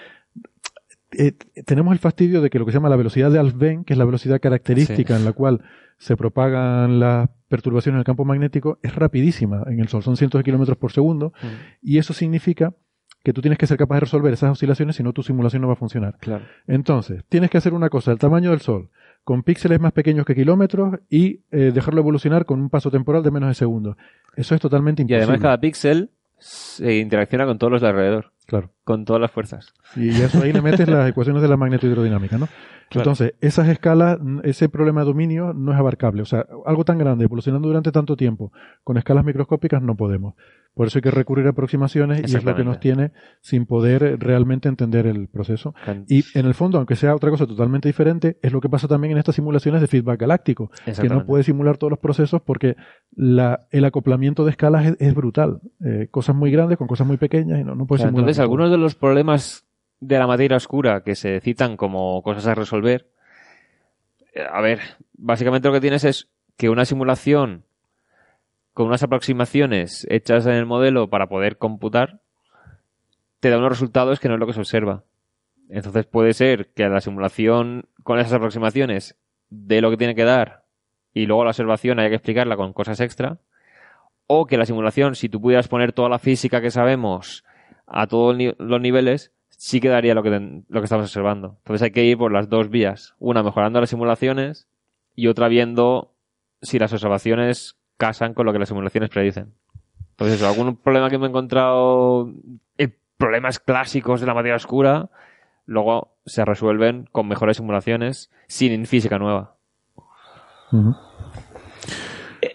eh, 1.19 1.33
tenemos 1.65 1.93
el 1.93 1.99
fastidio 1.99 2.41
de 2.41 2.51
que 2.51 2.59
lo 2.59 2.67
que 2.67 2.73
se 2.73 2.79
llama 2.79 2.89
la 2.89 2.97
velocidad 2.97 3.31
de 3.31 3.39
Alfvén, 3.39 3.85
que 3.85 3.95
es 3.95 3.99
la 3.99 4.05
velocidad 4.05 4.41
característica 4.41 5.17
en 5.17 5.25
la 5.25 5.33
cual 5.33 5.63
se 5.99 6.17
propagan 6.17 7.01
las 7.01 7.31
perturbaciones 7.49 7.97
en 7.97 8.01
el 8.01 8.05
campo 8.05 8.25
magnético, 8.25 8.79
es 8.83 8.95
rapidísima 8.95 9.63
en 9.67 9.81
el 9.81 9.89
Sol, 9.89 10.03
son 10.03 10.17
cientos 10.17 10.39
de 10.39 10.45
kilómetros 10.45 10.77
por 10.77 10.93
segundo, 10.93 11.33
mm. 11.43 11.47
y 11.83 11.99
eso 11.99 12.13
significa 12.13 12.75
que 13.23 13.33
tú 13.33 13.41
tienes 13.41 13.59
que 13.59 13.67
ser 13.67 13.79
capaz 13.79 13.97
de 13.97 14.01
resolver 14.01 14.33
esas 14.33 14.51
oscilaciones, 14.51 14.97
si 14.97 15.03
no 15.03 15.15
tu 15.15 15.23
simulación 15.23 15.63
no 15.63 15.69
va 15.69 15.75
a 15.75 15.77
funcionar. 15.77 16.17
Claro. 16.19 16.45
Entonces, 16.67 17.25
tienes 17.29 17.51
que 17.51 17.57
hacer 17.57 17.73
una 17.73 17.89
cosa, 17.89 18.13
el 18.13 18.19
tamaño 18.19 18.51
del 18.51 18.61
Sol, 18.61 18.91
con 19.25 19.43
píxeles 19.43 19.81
más 19.81 19.93
pequeños 19.93 20.27
que 20.27 20.35
kilómetros 20.35 21.01
y 21.09 21.41
eh, 21.51 21.73
dejarlo 21.73 22.01
evolucionar 22.01 22.45
con 22.45 22.61
un 22.61 22.69
paso 22.69 22.91
temporal 22.91 23.23
de 23.23 23.31
menos 23.31 23.49
de 23.49 23.55
segundos. 23.55 23.97
Eso 24.37 24.55
es 24.55 24.61
totalmente 24.61 25.01
imposible. 25.01 25.21
Y 25.21 25.25
además 25.25 25.41
cada 25.41 25.59
píxel 25.59 26.11
se 26.39 26.99
interacciona 26.99 27.47
con 27.47 27.59
todos 27.59 27.73
los 27.73 27.81
de 27.81 27.89
alrededor. 27.89 28.34
Claro. 28.47 28.71
Con 28.85 29.05
todas 29.05 29.21
las 29.21 29.31
fuerzas. 29.31 29.73
Y 29.97 30.11
eso 30.11 30.43
ahí 30.43 30.53
le 30.53 30.61
metes 30.61 30.89
las 30.89 31.09
ecuaciones 31.11 31.43
de 31.43 31.49
la 31.49 31.57
magnetohidrodinámica, 31.57 32.39
¿no? 32.39 32.49
Entonces, 32.91 33.35
esas 33.41 33.69
escalas, 33.69 34.19
ese 34.45 34.69
problema 34.69 35.01
de 35.01 35.07
dominio 35.07 35.53
no 35.55 35.73
es 35.73 35.79
abarcable. 35.79 36.23
O 36.23 36.27
sea, 36.27 36.47
algo 36.67 36.85
tan 36.85 36.99
grande, 36.99 37.25
evolucionando 37.25 37.69
durante 37.69 37.91
tanto 37.91 38.17
tiempo, 38.17 38.53
con 38.85 38.97
escalas 38.99 39.25
microscópicas 39.25 39.83
no 39.83 39.97
podemos. 39.97 40.35
Por 40.75 40.89
eso 40.89 40.99
hay 40.99 41.03
que 41.03 41.11
recurrir 41.13 41.47
a 41.47 41.51
aproximaciones 41.51 42.21
y 42.21 42.37
es 42.37 42.45
lo 42.45 42.57
que 42.57 42.65
nos 42.65 42.81
tiene 42.81 43.13
sin 43.41 43.65
poder 43.65 44.19
realmente 44.19 44.69
entender 44.69 45.07
el 45.07 45.29
proceso. 45.29 45.73
Y 46.09 46.25
en 46.37 46.47
el 46.47 46.55
fondo, 46.55 46.79
aunque 46.79 46.97
sea 46.97 47.15
otra 47.15 47.31
cosa 47.31 47.47
totalmente 47.47 47.89
diferente, 47.89 48.39
es 48.43 48.53
lo 48.53 48.61
que 48.61 48.69
pasa 48.69 48.89
también 48.89 49.13
en 49.13 49.19
estas 49.19 49.37
simulaciones 49.37 49.81
de 49.81 49.87
feedback 49.87 50.21
galáctico, 50.21 50.71
que 51.01 51.09
no 51.09 51.25
puede 51.25 51.45
simular 51.45 51.77
todos 51.77 51.93
los 51.93 52.01
procesos 52.01 52.43
porque 52.43 52.77
la, 53.15 53.61
el 53.71 53.85
acoplamiento 53.85 54.45
de 54.45 54.51
escalas 54.51 54.97
es, 54.99 55.15
brutal. 55.15 55.61
Eh, 55.85 56.09
cosas 56.11 56.35
muy 56.35 56.51
grandes 56.51 56.77
con 56.77 56.89
cosas 56.89 57.07
muy 57.07 57.19
pequeñas 57.19 57.61
y 57.61 57.65
no, 57.65 57.77
no 57.77 57.87
puede 57.87 58.01
simular. 58.01 58.21
Entonces, 58.23 58.41
algunos 58.41 58.71
de 58.71 58.79
los 58.79 58.97
problemas 58.97 59.65
de 60.01 60.19
la 60.19 60.27
materia 60.27 60.57
oscura 60.57 61.03
que 61.03 61.15
se 61.15 61.41
citan 61.41 61.77
como 61.77 62.21
cosas 62.23 62.49
a 62.49 62.55
resolver, 62.57 63.09
eh, 64.35 64.43
a 64.51 64.61
ver, 64.61 64.81
básicamente 65.13 65.69
lo 65.69 65.75
que 65.75 65.81
tienes 65.81 66.03
es 66.03 66.29
que 66.57 66.69
una 66.69 66.85
simulación 66.85 67.65
con 68.75 68.89
unas 68.89 69.03
aproximaciones 69.03 70.07
hechas 70.11 70.45
en 70.47 70.53
el 70.53 70.67
modelo 70.67 71.09
para 71.09 71.29
poder 71.29 71.57
computar, 71.57 72.21
te 73.41 73.49
da 73.49 73.59
unos 73.59 73.71
resultados 73.71 74.21
que 74.21 74.29
no 74.29 74.35
es 74.35 74.41
lo 74.41 74.47
que 74.47 74.53
se 74.53 74.61
observa. 74.61 75.05
Entonces 75.69 76.07
puede 76.07 76.35
ser 76.35 76.73
que 76.75 76.89
la 76.89 77.01
simulación 77.01 77.87
con 78.03 78.19
esas 78.19 78.35
aproximaciones 78.35 79.17
dé 79.49 79.81
lo 79.81 79.91
que 79.91 79.97
tiene 79.97 80.15
que 80.15 80.25
dar 80.25 80.65
y 81.15 81.27
luego 81.27 81.45
la 81.45 81.51
observación 81.51 82.01
haya 82.01 82.09
que 82.09 82.17
explicarla 82.17 82.57
con 82.57 82.73
cosas 82.73 83.01
extra, 83.01 83.39
o 84.27 84.47
que 84.47 84.57
la 84.57 84.67
simulación, 84.67 85.15
si 85.15 85.29
tú 85.29 85.41
pudieras 85.41 85.69
poner 85.69 85.93
toda 85.93 86.09
la 86.09 86.19
física 86.19 86.61
que 86.61 86.71
sabemos 86.71 87.45
a 87.87 88.07
todos 88.07 88.37
los 88.59 88.81
niveles, 88.81 89.33
sí 89.51 89.81
que 89.81 89.89
daría 89.89 90.15
lo 90.15 90.23
que, 90.23 90.31
lo 90.31 90.81
que 90.81 90.85
estamos 90.85 91.07
observando. 91.07 91.57
Entonces 91.59 91.83
hay 91.83 91.91
que 91.93 92.05
ir 92.05 92.19
por 92.19 92.33
las 92.33 92.49
dos 92.49 92.69
vías. 92.71 93.15
Una 93.19 93.43
mejorando 93.43 93.81
las 93.81 93.91
simulaciones 93.91 94.67
y 95.15 95.29
otra 95.29 95.49
viendo 95.49 96.15
si 96.63 96.79
las 96.79 96.93
observaciones 96.93 97.77
casan 97.97 98.35
con 98.35 98.47
lo 98.47 98.53
que 98.53 98.59
las 98.59 98.69
simulaciones 98.69 99.11
predicen. 99.11 99.55
Entonces, 100.11 100.43
algún 100.43 100.77
problema 100.77 101.11
que 101.11 101.19
me 101.19 101.27
he 101.27 101.29
encontrado, 101.29 102.31
eh, 102.79 102.97
problemas 103.17 103.59
clásicos 103.59 104.21
de 104.21 104.27
la 104.27 104.35
materia 104.35 104.57
oscura, 104.57 105.11
luego 105.67 106.17
se 106.25 106.45
resuelven 106.45 107.09
con 107.11 107.27
mejores 107.27 107.57
simulaciones 107.57 108.31
sin 108.47 108.87
física 108.87 109.19
nueva. 109.19 109.57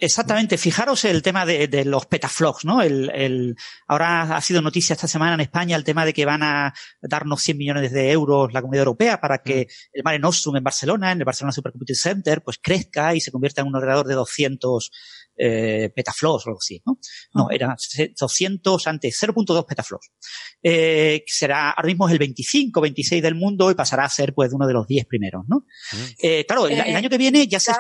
Exactamente, 0.01 0.57
fijaros 0.57 1.03
el 1.05 1.21
tema 1.21 1.45
de, 1.45 1.85
los 1.85 2.05
petaflops, 2.05 2.65
¿no? 2.65 2.81
El, 2.81 3.55
ahora 3.87 4.35
ha 4.35 4.41
sido 4.41 4.61
noticia 4.61 4.93
esta 4.93 5.07
semana 5.07 5.33
en 5.33 5.41
España 5.41 5.75
el 5.75 5.83
tema 5.83 6.05
de 6.05 6.13
que 6.13 6.25
van 6.25 6.43
a 6.43 6.73
darnos 7.01 7.41
100 7.41 7.57
millones 7.57 7.91
de 7.91 8.11
euros 8.11 8.53
la 8.53 8.61
Comunidad 8.61 8.83
Europea 8.83 9.19
para 9.19 9.39
que 9.39 9.61
mm. 9.61 9.89
el 9.93 10.03
Mare 10.03 10.19
Nostrum 10.19 10.55
en 10.55 10.63
Barcelona, 10.63 11.11
en 11.11 11.19
el 11.19 11.25
Barcelona 11.25 11.51
Supercomputing 11.51 11.95
Center, 11.95 12.41
pues 12.43 12.59
crezca 12.61 13.13
y 13.13 13.21
se 13.21 13.31
convierta 13.31 13.61
en 13.61 13.67
un 13.67 13.75
alrededor 13.75 14.07
de 14.07 14.15
200 14.15 14.91
eh, 15.41 15.91
petaflops 15.95 16.45
o 16.45 16.49
algo 16.49 16.59
así, 16.59 16.81
¿no? 16.85 16.99
No, 17.33 17.47
ah. 17.49 17.53
era 17.53 17.75
200 18.19 18.87
antes, 18.87 19.21
0.2 19.21 19.65
petaflops. 19.65 20.11
Eh, 20.61 21.23
será, 21.27 21.71
ahora 21.71 21.87
mismo 21.87 22.07
es 22.07 22.13
el 22.13 22.19
25, 22.19 22.81
26 22.81 23.23
del 23.23 23.35
mundo 23.35 23.71
y 23.71 23.75
pasará 23.75 24.05
a 24.05 24.09
ser 24.09 24.33
pues 24.33 24.51
uno 24.53 24.67
de 24.67 24.73
los 24.73 24.85
10 24.87 25.05
primeros, 25.05 25.43
¿no? 25.47 25.65
Mm. 25.93 26.05
Eh, 26.21 26.45
claro, 26.45 26.67
el, 26.67 26.79
año 26.79 27.09
que 27.09 27.17
viene 27.17 27.47
ya 27.47 27.59
se... 27.59 27.71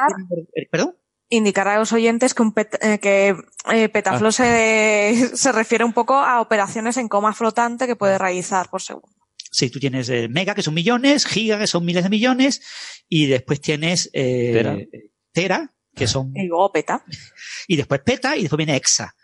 ¿Perdón? 0.71 0.95
Indicar 1.29 1.67
a 1.67 1.77
los 1.77 1.93
oyentes 1.93 2.33
que, 2.33 2.41
un 2.41 2.53
eh, 2.81 2.99
que 2.99 3.35
eh, 3.71 3.89
petaflow 3.89 4.31
se, 4.31 5.29
se, 5.35 5.51
refiere 5.51 5.83
un 5.83 5.93
poco 5.93 6.15
a 6.15 6.41
operaciones 6.41 6.97
en 6.97 7.07
coma 7.07 7.33
flotante 7.33 7.87
que 7.87 7.95
puede 7.95 8.17
realizar 8.17 8.69
por 8.69 8.81
segundo. 8.81 9.15
Sí, 9.51 9.69
tú 9.69 9.79
tienes 9.79 10.09
eh, 10.09 10.27
mega, 10.29 10.53
que 10.53 10.61
son 10.61 10.73
millones, 10.73 11.25
giga, 11.25 11.57
que 11.57 11.67
son 11.67 11.85
miles 11.85 12.03
de 12.03 12.09
millones, 12.09 12.61
y 13.07 13.25
después 13.25 13.61
tienes 13.61 14.11
tera. 14.11 15.73
que 15.95 16.07
son... 16.07 16.31
Y 16.35 16.47
luego 16.47 16.71
peta. 16.71 17.03
Y 17.67 17.75
después 17.75 18.01
peta, 18.01 18.35
y 18.35 18.41
después 18.41 18.57
viene 18.57 18.75
exa. 18.75 19.15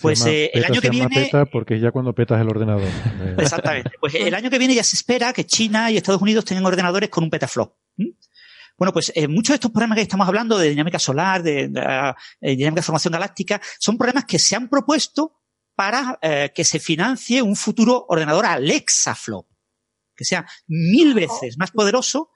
Pues 0.00 0.24
el 0.26 0.64
año 0.64 0.80
que 0.80 0.90
viene. 0.90 1.08
Peta 1.08 1.44
porque 1.46 1.78
ya 1.78 1.92
cuando 1.92 2.14
petas 2.14 2.40
el 2.40 2.48
ordenador. 2.48 2.88
Exactamente. 3.38 3.90
Pues 4.00 4.14
el 4.14 4.34
año 4.34 4.50
que 4.50 4.58
viene 4.58 4.74
ya 4.74 4.82
se 4.82 4.96
espera 4.96 5.32
que 5.32 5.44
China 5.44 5.90
y 5.90 5.98
Estados 5.98 6.22
Unidos 6.22 6.44
tengan 6.44 6.64
ordenadores 6.64 7.10
con 7.10 7.22
un 7.24 7.30
petaflow. 7.30 7.76
Bueno, 8.82 8.92
pues 8.92 9.12
eh, 9.14 9.28
muchos 9.28 9.50
de 9.50 9.54
estos 9.54 9.70
problemas 9.70 9.94
que 9.94 10.02
estamos 10.02 10.26
hablando 10.26 10.58
de 10.58 10.70
dinámica 10.70 10.98
solar, 10.98 11.40
de, 11.44 11.70
eh, 12.40 12.56
dinámica 12.56 12.80
de 12.80 12.82
formación 12.82 13.12
galáctica, 13.12 13.60
son 13.78 13.96
problemas 13.96 14.24
que 14.24 14.40
se 14.40 14.56
han 14.56 14.68
propuesto 14.68 15.40
para 15.76 16.18
eh, 16.20 16.50
que 16.52 16.64
se 16.64 16.80
financie 16.80 17.42
un 17.42 17.54
futuro 17.54 18.06
ordenador 18.08 18.44
Alexaflop, 18.44 19.46
que 20.16 20.24
sea 20.24 20.44
mil 20.66 21.14
veces 21.14 21.58
más 21.58 21.70
poderoso 21.70 22.30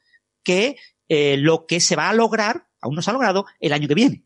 que 0.45 0.77
lo 1.09 1.67
que 1.67 1.81
se 1.81 1.97
va 1.97 2.11
a 2.11 2.15
lograr, 2.15 2.69
aún 2.81 2.95
no 2.95 3.03
se 3.03 3.11
ha 3.11 3.15
logrado, 3.15 3.47
el 3.59 3.73
año 3.73 3.89
que 3.89 3.95
viene. 3.95 4.26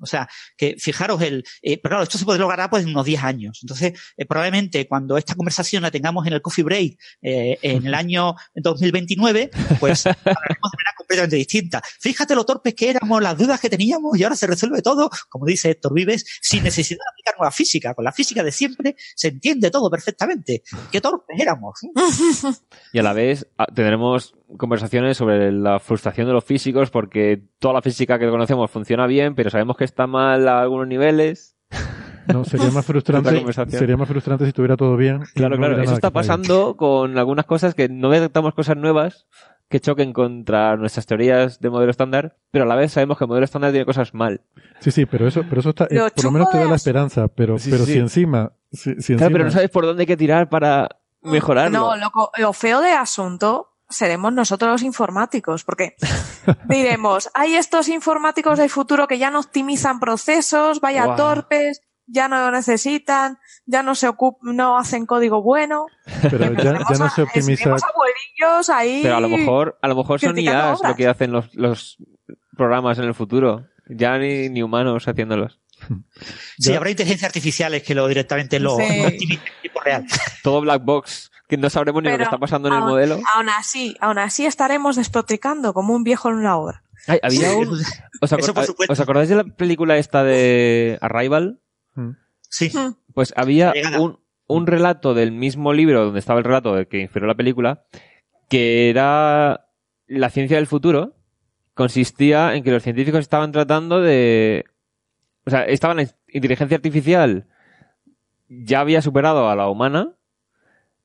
O 0.00 0.06
sea, 0.06 0.28
que 0.56 0.76
fijaros 0.78 1.20
el, 1.22 1.44
eh, 1.62 1.78
pero 1.82 1.92
claro, 1.92 2.02
esto 2.02 2.18
se 2.18 2.24
puede 2.24 2.38
lograr 2.38 2.70
pues 2.70 2.84
en 2.84 2.90
unos 2.90 3.04
10 3.04 3.22
años. 3.22 3.58
Entonces, 3.62 3.92
eh, 4.16 4.26
probablemente 4.26 4.86
cuando 4.86 5.16
esta 5.16 5.34
conversación 5.34 5.82
la 5.82 5.90
tengamos 5.90 6.26
en 6.26 6.32
el 6.32 6.42
Coffee 6.42 6.64
Break 6.64 6.98
eh, 7.22 7.58
en 7.62 7.86
el 7.86 7.94
año 7.94 8.34
2029, 8.54 9.50
pues 9.78 10.06
hablaremos 10.06 10.26
de 10.26 10.76
manera 10.76 10.94
completamente 10.96 11.36
distinta. 11.36 11.82
Fíjate 12.00 12.34
lo 12.34 12.44
torpes 12.44 12.74
que 12.74 12.90
éramos, 12.90 13.22
las 13.22 13.36
dudas 13.36 13.60
que 13.60 13.70
teníamos 13.70 14.18
y 14.18 14.24
ahora 14.24 14.36
se 14.36 14.46
resuelve 14.46 14.82
todo, 14.82 15.10
como 15.28 15.46
dice 15.46 15.70
Héctor 15.70 15.94
Vives, 15.94 16.24
sin 16.40 16.62
necesidad 16.62 16.98
de 16.98 17.12
aplicar 17.12 17.34
nueva 17.38 17.52
física. 17.52 17.94
Con 17.94 18.04
la 18.04 18.12
física 18.12 18.42
de 18.42 18.52
siempre 18.52 18.96
se 19.14 19.28
entiende 19.28 19.70
todo 19.70 19.90
perfectamente. 19.90 20.62
Qué 20.90 21.00
torpes 21.00 21.38
éramos. 21.38 21.78
Y 22.92 22.98
a 22.98 23.02
la 23.02 23.12
vez 23.12 23.46
ah, 23.58 23.66
tendremos 23.66 24.34
conversaciones 24.56 25.16
sobre 25.16 25.52
la 25.52 25.78
frustración 25.78 26.26
de 26.26 26.32
los 26.32 26.44
físicos 26.44 26.90
porque 26.90 27.42
toda 27.58 27.74
la 27.74 27.82
física 27.82 28.18
que 28.18 28.28
conocemos 28.28 28.70
funciona 28.70 29.06
bien, 29.06 29.34
pero 29.34 29.50
sabemos 29.50 29.76
que 29.76 29.84
está 29.84 30.06
mal 30.06 30.48
a 30.48 30.60
algunos 30.60 30.86
niveles. 30.86 31.56
No, 32.26 32.44
sería 32.44 32.70
más 32.70 32.84
frustrante, 32.86 33.52
sería 33.70 33.96
más 33.96 34.08
frustrante 34.08 34.44
si 34.44 34.48
estuviera 34.48 34.76
todo 34.76 34.96
bien. 34.96 35.22
Claro, 35.34 35.56
claro, 35.56 35.80
eso 35.80 35.94
está 35.94 36.10
pasando 36.10 36.76
con 36.76 37.18
algunas 37.18 37.46
cosas 37.46 37.74
que 37.74 37.88
no 37.88 38.10
detectamos 38.10 38.54
cosas 38.54 38.76
nuevas 38.76 39.26
que 39.68 39.78
choquen 39.78 40.12
contra 40.12 40.76
nuestras 40.76 41.06
teorías 41.06 41.60
de 41.60 41.70
modelo 41.70 41.92
estándar, 41.92 42.36
pero 42.50 42.64
a 42.64 42.66
la 42.66 42.74
vez 42.74 42.92
sabemos 42.92 43.16
que 43.16 43.24
el 43.24 43.28
modelo 43.28 43.44
estándar 43.44 43.70
tiene 43.70 43.86
cosas 43.86 44.14
mal. 44.14 44.40
Sí, 44.80 44.90
sí, 44.90 45.06
pero 45.06 45.28
eso, 45.28 45.44
pero 45.48 45.60
eso 45.60 45.70
está, 45.70 45.84
eh, 45.84 46.00
por 46.14 46.24
lo 46.24 46.32
menos 46.32 46.50
te 46.50 46.58
da 46.58 46.64
la 46.64 46.74
esperanza, 46.74 47.28
pero, 47.28 47.56
pero 47.70 47.84
si 47.84 47.98
encima, 47.98 48.52
si, 48.72 48.96
Claro, 48.96 49.32
pero 49.32 49.44
no 49.44 49.50
sabes 49.52 49.70
por 49.70 49.86
dónde 49.86 50.02
hay 50.02 50.06
que 50.08 50.16
tirar 50.16 50.48
para 50.48 50.88
mejorarlo. 51.22 51.78
No, 51.78 51.96
lo, 51.96 52.10
lo 52.36 52.52
feo 52.52 52.80
de 52.80 52.90
asunto 52.90 53.69
seremos 53.90 54.32
nosotros 54.32 54.70
los 54.70 54.82
informáticos, 54.82 55.64
porque 55.64 55.96
diremos, 56.68 57.28
hay 57.34 57.56
estos 57.56 57.88
informáticos 57.88 58.58
del 58.58 58.70
futuro 58.70 59.06
que 59.06 59.18
ya 59.18 59.30
no 59.30 59.40
optimizan 59.40 60.00
procesos, 60.00 60.80
vaya 60.80 61.16
torpes, 61.16 61.82
ya 62.06 62.28
no 62.28 62.40
lo 62.40 62.50
necesitan, 62.50 63.38
ya 63.66 63.82
no 63.82 63.94
se 63.94 64.08
ocupan, 64.08 64.56
no 64.56 64.78
hacen 64.78 65.06
código 65.06 65.42
bueno. 65.42 65.86
Pero 66.22 66.52
ya, 66.54 66.72
no 66.72 67.10
se 67.10 67.22
optimiza. 67.22 67.76
ahí. 68.72 69.00
Pero 69.02 69.16
a 69.16 69.20
lo 69.20 69.28
mejor, 69.28 69.78
a 69.82 69.88
lo 69.88 69.96
mejor 69.96 70.20
son 70.20 70.38
IAs 70.38 70.80
lo 70.82 70.96
que 70.96 71.06
hacen 71.06 71.32
los, 71.32 71.54
los 71.54 71.98
programas 72.56 72.98
en 72.98 73.04
el 73.04 73.14
futuro. 73.14 73.66
Ya 73.88 74.18
ni, 74.18 74.48
ni 74.48 74.62
humanos 74.62 75.08
haciéndolos. 75.08 75.60
Sí, 76.58 76.74
habrá 76.74 76.90
inteligencias 76.90 77.28
artificiales 77.28 77.82
que 77.82 77.94
lo 77.94 78.06
directamente 78.06 78.60
lo, 78.60 78.78
en 78.78 79.16
tiempo 79.16 79.80
real. 79.82 80.04
Todo 80.42 80.60
black 80.60 80.84
box 80.84 81.29
que 81.50 81.56
no 81.56 81.68
sabremos 81.68 82.02
ni 82.02 82.10
lo 82.10 82.16
que 82.16 82.22
está 82.22 82.38
pasando 82.38 82.68
en 82.68 82.74
el 82.74 82.80
modelo. 82.80 83.18
Aún 83.34 83.48
así, 83.50 83.96
aún 84.00 84.18
así 84.18 84.46
estaremos 84.46 84.96
despotricando 84.96 85.74
como 85.74 85.94
un 85.94 86.04
viejo 86.04 86.30
en 86.30 86.36
una 86.36 86.56
obra. 86.56 86.82
había 87.22 87.54
un... 87.54 87.78
¿Os, 88.22 89.00
acordáis 89.00 89.28
de 89.28 89.34
la 89.34 89.44
película 89.44 89.98
esta 89.98 90.24
de 90.24 90.96
Arrival? 91.02 91.60
Mm. 91.94 92.10
Sí. 92.48 92.70
Mm. 92.72 92.94
Pues 93.12 93.34
había 93.36 93.74
un, 93.98 94.18
un 94.46 94.66
relato 94.66 95.12
del 95.12 95.32
mismo 95.32 95.72
libro 95.72 96.06
donde 96.06 96.20
estaba 96.20 96.38
el 96.38 96.44
relato 96.44 96.74
de 96.74 96.86
que 96.86 97.00
inspiró 97.00 97.26
la 97.26 97.34
película, 97.34 97.84
que 98.48 98.88
era 98.88 99.66
la 100.06 100.30
ciencia 100.30 100.56
del 100.56 100.66
futuro, 100.66 101.16
consistía 101.74 102.54
en 102.54 102.62
que 102.62 102.70
los 102.70 102.82
científicos 102.82 103.20
estaban 103.20 103.52
tratando 103.52 104.00
de... 104.00 104.64
O 105.44 105.50
sea, 105.50 105.64
estaban 105.64 105.96
la 105.96 106.06
inteligencia 106.28 106.76
artificial 106.76 107.48
ya 108.50 108.80
había 108.80 109.00
superado 109.00 109.48
a 109.48 109.54
la 109.54 109.68
humana 109.68 110.16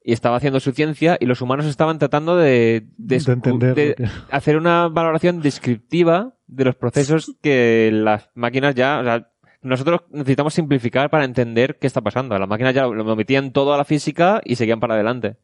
y 0.08 0.14
estaba 0.14 0.38
haciendo 0.38 0.60
su 0.60 0.72
ciencia 0.72 1.18
y 1.20 1.26
los 1.26 1.42
humanos 1.42 1.66
estaban 1.66 1.98
tratando 1.98 2.38
de, 2.38 2.86
hacer 4.30 4.56
una 4.56 4.88
valoración 4.88 5.42
descriptiva 5.42 6.36
de 6.46 6.64
los 6.64 6.76
procesos 6.76 7.36
que 7.42 7.90
las 7.92 8.30
máquinas 8.36 8.76
ya, 8.76 9.00
o 9.00 9.04
sea, 9.04 9.32
nosotros 9.64 10.02
necesitamos 10.12 10.54
simplificar 10.54 11.10
para 11.10 11.26
entender 11.26 11.80
qué 11.80 11.88
está 11.88 12.02
pasando. 12.02 12.38
Las 12.38 12.48
máquinas 12.48 12.76
ya 12.76 12.86
lo 12.86 13.16
metían 13.16 13.52
todo 13.52 13.74
a 13.74 13.78
la 13.78 13.84
física 13.84 14.42
y 14.46 14.58
seguían 14.58 14.80
para 14.80 14.94
adelante. 14.94 15.38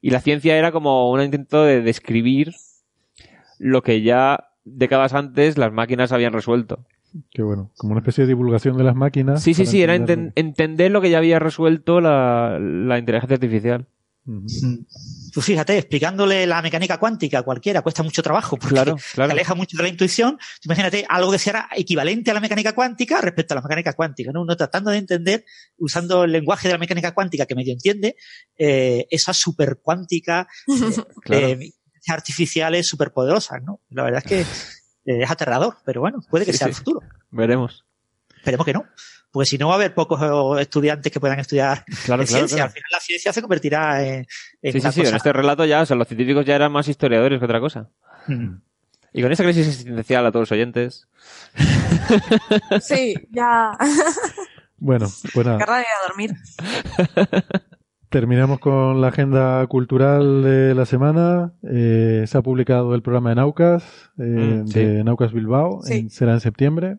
Y 0.00 0.08
la 0.08 0.20
ciencia 0.20 0.56
era 0.56 0.72
como 0.72 1.10
un 1.10 1.20
intento 1.20 1.64
de 1.64 1.82
describir 1.82 2.54
lo 3.58 3.82
que 3.82 4.00
ya 4.00 4.52
décadas 4.64 5.12
antes 5.12 5.58
las 5.58 5.70
máquinas 5.70 6.12
habían 6.12 6.32
resuelto. 6.32 6.86
Qué 7.30 7.42
bueno, 7.42 7.72
como 7.76 7.92
una 7.92 8.00
especie 8.00 8.24
de 8.24 8.28
divulgación 8.28 8.78
de 8.78 8.84
las 8.84 8.96
máquinas. 8.96 9.42
Sí, 9.42 9.52
sí, 9.52 9.66
sí, 9.66 9.82
era 9.82 9.94
entender 9.94 10.90
lo 10.90 11.02
que 11.02 11.10
ya 11.10 11.18
había 11.18 11.38
resuelto 11.38 12.00
la 12.00 12.98
inteligencia 12.98 13.34
artificial. 13.34 13.86
Pues 15.32 15.46
fíjate, 15.46 15.78
explicándole 15.78 16.46
la 16.46 16.60
mecánica 16.60 16.98
cuántica 16.98 17.38
a 17.38 17.42
cualquiera 17.42 17.80
cuesta 17.80 18.02
mucho 18.02 18.22
trabajo 18.22 18.56
porque 18.58 18.74
claro, 18.74 18.96
claro. 19.14 19.28
te 19.28 19.32
aleja 19.32 19.54
mucho 19.54 19.76
de 19.76 19.84
la 19.84 19.88
intuición. 19.88 20.38
Imagínate 20.64 21.06
algo 21.08 21.32
que 21.32 21.38
sea 21.38 21.68
equivalente 21.74 22.30
a 22.30 22.34
la 22.34 22.40
mecánica 22.40 22.74
cuántica 22.74 23.22
respecto 23.22 23.54
a 23.54 23.56
la 23.56 23.62
mecánica 23.62 23.94
cuántica, 23.94 24.30
¿no? 24.32 24.42
Uno 24.42 24.54
tratando 24.54 24.90
de 24.90 24.98
entender, 24.98 25.44
usando 25.78 26.24
el 26.24 26.32
lenguaje 26.32 26.68
de 26.68 26.74
la 26.74 26.78
mecánica 26.78 27.14
cuántica 27.14 27.46
que 27.46 27.54
medio 27.54 27.72
entiende, 27.72 28.16
eh, 28.58 29.06
esa 29.10 29.32
super 29.32 29.78
cuántica 29.82 30.46
eh, 31.30 31.72
artificiales 32.08 32.86
superpoderosas, 32.86 33.62
¿no? 33.62 33.80
La 33.88 34.02
verdad 34.02 34.22
es 34.24 34.28
que 34.28 34.40
eh, 34.40 35.22
es 35.22 35.30
aterrador, 35.30 35.78
pero 35.86 36.02
bueno, 36.02 36.18
puede 36.28 36.44
que 36.44 36.52
sea 36.52 36.66
el 36.66 36.74
futuro. 36.74 37.00
Veremos. 37.30 37.87
Esperemos 38.48 38.64
que 38.64 38.72
no. 38.72 38.86
Porque 39.30 39.46
si 39.46 39.58
no 39.58 39.68
va 39.68 39.74
a 39.74 39.76
haber 39.76 39.94
pocos 39.94 40.20
estudiantes 40.58 41.12
que 41.12 41.20
puedan 41.20 41.38
estudiar 41.38 41.84
ciencia. 42.24 42.64
Al 42.64 42.70
final 42.70 42.90
la 42.90 43.00
ciencia 43.00 43.30
se 43.30 43.42
convertirá 43.42 44.02
en. 44.02 44.26
sí, 44.62 44.80
sí, 44.80 44.90
sí. 44.90 45.00
En 45.02 45.14
este 45.14 45.34
relato 45.34 45.66
ya, 45.66 45.82
o 45.82 45.86
sea, 45.86 45.96
los 45.96 46.08
científicos 46.08 46.46
ya 46.46 46.54
eran 46.54 46.72
más 46.72 46.88
historiadores 46.88 47.38
que 47.38 47.44
otra 47.44 47.60
cosa. 47.60 47.90
Mm. 48.26 48.54
Y 49.12 49.22
con 49.22 49.32
esa 49.32 49.44
crisis 49.44 49.66
existencial 49.66 50.24
a 50.24 50.32
todos 50.32 50.44
los 50.44 50.52
oyentes. 50.52 51.08
Sí, 52.80 53.14
ya. 53.30 53.72
bueno, 54.78 55.08
pues 55.34 55.46
nada. 55.46 55.58
a 55.62 56.08
dormir. 56.08 56.32
Terminamos 58.08 58.60
con 58.60 59.02
la 59.02 59.08
agenda 59.08 59.66
cultural 59.66 60.42
de 60.42 60.74
la 60.74 60.86
semana. 60.86 61.52
Eh, 61.62 62.24
se 62.26 62.38
ha 62.38 62.42
publicado 62.42 62.94
el 62.94 63.02
programa 63.02 63.30
de 63.30 63.36
Naucas, 63.36 63.84
eh, 64.18 64.22
mm, 64.22 64.64
de 64.66 65.04
Naucas 65.04 65.32
Bilbao. 65.34 65.82
será 66.08 66.32
en 66.32 66.40
septiembre. 66.40 66.98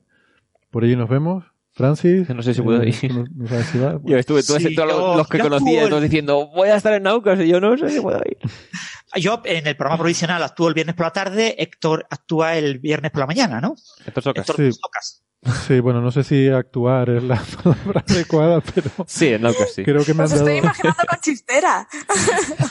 Por 0.71 0.83
allí 0.83 0.95
nos 0.95 1.09
vemos. 1.09 1.43
Francis. 1.79 2.27
No 2.29 2.43
sé 2.43 2.53
si 2.53 2.61
puedo 2.61 2.83
ir. 2.83 2.93
Yo 4.03 4.17
estuve 4.17 4.43
todos 4.43 5.17
los 5.17 5.27
que 5.29 5.39
conocía 5.39 5.87
todos 5.87 6.03
diciendo, 6.03 6.47
voy 6.53 6.69
a 6.69 6.75
estar 6.75 6.93
en 6.93 7.03
Naucas 7.03 7.39
y 7.39 7.47
yo 7.47 7.61
no 7.61 7.77
sé 7.77 7.89
si 7.89 8.01
puedo 8.01 8.19
ir. 8.25 8.37
Yo 9.15 9.41
en 9.45 9.65
el 9.65 9.75
programa 9.75 9.97
provisional 9.97 10.43
actúo 10.43 10.67
el 10.67 10.73
viernes 10.73 10.95
por 10.95 11.05
la 11.05 11.13
tarde, 11.13 11.55
Héctor 11.57 12.05
actúa 12.09 12.57
el 12.57 12.79
viernes 12.79 13.11
por 13.11 13.21
la 13.21 13.27
mañana, 13.27 13.61
¿no? 13.61 13.75
Héctor 14.05 14.23
Socas. 14.23 15.23
sí. 15.65 15.79
bueno, 15.79 16.01
no 16.01 16.11
sé 16.11 16.23
si 16.23 16.49
actuar 16.49 17.09
es 17.09 17.23
la 17.23 17.41
palabra 17.63 18.03
adecuada, 18.07 18.61
pero. 18.61 18.91
Sí, 19.07 19.29
en 19.29 19.43
Naucas 19.43 19.73
sí. 19.73 19.83
Creo 19.83 20.03
que 20.03 20.13
me 20.13 20.25
Os 20.25 20.33
estoy 20.33 20.57
imaginando 20.57 21.03
con 21.09 21.19
chistera. 21.21 21.87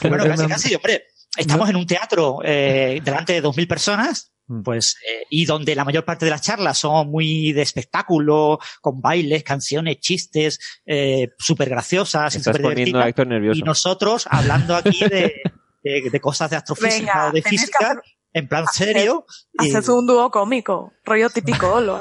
bueno, 0.02 0.24
casi, 0.26 0.46
casi, 0.46 0.74
hombre. 0.74 1.02
Estamos 1.36 1.68
en 1.68 1.76
un 1.76 1.86
teatro 1.86 2.40
eh, 2.44 3.00
delante 3.04 3.34
de 3.34 3.42
2.000 3.42 3.68
personas 3.68 4.32
Mm. 4.48 4.62
pues 4.62 4.96
eh, 5.06 5.24
y 5.28 5.44
donde 5.44 5.74
la 5.74 5.84
mayor 5.84 6.06
parte 6.06 6.24
de 6.24 6.30
las 6.30 6.40
charlas 6.40 6.78
son 6.78 7.10
muy 7.10 7.52
de 7.52 7.60
espectáculo 7.60 8.58
con 8.80 9.00
bailes 9.02 9.44
canciones 9.44 10.00
chistes 10.00 10.58
eh, 10.86 11.28
súper 11.38 11.68
graciosas 11.68 12.34
y 12.34 13.62
nosotros 13.62 14.26
hablando 14.30 14.74
aquí 14.74 15.00
de, 15.10 15.34
de, 15.82 16.20
cosas 16.20 16.48
de 16.48 16.56
astrofísica 16.56 17.28
o 17.28 17.32
de 17.32 17.42
física 17.42 18.00
en 18.32 18.48
plan 18.48 18.64
serio 18.72 19.26
hacer 19.58 19.90
un 19.90 20.06
dúo 20.06 20.30
cómico 20.30 20.94
rollo 21.04 21.28
típico 21.28 21.78
lo 21.82 22.00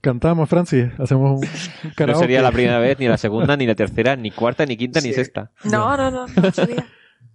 cantamos 0.00 0.48
Francis 0.48 0.86
hacemos 0.98 1.42
un 1.42 1.92
karaoke. 1.94 2.12
no 2.14 2.18
sería 2.20 2.40
la 2.40 2.52
primera 2.52 2.78
vez 2.78 2.98
ni 2.98 3.06
la 3.06 3.18
segunda 3.18 3.54
ni 3.54 3.66
la 3.66 3.74
tercera 3.74 4.16
ni 4.16 4.30
cuarta 4.30 4.64
ni 4.64 4.78
quinta 4.78 5.02
ni 5.02 5.12
sexta. 5.12 5.52
No 5.64 5.94
no 5.94 6.10
no, 6.10 6.26
no 6.26 6.52
sería 6.52 6.88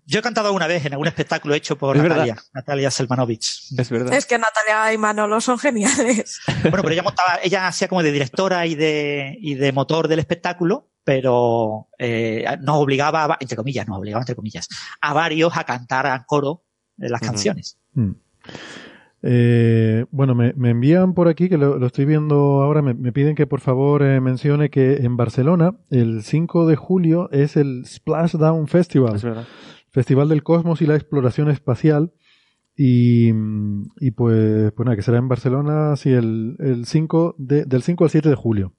yo 0.05 0.19
he 0.19 0.21
cantado 0.21 0.53
una 0.53 0.67
vez 0.67 0.85
en 0.85 0.93
algún 0.93 1.07
espectáculo 1.07 1.55
hecho 1.55 1.77
por 1.77 1.95
Natalia, 1.97 2.37
Natalia 2.53 2.91
Selmanovich. 2.91 3.71
Es 3.77 3.89
verdad. 3.89 4.13
Es 4.13 4.25
que 4.25 4.37
Natalia 4.37 4.93
y 4.93 4.97
Manolo 4.97 5.39
son 5.41 5.57
geniales. 5.57 6.39
Bueno, 6.63 6.81
pero 6.81 6.89
ella 6.89 7.03
montaba, 7.03 7.39
ella 7.43 7.67
hacía 7.67 7.87
como 7.87 8.01
de 8.03 8.11
directora 8.11 8.65
y 8.65 8.75
de, 8.75 9.37
y 9.39 9.55
de 9.55 9.71
motor 9.71 10.07
del 10.07 10.19
espectáculo, 10.19 10.89
pero 11.03 11.89
eh, 11.99 12.45
nos 12.61 12.77
obligaba, 12.77 13.37
entre 13.39 13.57
comillas, 13.57 13.87
nos 13.87 13.97
obligaba, 13.97 14.21
entre 14.21 14.35
comillas, 14.35 14.67
a 15.01 15.13
varios 15.13 15.55
a 15.57 15.65
cantar 15.65 16.07
a 16.07 16.23
coro 16.25 16.63
las 16.97 17.21
canciones. 17.21 17.77
Mm. 17.93 18.11
Eh, 19.25 20.05
bueno, 20.11 20.35
me, 20.35 20.51
envían 20.69 21.13
por 21.13 21.29
aquí, 21.29 21.47
que 21.47 21.57
lo, 21.57 21.85
estoy 21.85 22.05
viendo 22.05 22.61
ahora, 22.61 22.81
me, 22.81 23.11
piden 23.13 23.35
que 23.35 23.47
por 23.47 23.61
favor 23.61 24.03
eh, 24.03 24.19
mencione 24.19 24.69
que 24.69 24.97
en 24.97 25.15
Barcelona 25.15 25.75
el 25.89 26.23
5 26.23 26.67
de 26.67 26.75
julio 26.75 27.29
es 27.31 27.55
el 27.55 27.85
Splashdown 27.85 28.67
Festival. 28.67 29.15
Es 29.15 29.23
verdad. 29.23 29.45
Festival 29.93 30.27
del 30.27 30.43
Cosmos 30.43 30.81
y 30.81 30.87
la 30.87 30.95
Exploración 30.95 31.49
Espacial. 31.49 32.11
Y, 32.75 33.31
pues, 34.11 34.71
pues 34.71 34.85
nada, 34.85 34.95
que 34.95 35.03
será 35.03 35.19
en 35.19 35.29
Barcelona, 35.29 35.95
sí, 35.95 36.11
el, 36.11 36.57
el 36.59 36.85
5 36.87 37.35
de, 37.37 37.65
del 37.65 37.83
5 37.83 38.03
al 38.03 38.09
7 38.09 38.29
de 38.29 38.35
julio. 38.35 38.73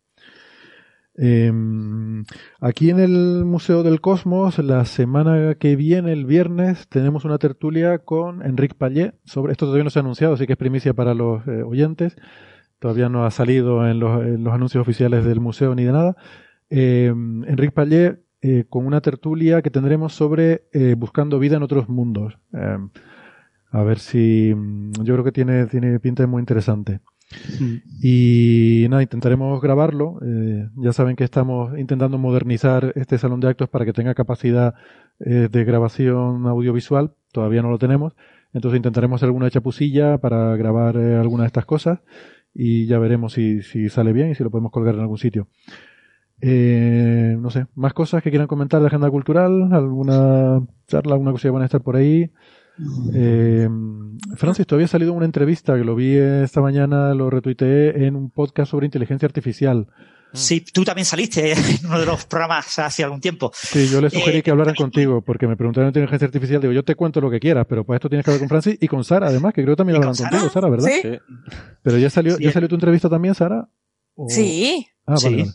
Em, 1.17 2.25
aquí 2.61 2.91
en 2.91 2.99
el 2.99 3.45
Museo 3.45 3.85
del 3.85 4.01
Cosmos, 4.01 4.59
la 4.59 4.85
semana 4.85 5.55
que 5.55 5.77
viene, 5.77 6.13
el 6.13 6.27
viernes, 6.27 6.89
tenemos 6.89 7.25
una 7.25 7.39
tertulia 7.39 7.99
con 7.99 8.45
Enrique 8.45 8.75
Pallé. 8.75 9.15
Sobre, 9.25 9.53
esto 9.53 9.67
todavía 9.67 9.85
no 9.85 9.91
se 9.91 10.01
ha 10.01 10.03
anunciado, 10.03 10.35
así 10.35 10.47
que 10.47 10.55
es 10.55 10.59
primicia 10.59 10.93
para 10.93 11.15
los 11.15 11.47
eh, 11.47 11.63
oyentes. 11.63 12.17
Todavía 12.81 13.09
no 13.09 13.25
ha 13.25 13.31
salido 13.31 13.89
en 13.89 14.01
los, 14.01 14.53
anuncios 14.53 14.83
oficiales 14.83 15.25
del 15.25 15.41
museo 15.41 15.75
ni 15.77 15.85
de 15.85 15.93
nada. 15.93 16.17
Eh, 16.69 17.07
Enrique 17.07 17.71
Pallé 17.71 18.24
eh, 18.47 18.67
con 18.69 18.85
una 18.85 19.01
tertulia 19.01 19.63
que 19.63 19.71
tendremos 19.71 20.13
sobre 20.13 20.65
eh, 20.71 20.97
buscando 20.99 21.39
vida 21.39 21.57
en 21.57 21.63
otros 21.63 21.89
mundos. 21.89 22.37
Eh, 22.53 22.77
a 23.71 23.83
ver 23.83 23.99
si 23.99 24.53
mm, 24.55 25.03
yo 25.03 25.15
creo 25.15 25.25
que 25.25 25.33
tiene, 25.33 25.65
tiene 25.65 25.99
pinta 25.99 26.27
muy 26.27 26.41
interesante. 26.41 27.01
Mm. 27.59 27.77
Y 28.03 28.87
nada, 28.91 29.03
intentaremos 29.03 29.63
grabarlo. 29.63 30.21
ya 30.77 30.93
saben 30.93 31.17
que 31.17 31.25
estamos 31.25 31.79
intentando 31.79 32.19
modernizar 32.19 32.93
este 32.97 33.17
salón 33.17 33.41
de 33.41 33.49
actos 33.49 33.71
para 33.71 33.87
que 33.87 33.95
tenga 33.95 34.13
capacidad 34.13 34.75
de 35.19 35.65
grabación 35.65 36.47
audiovisual. 36.47 37.15
Todavía 37.33 37.63
no 37.63 37.71
lo 37.71 37.79
tenemos. 37.79 38.13
Entonces 38.53 38.77
intentaremos 38.77 39.21
hacer 39.21 39.29
alguna 39.29 39.49
chapucilla 39.49 40.19
para 40.19 40.55
grabar 40.57 40.99
alguna 40.99 41.45
de 41.45 41.47
estas 41.47 41.65
cosas 41.65 42.01
y 42.53 42.85
ya 42.85 42.99
veremos 42.99 43.33
si, 43.33 43.63
si 43.63 43.89
sale 43.89 44.13
bien 44.13 44.33
y 44.33 44.35
si 44.35 44.45
lo 44.45 44.51
podemos 44.51 44.71
colgar 44.71 44.97
en 44.97 45.01
algún 45.01 45.19
sitio. 45.19 45.49
Eh, 46.41 47.37
no 47.39 47.51
sé, 47.51 47.67
más 47.75 47.95
cosas 47.95 48.23
que 48.23 48.31
quieran 48.31 48.49
comentar 48.49 48.81
de 48.81 48.89
agenda 48.89 49.11
cultural, 49.11 49.73
alguna 49.73 50.61
charla, 50.87 51.15
alguna 51.15 51.33
cosa 51.33 51.49
que 51.49 51.53
van 51.53 51.63
a 51.63 51.67
estar 51.67 51.83
por 51.83 51.97
ahí. 51.97 52.31
Eh, 53.15 53.69
Francis, 54.37 54.67
todavía 54.67 54.87
ha 54.87 54.89
salido 54.89 55.13
una 55.13 55.27
entrevista 55.27 55.77
que 55.77 55.85
lo 55.85 55.95
vi 55.95 56.17
esta 56.17 56.61
mañana, 56.61 57.15
lo 57.15 57.31
retuiteé 57.31 58.07
en 58.07 58.17
un 58.17 58.31
podcast 58.31 58.71
sobre 58.73 58.87
inteligencia 58.87 59.27
artificial. 59.27 59.87
Sí, 60.35 60.61
tú 60.61 60.85
también 60.85 61.05
saliste 61.05 61.53
en 61.81 61.87
uno 61.87 62.01
de 62.01 62.07
los 62.07 62.27
programas 62.27 62.79
hace 62.81 63.05
algún 63.05 63.21
tiempo. 63.21 63.53
Sí, 63.55 63.89
yo 63.89 64.01
le 64.01 64.11
sugerí 64.11 64.43
que 64.43 64.51
hablaran 64.51 64.75
contigo 64.75 65.23
porque 65.23 65.47
me 65.47 65.57
preguntaron 65.57 65.87
de 65.87 66.01
inteligencia 66.01 66.27
artificial. 66.27 66.61
Digo, 66.61 66.73
yo 66.73 66.83
te 66.83 66.97
cuento 66.97 67.21
lo 67.21 67.31
que 67.31 67.39
quieras, 67.39 67.67
pero 67.69 67.85
pues 67.85 67.99
esto 67.99 68.09
tienes 68.09 68.25
que 68.25 68.33
hablar 68.33 68.41
con 68.41 68.49
Francis 68.49 68.77
y 68.81 68.89
con 68.89 69.05
Sara, 69.05 69.29
además, 69.29 69.55
que 69.55 69.63
creo 69.63 69.77
que 69.77 69.79
también 69.79 69.97
hablan 69.97 70.17
contigo, 70.17 70.49
Sara, 70.51 70.69
¿verdad? 70.69 70.89
Sí. 70.91 71.09
Pero 71.83 71.99
ya 71.99 72.11
salió, 72.11 72.37
¿ya 72.39 72.51
salió 72.51 72.69
tu 72.69 72.75
entrevista 72.75 73.09
también, 73.09 73.35
Sara? 73.35 73.69
Sí. 74.29 74.87
Ah, 75.07 75.15
vale. 75.23 75.47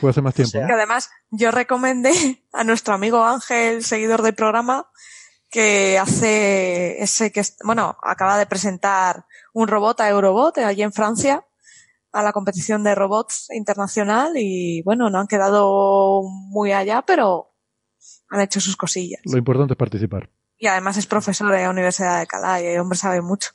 Fue 0.00 0.10
hace 0.10 0.22
más 0.22 0.34
tiempo. 0.34 0.58
Que 0.66 0.72
además 0.72 1.10
yo 1.30 1.50
recomendé 1.50 2.42
a 2.52 2.64
nuestro 2.64 2.94
amigo 2.94 3.24
Ángel, 3.24 3.84
seguidor 3.84 4.22
del 4.22 4.34
programa, 4.34 4.88
que 5.50 5.98
hace 5.98 7.02
ese 7.02 7.30
que, 7.30 7.42
bueno, 7.64 7.96
acaba 8.02 8.38
de 8.38 8.46
presentar 8.46 9.24
un 9.52 9.68
robot 9.68 10.00
a 10.00 10.08
Eurobot 10.08 10.58
allí 10.58 10.82
en 10.82 10.92
Francia 10.92 11.44
a 12.14 12.22
la 12.22 12.32
competición 12.32 12.84
de 12.84 12.94
robots 12.94 13.48
internacional 13.50 14.32
y 14.36 14.82
bueno, 14.82 15.10
no 15.10 15.18
han 15.18 15.26
quedado 15.26 16.22
muy 16.22 16.72
allá, 16.72 17.02
pero 17.02 17.52
han 18.30 18.40
hecho 18.40 18.60
sus 18.60 18.76
cosillas. 18.76 19.20
Lo 19.24 19.36
importante 19.36 19.74
es 19.74 19.78
participar. 19.78 20.30
Y 20.56 20.68
además 20.68 20.96
es 20.96 21.06
profesor 21.06 21.50
de 21.50 21.62
la 21.62 21.70
Universidad 21.70 22.20
de 22.20 22.26
Calais 22.26 22.64
y 22.64 22.68
el 22.68 22.80
hombre 22.80 22.96
sabe 22.96 23.20
mucho. 23.20 23.50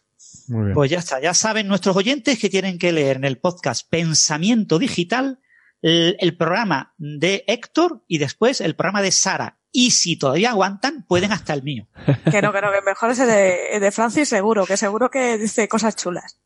Muy 0.49 0.65
bien. 0.65 0.73
Pues 0.73 0.91
ya 0.91 0.99
está, 0.99 1.21
ya 1.21 1.33
saben 1.33 1.67
nuestros 1.67 1.95
oyentes 1.95 2.37
que 2.37 2.49
tienen 2.49 2.77
que 2.77 2.91
leer 2.91 3.17
en 3.17 3.23
el 3.23 3.39
podcast 3.39 3.89
Pensamiento 3.89 4.77
Digital 4.77 5.39
el, 5.81 6.35
programa 6.37 6.93
de 6.97 7.43
Héctor 7.47 8.03
y 8.07 8.17
después 8.17 8.61
el 8.61 8.75
programa 8.75 9.01
de 9.01 9.11
Sara. 9.11 9.57
Y 9.71 9.91
si 9.91 10.17
todavía 10.17 10.49
aguantan, 10.49 11.05
pueden 11.07 11.31
hasta 11.31 11.53
el 11.53 11.61
mío. 11.61 11.87
Que 12.31 12.41
no, 12.41 12.51
que 12.51 12.61
no, 12.61 12.71
que 12.71 12.81
mejor 12.83 13.11
es 13.11 13.19
el 13.19 13.81
de, 13.81 13.91
Francis 13.91 14.27
seguro, 14.27 14.65
que 14.65 14.77
seguro 14.77 15.11
que 15.11 15.37
dice 15.37 15.67
cosas 15.67 15.95
chulas. 15.95 16.39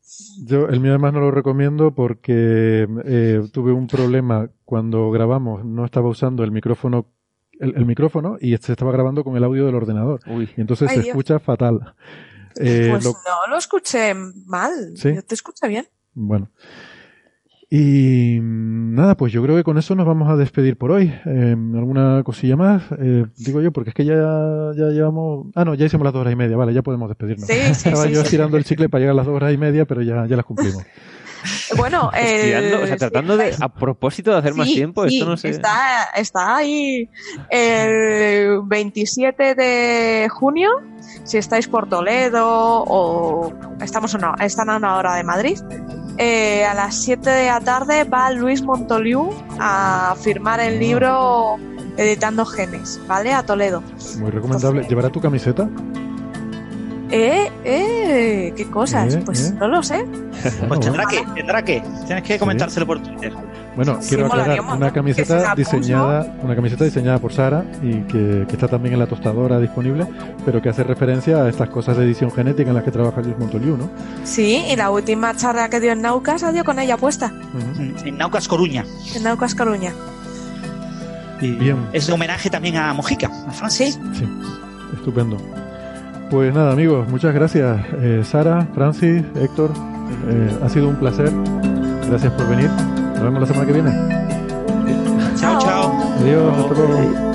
Yo 0.44 0.68
el 0.68 0.78
mío 0.80 0.92
además 0.92 1.14
no 1.14 1.20
lo 1.20 1.30
recomiendo 1.30 1.94
porque 1.94 2.86
eh, 3.06 3.40
tuve 3.50 3.72
un 3.72 3.86
problema 3.86 4.50
cuando 4.64 5.10
grabamos, 5.10 5.64
no 5.64 5.84
estaba 5.84 6.08
usando 6.08 6.44
el 6.44 6.50
micrófono 6.50 7.08
el, 7.60 7.86
micrófono 7.86 8.36
y 8.40 8.56
se 8.56 8.72
estaba 8.72 8.92
grabando 8.92 9.24
con 9.24 9.36
el 9.36 9.44
audio 9.44 9.66
del 9.66 9.74
ordenador. 9.74 10.20
Y 10.26 10.60
entonces 10.60 10.90
se 10.90 11.00
escucha 11.00 11.38
fatal. 11.38 11.94
Eh, 12.56 12.88
pues 12.90 13.04
no 13.04 13.14
lo 13.48 13.56
escuché 13.56 14.14
mal. 14.14 14.96
¿Sí? 14.96 15.14
Yo 15.14 15.22
te 15.22 15.34
escuché 15.34 15.68
bien. 15.68 15.86
Bueno. 16.12 16.50
Y 17.70 18.38
nada, 18.42 19.16
pues 19.16 19.32
yo 19.32 19.42
creo 19.42 19.56
que 19.56 19.64
con 19.64 19.78
eso 19.78 19.94
nos 19.94 20.06
vamos 20.06 20.28
a 20.28 20.36
despedir 20.36 20.76
por 20.76 20.92
hoy. 20.92 21.12
Em, 21.24 21.74
¿Alguna 21.74 22.22
cosilla 22.24 22.56
más? 22.56 22.82
Eh, 22.98 23.26
digo 23.36 23.60
yo, 23.60 23.72
porque 23.72 23.90
es 23.90 23.94
que 23.94 24.04
ya, 24.04 24.14
ya 24.76 24.88
llevamos... 24.90 25.46
Ah, 25.54 25.64
no, 25.64 25.74
ya 25.74 25.86
hicimos 25.86 26.04
las 26.04 26.12
dos 26.12 26.20
horas 26.20 26.32
y 26.32 26.36
media, 26.36 26.56
vale, 26.56 26.72
ya 26.72 26.82
podemos 26.82 27.08
despedirnos. 27.08 27.46
Sí, 27.46 27.54
sí, 27.74 27.88
Estaba 27.88 28.06
yo 28.06 28.20
estirando 28.20 28.56
el 28.56 28.64
chicle 28.64 28.88
para 28.88 29.00
llegar 29.00 29.12
a 29.12 29.16
las 29.16 29.26
dos 29.26 29.34
horas 29.34 29.52
y 29.52 29.56
media, 29.56 29.84
pero 29.86 30.02
ya, 30.02 30.26
ya 30.26 30.36
las 30.36 30.44
cumplimos. 30.44 30.84
Bueno, 31.76 32.08
o 32.08 32.86
sea, 32.86 32.96
tratando 32.96 33.36
de, 33.36 33.54
a 33.58 33.68
propósito 33.68 34.30
de 34.32 34.38
hacer 34.38 34.54
más 34.54 34.68
tiempo, 34.68 35.04
esto 35.04 35.24
no 35.24 35.36
sé. 35.36 35.50
Está, 35.50 36.10
está 36.14 36.56
ahí 36.56 37.08
el 37.50 38.60
27 38.64 39.54
de 39.54 40.28
junio, 40.30 40.70
si 41.24 41.38
estáis 41.38 41.68
por 41.68 41.88
Toledo 41.88 42.84
o 42.86 43.52
estamos 43.80 44.14
una, 44.14 44.34
están 44.40 44.70
a 44.70 44.76
una 44.76 44.96
hora 44.96 45.14
de 45.14 45.24
Madrid, 45.24 45.58
eh, 46.16 46.64
a 46.64 46.74
las 46.74 46.94
7 47.02 47.28
de 47.28 47.46
la 47.46 47.60
tarde 47.60 48.04
va 48.04 48.30
Luis 48.30 48.62
Montoliu 48.62 49.30
a 49.58 50.14
firmar 50.20 50.60
el 50.60 50.78
libro 50.78 51.56
Editando 51.96 52.44
Genes, 52.44 53.00
¿vale? 53.08 53.32
A 53.32 53.44
Toledo. 53.44 53.82
Muy 54.18 54.30
recomendable. 54.30 54.86
¿Llevará 54.88 55.10
tu 55.10 55.20
camiseta? 55.20 55.68
Eh, 57.10 57.50
eh, 57.64 58.52
qué 58.56 58.70
cosas. 58.70 59.14
Eh, 59.14 59.22
pues 59.24 59.50
eh. 59.50 59.54
no 59.58 59.68
lo 59.68 59.82
sé. 59.82 60.04
Pues 60.68 60.80
tendrá 60.80 61.06
que, 61.06 61.24
tendrá 61.34 61.62
que. 61.62 61.82
Tienes 62.06 62.24
que 62.24 62.38
comentárselo 62.38 62.86
por 62.86 63.02
Twitter. 63.02 63.32
Bueno, 63.76 63.98
quiero 64.06 64.26
aclarar 64.26 64.60
una 64.60 64.92
camiseta 64.92 65.54
diseñada, 65.54 66.36
una 66.42 66.54
camiseta 66.54 66.84
diseñada 66.84 67.18
por 67.18 67.32
Sara 67.32 67.64
y 67.82 68.02
que, 68.02 68.46
está 68.50 68.68
también 68.68 68.94
en 68.94 69.00
la 69.00 69.06
tostadora 69.06 69.58
disponible, 69.58 70.06
pero 70.44 70.62
que 70.62 70.68
hace 70.68 70.84
referencia 70.84 71.42
a 71.42 71.48
estas 71.48 71.68
cosas 71.70 71.96
de 71.96 72.04
edición 72.04 72.30
genética 72.30 72.70
en 72.70 72.76
las 72.76 72.84
que 72.84 72.92
trabaja 72.92 73.20
Luis 73.20 73.36
Montoliu, 73.36 73.76
¿no? 73.76 73.90
Sí, 74.22 74.64
y 74.70 74.76
la 74.76 74.90
última 74.90 75.34
charla 75.34 75.68
que 75.68 75.80
dio 75.80 75.92
en 75.92 76.02
Naucas 76.02 76.52
dio 76.52 76.64
con 76.64 76.78
ella 76.78 76.96
puesta. 76.96 77.32
En 78.04 78.16
Naucas 78.16 78.46
Coruña. 78.46 78.84
En 79.14 79.24
Naucas 79.24 79.54
Coruña. 79.54 79.92
Y 81.40 81.52
Bien. 81.52 81.88
Es 81.92 82.06
de 82.06 82.12
homenaje 82.12 82.48
también 82.48 82.76
a 82.76 82.92
Mojica, 82.94 83.28
a 83.48 83.50
Francis. 83.50 83.98
Sí, 84.12 84.24
estupendo. 84.94 85.36
Pues 86.34 86.52
nada, 86.52 86.72
amigos, 86.72 87.08
muchas 87.08 87.32
gracias. 87.32 87.80
Eh, 88.00 88.22
Sara, 88.24 88.66
Francis, 88.74 89.22
Héctor, 89.36 89.70
eh, 90.26 90.58
ha 90.64 90.68
sido 90.68 90.88
un 90.88 90.96
placer. 90.96 91.30
Gracias 92.08 92.32
por 92.32 92.48
venir. 92.48 92.68
Nos 93.14 93.22
vemos 93.22 93.40
la 93.40 93.46
semana 93.46 93.64
que 93.64 93.72
viene. 93.72 93.92
Chao, 95.36 95.60
chao. 95.60 95.92
Adiós, 96.18 96.58
hasta 96.58 96.74
luego. 96.74 97.34